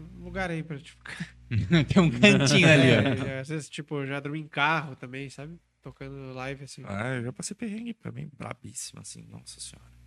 lugar 0.02 0.50
aí 0.52 0.64
pra 0.64 0.78
tipo. 0.80 1.02
Tem 1.88 2.02
um 2.02 2.10
cantinho 2.12 2.68
ali, 2.68 2.92
ó. 2.92 3.26
É, 3.28 3.40
às 3.40 3.48
vezes, 3.50 3.70
tipo, 3.70 4.06
já 4.06 4.20
dormi 4.20 4.40
em 4.40 4.48
carro 4.48 4.96
também, 4.96 5.30
sabe? 5.30 5.58
Tocando 5.82 6.34
live, 6.34 6.64
assim. 6.66 6.84
Ah, 6.86 7.16
eu 7.16 7.24
já 7.24 7.32
passei 7.34 7.56
perrengue 7.56 7.94
pra 7.94 8.12
mim, 8.12 8.30
brabíssimo, 8.38 9.00
assim, 9.02 9.26
nossa 9.30 9.60
senhora. 9.60 9.98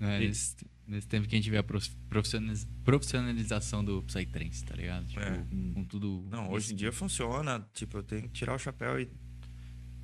É, 0.00 0.18
nesse, 0.18 0.56
nesse 0.86 1.06
tempo 1.06 1.28
que 1.28 1.34
a 1.34 1.38
gente 1.38 1.50
vê 1.50 1.58
a 1.58 1.62
prof- 1.62 1.94
profissionaliz- 2.08 2.66
profissionalização 2.82 3.84
do 3.84 4.02
Psytrance, 4.02 4.64
tá 4.64 4.74
ligado? 4.74 5.06
Tipo, 5.06 5.20
É. 5.20 5.44
com 5.74 5.84
tudo. 5.84 6.26
Não, 6.30 6.50
hoje 6.50 6.72
em 6.72 6.76
dia 6.76 6.90
funciona, 6.90 7.60
tipo, 7.74 7.98
eu 7.98 8.02
tenho 8.02 8.22
que 8.22 8.28
tirar 8.30 8.54
o 8.54 8.58
chapéu 8.58 8.98
e 8.98 9.08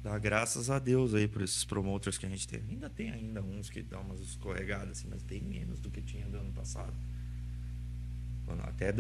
dar 0.03 0.19
graças 0.19 0.69
a 0.71 0.79
Deus 0.79 1.15
aí 1.15 1.27
por 1.27 1.41
esses 1.43 1.65
promoters 1.65 2.19
que 2.19 2.27
a 2.27 2.29
gente 2.29 2.47
tem. 2.47 2.61
Ainda 2.69 2.91
tem 2.91 3.11
ainda 3.11 3.43
uns 3.43 3.71
que 3.71 3.83
dão 3.83 4.03
umas 4.03 4.21
escorregadas, 4.21 4.99
assim, 4.99 5.09
mas 5.09 5.23
tem 5.23 5.41
menos 5.43 5.81
do 5.81 5.91
que 5.91 6.03
tinha 6.03 6.29
do 6.29 6.37
ano 6.37 6.53
passado. 6.53 6.95
Até 8.63 8.93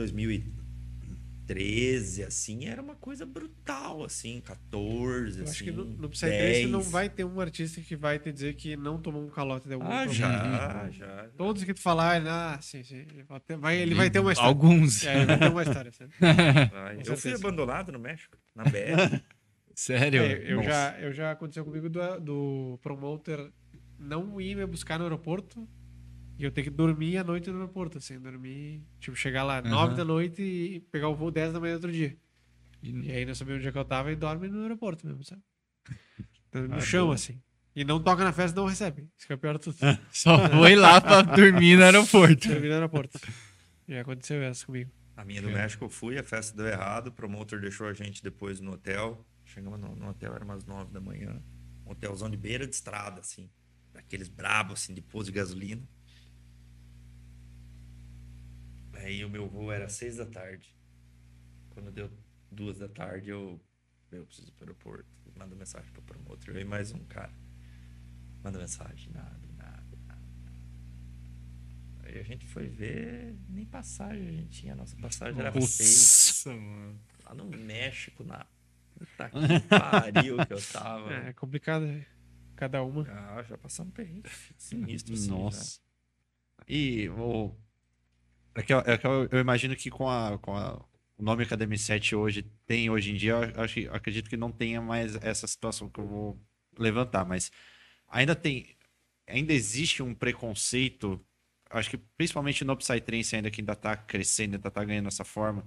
13, 1.46 2.24
assim, 2.24 2.66
era 2.66 2.82
uma 2.82 2.96
coisa 2.96 3.24
brutal, 3.24 4.04
assim, 4.04 4.40
14, 4.40 5.38
Eu 5.38 5.44
assim, 5.44 5.52
acho 5.52 5.64
que 5.64 5.70
no, 5.70 5.84
no 5.84 6.08
Psytrance 6.08 6.66
não 6.66 6.80
10. 6.80 6.90
vai 6.90 7.08
ter 7.08 7.24
um 7.24 7.40
artista 7.40 7.80
que 7.80 7.94
vai 7.94 8.18
te 8.18 8.32
dizer 8.32 8.54
que 8.54 8.76
não 8.76 9.00
tomou 9.00 9.24
um 9.24 9.28
calote 9.30 9.68
de 9.68 9.74
algum 9.74 9.86
Ah, 9.86 10.02
problema. 10.04 10.10
já, 10.12 10.90
já. 10.90 11.28
Todos 11.36 11.62
que 11.62 11.72
tu 11.72 11.80
falar, 11.80 12.16
ele, 12.16 12.28
ah, 12.28 12.58
sim, 12.60 12.82
sim. 12.82 12.96
Ele 12.96 13.22
vai 13.22 13.38
ter, 13.40 13.56
vai, 13.56 13.76
ele 13.78 13.94
vai 13.94 14.10
ter 14.10 14.18
uma 14.18 14.32
história. 14.32 14.48
Alguns. 14.48 15.04
É, 15.04 15.16
ele 15.18 15.26
vai 15.26 15.38
ter 15.38 15.48
uma 15.50 15.62
história, 15.62 15.92
Eu 17.06 17.16
fui 17.16 17.32
abandonado 17.32 17.92
no 17.92 17.98
México, 18.00 18.36
na 18.54 18.64
BR. 18.64 19.22
Sério? 19.72 20.22
É, 20.22 20.52
eu, 20.52 20.56
Nossa. 20.56 20.68
já, 20.70 20.98
eu 21.00 21.12
já 21.12 21.30
aconteceu 21.30 21.64
comigo 21.64 21.88
do, 21.88 22.18
do 22.20 22.78
promoter 22.82 23.52
não 23.98 24.40
ir 24.40 24.56
me 24.56 24.66
buscar 24.66 24.98
no 24.98 25.04
aeroporto 25.04 25.68
e 26.38 26.44
eu 26.44 26.50
ter 26.50 26.62
que 26.62 26.70
dormir 26.70 27.16
a 27.18 27.24
noite 27.24 27.48
no 27.50 27.56
aeroporto, 27.56 27.98
assim, 27.98 28.18
dormir, 28.20 28.82
tipo, 29.00 29.16
chegar 29.16 29.42
lá 29.44 29.58
Aham. 29.58 29.68
9 29.70 29.94
da 29.96 30.04
noite 30.04 30.42
e 30.42 30.80
pegar 30.92 31.08
o 31.08 31.14
voo 31.14 31.30
10 31.30 31.52
da 31.52 31.60
manhã 31.60 31.74
outro 31.74 31.90
dia. 31.92 32.16
E- 32.82 32.90
E 33.06 33.10
aí 33.12 33.24
não 33.24 33.34
sabia 33.34 33.56
onde 33.56 33.66
é 33.66 33.72
que 33.72 33.78
eu 33.78 33.84
tava 33.84 34.12
e 34.12 34.16
dorme 34.16 34.48
no 34.48 34.62
aeroporto 34.62 35.06
mesmo, 35.06 35.24
sabe? 35.24 35.42
No 36.54 36.74
Ah, 36.76 36.80
chão, 36.80 37.06
bom. 37.08 37.12
assim. 37.12 37.40
E 37.74 37.84
não 37.84 38.02
toca 38.02 38.24
na 38.24 38.32
festa, 38.32 38.58
não 38.58 38.66
recebe. 38.66 39.06
Isso 39.18 39.26
que 39.26 39.32
é 39.32 39.36
o 39.36 39.38
pior 39.38 39.58
de 39.58 39.64
tudo. 39.64 39.76
Só 40.10 40.38
foi 40.48 40.74
lá 40.74 41.00
pra 41.00 41.20
dormir 41.22 41.76
no 41.76 41.84
aeroporto. 41.84 42.48
Dormir 42.48 42.68
no 42.68 42.74
aeroporto. 42.74 43.20
Já 43.86 44.00
aconteceu 44.00 44.42
essa 44.42 44.64
comigo. 44.64 44.90
A 45.16 45.24
minha 45.24 45.40
do 45.42 45.50
México 45.50 45.84
eu 45.84 45.88
fui, 45.88 46.18
a 46.18 46.22
festa 46.22 46.56
deu 46.56 46.66
errado, 46.66 47.08
o 47.08 47.12
promotor 47.12 47.60
deixou 47.60 47.86
a 47.86 47.92
gente 47.92 48.22
depois 48.22 48.60
no 48.60 48.72
hotel. 48.72 49.26
Chegamos 49.44 49.78
no, 49.78 49.94
no 49.94 50.08
hotel, 50.08 50.34
era 50.34 50.44
umas 50.44 50.64
9 50.64 50.90
da 50.92 51.00
manhã. 51.00 51.42
Um 51.86 51.92
hotelzão 51.92 52.28
de 52.30 52.36
beira 52.36 52.66
de 52.66 52.74
estrada, 52.74 53.20
assim. 53.20 53.50
Daqueles 53.92 54.28
brabos, 54.28 54.82
assim, 54.82 54.94
de 54.94 55.00
posto 55.02 55.26
de 55.26 55.32
gasolina. 55.32 55.82
Aí 58.98 59.24
o 59.24 59.30
meu 59.30 59.48
voo 59.48 59.70
era 59.70 59.88
6 59.88 60.16
da 60.16 60.26
tarde. 60.26 60.74
Quando 61.70 61.90
deu 61.90 62.10
2 62.50 62.78
da 62.78 62.88
tarde, 62.88 63.30
eu, 63.30 63.60
eu 64.10 64.24
preciso 64.26 64.48
ir 64.48 64.52
pro 64.52 64.64
aeroporto. 64.64 65.06
Manda 65.36 65.54
mensagem 65.54 65.90
pro 65.92 66.02
promotor. 66.02 66.54
Eu 66.54 66.60
e 66.60 66.64
mais 66.64 66.92
um 66.92 67.04
cara. 67.04 67.32
Manda 68.42 68.58
mensagem, 68.58 69.12
nada, 69.12 69.38
nada, 69.56 69.98
nada. 70.06 70.22
Aí 72.04 72.18
a 72.18 72.22
gente 72.22 72.46
foi 72.46 72.68
ver, 72.68 73.36
nem 73.48 73.66
passagem 73.66 74.28
a 74.28 74.32
gente 74.32 74.60
tinha. 74.60 74.74
Nossa 74.74 74.96
passagem 74.96 75.38
era 75.38 75.52
seis. 75.60 76.44
Nossa, 76.46 76.58
mano. 76.58 77.00
Lá 77.24 77.34
no 77.34 77.44
México, 77.44 78.24
na 78.24 78.46
puta 78.94 79.28
que 79.28 79.60
pariu 79.68 80.46
que 80.46 80.52
eu 80.52 80.62
tava. 80.72 81.12
É, 81.12 81.28
é 81.28 81.32
complicado, 81.32 81.84
é. 81.84 82.06
Cada 82.54 82.82
uma. 82.82 83.06
Ah, 83.10 83.42
já 83.42 83.58
passamos 83.58 83.92
perrengue 83.92 84.30
sinistro, 84.56 85.12
assim, 85.12 85.28
Nossa. 85.28 85.80
E 86.66 87.08
o. 87.10 87.54
É 88.56 88.62
que, 88.62 88.72
eu, 88.72 88.78
é 88.80 88.96
que 88.98 89.06
eu, 89.06 89.28
eu 89.30 89.38
imagino 89.38 89.76
que 89.76 89.90
com, 89.90 90.08
a, 90.08 90.38
com 90.38 90.56
a- 90.56 90.82
o 91.18 91.22
nome 91.22 91.42
Academy 91.44 91.78
7 91.78 92.14
hoje 92.14 92.42
tem 92.66 92.90
hoje 92.90 93.12
em 93.12 93.14
dia, 93.16 93.32
eu, 93.54 93.62
acho, 93.62 93.74
que- 93.74 93.84
eu 93.84 93.94
acredito 93.94 94.28
que 94.28 94.36
não 94.36 94.50
tenha 94.52 94.80
mais 94.80 95.14
essa 95.16 95.46
situação 95.46 95.88
que 95.88 96.00
eu 96.00 96.06
vou 96.06 96.40
levantar, 96.78 97.24
mas 97.24 97.50
ainda 98.08 98.34
tem. 98.34 98.74
Ainda 99.26 99.52
existe 99.52 100.02
um 100.02 100.14
preconceito, 100.14 101.20
acho 101.70 101.90
que 101.90 101.98
principalmente 101.98 102.64
no 102.64 102.76
Psytrance 102.76 103.34
ainda 103.36 103.50
que 103.50 103.60
ainda 103.60 103.74
tá 103.76 103.96
crescendo, 103.96 104.54
ainda 104.54 104.70
tá 104.70 104.84
ganhando 104.84 105.08
essa 105.08 105.24
forma, 105.24 105.64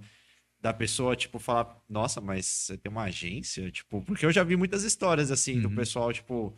da 0.60 0.72
pessoa, 0.74 1.16
tipo, 1.16 1.38
falar, 1.38 1.80
nossa, 1.88 2.20
mas 2.20 2.46
você 2.46 2.78
tem 2.78 2.90
uma 2.92 3.04
agência? 3.04 3.70
Tipo, 3.70 4.02
porque 4.02 4.26
eu 4.26 4.32
já 4.32 4.44
vi 4.44 4.56
muitas 4.56 4.84
histórias 4.84 5.30
assim, 5.30 5.60
do 5.60 5.68
Uhum. 5.68 5.74
pessoal, 5.76 6.12
tipo, 6.12 6.54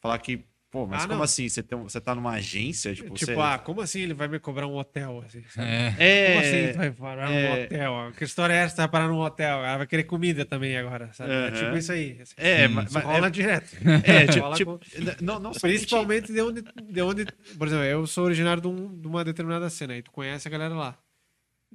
falar 0.00 0.18
que, 0.20 0.44
pô, 0.70 0.86
mas 0.86 1.02
Ah, 1.02 1.06
como 1.06 1.18
não. 1.18 1.24
assim? 1.24 1.48
Você, 1.48 1.62
tem, 1.62 1.78
você 1.78 2.00
tá 2.00 2.14
numa 2.14 2.32
agência? 2.32 2.94
Tipo, 2.94 3.14
Tipo, 3.14 3.32
você... 3.32 3.40
ah, 3.40 3.58
como 3.58 3.80
assim 3.80 4.00
ele 4.00 4.14
vai 4.14 4.28
me 4.28 4.38
cobrar 4.38 4.66
um 4.66 4.74
hotel? 4.76 5.22
Assim, 5.26 5.42
sabe? 5.48 5.68
É. 5.68 5.94
é, 5.98 6.26
Como 6.28 6.40
assim 6.40 6.72
tu 6.72 6.76
vai 6.78 6.90
parar 6.92 7.30
é. 7.30 7.56
num 7.56 7.64
hotel? 7.64 8.12
Que 8.16 8.24
história 8.24 8.52
é 8.54 8.56
essa? 8.58 8.76
Vai 8.76 8.88
parar 8.88 9.08
num 9.08 9.18
hotel? 9.18 9.58
Ela 9.64 9.78
vai 9.78 9.86
querer 9.86 10.04
comida 10.04 10.44
também 10.44 10.76
agora, 10.76 11.12
sabe? 11.12 11.30
É 11.32 11.48
Aham. 11.48 11.52
tipo 11.52 11.76
isso 11.76 11.92
aí. 11.92 12.20
Assim. 12.20 12.34
É, 12.36 12.68
mas, 12.68 12.94
rola 12.94 13.30
direto. 13.30 13.70
é, 14.04 14.26
tipo, 14.26 14.40
rola 14.40 14.56
tipo, 14.56 14.78
com- 14.78 15.24
não, 15.24 15.38
não 15.38 15.52
Principalmente 15.52 16.32
de 16.32 16.40
onde, 16.40 16.62
de 16.62 17.02
onde. 17.02 17.24
Por 17.56 17.66
exemplo, 17.66 17.84
eu 17.84 18.06
sou 18.06 18.24
originário 18.24 18.60
de, 18.62 18.68
um- 18.68 19.00
de 19.00 19.06
uma 19.06 19.24
determinada 19.24 19.68
cena 19.70 19.96
e 19.96 20.02
tu 20.02 20.10
conhece 20.10 20.46
a 20.48 20.50
galera 20.50 20.74
lá. 20.74 20.98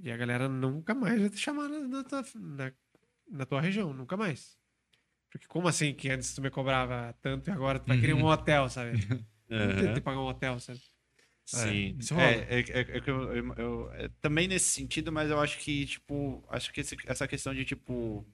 E 0.01 0.11
a 0.11 0.17
galera 0.17 0.49
nunca 0.49 0.95
mais 0.95 1.19
vai 1.19 1.29
te 1.29 1.37
chamar 1.37 1.67
na, 1.69 1.79
na 1.79 2.03
na, 2.35 2.71
na 3.31 3.45
tua 3.45 3.61
região, 3.61 3.93
nunca 3.93 4.17
mais. 4.17 4.57
Porque 5.33 5.47
como 5.47 5.67
assim 5.67 5.93
que 5.95 6.09
antes 6.09 6.33
tu 6.35 6.41
me 6.43 6.49
cobrava 6.51 7.13
tanto 7.21 7.49
e 7.49 7.51
agora 7.51 7.79
tu 7.79 7.87
vai 7.87 7.99
querer 7.99 8.13
um 8.13 8.23
hotel, 8.23 8.69
sabe? 8.69 8.91
Não 9.49 9.75
tem 9.83 9.93
que 9.95 10.01
pagar 10.01 10.19
um 10.19 10.27
hotel, 10.27 10.59
sabe? 10.59 10.79
Sim. 11.45 11.97
É, 12.17 12.59
é, 12.59 12.59
é, 12.59 12.79
é 12.97 13.01
que 13.01 13.09
eu, 13.09 13.33
eu- 13.35 13.53
eu- 13.55 13.91
é, 13.93 14.09
também 14.21 14.47
nesse 14.47 14.67
sentido, 14.69 15.11
mas 15.11 15.29
eu 15.29 15.39
acho 15.41 15.57
que, 15.59 15.85
tipo, 15.87 16.43
acho 16.49 16.71
que 16.71 16.81
esse- 16.81 16.95
essa 17.05 17.27
questão 17.27 17.53
de, 17.53 17.65
tipo. 17.65 18.25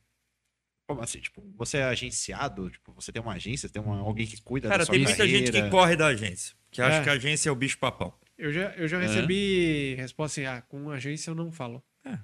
Como 0.88 1.02
assim? 1.02 1.20
Tipo, 1.20 1.42
você 1.56 1.78
é 1.78 1.84
agenciado? 1.84 2.70
Tipo, 2.70 2.92
você 2.94 3.12
tem 3.12 3.22
uma 3.22 3.34
agência, 3.34 3.70
tem 3.70 3.82
uma, 3.82 4.00
alguém 4.00 4.28
que 4.28 4.42
cuida 4.42 4.68
Cara, 4.68 4.80
da 4.80 4.86
sua 4.86 4.94
tem 4.94 5.04
muita 5.04 5.28
gente 5.28 5.46
que 5.46 5.52
carreira? 5.52 5.70
corre 5.70 5.96
da 5.96 6.08
agência. 6.08 6.56
Que 6.72 6.82
acha 6.82 6.98
É. 6.98 7.04
que 7.04 7.10
a 7.10 7.14
agência 7.14 7.50
é 7.50 7.52
o 7.52 7.56
bicho 7.56 7.78
papão. 7.80 8.14
Eu 8.38 8.52
já, 8.52 8.72
eu 8.76 8.88
já 8.88 9.00
recebi 9.00 9.96
resposta 9.96 10.42
assim: 10.42 10.48
ah, 10.48 10.62
com 10.62 10.90
agência 10.90 11.30
eu 11.32 11.36
não 11.36 11.52
falo. 11.52 11.84
É, 12.06 12.18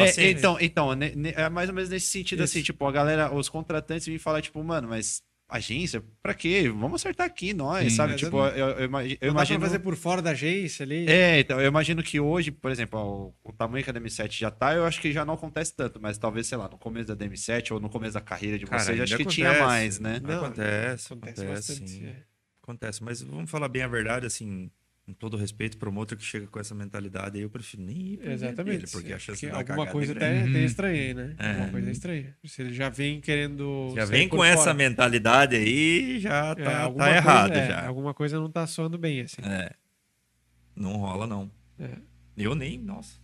Paciência. 0.00 0.38
então, 0.38 0.58
então 0.60 0.94
ne- 0.94 1.14
ne- 1.14 1.32
é 1.36 1.48
mais 1.48 1.68
ou 1.68 1.74
menos 1.74 1.90
nesse 1.90 2.06
sentido, 2.06 2.42
Isso. 2.42 2.52
assim, 2.56 2.62
tipo, 2.62 2.86
a 2.86 2.92
galera, 2.92 3.32
os 3.34 3.48
contratantes 3.48 4.06
vêm 4.06 4.18
falar, 4.18 4.40
tipo, 4.42 4.62
mano, 4.62 4.88
mas 4.88 5.22
agência, 5.48 6.02
pra 6.22 6.34
quê? 6.34 6.68
Vamos 6.68 7.00
acertar 7.02 7.26
aqui, 7.26 7.52
nós, 7.52 7.84
Sim, 7.84 7.96
sabe? 7.96 8.16
Tipo, 8.16 8.38
eu 8.38 8.56
eu, 8.56 8.68
eu, 8.78 8.84
imagi- 8.86 9.18
eu 9.20 9.30
imagino... 9.30 9.60
fazer 9.60 9.78
por 9.78 9.94
fora 9.94 10.20
da 10.22 10.30
agência 10.30 10.82
ali. 10.84 11.06
É, 11.08 11.38
então, 11.40 11.60
eu 11.60 11.68
imagino 11.68 12.02
que 12.02 12.18
hoje, 12.18 12.50
por 12.50 12.70
exemplo, 12.70 12.98
ó, 12.98 13.48
o, 13.48 13.52
tamanho 13.52 13.84
que 13.84 13.90
a 13.90 13.92
DM7 13.92 14.38
já 14.38 14.50
tá, 14.50 14.74
eu 14.74 14.84
acho 14.84 15.00
que 15.00 15.12
já 15.12 15.24
não 15.24 15.34
acontece 15.34 15.74
tanto, 15.76 16.00
mas 16.00 16.16
talvez, 16.18 16.46
sei 16.46 16.58
lá, 16.58 16.68
no 16.68 16.78
começo 16.78 17.06
da 17.06 17.14
DM7 17.14 17.72
ou 17.72 17.78
no 17.80 17.88
começo 17.90 18.14
da 18.14 18.20
carreira 18.20 18.58
de 18.58 18.64
Cara, 18.64 18.82
vocês, 18.82 19.00
acho 19.00 19.16
que 19.18 19.26
tinha 19.26 19.52
mais, 19.62 20.00
né? 20.00 20.18
Não, 20.22 20.44
acontece, 20.44 21.12
Acontece, 21.12 21.42
acontece, 21.42 21.44
bastante. 21.46 21.90
sim. 21.90 22.06
é. 22.06 22.22
Acontece, 22.62 23.04
mas 23.04 23.20
vamos 23.20 23.50
falar 23.50 23.68
bem 23.68 23.82
a 23.82 23.86
verdade, 23.88 24.24
assim, 24.26 24.70
com 25.04 25.12
todo 25.12 25.36
respeito, 25.36 25.76
promotor 25.76 26.16
que 26.16 26.24
chega 26.24 26.46
com 26.46 26.58
essa 26.58 26.74
mentalidade 26.74 27.36
aí, 27.36 27.42
eu 27.42 27.50
prefiro 27.50 27.82
nem 27.82 27.96
ir 27.96 28.12
evento 28.14 28.30
Exatamente. 28.32 28.76
dele, 28.78 28.90
porque 28.90 29.12
a 29.12 29.18
chance 29.18 29.40
Porque 29.46 29.54
alguma 29.54 29.86
cagada 29.86 29.92
coisa 29.92 30.12
é 30.12 30.16
até 30.42 30.60
estranha 30.64 31.14
né? 31.14 31.36
É. 31.38 31.50
Alguma 31.50 31.68
coisa 31.68 31.88
é 31.88 31.92
estranha. 31.92 32.36
Se 32.46 32.62
ele 32.62 32.72
já 32.72 32.88
vem 32.88 33.20
querendo. 33.20 33.92
Já 33.94 34.06
vem 34.06 34.28
com 34.28 34.42
essa 34.42 34.62
fora, 34.62 34.74
mentalidade 34.74 35.56
aí, 35.56 36.18
já 36.20 36.52
é, 36.52 36.54
tá, 36.54 36.70
tá 36.86 36.90
coisa- 36.90 37.10
errado 37.10 37.52
é, 37.52 37.68
já. 37.68 37.86
Alguma 37.86 38.14
coisa 38.14 38.40
não 38.40 38.50
tá 38.50 38.66
soando 38.66 38.96
bem, 38.96 39.20
assim. 39.20 39.42
É. 39.42 39.70
Não 40.74 40.96
rola, 40.96 41.26
não. 41.26 41.50
É. 41.78 41.98
Eu 42.36 42.54
nem, 42.54 42.78
nossa. 42.78 43.18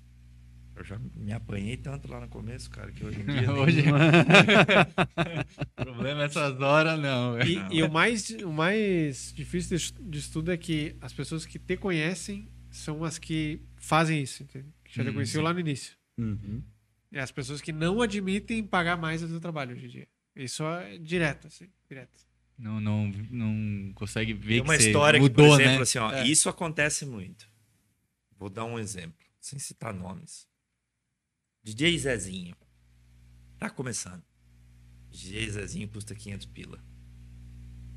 Eu 0.80 0.84
já 0.84 0.98
me 1.14 1.30
apanhei 1.30 1.76
tanto 1.76 2.10
lá 2.10 2.18
no 2.20 2.28
começo, 2.28 2.70
cara, 2.70 2.90
que 2.90 3.04
hoje 3.04 3.20
em 3.20 3.26
dia. 3.26 3.52
Hoje. 3.52 3.82
o 5.78 5.84
problema 5.84 6.22
é 6.22 6.24
essas 6.24 6.58
horas, 6.58 6.98
não. 6.98 7.38
E, 7.42 7.58
e 7.70 7.82
o, 7.82 7.92
mais, 7.92 8.30
o 8.30 8.50
mais 8.50 9.30
difícil 9.36 9.76
de, 10.00 10.18
estudo 10.18 10.50
é 10.50 10.56
que 10.56 10.96
as 11.02 11.12
pessoas 11.12 11.44
que 11.44 11.58
te 11.58 11.76
conhecem 11.76 12.48
são 12.70 13.04
as 13.04 13.18
que 13.18 13.60
fazem 13.76 14.22
isso? 14.22 14.46
Que 14.46 14.64
já 14.88 15.04
te 15.04 15.10
Hum, 15.10 15.14
conheciam 15.14 15.44
lá 15.44 15.52
no 15.52 15.60
início. 15.60 15.94
Uhum. 16.16 16.62
E 17.12 17.18
as 17.18 17.30
pessoas 17.30 17.60
que 17.60 17.72
não 17.72 18.00
admitem 18.00 18.62
pagar 18.64 18.96
mais 18.96 19.22
o 19.22 19.28
teu 19.28 19.38
trabalho 19.38 19.74
hoje 19.76 19.84
em 19.84 19.88
dia. 19.90 20.08
Isso 20.34 20.64
é 20.64 20.96
direto, 20.96 21.48
assim, 21.48 21.68
direto. 21.90 22.24
Não, 22.56 22.80
não, 22.80 23.08
não 23.30 23.92
consegue 23.94 24.32
ver 24.32 24.54
Tem 24.54 24.60
uma 24.62 24.76
que 24.76 24.82
você 24.82 24.88
história 24.88 25.20
mudou, 25.20 25.44
que, 25.44 25.50
por 25.50 25.60
exemplo, 25.60 25.76
né? 25.76 25.82
assim, 25.82 25.98
ó, 25.98 26.12
É. 26.12 26.26
isso 26.26 26.48
acontece 26.48 27.04
muito. 27.04 27.46
Vou 28.38 28.48
dar 28.48 28.64
um 28.64 28.78
exemplo, 28.78 29.26
sem 29.38 29.58
citar 29.58 29.92
nomes. 29.92 30.48
DJ 31.62 31.98
Zezinho. 31.98 32.54
Tá 33.58 33.68
começando. 33.68 34.22
DJ 35.10 35.50
Zezinho 35.50 35.88
custa 35.88 36.14
500 36.14 36.46
pila. 36.46 36.82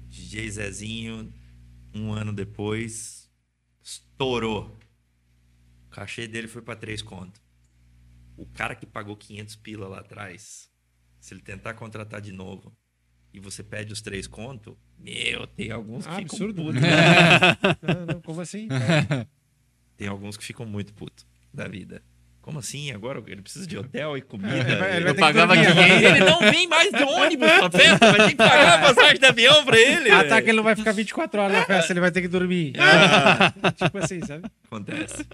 DJ 0.07 0.49
Zezinho, 0.51 1.33
um 1.93 2.11
ano 2.11 2.33
depois, 2.33 3.29
estourou. 3.81 4.77
O 5.87 5.89
cachê 5.89 6.27
dele 6.27 6.47
foi 6.47 6.61
pra 6.61 6.75
3 6.75 7.01
conto. 7.01 7.41
O 8.35 8.45
cara 8.47 8.75
que 8.75 8.85
pagou 8.85 9.15
500 9.15 9.55
pila 9.57 9.87
lá 9.87 9.99
atrás, 9.99 10.69
se 11.19 11.33
ele 11.33 11.41
tentar 11.41 11.75
contratar 11.75 12.19
de 12.19 12.31
novo 12.31 12.75
e 13.31 13.39
você 13.39 13.63
pede 13.63 13.93
os 13.93 14.01
3 14.01 14.27
conto, 14.27 14.77
meu, 14.97 15.47
tem 15.47 15.71
alguns 15.71 16.05
que 16.05 16.11
Ah, 16.11 16.17
ficam 16.17 16.35
absurdo. 16.35 16.63
putos. 16.63 16.81
não, 17.81 18.05
não, 18.07 18.21
como 18.21 18.41
assim? 18.41 18.67
Tem 19.95 20.07
alguns 20.07 20.35
que 20.35 20.43
ficam 20.43 20.65
muito 20.65 20.93
putos 20.93 21.25
da 21.53 21.67
vida. 21.67 22.03
Como 22.43 22.59
assim? 22.59 22.91
Agora 22.91 23.23
ele 23.25 23.41
precisa 23.41 23.65
de 23.65 23.77
hotel 23.77 24.17
e 24.17 24.21
comida. 24.21 24.53
Ele 24.53 24.75
vai- 24.75 24.97
ele 24.97 25.09
Eu 25.09 25.15
pagava 25.15 25.55
dormir 25.55 25.71
500. 25.73 25.87
agora. 25.95 26.09
Ele 26.17 26.19
não 26.29 26.39
vem 26.39 26.67
mais 26.67 26.91
de 26.91 27.03
ônibus 27.03 27.51
pra 27.51 27.71
festa, 27.71 28.11
vai 28.11 28.19
ter 28.19 28.29
que 28.31 28.35
pagar 28.35 28.73
a 28.73 28.81
passagem 28.93 29.17
de 29.19 29.25
avião 29.25 29.63
pra 29.65 29.79
ele. 29.79 30.11
Ah, 30.11 30.23
tá, 30.25 30.41
que 30.41 30.49
ele 30.49 30.57
não 30.57 30.63
vai 30.63 30.75
ficar 30.75 30.91
24 30.91 31.41
horas 31.41 31.57
na 31.57 31.63
festa, 31.65 31.93
ele 31.93 32.01
vai 32.01 32.11
ter 32.11 32.21
que 32.21 32.27
dormir. 32.27 32.73
Ah, 32.77 33.71
tipo 33.71 33.97
assim, 33.97 34.19
sabe? 34.25 34.43
acontece. 34.65 35.25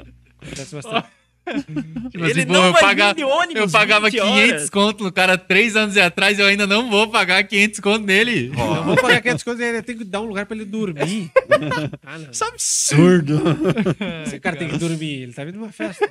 Acontece 0.42 0.76
bastante. 0.76 1.08
Tipo 2.12 2.26
Ele 2.26 2.32
assim, 2.32 2.46
pô, 2.46 2.54
não 2.54 2.66
eu 2.66 2.72
vai 2.74 2.82
paga- 2.82 3.08
vir 3.10 3.16
de 3.16 3.24
ônibus 3.24 3.56
Eu 3.64 3.70
pagava 3.72 4.10
20 4.10 4.22
500 4.22 4.52
horas. 4.52 4.70
conto 4.70 5.04
no 5.04 5.12
cara 5.12 5.38
três 5.38 5.76
anos 5.76 5.98
atrás 5.98 6.38
e 6.38 6.42
eu 6.42 6.48
ainda 6.48 6.68
não 6.68 6.90
vou 6.90 7.08
pagar 7.10 7.44
500 7.44 7.80
conto 7.80 8.06
nele. 8.06 8.50
Não 8.50 8.84
vou 8.84 8.96
pagar 8.96 9.22
500 9.22 9.44
coisas, 9.44 9.66
ele 9.66 9.82
tem 9.82 9.98
que 9.98 10.04
dar 10.04 10.22
um 10.22 10.26
lugar 10.26 10.46
pra 10.46 10.56
ele 10.56 10.66
dormir. 10.66 11.32
Ah. 12.06 12.18
Isso 12.32 12.44
é 12.44 12.48
absurdo. 12.48 13.42
Esse 14.26 14.40
cara 14.40 14.56
tem 14.56 14.70
que 14.70 14.78
dormir, 14.78 15.24
ele 15.24 15.34
tá 15.34 15.44
vindo 15.44 15.58
numa 15.60 15.72
festa. 15.72 16.10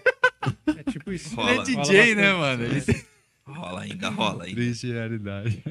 É 0.67 0.91
tipo 0.91 1.11
isso. 1.13 1.35
Rola. 1.35 1.51
Ele 1.53 1.61
é 1.61 1.63
DJ, 1.65 2.15
né, 2.15 2.33
mano? 2.35 2.65
Ele... 2.65 2.83
Rola 3.47 3.81
ainda, 3.83 4.09
rola 4.11 4.45
ainda. 4.45 4.57
Triste 4.57 4.93
realidade. 4.93 5.63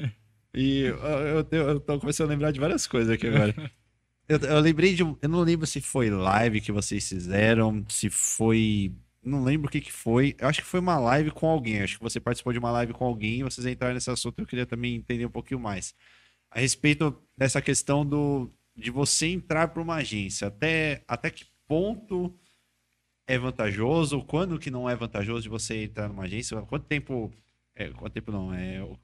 E 0.54 0.80
eu, 0.82 0.96
eu, 0.98 1.44
tenho- 1.44 1.62
eu 1.68 1.80
tô 1.80 1.98
começando 2.00 2.28
a 2.28 2.30
lembrar 2.32 2.50
de 2.50 2.58
várias 2.60 2.86
coisas 2.86 3.10
aqui 3.12 3.26
agora. 3.28 3.54
Eu, 4.28 4.38
eu 4.40 4.60
lembrei 4.60 4.92
de. 4.94 5.02
um- 5.02 5.16
Eu 5.22 5.28
não 5.30 5.40
lembro 5.40 5.66
se 5.66 5.80
foi 5.80 6.10
live 6.10 6.60
que 6.60 6.70
vocês 6.70 7.08
fizeram, 7.08 7.82
se 7.88 8.10
foi. 8.10 8.92
Não 9.22 9.42
lembro 9.42 9.68
o 9.68 9.70
que 9.70 9.80
que 9.80 9.92
foi. 9.92 10.34
Eu 10.38 10.48
acho 10.48 10.60
que 10.60 10.66
foi 10.66 10.80
uma 10.80 10.98
live 10.98 11.30
com 11.30 11.48
alguém. 11.48 11.82
Acho 11.82 11.96
que 11.96 12.02
você 12.02 12.20
participou 12.20 12.52
de 12.52 12.58
uma 12.58 12.70
live 12.70 12.92
com 12.92 13.04
alguém 13.04 13.40
e 13.40 13.42
vocês 13.42 13.66
entraram 13.66 13.94
nesse 13.94 14.10
assunto. 14.10 14.38
Eu 14.38 14.46
queria 14.46 14.66
também 14.66 14.94
entender 14.94 15.26
um 15.26 15.30
pouquinho 15.30 15.60
mais. 15.60 15.94
A 16.50 16.60
respeito 16.60 17.16
dessa 17.36 17.60
questão 17.60 18.06
do, 18.06 18.50
de 18.76 18.90
você 18.90 19.26
entrar 19.26 19.68
para 19.68 19.82
uma 19.82 19.96
agência. 19.96 20.48
Até, 20.48 21.02
até 21.06 21.30
que 21.30 21.46
ponto 21.66 22.34
é 23.26 23.38
vantajoso? 23.38 24.22
Quando 24.24 24.58
que 24.58 24.70
não 24.70 24.88
é 24.88 24.96
vantajoso 24.96 25.42
de 25.42 25.48
você 25.48 25.84
entrar 25.84 26.08
numa 26.08 26.24
agência? 26.24 26.60
Quanto 26.62 26.86
tempo. 26.86 27.32
É, 27.74 27.90
quanto 27.90 28.12
tempo 28.12 28.32
não? 28.32 28.54
É, 28.54 28.82
o 28.82 28.98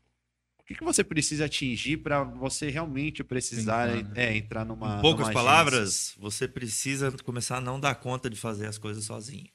o 0.64 0.66
que, 0.66 0.74
que 0.76 0.84
você 0.84 1.04
precisa 1.04 1.44
atingir 1.44 1.98
para 1.98 2.24
você 2.24 2.70
realmente 2.70 3.22
precisar 3.22 3.90
Pensar, 3.90 4.14
né? 4.14 4.24
é, 4.28 4.34
entrar 4.34 4.64
numa. 4.64 4.96
Em 4.96 5.00
poucas 5.02 5.26
numa 5.26 5.34
palavras, 5.34 6.14
você 6.16 6.48
precisa 6.48 7.12
começar 7.22 7.58
a 7.58 7.60
não 7.60 7.78
dar 7.78 7.94
conta 7.96 8.30
de 8.30 8.36
fazer 8.36 8.66
as 8.66 8.78
coisas 8.78 9.04
sozinho. 9.04 9.46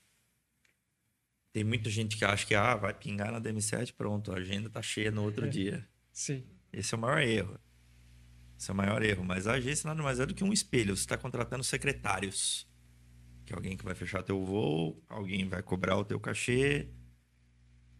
Tem 1.52 1.64
muita 1.64 1.90
gente 1.90 2.16
que 2.16 2.24
acha 2.24 2.46
que 2.46 2.54
ah, 2.54 2.76
vai 2.76 2.94
pingar 2.94 3.32
na 3.32 3.42
DM7, 3.42 3.94
pronto, 3.94 4.32
a 4.32 4.36
agenda 4.36 4.70
tá 4.70 4.82
cheia 4.82 5.10
no 5.10 5.24
outro 5.24 5.50
dia. 5.50 5.88
Sim. 6.12 6.44
Esse 6.72 6.94
é 6.94 6.98
o 6.98 7.02
maior 7.02 7.22
erro. 7.22 7.60
Esse 8.58 8.70
é 8.70 8.74
o 8.74 8.78
maior 8.78 9.02
erro. 9.02 9.24
Mas 9.24 9.48
a 9.48 9.54
agência 9.54 9.88
nada 9.88 10.04
mais 10.04 10.20
é 10.20 10.26
do 10.26 10.36
que 10.36 10.44
um 10.44 10.54
espelho. 10.54 10.96
Você 10.96 11.04
está 11.04 11.18
contratando 11.18 11.64
secretários. 11.64 12.68
Que 13.46 13.54
é 13.54 13.56
alguém 13.56 13.76
que 13.76 13.84
vai 13.84 13.96
fechar 13.96 14.22
teu 14.22 14.44
voo, 14.44 15.04
alguém 15.10 15.48
vai 15.48 15.64
cobrar 15.64 15.98
o 15.98 16.06
teu 16.06 16.20
cachê. 16.20 16.90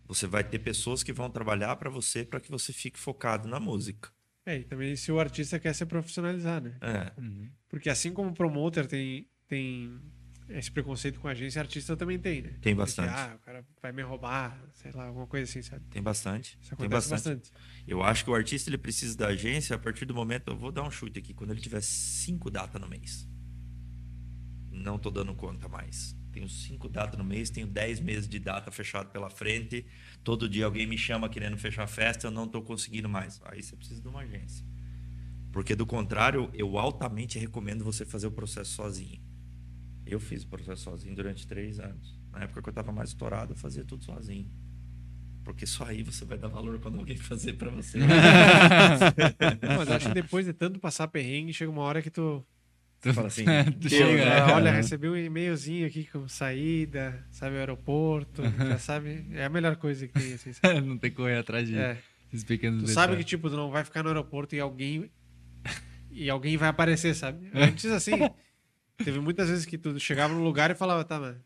Você 0.06 0.28
vai 0.28 0.44
ter 0.44 0.60
pessoas 0.60 1.02
que 1.02 1.14
vão 1.14 1.30
trabalhar 1.30 1.76
para 1.78 1.90
você 1.90 2.24
para 2.24 2.40
que 2.40 2.52
você 2.52 2.72
fique 2.72 3.00
focado 3.00 3.48
na 3.48 3.60
música. 3.60 4.12
É, 4.46 4.58
e 4.58 4.64
também 4.64 4.96
se 4.96 5.12
o 5.12 5.20
artista 5.20 5.60
quer 5.60 5.74
se 5.74 5.86
profissionalizar, 5.86 6.62
né? 6.62 6.78
É. 6.82 7.12
Porque 7.68 7.90
assim 7.90 8.12
como 8.12 8.30
o 8.30 8.34
promoter 8.34 8.88
tem, 8.88 9.30
tem 9.48 10.02
esse 10.50 10.72
preconceito 10.72 11.20
com 11.20 11.28
a 11.28 11.32
agência, 11.32 11.62
artista 11.62 11.96
também 11.96 12.18
tem, 12.18 12.42
né? 12.42 12.50
Tem 12.50 12.58
Porque, 12.58 12.76
bastante. 12.76 13.10
ah, 13.10 13.36
o 13.36 13.40
cara 13.40 13.66
vai 13.82 13.92
me 13.92 14.02
roubar, 14.02 14.60
sei 14.74 14.92
lá, 14.92 15.06
alguma 15.06 15.28
coisa 15.28 15.50
assim, 15.50 15.62
sabe? 15.62 15.86
Tem 15.90 16.02
bastante. 16.02 16.58
Isso 16.62 16.76
Tem 16.76 16.90
bastante. 16.90 17.24
bastante. 17.24 17.52
Eu 17.88 18.02
acho 18.04 18.24
que 18.24 18.30
o 18.30 18.36
artista 18.36 18.70
ele 18.70 18.78
precisa 18.78 19.16
da 19.16 19.28
agência 19.28 19.76
a 19.76 19.80
partir 19.80 20.06
do 20.06 20.14
momento. 20.14 20.50
Eu 20.52 20.58
vou 20.58 20.72
dar 20.72 20.84
um 20.84 20.92
chute 20.92 21.20
aqui. 21.20 21.34
Quando 21.34 21.52
ele 21.52 21.62
tiver 21.62 21.82
cinco 21.82 22.50
datas 22.50 22.82
no 22.82 22.88
mês. 22.88 23.28
Não 24.72 24.98
tô 24.98 25.12
dando 25.12 25.36
conta 25.36 25.68
mais. 25.68 26.16
Tenho 26.32 26.48
cinco 26.48 26.88
datas 26.88 27.18
no 27.18 27.24
mês, 27.24 27.50
tenho 27.50 27.68
dez 27.68 28.00
meses 28.00 28.28
de 28.30 28.40
data 28.40 28.72
fechado 28.72 29.10
pela 29.12 29.30
frente. 29.30 29.86
Todo 30.24 30.48
dia 30.48 30.66
alguém 30.66 30.88
me 30.88 30.98
chama 30.98 31.28
querendo 31.28 31.58
fechar 31.58 31.84
a 31.84 31.88
festa, 31.88 32.28
eu 32.28 32.32
não 32.32 32.48
tô 32.48 32.62
conseguindo 32.62 33.10
mais. 33.10 33.42
Aí 33.46 33.62
você 33.62 33.76
precisa 33.76 34.02
de 34.02 34.08
uma 34.08 34.22
agência. 34.22 34.66
Porque 35.52 35.76
do 35.76 35.86
contrário, 35.86 36.50
eu 36.54 36.78
altamente 36.78 37.40
recomendo 37.40 37.84
você 37.84 38.06
fazer 38.06 38.28
o 38.28 38.32
processo 38.32 38.72
sozinho. 38.72 39.20
Eu 40.10 40.20
fiz 40.20 40.44
o 40.44 40.48
processo 40.48 40.84
sozinho 40.84 41.16
durante 41.16 41.46
três 41.48 41.80
anos. 41.80 42.20
Na 42.32 42.44
época 42.44 42.62
que 42.62 42.70
eu 42.70 42.74
tava 42.74 42.92
mais 42.92 43.10
estourado, 43.10 43.54
eu 43.54 43.58
fazia 43.58 43.84
tudo 43.86 44.04
sozinho. 44.04 44.50
Porque 45.44 45.66
só 45.66 45.86
aí 45.86 46.04
você 46.04 46.26
vai 46.26 46.38
dar 46.38 46.48
valor 46.48 46.80
quando 46.80 47.00
alguém 47.00 47.18
fazer 47.18 47.54
para 47.54 47.70
você. 47.72 47.98
Mas 49.78 49.90
acho 49.92 50.08
que 50.10 50.14
depois 50.22 50.46
de 50.46 50.54
tanto 50.54 50.80
passar 50.80 51.08
perrengue, 51.08 51.54
chega 51.54 51.72
uma 51.72 51.82
hora 51.82 52.02
que 52.02 52.10
tu, 52.10 52.46
Você 53.00 53.14
fala 53.14 53.28
assim, 53.28 53.46
Tu 53.82 53.90
chega, 53.90 54.24
ah, 54.46 54.50
é. 54.50 54.54
olha, 54.54 54.72
recebi 54.72 55.10
um 55.10 55.16
e-mailzinho 55.16 55.88
aqui 55.88 56.06
com 56.06 56.28
saída, 56.28 57.26
sabe, 57.32 57.56
o 57.56 57.60
aeroporto, 57.60 58.44
já 58.44 58.78
sabe, 58.78 59.26
é 59.32 59.46
a 59.46 59.50
melhor 59.50 59.76
coisa 59.78 60.08
que 60.08 60.14
tem, 60.14 60.34
assim, 60.34 60.54
sabe? 60.54 60.82
Não 60.82 60.98
tem 60.98 61.10
que 61.10 61.16
correr 61.18 61.38
atrás 61.38 61.68
de 61.68 61.78
É. 61.78 61.98
esses 62.32 62.44
pequenos 62.44 62.84
Tu 62.84 62.88
detalhes. 62.88 62.94
sabe 63.10 63.18
que, 63.18 63.24
tipo, 63.24 63.50
tu 63.50 63.56
não 63.56 63.72
vai 63.72 63.84
ficar 63.84 64.04
no 64.04 64.10
aeroporto 64.10 64.56
e 64.56 64.60
alguém. 64.60 65.10
E 66.12 66.30
alguém 66.30 66.58
vai 66.58 66.70
aparecer, 66.70 67.16
sabe? 67.16 67.50
Antes, 67.54 67.86
assim. 67.86 68.12
Teve 69.04 69.20
muitas 69.20 69.50
vezes 69.50 69.66
que 69.66 69.78
tu 69.78 70.00
chegava 70.00 70.34
no 70.34 70.44
lugar 70.44 70.72
e 70.72 70.76
falava, 70.76 71.04
tá, 71.04 71.20
mano. 71.20 71.42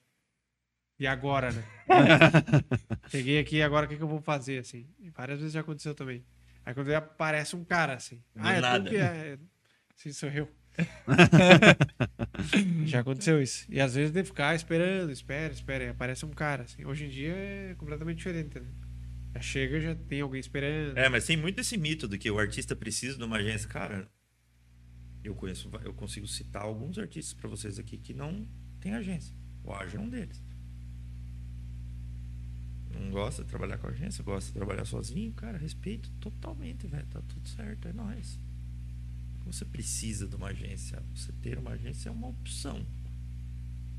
E 1.00 1.08
agora, 1.08 1.52
né? 1.52 1.64
Cheguei 3.10 3.40
aqui, 3.40 3.62
agora 3.62 3.86
o 3.86 3.90
que, 3.90 3.98
que 3.98 4.04
eu 4.04 4.08
vou 4.08 4.22
fazer, 4.22 4.60
assim? 4.60 4.88
E 5.00 5.10
várias 5.10 5.40
vezes 5.40 5.54
já 5.54 5.62
aconteceu 5.62 5.96
também. 5.96 6.24
Aí 6.66 6.74
quando 6.74 6.94
aparece 6.94 7.56
um 7.56 7.64
cara, 7.64 7.94
assim. 7.94 8.18
Do 8.36 8.48
ah, 8.48 8.54
é 8.54 8.62
nada. 8.62 8.90
que 8.90 8.96
é. 8.96 9.38
Sim, 9.96 10.14
sou 10.14 10.30
eu. 10.30 10.48
já 12.86 13.02
aconteceu 13.02 13.42
isso. 13.42 13.66
E 13.70 13.80
às 13.80 13.96
vezes 13.96 14.12
de 14.12 14.24
ficar 14.24 14.56
esperando, 14.56 15.12
espera, 15.12 15.52
espera. 15.52 15.84
E 15.84 15.90
aparece 15.90 16.26
um 16.26 16.32
cara, 16.32 16.64
assim. 16.64 16.86
Hoje 16.86 17.06
em 17.06 17.10
dia 17.10 17.34
é 17.34 17.76
completamente 17.78 18.18
diferente, 18.18 18.60
né? 18.60 18.68
Já 19.36 19.42
chega, 19.42 19.80
já 19.80 19.96
tem 19.96 20.22
alguém 20.22 20.40
esperando. 20.40 20.98
É, 20.98 21.10
mas 21.10 21.26
tem 21.26 21.36
muito 21.36 21.60
esse 21.60 21.76
mito 21.76 22.08
do 22.08 22.18
que 22.18 22.30
o 22.30 22.40
artista 22.40 22.76
precisa 22.76 23.18
de 23.18 23.24
uma 23.24 23.38
agência. 23.38 23.68
Cara, 23.68 24.08
eu 25.24 25.36
conheço, 25.36 25.70
eu 25.84 25.94
consigo 25.94 26.28
citar 26.28 26.64
alguns 26.64 26.98
artistas 26.98 27.34
para 27.34 27.50
vocês 27.50 27.80
aqui 27.80 27.98
que 27.98 28.14
não 28.14 28.45
tem 28.80 28.94
agência. 28.94 29.34
O 29.64 29.72
Aja 29.72 29.98
é 29.98 30.02
um 30.02 30.10
deles. 30.10 30.41
Não 32.91 33.10
gosta 33.10 33.44
de 33.44 33.50
trabalhar 33.50 33.78
com 33.78 33.88
agência, 33.88 34.24
gosta 34.24 34.48
de 34.50 34.54
trabalhar 34.54 34.86
sozinho. 34.86 35.34
Cara, 35.34 35.58
respeito 35.58 36.12
totalmente, 36.20 36.86
velho. 36.86 37.08
Tá 37.08 37.22
tudo 37.22 37.48
certo, 37.48 37.88
é 37.88 37.94
nóis. 37.94 38.40
Você 39.45 39.66
precisa 39.66 40.28
de 40.28 40.36
uma 40.36 40.48
agência. 40.48 41.02
Você 41.16 41.32
ter 41.32 41.58
uma 41.58 41.72
agência 41.72 42.10
é 42.10 42.12
uma 42.12 42.28
opção 42.28 42.86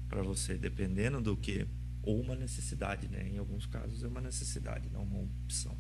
para 0.08 0.22
você, 0.22 0.56
dependendo 0.56 1.20
do 1.20 1.36
que. 1.36 1.66
Ou 2.02 2.20
uma 2.20 2.36
necessidade, 2.36 3.08
né? 3.08 3.28
Em 3.30 3.38
alguns 3.38 3.64
casos 3.64 4.04
é 4.04 4.08
uma 4.08 4.20
necessidade, 4.20 4.90
não 4.90 5.02
uma 5.02 5.20
opção. 5.20 5.74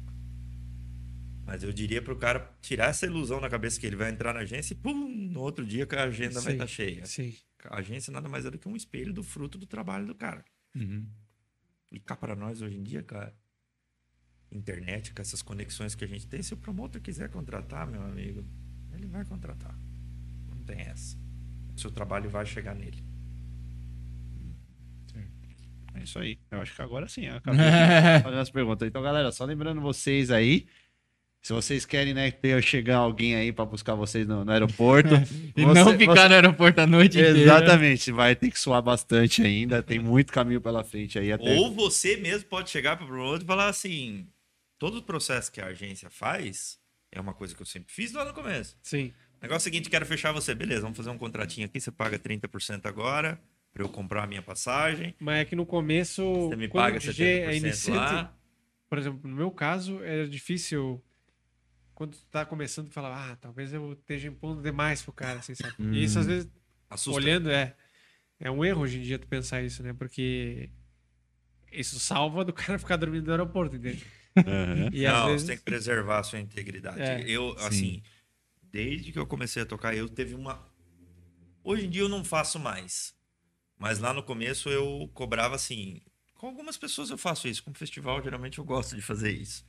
Mas 1.46 1.62
eu 1.62 1.72
diria 1.72 2.00
pro 2.00 2.16
cara 2.16 2.50
tirar 2.62 2.88
essa 2.88 3.06
ilusão 3.06 3.40
na 3.40 3.50
cabeça 3.50 3.78
que 3.78 3.86
ele 3.86 3.96
vai 3.96 4.10
entrar 4.10 4.32
na 4.32 4.40
agência 4.40 4.72
e 4.72 4.76
pum, 4.76 5.08
no 5.08 5.40
outro 5.40 5.64
dia 5.64 5.86
que 5.86 5.94
a 5.94 6.04
agenda 6.04 6.40
vai 6.40 6.52
Sim, 6.52 6.52
estar 6.52 6.66
cheia. 6.66 7.06
Sim. 7.06 7.36
A 7.64 7.78
agência 7.78 8.12
nada 8.12 8.28
mais 8.28 8.44
é 8.46 8.50
do 8.50 8.58
que 8.58 8.68
um 8.68 8.76
espelho 8.76 9.12
do 9.12 9.22
fruto 9.22 9.58
do 9.58 9.66
trabalho 9.66 10.06
do 10.06 10.14
cara. 10.14 10.44
Uhum. 10.74 11.06
E 11.92 12.00
cá 12.00 12.16
para 12.16 12.34
nós 12.34 12.62
hoje 12.62 12.76
em 12.76 12.82
dia, 12.82 13.02
cara, 13.02 13.34
internet, 14.50 15.12
com 15.12 15.20
essas 15.20 15.42
conexões 15.42 15.94
que 15.94 16.04
a 16.04 16.08
gente 16.08 16.26
tem, 16.26 16.42
se 16.42 16.54
o 16.54 16.56
promotor 16.56 17.00
quiser 17.00 17.28
contratar, 17.30 17.86
meu 17.86 18.02
amigo, 18.02 18.44
ele 18.92 19.06
vai 19.06 19.24
contratar. 19.24 19.78
Não 20.48 20.58
tem 20.64 20.80
essa. 20.80 21.16
O 21.76 21.80
seu 21.80 21.90
trabalho 21.90 22.30
vai 22.30 22.46
chegar 22.46 22.74
nele. 22.74 23.04
É 25.94 26.02
isso 26.02 26.18
aí. 26.18 26.38
Eu 26.50 26.60
acho 26.60 26.74
que 26.74 26.82
agora 26.82 27.08
sim. 27.08 27.26
eu 27.26 27.36
Acabei 27.36 27.60
de 27.60 28.22
fazer 28.24 28.38
as 28.38 28.50
perguntas. 28.50 28.86
Então, 28.86 29.00
galera, 29.00 29.30
só 29.30 29.44
lembrando 29.44 29.80
vocês 29.80 30.30
aí. 30.30 30.66
Se 31.44 31.52
vocês 31.52 31.84
querem, 31.84 32.14
né, 32.14 32.30
ter 32.30 32.62
chegar 32.62 32.96
alguém 32.96 33.34
aí 33.34 33.52
para 33.52 33.66
buscar 33.66 33.94
vocês 33.94 34.26
no, 34.26 34.46
no 34.46 34.50
aeroporto. 34.50 35.10
E 35.54 35.62
você- 35.62 35.84
não 35.84 35.98
ficar 35.98 36.14
você- 36.14 36.28
no 36.28 36.34
aeroporto 36.36 36.80
a 36.80 36.86
noite 36.86 37.18
inteira. 37.18 37.38
Exatamente, 37.38 38.10
vai 38.10 38.34
ter 38.34 38.50
que 38.50 38.58
suar 38.58 38.80
bastante 38.80 39.42
ainda. 39.42 39.82
Tem 39.82 39.98
muito 39.98 40.32
caminho 40.32 40.58
pela 40.58 40.82
frente 40.82 41.18
aí. 41.18 41.30
Até... 41.30 41.54
Ou 41.56 41.70
você 41.70 42.16
mesmo 42.16 42.48
pode 42.48 42.70
chegar 42.70 42.96
para 42.96 43.04
o 43.04 43.08
promotor 43.08 43.42
e 43.42 43.44
falar 43.44 43.68
assim: 43.68 44.26
todo 44.78 44.96
o 44.96 45.02
processo 45.02 45.52
que 45.52 45.60
a 45.60 45.66
agência 45.66 46.08
faz 46.08 46.78
é 47.12 47.20
uma 47.20 47.34
coisa 47.34 47.54
que 47.54 47.60
eu 47.60 47.66
sempre 47.66 47.92
fiz 47.92 48.14
lá 48.14 48.24
no 48.24 48.32
começo. 48.32 48.74
Sim. 48.82 49.12
Negócio 49.42 49.56
é 49.56 49.60
o 49.60 49.72
seguinte, 49.72 49.90
quero 49.90 50.06
fechar 50.06 50.32
você. 50.32 50.54
Beleza, 50.54 50.80
vamos 50.80 50.96
fazer 50.96 51.10
um 51.10 51.18
contratinho 51.18 51.66
aqui, 51.66 51.78
você 51.78 51.90
paga 51.92 52.18
30% 52.18 52.86
agora 52.86 53.38
para 53.70 53.82
eu 53.82 53.88
comprar 53.90 54.24
a 54.24 54.26
minha 54.26 54.40
passagem. 54.40 55.14
Mas 55.20 55.40
é 55.40 55.44
que 55.44 55.54
no 55.54 55.66
começo, 55.66 56.22
Você 56.48 56.56
me 56.56 56.68
quando 56.68 56.84
paga 56.84 56.96
o 56.96 57.00
DJ 57.00 57.26
é 57.40 57.50
70% 57.50 57.56
iniciante, 57.58 57.98
lá. 58.14 58.34
por 58.88 58.96
exemplo, 58.96 59.20
no 59.28 59.36
meu 59.36 59.50
caso, 59.50 60.02
era 60.02 60.26
difícil 60.26 61.02
quando 61.94 62.16
tu 62.16 62.26
tá 62.30 62.44
começando 62.44 62.90
falar, 62.90 63.32
ah, 63.32 63.36
talvez 63.36 63.72
eu 63.72 63.92
esteja 63.92 64.28
impondo 64.28 64.62
demais 64.62 65.02
pro 65.02 65.12
cara, 65.12 65.38
assim, 65.38 65.54
sabe? 65.54 65.74
E 65.78 66.04
isso 66.04 66.18
às 66.18 66.26
vezes, 66.26 66.48
Assusta. 66.90 67.20
olhando, 67.20 67.50
é, 67.50 67.76
é 68.40 68.50
um 68.50 68.64
erro 68.64 68.82
hoje 68.82 68.98
em 68.98 69.02
dia 69.02 69.18
tu 69.18 69.26
pensar 69.26 69.62
isso, 69.62 69.82
né? 69.82 69.92
Porque 69.92 70.70
isso 71.70 71.98
salva 71.98 72.44
do 72.44 72.52
cara 72.52 72.78
ficar 72.80 72.96
dormindo 72.96 73.26
no 73.26 73.32
aeroporto, 73.32 73.76
entende? 73.76 74.04
Aham. 74.36 74.90
E 74.92 75.06
não, 75.06 75.26
vezes... 75.26 75.42
você 75.42 75.46
tem 75.48 75.56
que 75.58 75.64
preservar 75.64 76.18
a 76.18 76.22
sua 76.24 76.40
integridade. 76.40 77.00
É. 77.00 77.24
eu, 77.28 77.54
assim, 77.58 78.02
desde 78.62 79.12
que 79.12 79.18
eu 79.18 79.26
comecei 79.26 79.62
a 79.62 79.66
tocar, 79.66 79.94
eu 79.94 80.08
teve 80.08 80.34
uma. 80.34 80.66
Hoje 81.62 81.86
em 81.86 81.90
dia 81.90 82.02
eu 82.02 82.08
não 82.08 82.24
faço 82.24 82.58
mais. 82.58 83.14
Mas 83.78 83.98
lá 83.98 84.12
no 84.12 84.22
começo 84.22 84.68
eu 84.68 85.08
cobrava 85.14 85.54
assim. 85.54 86.00
Com 86.34 86.48
algumas 86.48 86.76
pessoas 86.76 87.10
eu 87.10 87.18
faço 87.18 87.46
isso. 87.46 87.62
Com 87.62 87.72
festival, 87.72 88.22
geralmente 88.22 88.58
eu 88.58 88.64
gosto 88.64 88.96
de 88.96 89.02
fazer 89.02 89.30
isso. 89.30 89.64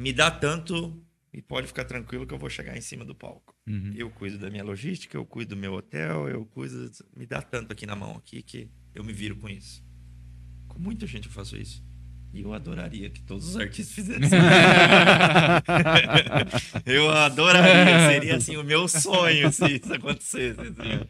Me 0.00 0.14
dá 0.14 0.30
tanto 0.30 0.98
e 1.30 1.42
pode 1.42 1.66
ficar 1.66 1.84
tranquilo 1.84 2.26
que 2.26 2.32
eu 2.32 2.38
vou 2.38 2.48
chegar 2.48 2.74
em 2.74 2.80
cima 2.80 3.04
do 3.04 3.14
palco. 3.14 3.54
Uhum. 3.68 3.92
Eu 3.94 4.08
cuido 4.08 4.38
da 4.38 4.48
minha 4.48 4.64
logística, 4.64 5.14
eu 5.14 5.26
cuido 5.26 5.54
do 5.54 5.60
meu 5.60 5.74
hotel, 5.74 6.26
eu 6.26 6.46
cuido. 6.46 6.90
Me 7.14 7.26
dá 7.26 7.42
tanto 7.42 7.74
aqui 7.74 7.84
na 7.84 7.94
mão 7.94 8.16
aqui 8.16 8.42
que 8.42 8.70
eu 8.94 9.04
me 9.04 9.12
viro 9.12 9.36
com 9.36 9.46
isso. 9.46 9.84
Com 10.68 10.78
muita 10.78 11.06
gente 11.06 11.26
eu 11.26 11.32
faço 11.32 11.54
isso. 11.54 11.84
E 12.32 12.40
eu 12.40 12.54
adoraria 12.54 13.10
que 13.10 13.20
todos 13.20 13.46
os 13.46 13.58
artistas 13.58 13.94
fizessem. 13.94 14.38
eu 16.86 17.10
adoraria, 17.10 18.08
seria 18.10 18.36
assim 18.36 18.56
o 18.56 18.64
meu 18.64 18.88
sonho 18.88 19.52
se 19.52 19.66
isso 19.66 19.92
acontecesse. 19.92 20.60
assim. 20.62 21.04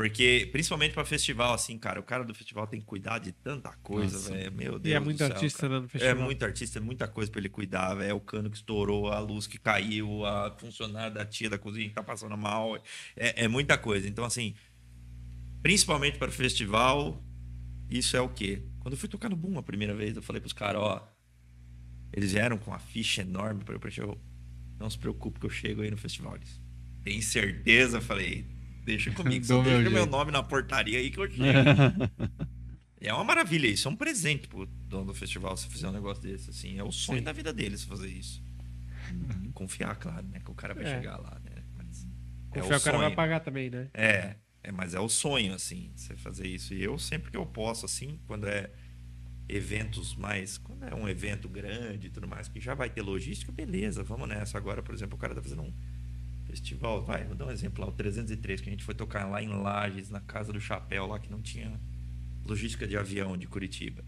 Porque, 0.00 0.48
principalmente 0.50 0.94
pra 0.94 1.04
festival, 1.04 1.52
assim, 1.52 1.76
cara, 1.76 2.00
o 2.00 2.02
cara 2.02 2.24
do 2.24 2.34
festival 2.34 2.66
tem 2.66 2.80
que 2.80 2.86
cuidar 2.86 3.18
de 3.18 3.32
tanta 3.32 3.70
coisa, 3.82 4.30
velho. 4.32 4.50
Meu 4.50 4.78
Deus. 4.78 4.90
E 4.90 4.96
é 4.96 4.98
muito 4.98 5.18
céu, 5.18 5.26
artista 5.26 5.58
cara. 5.68 5.74
né, 5.74 5.80
no 5.80 5.84
É 5.84 5.88
festival. 5.90 6.24
muito 6.24 6.42
artista, 6.42 6.78
é 6.78 6.80
muita 6.80 7.06
coisa 7.06 7.30
pra 7.30 7.38
ele 7.38 7.50
cuidar, 7.50 7.94
velho. 7.96 8.10
É 8.10 8.14
o 8.14 8.18
cano 8.20 8.48
que 8.48 8.56
estourou, 8.56 9.08
a 9.12 9.18
luz 9.18 9.46
que 9.46 9.58
caiu, 9.58 10.24
a 10.24 10.56
funcionária 10.58 11.10
da 11.10 11.26
tia 11.26 11.50
da 11.50 11.58
cozinha 11.58 11.86
que 11.86 11.94
tá 11.94 12.02
passando 12.02 12.34
mal. 12.34 12.78
É, 13.14 13.44
é 13.44 13.46
muita 13.46 13.76
coisa. 13.76 14.08
Então, 14.08 14.24
assim, 14.24 14.54
principalmente 15.62 16.16
para 16.16 16.30
o 16.30 16.32
festival, 16.32 17.22
isso 17.90 18.16
é 18.16 18.22
o 18.22 18.28
quê? 18.30 18.62
Quando 18.78 18.94
eu 18.94 18.98
fui 18.98 19.06
tocar 19.06 19.28
no 19.28 19.36
Boom 19.36 19.58
a 19.58 19.62
primeira 19.62 19.94
vez, 19.94 20.16
eu 20.16 20.22
falei 20.22 20.40
pros 20.40 20.54
caras, 20.54 20.80
ó. 20.80 21.06
Eles 22.10 22.32
vieram 22.32 22.56
com 22.56 22.70
uma 22.70 22.78
ficha 22.78 23.20
enorme 23.20 23.64
para 23.64 23.74
eu 23.74 23.90
show. 23.90 24.18
Não 24.78 24.88
se 24.88 24.98
preocupe 24.98 25.38
que 25.38 25.44
eu 25.44 25.50
chego 25.50 25.82
aí 25.82 25.90
no 25.90 25.98
festival. 25.98 26.36
Eles, 26.36 26.58
tem 27.04 27.20
certeza? 27.20 27.98
Eu 27.98 28.02
falei, 28.02 28.46
deixa 28.84 29.10
comigo, 29.14 29.44
só 29.44 29.54
meu 29.54 29.64
deixa 29.64 29.90
meu 29.90 29.98
jeito. 30.02 30.10
nome 30.10 30.30
na 30.32 30.42
portaria 30.42 30.98
aí 30.98 31.10
que 31.10 31.18
eu 31.18 31.30
chego. 31.30 31.40
É 33.02 33.14
uma 33.14 33.24
maravilha 33.24 33.66
isso, 33.66 33.88
é 33.88 33.90
um 33.90 33.96
presente 33.96 34.46
pro 34.46 34.66
dono 34.66 35.06
do 35.06 35.14
festival 35.14 35.56
se 35.56 35.66
fizer 35.68 35.88
um 35.88 35.92
negócio 35.92 36.22
desse, 36.22 36.50
assim. 36.50 36.78
É 36.78 36.84
o 36.84 36.92
sonho 36.92 37.20
Sim. 37.20 37.24
da 37.24 37.32
vida 37.32 37.50
deles 37.50 37.82
fazer 37.82 38.08
isso. 38.10 38.42
Confiar, 39.54 39.96
claro, 39.96 40.26
né? 40.28 40.38
Que 40.44 40.50
o 40.50 40.54
cara 40.54 40.74
vai 40.74 40.84
É. 40.84 40.96
chegar 40.96 41.16
lá, 41.16 41.40
né? 41.42 41.62
Mas 41.78 42.04
é 42.52 42.60
Confiar 42.60 42.76
o 42.76 42.78
o 42.78 42.84
cara 42.84 42.98
vai 42.98 43.14
pagar 43.14 43.40
também, 43.40 43.70
né? 43.70 43.88
É, 43.94 44.36
é, 44.62 44.70
mas 44.70 44.92
é 44.92 45.00
o 45.00 45.08
sonho, 45.08 45.54
assim, 45.54 45.90
você 45.96 46.14
fazer 46.14 46.46
isso. 46.46 46.74
E 46.74 46.82
eu, 46.82 46.98
sempre 46.98 47.30
que 47.30 47.38
eu 47.38 47.46
posso, 47.46 47.86
assim, 47.86 48.20
quando 48.26 48.46
é 48.46 48.70
eventos 49.48 50.14
mais. 50.14 50.58
Quando 50.58 50.84
é 50.84 50.94
um 50.94 51.08
evento 51.08 51.48
grande 51.48 52.08
e 52.08 52.10
tudo 52.10 52.28
mais, 52.28 52.48
que 52.48 52.60
já 52.60 52.74
vai 52.74 52.90
ter 52.90 53.00
logística, 53.00 53.50
beleza, 53.50 54.02
vamos 54.02 54.28
nessa. 54.28 54.58
Agora, 54.58 54.82
por 54.82 54.94
exemplo, 54.94 55.16
o 55.16 55.18
cara 55.18 55.34
tá 55.34 55.42
fazendo 55.42 55.62
um 55.62 55.72
festival, 56.50 57.04
vai, 57.04 57.24
vou 57.24 57.34
dar 57.34 57.46
um 57.46 57.50
exemplo 57.50 57.84
lá, 57.84 57.90
o 57.90 57.92
303, 57.92 58.60
que 58.60 58.68
a 58.68 58.72
gente 58.72 58.84
foi 58.84 58.94
tocar 58.94 59.26
lá 59.26 59.42
em 59.42 59.48
Lages, 59.48 60.10
na 60.10 60.20
Casa 60.20 60.52
do 60.52 60.60
Chapéu, 60.60 61.06
lá 61.06 61.18
que 61.18 61.30
não 61.30 61.40
tinha 61.40 61.80
logística 62.44 62.86
de 62.86 62.96
avião 62.96 63.36
de 63.36 63.46
Curitiba. 63.46 64.04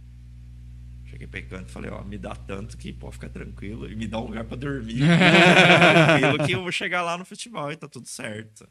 Cheguei 1.06 1.26
pra 1.26 1.42
canto 1.42 1.68
e 1.68 1.72
falei, 1.72 1.90
ó, 1.90 2.02
me 2.02 2.16
dá 2.16 2.34
tanto 2.34 2.76
que 2.76 2.92
pode 2.92 3.14
ficar 3.14 3.28
tranquilo 3.28 3.90
e 3.90 3.94
me 3.94 4.06
dá 4.06 4.18
um 4.18 4.26
lugar 4.26 4.44
pra 4.44 4.56
dormir. 4.56 5.00
tranquilo 5.04 6.46
que 6.46 6.52
eu 6.52 6.62
vou 6.62 6.72
chegar 6.72 7.02
lá 7.02 7.18
no 7.18 7.24
festival 7.24 7.70
e 7.70 7.76
tá 7.76 7.86
tudo 7.86 8.08
certo. 8.08 8.66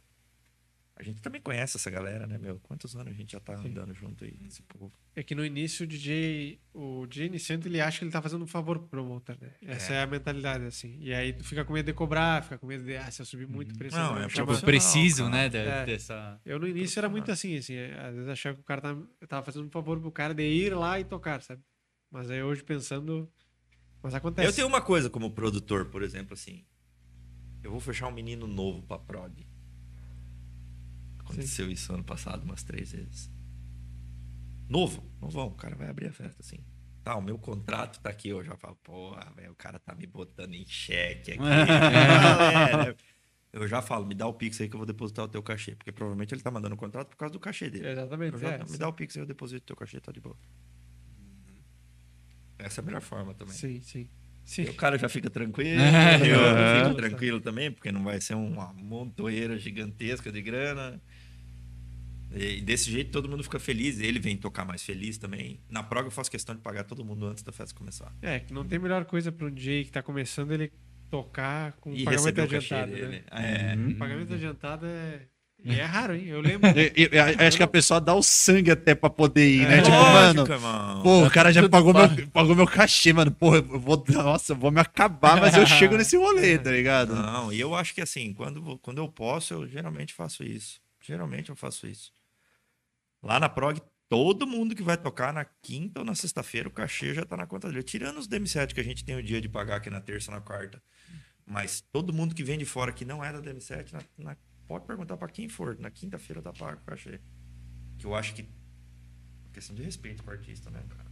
A 1.02 1.04
gente 1.04 1.20
também 1.20 1.42
conhece 1.42 1.78
essa 1.78 1.90
galera, 1.90 2.28
né, 2.28 2.38
meu? 2.38 2.60
Quantos 2.60 2.96
anos 2.96 3.12
a 3.12 3.16
gente 3.16 3.32
já 3.32 3.40
tá 3.40 3.56
andando 3.56 3.92
junto 3.92 4.24
aí, 4.24 4.38
esse 4.46 4.62
povo? 4.62 4.94
É 5.16 5.24
que 5.24 5.34
no 5.34 5.44
início 5.44 5.84
o 5.84 5.88
DJ, 5.88 6.60
o 6.76 7.08
DJ 7.08 7.26
iniciante, 7.26 7.68
ele 7.68 7.82
acha 7.82 7.98
que 7.98 8.04
ele 8.06 8.12
tá 8.12 8.22
fazendo 8.22 8.44
um 8.44 8.48
favor 8.48 8.78
pro 8.78 8.88
promotor, 8.88 9.36
né? 9.42 9.50
Essa 9.64 9.94
é. 9.96 10.04
a 10.04 10.06
mentalidade, 10.06 10.64
assim. 10.64 11.00
E 11.02 11.12
aí 11.12 11.34
tu 11.34 11.44
fica 11.44 11.66
com 11.66 11.74
medo 11.74 11.88
de 11.88 11.94
cobrar, 11.94 12.44
fica 12.44 12.60
com 12.60 12.68
medo 12.68 12.84
de, 12.84 12.96
ah, 12.98 13.10
se 13.10 13.20
eu 13.20 13.26
subir 13.26 13.48
muito 13.48 13.74
o 13.74 13.78
preço, 13.80 13.98
Não, 13.98 14.16
é. 14.22 14.28
Tipo, 14.28 14.62
preciso, 14.62 15.24
cara. 15.24 15.36
né? 15.36 15.50
de- 15.50 15.58
É. 15.58 15.86
Dessa. 15.88 16.40
Eu 16.46 16.60
no 16.60 16.68
início 16.68 17.00
era 17.00 17.10
muito 17.10 17.32
assim, 17.32 17.58
assim. 17.58 17.76
Às 17.80 18.14
vezes 18.14 18.30
achava 18.30 18.56
que 18.58 18.62
o 18.62 18.66
cara 18.66 18.82
tava, 18.82 19.10
eu 19.20 19.28
tava 19.28 19.44
fazendo 19.44 19.66
um 19.66 19.72
favor 19.72 20.00
pro 20.00 20.12
cara 20.12 20.36
de 20.36 20.44
ir 20.44 20.76
lá 20.76 21.00
e 21.00 21.04
tocar, 21.04 21.42
sabe? 21.42 21.64
Mas 22.12 22.30
aí 22.30 22.44
hoje 22.44 22.64
pensando. 22.64 23.28
Mas 24.04 24.14
acontece. 24.14 24.48
Eu 24.48 24.54
tenho 24.54 24.68
uma 24.68 24.82
coisa 24.84 25.10
como 25.10 25.32
produtor, 25.32 25.86
por 25.86 26.04
exemplo, 26.04 26.36
assim. 26.36 26.64
Eu 27.64 27.72
vou 27.72 27.80
fechar 27.80 28.08
um 28.08 28.12
menino 28.12 28.46
novo 28.46 28.84
pra 28.84 29.00
prod. 29.00 29.48
Aconteceu 31.34 31.70
isso 31.72 31.94
ano 31.94 32.04
passado 32.04 32.44
umas 32.44 32.64
três 32.64 32.92
vezes. 32.92 33.30
Novo, 34.70 35.04
novão, 35.20 35.48
o 35.48 35.56
cara 35.56 35.76
vai 35.76 35.90
abrir 35.90 36.08
a 36.08 36.14
festa 36.14 36.42
assim. 36.42 36.58
Tá, 37.04 37.16
o 37.16 37.22
meu 37.22 37.38
contrato 37.38 38.00
tá 38.00 38.10
aqui, 38.10 38.30
eu 38.30 38.44
já 38.44 38.56
falo, 38.56 38.76
porra, 38.84 39.32
velho, 39.36 39.52
o 39.52 39.56
cara 39.56 39.80
tá 39.80 39.94
me 39.96 40.06
botando 40.06 40.54
em 40.54 40.66
xeque 40.66 41.32
aqui. 41.32 41.40
galera. 41.44 42.96
Eu 43.52 43.68
já 43.68 43.82
falo, 43.82 44.06
me 44.06 44.16
dá 44.16 44.28
o 44.28 44.34
Pix 44.34 44.62
aí 44.62 44.70
que 44.70 44.76
eu 44.76 44.78
vou 44.78 44.86
depositar 44.86 45.26
o 45.26 45.28
teu 45.28 45.44
cachê. 45.44 45.76
Porque 45.76 45.92
provavelmente 45.92 46.34
ele 46.34 46.42
tá 46.42 46.50
mandando 46.50 46.76
o 46.76 46.78
contrato 46.78 47.10
por 47.10 47.18
causa 47.18 47.34
do 47.34 47.40
cachê 47.40 47.70
dele. 47.70 47.90
Exatamente. 47.90 48.38
Já- 48.40 48.52
é, 48.54 48.64
me 48.64 48.78
dá 48.78 48.88
o 48.88 48.94
Pix 48.94 49.18
aí, 49.18 49.24
eu 49.24 49.28
deposito 49.28 49.64
o 49.64 49.66
teu 49.68 49.76
cachê, 49.76 50.00
tá 50.00 50.12
de 50.12 50.22
boa. 50.22 50.38
Essa 52.58 52.80
é 52.80 52.82
a 52.82 52.86
melhor 52.86 53.02
forma 53.02 53.34
também. 53.34 53.54
Sim, 53.54 53.82
sim. 53.82 54.08
Sim. 54.46 54.64
O 54.66 54.74
cara 54.76 54.98
já 54.98 55.08
fica 55.10 55.30
tranquilo, 55.30 55.80
eu 56.26 56.84
fico 56.84 56.96
tranquilo 56.96 57.40
também, 57.42 57.72
porque 57.72 57.92
não 57.92 58.04
vai 58.04 58.20
ser 58.22 58.36
uma 58.36 58.74
montoeira 58.74 59.58
gigantesca 59.58 60.32
de 60.32 60.42
grana. 60.42 61.02
E 62.34 62.62
desse 62.62 62.90
jeito 62.90 63.12
todo 63.12 63.28
mundo 63.28 63.44
fica 63.44 63.60
feliz, 63.60 64.00
ele 64.00 64.20
vem 64.20 64.38
tocar 64.38 64.64
mais 64.66 64.82
feliz 64.84 65.18
também. 65.18 65.60
Na 65.70 65.84
prog 65.84 66.06
eu 66.06 66.12
faço 66.12 66.32
questão 66.32 66.56
de 66.56 66.62
pagar 66.62 66.84
todo 66.86 67.04
mundo 67.04 67.26
antes 67.26 67.44
da 67.44 67.52
festa 67.52 67.76
começar. 67.76 68.12
É, 68.22 68.40
que 68.40 68.54
não 68.54 68.64
tem 68.66 68.80
melhor 68.80 69.04
coisa 69.06 69.32
para 69.32 69.48
um 69.48 69.52
DJ 69.52 69.84
que 69.86 69.92
tá 69.92 70.02
começando 70.02 70.52
ele 70.52 70.72
tocar 71.10 71.74
com 71.74 71.94
E 71.94 72.04
pagamento 72.06 72.40
adiantado, 72.42 72.92
dele. 72.92 73.08
né? 73.08 73.22
É. 73.32 73.76
Uhum. 73.76 73.96
Pagamento 73.96 74.34
adiantado 74.34 74.86
é. 74.86 75.22
E 75.64 75.80
é 75.80 75.84
raro, 75.86 76.16
hein? 76.16 76.26
Eu 76.26 76.42
lembro. 76.42 76.68
Eu, 76.70 76.92
eu- 76.96 77.10
eu 77.40 77.48
acho 77.48 77.56
que 77.56 77.62
a 77.62 77.68
pessoa 77.68 78.02
dá 78.02 78.16
o 78.16 78.24
sangue 78.24 78.72
até 78.72 78.96
pra 78.96 79.12
poder 79.12 79.48
ir, 79.48 79.68
né? 79.68 79.78
É, 79.78 79.82
tipo, 79.84 79.96
Lógico, 79.96 80.14
mano, 80.40 80.54
irmão. 80.54 81.04
pô, 81.04 81.24
o 81.28 81.30
cara 81.30 81.54
já 81.54 81.70
pagou 81.70 81.94
pago. 81.94 82.16
meu, 82.16 82.28
pagou 82.30 82.56
meu 82.56 82.66
cachê, 82.66 83.14
mano. 83.14 83.30
Pô, 83.30 83.56
eu 83.56 83.62
vou, 83.80 84.04
nossa, 84.10 84.54
eu 84.54 84.56
vou 84.58 84.72
me 84.72 84.80
acabar, 84.82 85.40
mas 85.40 85.56
eu 85.56 85.68
chego 85.68 85.96
nesse 85.98 86.18
rolê, 86.18 86.58
tá 86.58 86.72
ligado? 86.72 87.14
Não, 87.14 87.54
e 87.54 87.60
eu 87.60 87.76
acho 87.76 87.94
que 87.94 88.02
assim, 88.02 88.34
quando, 88.34 88.80
quando 88.80 88.98
eu 88.98 89.08
posso, 89.08 89.54
eu 89.54 89.68
geralmente 89.68 90.16
faço 90.16 90.44
isso. 90.44 90.82
Geralmente 91.00 91.52
eu 91.52 91.56
faço 91.56 91.86
isso. 91.86 92.12
Lá 93.24 93.40
na 93.40 93.48
prog, 93.50 93.80
todo 94.10 94.48
mundo 94.48 94.76
que 94.76 94.84
vai 94.84 94.98
tocar 94.98 95.34
na 95.34 95.46
quinta 95.46 96.00
ou 96.00 96.06
na 96.06 96.16
sexta-feira, 96.16 96.68
o 96.68 96.72
cachê 96.72 97.14
já 97.14 97.26
tá 97.26 97.38
na 97.38 97.46
conta 97.48 97.68
dele. 97.68 97.84
Tirando 97.84 98.18
os 98.18 98.28
DM7 98.28 98.74
que 98.74 98.80
a 98.80 98.84
gente 98.84 99.06
tem 99.06 99.16
o 99.16 99.24
dia 99.24 99.40
de 99.40 99.48
pagar 99.50 99.78
aqui 99.78 99.90
na 99.90 100.02
terça, 100.02 100.32
na 100.32 100.42
quarta. 100.42 100.82
Mas 101.46 101.82
todo 101.92 102.14
mundo 102.14 102.34
que 102.36 102.44
vem 102.44 102.58
de 102.58 102.66
fora 102.66 102.92
que 102.92 103.06
não 103.06 103.24
é 103.24 103.32
da 103.32 103.42
DM7, 103.42 103.92
na, 103.94 104.02
na- 104.18 104.38
pode 104.68 104.86
perguntar 104.86 105.18
pra 105.18 105.28
quem 105.28 105.48
for. 105.50 105.78
Na 105.80 105.92
quinta-feira 105.92 106.42
tá 106.42 106.52
pago 106.54 106.82
o 106.82 106.86
cachê. 106.86 107.20
Que 107.98 108.06
eu 108.06 108.16
acho 108.16 108.34
que. 108.34 108.48
Questão 109.54 109.76
de 109.76 109.84
respeito 109.84 110.24
com 110.24 110.30
o 110.30 110.34
artista, 110.34 110.70
né, 110.70 110.82
cara? 110.90 111.12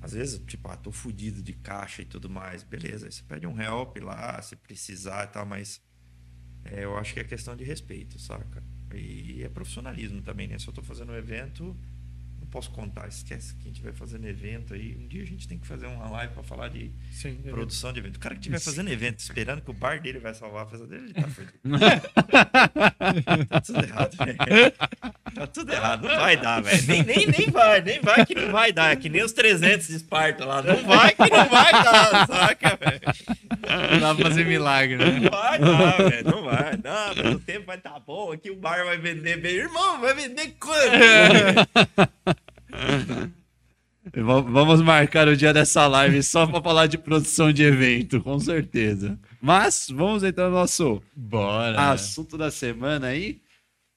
Às 0.00 0.12
vezes, 0.12 0.38
tipo, 0.46 0.68
ah, 0.68 0.76
tô 0.76 0.90
fudido 0.92 1.42
de 1.42 1.52
caixa 1.52 2.02
e 2.02 2.04
tudo 2.04 2.28
mais. 2.28 2.62
Beleza, 2.62 3.06
aí 3.06 3.12
você 3.12 3.22
pede 3.22 3.46
um 3.46 3.60
help 3.60 3.96
lá, 3.98 4.40
se 4.42 4.54
precisar 4.56 5.24
e 5.24 5.28
tal, 5.28 5.46
mas 5.46 5.80
é, 6.64 6.84
eu 6.84 6.96
acho 6.96 7.14
que 7.14 7.20
é 7.20 7.24
questão 7.24 7.56
de 7.56 7.64
respeito, 7.64 8.18
saca? 8.18 8.62
E 8.94 9.42
é 9.42 9.48
profissionalismo 9.48 10.22
também, 10.22 10.48
né? 10.48 10.58
Se 10.58 10.68
eu 10.68 10.72
tô 10.72 10.82
fazendo 10.82 11.12
um 11.12 11.16
evento, 11.16 11.76
posso 12.50 12.70
contar. 12.70 13.08
Esquece 13.08 13.54
quem 13.56 13.70
estiver 13.70 13.92
fazendo 13.92 14.26
evento 14.26 14.74
aí. 14.74 14.96
Um 14.96 15.06
dia 15.06 15.22
a 15.22 15.26
gente 15.26 15.46
tem 15.46 15.58
que 15.58 15.66
fazer 15.66 15.86
uma 15.86 16.08
live 16.10 16.32
pra 16.32 16.42
falar 16.42 16.68
de 16.68 16.90
Sim, 17.10 17.34
produção 17.50 17.92
de 17.92 18.00
evento. 18.00 18.16
O 18.16 18.20
cara 18.20 18.34
que 18.34 18.40
estiver 18.40 18.60
fazendo 18.60 18.90
evento 18.90 19.18
esperando 19.20 19.60
que 19.60 19.70
o 19.70 19.74
bar 19.74 20.00
dele 20.00 20.18
vai 20.18 20.34
salvar 20.34 20.64
a 20.64 20.66
festa 20.66 20.86
dele, 20.86 21.04
ele 21.04 21.14
tá 21.14 21.28
fudido. 21.28 21.58
tá 23.48 23.60
tudo 23.60 23.84
errado, 23.84 24.16
velho. 24.16 24.38
Tá 25.34 25.46
tudo 25.46 25.72
errado. 25.72 26.08
Não 26.08 26.16
vai 26.16 26.36
dar, 26.36 26.62
velho. 26.62 26.86
Nem, 26.86 27.02
nem, 27.04 27.26
nem 27.26 27.50
vai, 27.50 27.80
nem 27.82 28.00
vai 28.00 28.24
que 28.26 28.34
não 28.34 28.50
vai 28.50 28.72
dar. 28.72 28.92
É 28.92 28.96
que 28.96 29.08
nem 29.08 29.22
os 29.22 29.32
300 29.32 29.86
de 29.86 29.96
Esparta 29.96 30.44
lá. 30.44 30.62
Não 30.62 30.84
vai 30.84 31.14
que 31.14 31.30
não 31.30 31.48
vai 31.48 31.72
dar, 31.72 32.26
saca, 32.26 32.76
velho? 32.76 33.00
Não 33.92 34.00
dá 34.00 34.14
pra 34.14 34.24
fazer 34.24 34.44
milagre, 34.44 34.96
né? 34.96 35.20
Não 35.20 35.30
vai 35.30 35.58
dar, 35.58 35.96
velho. 35.96 36.30
Não 36.30 36.44
vai. 36.44 36.72
Não, 36.82 37.14
mas 37.14 37.34
o 37.34 37.38
tempo 37.38 37.66
vai 37.66 37.76
estar 37.76 37.90
tá 37.90 38.00
bom. 38.00 38.32
Aqui 38.32 38.50
o 38.50 38.56
bar 38.56 38.84
vai 38.84 38.98
vender 38.98 39.36
bem. 39.38 39.56
Irmão, 39.56 40.00
vai 40.00 40.14
vender 40.14 40.56
quanto? 40.58 40.78
Va- 44.24 44.40
Vamos 44.40 44.80
marcar 44.80 45.28
o 45.28 45.36
dia 45.36 45.52
dessa 45.52 45.86
live 45.86 46.22
só 46.22 46.46
pra 46.46 46.62
falar 46.62 46.86
de 46.86 46.96
produção 46.96 47.52
de 47.52 47.62
evento, 47.62 48.20
com 48.22 48.38
certeza. 48.40 49.18
Mas 49.40 49.88
vamos 49.90 50.22
entrar 50.22 50.44
no 50.48 50.54
nosso 50.54 51.02
Bora. 51.14 51.90
assunto 51.90 52.38
da 52.38 52.50
semana 52.50 53.08
aí. 53.08 53.40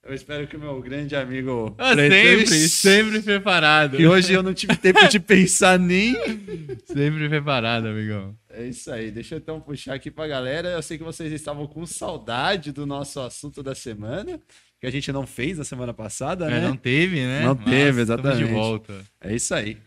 Eu 0.04 0.16
espero 0.16 0.48
que 0.48 0.58
o 0.58 0.60
meu 0.60 0.82
grande 0.82 1.16
amigo 1.16 1.76
Ah, 1.78 1.96
sempre, 1.96 2.48
sempre 2.68 3.22
preparado. 3.22 3.96
que 3.98 4.08
hoje 4.08 4.34
eu 4.34 4.42
não 4.42 4.52
tive 4.54 4.76
tempo 4.76 5.08
de 5.08 5.20
pensar 5.20 5.78
nem. 5.78 6.16
Sempre 6.92 7.30
preparado, 7.30 7.88
amigão. 7.88 8.36
É 8.50 8.66
isso 8.66 8.92
aí, 8.92 9.12
deixa 9.12 9.36
eu 9.36 9.40
então 9.40 9.62
puxar 9.62 9.94
aqui 9.94 10.10
pra 10.12 10.28
galera. 10.28 10.70
Eu 10.70 10.82
sei 10.82 10.98
que 10.98 11.04
vocês 11.04 11.32
estavam 11.32 11.68
com 11.68 11.86
saudade 11.86 12.72
do 12.72 12.86
nosso 12.86 13.20
assunto 13.22 13.62
da 13.64 13.74
semana, 13.76 14.40
que 14.82 14.88
a 14.88 14.92
gente 14.92 15.12
não 15.12 15.28
fez 15.28 15.60
na 15.60 15.64
semana 15.64 15.94
passada, 15.94 16.48
É, 16.48 16.50
né? 16.60 16.68
não 16.68 16.76
teve, 16.76 17.18
né? 17.24 17.44
Não 17.46 17.54
Mas 17.56 17.66
teve, 17.66 18.02
exatamente. 18.02 18.44
de 18.46 18.52
volta. 18.52 19.06
É 19.22 19.34
isso 19.36 19.54
aí. 19.54 19.78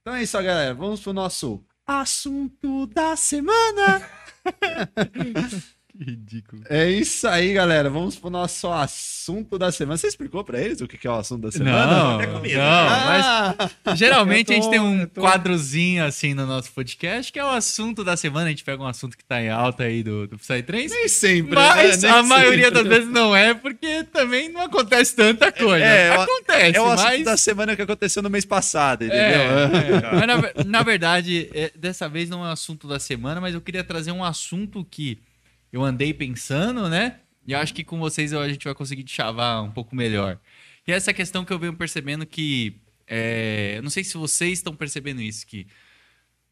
Então 0.00 0.14
é 0.14 0.22
isso, 0.22 0.38
ó, 0.38 0.42
galera. 0.42 0.72
Vamos 0.72 1.00
pro 1.00 1.12
nosso 1.12 1.62
assunto 1.86 2.86
da 2.86 3.14
semana. 3.14 4.02
Ridículo. 6.00 6.62
É 6.70 6.88
isso 6.88 7.28
aí, 7.28 7.52
galera. 7.52 7.90
Vamos 7.90 8.16
pro 8.16 8.30
nosso 8.30 8.68
assunto 8.72 9.58
da 9.58 9.70
semana. 9.70 9.98
Você 9.98 10.06
explicou 10.06 10.42
pra 10.42 10.58
eles 10.58 10.80
o 10.80 10.88
que 10.88 11.06
é 11.06 11.10
o 11.10 11.14
assunto 11.14 11.42
da 11.42 11.52
semana? 11.52 11.86
Não, 11.86 12.20
É 12.20 12.26
não, 12.26 12.34
comida. 12.36 12.58
mas 12.58 13.26
Ah, 13.26 13.94
geralmente 13.94 14.48
Eu 14.50 14.52
a 14.52 14.56
gente 14.56 14.64
tô- 14.64 14.70
tem 14.70 14.80
um 14.80 15.06
tô- 15.06 15.20
quadrozinho 15.20 16.02
assim 16.04 16.32
no 16.32 16.46
nosso 16.46 16.72
podcast, 16.72 17.30
que 17.30 17.38
é 17.38 17.44
o 17.44 17.50
assunto 17.50 18.02
da 18.02 18.16
semana. 18.16 18.46
A 18.46 18.48
gente 18.48 18.64
pega 18.64 18.82
um 18.82 18.86
assunto 18.86 19.16
que 19.16 19.24
tá 19.24 19.42
em 19.42 19.50
alta 19.50 19.84
aí 19.84 20.02
do, 20.02 20.26
do 20.26 20.38
Psytrance. 20.38 20.88
nem 20.94 21.06
sempre. 21.08 21.54
Mas 21.54 22.02
né? 22.02 22.08
Nem 22.08 22.18
a 22.18 22.22
maioria 22.22 22.64
sempre. 22.68 22.82
das 22.82 22.88
vezes 22.88 23.08
não 23.12 23.36
é, 23.36 23.52
porque 23.52 24.04
também 24.04 24.48
não 24.48 24.62
acontece 24.62 25.14
tanta 25.14 25.52
coisa. 25.52 25.84
É, 25.84 26.06
é 26.06 26.18
o- 26.18 26.22
acontece, 26.22 26.76
É 26.76 26.80
o 26.80 26.86
assunto 26.86 27.06
mas... 27.08 27.24
da 27.24 27.36
semana 27.36 27.76
que 27.76 27.82
aconteceu 27.82 28.22
no 28.22 28.30
mês 28.30 28.46
passado, 28.46 29.04
entendeu? 29.04 29.22
É, 29.22 29.44
é. 30.14 30.14
Mas 30.14 30.26
na, 30.26 30.64
na 30.64 30.82
verdade, 30.82 31.50
é, 31.52 31.70
dessa 31.76 32.08
vez 32.08 32.28
não 32.30 32.44
é 32.44 32.48
o 32.48 32.52
assunto 32.52 32.88
da 32.88 32.98
semana, 32.98 33.38
mas 33.40 33.54
eu 33.54 33.60
queria 33.60 33.84
trazer 33.84 34.12
um 34.12 34.24
assunto 34.24 34.82
que 34.90 35.18
eu 35.72 35.82
andei 35.84 36.12
pensando, 36.12 36.88
né? 36.88 37.20
E 37.46 37.54
acho 37.54 37.72
que 37.74 37.82
com 37.84 37.98
vocês 37.98 38.32
a 38.32 38.48
gente 38.48 38.64
vai 38.64 38.74
conseguir 38.74 39.04
chavar 39.08 39.62
um 39.62 39.70
pouco 39.70 39.94
melhor. 39.96 40.38
E 40.86 40.92
essa 40.92 41.12
questão 41.12 41.44
que 41.44 41.52
eu 41.52 41.58
venho 41.58 41.74
percebendo 41.76 42.26
que. 42.26 42.80
é, 43.06 43.74
eu 43.76 43.82
não 43.82 43.90
sei 43.90 44.04
se 44.04 44.16
vocês 44.16 44.58
estão 44.58 44.74
percebendo 44.74 45.20
isso, 45.20 45.46
que 45.46 45.66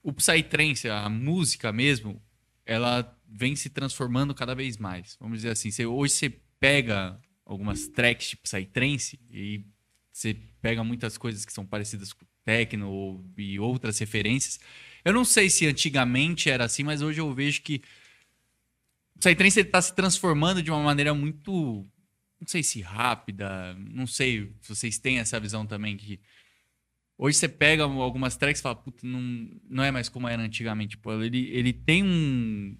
o 0.02 0.12
Psytrance, 0.12 0.88
a 0.88 1.08
música 1.08 1.72
mesmo, 1.72 2.20
ela 2.64 3.16
vem 3.28 3.54
se 3.56 3.68
transformando 3.68 4.34
cada 4.34 4.54
vez 4.54 4.76
mais. 4.76 5.16
Vamos 5.20 5.38
dizer 5.38 5.50
assim, 5.50 5.70
você- 5.70 5.86
hoje 5.86 6.14
você 6.14 6.30
pega 6.58 7.20
algumas 7.44 7.88
tracks 7.88 8.30
de 8.30 8.36
Psytrance 8.36 9.18
e 9.30 9.64
você 10.12 10.36
pega 10.60 10.82
muitas 10.82 11.16
coisas 11.16 11.44
que 11.44 11.52
são 11.52 11.64
parecidas 11.64 12.12
com 12.12 12.24
techno 12.44 13.24
e 13.36 13.58
outras 13.60 13.98
referências. 13.98 14.58
Eu 15.04 15.12
não 15.12 15.24
sei 15.24 15.48
se 15.50 15.66
antigamente 15.66 16.50
era 16.50 16.64
assim, 16.64 16.82
mas 16.82 17.02
hoje 17.02 17.20
eu 17.20 17.32
vejo 17.32 17.62
que 17.62 17.82
o 19.18 19.20
Psytrance 19.20 19.60
está 19.60 19.82
se 19.82 19.94
transformando 19.94 20.62
de 20.62 20.70
uma 20.70 20.80
maneira 20.80 21.12
muito, 21.12 21.84
não 22.40 22.46
sei 22.46 22.62
se 22.62 22.80
rápida, 22.80 23.74
não 23.74 24.06
sei 24.06 24.52
se 24.60 24.68
vocês 24.68 24.96
têm 24.98 25.18
essa 25.18 25.40
visão 25.40 25.66
também 25.66 25.96
que 25.96 26.20
hoje 27.18 27.36
você 27.36 27.48
pega 27.48 27.82
algumas 27.82 28.36
tracks 28.36 28.60
e 28.60 28.62
fala, 28.62 28.76
puta, 28.76 29.04
não, 29.04 29.20
não 29.68 29.82
é 29.82 29.90
mais 29.90 30.08
como 30.08 30.28
era 30.28 30.40
antigamente. 30.40 30.90
Tipo, 30.90 31.20
ele, 31.20 31.50
ele 31.50 31.72
tem 31.72 32.04
um, 32.04 32.78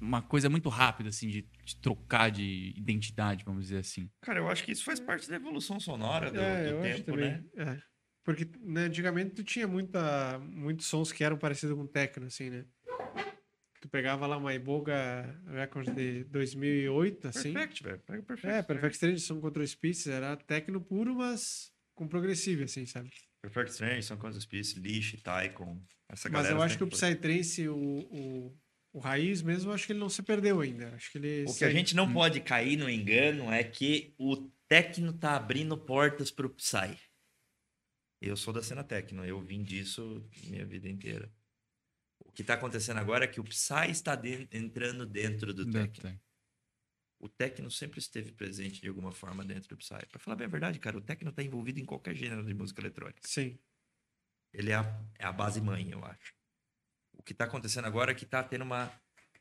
uma 0.00 0.22
coisa 0.22 0.48
muito 0.48 0.70
rápida 0.70 1.10
assim 1.10 1.28
de, 1.28 1.46
de 1.64 1.76
trocar 1.76 2.30
de 2.30 2.72
identidade, 2.74 3.44
vamos 3.44 3.64
dizer 3.64 3.78
assim. 3.78 4.08
Cara, 4.22 4.40
eu 4.40 4.48
acho 4.48 4.64
que 4.64 4.72
isso 4.72 4.84
faz 4.84 4.98
parte 4.98 5.28
da 5.28 5.36
evolução 5.36 5.78
sonora 5.78 6.30
do, 6.30 6.40
É, 6.40 6.72
do 6.72 6.80
tempo, 6.80 7.04
também. 7.04 7.30
né? 7.30 7.44
É. 7.58 7.78
Porque 8.24 8.48
né, 8.62 8.84
antigamente 8.84 9.34
tu 9.34 9.44
tinha 9.44 9.68
muita, 9.68 10.38
muitos 10.38 10.86
sons 10.86 11.12
que 11.12 11.22
eram 11.22 11.36
parecidos 11.36 11.76
com 11.76 11.86
techno, 11.86 12.24
assim, 12.24 12.48
né? 12.48 12.64
Tu 13.84 13.88
pegava 13.90 14.26
lá 14.26 14.38
uma 14.38 14.54
Iboga 14.54 15.38
Records 15.46 15.94
de 15.94 16.24
2008, 16.24 17.28
assim. 17.28 17.52
Perfect, 17.52 17.82
velho. 17.82 17.98
Pega 17.98 18.22
Perfect. 18.22 18.56
É, 18.56 18.62
Perfect 18.62 18.94
Strange, 18.94 19.20
São 19.20 19.40
Control 19.42 19.66
Species, 19.66 20.06
era 20.06 20.34
techno 20.38 20.80
puro, 20.80 21.16
mas 21.16 21.70
com 21.94 22.08
progressivo, 22.08 22.64
assim, 22.64 22.86
sabe? 22.86 23.10
Perfect 23.42 23.72
Strange, 23.72 24.02
São 24.04 24.16
Quantos 24.16 24.42
Species, 24.42 24.76
Leash, 24.76 25.20
Tycoon. 25.22 25.82
Essa 26.08 26.30
Mas 26.30 26.32
galera 26.32 26.54
eu 26.54 26.62
acho 26.62 26.78
que 26.78 26.84
o. 26.84 26.86
Psytrance, 26.86 27.68
o, 27.68 27.76
o, 27.76 28.58
o 28.94 28.98
raiz 29.00 29.42
mesmo, 29.42 29.70
eu 29.70 29.74
acho 29.74 29.84
que 29.84 29.92
ele 29.92 30.00
não 30.00 30.08
se 30.08 30.22
perdeu 30.22 30.62
ainda. 30.62 30.88
Acho 30.94 31.12
que 31.12 31.18
ele 31.18 31.44
O 31.46 31.54
que 31.54 31.66
a 31.66 31.70
gente 31.70 31.94
não 31.94 32.10
pode 32.10 32.40
cair 32.40 32.78
no 32.78 32.88
engano 32.88 33.52
é 33.52 33.62
que 33.62 34.14
o 34.16 34.48
Tecno 34.66 35.12
tá 35.12 35.36
abrindo 35.36 35.76
portas 35.76 36.30
pro 36.30 36.48
Psy. 36.48 36.98
Eu 38.18 38.34
sou 38.34 38.54
da 38.54 38.62
cena 38.62 38.82
Tecno, 38.82 39.26
eu 39.26 39.38
vim 39.42 39.62
disso 39.62 40.26
minha 40.46 40.64
vida 40.64 40.88
inteira. 40.88 41.30
O 42.20 42.32
que 42.32 42.42
tá 42.44 42.54
acontecendo 42.54 42.98
agora 42.98 43.24
é 43.24 43.28
que 43.28 43.40
o 43.40 43.44
Psy 43.44 43.90
está 43.90 44.14
de- 44.16 44.48
entrando 44.52 45.06
dentro 45.06 45.52
do 45.54 45.70
Tecno. 45.70 46.20
O 47.18 47.28
Tecno 47.28 47.70
sempre 47.70 47.98
esteve 48.00 48.32
presente 48.32 48.80
de 48.80 48.88
alguma 48.88 49.12
forma 49.12 49.44
dentro 49.44 49.68
do 49.70 49.76
Psy. 49.76 50.04
Pra 50.10 50.18
falar 50.18 50.36
bem 50.36 50.46
a 50.46 50.50
verdade, 50.50 50.78
cara, 50.78 50.98
o 50.98 51.00
Tecno 51.00 51.32
tá 51.32 51.42
envolvido 51.42 51.78
em 51.80 51.84
qualquer 51.84 52.14
gênero 52.14 52.44
de 52.44 52.52
música 52.54 52.80
eletrônica. 52.80 53.20
Sim. 53.24 53.58
Ele 54.52 54.70
é 54.70 54.74
a, 54.74 55.04
é 55.18 55.24
a 55.24 55.32
base 55.32 55.60
mãe, 55.60 55.90
eu 55.90 56.04
acho. 56.04 56.34
O 57.12 57.22
que 57.22 57.32
está 57.32 57.44
acontecendo 57.44 57.86
agora 57.86 58.10
é 58.10 58.14
que 58.14 58.24
está 58.24 58.42
tendo 58.42 58.62
uma 58.62 58.92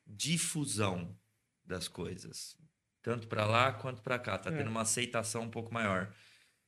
difusão 0.06 1.20
das 1.64 1.88
coisas. 1.88 2.56
Tanto 3.02 3.28
para 3.28 3.46
lá 3.46 3.74
quanto 3.74 4.02
para 4.02 4.18
cá. 4.20 4.36
Está 4.36 4.52
É. 4.52 4.58
tendo 4.58 4.70
uma 4.70 4.82
aceitação 4.82 5.44
um 5.44 5.50
pouco 5.52 5.74
maior. 5.74 6.14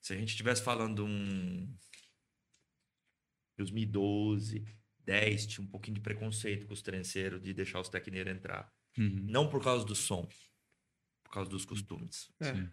Se 0.02 0.14
a 0.14 0.18
gente 0.18 0.30
estivesse 0.30 0.61
falando 0.64 1.06
um 1.06 1.73
2012, 3.57 4.65
10, 5.06 5.45
tinha 5.48 5.65
um 5.65 5.69
pouquinho 5.69 5.95
de 5.95 6.02
preconceito 6.02 6.65
com 6.68 6.73
os 6.73 6.82
trenceiros 6.82 7.41
de 7.41 7.53
deixar 7.53 7.80
os 7.80 7.90
tecneiros 7.90 8.34
entrar. 8.34 8.73
Uhum. 8.98 9.26
Não 9.30 9.49
por 9.49 9.64
causa 9.64 9.86
do 9.86 9.95
som, 9.95 10.27
por 11.23 11.32
causa 11.34 11.49
dos 11.49 11.65
costumes. 11.65 12.32
É. 12.41 12.68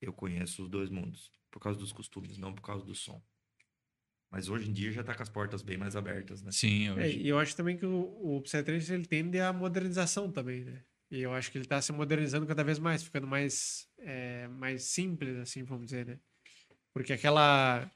Eu 0.00 0.12
conheço 0.12 0.62
os 0.62 0.68
dois 0.68 0.90
mundos. 0.90 1.32
Por 1.50 1.60
causa 1.60 1.78
dos 1.78 1.92
costumes, 1.92 2.38
não 2.38 2.54
por 2.54 2.62
causa 2.62 2.84
do 2.84 2.94
som. 2.94 3.22
Mas 4.30 4.48
hoje 4.48 4.68
em 4.68 4.72
dia 4.72 4.92
já 4.92 5.02
tá 5.02 5.14
com 5.14 5.22
as 5.22 5.30
portas 5.30 5.62
bem 5.62 5.78
mais 5.78 5.96
abertas, 5.96 6.42
né? 6.42 6.52
Sim, 6.52 6.88
É, 6.88 6.92
hoje. 6.92 7.18
e 7.18 7.28
eu 7.28 7.38
acho 7.38 7.56
também 7.56 7.76
que 7.78 7.86
o, 7.86 8.36
o 8.36 8.42
Psytrance 8.42 8.92
ele 8.92 9.06
tende 9.06 9.40
à 9.40 9.52
modernização 9.52 10.30
também, 10.30 10.64
né? 10.64 10.84
E 11.10 11.20
eu 11.22 11.32
acho 11.32 11.50
que 11.50 11.56
ele 11.56 11.64
tá 11.64 11.80
se 11.80 11.90
modernizando 11.90 12.46
cada 12.46 12.62
vez 12.62 12.78
mais, 12.78 13.02
ficando 13.02 13.26
mais, 13.26 13.88
é, 14.00 14.46
mais 14.48 14.82
simples, 14.84 15.38
assim, 15.38 15.62
vamos 15.64 15.86
dizer, 15.86 16.04
né? 16.06 16.20
Porque 16.92 17.14
aquela... 17.14 17.90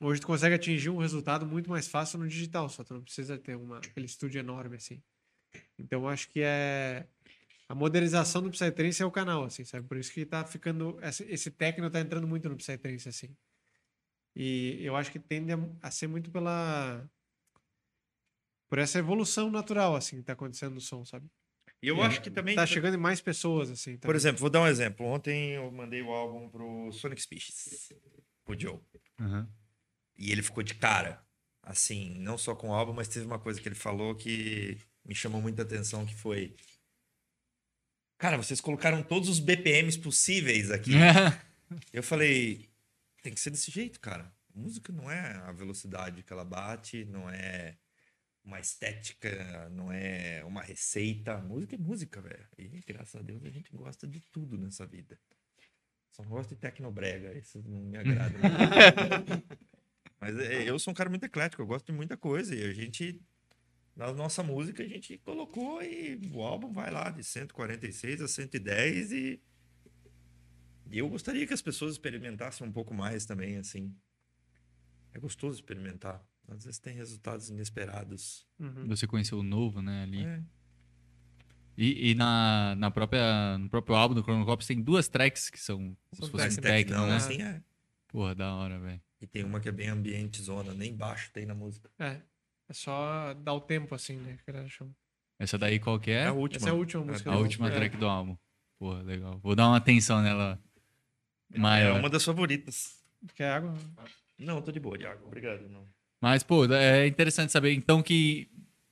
Hoje 0.00 0.20
tu 0.20 0.26
consegue 0.26 0.54
atingir 0.54 0.88
um 0.88 0.96
resultado 0.96 1.44
muito 1.44 1.68
mais 1.68 1.86
fácil 1.86 2.18
no 2.18 2.26
digital, 2.26 2.68
só 2.68 2.82
tu 2.82 2.94
não 2.94 3.02
precisa 3.02 3.36
ter 3.38 3.54
uma, 3.54 3.78
aquele 3.78 4.06
estúdio 4.06 4.38
enorme, 4.38 4.76
assim. 4.76 5.02
Então 5.78 6.02
eu 6.02 6.08
acho 6.08 6.28
que 6.30 6.40
é... 6.42 7.06
A 7.68 7.74
modernização 7.74 8.42
do 8.42 8.50
Psytrance 8.50 9.00
é 9.02 9.06
o 9.06 9.10
canal, 9.10 9.44
assim, 9.44 9.64
sabe? 9.64 9.86
Por 9.86 9.96
isso 9.96 10.12
que 10.12 10.24
tá 10.24 10.44
ficando... 10.44 10.98
Esse, 11.02 11.50
techno 11.50 11.88
tá 11.90 12.00
entrando 12.00 12.26
muito 12.26 12.48
no 12.48 12.56
Psytrance, 12.56 13.08
assim. 13.08 13.36
E 14.34 14.78
eu 14.80 14.96
acho 14.96 15.12
que 15.12 15.18
tende 15.18 15.52
a, 15.52 15.58
a 15.82 15.90
ser 15.90 16.08
muito 16.08 16.30
pela 16.30 17.08
por 18.70 18.78
essa 18.78 19.00
evolução 19.00 19.50
natural, 19.50 19.96
assim, 19.96 20.18
que 20.18 20.22
tá 20.22 20.32
acontecendo 20.32 20.74
no 20.74 20.80
som, 20.80 21.04
sabe? 21.04 21.28
E 21.82 21.88
eu 21.88 21.96
E 21.96 22.00
acho 22.02 22.22
que 22.22 22.30
também. 22.30 22.54
Tá 22.54 22.64
chegando 22.64 22.94
em 22.94 23.00
mais 23.00 23.20
pessoas, 23.20 23.68
assim. 23.68 23.94
Por 23.94 24.02
também. 24.02 24.16
exemplo, 24.16 24.40
vou 24.40 24.48
dar 24.48 24.60
um 24.60 24.66
exemplo. 24.68 25.04
Ontem 25.06 25.54
eu 25.54 25.70
mandei 25.72 26.00
o 26.00 26.10
álbum 26.10 26.48
pro 26.48 26.92
Sonic 26.92 27.20
Species, 27.20 27.92
pro 28.44 28.58
Joe. 28.58 28.78
Uhum. 29.18 29.46
E 30.20 30.30
ele 30.30 30.42
ficou 30.42 30.62
de 30.62 30.74
cara. 30.74 31.24
Assim, 31.62 32.14
não 32.18 32.36
só 32.36 32.54
com 32.54 32.68
o 32.68 32.74
álbum, 32.74 32.92
mas 32.92 33.08
teve 33.08 33.24
uma 33.24 33.38
coisa 33.38 33.58
que 33.58 33.66
ele 33.66 33.74
falou 33.74 34.14
que 34.14 34.78
me 35.02 35.14
chamou 35.14 35.40
muita 35.40 35.62
atenção, 35.62 36.04
que 36.04 36.14
foi... 36.14 36.54
Cara, 38.18 38.36
vocês 38.36 38.60
colocaram 38.60 39.02
todos 39.02 39.30
os 39.30 39.40
BPMs 39.40 39.98
possíveis 39.98 40.70
aqui. 40.70 40.92
Eu 41.90 42.02
falei, 42.02 42.68
tem 43.22 43.32
que 43.32 43.40
ser 43.40 43.50
desse 43.50 43.70
jeito, 43.70 43.98
cara. 43.98 44.30
A 44.54 44.58
música 44.58 44.92
não 44.92 45.10
é 45.10 45.36
a 45.36 45.52
velocidade 45.52 46.22
que 46.22 46.32
ela 46.32 46.44
bate, 46.44 47.06
não 47.06 47.30
é 47.30 47.78
uma 48.44 48.60
estética, 48.60 49.70
não 49.70 49.90
é 49.90 50.44
uma 50.44 50.60
receita. 50.60 51.34
A 51.34 51.40
música 51.40 51.76
é 51.76 51.78
música, 51.78 52.20
velho. 52.20 52.46
E 52.58 52.68
graças 52.86 53.14
a 53.14 53.22
Deus 53.22 53.42
a 53.44 53.50
gente 53.50 53.70
gosta 53.72 54.06
de 54.06 54.20
tudo 54.32 54.58
nessa 54.58 54.86
vida. 54.86 55.18
Só 56.10 56.22
não 56.22 56.30
gosto 56.30 56.50
de 56.50 56.56
tecnobrega, 56.56 57.32
isso 57.38 57.62
não 57.66 57.80
me 57.80 57.96
agrada. 57.96 58.34
Mas 60.20 60.38
é, 60.38 60.68
eu 60.68 60.78
sou 60.78 60.92
um 60.92 60.94
cara 60.94 61.08
muito 61.08 61.24
eclético, 61.24 61.62
eu 61.62 61.66
gosto 61.66 61.86
de 61.86 61.92
muita 61.92 62.16
coisa. 62.16 62.54
E 62.54 62.62
a 62.62 62.72
gente, 62.72 63.20
na 63.96 64.12
nossa 64.12 64.42
música, 64.42 64.82
a 64.82 64.86
gente 64.86 65.16
colocou 65.18 65.82
e 65.82 66.20
o 66.32 66.42
álbum 66.42 66.72
vai 66.72 66.90
lá 66.90 67.10
de 67.10 67.24
146 67.24 68.20
a 68.20 68.28
110 68.28 69.12
e 69.12 69.42
e 70.90 70.98
eu 70.98 71.08
gostaria 71.08 71.46
que 71.46 71.54
as 71.54 71.62
pessoas 71.62 71.92
experimentassem 71.92 72.66
um 72.66 72.72
pouco 72.72 72.92
mais 72.92 73.24
também, 73.24 73.56
assim. 73.56 73.94
É 75.12 75.20
gostoso 75.20 75.54
experimentar. 75.54 76.20
Às 76.48 76.64
vezes 76.64 76.80
tem 76.80 76.94
resultados 76.96 77.48
inesperados. 77.48 78.44
Uhum. 78.58 78.88
Você 78.88 79.06
conheceu 79.06 79.38
o 79.38 79.42
novo, 79.42 79.80
né, 79.80 80.02
ali. 80.02 80.24
É. 80.24 80.42
E, 81.76 82.10
e 82.10 82.14
na, 82.16 82.74
na 82.76 82.90
própria, 82.90 83.56
no 83.56 83.70
próprio 83.70 83.94
álbum 83.94 84.14
do 84.16 84.22
Chronocops 84.22 84.66
tem 84.66 84.82
duas 84.82 85.06
tracks 85.06 85.48
que 85.48 85.60
são 85.60 85.78
como 85.78 85.96
São 86.14 86.26
se 86.26 86.32
fossem 86.32 86.62
techno, 86.62 86.96
Não, 86.96 87.06
né? 87.06 87.16
assim 87.16 87.40
é. 87.40 87.62
Porra, 88.08 88.34
da 88.34 88.52
hora, 88.54 88.78
velho. 88.80 89.00
E 89.20 89.26
tem 89.26 89.44
uma 89.44 89.60
que 89.60 89.68
é 89.68 89.72
bem 89.72 89.88
ambiente 89.88 90.40
zona, 90.42 90.72
nem 90.72 90.94
baixo 90.96 91.30
tem 91.32 91.44
na 91.44 91.54
música. 91.54 91.90
É. 91.98 92.20
É 92.68 92.72
só 92.72 93.34
dar 93.34 93.52
o 93.54 93.60
tempo, 93.60 93.94
assim, 93.94 94.16
né? 94.16 94.38
Que 94.44 94.50
ela 94.50 94.66
chama. 94.68 94.92
Essa 95.38 95.58
daí 95.58 95.78
qual 95.78 95.98
que 95.98 96.10
é? 96.10 96.22
É 96.22 96.26
a 96.26 96.32
última. 96.32 96.56
Essa 96.58 96.68
é 96.68 96.72
a 96.72 96.74
última 96.74 97.04
música. 97.04 97.30
A 97.30 97.34
do- 97.34 97.40
última 97.42 97.68
é. 97.68 97.74
track 97.74 97.96
do 97.96 98.06
álbum. 98.06 98.36
Porra, 98.78 99.02
legal. 99.02 99.38
Vou 99.42 99.54
dar 99.54 99.66
uma 99.68 99.76
atenção 99.76 100.22
nela 100.22 100.58
É 101.52 101.58
maior. 101.58 101.98
uma 101.98 102.08
das 102.08 102.24
favoritas. 102.24 102.98
Quer 103.34 103.52
água? 103.52 103.74
Não, 104.38 104.62
tô 104.62 104.72
de 104.72 104.80
boa, 104.80 104.96
Diago. 104.96 105.26
Obrigado. 105.26 105.68
Não. 105.68 105.86
Mas, 106.22 106.42
pô, 106.42 106.64
é 106.66 107.06
interessante 107.06 107.50
saber, 107.52 107.72
então, 107.74 108.02
que 108.02 108.50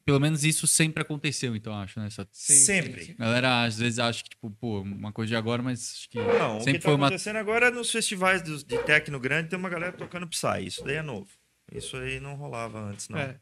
pelo 0.09 0.21
menos 0.21 0.43
isso 0.43 0.67
sempre 0.67 1.03
aconteceu, 1.03 1.55
então, 1.55 1.75
acho, 1.75 2.01
né? 2.01 2.07
Essa... 2.07 2.27
Sempre. 2.33 3.15
A 3.19 3.25
galera 3.27 3.65
às 3.65 3.79
vezes 3.79 3.99
acha 3.99 4.23
que, 4.25 4.31
tipo, 4.31 4.51
pô, 4.53 4.81
uma 4.81 5.13
coisa 5.13 5.29
de 5.29 5.37
agora, 5.37 5.63
mas 5.63 5.93
acho 5.93 6.09
que 6.09 6.17
Não, 6.19 6.57
o 6.57 6.61
sempre 6.61 6.79
que 6.79 6.79
tá 6.79 6.85
foi 6.89 6.95
uma. 6.95 7.09
acontecendo 7.09 7.37
agora 7.37 7.71
nos 7.71 7.93
festivais 7.93 8.43
de 8.43 8.65
techno 8.87 9.21
grande 9.21 9.51
tem 9.51 9.59
uma 9.59 9.69
galera 9.69 9.93
tocando 9.93 10.27
Psy. 10.27 10.65
Isso 10.67 10.83
daí 10.83 10.97
é 10.97 11.03
novo. 11.03 11.29
Isso 11.71 11.95
aí 11.99 12.21
não 12.21 12.37
rolava 12.37 12.81
antes, 12.81 13.11
não. 13.11 13.19
É. 13.19 13.39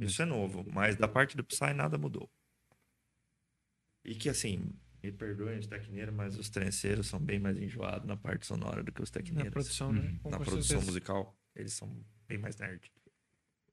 Isso 0.00 0.20
é 0.20 0.24
novo. 0.24 0.66
Mas 0.72 0.96
da 0.96 1.06
parte 1.06 1.36
do 1.36 1.44
Psy 1.44 1.72
nada 1.72 1.96
mudou. 1.96 2.28
E 4.04 4.16
que 4.16 4.28
assim, 4.28 4.72
me 5.00 5.12
perdoem 5.12 5.60
os 5.60 5.68
tecneiros, 5.68 6.12
mas 6.12 6.36
os 6.36 6.50
trenceiros 6.50 7.06
são 7.06 7.20
bem 7.20 7.38
mais 7.38 7.56
enjoados 7.56 8.08
na 8.08 8.16
parte 8.16 8.44
sonora 8.44 8.82
do 8.82 8.90
que 8.90 9.02
os 9.02 9.10
Na 9.12 9.20
tecneiros. 9.20 9.52
produção, 9.52 9.92
né? 9.92 10.00
Uhum. 10.00 10.18
Com 10.18 10.30
Na 10.30 10.38
com 10.38 10.44
produção 10.44 10.68
certeza. 10.80 10.86
musical, 10.86 11.38
eles 11.54 11.72
são 11.74 12.04
bem 12.26 12.38
mais 12.38 12.56
nerd. 12.56 12.90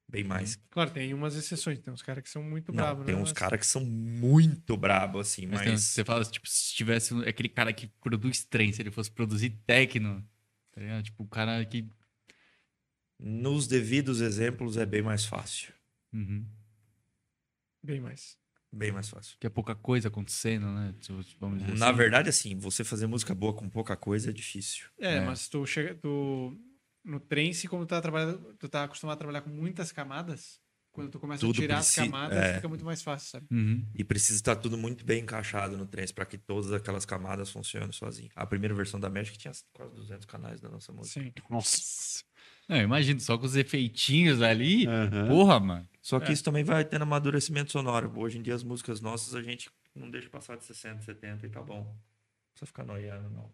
Bem 0.09 0.23
mais. 0.23 0.55
Claro, 0.69 0.89
tem 0.91 1.13
umas 1.13 1.35
exceções. 1.35 1.79
Tem 1.79 1.93
uns 1.93 2.01
caras 2.01 2.23
que 2.23 2.29
são 2.29 2.41
muito 2.41 2.71
Não, 2.71 2.77
bravos, 2.81 3.05
tem 3.05 3.13
né? 3.15 3.21
uns 3.21 3.33
caras 3.33 3.59
que 3.59 3.65
são 3.65 3.83
muito 3.83 4.77
brabos, 4.77 5.27
assim, 5.27 5.45
Mas 5.47 5.65
mas. 5.67 5.81
você 5.83 6.03
fala, 6.05 6.23
tipo, 6.23 6.47
se 6.47 6.73
tivesse 6.73 7.13
aquele 7.27 7.49
cara 7.49 7.73
que 7.73 7.87
produz 8.01 8.45
trem, 8.45 8.71
se 8.71 8.81
ele 8.81 8.89
fosse 8.91 9.11
produzir 9.11 9.49
techno, 9.65 10.25
tá 10.71 10.79
ligado? 10.79 11.03
Tipo, 11.03 11.23
o 11.23 11.27
cara 11.27 11.63
que. 11.65 11.85
Nos 13.19 13.67
devidos 13.67 14.21
exemplos 14.21 14.77
é 14.77 14.85
bem 14.85 15.01
mais 15.01 15.25
fácil. 15.25 15.73
Uhum. 16.13 16.45
Bem 17.83 17.99
mais. 17.99 18.37
Bem 18.71 18.91
mais 18.91 19.09
fácil. 19.09 19.35
Que 19.39 19.47
é 19.47 19.49
pouca 19.49 19.73
coisa 19.75 20.07
acontecendo, 20.07 20.67
né? 20.67 20.93
Vamos 21.39 21.59
dizer 21.63 21.77
Na 21.77 21.87
assim. 21.89 21.97
verdade, 21.97 22.29
assim, 22.29 22.55
você 22.57 22.83
fazer 22.83 23.07
música 23.07 23.33
boa 23.33 23.53
com 23.53 23.67
pouca 23.69 23.95
coisa 23.97 24.29
é 24.29 24.33
difícil. 24.33 24.87
É, 24.99 25.15
É. 25.15 25.21
mas 25.21 25.47
tu 25.49 25.65
chega. 25.65 25.95
Tu, 25.95 26.57
no 27.07 27.19
trance, 27.19 27.67
como 27.67 27.85
tu 27.85 27.89
tá, 27.89 28.01
trabalhando, 28.01 28.53
tu 28.59 28.67
tá 28.69 28.83
acostumado 28.83 29.15
a 29.15 29.17
trabalhar 29.19 29.41
com 29.41 29.49
muitas 29.49 29.91
camadas, 29.91 30.59
quando 30.91 31.09
tu 31.11 31.19
começa 31.19 31.41
Tudo 31.41 31.51
a 31.57 31.61
tirar 31.61 31.75
preci- 31.75 31.99
as 32.01 32.05
camadas, 32.07 32.37
é. 32.37 32.53
fica 32.55 32.67
muito 32.67 32.83
mais 32.83 33.01
fácil, 33.01 33.29
sabe? 33.29 33.47
Uhum. 33.51 33.85
E 33.95 34.03
precisa 34.03 34.37
estar 34.39 34.55
tudo 34.55 34.77
muito 34.77 35.05
bem 35.05 35.21
encaixado 35.21 35.77
no 35.77 35.85
trance 35.85 36.13
para 36.13 36.25
que 36.25 36.37
todas 36.37 36.71
aquelas 36.73 37.05
camadas 37.05 37.49
funcionem 37.49 37.91
sozinho. 37.91 38.29
A 38.35 38.45
primeira 38.45 38.73
versão 38.75 38.99
da 38.99 39.09
Magic 39.09 39.37
tinha 39.37 39.51
quase 39.73 39.93
200 39.95 40.25
canais 40.25 40.59
da 40.59 40.69
nossa 40.69 40.91
música. 40.91 41.21
Sim. 41.23 41.31
Nossa. 41.49 42.23
Não, 42.67 42.77
imagina, 42.77 43.19
só 43.19 43.37
com 43.37 43.45
os 43.45 43.55
efeitinhos 43.55 44.41
ali. 44.41 44.85
Aham. 44.87 45.27
Porra, 45.29 45.59
mano. 45.59 45.87
Só 46.01 46.19
que 46.19 46.31
É. 46.31 46.33
isso 46.33 46.43
também 46.43 46.63
vai 46.63 46.83
tendo 46.83 47.03
amadurecimento 47.03 47.71
sonoro. 47.71 48.11
Hoje 48.17 48.39
em 48.39 48.41
dia, 48.41 48.55
as 48.55 48.63
músicas 48.63 48.99
nossas, 48.99 49.35
a 49.35 49.41
gente 49.41 49.69
não 49.95 50.09
deixa 50.09 50.29
passar 50.29 50.57
de 50.57 50.65
60, 50.65 51.01
70 51.03 51.45
e 51.45 51.49
tá 51.49 51.61
bom. 51.61 51.83
Não 51.83 51.93
precisa 52.53 52.65
ficar 52.67 52.83
noiando, 52.85 53.29
não. 53.29 53.53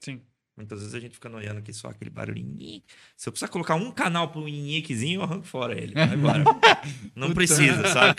Sim. 0.00 0.22
Muitas 0.54 0.80
vezes 0.80 0.94
a 0.94 1.00
gente 1.00 1.14
fica 1.14 1.30
noiando 1.30 1.60
aqui 1.60 1.72
só 1.72 1.88
aquele 1.88 2.10
barulhinho. 2.10 2.82
Se 3.16 3.26
eu 3.26 3.32
precisar 3.32 3.48
colocar 3.48 3.74
um 3.74 3.90
canal 3.90 4.28
pro 4.28 4.46
nhequezinho, 4.46 5.20
eu 5.20 5.24
arranco 5.24 5.46
fora 5.46 5.72
ele. 5.76 5.94
Vai 5.94 6.14
embora. 6.14 6.44
Não 7.16 7.32
precisa, 7.32 7.88
sabe? 7.88 8.16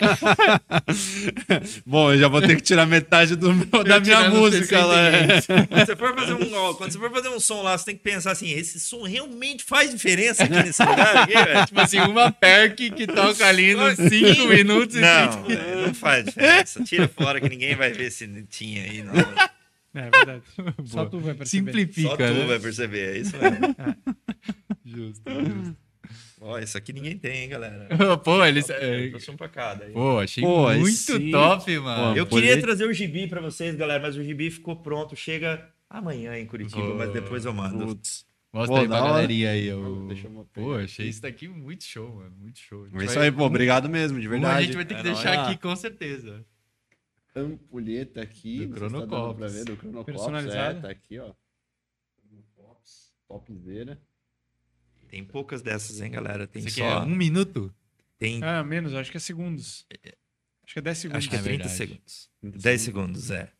Bom, 1.86 2.12
eu 2.12 2.18
já 2.18 2.28
vou 2.28 2.40
ter 2.40 2.56
que 2.56 2.62
tirar 2.62 2.86
metade 2.86 3.36
do 3.36 3.52
meu- 3.54 3.84
da 3.84 4.00
minha 4.00 4.30
música 4.30 4.84
lá. 4.84 5.00
é. 5.08 5.40
Quando 5.66 5.86
você 5.86 5.96
for 5.96 6.14
fazer 6.14 6.34
um, 6.34 6.54
ó, 6.54 6.74
quando 6.74 6.90
você 6.92 6.98
for 6.98 7.10
fazer 7.12 7.28
um 7.28 7.38
som 7.40 7.62
lá, 7.62 7.78
você 7.78 7.84
tem 7.86 7.96
que 7.96 8.02
pensar 8.02 8.32
assim: 8.32 8.50
esse 8.50 8.80
som 8.80 9.02
realmente 9.04 9.62
faz 9.64 9.90
diferença 9.92 10.42
aqui 10.44 10.54
nesse 10.54 10.82
lugar, 10.84 11.16
aqui, 11.18 11.32
velho? 11.34 11.66
Tipo 11.66 11.80
assim, 11.80 12.00
uma 12.00 12.32
perk 12.32 12.90
que 12.90 13.06
toca 13.06 13.46
ali 13.46 13.74
nos 13.74 13.94
5 13.96 14.46
minutos 14.48 14.96
e 14.96 15.00
Não, 15.00 15.44
velho, 15.44 15.86
não 15.86 15.94
faz 15.94 16.24
diferença. 16.24 16.82
Tira 16.84 17.08
fora 17.08 17.40
que 17.40 17.48
ninguém 17.48 17.76
vai 17.76 17.92
ver 17.92 18.10
se 18.10 18.26
tinha 18.50 18.82
aí. 18.82 19.02
Não. 19.02 19.12
É 19.94 20.10
verdade. 20.10 20.42
Só 20.84 21.06
tu 21.06 21.20
vai 21.20 21.34
perceber. 21.34 21.70
simplifica. 21.70 22.08
Só 22.08 22.16
tu 22.16 22.22
né? 22.22 22.46
vai 22.46 22.58
perceber, 22.58 23.14
é 23.14 23.18
isso 23.18 23.32
mesmo. 23.36 23.76
Justo, 24.84 25.22
justo. 25.30 25.76
Ó, 26.40 26.58
isso 26.58 26.76
aqui 26.76 26.92
ninguém 26.92 27.16
tem, 27.16 27.44
hein, 27.44 27.48
galera. 27.48 27.88
Pô, 28.22 28.44
eles. 28.44 28.68
Eu 28.68 28.76
é, 28.76 29.08
trouxe 29.08 29.30
um 29.30 29.36
pra 29.36 29.48
cada 29.48 29.86
aí. 29.86 29.92
Pô, 29.92 30.18
achei 30.18 30.44
Pô, 30.44 30.70
muito 30.74 30.92
sim. 30.92 31.30
top, 31.30 31.78
mano. 31.78 32.16
Eu 32.16 32.26
queria 32.26 32.60
trazer 32.60 32.86
o 32.86 32.92
gibi 32.92 33.26
pra 33.26 33.40
vocês, 33.40 33.74
galera, 33.76 34.02
mas 34.02 34.16
o 34.16 34.22
gibi 34.22 34.50
ficou 34.50 34.76
pronto. 34.76 35.16
Chega 35.16 35.66
amanhã 35.88 36.36
em 36.38 36.44
Curitiba, 36.44 36.82
Oh, 36.82 36.94
mas 36.96 37.12
depois 37.12 37.46
eu 37.46 37.54
mando. 37.54 37.86
Putz. 37.86 38.26
Mostra 38.52 38.76
Pô, 38.76 38.82
aí 38.82 38.88
pra 38.88 39.00
galerinha 39.00 39.50
aí. 39.50 39.72
O... 39.72 40.06
Deixa 40.06 40.28
eu 40.28 40.46
Pô, 40.52 40.74
achei 40.74 41.08
isso 41.08 41.22
daqui 41.22 41.48
muito 41.48 41.82
show, 41.82 42.14
mano. 42.14 42.32
Muito 42.38 42.58
show. 42.60 42.86
É 42.92 43.04
isso 43.04 43.18
aí, 43.18 43.32
pô. 43.32 43.44
Obrigado 43.44 43.88
mesmo, 43.88 44.20
de 44.20 44.28
verdade. 44.28 44.58
a 44.58 44.62
gente 44.62 44.76
vai 44.76 44.84
ter 44.84 44.94
que 44.94 45.00
É 45.00 45.04
deixar 45.04 45.34
nóis. 45.34 45.48
aqui 45.48 45.60
com 45.60 45.74
certeza. 45.74 46.44
Ampulheta 47.34 48.20
aqui. 48.22 48.66
Do 48.66 48.72
tá 48.74 48.76
Cronocops. 48.76 49.38
pra 49.38 49.48
ver, 49.48 49.64
do 49.64 49.76
Cronocops. 49.76 50.14
Personalizada. 50.14 50.78
É, 50.78 50.82
tá 50.82 50.90
aqui, 50.90 51.18
ó. 51.18 51.32
Cronocops, 52.16 53.12
Topzera. 53.28 54.00
Tem 55.08 55.24
poucas 55.24 55.62
dessas, 55.62 56.00
hein, 56.00 56.10
galera? 56.10 56.46
Tem 56.46 56.62
aqui 56.62 56.70
só. 56.72 56.84
é 56.84 57.00
um 57.00 57.14
minuto? 57.14 57.72
Tem, 58.18 58.42
Ah, 58.42 58.62
menos, 58.64 58.94
acho 58.94 59.10
que 59.10 59.16
é 59.16 59.20
segundos. 59.20 59.86
Acho 60.64 60.72
que 60.74 60.78
é 60.78 60.82
10 60.82 60.98
segundos. 60.98 61.18
acho 61.18 61.30
que 61.30 61.36
é 61.36 61.38
É 61.38 61.42
30 61.42 61.68
verdade. 61.68 61.76
segundos. 61.76 62.30
10 62.42 62.80
segundos, 62.80 63.30
é. 63.30 63.52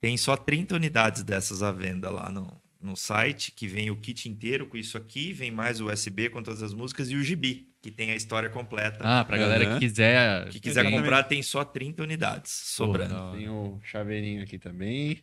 Tem 0.00 0.16
só 0.16 0.36
30 0.36 0.74
unidades 0.76 1.22
dessas 1.22 1.62
à 1.62 1.72
venda 1.72 2.10
lá 2.10 2.30
no, 2.30 2.60
no 2.80 2.96
site, 2.96 3.52
que 3.52 3.66
vem 3.66 3.90
o 3.90 3.96
kit 4.00 4.28
inteiro 4.28 4.66
com 4.66 4.76
isso 4.76 4.96
aqui, 4.98 5.32
vem 5.32 5.50
mais 5.50 5.80
o 5.80 5.86
USB 5.90 6.28
com 6.30 6.42
todas 6.42 6.62
as 6.62 6.72
músicas 6.74 7.10
e 7.10 7.16
o 7.16 7.22
gibi, 7.22 7.71
que 7.82 7.90
tem 7.90 8.12
a 8.12 8.16
história 8.16 8.48
completa. 8.48 8.98
Ah, 9.02 9.24
pra 9.24 9.36
galera 9.36 9.64
Aham. 9.64 9.74
que 9.74 9.80
quiser. 9.88 10.48
que 10.50 10.60
quiser 10.60 10.80
exatamente. 10.82 11.00
comprar, 11.02 11.22
tem 11.24 11.42
só 11.42 11.64
30 11.64 12.02
unidades 12.04 12.50
sobrando. 12.52 13.14
hora. 13.14 13.36
Tem 13.36 13.48
o 13.48 13.78
chaveirinho 13.82 14.42
aqui 14.42 14.58
também. 14.58 15.20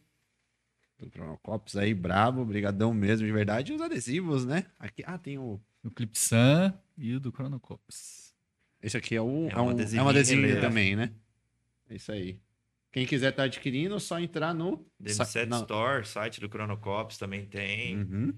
Do 0.99 1.09
Cronocops 1.09 1.77
aí, 1.77 1.93
brabo. 1.93 2.43
Brigadão 2.43 2.93
mesmo, 2.93 3.25
de 3.25 3.31
verdade. 3.31 3.71
E 3.71 3.75
os 3.75 3.81
adesivos, 3.81 4.45
né? 4.45 4.65
Aqui, 4.77 5.01
ah, 5.07 5.17
tem 5.17 5.37
o... 5.37 5.59
O 5.81 5.89
Clipsan 5.89 6.73
e 6.97 7.13
o 7.15 7.21
do 7.21 7.31
Chronocops. 7.31 8.33
Esse 8.83 8.97
aqui 8.97 9.15
é, 9.15 9.21
o, 9.21 9.47
É 9.47 9.53
é, 9.53 9.61
um 9.61 9.69
adesivinho 9.69 10.01
é 10.01 10.03
um 10.03 10.09
adesivinho 10.09 10.47
relevo. 10.47 10.67
também, 10.67 10.93
né? 10.97 11.11
É 11.89 11.95
isso 11.95 12.11
aí. 12.11 12.37
Quem 12.91 13.05
quiser 13.05 13.29
estar 13.29 13.43
adquirindo, 13.43 13.95
é 13.95 13.99
só 13.99 14.19
entrar 14.19 14.53
no... 14.53 14.85
DM7 15.01 15.25
sa- 15.25 15.45
na- 15.45 15.57
Store, 15.61 16.05
site 16.05 16.41
do 16.41 16.49
Chronocops 16.49 17.17
também 17.17 17.45
tem. 17.45 17.95
Uhum. 17.97 18.33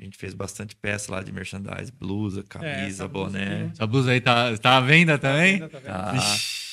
A 0.00 0.04
gente 0.04 0.16
fez 0.18 0.34
bastante 0.34 0.74
peça 0.74 1.12
lá 1.12 1.22
de 1.22 1.30
merchandise, 1.32 1.92
blusa, 1.92 2.42
camisa, 2.42 2.72
essa 3.04 3.08
blusa 3.08 3.30
boné. 3.38 3.70
Essa 3.72 3.86
blusa 3.86 4.10
aí 4.10 4.20
tá, 4.20 4.56
tá 4.58 4.76
à 4.76 4.80
venda 4.80 5.16
também? 5.18 5.60
Tá 5.60 5.66
vendo? 5.68 5.82
Tá. 5.82 6.12
Ixi, 6.16 6.64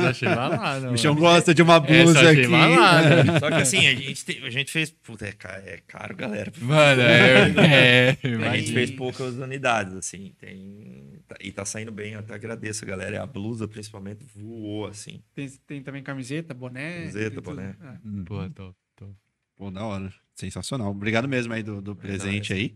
eu 0.00 0.06
achei 0.06 0.28
balada, 0.28 0.88
O 0.88 0.92
Michel 0.92 1.14
mano. 1.14 1.26
gosta 1.26 1.54
de 1.54 1.62
uma 1.62 1.76
Essa 1.76 1.86
blusa 1.86 2.20
achei 2.30 2.42
aqui. 2.42 2.50
balada. 2.50 3.38
Só 3.40 3.48
que 3.48 3.54
assim, 3.54 3.86
a 3.86 3.94
gente, 3.94 4.24
te- 4.24 4.42
a 4.44 4.50
gente 4.50 4.70
fez. 4.72 4.90
Puta, 4.90 5.26
é 5.26 5.32
ca- 5.32 5.62
é 5.64 5.80
caro, 5.86 6.14
galera. 6.16 6.52
Mano, 6.60 7.02
é. 7.02 8.16
é 8.22 8.48
A 8.48 8.56
gente 8.56 8.72
fez 8.72 8.90
poucas 8.92 9.34
unidades, 9.36 9.94
assim. 9.94 10.32
Tem, 10.38 11.20
tá- 11.28 11.36
e 11.40 11.52
tá 11.52 11.64
saindo 11.64 11.92
bem, 11.92 12.12
eu 12.14 12.20
até 12.20 12.34
agradeço 12.34 12.84
a 12.84 12.88
galera. 12.88 13.22
A 13.22 13.26
blusa, 13.26 13.66
principalmente, 13.68 14.24
voou, 14.34 14.86
assim. 14.86 15.20
Tem, 15.34 15.48
tem 15.66 15.82
também 15.82 16.02
camiseta, 16.02 16.52
boné. 16.54 16.98
Camiseta, 17.00 17.40
boné. 17.40 17.74
Ah, 17.80 17.96
Pô, 18.24 18.48
top, 18.50 18.74
top. 18.96 19.12
Pô, 19.56 19.70
da 19.70 19.84
hora. 19.84 20.12
Sensacional. 20.34 20.90
Obrigado 20.90 21.26
mesmo 21.26 21.52
aí 21.52 21.62
do, 21.62 21.80
do 21.80 21.96
presente 21.96 22.52
aí. 22.52 22.74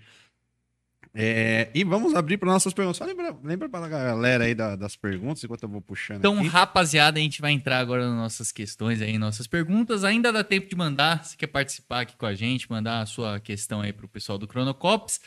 É, 1.13 1.69
e 1.75 1.83
vamos 1.83 2.15
abrir 2.15 2.39
para 2.39 2.53
nossas 2.53 2.73
perguntas. 2.73 2.99
Só 2.99 3.05
lembra, 3.05 3.37
lembra 3.43 3.69
para 3.69 3.85
a 3.85 3.89
galera 3.89 4.45
aí 4.45 4.55
da- 4.55 4.77
das 4.77 4.95
perguntas, 4.95 5.43
enquanto 5.43 5.65
eu 5.65 5.69
vou 5.69 5.81
puxando 5.83 6.19
Então, 6.19 6.39
aqui. 6.39 6.47
rapaziada, 6.47 7.19
a 7.19 7.23
gente 7.23 7.41
vai 7.41 7.51
entrar 7.51 7.81
agora 7.81 8.07
nas 8.09 8.17
nossas 8.17 8.53
questões 8.53 9.03
aí, 9.03 9.19
nossas 9.19 9.49
perguntas. 9.49 10.05
Ainda 10.05 10.33
dá 10.33 10.45
tempo 10.45 10.69
de 10.69 10.77
mandar, 10.77 11.25
se 11.25 11.37
quer 11.37 11.49
participar 11.49 12.03
aqui 12.03 12.17
com 12.17 12.27
a 12.27 12.35
gente, 12.35 12.71
mandar 12.71 13.01
a 13.01 13.07
sua 13.07 13.41
questão 13.41 13.81
aí 13.81 13.93
pro 13.93 14.07
pessoal 14.09 14.39
do 14.39 14.47
Chronocops. 14.47 15.21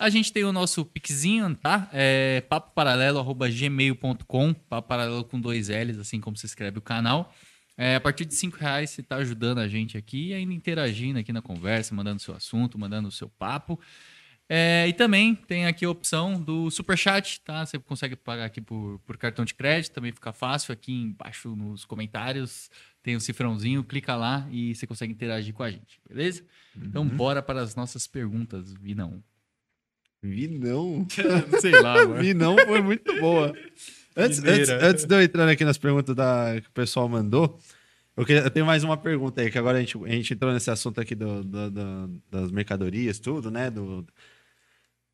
A 0.00 0.10
gente 0.10 0.32
tem 0.32 0.44
o 0.44 0.52
nosso 0.52 0.84
pixinho, 0.84 1.54
tá? 1.56 1.88
É 1.92 2.40
papoparalelo.gmail.com, 2.48 4.54
papo 4.54 4.88
paralelo 4.88 5.24
com 5.24 5.40
dois 5.40 5.68
L's, 5.68 5.98
assim 5.98 6.20
como 6.20 6.36
se 6.36 6.46
escreve 6.46 6.78
o 6.78 6.82
canal. 6.82 7.32
É, 7.80 7.94
a 7.94 8.00
partir 8.00 8.24
de 8.24 8.34
cinco 8.34 8.56
reais 8.56 8.90
você 8.90 9.04
tá 9.04 9.16
ajudando 9.16 9.58
a 9.58 9.68
gente 9.68 9.96
aqui, 9.96 10.34
ainda 10.34 10.52
interagindo 10.52 11.16
aqui 11.20 11.32
na 11.32 11.40
conversa, 11.40 11.94
mandando 11.94 12.20
seu 12.20 12.34
assunto, 12.34 12.76
mandando 12.76 13.06
o 13.06 13.12
seu 13.12 13.28
papo. 13.28 13.78
É, 14.48 14.88
e 14.88 14.92
também 14.92 15.34
tem 15.34 15.66
aqui 15.66 15.84
a 15.84 15.90
opção 15.90 16.40
do 16.40 16.70
Superchat, 16.70 17.40
tá? 17.42 17.64
Você 17.64 17.78
consegue 17.78 18.16
pagar 18.16 18.46
aqui 18.46 18.60
por, 18.60 18.98
por 19.06 19.16
cartão 19.16 19.44
de 19.44 19.54
crédito, 19.54 19.92
também 19.92 20.10
fica 20.10 20.32
fácil. 20.32 20.72
Aqui 20.72 20.92
embaixo 20.92 21.54
nos 21.54 21.84
comentários 21.84 22.68
tem 23.00 23.14
o 23.14 23.20
cifrãozinho, 23.20 23.84
clica 23.84 24.16
lá 24.16 24.48
e 24.50 24.74
você 24.74 24.86
consegue 24.86 25.12
interagir 25.12 25.54
com 25.54 25.62
a 25.62 25.70
gente, 25.70 26.00
beleza? 26.08 26.44
Então 26.76 27.06
bora 27.06 27.40
para 27.40 27.62
as 27.62 27.76
nossas 27.76 28.08
perguntas, 28.08 28.72
Vinão. 28.74 29.22
Vi 30.20 30.48
não. 30.48 31.06
Sei 31.60 31.80
lá, 31.80 31.94
mano. 32.06 32.20
Vi 32.20 32.34
não 32.34 32.56
foi 32.56 32.82
muito 32.82 33.20
boa. 33.20 33.54
Antes, 34.24 34.38
antes, 34.52 34.68
antes 34.84 35.04
de 35.04 35.14
eu 35.14 35.22
entrar 35.22 35.48
aqui 35.48 35.64
nas 35.64 35.78
perguntas 35.78 36.14
da, 36.14 36.60
que 36.60 36.68
o 36.68 36.72
pessoal 36.72 37.08
mandou, 37.08 37.58
eu, 38.16 38.26
queria- 38.26 38.42
eu 38.42 38.50
tenho 38.50 38.66
mais 38.66 38.82
uma 38.84 38.96
pergunta 38.96 39.40
aí, 39.40 39.50
que 39.50 39.58
agora 39.58 39.78
a 39.78 39.80
gente, 39.80 39.96
a 40.04 40.08
gente 40.08 40.34
entrou 40.34 40.52
nesse 40.52 40.70
assunto 40.70 41.00
aqui 41.00 41.14
do, 41.14 41.44
do- 41.44 41.70
do- 41.70 42.22
das 42.30 42.50
mercadorias, 42.50 43.18
tudo, 43.18 43.50
né? 43.50 43.70
Do, 43.70 44.06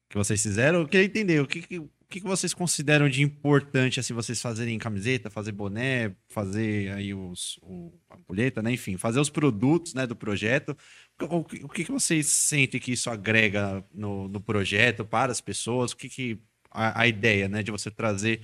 que 0.09 0.17
vocês 0.17 0.43
fizeram. 0.43 0.81
Eu 0.81 0.89
queria 0.89 1.07
entender 1.07 1.41
o 1.41 1.47
que, 1.47 1.63
que, 1.63 1.79
o 1.79 1.91
que 2.09 2.21
vocês 2.21 2.55
consideram 2.55 3.09
de 3.09 3.23
importante, 3.23 3.99
assim, 3.99 4.15
vocês 4.15 4.41
fazerem 4.41 4.79
camiseta, 4.79 5.29
fazer 5.31 5.53
boné, 5.53 6.15
fazer 6.29 6.93
aí 6.93 7.13
os, 7.13 7.59
o, 7.63 7.93
a 8.09 8.15
ampulheta, 8.17 8.63
né? 8.63 8.73
Enfim, 8.73 8.97
fazer 8.97 9.19
os 9.21 9.31
produtos 9.31 9.95
né, 9.95 10.07
do 10.07 10.15
projeto. 10.15 10.77
O, 11.21 11.45
que- 11.45 11.65
o 11.65 11.69
que, 11.69 11.85
que 11.85 11.91
vocês 11.93 12.27
sentem 12.29 12.81
que 12.81 12.93
isso 12.93 13.11
agrega 13.11 13.85
no, 13.93 14.29
no 14.29 14.41
projeto 14.41 15.05
para 15.05 15.33
as 15.33 15.41
pessoas? 15.41 15.93
O 15.93 15.97
que, 15.97 16.09
que 16.09 16.39
a, 16.71 17.03
a 17.03 17.09
ideia, 17.09 17.49
né, 17.49 17.63
de 17.63 17.71
você 17.71 17.91
trazer 17.91 18.41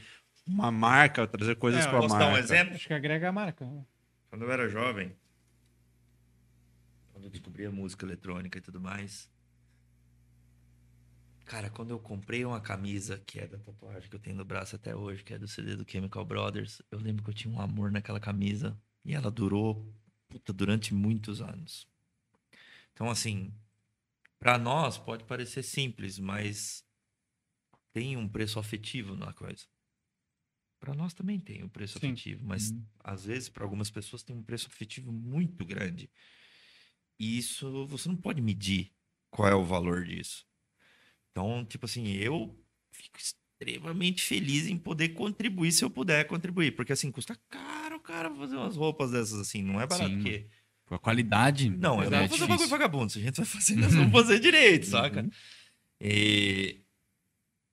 uma 0.54 0.70
marca, 0.70 1.26
trazer 1.26 1.56
coisas 1.56 1.84
É, 1.84 1.88
para 1.88 1.98
a 1.98 2.02
Posso 2.02 2.14
marca? 2.14 2.26
dar 2.26 2.34
um 2.34 2.38
exemplo? 2.38 2.74
Acho 2.74 2.86
que 2.86 2.94
agrega 2.94 3.28
a 3.28 3.32
marca. 3.32 3.64
né? 3.64 3.84
Quando 4.28 4.44
eu 4.44 4.50
era 4.52 4.68
jovem, 4.68 5.14
quando 7.12 7.24
eu 7.24 7.30
descobri 7.30 7.64
a 7.66 7.70
música 7.70 8.04
eletrônica 8.04 8.58
e 8.58 8.60
tudo 8.60 8.80
mais. 8.80 9.30
Cara, 11.44 11.68
quando 11.68 11.90
eu 11.90 11.98
comprei 11.98 12.44
uma 12.44 12.60
camisa 12.60 13.18
que 13.26 13.40
é 13.40 13.46
da 13.46 13.58
tatuagem 13.58 14.08
que 14.08 14.14
eu 14.14 14.20
tenho 14.20 14.36
no 14.36 14.44
braço 14.44 14.76
até 14.76 14.94
hoje, 14.94 15.24
que 15.24 15.34
é 15.34 15.38
do 15.38 15.48
CD 15.48 15.74
do 15.76 15.84
Chemical 15.90 16.24
Brothers, 16.24 16.80
eu 16.90 16.98
lembro 16.98 17.24
que 17.24 17.30
eu 17.30 17.34
tinha 17.34 17.52
um 17.52 17.60
amor 17.60 17.90
naquela 17.90 18.20
camisa 18.20 18.80
E 19.04 19.14
ela 19.14 19.30
durou 19.30 19.92
puta, 20.28 20.52
durante 20.52 20.94
muitos 20.94 21.40
anos. 21.42 21.88
Então, 22.92 23.08
assim, 23.10 23.52
para 24.38 24.58
nós 24.58 24.98
pode 24.98 25.24
parecer 25.24 25.62
simples, 25.62 26.18
mas 26.18 26.84
tem 27.92 28.16
um 28.16 28.28
preço 28.28 28.58
afetivo 28.58 29.14
na 29.16 29.32
coisa. 29.32 29.66
Para 30.80 30.94
nós 30.94 31.12
também 31.12 31.38
tem 31.38 31.62
um 31.62 31.68
preço 31.68 31.98
Sim. 32.00 32.06
afetivo, 32.08 32.42
mas 32.44 32.70
Uhum. 32.70 32.82
às 33.04 33.24
vezes 33.26 33.48
para 33.50 33.62
algumas 33.64 33.90
pessoas 33.90 34.22
tem 34.22 34.34
um 34.34 34.42
preço 34.42 34.66
afetivo 34.66 35.12
muito 35.12 35.62
grande. 35.64 36.10
E 37.18 37.36
isso 37.38 37.86
você 37.86 38.08
não 38.08 38.16
pode 38.16 38.40
medir 38.40 38.90
qual 39.30 39.46
é 39.46 39.54
o 39.54 39.62
valor 39.62 40.04
disso. 40.04 40.46
Então, 41.30 41.64
tipo 41.66 41.84
assim, 41.84 42.08
eu 42.14 42.58
fico 42.90 43.18
extremamente 43.18 44.22
feliz 44.22 44.66
em 44.68 44.78
poder 44.78 45.10
contribuir 45.10 45.70
se 45.70 45.84
eu 45.84 45.90
puder 45.90 46.24
contribuir, 46.26 46.74
porque 46.74 46.92
assim 46.94 47.12
custa 47.12 47.38
caro, 47.50 48.00
cara, 48.00 48.34
fazer 48.34 48.56
umas 48.56 48.74
roupas 48.74 49.10
dessas 49.10 49.38
assim, 49.38 49.62
não 49.62 49.78
é 49.80 49.86
barato 49.86 50.08
Sim. 50.10 50.16
porque 50.16 50.46
Com 50.86 50.94
a 50.94 50.98
qualidade. 50.98 51.68
não, 51.68 52.02
eu 52.02 52.08
é 52.08 52.10
não 52.10 52.18
vou 52.20 52.28
fazer 52.30 52.44
um 52.44 52.48
bagulho 52.48 52.68
vagabundo. 52.70 53.12
Se 53.12 53.18
a 53.18 53.22
gente 53.22 53.36
vai 53.36 53.44
fazer, 53.46 53.76
nós 53.76 53.94
vamos 53.94 54.12
fazer 54.12 54.40
direito, 54.40 54.86
saca? 54.86 55.20
Uhum. 55.22 55.30
E 56.00 56.80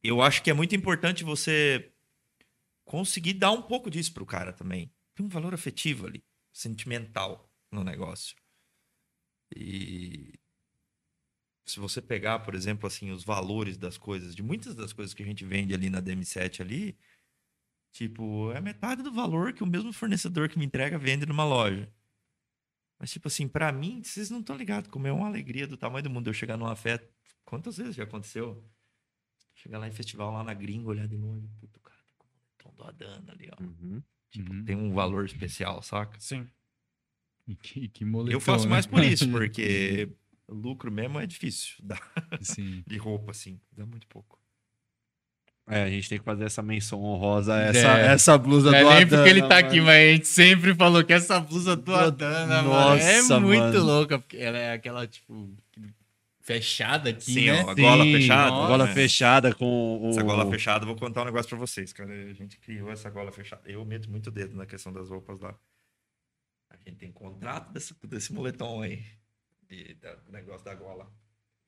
eu 0.03 0.21
acho 0.21 0.43
que 0.43 0.49
é 0.49 0.53
muito 0.53 0.75
importante 0.75 1.23
você 1.23 1.89
conseguir 2.88 3.34
dar 3.34 3.51
um 3.51 3.61
pouco 3.61 3.91
disso 3.91 4.14
pro 4.14 4.26
cara 4.26 4.53
também. 4.53 4.91
Tem 5.14 5.26
um 5.26 5.30
valor 5.30 5.53
afetivo 5.53 6.07
ali, 6.07 6.23
sentimental 6.53 7.51
no 7.72 7.84
negócio. 7.84 8.35
E 9.55 10.34
se 11.65 11.80
você 11.80 12.01
pegar, 12.01 12.39
por 12.39 12.55
exemplo, 12.55 12.88
assim, 12.88 13.11
os 13.11 13.23
valores 13.23 13.77
das 13.77 13.97
coisas, 13.97 14.34
de 14.34 14.41
muitas 14.41 14.73
das 14.73 14.93
coisas 14.93 15.14
que 15.14 15.22
a 15.22 15.26
gente 15.26 15.43
vende 15.43 15.73
ali 15.73 15.89
na 15.89 16.01
DM7 16.01 16.61
ali, 16.61 16.97
tipo, 17.91 18.51
é 18.53 18.61
metade 18.61 19.03
do 19.03 19.11
valor 19.11 19.51
que 19.53 19.64
o 19.64 19.68
mesmo 19.68 19.91
fornecedor 19.91 20.47
que 20.47 20.57
me 20.57 20.65
entrega 20.65 20.97
vende 20.97 21.26
numa 21.26 21.43
loja. 21.43 21.91
Mas, 22.97 23.11
tipo 23.11 23.27
assim, 23.27 23.47
pra 23.47 23.72
mim, 23.72 24.01
vocês 24.01 24.30
não 24.30 24.39
estão 24.39 24.55
ligados 24.55 24.89
como 24.89 25.07
é 25.07 25.11
uma 25.11 25.27
alegria 25.27 25.68
do 25.68 25.77
tamanho 25.77 26.03
do 26.03 26.09
mundo 26.09 26.30
eu 26.30 26.34
chegar 26.34 26.57
numa 26.57 26.76
festa. 26.76 27.07
Quantas 27.43 27.77
vezes 27.77 27.95
já 27.95 28.03
aconteceu? 28.03 28.64
Chegar 29.53 29.77
lá 29.77 29.88
em 29.88 29.91
festival, 29.91 30.31
lá 30.31 30.43
na 30.43 30.53
gringa, 30.53 30.89
olhar 30.89 31.07
de 31.07 31.18
longe. 31.18 31.47
Puto, 31.59 31.80
cara, 31.81 31.99
tá 32.05 32.14
com 32.18 32.27
o 32.27 32.31
moletom 32.31 32.66
do 32.77 32.83
Adana 32.83 33.31
ali, 33.33 33.49
ó. 33.51 33.61
Uhum. 33.63 34.01
Tipo, 34.29 34.53
Uhum. 34.53 34.63
tem 34.63 34.75
um 34.75 34.93
valor 34.93 35.25
especial, 35.25 35.81
saca? 35.81 36.17
Sim. 36.19 36.47
E 37.47 37.55
que, 37.55 37.87
que 37.87 38.03
moletom, 38.05 38.33
eu 38.35 38.39
faço 38.41 38.65
né? 38.65 38.71
mais 38.71 38.85
por 38.85 39.03
isso, 39.03 39.27
porque 39.31 40.09
lucro 40.49 40.91
mesmo 40.91 41.19
é 41.19 41.25
difícil 41.25 41.75
dar 41.83 42.01
Sim. 42.41 42.83
de 42.85 42.97
roupa, 42.97 43.31
assim. 43.31 43.59
Dá 43.75 43.85
muito 43.85 44.05
pouco. 44.07 44.37
É, 45.69 45.83
a 45.83 45.89
gente 45.89 46.07
tem 46.07 46.17
que 46.17 46.23
fazer 46.23 46.45
essa 46.45 46.61
menção 46.61 47.01
honrosa, 47.03 47.53
a 47.53 47.59
essa, 47.59 47.97
É. 47.99 48.05
essa 48.13 48.37
blusa 48.37 48.71
Não 48.71 48.71
do 48.71 48.75
é 48.77 48.83
nem 48.83 49.03
Adana, 49.03 49.17
porque 49.23 49.29
ele 49.29 49.47
tá 49.49 49.57
aqui, 49.57 49.75
mano. 49.81 49.87
mas 49.87 49.95
a 49.97 50.11
gente 50.13 50.27
sempre 50.27 50.73
falou 50.75 51.03
que 51.03 51.11
essa 51.11 51.41
blusa 51.41 51.75
do 51.75 51.93
Adana, 51.93 52.61
mano, 52.63 53.01
é 53.01 53.17
Nossa, 53.17 53.39
muito 53.41 53.59
mano. 53.63 53.83
louca. 53.83 54.17
Porque 54.17 54.37
ela 54.37 54.57
é 54.57 54.71
aquela, 54.71 55.05
tipo, 55.05 55.53
fechada 56.47 57.09
aqui, 57.09 57.21
Sim, 57.33 57.45
né? 57.47 57.61
ó, 57.63 57.69
a 57.71 57.75
gola 57.75 58.03
fechada. 58.05 58.49
nossa. 58.51 58.67
Gola 58.69 58.89
É. 58.89 58.93
fechada 58.93 59.53
com 59.53 60.01
o... 60.01 60.09
Essa 60.11 60.23
gola 60.23 60.49
fechada, 60.49 60.85
vou 60.85 60.95
contar 60.95 61.23
um 61.23 61.25
negócio 61.25 61.49
pra 61.49 61.57
vocês, 61.57 61.91
cara. 61.91 62.11
A 62.13 62.33
gente 62.33 62.57
criou 62.57 62.89
essa 62.89 63.09
gola 63.09 63.33
fechada. 63.33 63.61
Eu 63.69 63.83
meto 63.83 64.09
muito 64.09 64.31
dedo 64.31 64.55
na 64.55 64.65
questão 64.65 64.93
das 64.93 65.09
roupas 65.09 65.41
lá. 65.41 65.53
A 66.69 66.77
gente 66.89 66.97
tem 66.99 67.11
contrato 67.11 67.71
desse, 67.73 67.93
desse 68.07 68.31
moletom 68.33 68.81
aí. 68.81 69.03
De, 69.69 69.93
da- 69.95 70.15
do 70.15 70.31
negócio 70.31 70.63
da 70.63 70.73
gola. 70.73 71.11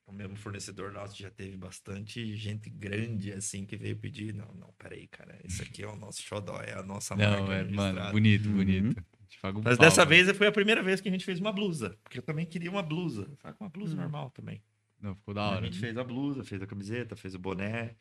O 0.07 0.13
mesmo 0.13 0.35
fornecedor 0.37 0.91
nosso 0.93 1.15
já 1.21 1.29
teve 1.29 1.55
bastante 1.57 2.35
gente 2.35 2.67
grande 2.69 3.31
assim 3.33 3.65
que 3.65 3.75
veio 3.77 3.97
pedir. 3.97 4.33
Não, 4.33 4.47
não, 4.55 4.73
peraí, 4.77 5.07
cara. 5.07 5.37
Isso 5.43 5.61
aqui 5.61 5.83
é 5.83 5.87
o 5.87 5.95
nosso 5.97 6.21
xodó, 6.23 6.59
é 6.61 6.73
a 6.73 6.81
nossa 6.81 7.15
Não, 7.17 7.29
marca. 7.45 7.53
é, 7.53 7.63
mano, 7.65 8.11
bonito, 8.11 8.47
Uhum. 8.47 8.55
bonito. 8.55 8.99
Um 9.43 9.61
Mas 9.63 9.77
pau, 9.77 9.85
dessa 9.85 10.03
velho. 10.05 10.25
vez 10.25 10.37
foi 10.37 10.47
a 10.47 10.51
primeira 10.51 10.81
vez 10.81 10.99
que 10.99 11.07
a 11.07 11.11
gente 11.11 11.23
fez 11.23 11.39
uma 11.39 11.51
blusa. 11.51 11.95
Porque 12.03 12.17
eu 12.17 12.23
também 12.23 12.45
queria 12.47 12.71
uma 12.71 12.81
blusa. 12.81 13.29
Sabe? 13.43 13.55
Uma 13.59 13.69
blusa 13.69 13.93
Hum. 13.93 13.97
normal 13.99 14.31
também. 14.31 14.59
Não, 15.01 15.15
ficou 15.15 15.33
da 15.33 15.41
a 15.43 15.49
hora. 15.51 15.65
gente 15.65 15.75
né? 15.75 15.79
fez 15.79 15.97
a 15.97 16.03
blusa, 16.03 16.43
fez 16.43 16.61
a 16.61 16.67
camiseta, 16.67 17.15
fez 17.15 17.33
o 17.35 17.39
boné. 17.39 17.95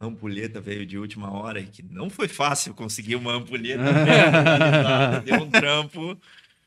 A 0.00 0.06
ampulheta 0.06 0.60
veio 0.60 0.84
de 0.84 0.98
última 0.98 1.30
hora 1.30 1.60
e 1.60 1.66
que 1.66 1.82
não 1.82 2.10
foi 2.10 2.26
fácil 2.28 2.74
conseguir 2.74 3.14
uma 3.16 3.34
ampulheta 3.34 3.82
deu 5.24 5.36
um 5.42 5.50
trampo. 5.50 6.18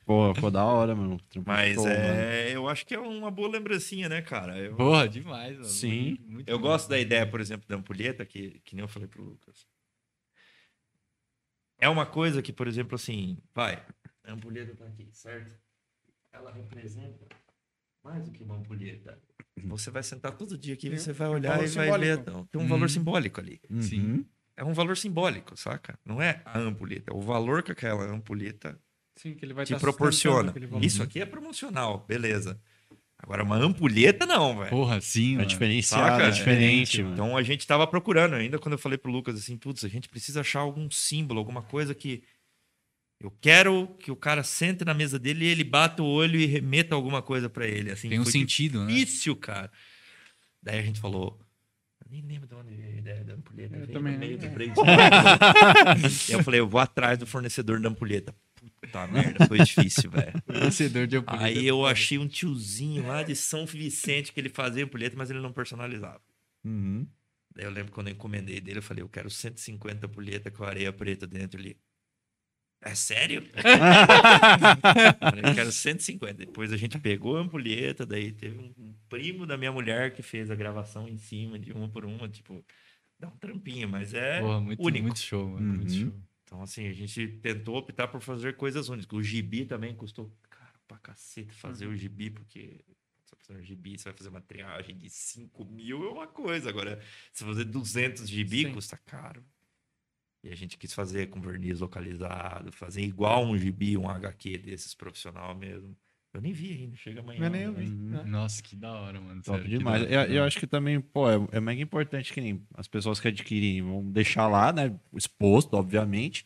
Pô, 0.05 0.33
ficou 0.33 0.49
da 0.49 0.63
hora, 0.63 0.95
mano. 0.95 1.19
Trampo 1.29 1.49
Mas 1.49 1.75
show, 1.75 1.83
mano. 1.83 1.95
é, 1.97 2.55
eu 2.55 2.69
acho 2.69 2.85
que 2.85 2.95
é 2.95 2.99
uma 2.99 3.29
boa 3.29 3.49
lembrancinha, 3.49 4.07
né, 4.07 4.21
cara? 4.21 4.57
Eu, 4.57 4.75
Porra, 4.77 5.09
demais, 5.09 5.53
mano. 5.57 5.65
Sim. 5.65 6.11
Muito, 6.11 6.31
muito 6.31 6.49
eu 6.49 6.57
bom. 6.57 6.67
gosto 6.67 6.87
da 6.87 6.97
ideia, 6.97 7.27
por 7.29 7.41
exemplo, 7.41 7.67
da 7.67 7.75
ampulheta, 7.75 8.25
que, 8.25 8.61
que 8.63 8.73
nem 8.75 8.83
eu 8.83 8.87
falei 8.87 9.09
pro 9.09 9.21
Lucas. 9.21 9.67
É 11.79 11.89
uma 11.89 12.05
coisa 12.05 12.41
que, 12.41 12.53
por 12.53 12.67
exemplo, 12.67 12.95
assim, 12.95 13.37
vai, 13.53 13.85
a 14.23 14.31
ampulheta 14.31 14.73
tá 14.75 14.85
aqui, 14.85 15.09
certo? 15.11 15.51
Ela 16.31 16.51
representa 16.51 17.27
mais 18.07 18.23
do 18.23 18.31
que 18.31 18.43
uma 18.43 18.55
ampulheta. 18.55 19.19
Você 19.65 19.89
vai 19.91 20.03
sentar 20.03 20.31
todo 20.33 20.57
dia 20.57 20.73
aqui, 20.75 20.89
você 20.89 21.11
um 21.11 21.13
vai 21.13 21.27
olhar 21.29 21.51
valor 21.57 21.65
e 21.65 21.67
vai 21.69 21.99
ver. 21.99 22.15
simbólico. 22.17 22.31
Não, 22.31 22.45
tem 22.45 22.61
um 22.61 22.63
Uhum. 22.63 22.69
valor 22.69 22.89
simbólico 22.89 23.41
ali. 23.41 23.59
Uhum. 23.69 23.81
Sim. 23.81 24.25
É 24.55 24.63
um 24.63 24.73
valor 24.73 24.95
simbólico, 24.97 25.55
saca? 25.57 25.99
Não 26.05 26.21
é 26.21 26.41
a 26.45 26.57
ampulheta, 26.59 27.11
é 27.11 27.15
o 27.15 27.19
valor 27.21 27.61
que 27.63 27.71
aquela 27.71 28.03
ampulheta 28.05 28.79
Sim, 29.15 29.33
que 29.33 29.43
ele 29.43 29.53
vai 29.53 29.65
te 29.65 29.73
tá 29.73 29.79
proporciona. 29.79 30.53
Isso 30.81 31.01
aqui 31.03 31.19
é 31.19 31.25
promocional, 31.25 32.05
beleza. 32.07 32.59
Agora, 33.19 33.43
uma 33.43 33.55
ampulheta 33.55 34.27
não, 34.27 34.57
velho. 34.57 34.69
Porra, 34.69 35.01
sim, 35.01 35.33
É 35.33 35.37
mano. 35.37 35.47
diferenciado, 35.47 36.05
Saca? 36.17 36.27
é 36.27 36.29
diferente, 36.31 37.01
mano. 37.01 37.13
Então 37.15 37.35
a 37.37 37.41
gente 37.41 37.65
tava 37.65 37.87
procurando 37.87 38.35
ainda 38.35 38.59
quando 38.59 38.73
eu 38.73 38.77
falei 38.79 38.97
pro 38.97 39.11
Lucas 39.11 39.35
assim, 39.35 39.57
putz, 39.57 39.83
a 39.83 39.87
gente 39.87 40.07
precisa 40.07 40.41
achar 40.41 40.59
algum 40.59 40.89
símbolo, 40.91 41.39
alguma 41.39 41.63
coisa 41.63 41.95
que 41.95 42.21
eu 43.19 43.31
quero 43.31 43.87
que 43.99 44.11
o 44.11 44.15
cara 44.15 44.43
sente 44.43 44.85
na 44.85 44.93
mesa 44.93 45.17
dele 45.17 45.45
e 45.45 45.47
ele 45.47 45.63
bata 45.63 46.03
o 46.03 46.05
olho 46.05 46.39
e 46.39 46.45
remeta 46.45 46.93
alguma 46.93 47.21
coisa 47.21 47.49
pra 47.49 47.65
ele, 47.65 47.91
assim. 47.91 48.09
Tem 48.09 48.19
um 48.19 48.23
foi 48.23 48.31
sentido, 48.31 48.83
né? 48.85 48.93
difícil, 48.93 49.35
cara. 49.35 49.71
Daí 50.61 50.79
a 50.79 50.83
gente 50.83 50.99
falou, 50.99 51.39
eu 52.05 52.11
nem 52.11 52.21
lembro 52.21 52.47
de 52.47 52.53
onde 52.53 52.75
veio 52.75 52.93
a 52.93 52.97
ideia 52.97 53.23
da 53.23 53.33
ampulheta. 53.33 53.75
Eu 53.75 53.79
veio 53.81 53.93
também 53.93 54.13
no 54.13 54.19
meio 54.19 54.37
não, 54.37 54.49
do. 54.49 54.61
E 56.29 56.31
eu 56.31 56.43
falei, 56.43 56.59
eu 56.59 56.67
vou 56.67 56.79
atrás 56.79 57.17
do 57.17 57.25
fornecedor 57.25 57.79
da 57.81 57.89
ampulheta. 57.89 58.35
Puta 58.79 59.07
merda, 59.07 59.47
foi 59.47 59.59
difícil, 59.59 60.11
velho. 60.11 60.33
Vencedor 60.47 61.07
de 61.07 61.17
ampulheta. 61.17 61.45
Aí 61.45 61.65
eu 61.65 61.85
achei 61.85 62.19
um 62.19 62.27
tiozinho 62.27 63.07
lá 63.07 63.23
de 63.23 63.35
São 63.35 63.65
Vicente 63.65 64.31
que 64.31 64.39
ele 64.39 64.49
fazia 64.49 64.83
ampulheta, 64.83 65.15
mas 65.17 65.31
ele 65.31 65.39
não 65.39 65.51
personalizava. 65.51 66.21
Uhum. 66.63 67.07
Daí 67.55 67.65
eu 67.65 67.71
lembro 67.71 67.91
quando 67.91 68.09
eu 68.09 68.13
encomendei 68.13 68.61
dele, 68.61 68.77
eu 68.77 68.83
falei, 68.83 69.03
eu 69.03 69.09
quero 69.09 69.31
150 69.31 70.05
ampulheta 70.05 70.51
com 70.51 70.63
areia 70.63 70.93
preta 70.93 71.25
dentro 71.25 71.59
ali. 71.59 71.75
É 72.81 72.93
sério? 72.95 73.43
Eu 75.35 75.55
quero 75.55 75.71
150. 75.71 76.33
Depois 76.33 76.71
a 76.71 76.77
gente 76.77 76.99
pegou 76.99 77.37
a 77.37 77.41
ampulheta, 77.41 78.05
daí 78.05 78.31
teve 78.31 78.57
um, 78.59 78.73
um 78.77 78.93
primo 79.09 79.45
da 79.45 79.57
minha 79.57 79.71
mulher 79.71 80.13
que 80.13 80.21
fez 80.21 80.51
a 80.51 80.55
gravação 80.55 81.07
em 81.07 81.17
cima 81.17 81.57
de 81.57 81.71
uma 81.71 81.89
por 81.89 82.05
uma, 82.05 82.29
tipo, 82.29 82.63
dá 83.19 83.27
um 83.27 83.37
trampinho, 83.37 83.89
mas 83.89 84.13
é 84.13 84.39
Porra, 84.41 84.61
muito, 84.61 84.83
único. 84.83 85.03
muito 85.03 85.19
show, 85.19 85.49
mano. 85.49 85.73
Muito 85.73 85.91
Uhum. 85.91 85.99
show. 86.11 86.13
Então, 86.43 86.61
assim, 86.61 86.87
a 86.87 86.93
gente 86.93 87.27
tentou 87.41 87.75
optar 87.75 88.07
por 88.07 88.21
fazer 88.21 88.55
coisas 88.55 88.87
únicas. 88.89 89.11
O 89.17 89.21
gibi 89.23 89.65
também 89.65 89.93
custou 89.93 90.31
caro 90.49 90.79
pra 90.87 90.97
cacete 90.99 91.53
fazer 91.53 91.87
o 91.87 91.95
gibi, 91.97 92.29
porque 92.29 92.85
você 93.25 93.35
vai 93.35 93.45
fazer 93.45 93.59
um 93.59 93.63
gibi, 93.63 93.97
você 93.97 94.05
vai 94.05 94.13
fazer 94.17 94.29
uma 94.29 94.39
triagem 94.41 94.97
de 94.97 95.09
5 95.09 95.65
mil 95.65 96.05
é 96.05 96.09
uma 96.09 96.27
coisa. 96.27 96.69
Agora, 96.69 97.01
se 97.33 97.43
fazer 97.43 97.65
200 97.65 98.29
gibi, 98.29 98.61
Sim. 98.61 98.73
custa 98.73 98.95
caro. 98.97 99.43
E 100.47 100.53
a 100.53 100.55
gente 100.55 100.77
quis 100.77 100.93
fazer 100.93 101.27
com 101.27 101.41
verniz 101.41 101.79
localizado, 101.79 102.71
fazer 102.71 103.01
igual 103.01 103.45
um 103.45 103.57
gibi, 103.57 103.97
um 103.97 104.09
HQ 104.09 104.57
desses 104.59 104.93
profissional 104.93 105.53
mesmo. 105.53 105.95
Eu 106.33 106.41
nem 106.41 106.53
vi 106.53 106.71
ainda, 106.71 106.95
chega 106.95 107.19
amanhã. 107.19 107.45
É 107.45 107.49
nem 107.49 107.61
eu 107.63 107.71
né? 107.71 107.79
vi. 107.79 107.87
Uhum. 107.87 108.09
né? 108.09 108.23
Nossa, 108.25 108.61
que 108.61 108.75
da 108.75 108.93
hora, 108.93 109.19
mano. 109.19 109.41
Top 109.41 109.57
sério, 109.57 109.77
demais. 109.77 110.03
Eu, 110.03 110.21
eu 110.21 110.43
acho 110.43 110.59
que 110.59 110.67
também, 110.67 111.01
pô, 111.01 111.29
é, 111.29 111.35
é 111.51 111.59
mega 111.59 111.81
importante 111.81 112.31
que 112.31 112.39
nem 112.39 112.61
as 112.75 112.87
pessoas 112.87 113.19
que 113.19 113.27
adquirem 113.27 113.81
vão 113.81 114.09
deixar 114.09 114.47
lá, 114.47 114.71
né? 114.71 114.97
Exposto, 115.13 115.73
obviamente. 115.73 116.45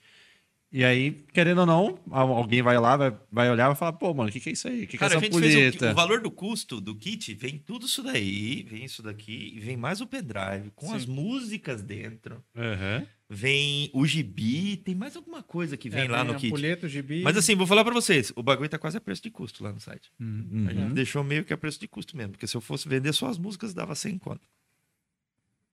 E 0.73 0.85
aí, 0.85 1.25
querendo 1.33 1.59
ou 1.59 1.65
não, 1.65 1.99
al- 2.09 2.31
alguém 2.31 2.61
vai 2.61 2.79
lá, 2.79 2.95
vai, 2.95 3.13
vai 3.29 3.51
olhar 3.51 3.65
e 3.65 3.67
vai 3.67 3.75
falar, 3.75 3.91
pô, 3.93 4.13
mano, 4.13 4.29
o 4.29 4.31
que, 4.31 4.39
que 4.39 4.49
é 4.49 4.53
isso 4.53 4.69
aí? 4.69 4.83
O 4.83 4.87
que, 4.87 4.97
que 4.97 5.03
é 5.03 5.07
essa 5.07 5.19
fez 5.19 5.35
o, 5.35 5.85
o 5.91 5.93
valor 5.93 6.21
do 6.21 6.31
custo 6.31 6.79
do 6.79 6.95
kit, 6.95 7.33
vem 7.33 7.57
tudo 7.57 7.85
isso 7.87 8.01
daí, 8.01 8.63
vem 8.69 8.85
isso 8.85 9.03
daqui, 9.03 9.59
vem 9.59 9.75
mais 9.75 9.99
o 9.99 10.07
pendrive, 10.07 10.71
com 10.73 10.87
Sim. 10.87 10.95
as 10.95 11.05
músicas 11.05 11.81
dentro. 11.81 12.41
Aham. 12.55 13.05
Vem 13.33 13.89
o 13.93 14.05
gibi, 14.05 14.75
tem 14.77 14.93
mais 14.95 15.15
alguma 15.15 15.41
coisa 15.43 15.75
que 15.77 15.89
vem 15.89 16.01
É, 16.05 16.07
lá 16.09 16.19
tem 16.23 16.33
no 16.33 16.39
kit. 16.39 16.47
ampulheta, 16.47 16.85
o 16.85 16.89
gibi. 16.89 17.21
Mas 17.21 17.35
assim, 17.37 17.53
vou 17.55 17.67
falar 17.67 17.83
pra 17.83 17.93
vocês, 17.93 18.31
o 18.35 18.41
bagulho 18.43 18.69
tá 18.69 18.77
quase 18.77 18.97
a 18.97 19.01
preço 19.01 19.23
de 19.23 19.29
custo 19.29 19.63
lá 19.63 19.71
no 19.73 19.79
site. 19.79 20.09
Uhum. 20.19 20.65
A 20.69 20.73
gente 20.73 20.83
Uhum. 20.87 20.93
deixou 20.93 21.23
meio 21.23 21.43
que 21.45 21.51
a 21.53 21.57
preço 21.57 21.79
de 21.79 21.87
custo 21.87 22.15
mesmo, 22.15 22.31
porque 22.31 22.47
se 22.47 22.55
eu 22.55 22.61
fosse 22.61 22.87
vender 22.87 23.11
só 23.13 23.27
as 23.27 23.37
músicas, 23.37 23.73
dava 23.73 23.93
100 23.95 24.17
conto. 24.17 24.41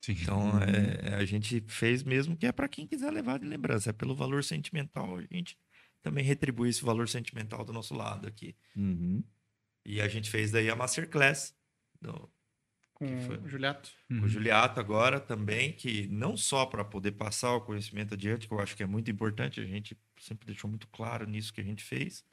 Sim. 0.00 0.16
Então, 0.22 0.50
é, 0.62 1.14
a 1.14 1.24
gente 1.24 1.62
fez 1.66 2.02
mesmo 2.02 2.36
que 2.36 2.46
é 2.46 2.52
pra 2.52 2.68
quem 2.68 2.86
quiser 2.86 3.12
levar 3.12 3.38
de 3.38 3.46
lembrança. 3.46 3.90
É 3.90 3.92
pelo 3.92 4.14
valor 4.14 4.44
sentimental, 4.44 5.18
a 5.18 5.22
gente 5.22 5.58
também 6.02 6.24
retribui 6.24 6.68
esse 6.68 6.84
valor 6.84 7.08
sentimental 7.08 7.64
do 7.64 7.72
nosso 7.72 7.94
lado 7.94 8.26
aqui. 8.26 8.56
Uhum. 8.76 9.22
E 9.84 10.00
a 10.00 10.08
gente 10.08 10.30
fez 10.30 10.50
daí 10.50 10.70
a 10.70 10.76
Masterclass 10.76 11.54
do 12.00 12.30
Com 12.94 13.20
foi? 13.22 13.38
o 13.38 13.48
Juliato. 13.48 13.90
Uhum. 14.10 14.22
O 14.22 14.28
Juliato 14.28 14.78
agora 14.78 15.18
também, 15.18 15.72
que 15.72 16.06
não 16.08 16.36
só 16.36 16.66
para 16.66 16.84
poder 16.84 17.12
passar 17.12 17.54
o 17.54 17.60
conhecimento 17.60 18.14
adiante, 18.14 18.46
que 18.46 18.54
eu 18.54 18.60
acho 18.60 18.76
que 18.76 18.82
é 18.82 18.86
muito 18.86 19.10
importante, 19.10 19.60
a 19.60 19.64
gente 19.64 19.98
sempre 20.20 20.46
deixou 20.46 20.68
muito 20.70 20.86
claro 20.88 21.26
nisso 21.26 21.52
que 21.52 21.60
a 21.60 21.64
gente 21.64 21.82
fez, 21.82 22.24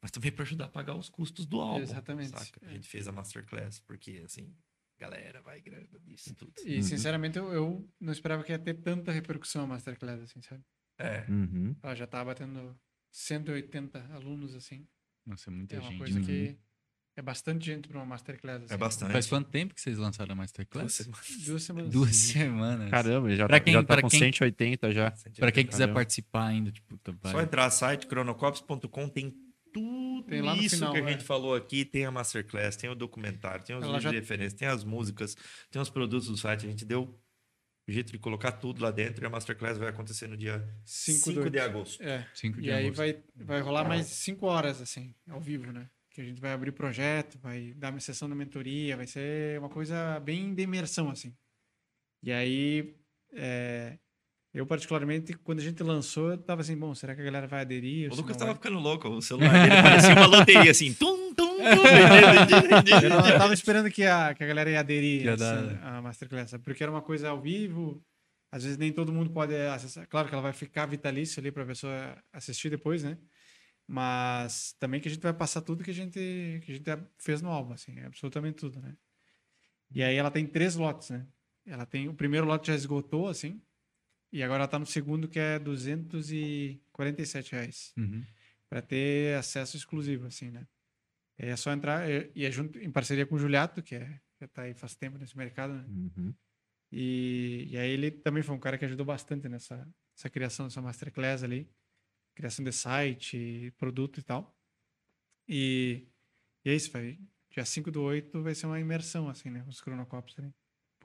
mas 0.00 0.10
também 0.10 0.30
para 0.30 0.44
ajudar 0.44 0.66
a 0.66 0.68
pagar 0.68 0.94
os 0.94 1.08
custos 1.08 1.46
do 1.46 1.60
álbum. 1.60 1.82
Exatamente. 1.82 2.30
saca? 2.30 2.60
A 2.62 2.72
gente 2.72 2.88
fez 2.88 3.08
a 3.08 3.12
Masterclass, 3.12 3.80
porque 3.80 4.22
assim, 4.24 4.54
galera, 4.98 5.40
vai 5.42 5.60
grana 5.60 5.86
nisso 6.06 6.34
tudo. 6.34 6.52
E, 6.64 6.82
sinceramente, 6.82 7.38
eu, 7.38 7.52
eu 7.52 7.88
não 8.00 8.12
esperava 8.12 8.42
que 8.42 8.52
ia 8.52 8.58
ter 8.58 8.74
tanta 8.74 9.12
repercussão 9.12 9.62
a 9.62 9.66
Masterclass, 9.66 10.20
assim, 10.22 10.42
sabe? 10.42 10.62
É. 10.98 11.24
Uhum. 11.28 11.76
Ela 11.82 11.94
já 11.94 12.06
tá 12.06 12.24
batendo 12.24 12.76
180 13.12 13.98
alunos, 14.14 14.54
assim. 14.54 14.86
Nossa, 15.26 15.50
muita 15.50 15.76
É 15.76 15.80
uma 15.80 15.88
gente. 15.90 15.98
coisa 15.98 16.18
né? 16.20 16.26
que 16.26 16.58
é 17.16 17.22
bastante 17.22 17.66
gente 17.66 17.88
para 17.88 17.98
uma 17.98 18.06
Masterclass. 18.06 18.64
Assim. 18.64 18.74
É 18.74 18.76
bastante. 18.76 19.12
Faz 19.12 19.26
quanto 19.26 19.48
tempo 19.50 19.74
que 19.74 19.80
vocês 19.80 19.98
lançaram 19.98 20.32
a 20.32 20.34
Masterclass? 20.36 21.08
Duas 21.44 21.62
semanas. 21.62 21.92
Duas 21.92 22.16
semanas. 22.16 22.90
Caramba, 22.90 23.28
ele 23.28 23.36
já, 23.36 23.46
Pra 23.46 23.58
tá, 23.58 23.64
quem- 23.64 23.72
já 23.74 23.82
tá 23.82 23.94
pra 23.94 24.02
com 24.02 24.08
quem- 24.08 24.18
180 24.20 24.90
já. 24.92 25.10
Pra 25.36 25.52
quem 25.52 25.66
quiser 25.66 25.78
Caramba. 25.80 25.94
participar 26.00 26.46
ainda, 26.46 26.70
tipo, 26.72 26.96
tá- 26.98 27.12
vai- 27.20 27.32
Só 27.32 27.40
entrar 27.42 27.64
no 27.66 27.70
site 27.72 28.06
cronocops.com 28.06 29.08
tem 29.08 29.34
tudo 29.72 30.28
Tem 30.28 30.40
lá 30.42 30.54
no 30.56 30.62
isso 30.62 30.76
final, 30.76 30.92
que 30.92 30.98
a 31.00 31.02
é. 31.04 31.12
gente 31.12 31.24
falou 31.24 31.54
aqui, 31.54 31.84
tem 31.84 32.04
a 32.04 32.10
Masterclass, 32.10 32.76
tem 32.76 32.88
o 32.90 32.94
documentário, 32.94 33.64
tem 33.64 33.76
os 33.76 33.82
Ela 33.82 33.92
vídeos 33.94 34.02
já- 34.04 34.10
de 34.10 34.16
referência, 34.16 34.58
tem 34.58 34.68
as 34.68 34.84
músicas, 34.84 35.36
tem 35.70 35.80
os 35.80 35.90
produtos 35.90 36.28
do 36.28 36.36
site. 36.36 36.66
A 36.66 36.70
gente 36.70 36.84
deu 36.84 37.02
o 37.88 37.90
jeito 37.92 38.12
de 38.12 38.18
colocar 38.18 38.52
tudo 38.52 38.82
lá 38.82 38.90
dentro 38.90 39.24
e 39.24 39.26
a 39.26 39.30
Masterclass 39.30 39.78
vai 39.78 39.88
acontecer 39.88 40.26
no 40.28 40.36
dia 40.36 40.62
5 40.84 41.18
5 41.30 41.40
do... 41.44 41.50
de 41.50 41.58
agosto. 41.58 42.02
É. 42.02 42.26
cinco 42.34 42.60
de 42.60 42.68
E 42.68 42.70
aí 42.72 42.84
agosto. 42.86 42.96
vai, 42.98 43.22
vai 43.36 43.60
rolar 43.62 43.84
mais 43.88 44.06
cinco 44.06 44.46
horas, 44.46 44.80
assim, 44.82 45.14
ao 45.28 45.40
vivo, 45.40 45.72
né? 45.72 45.88
Que 46.10 46.20
a 46.20 46.24
gente 46.24 46.40
vai 46.40 46.52
abrir 46.52 46.72
projeto, 46.72 47.38
vai 47.38 47.72
dar 47.74 47.90
uma 47.90 48.00
sessão 48.00 48.28
de 48.28 48.34
mentoria, 48.34 48.96
vai 48.96 49.06
ser 49.06 49.58
uma 49.58 49.68
coisa 49.70 50.18
bem 50.20 50.54
de 50.54 50.62
imersão, 50.64 51.08
assim. 51.10 51.34
E 52.22 52.32
aí, 52.32 52.94
é, 53.34 53.98
eu 54.54 54.66
particularmente, 54.66 55.34
quando 55.34 55.58
a 55.60 55.62
gente 55.62 55.82
lançou, 55.82 56.30
eu 56.30 56.38
tava 56.38 56.62
assim, 56.62 56.76
bom, 56.76 56.94
será 56.94 57.14
que 57.14 57.20
a 57.20 57.24
galera 57.24 57.46
vai 57.46 57.60
aderir? 57.60 58.10
O 58.12 58.16
Lucas 58.16 58.36
tava 58.36 58.52
vai? 58.52 58.54
ficando 58.56 58.78
louco, 58.78 59.08
o 59.08 59.20
celular 59.22 59.52
dele 59.52 59.82
parecia 59.82 60.12
uma 60.14 60.26
loteria 60.26 60.70
assim. 60.70 60.92
Tum, 60.98 61.34
tum, 61.34 61.56
tum. 61.58 63.02
Eu 63.02 63.10
não 63.10 63.28
eu 63.28 63.38
tava 63.38 63.54
esperando 63.54 63.90
que 63.90 64.04
a, 64.04 64.34
que 64.34 64.42
a 64.42 64.46
galera 64.46 64.70
ia 64.70 64.80
aderir 64.80 65.24
ia 65.24 65.34
assim, 65.34 65.42
dar- 65.44 65.96
à 65.98 66.02
Masterclass, 66.02 66.50
sabe? 66.50 66.64
porque 66.64 66.82
era 66.82 66.90
uma 66.90 67.02
coisa 67.02 67.28
ao 67.28 67.40
vivo, 67.40 68.02
às 68.50 68.64
vezes 68.64 68.78
nem 68.78 68.92
todo 68.92 69.12
mundo 69.12 69.30
pode 69.30 69.54
acessar. 69.54 70.06
Claro 70.08 70.28
que 70.28 70.34
ela 70.34 70.42
vai 70.42 70.52
ficar 70.52 70.86
vitalícia 70.86 71.40
ali 71.40 71.52
para 71.52 71.62
a 71.62 71.66
pessoa 71.66 72.16
assistir 72.32 72.70
depois, 72.70 73.02
né? 73.04 73.18
Mas 73.86 74.74
também 74.78 75.00
que 75.00 75.08
a 75.08 75.10
gente 75.10 75.22
vai 75.22 75.32
passar 75.32 75.60
tudo 75.62 75.82
que 75.84 75.90
a 75.90 75.94
gente, 75.94 76.18
que 76.64 76.72
a 76.72 76.74
gente 76.74 76.90
fez 77.18 77.40
no 77.40 77.50
álbum, 77.50 77.72
assim, 77.72 77.98
absolutamente 78.00 78.56
tudo, 78.56 78.80
né? 78.80 78.94
E 79.90 80.02
aí 80.02 80.16
ela 80.16 80.30
tem 80.30 80.46
três 80.46 80.74
lotes, 80.76 81.10
né? 81.10 81.26
Ela 81.66 81.86
tem 81.86 82.08
o 82.08 82.14
primeiro 82.14 82.46
lote 82.46 82.66
já 82.68 82.74
esgotou, 82.74 83.28
assim, 83.28 83.60
e 84.32 84.42
agora 84.42 84.60
ela 84.62 84.68
tá 84.68 84.78
no 84.78 84.86
segundo 84.86 85.28
que 85.28 85.38
é 85.38 85.58
247 85.58 87.52
reais 87.52 87.92
Uhum. 87.96 88.22
para 88.68 88.82
ter 88.82 89.36
acesso 89.36 89.76
exclusivo, 89.76 90.26
assim, 90.26 90.50
né? 90.50 90.66
É 91.36 91.54
só 91.56 91.72
entrar 91.72 92.08
e 92.34 92.44
é 92.44 92.50
junto 92.50 92.78
em 92.78 92.90
parceria 92.90 93.24
com 93.26 93.36
o 93.36 93.38
Juliato, 93.38 93.82
que 93.82 93.94
é 93.94 94.20
já 94.40 94.46
tá 94.48 94.62
aí 94.62 94.74
faz 94.74 94.94
tempo 94.94 95.18
nesse 95.18 95.36
mercado, 95.36 95.74
né? 95.74 95.84
Uhum. 95.88 96.34
E, 96.92 97.68
e 97.70 97.76
aí 97.76 97.90
ele 97.90 98.10
também 98.10 98.42
foi 98.42 98.54
um 98.54 98.58
cara 98.60 98.78
que 98.78 98.84
ajudou 98.84 99.04
bastante 99.04 99.48
nessa, 99.48 99.86
criação 100.32 100.66
dessa 100.66 100.80
masterclass 100.80 101.42
ali, 101.42 101.68
criação 102.34 102.64
de 102.64 102.72
site, 102.72 103.72
produto 103.76 104.18
e 104.20 104.22
tal. 104.22 104.56
E, 105.48 106.06
e 106.64 106.70
é 106.70 106.74
isso, 106.74 106.90
vai. 106.90 107.18
Dia 107.50 107.64
5 107.64 107.90
do 107.90 108.02
8 108.02 108.42
vai 108.42 108.54
ser 108.54 108.66
uma 108.66 108.78
imersão, 108.78 109.28
assim, 109.28 109.50
né? 109.50 109.64
Os 109.66 109.80
Cronocops 109.80 110.38
ali. 110.38 110.52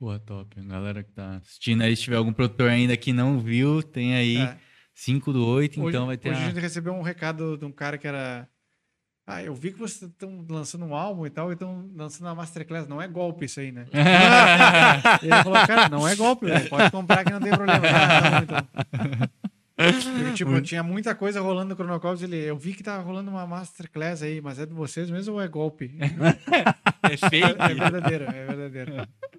Porra, 0.03 0.19
top. 0.19 0.59
A 0.59 0.64
galera 0.64 1.01
que 1.01 1.14
tá 1.14 1.38
assistindo 1.38 1.82
aí, 1.82 1.95
se 1.95 2.01
tiver 2.01 2.17
algum 2.17 2.33
produtor 2.33 2.69
ainda 2.69 2.98
que 2.98 3.14
não 3.14 3.40
viu, 3.40 3.82
tem 3.82 4.14
aí 4.14 4.35
É. 4.35 4.57
5 4.93 5.32
do 5.32 5.48
8, 5.48 5.80
Hoje, 5.80 5.90
então 5.95 6.07
vai 6.07 6.17
ter 6.17 6.30
hoje 6.30 6.40
a 6.40 6.43
a... 6.43 6.45
gente 6.49 6.59
recebeu 6.59 6.91
um 6.93 7.01
recado 7.01 7.57
de 7.57 7.64
um 7.64 7.72
cara 7.72 7.98
que 7.98 8.06
era. 8.06 8.45
Ah, 9.25 9.41
eu 9.41 9.56
vi 9.56 9.72
que 9.72 9.80
vocês 9.80 10.11
estão 10.11 10.45
lançando 10.49 10.83
um 10.83 10.93
álbum 10.93 11.25
e 11.25 11.30
tal, 11.30 11.51
e 11.51 11.53
estão 11.53 11.90
lançando 11.95 12.27
uma 12.27 12.35
masterclass. 12.35 12.85
Não 12.85 13.01
é 13.01 13.07
golpe 13.07 13.45
isso 13.45 13.61
aí, 13.61 13.72
né? 13.72 13.85
Ele 15.23 15.41
falou, 15.41 15.65
cara, 15.65 15.88
não 15.88 16.06
é 16.06 16.17
golpe, 16.17 16.48
pode 16.69 16.91
comprar 16.91 17.23
que 17.23 17.32
não 17.32 17.40
tem 17.40 17.53
problema. 17.53 17.82
Ah, 17.88 18.45
tá 18.45 18.67
então. 20.03 20.33
Tipo, 20.35 20.61
tinha 20.61 20.83
muita 20.83 21.15
coisa 21.15 21.40
rolando 21.40 21.69
no 21.69 21.75
Chronocops. 21.75 22.22
Ele, 22.22 22.35
eu 22.35 22.57
vi 22.57 22.73
que 22.73 22.83
tava 22.83 23.01
rolando 23.01 23.32
uma 23.32 23.48
masterclass 23.48 24.22
aí, 24.22 24.41
mas 24.41 24.59
é 24.59 24.65
de 24.65 24.73
vocês 24.73 25.09
mesmo 25.09 25.35
ou 25.35 25.41
é 25.41 25.48
golpe? 25.48 25.98
É 27.11 27.17
fake? 27.17 27.61
É 27.61 27.73
verdadeiro, 27.73 28.23
é 28.25 28.45
verdadeiro. 28.45 28.93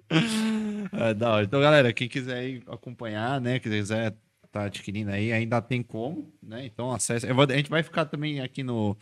É, 0.91 1.13
da 1.13 1.31
hora. 1.31 1.45
Então, 1.45 1.59
galera, 1.59 1.91
quem 1.91 2.07
quiser 2.07 2.61
acompanhar, 2.67 3.41
né? 3.41 3.59
Quem 3.59 3.71
quiser 3.71 4.15
tá 4.51 4.65
adquirindo 4.65 5.11
aí, 5.11 5.33
ainda 5.33 5.61
tem 5.61 5.81
como, 5.81 6.31
né? 6.41 6.65
Então 6.65 6.91
acessa. 6.91 7.27
Eu 7.27 7.35
vou- 7.35 7.43
a 7.49 7.55
gente 7.57 7.69
vai 7.69 7.81
ficar 7.83 8.05
também 8.05 8.39
aqui 8.39 8.63
no, 8.63 8.95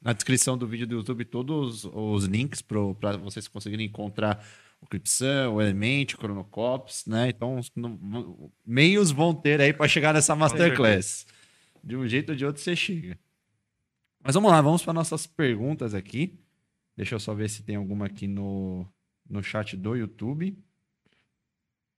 na 0.00 0.12
descrição 0.12 0.56
do 0.56 0.66
vídeo 0.66 0.86
do 0.86 0.96
YouTube 0.96 1.24
todos 1.24 1.84
os 1.86 2.24
links 2.26 2.60
para 2.62 3.16
vocês 3.16 3.48
conseguirem 3.48 3.86
encontrar 3.86 4.44
o 4.80 4.86
Clipsan, 4.86 5.50
o 5.50 5.60
Element, 5.60 6.14
o 6.14 6.18
Chronocops, 6.18 7.06
né? 7.06 7.30
Então, 7.30 7.58
no- 7.74 8.52
meios 8.64 9.10
vão 9.10 9.34
ter 9.34 9.60
aí 9.60 9.72
para 9.72 9.88
chegar 9.88 10.12
nessa 10.14 10.36
Masterclass. 10.36 11.26
De 11.82 11.96
um 11.96 12.06
jeito 12.06 12.30
ou 12.30 12.36
de 12.36 12.44
outro 12.44 12.62
você 12.62 12.76
chega. 12.76 13.18
Mas 14.22 14.34
vamos 14.34 14.50
lá, 14.50 14.60
vamos 14.60 14.82
para 14.82 14.92
nossas 14.92 15.26
perguntas 15.26 15.94
aqui. 15.94 16.38
Deixa 17.00 17.14
eu 17.14 17.18
só 17.18 17.32
ver 17.32 17.48
se 17.48 17.62
tem 17.62 17.76
alguma 17.76 18.04
aqui 18.04 18.26
no, 18.26 18.86
no 19.26 19.42
chat 19.42 19.74
do 19.74 19.96
YouTube. 19.96 20.54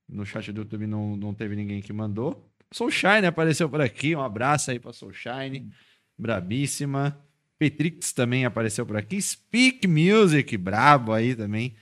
No 0.09 0.25
chat 0.25 0.53
do 0.53 0.61
YouTube 0.61 0.87
não, 0.87 1.17
não 1.17 1.35
teve 1.35 1.57
ninguém 1.57 1.83
que 1.83 1.93
mandou. 1.93 2.49
Soulshine 2.71 3.27
apareceu 3.27 3.69
por 3.69 3.81
aqui. 3.81 4.15
Um 4.15 4.23
abraço 4.23 4.71
aí 4.71 4.79
pra 4.79 4.93
Soulshine. 4.93 5.73
Brabíssima. 6.17 7.21
Petrix 7.59 8.13
também 8.13 8.45
apareceu 8.45 8.87
por 8.87 8.97
aqui. 8.97 9.21
Speak 9.21 9.89
Music, 9.89 10.57
brabo 10.57 11.13
aí 11.13 11.35
também. 11.35 11.75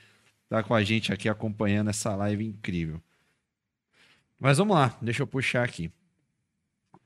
Tá 0.49 0.63
com 0.63 0.73
a 0.73 0.83
gente 0.83 1.13
aqui 1.13 1.29
acompanhando 1.29 1.91
essa 1.91 2.17
live 2.17 2.43
incrível. 2.43 3.03
Mas 4.39 4.57
vamos 4.57 4.75
lá, 4.75 4.97
deixa 5.03 5.23
eu 5.23 5.27
puxar 5.27 5.63
aqui. 5.63 5.93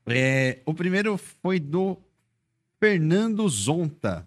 É, 0.05 0.61
o 0.65 0.73
primeiro 0.73 1.17
foi 1.17 1.59
do 1.59 2.01
Fernando 2.79 3.49
Zonta. 3.49 4.25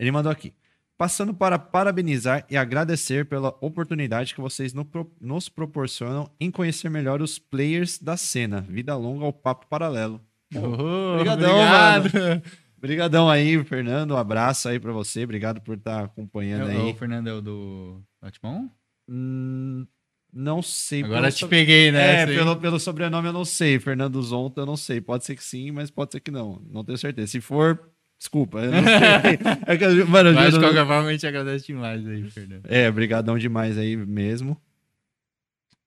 Ele 0.00 0.10
mandou 0.10 0.32
aqui. 0.32 0.52
Passando 0.98 1.32
para 1.32 1.58
parabenizar 1.58 2.44
e 2.50 2.56
agradecer 2.56 3.24
pela 3.26 3.56
oportunidade 3.60 4.34
que 4.34 4.40
vocês 4.40 4.74
no- 4.74 4.84
pro- 4.84 5.10
nos 5.20 5.48
proporcionam 5.48 6.30
em 6.38 6.50
conhecer 6.50 6.90
melhor 6.90 7.22
os 7.22 7.38
players 7.38 7.98
da 7.98 8.16
cena. 8.16 8.60
Vida 8.62 8.94
longa 8.96 9.24
ao 9.24 9.32
papo 9.32 9.66
paralelo. 9.66 10.20
Oh, 10.54 11.14
Obrigadão, 11.14 11.50
obrigado. 11.52 12.12
mano. 12.14 12.42
Obrigadão 12.76 13.28
aí, 13.30 13.62
Fernando. 13.64 14.12
Um 14.12 14.16
abraço 14.16 14.68
aí 14.68 14.78
pra 14.80 14.92
você. 14.92 15.22
Obrigado 15.24 15.60
por 15.60 15.76
estar 15.76 16.04
acompanhando 16.04 16.70
É, 16.70 16.76
aí. 16.76 16.90
o 16.90 16.94
Fernando 16.94 17.28
é 17.28 17.32
o 17.34 17.40
do 17.40 18.02
Batman? 18.20 18.70
Hum, 19.08 19.86
não 20.32 20.60
sei. 20.62 21.02
Agora 21.02 21.30
te 21.30 21.40
so- 21.40 21.48
peguei, 21.48 21.90
né? 21.92 22.22
É, 22.22 22.26
pelo, 22.26 22.56
pelo 22.56 22.78
sobrenome 22.80 23.28
eu 23.28 23.32
não 23.32 23.44
sei. 23.44 23.78
Fernando 23.78 24.20
Zonta 24.22 24.62
eu 24.62 24.66
não 24.66 24.76
sei. 24.76 25.00
Pode 25.00 25.24
ser 25.24 25.34
que 25.36 25.44
sim, 25.44 25.70
mas 25.70 25.90
pode 25.90 26.12
ser 26.12 26.20
que 26.20 26.30
não. 26.30 26.60
Não 26.70 26.84
tenho 26.84 26.98
certeza. 26.98 27.26
Se 27.32 27.40
for, 27.40 27.78
desculpa. 28.20 28.58
Eu 28.58 28.70
não 28.70 28.84
sei. 28.84 29.38
É 29.66 30.04
mano, 30.04 30.34
Mas 30.34 30.54
de 30.54 30.60
qualquer 30.60 30.86
forma 30.86 31.08
a 31.08 31.12
gente 31.12 31.26
agradece 31.26 31.66
demais 31.66 32.06
aí, 32.06 32.30
Fernando. 32.30 32.66
É, 32.66 32.90
brigadão 32.90 33.38
demais 33.38 33.78
aí 33.78 33.96
mesmo. 33.96 34.60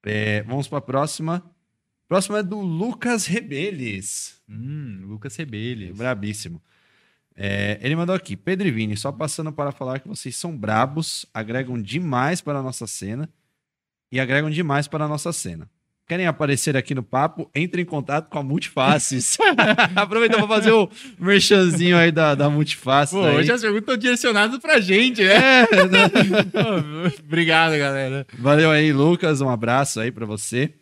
É, 0.03 0.41
vamos 0.43 0.67
pra 0.67 0.81
próxima. 0.81 1.41
Próxima 2.09 2.39
é 2.39 2.43
do 2.43 2.59
Lucas 2.59 3.25
Rebeles. 3.25 4.41
Hum, 4.49 5.03
Lucas 5.05 5.35
Rebelli. 5.35 5.93
Brabíssimo. 5.93 6.61
É, 7.35 7.79
ele 7.81 7.95
mandou 7.95 8.13
aqui, 8.13 8.35
Pedro 8.35 8.67
e 8.67 8.71
Vini, 8.71 8.97
só 8.97 9.11
passando 9.11 9.51
para 9.51 9.71
falar 9.71 9.99
que 9.99 10.07
vocês 10.07 10.35
são 10.35 10.55
brabos, 10.55 11.25
agregam 11.33 11.81
demais 11.81 12.41
para 12.41 12.59
a 12.59 12.61
nossa 12.61 12.85
cena 12.85 13.27
e 14.11 14.19
agregam 14.19 14.49
demais 14.49 14.87
para 14.87 15.05
a 15.05 15.07
nossa 15.07 15.31
cena. 15.33 15.67
Querem 16.05 16.27
aparecer 16.27 16.75
aqui 16.75 16.93
no 16.93 17.01
papo? 17.01 17.49
Entre 17.55 17.81
em 17.81 17.85
contato 17.85 18.29
com 18.29 18.37
a 18.37 18.43
Multifaces. 18.43 19.37
Aproveita 19.95 20.37
para 20.37 20.47
fazer 20.47 20.71
o 20.71 20.89
merchanzinho 21.17 21.97
aí 21.97 22.11
da, 22.11 22.35
da 22.35 22.49
Multifaces. 22.49 23.17
Pô, 23.17 23.23
aí. 23.23 23.37
hoje 23.37 23.51
as 23.51 23.61
perguntas 23.61 23.83
estão 23.83 23.97
direcionadas 23.97 24.59
pra 24.59 24.81
gente, 24.81 25.23
né? 25.23 25.61
É, 25.61 25.65
Pô, 26.51 27.23
Obrigado, 27.23 27.77
galera. 27.77 28.27
Valeu 28.37 28.69
aí, 28.69 28.91
Lucas. 28.91 29.39
Um 29.39 29.49
abraço 29.49 30.01
aí 30.01 30.11
pra 30.11 30.25
você. 30.25 30.73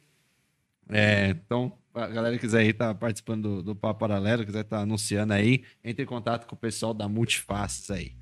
É, 0.90 1.30
então, 1.30 1.72
a 1.94 2.08
galera 2.08 2.36
que 2.36 2.42
quiser 2.42 2.62
aí 2.62 2.74
tá 2.74 2.94
participando 2.96 3.58
do, 3.58 3.64
do 3.64 3.76
Papo 3.76 4.00
Paralelo, 4.00 4.44
quiser 4.44 4.62
estar 4.62 4.80
anunciando 4.80 5.34
aí, 5.34 5.64
entre 5.84 6.04
em 6.04 6.08
contato 6.08 6.48
com 6.48 6.56
o 6.56 6.60
pessoal 6.60 6.96
da 6.96 7.08
Multifaces 7.08 7.92
aí. 7.92 8.14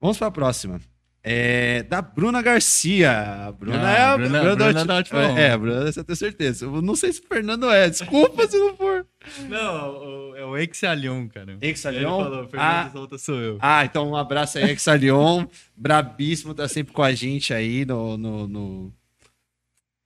Vamos 0.00 0.18
pra 0.18 0.30
próxima. 0.30 0.80
É, 1.26 1.82
da 1.84 2.02
Bruna 2.02 2.42
Garcia. 2.42 3.46
A 3.46 3.52
Bruna 3.52 3.88
Ah, 3.88 3.92
é 3.92 4.02
a 4.02 4.16
Bruna- 4.18 4.40
Bruna, 4.40 4.56
Bruna 4.56 4.72
da 4.72 4.84
da 4.84 4.96
Ulti- 4.98 5.14
Ultimate. 5.14 5.40
É, 5.40 5.50
a 5.52 5.58
Bruna, 5.58 5.90
você 5.92 6.04
tem 6.04 6.14
certeza. 6.16 6.66
Eu 6.66 6.82
não 6.82 6.94
sei 6.94 7.12
se 7.14 7.20
o 7.20 7.26
Fernando 7.26 7.70
é. 7.70 7.88
Desculpa 7.88 8.46
se 8.46 8.58
não 8.58 8.76
for. 8.76 9.06
Não, 9.48 9.90
o, 10.30 10.36
é 10.36 10.44
o 10.44 10.50
o 10.50 10.58
Exalion, 10.58 11.26
cara. 11.28 11.56
Exalion? 11.62 12.20
Ele 12.20 12.24
falou, 12.30 12.48
Fernando 12.48 12.68
Ah. 12.86 12.90
Solta 12.92 13.16
sou 13.18 13.40
eu. 13.40 13.58
Ah, 13.62 13.84
então 13.86 14.10
um 14.10 14.16
abraço 14.16 14.58
aí, 14.58 14.70
Exalion. 14.70 15.46
brabíssimo, 15.74 16.52
tá 16.54 16.68
sempre 16.68 16.92
com 16.92 17.02
a 17.02 17.12
gente 17.14 17.54
aí 17.54 17.86
no, 17.86 18.18
no, 18.18 18.46
no, 18.46 18.92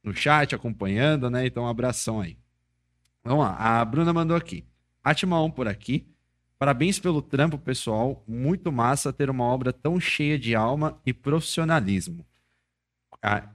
no 0.04 0.14
chat, 0.14 0.54
acompanhando, 0.54 1.28
né? 1.28 1.44
Então 1.46 1.64
um 1.64 1.68
abração 1.68 2.20
aí. 2.20 2.38
Vamos 3.24 3.44
lá, 3.44 3.56
a 3.80 3.84
Bruna 3.84 4.12
mandou 4.12 4.36
aqui. 4.36 4.64
Atma 5.02 5.42
1 5.42 5.50
por 5.50 5.66
aqui. 5.66 6.06
Parabéns 6.58 6.98
pelo 6.98 7.22
trampo, 7.22 7.56
pessoal. 7.56 8.24
Muito 8.26 8.72
massa 8.72 9.12
ter 9.12 9.30
uma 9.30 9.44
obra 9.44 9.72
tão 9.72 10.00
cheia 10.00 10.38
de 10.38 10.54
alma 10.54 11.00
e 11.06 11.12
profissionalismo. 11.14 12.26
Ah, 13.22 13.54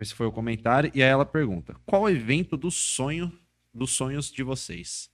esse 0.00 0.14
foi 0.14 0.26
o 0.26 0.32
comentário. 0.32 0.90
E 0.94 1.02
aí 1.02 1.08
ela 1.10 1.26
pergunta: 1.26 1.76
qual 1.84 2.02
o 2.02 2.08
evento 2.08 2.56
do 2.56 2.70
sonho 2.70 3.30
dos 3.72 3.92
sonhos 3.92 4.32
de 4.32 4.42
vocês? 4.42 5.10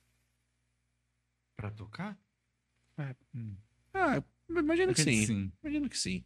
Pra 1.57 1.71
tocar? 1.71 2.17
Ah, 3.93 4.23
imagino 4.49 4.95
que 4.95 5.03
sim. 5.03 5.27
Sim. 5.27 5.53
Imagino 5.63 5.89
que 5.89 5.99
sim. 5.99 6.25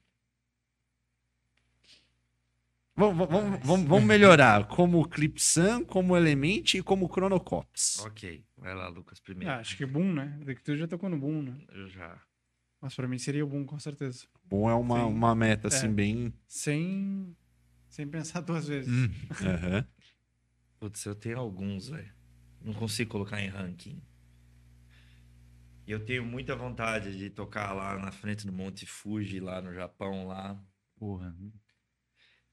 Vamos, 3.01 3.29
vamos, 3.29 3.61
vamos, 3.67 3.89
vamos 3.89 4.05
melhorar 4.05 4.69
como 4.69 5.09
Clipsan, 5.09 5.83
como 5.85 6.15
Element 6.15 6.75
e 6.75 6.83
como 6.83 7.09
Chronocops. 7.09 8.01
Ok. 8.01 8.45
Vai 8.59 8.75
lá, 8.75 8.89
Lucas, 8.89 9.19
primeiro. 9.19 9.51
Ah, 9.51 9.57
acho 9.57 9.75
que 9.75 9.87
Boom, 9.87 10.13
né? 10.13 10.39
Tu 10.63 10.77
já 10.77 10.87
tocou 10.87 11.09
no 11.09 11.19
Boom, 11.19 11.41
né? 11.43 11.57
Eu 11.73 11.89
já. 11.89 12.21
Mas 12.79 12.95
pra 12.95 13.09
mim 13.09 13.17
seria 13.17 13.43
o 13.43 13.49
Boom, 13.49 13.65
com 13.65 13.79
certeza. 13.79 14.27
Bom, 14.45 14.69
é 14.69 14.75
uma, 14.75 14.97
Sim. 14.97 15.15
uma 15.15 15.35
meta 15.35 15.69
assim, 15.69 15.87
É. 15.87 15.89
bem. 15.89 16.35
Sem, 16.47 17.35
sem 17.89 18.07
pensar 18.07 18.43
duas 18.43 18.69
vezes. 18.69 18.93
Hum. 18.93 19.11
Aham. 19.47 19.87
Putz, 20.79 21.03
eu 21.07 21.15
tenho 21.15 21.39
alguns, 21.39 21.89
velho. 21.89 22.13
Não 22.61 22.75
consigo 22.75 23.13
colocar 23.13 23.41
em 23.41 23.49
ranking. 23.49 24.03
E 25.87 25.91
eu 25.91 26.05
tenho 26.05 26.23
muita 26.23 26.55
vontade 26.55 27.17
de 27.17 27.31
tocar 27.31 27.73
lá 27.73 27.99
na 27.99 28.13
frente 28.13 28.47
do 28.47 28.53
Monte 28.53 28.85
Fuji, 28.85 29.41
lá 29.41 29.63
no 29.63 29.73
Japão, 29.73 30.27
lá. 30.27 30.63
Porra. 30.97 31.35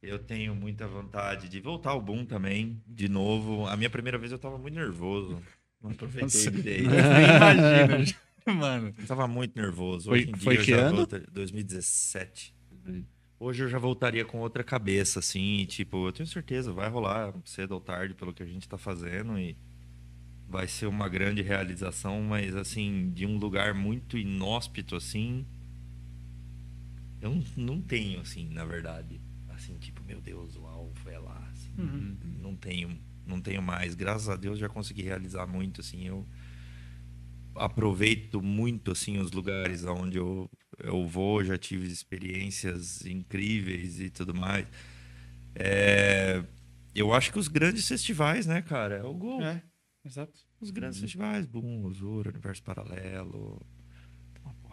Eu 0.02 0.20
tenho 0.20 0.56
muita 0.56 0.88
vontade 0.88 1.50
de 1.50 1.60
voltar 1.60 1.92
ao 1.92 2.02
Boom 2.02 2.26
também, 2.26 2.82
de 2.88 3.10
novo. 3.10 3.66
A 3.68 3.76
minha 3.76 3.90
primeira 3.90 4.18
vez 4.18 4.32
eu 4.32 4.38
tava 4.40 4.58
muito 4.58 4.76
nervoso. 4.76 5.42
Não 5.82 5.92
aproveitei 5.92 6.50
direito. 6.52 6.90
Nem 6.90 7.36
imagino. 7.36 8.18
Mano. 8.60 8.94
Eu 8.98 9.06
tava 9.08 9.28
muito 9.28 9.56
nervoso. 9.60 10.10
Foi- 10.10 10.20
Hoje 10.22 10.30
em 10.30 10.38
foi 10.38 10.54
dia 10.54 10.62
eu 10.62 10.66
que 10.66 10.72
já 10.72 10.78
ano? 10.88 10.98
volta- 10.98 11.20
2017. 11.32 12.56
Hoje 13.40 13.64
eu 13.64 13.70
já 13.70 13.78
voltaria 13.78 14.24
com 14.24 14.40
outra 14.40 14.64
cabeça, 14.64 15.20
assim, 15.20 15.66
tipo, 15.68 16.08
eu 16.08 16.12
tenho 16.12 16.26
certeza, 16.28 16.72
vai 16.74 16.90
rolar 16.90 17.34
cedo 17.46 17.74
ou 17.74 17.82
tarde 17.82 18.14
pelo 18.16 18.34
que 18.34 18.42
a 18.42 18.46
gente 18.48 18.68
tá 18.68 18.78
fazendo 18.80 19.38
e 19.38 19.56
vai 20.48 20.68
ser 20.68 20.88
uma 20.88 21.08
grande 21.10 21.42
realização, 21.44 22.22
mas 22.22 22.56
assim, 22.56 23.12
de 23.14 23.26
um 23.28 23.38
lugar 23.38 23.76
muito 23.76 24.18
inóspito, 24.18 24.96
assim, 24.96 25.46
eu 27.22 27.30
não, 27.36 27.44
não 27.58 27.82
tenho, 27.82 28.22
assim, 28.22 28.48
na 28.50 28.66
verdade. 28.66 29.20
Meu 30.08 30.22
Deus, 30.22 30.56
uau, 30.56 30.92
foi 31.04 31.18
lá, 31.18 31.38
assim, 31.52 31.74
Uhum. 31.78 32.18
não 32.42 32.56
tenho, 32.56 32.98
não 33.26 33.42
tenho 33.42 33.62
mais. 33.62 33.94
Graças 33.94 34.30
a 34.30 34.36
Deus 34.36 34.58
já 34.58 34.70
consegui 34.70 35.02
realizar 35.04 35.46
muito, 35.46 35.82
assim, 35.82 36.08
eu 36.08 36.26
aproveito 37.56 38.42
muito, 38.42 38.92
assim, 38.92 39.18
os 39.18 39.32
lugares 39.32 39.84
onde 39.84 40.18
eu, 40.18 40.50
eu 40.80 41.06
vou, 41.08 41.44
já 41.44 41.58
tive 41.58 41.88
experiências 41.88 43.06
incríveis 43.06 44.00
e 44.00 44.10
tudo 44.10 44.34
mais. 44.34 44.66
É, 45.56 46.44
eu 46.96 47.14
acho 47.14 47.32
que 47.32 47.40
os 47.40 47.48
grandes 47.48 47.88
festivais, 47.88 48.46
né, 48.46 48.62
cara, 48.62 48.96
é 48.98 49.04
o 49.04 49.14
Gol. 49.14 49.42
É, 49.42 49.62
exato. 50.06 50.40
Os 50.62 50.72
grandes 50.72 51.00
festivais, 51.00 51.46
Boom, 51.46 51.84
Osura, 51.86 52.30
Universo 52.30 52.64
Paralelo, 52.64 53.62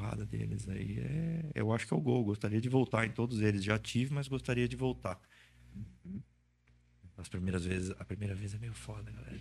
porrada 0.05 0.27
deles 0.27 0.69
aí. 0.69 0.99
É, 1.01 1.51
eu 1.55 1.73
acho 1.73 1.87
que 1.87 1.95
é 1.95 1.97
o 1.97 2.01
Gol. 2.01 2.25
Gostaria 2.25 2.61
de 2.61 2.69
voltar 2.69 3.07
em 3.07 3.11
todos 3.11 3.41
eles. 3.41 3.65
Já 3.65 3.79
tive, 3.79 4.13
mas 4.13 4.29
gostaria 4.29 4.69
de 4.69 4.77
voltar. 4.77 5.19
As 7.17 7.29
primeiras 7.29 7.65
vezes, 7.65 7.93
a 7.99 8.05
primeira 8.05 8.35
vez 8.35 8.55
é 8.55 8.59
meio 8.59 8.75
foda, 8.75 9.11
galera. 9.13 9.41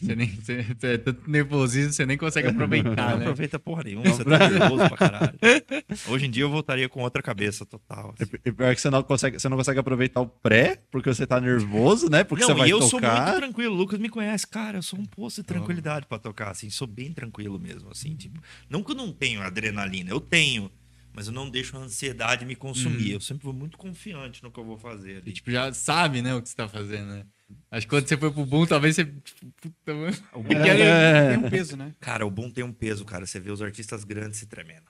Você, 0.00 0.14
nem, 0.14 0.28
você, 0.28 0.62
você 0.62 0.86
é 0.86 0.98
tanto 0.98 1.28
nervosismo, 1.28 1.92
você 1.92 2.06
nem 2.06 2.16
consegue 2.16 2.48
aproveitar, 2.48 3.10
não 3.10 3.18
né? 3.18 3.24
aproveita 3.24 3.58
porra 3.58 3.82
nenhuma, 3.82 4.04
você 4.04 4.24
tá 4.24 4.38
nervoso 4.48 4.88
pra 4.88 4.96
caralho. 4.96 5.34
Hoje 6.08 6.26
em 6.26 6.30
dia 6.30 6.44
eu 6.44 6.50
voltaria 6.50 6.88
com 6.88 7.02
outra 7.02 7.20
cabeça 7.20 7.66
total. 7.66 8.14
assim. 8.18 8.30
E 8.44 8.52
pior 8.52 8.74
que 8.74 8.80
você 8.80 8.90
não 8.90 9.02
consegue, 9.02 9.38
você 9.38 9.48
não 9.48 9.56
consegue 9.56 9.80
aproveitar 9.80 10.20
o 10.20 10.26
pré, 10.28 10.80
porque 10.90 11.12
você 11.12 11.26
tá 11.26 11.40
nervoso, 11.40 12.08
né? 12.08 12.22
Porque 12.22 12.42
não, 12.42 12.54
você 12.54 12.58
vai 12.58 12.68
e 12.68 12.70
eu 12.70 12.80
sou 12.80 13.00
muito 13.00 13.12
tocar. 13.12 13.34
tranquilo. 13.34 13.74
O 13.74 13.76
Lucas 13.76 13.98
me 13.98 14.08
conhece, 14.08 14.46
cara. 14.46 14.78
Eu 14.78 14.82
sou 14.82 14.98
um 14.98 15.04
poço 15.04 15.42
de 15.42 15.46
tranquilidade 15.48 16.06
pra 16.06 16.18
tocar, 16.18 16.52
assim. 16.52 16.70
Sou 16.70 16.86
bem 16.86 17.12
tranquilo 17.12 17.58
mesmo, 17.58 17.90
assim. 17.90 18.14
Tipo, 18.14 18.40
não 18.70 18.82
que 18.82 18.92
eu 18.92 18.96
não 18.96 19.12
tenho 19.12 19.42
adrenalina, 19.42 20.10
eu 20.10 20.20
tenho. 20.20 20.70
Mas 21.14 21.28
eu 21.28 21.32
não 21.32 21.48
deixo 21.48 21.76
a 21.76 21.80
ansiedade 21.80 22.44
me 22.44 22.56
consumir. 22.56 23.12
Eu 23.12 23.20
sempre 23.20 23.44
vou 23.44 23.52
muito 23.52 23.78
confiante 23.78 24.42
no 24.42 24.50
que 24.50 24.58
eu 24.58 24.64
vou 24.64 24.76
fazer 24.76 25.14
E, 25.14 25.16
ali. 25.18 25.32
tipo, 25.32 25.50
já 25.50 25.72
sabe, 25.72 26.20
né, 26.20 26.34
o 26.34 26.42
que 26.42 26.48
você 26.48 26.56
tá 26.56 26.68
fazendo, 26.68 27.06
né? 27.06 27.26
Acho 27.70 27.86
que 27.86 27.90
quando 27.90 28.08
você 28.08 28.16
foi 28.16 28.32
pro 28.32 28.44
Boom, 28.44 28.66
talvez 28.66 28.96
você. 28.96 29.04
tipo, 29.04 29.46
Puta, 29.60 29.94
mano. 29.94 30.16
É. 30.50 31.36
Tem 31.36 31.44
um 31.46 31.50
peso, 31.50 31.76
né? 31.76 31.94
Cara, 32.00 32.26
o 32.26 32.30
bom 32.30 32.50
tem 32.50 32.64
um 32.64 32.72
peso, 32.72 33.04
cara. 33.04 33.26
Você 33.26 33.38
vê 33.38 33.52
os 33.52 33.62
artistas 33.62 34.02
grandes 34.02 34.38
se 34.40 34.46
tremendo. 34.46 34.86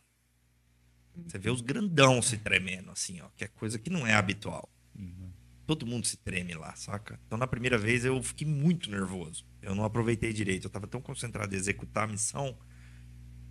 Você 1.26 1.38
vê 1.38 1.50
os 1.50 1.60
grandão 1.60 2.22
se 2.22 2.38
tremendo, 2.38 2.90
assim, 2.90 3.20
ó. 3.20 3.28
Que 3.36 3.44
é 3.44 3.48
coisa 3.48 3.78
que 3.78 3.90
não 3.90 4.06
é 4.06 4.14
habitual. 4.14 4.68
Todo 5.66 5.86
mundo 5.86 6.06
se 6.06 6.16
treme 6.18 6.54
lá, 6.54 6.74
saca? 6.76 7.18
Então, 7.26 7.38
na 7.38 7.46
primeira 7.46 7.78
vez, 7.78 8.04
eu 8.04 8.22
fiquei 8.22 8.46
muito 8.46 8.90
nervoso. 8.90 9.46
Eu 9.62 9.74
não 9.74 9.84
aproveitei 9.84 10.32
direito. 10.32 10.64
Eu 10.64 10.70
tava 10.70 10.86
tão 10.86 11.00
concentrado 11.00 11.54
em 11.54 11.58
executar 11.58 12.04
a 12.04 12.12
missão 12.12 12.56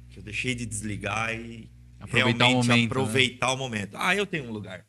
que 0.10 0.20
eu 0.20 0.24
deixei 0.24 0.54
de 0.56 0.66
desligar 0.66 1.34
e 1.36 1.72
Aproveitar 2.04 2.46
o 2.46 2.50
realmente 2.50 2.68
momento, 2.68 2.68
né? 2.68 2.86
aproveitar 2.86 3.52
o 3.54 3.58
momento. 3.58 3.98
Ah, 3.98 4.16
eu 4.16 4.26
tenho 4.26 4.46
um 4.46 4.52
lugar. 4.52 4.86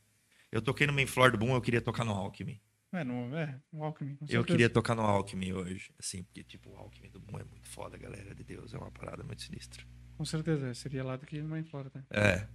Eu 0.52 0.62
toquei 0.62 0.86
no 0.86 0.92
Main 0.92 1.06
Floor 1.06 1.32
do 1.32 1.38
Boom, 1.38 1.54
eu 1.54 1.60
queria 1.60 1.80
tocar 1.80 2.04
no 2.04 2.12
Alchemy. 2.12 2.60
É, 2.92 3.02
no, 3.02 3.34
é, 3.36 3.58
no 3.72 3.82
Alchemy. 3.82 4.16
com 4.16 4.26
Eu 4.28 4.44
queria 4.44 4.70
tocar 4.70 4.94
no 4.94 5.02
Alchemy 5.02 5.52
hoje, 5.52 5.90
assim, 5.98 6.22
porque, 6.22 6.44
tipo, 6.44 6.70
o 6.70 6.76
Alchemy 6.76 7.08
do 7.08 7.18
Boom 7.18 7.40
é 7.40 7.44
muito 7.44 7.68
foda, 7.68 7.98
galera 7.98 8.34
de 8.34 8.44
Deus. 8.44 8.72
É 8.72 8.78
uma 8.78 8.90
parada 8.92 9.24
muito 9.24 9.42
sinistra. 9.42 9.82
Com 10.16 10.24
certeza, 10.24 10.72
seria 10.74 11.02
lá 11.02 11.16
do 11.16 11.26
que 11.26 11.42
mais 11.42 11.68
fora, 11.68 11.90
tá? 11.90 12.00
É, 12.10 12.46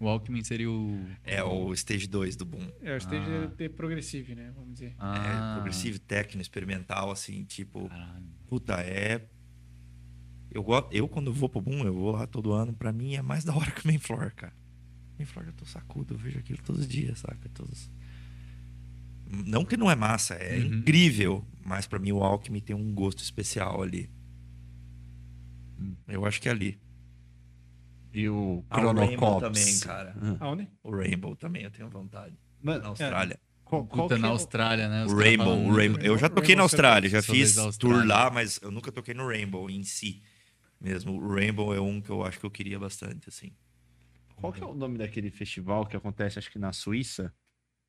O 0.00 0.08
Alckmin 0.08 0.42
seria 0.44 0.68
o. 0.70 1.06
é 1.24 1.42
o 1.42 1.72
Stage 1.72 2.06
2 2.08 2.34
do 2.36 2.44
Boom. 2.44 2.68
É, 2.82 2.94
o 2.94 2.96
stage 2.98 3.30
Ah. 3.30 3.44
é 3.44 3.46
de 3.46 3.68
progressive, 3.70 4.34
né? 4.34 4.50
Vamos 4.54 4.72
dizer. 4.74 4.88
É 4.90 4.94
Ah. 4.98 5.52
progressivo, 5.54 5.98
técnico, 6.00 6.42
experimental, 6.42 7.10
assim, 7.10 7.44
tipo, 7.44 7.88
Caralho. 7.88 8.26
puta, 8.48 8.74
é. 8.82 9.26
Eu, 10.56 10.62
go... 10.62 10.88
eu, 10.90 11.06
quando 11.06 11.32
vou 11.32 11.48
pro 11.50 11.60
Boom, 11.60 11.84
eu 11.84 11.92
vou 11.92 12.12
lá 12.12 12.26
todo 12.26 12.52
ano, 12.52 12.72
pra 12.72 12.90
mim 12.92 13.14
é 13.14 13.20
mais 13.22 13.44
da 13.44 13.54
hora 13.54 13.70
que 13.70 13.84
o 13.84 13.86
Main 13.86 13.98
Floor, 13.98 14.32
cara. 14.34 14.54
Main 15.18 15.26
Floor 15.26 15.48
eu 15.48 15.52
tô 15.52 15.66
sacudo, 15.66 16.14
eu 16.14 16.18
vejo 16.18 16.38
aquilo 16.38 16.58
todos 16.64 16.82
os 16.82 16.88
dias, 16.88 17.18
saca? 17.18 17.48
Todos... 17.52 17.90
Não 19.28 19.64
que 19.64 19.76
não 19.76 19.90
é 19.90 19.94
massa, 19.96 20.34
é 20.34 20.58
Uhum. 20.58 20.78
incrível, 20.78 21.44
mas 21.64 21.86
pra 21.86 21.98
mim 21.98 22.12
o 22.12 22.22
Alckmin 22.22 22.60
tem 22.60 22.74
um 22.76 22.94
gosto 22.94 23.18
especial 23.22 23.82
ali. 23.82 24.08
Eu 26.08 26.24
acho 26.24 26.40
que 26.40 26.48
é 26.48 26.52
ali. 26.52 26.78
E 28.14 28.28
o 28.28 28.64
Ah, 28.70 28.80
o 28.80 28.94
Rainbow 28.94 29.06
Chronocops. 29.38 29.40
também, 29.60 29.78
cara. 29.80 30.16
Aonde? 30.40 30.68
O 30.82 30.90
Rainbow 30.90 31.36
também, 31.36 31.64
eu 31.64 31.70
tenho 31.70 31.90
vontade. 31.90 32.34
Mano, 32.62 32.82
Na 32.82 32.88
Austrália. 32.88 33.38
qual, 33.64 33.84
qual 33.86 34.08
Puta, 34.08 34.18
na 34.18 34.28
é 34.28 34.30
o- 34.30 34.32
Austrália, 34.32 34.88
né? 34.88 35.04
Os 35.04 35.12
O 35.12 35.16
Rainbow, 35.16 35.58
o. 35.66 35.74
Rainbow. 35.74 36.00
Eu 36.00 36.16
já 36.16 36.28
toquei 36.28 36.54
Rainbow 36.54 36.56
na 36.58 36.62
Austrália, 36.62 37.10
já 37.10 37.20
fiz 37.20 37.56
da 37.56 37.62
tour 37.72 37.92
Austrália. 37.94 38.06
lá, 38.06 38.30
mas 38.30 38.58
eu 38.62 38.70
nunca 38.70 38.90
toquei 38.90 39.12
no 39.12 39.26
Rainbow 39.26 39.68
em 39.68 39.82
si. 39.82 40.22
Mesmo. 40.80 41.12
O 41.20 41.34
Rainbow 41.34 41.74
é 41.74 41.80
um 41.80 42.00
que 42.00 42.10
eu 42.10 42.22
acho 42.24 42.38
que 42.38 42.46
eu 42.46 42.50
queria 42.50 42.78
bastante, 42.78 43.28
assim. 43.28 43.52
Qual 44.36 44.52
que 44.52 44.62
é 44.62 44.66
o 44.66 44.74
nome 44.74 44.98
daquele 44.98 45.30
festival 45.30 45.86
que 45.86 45.96
acontece, 45.96 46.38
acho 46.38 46.50
que 46.50 46.58
na 46.58 46.72
Suíça? 46.72 47.34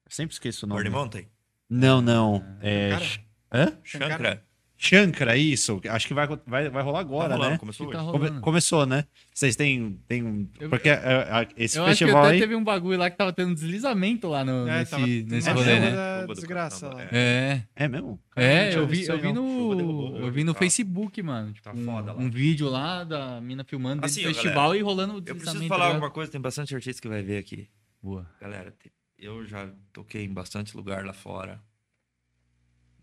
Eu 0.05 0.11
sempre 0.11 0.33
esqueço 0.33 0.65
o 0.65 0.69
nome. 0.69 0.81
Burning 0.83 0.95
Mountain? 0.95 1.27
Não, 1.69 2.01
não. 2.01 2.57
É... 2.61 2.89
Cara. 2.91 3.03
Sh- 3.05 3.19
Hã? 3.51 3.79
Shankara? 3.83 4.46
Shankara, 4.77 5.35
isso. 5.35 5.81
Acho 5.89 6.07
que 6.07 6.13
vai, 6.13 6.27
vai, 6.45 6.69
vai 6.69 6.83
rolar 6.83 6.99
agora, 6.99 7.29
Tá 7.29 7.35
rolando, 7.35 7.51
né? 7.53 7.57
Começou 7.57 7.89
tá. 7.91 8.03
Come- 8.03 8.39
começou, 8.41 8.85
né? 8.85 9.05
Vocês 9.33 9.55
têm, 9.55 9.99
têm 10.07 10.23
um... 10.23 10.47
Eu- 10.59 10.69
Porque 10.69 10.87
é, 10.89 10.93
é, 10.93 11.47
esse 11.57 11.77
Eu 11.79 11.83
acho 11.85 11.93
que 11.97 12.05
festival 12.05 12.23
até 12.25 12.33
aí... 12.35 12.39
teve 12.39 12.55
um 12.55 12.63
bagulho 12.63 12.99
lá 12.99 13.09
que 13.09 13.17
tava 13.17 13.33
tendo 13.33 13.51
um 13.51 13.53
deslizamento 13.55 14.27
lá 14.27 14.45
no, 14.45 14.67
É, 14.67 14.79
nesse, 14.79 14.91
tava 14.91 15.07
nesse 15.07 15.49
rolê, 15.49 15.79
né? 15.79 16.25
desgraça 16.27 16.89
lá. 16.89 17.01
É. 17.11 17.63
É 17.75 17.87
mesmo? 17.87 18.19
É, 18.35 18.75
eu 18.75 18.85
vi, 18.85 19.05
eu 19.07 19.17
vi 19.19 19.33
no, 19.33 20.17
eu 20.19 20.31
vi 20.31 20.43
no 20.43 20.53
tá. 20.53 20.59
Facebook, 20.59 21.23
mano. 21.23 21.53
Tipo, 21.53 21.63
Tá 21.69 21.73
um, 21.75 21.83
foda 21.83 22.13
lá. 22.13 22.21
um 22.21 22.29
vídeo 22.29 22.69
lá 22.69 23.03
da 23.03 23.41
mina 23.41 23.63
filmando 23.63 24.05
Assim, 24.05 24.25
ó, 24.25 24.27
festival 24.27 24.75
e 24.75 24.81
rolando 24.81 25.13
o 25.15 25.17
Eu 25.17 25.35
preciso 25.35 25.59
tá 25.59 25.67
falar 25.67 25.85
ligado? 25.85 25.95
alguma 25.95 26.11
coisa, 26.11 26.31
tem 26.31 26.39
bastante 26.39 26.75
artista 26.75 27.01
que 27.01 27.07
vai 27.07 27.23
ver 27.23 27.39
aqui. 27.39 27.67
Boa. 28.01 28.29
Galera, 28.39 28.71
eu 29.17 29.43
já 29.45 29.67
toquei 29.91 30.23
em 30.23 30.31
bastante 30.31 30.77
lugar 30.77 31.03
lá 31.03 31.13
fora. 31.13 31.59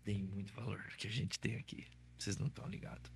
Dei 0.05 0.21
muito 0.23 0.53
valor 0.53 0.77
do 0.77 0.95
que 0.97 1.07
a 1.07 1.11
gente 1.11 1.39
tem 1.39 1.55
aqui. 1.55 1.85
Vocês 2.17 2.37
não 2.37 2.47
estão 2.47 2.67
ligados. 2.69 3.11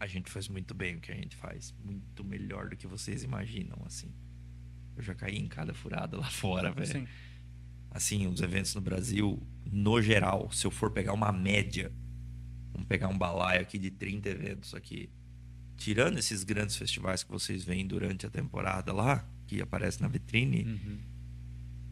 A 0.00 0.06
gente 0.06 0.30
faz 0.30 0.48
muito 0.48 0.74
bem 0.74 0.96
o 0.96 1.00
que 1.00 1.10
a 1.10 1.14
gente 1.14 1.34
faz. 1.36 1.74
Muito 1.84 2.22
melhor 2.24 2.68
do 2.68 2.76
que 2.76 2.86
vocês 2.86 3.22
imaginam, 3.22 3.78
assim. 3.86 4.12
Eu 4.96 5.02
já 5.02 5.14
caí 5.14 5.36
em 5.38 5.48
cada 5.48 5.72
furada 5.72 6.16
lá 6.18 6.28
fora, 6.30 6.72
velho. 6.72 6.86
Sim. 6.86 7.06
assim, 7.90 8.26
os 8.26 8.40
eventos 8.40 8.74
no 8.74 8.80
Brasil, 8.80 9.40
no 9.64 10.02
geral, 10.02 10.50
se 10.52 10.66
eu 10.66 10.70
for 10.70 10.90
pegar 10.90 11.12
uma 11.14 11.32
média, 11.32 11.90
vamos 12.72 12.86
pegar 12.86 13.08
um 13.08 13.16
balaio 13.16 13.60
aqui 13.62 13.78
de 13.78 13.90
30 13.90 14.28
eventos 14.28 14.74
aqui, 14.74 15.08
tirando 15.76 16.18
esses 16.18 16.42
grandes 16.44 16.76
festivais 16.76 17.22
que 17.24 17.30
vocês 17.30 17.64
veem 17.64 17.86
durante 17.86 18.26
a 18.26 18.30
temporada 18.30 18.92
lá, 18.92 19.26
que 19.46 19.60
aparece 19.62 20.00
na 20.02 20.08
vitrine, 20.08 20.64
Uhum. 20.64 20.98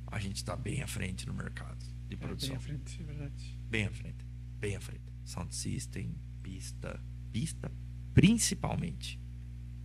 a 0.08 0.18
gente 0.18 0.44
tá 0.44 0.54
bem 0.56 0.82
à 0.82 0.86
frente 0.86 1.26
no 1.26 1.32
mercado 1.32 1.84
de 2.08 2.14
É, 2.14 2.18
produção. 2.18 2.48
bem 2.50 2.56
à 2.56 2.60
frente, 2.60 3.00
é 3.00 3.04
verdade. 3.04 3.55
Bem 3.68 3.86
à 3.86 3.90
frente. 3.90 4.24
Bem 4.58 4.76
à 4.76 4.80
frente. 4.80 5.12
Sound 5.24 5.54
system, 5.54 6.14
pista. 6.42 7.02
Pista, 7.32 7.70
principalmente. 8.14 9.20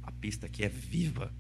A 0.04 0.12
pista 0.12 0.48
que 0.48 0.64
é 0.64 0.70
viva. 0.70 1.34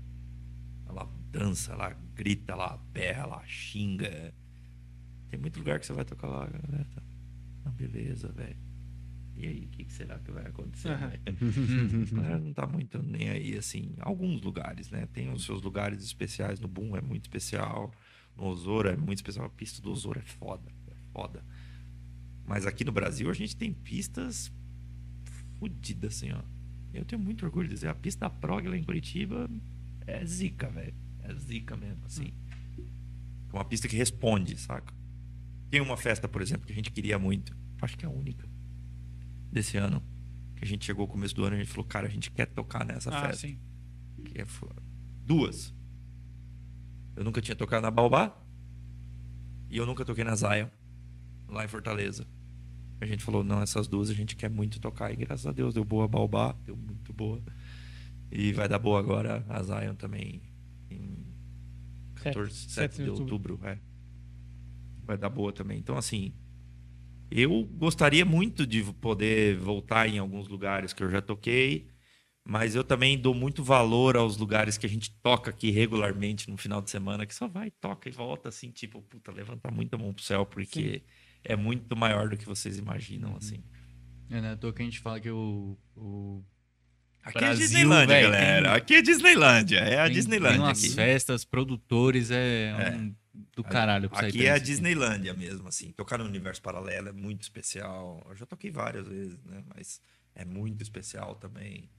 Ela 0.88 1.06
dança, 1.30 1.72
ela 1.72 1.90
grita, 2.14 2.53
ela 2.53 2.78
berra, 2.92 3.24
ela 3.24 3.44
xinga. 3.45 4.34
Tem 5.30 5.40
muito 5.40 5.60
lugar 5.60 5.80
que 5.80 5.86
você 5.86 5.94
vai 5.94 6.03
tocar 6.03 6.28
lá, 6.28 6.48
galera. 6.48 6.86
Tá... 6.94 7.02
Não, 7.64 7.72
beleza, 7.72 8.28
velho. 8.30 8.58
E 9.36 9.48
aí, 9.48 9.66
o 9.66 9.70
que, 9.70 9.86
que 9.86 9.94
será 9.94 10.20
que 10.20 10.32
vai 10.32 10.45
acontecer? 10.45 10.90
Galera 12.11 12.38
não 12.40 12.53
tá 12.53 12.68
muito 12.68 13.02
nem 13.02 13.30
aí, 13.30 13.58
assim. 13.58 13.94
Alguns 14.00 14.42
lugares, 14.42 14.90
né? 14.92 15.08
Tem 15.14 15.32
os 15.32 15.45
seus 15.45 15.61
lugares 15.61 16.03
especiais. 16.03 16.60
No 16.60 16.68
Boom 16.68 16.98
é 16.98 17.02
muito 17.02 17.24
especial. 17.24 17.92
No 18.36 18.45
Osoro 18.45 18.90
é 18.90 18.98
muito 18.98 19.20
especial. 19.20 19.45
A 19.45 19.50
pista 19.50 19.82
do 19.82 19.92
Osoro 19.92 20.20
é 20.20 20.24
foda. 20.24 20.70
É 20.90 20.95
foda. 21.14 21.44
Mas 22.45 22.66
aqui 22.66 22.84
no 22.84 22.92
Brasil 22.92 23.30
a 23.30 23.34
gente 23.34 23.56
tem 23.56 23.72
pistas 23.74 24.52
fodidas, 25.60 26.16
assim, 26.18 26.32
ó. 26.32 26.42
Eu 26.94 27.06
tenho 27.06 27.22
muito 27.22 27.45
orgulho 27.45 27.68
de 27.70 27.76
dizer, 27.76 27.88
a 27.88 27.95
pista 27.95 28.22
da 28.26 28.30
Prog 28.30 28.68
lá 28.68 28.76
em 28.76 28.84
Curitiba 28.84 29.50
é 30.06 30.26
zica, 30.26 30.70
velho. 30.70 30.94
É 31.20 31.34
zica 31.36 31.78
mesmo, 31.78 32.06
assim. 32.06 32.34
É 33.50 33.53
uma 33.56 33.64
pista 33.64 33.88
que 33.88 33.95
responde, 33.95 34.58
saca? 34.58 34.94
Tem 35.70 35.80
uma 35.80 35.95
festa, 35.95 36.28
por 36.28 36.42
exemplo, 36.42 36.66
que 36.66 36.74
a 36.74 36.76
gente 36.76 36.92
queria 36.92 37.18
muito. 37.18 37.56
Acho 37.82 37.98
que 37.98 38.06
é 38.06 38.10
a 38.10 38.11
única 38.11 38.48
desse 39.52 39.78
ano. 39.78 40.03
Que 40.56 40.66
a 40.66 40.68
gente 40.68 40.84
chegou 40.86 41.06
no 41.08 41.11
começo 41.14 41.34
do 41.36 41.44
ano 41.45 41.56
e 41.56 41.60
a 41.60 41.64
gente 41.64 41.72
falou, 41.72 41.86
cara, 41.86 42.08
a 42.08 42.10
gente 42.10 42.30
quer 42.30 42.48
tocar 42.48 42.86
nessa 42.86 43.10
Ah, 43.10 43.22
festa. 43.28 43.48
sim. 43.48 43.58
Que 44.26 44.42
é 44.42 44.45
duas. 45.26 45.74
Eu 47.16 47.24
nunca 47.24 47.42
tinha 47.42 47.56
tocado 47.56 47.82
na 47.84 47.92
Baobá. 47.92 48.38
E 49.70 49.78
eu 49.78 49.86
nunca 49.86 50.03
toquei 50.03 50.24
na 50.26 50.36
Zion, 50.36 50.68
lá 51.52 51.66
em 51.66 51.68
Fortaleza. 51.68 52.28
A 53.00 53.06
gente 53.06 53.24
falou, 53.24 53.44
não, 53.44 53.62
essas 53.62 53.88
duas 53.88 54.10
a 54.10 54.14
gente 54.14 54.36
quer 54.36 54.50
muito 54.50 54.80
tocar. 54.80 55.12
E 55.12 55.16
graças 55.16 55.48
a 55.48 55.52
Deus 55.52 55.74
deu 55.74 55.84
boa 55.84 56.06
a 56.06 56.08
Baobá, 56.08 56.54
deu 56.64 56.76
muito 56.76 57.12
boa. 57.12 57.42
E 58.32 58.54
vai 58.54 58.70
dar 58.70 58.80
boa 58.80 59.00
agora 59.00 59.44
a 59.50 59.62
Zion 59.64 59.96
também. 59.96 60.42
Em 60.90 61.26
14, 62.16 62.54
7, 62.54 62.72
sete 62.72 62.98
de 62.98 63.04
de 63.04 63.10
outubro. 63.10 63.60
é. 63.64 63.80
Vai 65.04 65.18
dar 65.18 65.30
boa 65.30 65.52
também. 65.52 65.80
Então, 65.80 65.98
assim, 65.98 66.34
eu 67.30 67.64
gostaria 67.66 68.24
muito 68.24 68.68
de 68.68 68.84
poder 68.94 69.58
voltar 69.58 70.08
em 70.08 70.20
alguns 70.20 70.48
lugares 70.48 70.94
que 70.94 71.04
eu 71.04 71.10
já 71.10 71.22
toquei. 71.22 71.90
Mas 72.44 72.74
eu 72.76 72.84
também 72.84 73.20
dou 73.20 73.36
muito 73.36 73.64
valor 73.64 74.18
aos 74.18 74.36
lugares 74.36 74.78
que 74.78 74.86
a 74.86 74.90
gente 74.90 75.12
toca 75.22 75.52
aqui 75.52 75.70
regularmente 75.70 76.50
no 76.50 76.58
final 76.58 76.82
de 76.82 76.90
semana, 76.90 77.26
que 77.26 77.36
só 77.36 77.48
vai, 77.48 77.70
toca 77.70 78.10
e 78.10 78.12
volta, 78.12 78.50
assim, 78.50 78.72
tipo, 78.72 79.00
puta, 79.04 79.32
levanta 79.32 79.70
muito 79.70 79.94
a 79.94 79.98
mão 79.98 80.12
pro 80.12 80.24
céu, 80.24 80.44
porque 80.44 81.04
é 81.44 81.56
muito 81.56 81.95
maior 81.95 82.30
do 82.30 82.38
que 82.38 82.45
vocês 82.45 82.78
imaginam, 82.78 83.36
assim. 83.36 83.64
É, 84.30 84.40
né? 84.42 84.56
toa 84.56 84.72
que 84.74 84.82
a 84.82 84.86
gente 84.86 85.00
fala 85.00 85.20
que 85.20 85.30
o. 85.30 85.78
o 85.95 86.44
Aqui 87.24 87.38
é 87.38 87.42
Brasil, 87.42 87.61
Disneylândia, 87.68 88.08
véi, 88.16 88.24
galera. 88.24 88.68
tem- 88.70 88.78
Aqui 88.78 88.95
é 88.95 89.02
Disneylândia. 89.02 89.78
É 89.80 90.00
a 90.00 90.06
tem, 90.06 90.14
Disneylândia. 90.14 90.58
Tem 90.58 90.66
umas 90.68 90.80
aqui. 90.84 90.90
festas, 90.94 91.45
produtores, 91.45 92.32
é, 92.32 92.70
É. 92.70 92.95
um 92.95 93.16
do 93.56 93.64
caralho. 93.64 94.10
pra 94.10 94.28
Aqui 94.28 94.45
é 94.48 94.52
a. 94.52 94.58
Disneylândia 94.58 95.34
mesmo, 95.34 95.68
assim. 95.68 95.92
Tocar 95.92 96.18
no 96.18 96.26
universo 96.26 96.61
paralelo 96.61 97.10
é 97.10 97.11
muito 97.11 97.42
especial. 97.44 98.26
Eu 98.28 98.36
já 98.36 98.45
toquei 98.48 98.72
várias 98.72 99.08
vezes, 99.08 99.38
né? 99.44 99.64
Mas 99.76 100.02
é 100.34 100.44
muito 100.44 100.82
especial 100.82 101.36
também. 101.36 101.90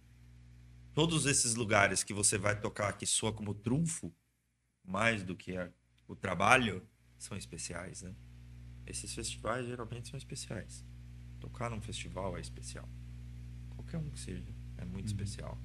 Todos 0.95 1.25
esses 1.27 1.55
lugares 1.55 2.03
que 2.03 2.13
você 2.13 2.37
vai 2.37 2.59
tocar 2.61 2.93
que 2.95 3.07
soa 3.07 3.33
como 3.33 3.55
trunfo, 3.55 4.13
mais 4.85 5.23
do 5.23 5.37
que 5.37 5.57
a- 5.57 5.71
o 6.09 6.17
trabalho, 6.17 6.83
são 7.17 7.37
especiais, 7.37 8.03
né? 8.03 8.13
Esses 8.87 9.15
festivais 9.15 9.67
geralmente 9.67 10.09
são 10.09 10.19
especiais. 10.19 10.85
Tocar 11.41 11.71
num 11.71 11.81
festival 11.81 12.37
é 12.37 12.41
especial. 12.41 12.89
Qualquer 13.71 13.99
um 13.99 14.11
que 14.11 14.19
seja, 14.19 14.45
é 14.79 14.85
muito 14.85 15.07
especial. 15.07 15.59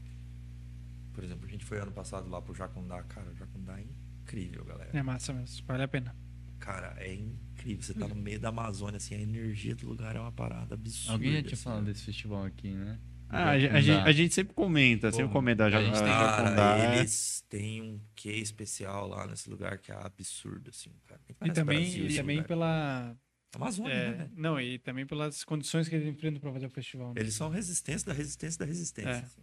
Por 1.14 1.24
exemplo, 1.24 1.46
a 1.46 1.50
gente 1.50 1.66
foi 1.66 1.80
ano 1.80 1.92
passado 1.92 2.30
lá 2.30 2.42
pro 2.42 2.54
Jacundá, 2.54 3.02
cara. 3.04 3.30
O 3.32 3.36
Jacundá 3.36 3.80
é 3.80 3.84
incrível, 3.84 4.64
galera. 4.66 4.92
É 4.98 5.02
massa 5.02 5.34
mesmo, 5.34 5.66
vale 5.66 5.84
a 5.84 5.88
pena. 5.88 6.16
Cara, 6.60 6.96
é 7.00 7.14
incrível. 7.14 7.84
Você 7.84 7.94
tá 7.94 8.08
no 8.08 8.16
meio 8.16 8.40
da 8.40 8.50
Amazônia, 8.50 8.98
assim, 8.98 9.16
a 9.16 9.20
energia 9.20 9.76
do 9.76 9.88
lugar 9.88 10.16
é 10.16 10.20
uma 10.20 10.32
parada 10.32 10.76
absurda. 10.76 11.14
Alguém 11.14 11.34
já 11.34 11.42
tinha 11.42 11.54
assim, 11.54 11.64
falado 11.64 11.86
né? 11.86 11.92
desse 11.92 12.04
festival 12.04 12.44
aqui, 12.44 12.72
né? 12.72 13.00
Ah, 13.30 13.50
a, 13.52 13.60
gente, 13.60 13.72
a 13.76 13.82
gente- 13.82 14.08
a 14.08 14.12
sempre 14.34 14.54
comenta, 14.54 15.12
sempre 15.12 15.28
Pô, 15.28 15.34
comenta. 15.34 15.66
a 15.66 15.70
Já, 15.70 15.82
gente 15.84 15.94
tem- 15.96 16.04
Cara, 16.06 16.78
é- 16.78 16.98
eles 17.00 17.44
têm 17.50 17.82
um 17.82 18.00
quê 18.16 18.32
especial 18.34 19.08
lá 19.08 19.28
nesse 19.28 19.50
lugar 19.50 19.78
que 19.80 19.92
é 19.92 19.96
absurdo, 19.96 20.70
assim, 20.70 20.92
cara. 21.06 21.20
E 21.46 21.52
também, 21.52 21.80
Brasil 21.80 22.06
e 22.08 22.16
também 22.16 22.36
lugar. 22.38 22.48
pela. 22.48 23.18
Amazônia, 23.56 23.94
é, 23.94 24.10
né? 24.12 24.30
não, 24.36 24.60
e 24.62 24.78
também 24.78 25.06
pelas 25.06 25.44
condições 25.44 25.88
que 25.90 25.96
eles 25.96 26.08
enfrentam 26.08 26.40
pra 26.40 26.52
fazer 26.52 26.68
o 26.68 26.70
festival. 26.70 27.14
né? 27.14 27.22
Eles 27.22 27.34
são 27.34 27.50
resistência 27.50 28.06
da 28.06 28.14
resistência 28.14 28.60
da 28.60 28.66
resistência. 28.66 29.10
É. 29.10 29.18
assim. 29.20 29.42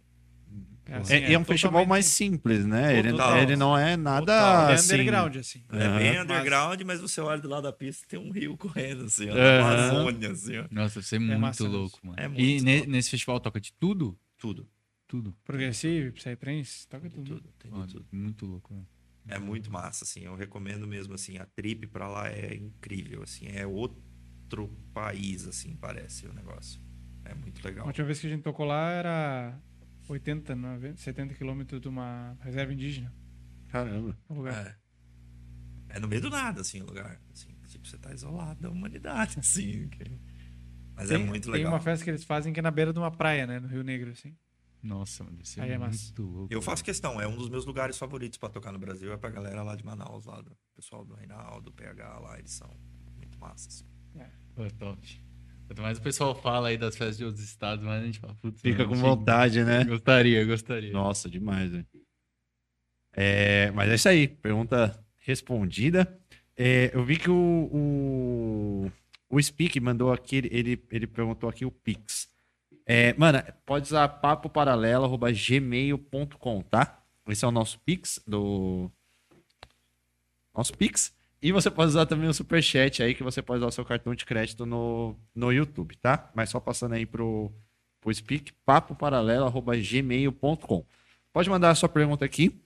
É, 0.87 0.97
assim, 0.97 1.13
É, 1.15 1.29
e 1.31 1.33
é 1.33 1.39
um 1.39 1.43
festival 1.43 1.85
mais 1.85 2.05
simples, 2.05 2.63
né? 2.65 2.97
Ele, 2.99 3.09
ele 3.41 3.55
não 3.55 3.75
é 3.77 3.97
nada 3.97 4.19
Total. 4.25 4.69
É 4.69 4.73
assim... 4.73 4.93
underground, 4.93 5.35
assim. 5.37 5.63
É 5.71 5.97
bem 5.97 6.13
Mas- 6.13 6.23
underground, 6.23 6.81
mas 6.83 7.01
você 7.01 7.19
olha 7.21 7.41
do 7.41 7.49
lado 7.49 7.63
da 7.63 7.73
pista 7.73 8.05
tem 8.07 8.19
um 8.19 8.31
rio 8.31 8.55
correndo, 8.55 9.05
assim, 9.05 9.29
ó, 9.29 9.33
Aham. 9.33 9.37
na 9.37 9.89
Amazônia, 9.89 10.31
assim, 10.31 10.57
ó. 10.59 10.65
Nossa, 10.69 10.95
deve 10.95 11.07
ser 11.07 11.19
muito 11.19 11.39
massa 11.39 11.67
louco, 11.67 11.99
mano. 12.03 12.19
É 12.19 12.25
e 12.25 12.29
muito 12.29 12.63
ne- 12.63 12.79
top. 12.79 12.91
nesse 12.91 13.09
festival 13.09 13.39
toca 13.39 13.59
de 13.59 13.73
tudo? 13.73 14.17
Tudo, 14.37 14.69
Tudo. 15.07 15.35
Progressive, 15.43 16.11
Psytrance, 16.11 16.87
toca 16.87 17.09
de 17.09 17.15
tudo. 17.15 17.35
tudo, 17.41 17.49
tem 17.57 17.71
de 17.71 17.93
tudo. 17.93 18.05
muito 18.11 18.45
louco, 18.45 18.73
mano. 18.73 18.87
É 19.27 19.39
muito 19.39 19.71
massa, 19.71 20.03
assim. 20.03 20.21
Eu 20.21 20.35
recomendo 20.35 20.85
mesmo, 20.85 21.15
assim. 21.15 21.37
A 21.39 21.45
trip 21.45 21.87
pra 21.87 22.07
lá 22.07 22.29
é 22.29 22.53
incrível, 22.55 23.23
assim. 23.23 23.47
É 23.47 23.65
outro 23.65 24.67
país, 24.93 25.47
assim, 25.47 25.75
parece 25.75 26.27
o 26.27 26.33
negócio. 26.33 26.79
É 27.23 27.33
muito 27.33 27.59
A 27.65 27.67
legal. 27.69 27.87
última 27.87 28.05
vez 28.05 28.19
que 28.19 28.27
a 28.27 28.29
gente 28.29 28.43
tocou 28.43 28.67
lá 28.67 28.91
era 28.91 29.59
80, 30.07 30.55
90, 30.55 30.97
70 30.97 31.33
quilômetros 31.33 31.81
de 31.81 31.87
uma 31.87 32.37
reserva 32.41 32.73
indígena. 32.73 33.13
Caramba. 33.69 34.17
o 34.29 34.33
lugar. 34.35 34.65
É. 35.89 35.95
É 35.97 35.99
no 35.99 36.07
meio 36.07 36.21
do 36.21 36.29
nada, 36.29 36.61
assim, 36.61 36.81
o 36.81 36.85
lugar. 36.85 37.19
Assim, 37.33 37.49
tipo, 37.67 37.87
você 37.87 37.97
tá 37.97 38.13
isolado 38.13 38.61
da 38.61 38.69
humanidade, 38.69 39.37
assim. 39.39 39.87
que- 39.89 40.19
Mas 40.95 41.11
é 41.11 41.17
Tem- 41.17 41.25
muito 41.25 41.43
Tem 41.45 41.51
legal. 41.53 41.73
uma 41.73 41.79
festa 41.81 42.03
que 42.03 42.09
eles 42.09 42.23
fazem 42.23 42.53
que 42.53 42.59
é 42.59 42.63
na 42.63 42.71
beira 42.71 42.91
de 42.93 42.99
uma 42.99 43.11
praia, 43.11 43.45
né? 43.45 43.59
No 43.59 43.67
Rio 43.67 43.83
Negro, 43.83 44.11
assim. 44.11 44.35
Nossa, 44.81 45.23
mano, 45.23 45.39
Aí 45.57 45.71
é 45.71 45.77
massa. 45.79 46.03
muito 46.05 46.21
louco. 46.23 46.53
Eu 46.53 46.61
faço 46.61 46.83
questão, 46.83 47.19
é 47.19 47.27
um 47.27 47.35
dos 47.35 47.49
meus 47.49 47.65
lugares 47.65 47.97
favoritos 47.97 48.37
pra 48.37 48.49
tocar 48.49 48.71
no 48.71 48.77
Brasil. 48.77 49.11
É 49.11 49.17
pra 49.17 49.31
galera 49.31 49.63
lá 49.63 49.75
de 49.75 49.83
Manaus, 49.83 50.25
lá 50.25 50.39
do 50.41 50.55
pessoal 50.75 51.03
do 51.03 51.15
Reinaldo, 51.15 51.71
do 51.71 51.73
PH 51.73 52.19
lá, 52.19 52.37
eles 52.37 52.51
são 52.51 52.69
muito 53.15 53.37
massas. 53.39 53.83
Pô, 54.53 54.63
top. 54.77 55.24
Quanto 55.67 55.81
mais 55.81 55.97
o 55.97 56.01
pessoal 56.01 56.35
fala 56.35 56.67
aí 56.69 56.77
das 56.77 56.95
festas 56.95 57.17
de 57.17 57.25
outros 57.25 57.43
estados, 57.43 57.83
mais 57.83 58.03
a 58.03 58.05
gente 58.05 58.19
fala, 58.19 58.35
putz, 58.35 58.61
Fica 58.61 58.83
mano, 58.83 58.89
com 58.89 58.93
achei- 58.95 59.09
vontade, 59.09 59.63
né? 59.63 59.83
Gostaria, 59.85 60.45
gostaria. 60.45 60.91
Nossa, 60.91 61.27
demais, 61.29 61.71
velho. 61.71 61.87
É, 63.13 63.71
mas 63.71 63.89
é 63.89 63.95
isso 63.95 64.07
aí. 64.09 64.27
Pergunta 64.27 65.03
respondida. 65.17 66.19
É, 66.55 66.91
eu 66.93 67.03
vi 67.03 67.17
que 67.17 67.29
o, 67.29 67.69
o, 67.71 68.91
o 69.29 69.41
Speak 69.41 69.79
mandou 69.79 70.11
aqui, 70.13 70.37
ele, 70.51 70.83
ele 70.91 71.07
perguntou 71.07 71.49
aqui 71.49 71.65
o 71.65 71.71
Pix. 71.71 72.29
É, 72.85 73.13
mano, 73.15 73.41
pode 73.65 73.87
usar 73.87 74.07
papoparalelo.gmail.com, 74.07 76.61
tá? 76.63 77.01
Esse 77.27 77.43
é 77.43 77.47
o 77.47 77.51
nosso 77.51 77.79
Pix 77.79 78.21
do. 78.27 78.91
Nosso 80.53 80.77
Pix. 80.77 81.14
E 81.45 81.51
você 81.51 81.69
pode 81.69 81.89
usar 81.89 82.07
também 82.07 82.27
o 82.27 82.33
Superchat 82.33 83.03
aí, 83.03 83.13
que 83.13 83.21
você 83.21 83.39
pode 83.39 83.59
usar 83.59 83.67
o 83.67 83.71
seu 83.71 83.85
cartão 83.85 84.15
de 84.15 84.25
crédito 84.25 84.65
no, 84.65 85.15
no 85.35 85.51
YouTube, 85.51 85.95
tá? 85.95 86.31
Mas 86.33 86.49
só 86.49 86.59
passando 86.59 86.93
aí 86.93 87.05
pro, 87.05 87.51
pro 88.01 88.11
Speak, 88.11 88.51
papoparalelo.gmail.com. 88.65 90.83
Pode 91.31 91.47
mandar 91.47 91.69
a 91.69 91.75
sua 91.75 91.87
pergunta 91.87 92.25
aqui, 92.25 92.59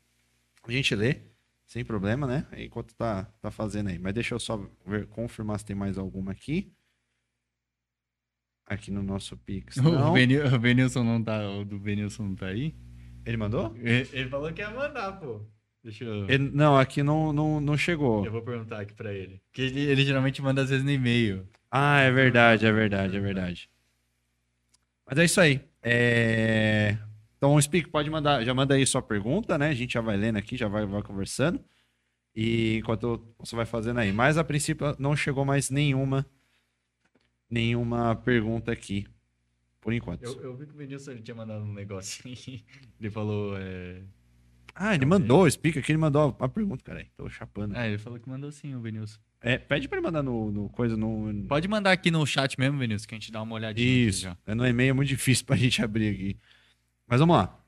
a 0.64 0.72
gente 0.72 0.96
lê, 0.96 1.18
sem 1.66 1.84
problema, 1.84 2.26
né? 2.26 2.48
Enquanto 2.56 2.96
tá, 2.96 3.26
tá 3.42 3.52
fazendo 3.52 3.90
aí. 3.90 4.00
Mas 4.00 4.14
deixa 4.14 4.34
eu 4.34 4.40
só 4.40 4.66
ver, 4.88 5.08
confirmar 5.08 5.60
se 5.60 5.66
tem 5.66 5.76
mais 5.76 5.98
alguma 5.98 6.32
aqui. 6.32 6.72
Aqui 8.66 8.92
no 8.92 9.04
nosso 9.04 9.36
Pix. 9.36 9.76
Não. 9.76 10.12
O, 10.12 10.14
Benil, 10.14 10.56
o 10.56 10.58
Benilson 10.58 11.04
não 11.04 11.22
tá. 11.22 11.50
O 11.50 11.66
do 11.66 11.78
Benilson 11.78 12.24
não 12.24 12.36
tá 12.36 12.46
aí? 12.46 12.74
Ele 13.26 13.36
mandou? 13.36 13.76
Ele, 13.76 14.08
ele 14.14 14.30
falou 14.30 14.54
que 14.54 14.62
ia 14.62 14.72
mandar, 14.72 15.20
pô. 15.20 15.42
Deixa 15.84 16.04
eu. 16.04 16.30
Ele- 16.30 16.52
não, 16.52 16.78
aqui 16.78 17.02
não, 17.02 17.32
não, 17.32 17.62
não 17.62 17.78
chegou. 17.78 18.26
Eu 18.26 18.32
vou 18.32 18.42
perguntar 18.42 18.82
aqui 18.82 18.94
pra 18.94 19.14
ele. 19.14 19.42
Porque 19.46 19.62
ele, 19.62 19.80
ele 19.82 20.06
geralmente 20.06 20.42
manda 20.42 20.62
às 20.62 20.70
vezes 20.70 20.84
no 20.84 20.92
e-mail. 20.92 21.48
Ah, 21.72 22.00
é 22.00 22.12
verdade, 22.12 22.66
é 22.66 22.72
verdade, 22.72 23.16
é 23.16 23.20
verdade. 23.20 23.70
Mas 25.06 25.18
é 25.18 25.26
isso 25.26 25.40
aí. 25.40 25.62
É... 25.82 26.98
Então, 27.38 27.56
o 27.56 27.62
Speak 27.62 27.90
pode 27.90 28.10
mandar, 28.10 28.44
já 28.44 28.54
manda 28.54 28.76
aí 28.76 28.86
sua 28.86 29.02
pergunta, 29.02 29.58
né? 29.58 29.70
A 29.70 29.74
gente 29.74 29.94
já 29.94 30.02
vai 30.02 30.18
lendo 30.18 30.38
aqui, 30.38 30.58
já 30.58 30.68
vai, 30.68 30.86
vai 30.86 31.02
conversando. 31.02 31.64
E 32.36 32.78
enquanto 32.78 33.26
você 33.38 33.56
vai 33.56 33.66
fazendo 33.66 34.00
aí. 34.00 34.12
Mas 34.12 34.38
a 34.38 34.44
princípio 34.44 34.96
não 35.00 35.16
chegou 35.16 35.46
mais 35.46 35.70
nenhuma 35.70 36.26
nenhuma 37.50 38.16
pergunta 38.16 38.72
aqui 38.72 39.08
Por 39.82 39.94
enquanto. 39.94 40.24
Eu, 40.24 40.40
eu 40.42 40.56
vi 40.56 40.68
que 40.68 40.76
o 40.76 40.82
ele 40.82 41.22
tinha 41.22 41.36
mandado 41.36 41.64
um 41.64 41.74
negócio. 41.74 42.24
Ele 43.00 43.10
falou. 43.10 43.58
É... 43.58 44.04
Ah, 44.82 44.96
ele 44.96 45.06
mandou, 45.06 45.46
explica 45.46 45.82
aqui, 45.82 45.92
ele 45.92 46.00
mandou 46.00 46.34
a 46.40 46.48
pergunta, 46.48 46.82
cara. 46.86 47.06
Tô 47.18 47.30
chapando. 47.30 47.76
Ah, 47.76 47.86
ele 47.86 47.98
falou 47.98 48.18
que 48.18 48.30
mandou 48.30 48.50
sim, 48.50 48.74
o 48.76 48.80
Benilson. 48.80 49.20
É, 49.42 49.58
pede 49.58 49.90
pra 49.90 49.98
ele 49.98 50.06
mandar 50.06 50.24
no, 50.24 50.50
no 50.54 50.70
coisa, 50.70 50.96
no... 50.96 51.46
Pode 51.50 51.68
mandar 51.68 51.92
aqui 51.92 52.10
no 52.10 52.26
chat 52.26 52.58
mesmo, 52.58 52.80
Benilson, 52.80 53.06
que 53.06 53.14
a 53.14 53.18
gente 53.20 53.30
dá 53.30 53.42
uma 53.42 53.56
olhadinha. 53.56 53.86
aqui 53.86 54.08
Isso. 54.08 54.22
já. 54.22 54.38
É, 54.46 54.56
No 54.56 54.66
e-mail 54.66 54.92
é 54.92 54.94
muito 54.94 55.10
difícil 55.10 55.46
pra 55.46 55.56
gente 55.58 55.84
abrir 55.84 56.14
aqui. 56.14 56.40
Mas 57.06 57.20
vamos 57.20 57.36
lá. 57.36 57.62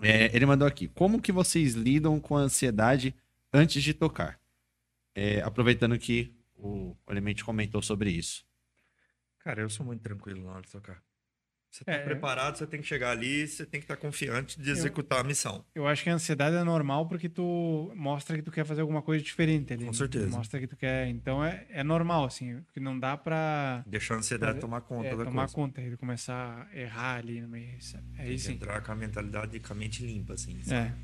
É, 0.00 0.34
ele 0.34 0.46
mandou 0.46 0.66
aqui. 0.66 0.88
Como 0.88 1.20
que 1.20 1.30
vocês 1.30 1.74
lidam 1.74 2.18
com 2.18 2.38
a 2.38 2.40
ansiedade 2.40 3.14
antes 3.52 3.82
de 3.82 3.92
tocar? 3.92 4.40
É, 5.14 5.42
aproveitando 5.42 5.98
que 5.98 6.34
o 6.56 6.96
Elemente 7.10 7.44
comentou 7.44 7.82
sobre 7.82 8.10
isso. 8.10 8.46
Cara, 9.40 9.60
eu 9.60 9.68
sou 9.68 9.84
muito 9.84 10.00
tranquilo 10.00 10.42
na 10.42 10.52
hora 10.52 10.62
de 10.62 10.70
tocar. 10.70 11.02
Você 11.70 11.84
tá 11.84 11.92
É. 11.92 11.98
preparado, 12.00 12.56
você 12.58 12.66
tem 12.66 12.80
que 12.80 12.86
chegar 12.86 13.10
ali, 13.12 13.46
você 13.46 13.64
tem 13.64 13.80
que 13.80 13.84
estar 13.84 13.96
confiante 13.96 14.60
de 14.60 14.70
executar 14.70 15.20
a 15.20 15.24
missão. 15.24 15.64
Eu 15.72 15.86
acho 15.86 16.02
que 16.02 16.10
a 16.10 16.14
ansiedade 16.14 16.56
é 16.56 16.64
normal 16.64 17.06
porque 17.06 17.28
tu 17.28 17.92
mostra 17.94 18.36
que 18.36 18.42
tu 18.42 18.50
quer 18.50 18.64
fazer 18.64 18.80
alguma 18.80 19.00
coisa 19.02 19.22
diferente 19.24 19.72
ali. 19.72 19.84
Com 19.84 19.92
né? 19.92 19.96
certeza. 19.96 20.36
Mostra 20.36 20.58
que 20.58 20.66
tu 20.66 20.76
quer. 20.76 21.06
Então 21.06 21.44
é, 21.44 21.64
é 21.70 21.84
normal, 21.84 22.24
assim. 22.24 22.60
Que 22.72 22.80
não 22.80 22.98
dá 22.98 23.16
pra 23.16 23.84
Deixar 23.86 24.14
a 24.14 24.18
ansiedade 24.18 24.52
Fazer- 24.54 24.60
tomar 24.60 24.80
conta 24.80 25.08
é, 25.08 25.16
da 25.16 25.24
tomar 25.24 25.42
coisa. 25.42 25.54
conta 25.54 25.80
e 25.80 25.96
começar 25.96 26.68
a 26.72 26.76
errar 26.76 27.16
ali 27.18 27.40
no 27.40 27.48
meio. 27.48 27.80
sabe? 27.80 28.04
Tem 28.16 28.36
sim. 28.36 28.54
entrar 28.54 28.80
com 28.82 28.90
a 28.90 28.96
mentalidade 28.96 29.60
com 29.60 29.72
a 29.72 29.76
mente 29.76 30.04
limpa, 30.04 30.34
assim. 30.34 30.60
sabe? 30.64 30.88
É. 30.88 30.94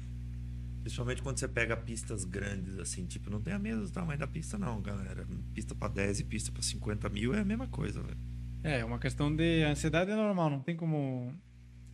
Principalmente 0.82 1.22
quando 1.22 1.38
você 1.38 1.48
pega 1.48 1.76
pistas 1.76 2.24
grandes, 2.24 2.76
assim, 2.78 3.06
tipo, 3.06 3.28
não 3.30 3.40
tem 3.40 3.52
a 3.54 3.58
mesma 3.58 3.88
tamanho 3.88 4.18
da 4.18 4.26
pista, 4.26 4.56
não, 4.58 4.80
galera. 4.80 5.26
Pista 5.54 5.74
pra 5.74 5.88
10 5.88 6.20
e 6.20 6.24
pista 6.24 6.50
pra 6.52 6.62
50 6.62 7.08
mil 7.08 7.34
é 7.34 7.40
a 7.40 7.44
mesma 7.44 7.66
coisa, 7.68 8.00
velho. 8.02 8.18
É, 8.62 8.84
uma 8.84 8.98
questão 8.98 9.34
de. 9.34 9.62
A 9.64 9.70
ansiedade 9.70 10.10
é 10.10 10.16
normal, 10.16 10.50
não 10.50 10.60
tem 10.60 10.76
como. 10.76 11.32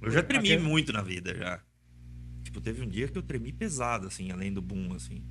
Eu 0.00 0.10
já 0.10 0.23
tremi 0.23 0.52
Aquele- 0.52 0.68
muito 0.68 0.92
na 0.92 1.02
vida, 1.02 1.34
já. 1.36 1.62
Tipo, 2.42 2.60
teve 2.60 2.82
um 2.82 2.89
dia 2.89 3.08
que 3.08 3.16
eu 3.16 3.23
tremi 3.23 3.52
pesado, 3.52 4.07
assim, 4.07 4.31
além 4.31 4.52
do 4.52 4.60
boom, 4.62 4.94
assim. 4.94 5.23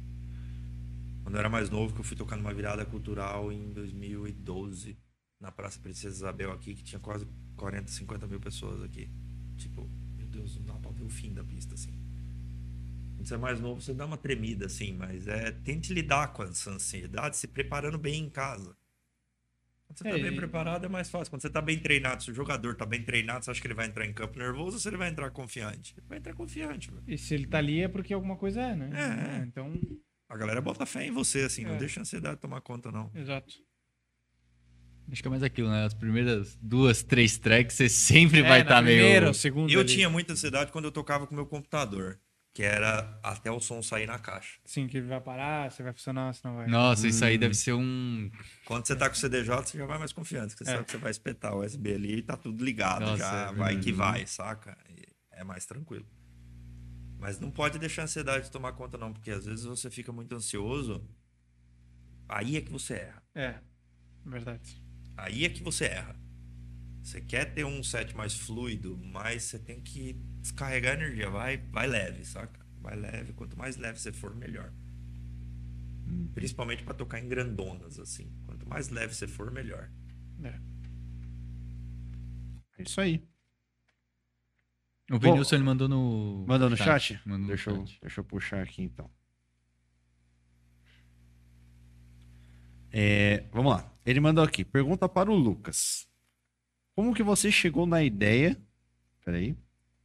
Quando 1.23 1.35
eu 1.35 1.39
era 1.39 1.49
mais 1.49 1.69
novo, 1.69 1.93
que 1.93 1.99
eu 1.99 2.03
fui 2.05 2.15
tocar 2.15 2.35
numa 2.35 2.53
virada 2.53 2.85
cultural 2.85 3.51
em 3.51 3.69
2012, 3.71 4.97
na 5.39 5.51
Praça 5.51 5.79
Princesa 5.79 6.15
Isabel 6.15 6.51
aqui, 6.51 6.73
que 6.73 6.83
tinha 6.83 6.99
quase 6.99 7.27
40, 7.55 7.89
50 7.91 8.27
mil 8.27 8.39
pessoas 8.39 8.81
aqui. 8.81 9.09
Tipo, 9.57 9.89
meu 10.15 10.27
Deus, 10.27 10.55
não 10.57 10.65
dá 10.65 10.73
pra 10.75 10.91
ver 10.91 11.03
o 11.03 11.09
fim 11.09 11.33
da 11.33 11.43
pista, 11.43 11.73
assim. 11.75 11.91
Quando 13.15 13.27
você 13.27 13.33
é 13.35 13.37
mais 13.37 13.59
novo, 13.59 13.81
você 13.81 13.93
dá 13.93 14.05
uma 14.05 14.17
tremida, 14.17 14.65
assim, 14.67 14.93
mas 14.93 15.27
é. 15.27 15.51
Tente 15.51 15.93
lidar 15.93 16.33
com 16.33 16.43
essa 16.43 16.71
ansiedade 16.71 17.37
se 17.37 17.47
preparando 17.47 17.97
bem 17.97 18.23
em 18.23 18.29
casa. 18.29 18.75
Quando 19.91 19.97
você 19.97 20.03
tá 20.05 20.09
É, 20.09 20.21
bem 20.21 20.31
e- 20.33 20.35
preparado 20.35 20.85
é 20.85 20.89
mais 20.89 21.09
fácil. 21.09 21.29
Quando 21.31 21.41
você 21.41 21.49
tá 21.49 21.61
bem 21.61 21.77
treinado, 21.79 22.23
se 22.23 22.31
o 22.31 22.33
jogador 22.33 22.75
tá 22.75 22.85
bem 22.85 23.03
treinado, 23.03 23.43
você 23.43 23.51
acha 23.51 23.59
que 23.61 23.67
ele 23.67 23.73
vai 23.73 23.87
entrar 23.87 24.05
em 24.05 24.13
campo 24.13 24.37
nervoso 24.39 24.77
ou 24.77 24.79
se 24.79 24.87
ele 24.87 24.97
vai 24.97 25.09
entrar 25.09 25.29
confiante? 25.31 25.93
Ele 25.97 26.05
vai 26.07 26.17
entrar 26.17 26.33
confiante, 26.33 26.89
velho. 26.89 27.03
E 27.07 27.17
se 27.17 27.33
ele 27.33 27.45
tá 27.45 27.57
ali 27.57 27.81
é 27.81 27.87
porque 27.87 28.13
alguma 28.13 28.35
coisa 28.37 28.61
é, 28.61 28.75
né? 28.75 28.89
É, 28.93 29.39
é. 29.41 29.43
Então, 29.45 29.73
A 30.29 30.37
galera 30.37 30.61
bota 30.61 30.85
fé 30.85 31.05
em 31.05 31.11
você, 31.11 31.41
assim, 31.41 31.65
não 31.65 31.73
É. 31.75 31.77
deixa 31.77 31.99
a 31.99 32.03
ansiedade 32.03 32.39
tomar 32.39 32.61
conta, 32.61 32.89
não. 32.89 33.11
exato. 33.13 33.53
Acho 35.11 35.21
que 35.21 35.27
é 35.27 35.31
mais 35.31 35.43
aquilo, 35.43 35.69
né? 35.69 35.83
As 35.83 35.93
primeiras 35.93 36.57
duas, 36.61 37.03
três 37.03 37.37
tracks, 37.37 37.75
você 37.75 37.89
sempre 37.89 38.39
É, 38.39 38.43
vai 38.43 38.61
estar 38.61 38.81
primeira, 38.81 39.21
meio. 39.21 39.31
o 39.31 39.33
segundo. 39.33 39.69
Eu 39.69 39.81
ali. 39.81 39.89
tinha 39.89 40.09
muita 40.09 40.31
ansiedade 40.31 40.71
quando 40.71 40.85
eu 40.85 40.91
tocava 40.91 41.27
com 41.27 41.33
o 41.33 41.35
meu 41.35 41.45
computador, 41.45 42.17
que 42.53 42.63
era 42.63 43.17
até 43.23 43.49
o 43.49 43.59
som 43.61 43.81
sair 43.81 44.05
na 44.05 44.19
caixa. 44.19 44.59
Sim, 44.65 44.87
que 44.87 44.97
ele 44.97 45.07
vai 45.07 45.21
parar, 45.21 45.71
se 45.71 45.81
vai 45.81 45.93
funcionar, 45.93 46.33
se 46.33 46.43
não 46.43 46.55
vai. 46.55 46.67
Nossa, 46.67 47.07
isso 47.07 47.23
Hum. 47.23 47.27
aí 47.27 47.37
deve 47.37 47.53
ser 47.53 47.73
um. 47.73 48.29
Quando 48.65 48.85
você 48.85 48.95
tá 48.95 49.07
com 49.09 49.15
o 49.15 49.17
CDJ, 49.17 49.55
você 49.67 49.77
já 49.77 49.85
vai 49.85 49.97
mais 49.97 50.11
confiante, 50.11 50.49
porque 50.49 50.65
você 50.65 50.71
É. 50.71 50.73
sabe 50.75 50.85
que 50.85 50.91
você 50.91 50.97
vai 50.97 51.11
espetar 51.11 51.53
o 51.55 51.63
USB 51.63 51.93
ali 51.93 52.17
e 52.17 52.21
tá 52.21 52.35
tudo 52.35 52.63
ligado, 52.63 53.01
Nossa, 53.05 53.17
já 53.17 53.49
é 53.49 53.53
vai 53.53 53.79
que 53.79 53.91
vai, 53.93 54.25
saca? 54.27 54.77
E 54.89 55.03
é 55.31 55.43
mais 55.43 55.65
tranquilo. 55.65 56.05
Mas 57.17 57.39
não 57.39 57.51
pode 57.51 57.77
deixar 57.79 58.01
a 58.01 58.05
ansiedade 58.05 58.49
tomar 58.51 58.73
conta, 58.73 58.97
não, 58.97 59.13
porque 59.13 59.31
às 59.31 59.45
vezes 59.45 59.63
você 59.63 59.89
fica 59.89 60.11
muito 60.11 60.35
ansioso, 60.35 61.07
aí 62.27 62.57
é 62.57 62.61
que 62.61 62.71
você 62.71 62.95
erra. 62.95 63.23
É, 63.35 63.59
verdade. 64.25 64.83
Aí 65.15 65.45
é 65.45 65.49
que 65.49 65.61
você 65.63 65.85
erra. 65.85 66.19
Você 67.01 67.19
quer 67.19 67.45
ter 67.53 67.65
um 67.65 67.83
set 67.83 68.15
mais 68.15 68.35
fluido, 68.35 68.97
mas 68.97 69.43
você 69.43 69.59
tem 69.59 69.81
que 69.81 70.13
descarregar 70.39 70.93
a 70.93 70.95
energia. 70.95 71.29
Vai, 71.29 71.57
vai 71.57 71.87
leve, 71.87 72.23
saca? 72.23 72.59
Vai 72.79 72.95
leve. 72.95 73.33
Quanto 73.33 73.57
mais 73.57 73.77
leve 73.77 73.99
você 73.99 74.11
for, 74.11 74.35
melhor. 74.35 74.71
Principalmente 76.33 76.83
pra 76.83 76.93
tocar 76.93 77.19
em 77.19 77.27
grandonas, 77.27 77.99
assim. 77.99 78.31
Quanto 78.45 78.67
mais 78.67 78.89
leve 78.89 79.13
você 79.15 79.27
for, 79.27 79.51
melhor. 79.51 79.89
É. 80.43 80.59
É 82.77 82.83
isso 82.83 83.01
aí. 83.01 83.23
O 85.11 85.19
Benilson 85.19 85.55
ele 85.55 85.63
mandou 85.63 85.89
no. 85.89 86.45
Mandou 86.47 86.69
no 86.69 86.77
chat? 86.77 87.19
Mandou 87.25 87.41
no 87.41 87.47
deixa, 87.47 87.69
eu, 87.69 87.85
chat. 87.85 87.99
deixa 88.01 88.19
eu 88.21 88.23
puxar 88.23 88.61
aqui 88.61 88.81
então. 88.81 89.09
É, 92.91 93.45
vamos 93.51 93.73
lá. 93.73 93.93
Ele 94.05 94.19
mandou 94.19 94.43
aqui. 94.43 94.63
Pergunta 94.63 95.07
para 95.07 95.31
o 95.31 95.35
Lucas. 95.35 96.10
Como 96.95 97.13
que 97.13 97.23
você 97.23 97.51
chegou 97.51 97.85
na 97.85 98.03
ideia. 98.03 98.57
Peraí. 99.25 99.55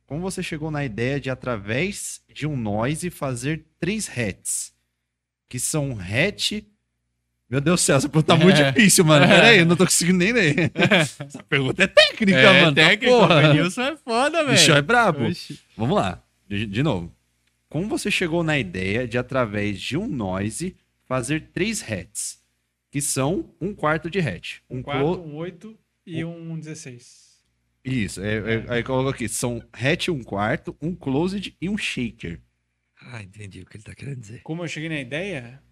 Como 0.06 0.20
você 0.20 0.42
chegou 0.42 0.70
na 0.70 0.84
ideia 0.84 1.18
de, 1.18 1.28
através 1.30 2.22
de 2.32 2.46
um 2.46 2.56
noise, 2.56 3.10
fazer 3.10 3.64
três 3.80 4.08
hats? 4.08 4.72
Que 5.48 5.58
são 5.58 5.98
hat. 5.98 6.64
Meu 7.48 7.60
Deus 7.60 7.80
do 7.80 7.84
céu, 7.84 7.96
essa 7.96 8.08
pergunta 8.08 8.36
tá 8.36 8.38
muito 8.44 8.60
É. 8.60 8.72
difícil, 8.72 9.04
mano. 9.04 9.26
Peraí, 9.26 9.58
eu 9.60 9.66
não 9.66 9.76
tô 9.76 9.84
conseguindo 9.84 10.18
nem 10.18 10.32
ler. 10.32 10.72
Essa 11.20 11.42
pergunta 11.44 11.84
é 11.84 11.86
técnica, 11.86 12.38
É, 12.38 12.60
mano. 12.62 12.74
tá 12.74 12.82
técnico, 12.88 13.14
o 13.14 13.20
porra. 13.20 13.42
Benilson 13.42 13.82
é 13.82 13.96
foda, 13.96 14.42
O 14.44 14.48
bicho 14.50 14.70
é 14.70 14.74
velho. 14.74 14.86
brabo. 14.86 15.24
Oxi. 15.26 15.60
Vamos 15.76 15.96
lá, 15.96 16.22
de, 16.48 16.66
de 16.66 16.82
novo. 16.82 17.14
Como 17.68 17.88
você 17.88 18.10
chegou 18.10 18.42
na 18.42 18.58
ideia 18.58 19.06
de, 19.06 19.16
através 19.18 19.80
de 19.80 19.96
um 19.96 20.08
noise, 20.08 20.76
fazer 21.04 21.50
três 21.52 21.82
hats? 21.82 22.40
Que 22.90 23.00
são 23.00 23.50
um 23.60 23.72
quarto 23.74 24.08
de 24.10 24.18
hat. 24.20 24.62
Um 24.70 24.78
Um 24.78 24.82
4, 24.82 25.00
clo- 25.04 25.24
um 25.24 25.36
8 25.36 25.78
e 26.06 26.24
um 26.24 26.58
16. 26.58 27.26
Isso, 27.84 28.20
é, 28.22 28.36
é, 28.36 28.64
aí 28.68 28.82
coloca 28.82 29.10
aqui. 29.10 29.28
São 29.28 29.62
hat 29.72 30.10
um 30.10 30.22
quarto, 30.22 30.76
um 30.82 30.94
closed 30.94 31.56
e 31.60 31.68
um 31.68 31.76
shaker. 31.78 32.40
Ah, 33.00 33.22
entendi 33.22 33.60
o 33.60 33.66
que 33.66 33.76
ele 33.76 33.84
tá 33.84 33.94
querendo 33.94 34.20
dizer. 34.20 34.40
Como 34.42 34.64
eu 34.64 34.68
cheguei 34.68 34.88
na 34.88 34.98
ideia, 35.00 35.62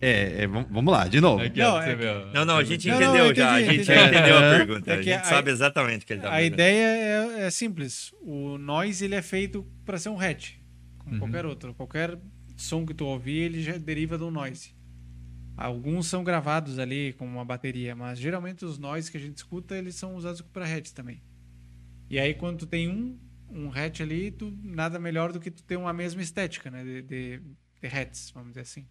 É, 0.00 0.42
é, 0.42 0.46
vam- 0.48 0.66
vamos 0.70 0.92
lá, 0.92 1.06
de 1.06 1.20
novo. 1.20 1.42
Aqui, 1.44 1.60
Não, 1.60 1.80
é 1.80 1.94
ver, 1.94 2.08
ó. 2.08 2.32
Não, 2.32 2.44
não, 2.44 2.56
a 2.56 2.64
gente 2.64 2.88
Não, 2.88 2.98
não, 3.00 3.06
entendeu 3.08 3.26
eu 3.26 3.34
já. 3.36 3.52
A 3.54 3.60
entendi, 3.62 3.76
gente 3.76 3.86
já 3.86 3.94
entendi. 4.02 4.16
entendeu 4.18 4.36
a 4.38 4.42
É. 4.42 4.56
pergunta. 4.58 4.90
É 4.90 4.94
a 4.94 4.96
que 4.98 5.02
gente 5.04 5.14
a- 5.20 5.24
sabe 5.24 5.50
exatamente 5.52 6.02
o 6.02 6.06
que 6.06 6.12
ele 6.14 6.20
tá 6.22 6.28
a 6.28 6.30
perguntando. 6.32 6.54
ideia 6.54 6.84
é, 7.38 7.40
é 7.46 7.50
simples. 7.50 8.12
O 8.20 8.58
noise 8.58 9.04
ele 9.04 9.14
é 9.14 9.22
feito 9.22 9.62
para 9.84 9.98
ser 9.98 10.08
um 10.08 10.18
hatch, 10.20 10.54
como 10.98 11.12
Uhum. 11.14 11.18
qualquer 11.20 11.46
outro. 11.46 11.72
Qualquer 11.74 12.18
som 12.56 12.84
que 12.84 12.92
tu 12.92 13.06
ouvir, 13.06 13.42
ele 13.42 13.62
já 13.62 13.78
deriva 13.78 14.18
do 14.18 14.28
noise. 14.30 14.74
Alguns 15.56 16.06
são 16.06 16.24
gravados 16.24 16.78
ali 16.78 17.12
com 17.14 17.26
uma 17.26 17.44
bateria, 17.44 17.94
mas 17.94 18.18
geralmente 18.18 18.64
os 18.64 18.78
noise 18.78 19.10
que 19.10 19.16
a 19.16 19.20
gente 19.20 19.36
escuta, 19.36 19.76
eles 19.76 19.94
são 19.94 20.14
usados 20.14 20.40
para 20.40 20.64
hatch 20.64 20.90
também. 20.90 21.22
E 22.08 22.18
aí 22.18 22.34
quando 22.34 22.58
tu 22.58 22.66
tem 22.66 22.88
um 22.88 23.18
um 23.54 23.70
hatch 23.70 24.00
ali, 24.00 24.30
tu 24.30 24.50
nada 24.62 24.98
melhor 24.98 25.30
do 25.30 25.38
que 25.38 25.50
tu 25.50 25.62
ter 25.62 25.76
uma 25.76 25.92
mesma 25.92 26.22
estética, 26.22 26.70
né, 26.70 26.82
de, 26.82 27.02
de, 27.02 27.42
de 27.80 27.86
hats, 27.86 28.30
vamos 28.34 28.50
dizer 28.50 28.62
assim. 28.62 28.86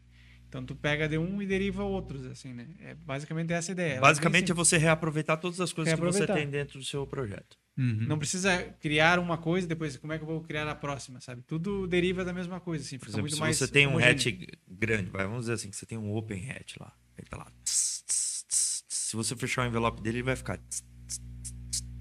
Então 0.48 0.66
tu 0.66 0.76
pega 0.76 1.08
de 1.08 1.18
um 1.18 1.42
e 1.42 1.48
deriva 1.48 1.82
outros, 1.82 2.26
assim, 2.26 2.54
né? 2.54 2.68
É 2.82 2.94
basicamente 2.94 3.54
essa 3.54 3.72
a 3.72 3.74
ideia. 3.74 3.92
Ela 3.92 3.98
é 3.98 4.02
Basicamente 4.02 4.44
é 4.44 4.48
simples. 4.48 4.68
você 4.68 4.78
reaproveitar 4.78 5.38
todas 5.38 5.62
as 5.62 5.72
coisas 5.72 5.94
que 5.94 6.02
você 6.02 6.28
tem 6.28 6.50
dentro 6.50 6.78
do 6.78 6.84
seu 6.84 7.08
projeto. 7.08 7.58
Uhum. 7.82 8.06
Não 8.08 8.20
precisa 8.20 8.62
criar 8.80 9.18
uma 9.18 9.40
coisa 9.40 9.66
e 9.66 9.68
depois 9.68 9.98
como 9.98 10.14
é 10.14 10.18
que 10.20 10.24
eu 10.24 10.28
vou 10.28 10.42
criar 10.42 10.68
a 10.68 10.76
próxima, 10.76 11.20
sabe? 11.20 11.42
Tudo 11.42 11.88
deriva 11.88 12.24
da 12.24 12.32
mesma 12.32 12.60
coisa, 12.60 12.86
assim. 12.86 13.00
Fica 13.00 13.10
exemplo, 13.10 13.22
muito 13.22 13.34
se 13.34 13.40
mais 13.40 13.58
você 13.58 13.68
tem 13.68 13.88
um 13.88 13.92
homogêneo. 13.92 14.14
hatch 14.14 14.28
grande, 14.70 15.10
vai, 15.10 15.26
vamos 15.26 15.42
dizer 15.42 15.54
assim, 15.54 15.72
que 15.72 15.76
você 15.76 15.86
tem 15.88 15.98
um 15.98 16.16
open 16.16 16.52
hatch 16.52 16.76
lá. 16.80 16.94
Ele 17.18 17.28
tá 17.28 17.38
lá. 17.38 17.52
tss, 17.64 18.04
tss, 18.06 18.46
tss. 18.48 18.84
Se 18.88 19.16
você 19.16 19.36
fechar 19.36 19.66
o 19.66 19.68
envelope 19.68 20.00
dele, 20.00 20.18
ele 20.18 20.24
vai 20.24 20.36
ficar. 20.36 20.60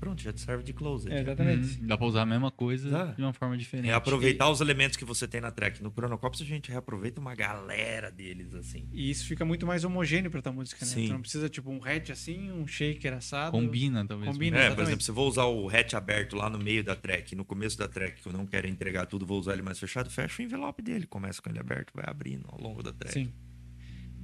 Pronto, 0.01 0.23
já 0.23 0.33
te 0.33 0.41
serve 0.41 0.65
de 0.65 0.73
closet. 0.73 1.13
É, 1.13 1.21
exatamente. 1.21 1.79
Uhum. 1.79 1.87
Dá 1.87 1.99
pra 1.99 2.07
usar 2.07 2.23
a 2.23 2.27
mesma 2.27 2.51
coisa 2.51 2.89
Dá. 2.89 3.05
de 3.13 3.21
uma 3.21 3.35
forma 3.35 3.55
diferente. 3.59 3.87
Reaproveitar 3.87 4.51
os 4.51 4.63
elementos 4.63 4.97
que 4.97 5.05
você 5.05 5.29
tem 5.29 5.43
na 5.43 5.51
track. 5.51 5.83
No 5.83 5.91
Chronocops 5.91 6.41
a 6.41 6.45
gente 6.45 6.71
reaproveita 6.71 7.21
uma 7.21 7.35
galera 7.35 8.11
deles, 8.11 8.55
assim. 8.55 8.89
E 8.93 9.11
isso 9.11 9.27
fica 9.27 9.45
muito 9.45 9.67
mais 9.67 9.85
homogêneo 9.85 10.31
pra 10.31 10.41
tua 10.41 10.53
música, 10.53 10.87
né? 10.87 10.91
Sim. 10.91 11.07
Tu 11.07 11.13
não 11.13 11.21
precisa, 11.21 11.51
tipo, 11.51 11.71
um 11.71 11.85
hatch 11.85 12.09
assim, 12.09 12.51
um 12.51 12.67
shaker 12.67 13.13
assado. 13.13 13.53
Combina, 13.53 14.07
talvez. 14.07 14.33
Combina. 14.33 14.57
É, 14.57 14.75
por 14.75 14.83
exemplo, 14.83 15.03
se 15.03 15.11
eu 15.11 15.15
vou 15.15 15.29
usar 15.29 15.45
o 15.45 15.69
hatch 15.69 15.93
aberto 15.93 16.35
lá 16.35 16.49
no 16.49 16.59
meio 16.59 16.83
da 16.83 16.97
track, 16.97 17.37
no 17.37 17.45
começo 17.45 17.77
da 17.77 17.87
track, 17.87 18.23
que 18.23 18.27
eu 18.27 18.33
não 18.33 18.47
quero 18.47 18.67
entregar 18.67 19.05
tudo, 19.05 19.27
vou 19.27 19.39
usar 19.39 19.53
ele 19.53 19.63
mais 19.63 19.79
fechado, 19.79 20.09
fecha 20.09 20.41
o 20.41 20.45
envelope 20.45 20.81
dele. 20.81 21.07
Começa 21.07 21.43
com 21.43 21.51
ele 21.51 21.59
aberto, 21.59 21.93
vai 21.95 22.07
abrindo 22.09 22.47
ao 22.49 22.59
longo 22.59 22.83
da 22.83 22.93
track. 22.93 23.13
Sim. 23.13 23.33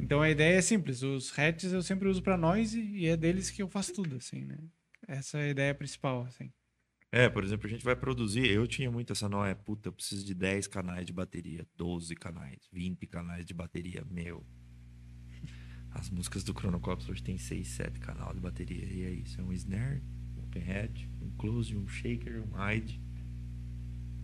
Então 0.01 0.23
a 0.23 0.31
ideia 0.31 0.57
é 0.57 0.63
simples. 0.63 1.03
Os 1.03 1.37
hatches 1.39 1.73
eu 1.73 1.83
sempre 1.83 2.09
uso 2.09 2.23
pra 2.23 2.39
noise 2.39 2.81
e 2.81 3.07
é 3.07 3.17
deles 3.17 3.51
que 3.51 3.63
eu 3.63 3.69
faço 3.69 3.93
tudo, 3.93 4.17
assim, 4.17 4.45
né? 4.45 4.57
Essa 5.07 5.39
é 5.39 5.45
a 5.45 5.49
ideia 5.49 5.75
principal, 5.75 6.23
assim. 6.23 6.51
É, 7.13 7.29
por 7.29 7.45
exemplo, 7.45 7.67
a 7.67 7.71
gente 7.71 7.85
vai 7.85 7.95
produzir. 7.95 8.47
Eu 8.47 8.67
tinha 8.67 8.91
muito 8.91 9.13
essa 9.13 9.29
noia, 9.29 9.55
puta, 9.55 9.89
eu 9.89 9.93
preciso 9.93 10.25
de 10.25 10.35
10 10.35 10.67
canais 10.67 11.07
de 11.07 11.13
bateria, 11.13 11.67
12 11.77 12.15
canais, 12.17 12.69
20 12.73 13.07
canais 13.07 13.45
de 13.47 13.55
bateria, 13.55 14.05
meu. 14.11 14.45
As 15.93 16.11
músicas 16.11 16.45
do 16.45 16.53
Chronocops 16.53 17.09
hoje 17.09 17.23
tem 17.23 17.39
6, 17.39 17.67
7 17.69 18.01
canais 18.01 18.35
de 18.35 18.41
bateria. 18.41 18.85
E 18.85 19.05
é 19.05 19.11
isso, 19.11 19.41
é 19.41 19.45
um 19.45 19.53
snare, 19.53 20.03
hi-hat, 20.55 21.09
um 21.23 21.31
close, 21.37 21.75
um 21.77 21.87
shaker, 21.87 22.43
um 22.43 22.71
hide. 22.71 23.01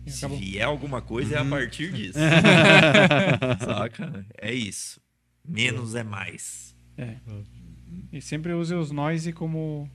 Se 0.05 0.27
vier 0.27 0.65
alguma 0.65 1.01
coisa, 1.01 1.35
é 1.35 1.39
a 1.39 1.45
partir 1.45 1.91
disso. 1.93 2.19
Saca? 3.63 4.25
É 4.37 4.53
isso. 4.53 5.01
Menos 5.47 5.95
é 5.95 6.03
mais. 6.03 6.75
É. 6.97 7.17
E 8.11 8.21
sempre 8.21 8.53
use 8.53 8.75
os 8.75 8.91
noise 8.91 9.31
como 9.31 9.89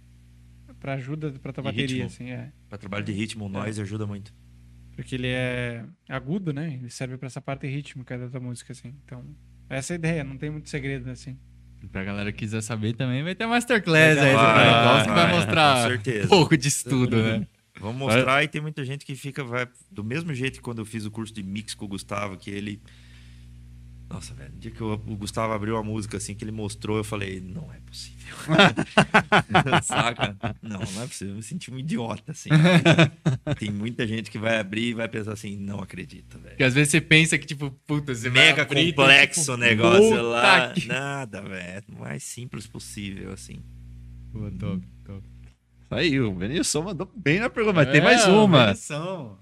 para 0.81 0.95
ajuda 0.95 1.33
para 1.43 1.53
tua 1.53 1.63
De 1.63 1.69
bateria, 1.71 2.05
ritmo. 2.05 2.07
assim, 2.07 2.31
é. 2.31 2.53
Pra 2.69 2.79
trabalho 2.79 3.05
de 3.05 3.13
ritmo, 3.13 3.47
o 3.47 3.49
noise 3.49 3.81
ajuda 3.81 4.07
muito. 4.07 4.33
Porque 4.95 5.15
ele 5.15 5.29
é 5.29 5.85
agudo, 6.09 6.53
né? 6.53 6.75
Ele 6.75 6.91
serve 6.91 7.17
pra 7.17 7.27
essa 7.27 7.41
parte 7.41 7.67
rítmica 7.67 8.19
da 8.19 8.29
tua 8.29 8.41
música, 8.41 8.73
assim. 8.73 8.95
Então, 9.05 9.25
essa 9.69 9.93
é 9.93 9.95
a 9.95 9.99
ideia, 9.99 10.25
não 10.25 10.37
tem 10.37 10.51
muito 10.51 10.69
segredo, 10.69 11.09
assim. 11.11 11.39
Pra 11.93 12.03
galera 12.03 12.33
que 12.33 12.39
quiser 12.39 12.61
saber 12.61 12.95
também, 12.95 13.23
vai 13.23 13.35
ter 13.37 13.47
masterclass 13.47 14.19
aí 14.19 14.33
do 14.33 14.37
Vai, 14.37 15.03
que 15.05 15.09
vai 15.11 15.27
vai, 15.27 15.33
mostrar 15.37 15.83
com 15.85 15.89
certeza. 15.91 16.27
um 16.27 16.29
pouco 16.29 16.57
de 16.57 16.67
estudo, 16.67 17.23
né? 17.23 17.47
Vamos 17.81 17.97
mostrar 17.97 18.43
e 18.43 18.49
tem 18.49 18.61
muita 18.61 18.85
gente 18.85 19.07
que 19.07 19.15
fica, 19.15 19.45
vai, 19.45 19.69
do 19.89 20.03
mesmo 20.03 20.35
jeito 20.35 20.55
que 20.57 20.61
quando 20.61 20.81
eu 20.81 20.85
fiz 20.85 21.05
o 21.05 21.11
curso 21.13 21.33
de 21.33 21.45
mix 21.45 21.75
com 21.75 21.85
o 21.85 21.89
Gustavo, 21.89 22.37
que 22.37 22.51
ele. 22.51 22.83
Nossa, 24.11 24.33
velho, 24.33 24.51
no 24.55 24.59
dia 24.59 24.71
que 24.71 24.83
o 24.83 24.95
o 24.95 25.17
Gustavo 25.17 25.53
abriu 25.53 25.77
a 25.77 25.83
música 25.83 26.17
assim, 26.17 26.35
que 26.35 26.43
ele 26.43 26.51
mostrou, 26.53 26.97
eu 26.97 27.05
falei, 27.05 27.41
não 27.41 27.71
é 27.73 27.79
possível. 27.81 28.19
Saca? 29.83 30.37
Não, 30.63 30.81
não 30.81 31.03
é 31.03 31.07
possível. 31.07 31.33
Eu 31.33 31.37
me 31.37 31.43
senti 31.43 31.71
um 31.71 31.79
idiota, 31.79 32.33
assim. 32.33 32.49
tem 33.59 33.71
muita 33.71 34.07
gente 34.07 34.31
que 34.31 34.39
vai 34.39 34.59
abrir 34.59 34.89
e 34.89 34.95
vai 34.95 35.09
pensar 35.09 35.33
assim, 35.33 35.57
não 35.57 35.81
acredita, 35.81 36.39
velho. 36.39 36.51
Porque 36.51 36.65
às 36.65 36.73
vezes 36.75 36.91
você 36.91 37.01
pensa 37.01 37.37
que, 37.39 37.47
tipo, 37.47 37.71
puta, 37.87 38.15
você 38.15 38.31
vai 38.31 38.47
Mega 38.47 38.63
abrir, 38.63 38.77
tem, 38.77 38.93
complexo 38.95 39.41
tipo, 39.41 39.53
o 39.53 39.57
negócio 39.59 40.23
lá. 40.23 40.73
que- 40.73 40.87
Nada, 40.87 41.43
velho. 41.43 41.85
O 41.95 42.01
mais 42.01 42.23
simples 42.23 42.67
possível, 42.67 43.33
assim. 43.33 43.63
Pô, 44.33 44.51
top, 44.59 44.87
top. 45.05 45.23
Aí, 45.91 46.21
o 46.21 46.33
Benilson 46.33 46.83
mandou 46.83 47.11
bem 47.17 47.41
na 47.41 47.49
pergunta, 47.49 47.75
mas 47.77 47.91
tem 47.91 48.01
É, 48.01 48.05
mais 48.05 48.27
uma. 48.27 48.75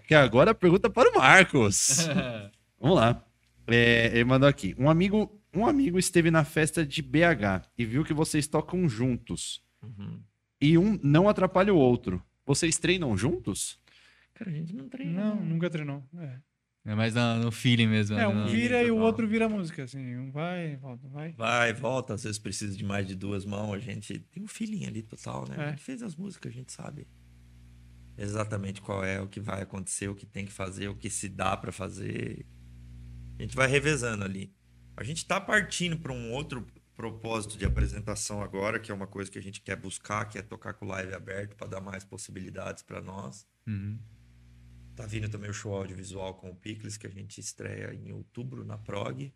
Que 0.07 0.15
agora 0.15 0.53
a 0.53 0.55
pergunta 0.55 0.89
para 0.89 1.11
o 1.11 1.15
Marcos. 1.17 2.07
Vamos 2.81 2.97
lá. 2.97 3.23
É, 3.67 4.07
ele 4.15 4.25
mandou 4.25 4.49
aqui. 4.49 4.75
Um 4.79 4.89
amigo, 4.89 5.41
um 5.55 5.67
amigo 5.67 5.99
esteve 5.99 6.31
na 6.31 6.45
festa 6.45 6.85
de 6.87 7.03
BH 7.03 7.69
e 7.77 7.85
viu 7.85 8.05
que 8.05 8.15
vocês 8.15 8.47
tocam 8.47 8.89
juntos. 8.89 9.63
Uhum. 9.83 10.21
E 10.61 10.79
um 10.79 10.99
não 11.03 11.29
atrapalha 11.29 11.73
o 11.75 11.77
outro. 11.79 12.23
Vocês 12.45 12.79
treinam 12.79 13.17
juntos? 13.17 13.81
Cara, 14.35 14.51
a 14.51 14.55
gente 14.55 14.75
não 14.75 14.89
treina. 14.89 15.35
Não, 15.35 15.45
nunca 15.45 15.69
treinou. 15.69 16.03
É, 16.19 16.39
É 16.87 16.95
mais 16.95 17.15
no, 17.15 17.37
no 17.45 17.51
feeling 17.51 17.89
mesmo. 17.89 18.17
é 18.17 18.21
né? 18.21 18.29
um 18.29 18.45
No- 18.45 18.49
vira 18.49 18.83
e 18.83 18.91
o 18.91 18.99
outro 18.99 19.27
vira 19.27 19.47
a 19.47 19.49
música, 19.49 19.83
assim. 19.85 20.17
Um 20.17 20.31
vai, 20.31 20.77
volta, 20.77 21.09
vai. 21.09 21.33
Vai, 21.33 21.73
volta, 21.73 22.15
às 22.15 22.23
vezes 22.23 22.39
precisa 22.39 22.77
de 22.77 22.85
mais 22.85 23.07
de 23.07 23.15
duas 23.17 23.45
mãos. 23.45 23.75
A 23.75 23.79
gente 23.79 24.19
tem 24.31 24.43
um 24.43 24.47
feeling 24.49 24.87
ali 24.87 25.03
total, 25.03 25.47
né? 25.49 25.57
É. 25.59 25.65
A 25.65 25.71
gente 25.71 25.83
fez 25.83 26.03
as 26.03 26.15
músicas, 26.15 26.53
a 26.53 26.55
gente 26.55 26.73
sabe 26.73 27.07
exatamente 28.19 28.81
qual 28.81 29.05
é 29.05 29.21
o 29.21 29.27
que 29.29 29.41
vai 29.41 29.63
acontecer, 29.63 30.09
o 30.09 30.15
que 30.15 30.25
tem 30.25 30.47
que 30.47 30.53
fazer, 30.53 30.89
o 30.89 30.95
que 30.95 31.11
se 31.11 31.29
dá 31.29 31.57
pra 31.57 31.73
fazer. 31.73 32.47
A 33.39 33.43
gente 33.43 33.55
vai 33.57 33.67
revezando 33.69 34.25
ali. 34.25 34.55
A 34.97 35.05
gente 35.05 35.27
tá 35.27 35.41
partindo 35.41 35.99
para 35.99 36.13
um 36.13 36.33
outro 36.33 36.67
propósito 36.95 37.59
de 37.59 37.65
apresentação 37.67 38.41
agora, 38.43 38.81
que 38.81 38.91
é 38.91 38.95
uma 38.95 39.07
coisa 39.07 39.31
que 39.31 39.39
a 39.39 39.43
gente 39.43 39.61
quer 39.61 39.77
buscar, 39.77 40.25
que 40.25 40.39
é 40.39 40.43
tocar 40.43 40.73
com 40.75 40.87
o 40.87 40.89
live 40.89 41.13
aberto 41.15 41.55
para 41.55 41.67
dar 41.67 41.81
mais 41.81 42.03
possibilidades 42.05 42.83
para 42.83 43.03
nós. 43.03 43.47
Uhum. 43.67 43.99
Tá 44.95 45.05
vindo 45.05 45.29
também 45.29 45.51
o 45.51 45.53
show 45.53 45.75
audiovisual 45.75 46.35
com 46.35 46.51
o 46.51 46.57
Picles, 46.57 46.97
que 46.97 47.07
a 47.07 47.11
gente 47.11 47.39
estreia 47.39 47.93
em 47.95 48.13
outubro 48.13 48.65
na 48.65 48.79
Prog, 48.79 49.31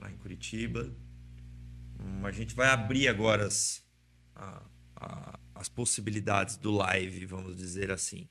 lá 0.00 0.10
em 0.10 0.16
Curitiba. 0.16 0.90
Hum, 2.00 2.24
a 2.24 2.32
gente 2.32 2.54
vai 2.54 2.68
abrir 2.68 3.08
agora 3.08 3.46
as, 3.46 3.84
a- 4.34 4.62
a- 4.96 5.38
as 5.54 5.68
possibilidades 5.68 6.56
do 6.56 6.70
live, 6.70 7.26
vamos 7.26 7.56
dizer 7.56 7.90
assim. 7.90 8.26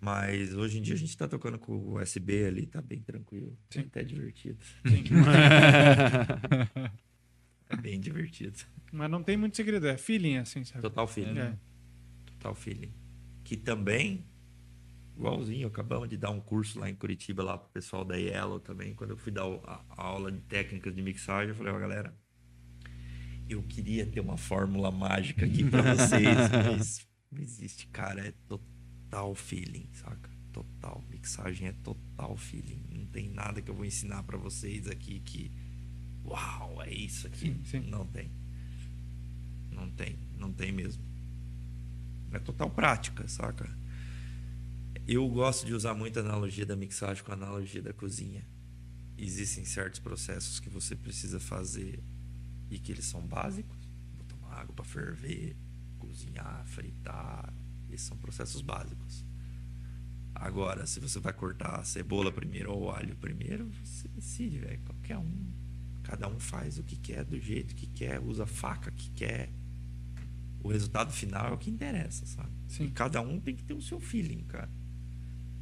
Mas 0.00 0.54
hoje 0.54 0.78
em 0.78 0.82
dia 0.82 0.94
a 0.94 0.98
gente 0.98 1.16
tá 1.16 1.28
tocando 1.28 1.58
com 1.58 1.76
o 1.76 2.00
USB 2.00 2.46
ali, 2.46 2.66
tá 2.66 2.80
bem 2.80 3.00
tranquilo. 3.00 3.56
Sim. 3.68 3.80
Até 3.80 4.02
divertido. 4.02 4.58
Sim. 4.86 5.04
É 7.70 7.76
bem 7.76 8.00
divertido. 8.00 8.58
Mas 8.92 9.08
não 9.08 9.22
tem 9.22 9.36
muito 9.36 9.56
segredo, 9.56 9.86
é 9.86 9.96
feeling, 9.96 10.38
assim, 10.38 10.64
sabe? 10.64 10.82
Total 10.82 11.06
feeling. 11.06 11.38
É. 11.38 11.56
Total 12.26 12.52
feeling. 12.52 12.92
Que 13.44 13.56
também, 13.56 14.26
igualzinho, 15.16 15.68
acabamos 15.68 16.08
de 16.08 16.16
dar 16.16 16.30
um 16.30 16.40
curso 16.40 16.80
lá 16.80 16.90
em 16.90 16.96
Curitiba, 16.96 17.44
lá 17.44 17.56
pro 17.56 17.70
pessoal 17.70 18.04
da 18.04 18.16
Yellow 18.16 18.58
também. 18.58 18.92
Quando 18.92 19.10
eu 19.10 19.16
fui 19.16 19.30
dar 19.30 19.44
a, 19.44 19.84
aula 19.96 20.32
de 20.32 20.40
técnicas 20.40 20.92
de 20.92 21.00
mixagem, 21.00 21.50
eu 21.50 21.54
falei, 21.54 21.72
ó, 21.72 21.78
galera, 21.78 22.12
eu 23.48 23.62
queria 23.62 24.04
ter 24.04 24.18
uma 24.18 24.36
fórmula 24.36 24.90
mágica 24.90 25.46
aqui 25.46 25.62
pra 25.62 25.82
vocês, 25.94 26.36
mas 26.66 27.08
não 27.30 27.40
existe, 27.40 27.86
cara. 27.86 28.26
É 28.26 28.32
total 28.48 28.69
feeling, 29.34 29.88
saca? 29.92 30.30
Total. 30.52 31.02
Mixagem 31.10 31.68
é 31.68 31.72
total 31.72 32.36
feeling. 32.36 32.82
Não 32.90 33.06
tem 33.06 33.28
nada 33.28 33.60
que 33.62 33.70
eu 33.70 33.74
vou 33.74 33.84
ensinar 33.84 34.22
pra 34.22 34.36
vocês 34.36 34.86
aqui 34.88 35.20
que. 35.20 35.50
Uau, 36.24 36.82
é 36.82 36.92
isso 36.92 37.26
aqui. 37.26 37.38
Sim, 37.38 37.64
sim. 37.64 37.80
Não 37.80 38.06
tem. 38.06 38.30
Não 39.70 39.90
tem, 39.90 40.18
não 40.38 40.52
tem 40.52 40.72
mesmo. 40.72 41.02
É 42.32 42.38
total 42.38 42.70
prática, 42.70 43.26
saca? 43.26 43.68
Eu 45.06 45.28
gosto 45.28 45.66
de 45.66 45.74
usar 45.74 45.94
muito 45.94 46.18
a 46.18 46.22
analogia 46.22 46.66
da 46.66 46.76
mixagem 46.76 47.24
com 47.24 47.32
a 47.32 47.34
analogia 47.34 47.82
da 47.82 47.92
cozinha. 47.92 48.46
Existem 49.16 49.64
certos 49.64 50.00
processos 50.00 50.60
que 50.60 50.68
você 50.68 50.94
precisa 50.94 51.40
fazer 51.40 52.02
e 52.70 52.78
que 52.78 52.92
eles 52.92 53.06
são 53.06 53.20
básicos. 53.26 53.76
Botar 54.16 54.36
uma 54.36 54.54
água 54.54 54.74
para 54.74 54.84
ferver, 54.84 55.56
cozinhar, 55.98 56.64
fritar. 56.66 57.52
Esses 57.92 58.06
são 58.06 58.16
processos 58.16 58.62
básicos. 58.62 59.24
Agora, 60.34 60.86
se 60.86 61.00
você 61.00 61.20
vai 61.20 61.32
cortar 61.32 61.80
a 61.80 61.84
cebola 61.84 62.32
primeiro 62.32 62.72
ou 62.72 62.84
o 62.84 62.90
alho 62.90 63.14
primeiro, 63.16 63.70
você 63.84 64.08
decide, 64.08 64.58
velho. 64.58 64.80
Qualquer 64.84 65.18
um. 65.18 65.52
Cada 66.02 66.28
um 66.28 66.40
faz 66.40 66.78
o 66.78 66.82
que 66.82 66.96
quer, 66.96 67.24
do 67.24 67.38
jeito 67.38 67.74
que 67.74 67.86
quer, 67.86 68.20
usa 68.20 68.44
a 68.44 68.46
faca 68.46 68.90
que 68.90 69.10
quer. 69.10 69.50
O 70.62 70.68
resultado 70.68 71.12
final 71.12 71.48
é 71.48 71.52
o 71.52 71.58
que 71.58 71.70
interessa, 71.70 72.24
sabe? 72.26 72.50
Sim. 72.68 72.84
E 72.84 72.90
cada 72.90 73.20
um 73.20 73.38
tem 73.38 73.54
que 73.54 73.62
ter 73.62 73.74
o 73.74 73.82
seu 73.82 74.00
feeling, 74.00 74.42
cara. 74.44 74.70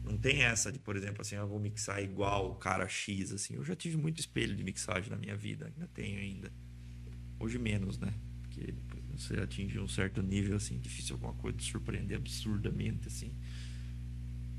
Não 0.04 0.16
tem 0.16 0.42
essa 0.42 0.72
de, 0.72 0.78
por 0.78 0.96
exemplo, 0.96 1.20
assim, 1.20 1.34
eu 1.34 1.46
vou 1.46 1.58
mixar 1.58 2.02
igual 2.02 2.52
o 2.52 2.54
cara 2.54 2.88
X, 2.88 3.32
assim. 3.32 3.54
Eu 3.54 3.64
já 3.64 3.76
tive 3.76 3.96
muito 3.96 4.20
espelho 4.20 4.56
de 4.56 4.64
mixagem 4.64 5.10
na 5.10 5.16
minha 5.16 5.36
vida, 5.36 5.66
ainda 5.66 5.86
tenho 5.88 6.18
ainda. 6.18 6.52
Hoje 7.38 7.58
menos, 7.58 7.98
né? 7.98 8.14
Porque 8.42 8.74
você 9.22 9.40
atinge 9.40 9.78
um 9.78 9.88
certo 9.88 10.22
nível, 10.22 10.56
assim, 10.56 10.78
difícil 10.78 11.14
alguma 11.16 11.34
coisa 11.34 11.56
de 11.56 11.64
surpreender 11.64 12.16
absurdamente, 12.16 13.08
assim. 13.08 13.34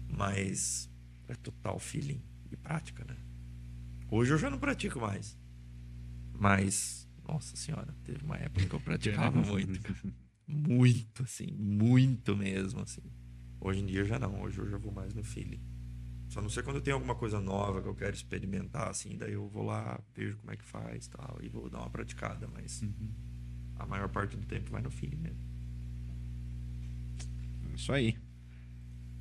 Mas 0.07 0.89
é 1.27 1.35
total 1.35 1.79
feeling 1.79 2.21
e 2.51 2.55
prática, 2.55 3.05
né? 3.05 3.15
Hoje 4.09 4.33
eu 4.33 4.37
já 4.37 4.49
não 4.49 4.57
pratico 4.59 4.99
mais. 4.99 5.37
Mas, 6.33 7.07
nossa 7.27 7.55
senhora, 7.55 7.93
teve 8.03 8.23
uma 8.25 8.37
época 8.37 8.65
que 8.65 8.73
eu 8.73 8.79
praticava 8.79 9.41
muito. 9.41 9.79
Muito, 10.51 11.21
assim, 11.21 11.51
muito 11.51 12.35
mesmo, 12.35 12.79
assim. 12.79 13.03
Hoje 13.61 13.81
em 13.81 13.85
dia 13.85 14.03
já 14.03 14.17
não, 14.17 14.41
hoje 14.41 14.57
eu 14.57 14.67
já 14.67 14.79
vou 14.79 14.91
mais 14.91 15.13
no 15.13 15.23
feeling. 15.23 15.61
Só 16.27 16.41
não 16.41 16.49
sei 16.49 16.63
quando 16.63 16.81
tem 16.81 16.91
alguma 16.91 17.13
coisa 17.13 17.39
nova 17.39 17.83
que 17.83 17.87
eu 17.87 17.93
quero 17.93 18.15
experimentar, 18.15 18.89
assim, 18.89 19.15
daí 19.15 19.33
eu 19.33 19.47
vou 19.47 19.61
lá, 19.61 20.01
vejo 20.15 20.37
como 20.37 20.51
é 20.51 20.57
que 20.57 20.65
faz 20.65 21.07
tal, 21.07 21.37
e 21.43 21.49
vou 21.49 21.69
dar 21.69 21.81
uma 21.81 21.89
praticada, 21.91 22.47
mas 22.47 22.81
a 23.79 23.85
maior 23.85 24.09
parte 24.09 24.35
do 24.37 24.45
tempo 24.45 24.69
vai 24.69 24.81
no 24.81 24.91
feeling 24.91 25.17
mesmo. 25.17 25.49
Isso 27.73 27.91
aí. 27.93 28.17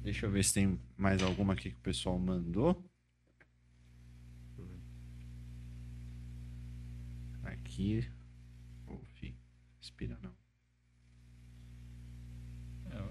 Deixa 0.02 0.26
eu 0.26 0.30
ver 0.30 0.44
se 0.44 0.54
tem 0.54 0.80
mais 0.96 1.22
alguma 1.22 1.52
aqui 1.52 1.70
que 1.70 1.76
o 1.76 1.80
pessoal 1.82 2.18
mandou. 2.18 2.84
Aqui. 7.44 8.06
Fi, 9.14 9.34
Respira 9.80 10.18
não. 10.22 10.36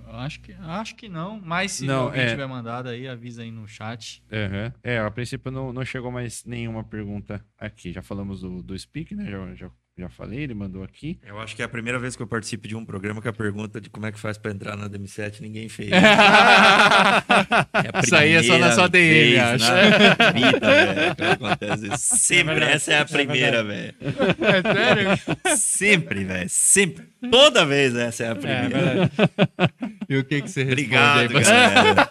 Eu 0.07 0.15
acho 0.15 0.39
que, 0.41 0.53
acho 0.53 0.95
que 0.95 1.09
não, 1.09 1.39
mas 1.39 1.73
se 1.73 1.85
Não, 1.85 2.05
alguém 2.05 2.21
é. 2.21 2.29
tiver 2.29 2.47
mandado 2.47 2.87
aí, 2.89 3.07
avisa 3.07 3.41
aí 3.43 3.51
no 3.51 3.67
chat. 3.67 4.23
Aham. 4.31 4.73
É, 4.81 4.99
a 4.99 5.11
princípio 5.11 5.51
não, 5.51 5.73
não 5.73 5.83
chegou 5.83 6.11
mais 6.11 6.45
nenhuma 6.45 6.83
pergunta 6.83 7.45
aqui. 7.57 7.91
Já 7.91 8.01
falamos 8.01 8.41
do, 8.41 8.63
do 8.63 8.77
Speak, 8.77 9.13
né? 9.15 9.29
Já, 9.29 9.55
já, 9.55 9.71
já 9.97 10.09
falei, 10.09 10.39
ele 10.41 10.53
mandou 10.53 10.83
aqui. 10.83 11.17
Eu 11.25 11.39
acho 11.39 11.55
que 11.55 11.61
é 11.61 11.65
a 11.65 11.69
primeira 11.69 11.97
vez 11.97 12.15
que 12.15 12.21
eu 12.21 12.27
participo 12.27 12.67
de 12.67 12.75
um 12.75 12.85
programa 12.85 13.21
que 13.21 13.27
a 13.27 13.33
pergunta 13.33 13.81
de 13.81 13.89
como 13.89 14.05
é 14.05 14.11
que 14.11 14.19
faz 14.19 14.37
pra 14.37 14.51
entrar 14.51 14.75
na 14.77 14.87
DM7 14.89 15.41
ninguém 15.41 15.67
fez. 15.69 15.89
É 15.97 17.89
a 17.93 17.99
Isso 18.03 18.15
aí 18.15 18.33
é 18.33 18.43
só 18.43 18.57
na 18.57 18.71
sua 18.71 18.87
DM, 18.87 19.09
vez 19.09 19.39
acho. 19.39 19.65
na 19.71 20.31
vida, 20.31 20.59
velho, 20.59 21.15
que 21.15 21.23
acontece 21.23 21.87
isso. 21.87 22.15
Sempre, 22.17 22.53
verdade, 22.55 22.71
essa 22.73 22.91
é 22.93 22.97
a 22.97 22.99
é 22.99 23.05
primeira, 23.05 23.63
velho. 23.63 23.93
É 24.41 24.73
sério? 24.73 25.57
Sempre, 25.57 26.23
velho. 26.23 26.49
Sempre. 26.49 27.05
Toda 27.31 27.65
vez 27.65 27.95
essa 27.95 28.23
é 28.23 28.27
a 28.27 28.31
É, 28.31 28.35
primeira. 28.35 28.69
verdade. 28.69 29.11
E 30.09 30.17
o 30.17 30.23
que, 30.23 30.41
que 30.41 30.47
você 30.49 30.63
responde 30.63 30.83
Obrigado, 30.95 31.19
aí? 31.19 31.27
galera. 31.43 32.09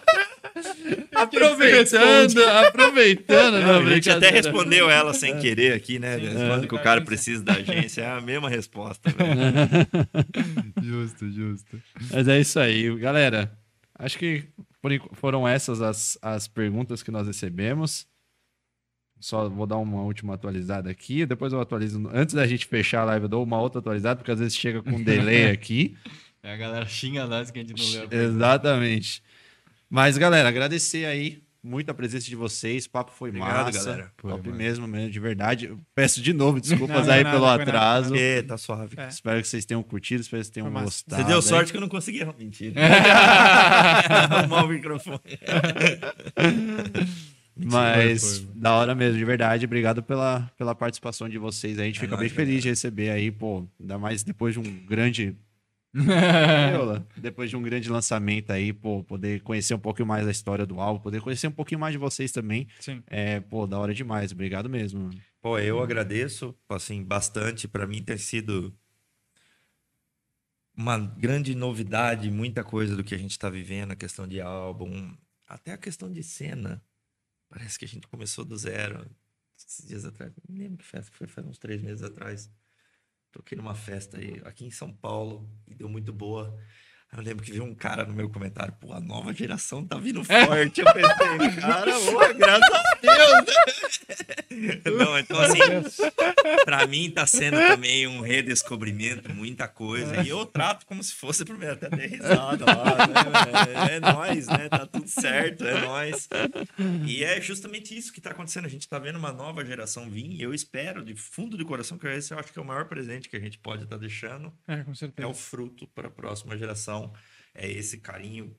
Aproveitando, 1.21 2.43
aproveitando. 2.43 3.59
Não, 3.59 3.81
não, 3.81 3.89
a 3.89 3.93
gente 3.95 4.09
até 4.09 4.29
respondeu 4.29 4.89
ela 4.89 5.13
sem 5.13 5.37
querer 5.39 5.73
aqui, 5.73 5.99
né? 5.99 6.17
Quando 6.47 6.67
que 6.67 6.75
o 6.75 6.81
cara 6.81 7.01
precisa 7.01 7.43
da 7.43 7.53
agência, 7.53 8.01
é 8.03 8.09
a 8.09 8.21
mesma 8.21 8.49
resposta. 8.49 9.09
velho. 9.09 10.07
Justo, 10.81 11.29
justo. 11.29 11.81
Mas 12.11 12.27
é 12.27 12.39
isso 12.39 12.59
aí, 12.59 12.95
galera. 12.97 13.51
Acho 13.97 14.17
que 14.17 14.45
foram 15.13 15.47
essas 15.47 15.81
as, 15.81 16.17
as 16.21 16.47
perguntas 16.47 17.01
que 17.01 17.11
nós 17.11 17.27
recebemos. 17.27 18.07
Só 19.19 19.49
vou 19.49 19.65
dar 19.65 19.77
uma 19.77 20.01
última 20.03 20.35
atualizada 20.35 20.89
aqui. 20.89 21.25
Depois 21.25 21.51
eu 21.51 21.59
atualizo. 21.59 22.07
Antes 22.13 22.35
da 22.35 22.45
gente 22.45 22.67
fechar 22.67 23.01
a 23.01 23.05
live, 23.05 23.23
eu 23.23 23.29
dou 23.29 23.43
uma 23.43 23.59
outra 23.59 23.79
atualizada, 23.79 24.17
porque 24.17 24.31
às 24.31 24.39
vezes 24.39 24.55
chega 24.55 24.83
com 24.83 24.91
um 24.91 25.03
delay 25.03 25.49
aqui. 25.51 25.97
A 26.43 26.55
galera 26.55 26.85
xinga 26.85 27.25
nós 27.25 27.49
que 27.49 27.59
a 27.59 27.63
gente 27.63 27.73
não 27.73 28.07
leu. 28.07 28.07
Exatamente. 28.11 29.23
Mas, 29.89 30.17
galera, 30.17 30.49
agradecer 30.49 31.05
aí 31.05 31.41
muito 31.63 31.89
a 31.89 31.93
presença 31.93 32.25
de 32.27 32.35
vocês. 32.35 32.85
O 32.85 32.89
papo 32.89 33.11
foi 33.11 33.29
Obrigado, 33.29 33.65
massa. 33.65 33.83
galera. 33.85 34.11
Foi, 34.17 34.31
Top 34.31 34.45
mano. 34.47 34.57
mesmo, 34.57 34.87
mesmo, 34.87 35.09
de 35.09 35.19
verdade. 35.19 35.65
Eu 35.65 35.79
peço 35.95 36.21
de 36.21 36.31
novo 36.33 36.59
desculpas 36.61 36.99
Não, 36.99 37.05
não, 37.05 37.13
aí 37.13 37.23
nada, 37.23 37.35
pelo 37.35 37.45
atraso. 37.47 38.15
É, 38.15 38.41
tá 38.41 38.57
suave. 38.57 38.95
É. 38.97 39.07
Espero 39.07 39.41
que 39.41 39.47
vocês 39.47 39.65
tenham 39.65 39.83
curtido, 39.83 40.21
espero 40.21 40.41
que 40.41 40.45
vocês 40.45 40.53
tenham 40.53 40.71
gostado. 40.71 41.21
Você 41.21 41.27
deu 41.27 41.37
aí. 41.37 41.41
sorte 41.43 41.71
que 41.71 41.77
eu 41.77 41.81
não 41.81 41.89
consegui. 41.89 42.23
Mentira. 42.37 42.79
Arrumar 44.31 44.63
o 44.65 44.67
microfone. 44.69 45.19
Mas 47.59 48.37
Foi, 48.39 48.47
da 48.55 48.75
hora 48.75 48.93
mesmo, 48.93 49.17
de 49.17 49.25
verdade. 49.25 49.65
Obrigado 49.65 50.03
pela, 50.03 50.49
pela 50.57 50.75
participação 50.75 51.27
de 51.27 51.37
vocês. 51.39 51.79
aí. 51.79 51.85
A 51.85 51.87
gente 51.87 51.97
É 51.97 52.01
fica 52.01 52.15
nóis, 52.15 52.27
bem 52.29 52.35
feliz 52.35 52.47
galera. 52.49 52.61
de 52.61 52.69
receber 52.69 53.09
aí, 53.09 53.31
pô. 53.31 53.65
Ainda 53.79 53.97
mais 53.97 54.21
depois 54.23 54.53
de 54.53 54.59
um 54.59 54.85
grande. 54.85 55.35
depois 57.17 57.49
de 57.49 57.55
um 57.55 57.61
grande 57.61 57.89
lançamento 57.89 58.51
aí, 58.51 58.71
pô, 58.71 59.03
poder 59.03 59.41
conhecer 59.41 59.73
um 59.73 59.79
pouquinho 59.79 60.07
mais 60.07 60.25
da 60.25 60.31
história 60.31 60.65
do 60.65 60.79
álbum, 60.79 61.01
poder 61.01 61.21
conhecer 61.21 61.47
um 61.47 61.51
pouquinho 61.51 61.79
mais 61.79 61.93
de 61.93 61.97
vocês 61.97 62.31
também. 62.31 62.67
Sim. 62.79 63.01
É, 63.07 63.39
pô, 63.39 63.65
da 63.65 63.79
hora 63.79 63.93
demais. 63.93 64.31
Obrigado 64.31 64.69
mesmo. 64.69 65.09
Pô, 65.41 65.57
eu 65.57 65.81
agradeço, 65.81 66.55
assim, 66.69 67.03
bastante. 67.03 67.67
Pra 67.67 67.87
mim 67.87 68.03
tem 68.03 68.17
sido 68.17 68.73
uma 70.75 70.97
grande 70.99 71.55
novidade, 71.55 72.29
muita 72.29 72.63
coisa 72.63 72.95
do 72.95 73.03
que 73.03 73.15
a 73.15 73.17
gente 73.17 73.37
tá 73.39 73.49
vivendo, 73.49 73.91
a 73.91 73.95
questão 73.95 74.27
de 74.27 74.39
álbum, 74.39 75.11
até 75.47 75.71
a 75.71 75.77
questão 75.77 76.11
de 76.11 76.21
cena. 76.21 76.83
Parece 77.49 77.79
que 77.79 77.85
a 77.85 77.87
gente 77.87 78.07
começou 78.07 78.45
do 78.45 78.55
zero. 78.55 79.09
Esses 79.57 79.87
dias 79.87 80.05
atrás, 80.05 80.31
não 80.47 80.55
lembro 80.55 80.77
que 80.77 80.85
festa 80.85 81.09
que 81.09 81.17
foi, 81.17 81.27
faz 81.27 81.47
uns 81.47 81.57
três 81.57 81.81
meses 81.81 82.03
atrás. 82.03 82.51
Toquei 83.31 83.57
numa 83.57 83.75
festa 83.75 84.17
aí, 84.17 84.41
aqui 84.45 84.65
em 84.65 84.71
São 84.71 84.91
Paulo, 84.93 85.49
e 85.67 85.75
deu 85.75 85.89
muito 85.89 86.11
boa. 86.13 86.57
Eu 87.15 87.23
lembro 87.23 87.43
que 87.43 87.51
veio 87.51 87.63
um 87.63 87.73
cara 87.73 88.03
no 88.05 88.13
meu 88.13 88.29
comentário, 88.29 88.73
pô, 88.81 88.91
a 88.93 88.99
nova 88.99 89.33
geração 89.33 89.83
tá 89.85 89.97
vindo 89.97 90.23
forte. 90.23 90.81
Eu 90.81 90.93
pensei, 90.93 91.61
cara, 91.61 91.97
ô, 91.99 92.33
graças 92.35 92.73
a 92.73 92.97
Deus. 93.01 93.57
Não, 94.97 95.17
então 95.19 95.39
assim, 95.39 95.59
pra 96.65 96.85
mim 96.87 97.09
tá 97.11 97.25
sendo 97.25 97.57
também 97.57 98.07
um 98.07 98.21
redescobrimento, 98.21 99.33
muita 99.33 99.67
coisa. 99.67 100.21
E 100.23 100.29
eu 100.29 100.45
trato 100.45 100.85
como 100.85 101.01
se 101.03 101.13
fosse 101.13 101.43
a 101.43 101.45
primeira, 101.45 101.73
até 101.73 101.89
dei 101.89 102.07
risada 102.07 102.65
lá, 102.65 102.83
né? 103.07 103.91
É, 103.91 103.95
é 103.95 103.99
nóis, 103.99 104.47
né? 104.47 104.67
Tá 104.69 104.85
tudo 104.85 105.07
certo, 105.07 105.65
é 105.65 105.79
nóis. 105.81 106.27
E 107.05 107.23
é 107.23 107.39
justamente 107.39 107.95
isso 107.97 108.11
que 108.11 108.19
tá 108.19 108.31
acontecendo. 108.31 108.65
A 108.65 108.69
gente 108.69 108.87
tá 108.87 108.99
vendo 108.99 109.17
uma 109.17 109.31
nova 109.31 109.63
geração 109.63 110.09
vir 110.09 110.31
e 110.33 110.41
eu 110.41 110.53
espero, 110.53 111.03
de 111.05 111.15
fundo 111.15 111.55
do 111.55 111.65
coração, 111.65 111.97
que 111.97 112.07
esse 112.07 112.33
eu 112.33 112.39
acho 112.39 112.51
que 112.51 112.59
é 112.59 112.61
o 112.61 112.65
maior 112.65 112.85
presente 112.85 113.29
que 113.29 113.35
a 113.37 113.39
gente 113.39 113.57
pode 113.59 113.83
estar 113.83 113.97
deixando 113.97 114.51
É, 114.67 114.77
com 114.83 114.91
é 114.91 114.95
certeza. 114.95 115.27
o 115.27 115.33
fruto 115.33 115.87
para 115.87 116.07
a 116.07 116.11
próxima 116.11 116.57
geração. 116.57 116.96
É 117.53 117.69
esse 117.69 117.99
carinho 117.99 118.55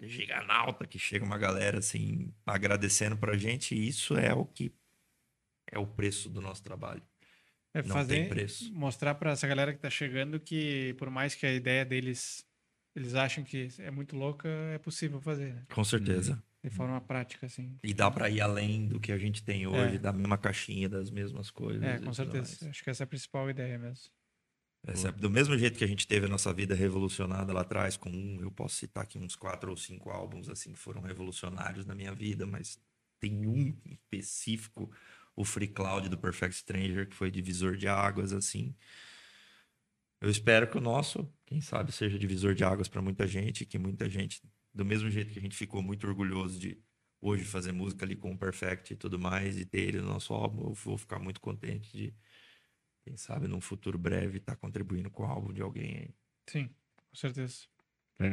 giganalta 0.00 0.86
que 0.86 0.98
chega 0.98 1.24
uma 1.24 1.38
galera 1.38 1.78
assim 1.78 2.32
agradecendo 2.46 3.16
pra 3.16 3.36
gente. 3.36 3.74
E 3.74 3.88
isso 3.88 4.16
é 4.16 4.32
o 4.32 4.44
que 4.44 4.72
é 5.70 5.78
o 5.78 5.86
preço 5.86 6.28
do 6.28 6.40
nosso 6.40 6.62
trabalho. 6.62 7.02
É 7.72 7.82
Não 7.82 7.94
fazer, 7.94 8.14
tem 8.14 8.28
preço. 8.28 8.72
mostrar 8.74 9.14
pra 9.14 9.30
essa 9.32 9.46
galera 9.46 9.72
que 9.72 9.78
tá 9.78 9.88
chegando 9.90 10.40
que, 10.40 10.94
por 10.98 11.08
mais 11.08 11.34
que 11.36 11.46
a 11.46 11.52
ideia 11.52 11.84
deles, 11.84 12.44
eles 12.96 13.14
acham 13.14 13.44
que 13.44 13.68
é 13.78 13.90
muito 13.90 14.16
louca, 14.16 14.48
é 14.74 14.78
possível 14.78 15.20
fazer, 15.20 15.54
né? 15.54 15.64
Com 15.72 15.84
certeza. 15.84 16.42
De 16.62 16.68
forma 16.70 17.00
prática, 17.00 17.46
assim. 17.46 17.78
E 17.82 17.94
dá 17.94 18.10
para 18.10 18.28
ir 18.28 18.40
além 18.40 18.86
do 18.88 18.98
que 19.00 19.12
a 19.12 19.16
gente 19.18 19.42
tem 19.42 19.66
hoje, 19.66 19.94
É. 19.96 19.98
da 19.98 20.12
mesma 20.12 20.36
caixinha, 20.36 20.88
das 20.88 21.10
mesmas 21.10 21.50
coisas. 21.50 21.82
É, 21.82 21.98
com 22.00 22.12
certeza. 22.12 22.68
Acho 22.68 22.82
que 22.84 22.90
essa 22.90 23.02
é 23.02 23.06
a 23.06 23.06
principal 23.06 23.48
ideia 23.48 23.78
mesmo. 23.78 24.10
É- 24.86 25.12
do 25.12 25.28
mesmo 25.30 25.56
jeito 25.58 25.78
que 25.78 25.84
a 25.84 25.86
gente 25.86 26.06
teve 26.06 26.26
a 26.26 26.28
nossa 26.28 26.52
vida 26.54 26.74
revolucionada 26.74 27.52
lá 27.52 27.60
atrás, 27.60 27.96
com 27.96 28.10
um, 28.10 28.40
eu 28.40 28.50
posso 28.50 28.76
citar 28.76 29.04
aqui 29.04 29.18
uns 29.18 29.36
quatro 29.36 29.70
ou 29.70 29.76
cinco 29.76 30.10
álbuns 30.10 30.48
assim 30.48 30.72
que 30.72 30.78
foram 30.78 31.02
revolucionários 31.02 31.84
na 31.86 31.94
minha 31.94 32.14
vida, 32.14 32.46
mas 32.46 32.80
tem 33.20 33.46
um 33.46 33.76
específico, 33.86 34.90
o 35.36 35.44
Free 35.44 35.68
Cloud 35.68 36.08
do 36.08 36.18
Perfect 36.18 36.56
Stranger, 36.56 37.08
que 37.08 37.14
foi 37.14 37.30
divisor 37.30 37.76
de 37.76 37.86
águas, 37.88 38.32
assim. 38.32 38.74
Eu 40.20 40.30
espero 40.30 40.70
que 40.70 40.76
o 40.76 40.80
nosso, 40.80 41.32
quem 41.46 41.60
sabe, 41.60 41.92
seja 41.92 42.18
divisor 42.18 42.54
de 42.54 42.62
águas 42.64 42.88
para 42.88 43.00
muita 43.00 43.26
gente, 43.26 43.64
que 43.64 43.78
muita 43.78 44.08
gente, 44.08 44.42
do 44.74 44.84
mesmo 44.84 45.10
jeito 45.10 45.32
que 45.32 45.38
a 45.38 45.42
gente 45.42 45.56
ficou 45.56 45.82
muito 45.82 46.06
orgulhoso 46.06 46.58
de 46.58 46.82
hoje 47.20 47.44
fazer 47.44 47.72
música 47.72 48.04
ali 48.04 48.16
com 48.16 48.32
o 48.32 48.38
Perfect 48.38 48.92
e 48.92 48.96
tudo 48.96 49.18
mais, 49.18 49.58
e 49.58 49.64
ter 49.64 49.80
ele 49.80 50.00
no 50.00 50.08
nosso 50.08 50.34
álbum, 50.34 50.68
eu 50.68 50.74
vou 50.74 50.98
ficar 50.98 51.18
muito 51.18 51.40
contente 51.40 51.90
de 51.96 52.14
quem 53.10 53.16
sabe 53.16 53.48
num 53.48 53.60
futuro 53.60 53.98
breve 53.98 54.38
estar 54.38 54.54
contribuindo 54.54 55.10
com 55.10 55.24
o 55.24 55.26
álbum 55.26 55.52
de 55.52 55.60
alguém 55.60 55.96
aí. 55.96 56.10
Sim, 56.46 56.70
com 57.10 57.16
certeza. 57.16 57.64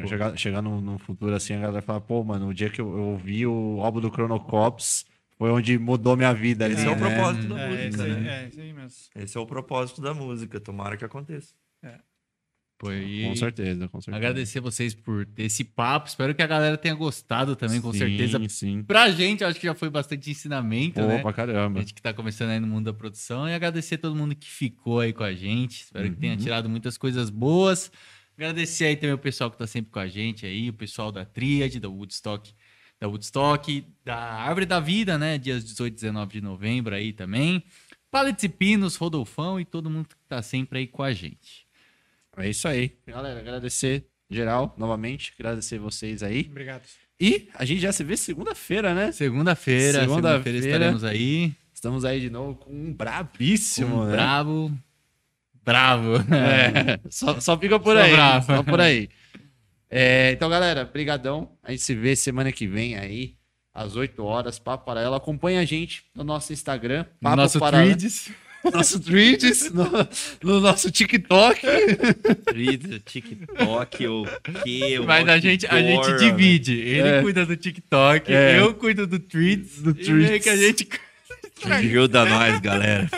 Chegar, 0.07 0.38
chegar 0.38 0.61
num, 0.61 0.80
num 0.80 0.99
futuro 0.99 1.33
assim, 1.33 1.53
a 1.53 1.61
galera 1.61 1.81
fala, 1.81 1.99
pô, 1.99 2.23
mano, 2.23 2.49
o 2.49 2.53
dia 2.53 2.69
que 2.69 2.80
eu, 2.80 2.89
eu 2.95 3.03
ouvi 3.06 3.47
o 3.47 3.81
álbum 3.81 4.01
do 4.01 4.09
Chronocops 4.09 5.06
foi 5.38 5.49
onde 5.49 5.80
mudou 5.80 6.15
minha 6.15 6.33
vida 6.33 6.65
ali, 6.65 6.75
Esse 6.75 6.85
é 6.85 6.91
o 6.91 6.95
né? 6.95 7.15
propósito 7.15 7.47
da 7.47 7.59
É, 7.59 7.67
música, 7.69 7.88
isso 7.88 8.03
aí, 8.03 8.11
né? 8.11 8.43
é, 8.43 8.47
isso 8.49 8.61
aí 8.61 8.73
mesmo. 8.73 9.09
Esse 9.15 9.38
é 9.38 9.39
o 9.39 9.45
propósito 9.47 10.01
da 10.01 10.14
música, 10.14 10.59
tomara 10.59 10.97
que 10.97 11.06
aconteça. 11.06 11.56
Pô, 11.81 11.88
e 12.93 13.23
Com 13.23 13.35
certeza, 13.35 13.88
com 13.88 13.99
certeza. 13.99 14.17
Agradecer 14.17 14.59
vocês 14.59 14.93
por 14.93 15.25
ter 15.25 15.43
esse 15.43 15.64
papo. 15.64 16.07
Espero 16.07 16.35
que 16.35 16.41
a 16.41 16.47
galera 16.47 16.77
tenha 16.77 16.93
gostado 16.93 17.56
também, 17.56 17.81
com 17.81 17.91
Sim, 17.91 17.97
certeza. 17.99 18.39
Sim, 18.49 18.83
Pra 18.83 19.09
gente, 19.09 19.43
acho 19.43 19.59
que 19.59 19.65
já 19.65 19.73
foi 19.73 19.89
bastante 19.89 20.30
ensinamento, 20.30 21.01
Pô, 21.01 21.07
né? 21.07 21.19
pra 21.19 21.33
caramba. 21.33 21.80
A 21.80 21.81
gente 21.81 21.93
que 21.93 22.01
tá 22.01 22.14
começando 22.14 22.51
aí 22.51 22.59
no 22.59 22.67
mundo 22.67 22.85
da 22.85 22.93
produção. 22.93 23.47
E 23.49 23.53
agradecer 23.53 23.97
todo 23.97 24.15
mundo 24.15 24.35
que 24.35 24.47
ficou 24.49 24.99
aí 24.99 25.11
com 25.14 25.23
a 25.23 25.33
gente. 25.33 25.83
Espero 25.85 26.09
que 26.09 26.15
tenha 26.17 26.33
Uhum. 26.33 26.39
tirado 26.39 26.69
muitas 26.69 26.97
coisas 26.97 27.30
boas. 27.30 27.91
Agradecer 28.38 28.85
aí 28.85 28.95
também 28.95 29.14
o 29.15 29.17
pessoal 29.17 29.49
que 29.49 29.57
tá 29.57 29.65
sempre 29.65 29.91
com 29.91 29.99
a 29.99 30.07
gente 30.07 30.45
aí, 30.45 30.69
o 30.69 30.73
pessoal 30.73 31.11
da 31.11 31.25
Tríade, 31.25 31.80
da 31.80 31.89
Woodstock, 31.89 32.53
da 32.99 33.07
Woodstock, 33.07 33.83
da 34.06 34.15
Árvore 34.15 34.65
da 34.67 34.80
Vida, 34.80 35.17
né? 35.17 35.38
Dias 35.39 35.64
18 35.65 35.93
e 35.93 35.95
19 35.95 36.33
de 36.33 36.41
novembro 36.41 36.93
aí 36.93 37.11
também. 37.14 37.64
Paletes 38.11 38.43
e 38.45 38.49
Pinos, 38.49 38.95
Rodolfão 38.95 39.59
e 39.59 39.65
todo 39.65 39.89
mundo 39.89 40.07
que 40.07 40.15
tá 40.30 40.41
sempre 40.41 40.80
aí 40.80 40.88
com 40.88 41.03
a 41.03 41.11
gente. 41.11 41.66
É 42.38 42.49
isso 42.49 42.67
aí. 42.67 42.91
Galera, 43.07 43.40
agradecer 43.40 44.06
geral, 44.30 44.75
novamente. 44.77 45.33
Agradecer 45.38 45.80
vocês 45.80 46.22
aí. 46.24 46.48
Obrigado. 46.49 46.83
E 47.19 47.49
a 47.56 47.66
gente 47.66 47.82
já 47.82 47.91
se 47.91 48.03
vê 48.03 48.16
segunda-feira, 48.16 48.93
né? 48.93 49.11
Segunda-feira, 49.11 50.01
Segunda-feira. 50.01 50.07
segunda-feira 50.30 50.57
estaremos 50.59 51.03
aí. 51.03 51.53
Estamos 51.74 52.06
aí 52.06 52.19
de 52.22 52.30
novo 52.30 52.56
com 52.56 52.72
um 52.72 52.93
brabíssimo, 52.93 54.01
Um 54.01 54.06
né? 54.06 54.11
bravo. 54.11 54.77
Bravo. 55.64 56.14
É, 56.33 56.99
só, 57.09 57.40
só 57.40 57.57
fica 57.57 57.80
por 57.80 57.95
Só 57.95 58.01
aí. 58.03 58.11
bravo. 58.11 58.45
Só 58.45 58.64
por 58.64 58.80
aí. 58.80 59.09
É, 59.90 60.32
então, 60.32 60.49
galera, 60.49 60.85
brigadão. 60.85 61.51
A 61.64 61.72
gente 61.72 61.83
se 61.83 61.95
vê 61.95 62.16
semana 62.16 62.51
que 62.51 62.67
vem 62.67 62.95
aí, 62.98 63.35
às 63.74 63.95
8 63.95 64.24
horas, 64.24 64.59
Papo 64.59 64.85
Paralelo. 64.85 65.16
Acompanha 65.16 65.59
a 65.61 65.66
gente 65.66 66.06
no 66.14 66.24
nosso 66.24 66.53
Instagram, 66.53 66.99
No 67.03 67.19
Papo 67.22 67.35
nosso 67.35 67.59
Paralelo. 67.59 67.90
Threads. 67.95 68.32
Nosso 68.74 69.00
Threads, 69.00 69.72
no, 69.72 69.86
no 70.44 70.60
nosso 70.60 70.92
TikTok. 70.92 71.61
Twitter, 72.52 73.02
TikTok, 73.06 74.08
o 74.08 74.26
que? 74.64 75.00
Mas 75.00 75.27
a 75.30 75.38
gente, 75.40 75.66
a 75.68 75.82
gente 75.82 76.18
divide. 76.18 76.74
Ele 76.80 77.08
É. 77.08 77.22
cuida 77.22 77.45
do 77.45 77.56
TikTok, 77.56 78.34
É. 78.34 78.60
eu 78.60 78.74
cuido 78.74 79.08
do 79.08 79.19
Threads. 79.19 79.82
Do 79.82 79.92
e 79.92 79.94
Threads. 79.94 80.44
que 80.44 80.50
a 80.50 80.58
gente... 80.58 80.88
Ajuda 81.64 82.24
nós, 82.26 82.60
galera. 82.60 83.10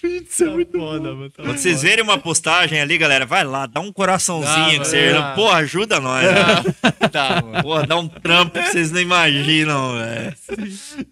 Threads 0.00 0.40
é 0.40 0.46
muito 0.46 0.78
Foda, 0.78 1.14
mano. 1.14 1.30
Quando 1.36 1.56
vocês 1.58 1.82
verem 1.82 2.02
uma 2.02 2.18
postagem 2.18 2.80
ali, 2.80 2.96
galera, 2.96 3.26
vai 3.26 3.44
lá, 3.44 3.66
dá 3.66 3.80
um 3.80 3.92
coraçãozinho. 3.92 4.78
Dá, 4.78 4.84
que 4.84 4.88
você, 4.88 5.12
vai. 5.12 5.34
pô, 5.34 5.50
ajuda 5.50 6.00
nós. 6.00 6.24
tá, 7.12 7.42
mano. 7.42 7.62
Pô, 7.62 7.82
dá 7.82 7.98
um 7.98 8.08
trampo 8.08 8.58
que 8.58 8.70
vocês 8.70 8.90
não 8.90 9.00
imaginam, 9.00 9.98
velho. 9.98 10.34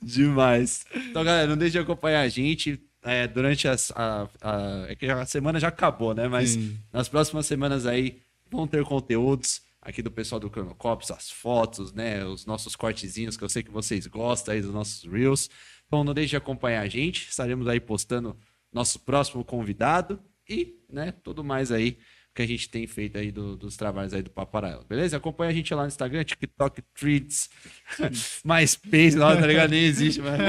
Demais. 0.03 0.85
Então, 1.11 1.23
galera, 1.25 1.47
não 1.47 1.57
deixe 1.57 1.73
de 1.73 1.79
acompanhar 1.79 2.21
a 2.23 2.29
gente. 2.29 2.81
É, 3.03 3.27
durante 3.27 3.67
as, 3.69 3.91
a, 3.93 4.29
a- 4.41 4.87
É 4.89 4.95
que 4.95 5.07
a 5.07 5.25
semana 5.27 5.59
já 5.61 5.69
acabou, 5.69 6.15
né? 6.15 6.29
Mas 6.29 6.51
Sim. 6.51 6.79
nas 6.93 7.09
próximas 7.09 7.47
semanas 7.47 7.87
aí 7.87 8.21
vão 8.51 8.67
ter 8.67 8.85
conteúdos 8.85 9.63
aqui 9.81 10.01
do 10.03 10.11
pessoal 10.11 10.39
do 10.39 10.49
Cronocops, 10.49 11.11
as 11.11 11.31
fotos, 11.31 11.93
né? 11.93 12.25
Os 12.25 12.47
nossos 12.47 12.77
cortezinhos 12.77 13.37
que 13.37 13.43
eu 13.45 13.49
sei 13.49 13.63
que 13.63 13.71
vocês 13.71 14.07
gostam 14.07 14.55
aí 14.55 14.61
dos 14.63 14.73
nossos 14.73 15.03
Reels. 15.11 15.51
Então 15.87 16.05
não 16.05 16.15
deixe 16.15 16.31
de 16.31 16.37
acompanhar 16.37 16.83
a 16.83 16.89
gente. 16.89 17.29
Estaremos 17.29 17.67
aí 17.67 17.81
postando 17.81 18.37
nosso 18.73 19.01
próximo 19.01 19.45
convidado 19.45 20.21
e, 20.49 20.77
né, 20.91 21.13
tudo 21.23 21.43
mais 21.45 21.71
aí 21.71 21.99
que 22.35 22.43
a 22.43 22.47
gente 22.47 22.69
tem 22.71 22.87
feito 22.87 23.19
aí 23.19 23.31
do- 23.31 23.57
dos 23.57 23.77
trabalhos 23.77 24.15
aí 24.15 24.23
do 24.23 24.31
Paparela, 24.31 24.85
beleza? 24.89 25.17
Acompanha 25.19 25.51
a 25.51 25.55
gente 25.55 25.75
lá 25.75 25.83
no 25.83 25.89
Instagram, 25.89 26.25
TikTok, 26.25 26.81
Threads, 26.95 27.51
MySpace, 28.45 29.17
lá, 29.17 29.37
tá 29.37 29.47
ligado? 29.47 29.71
Nem 29.71 29.85
existe, 29.85 30.21
mas... 30.21 30.41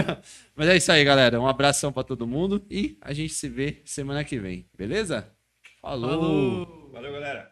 mas 0.55 0.69
é 0.69 0.77
isso 0.77 0.91
aí, 0.91 1.03
galera. 1.03 1.39
Um 1.41 1.47
abração 1.47 1.91
pra 1.91 2.03
todo 2.03 2.25
mundo 2.27 2.65
e 2.69 2.97
a 3.01 3.11
gente 3.13 3.33
se 3.33 3.49
vê 3.49 3.81
semana 3.85 4.23
que 4.23 4.39
vem, 4.39 4.65
beleza? 4.77 5.29
Falou! 5.81 6.89
Valeu, 6.91 7.11
galera. 7.11 7.51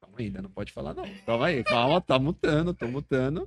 Calma 0.00 0.16
aí, 0.18 0.26
ainda 0.26 0.40
não 0.42 0.50
pode 0.50 0.72
falar 0.72 0.94
não. 0.94 1.04
Calma 1.26 1.46
aí, 1.46 1.62
calma, 1.64 2.00
tá 2.00 2.18
mutando, 2.18 2.72
tô 2.72 2.88
mutando. 2.88 3.46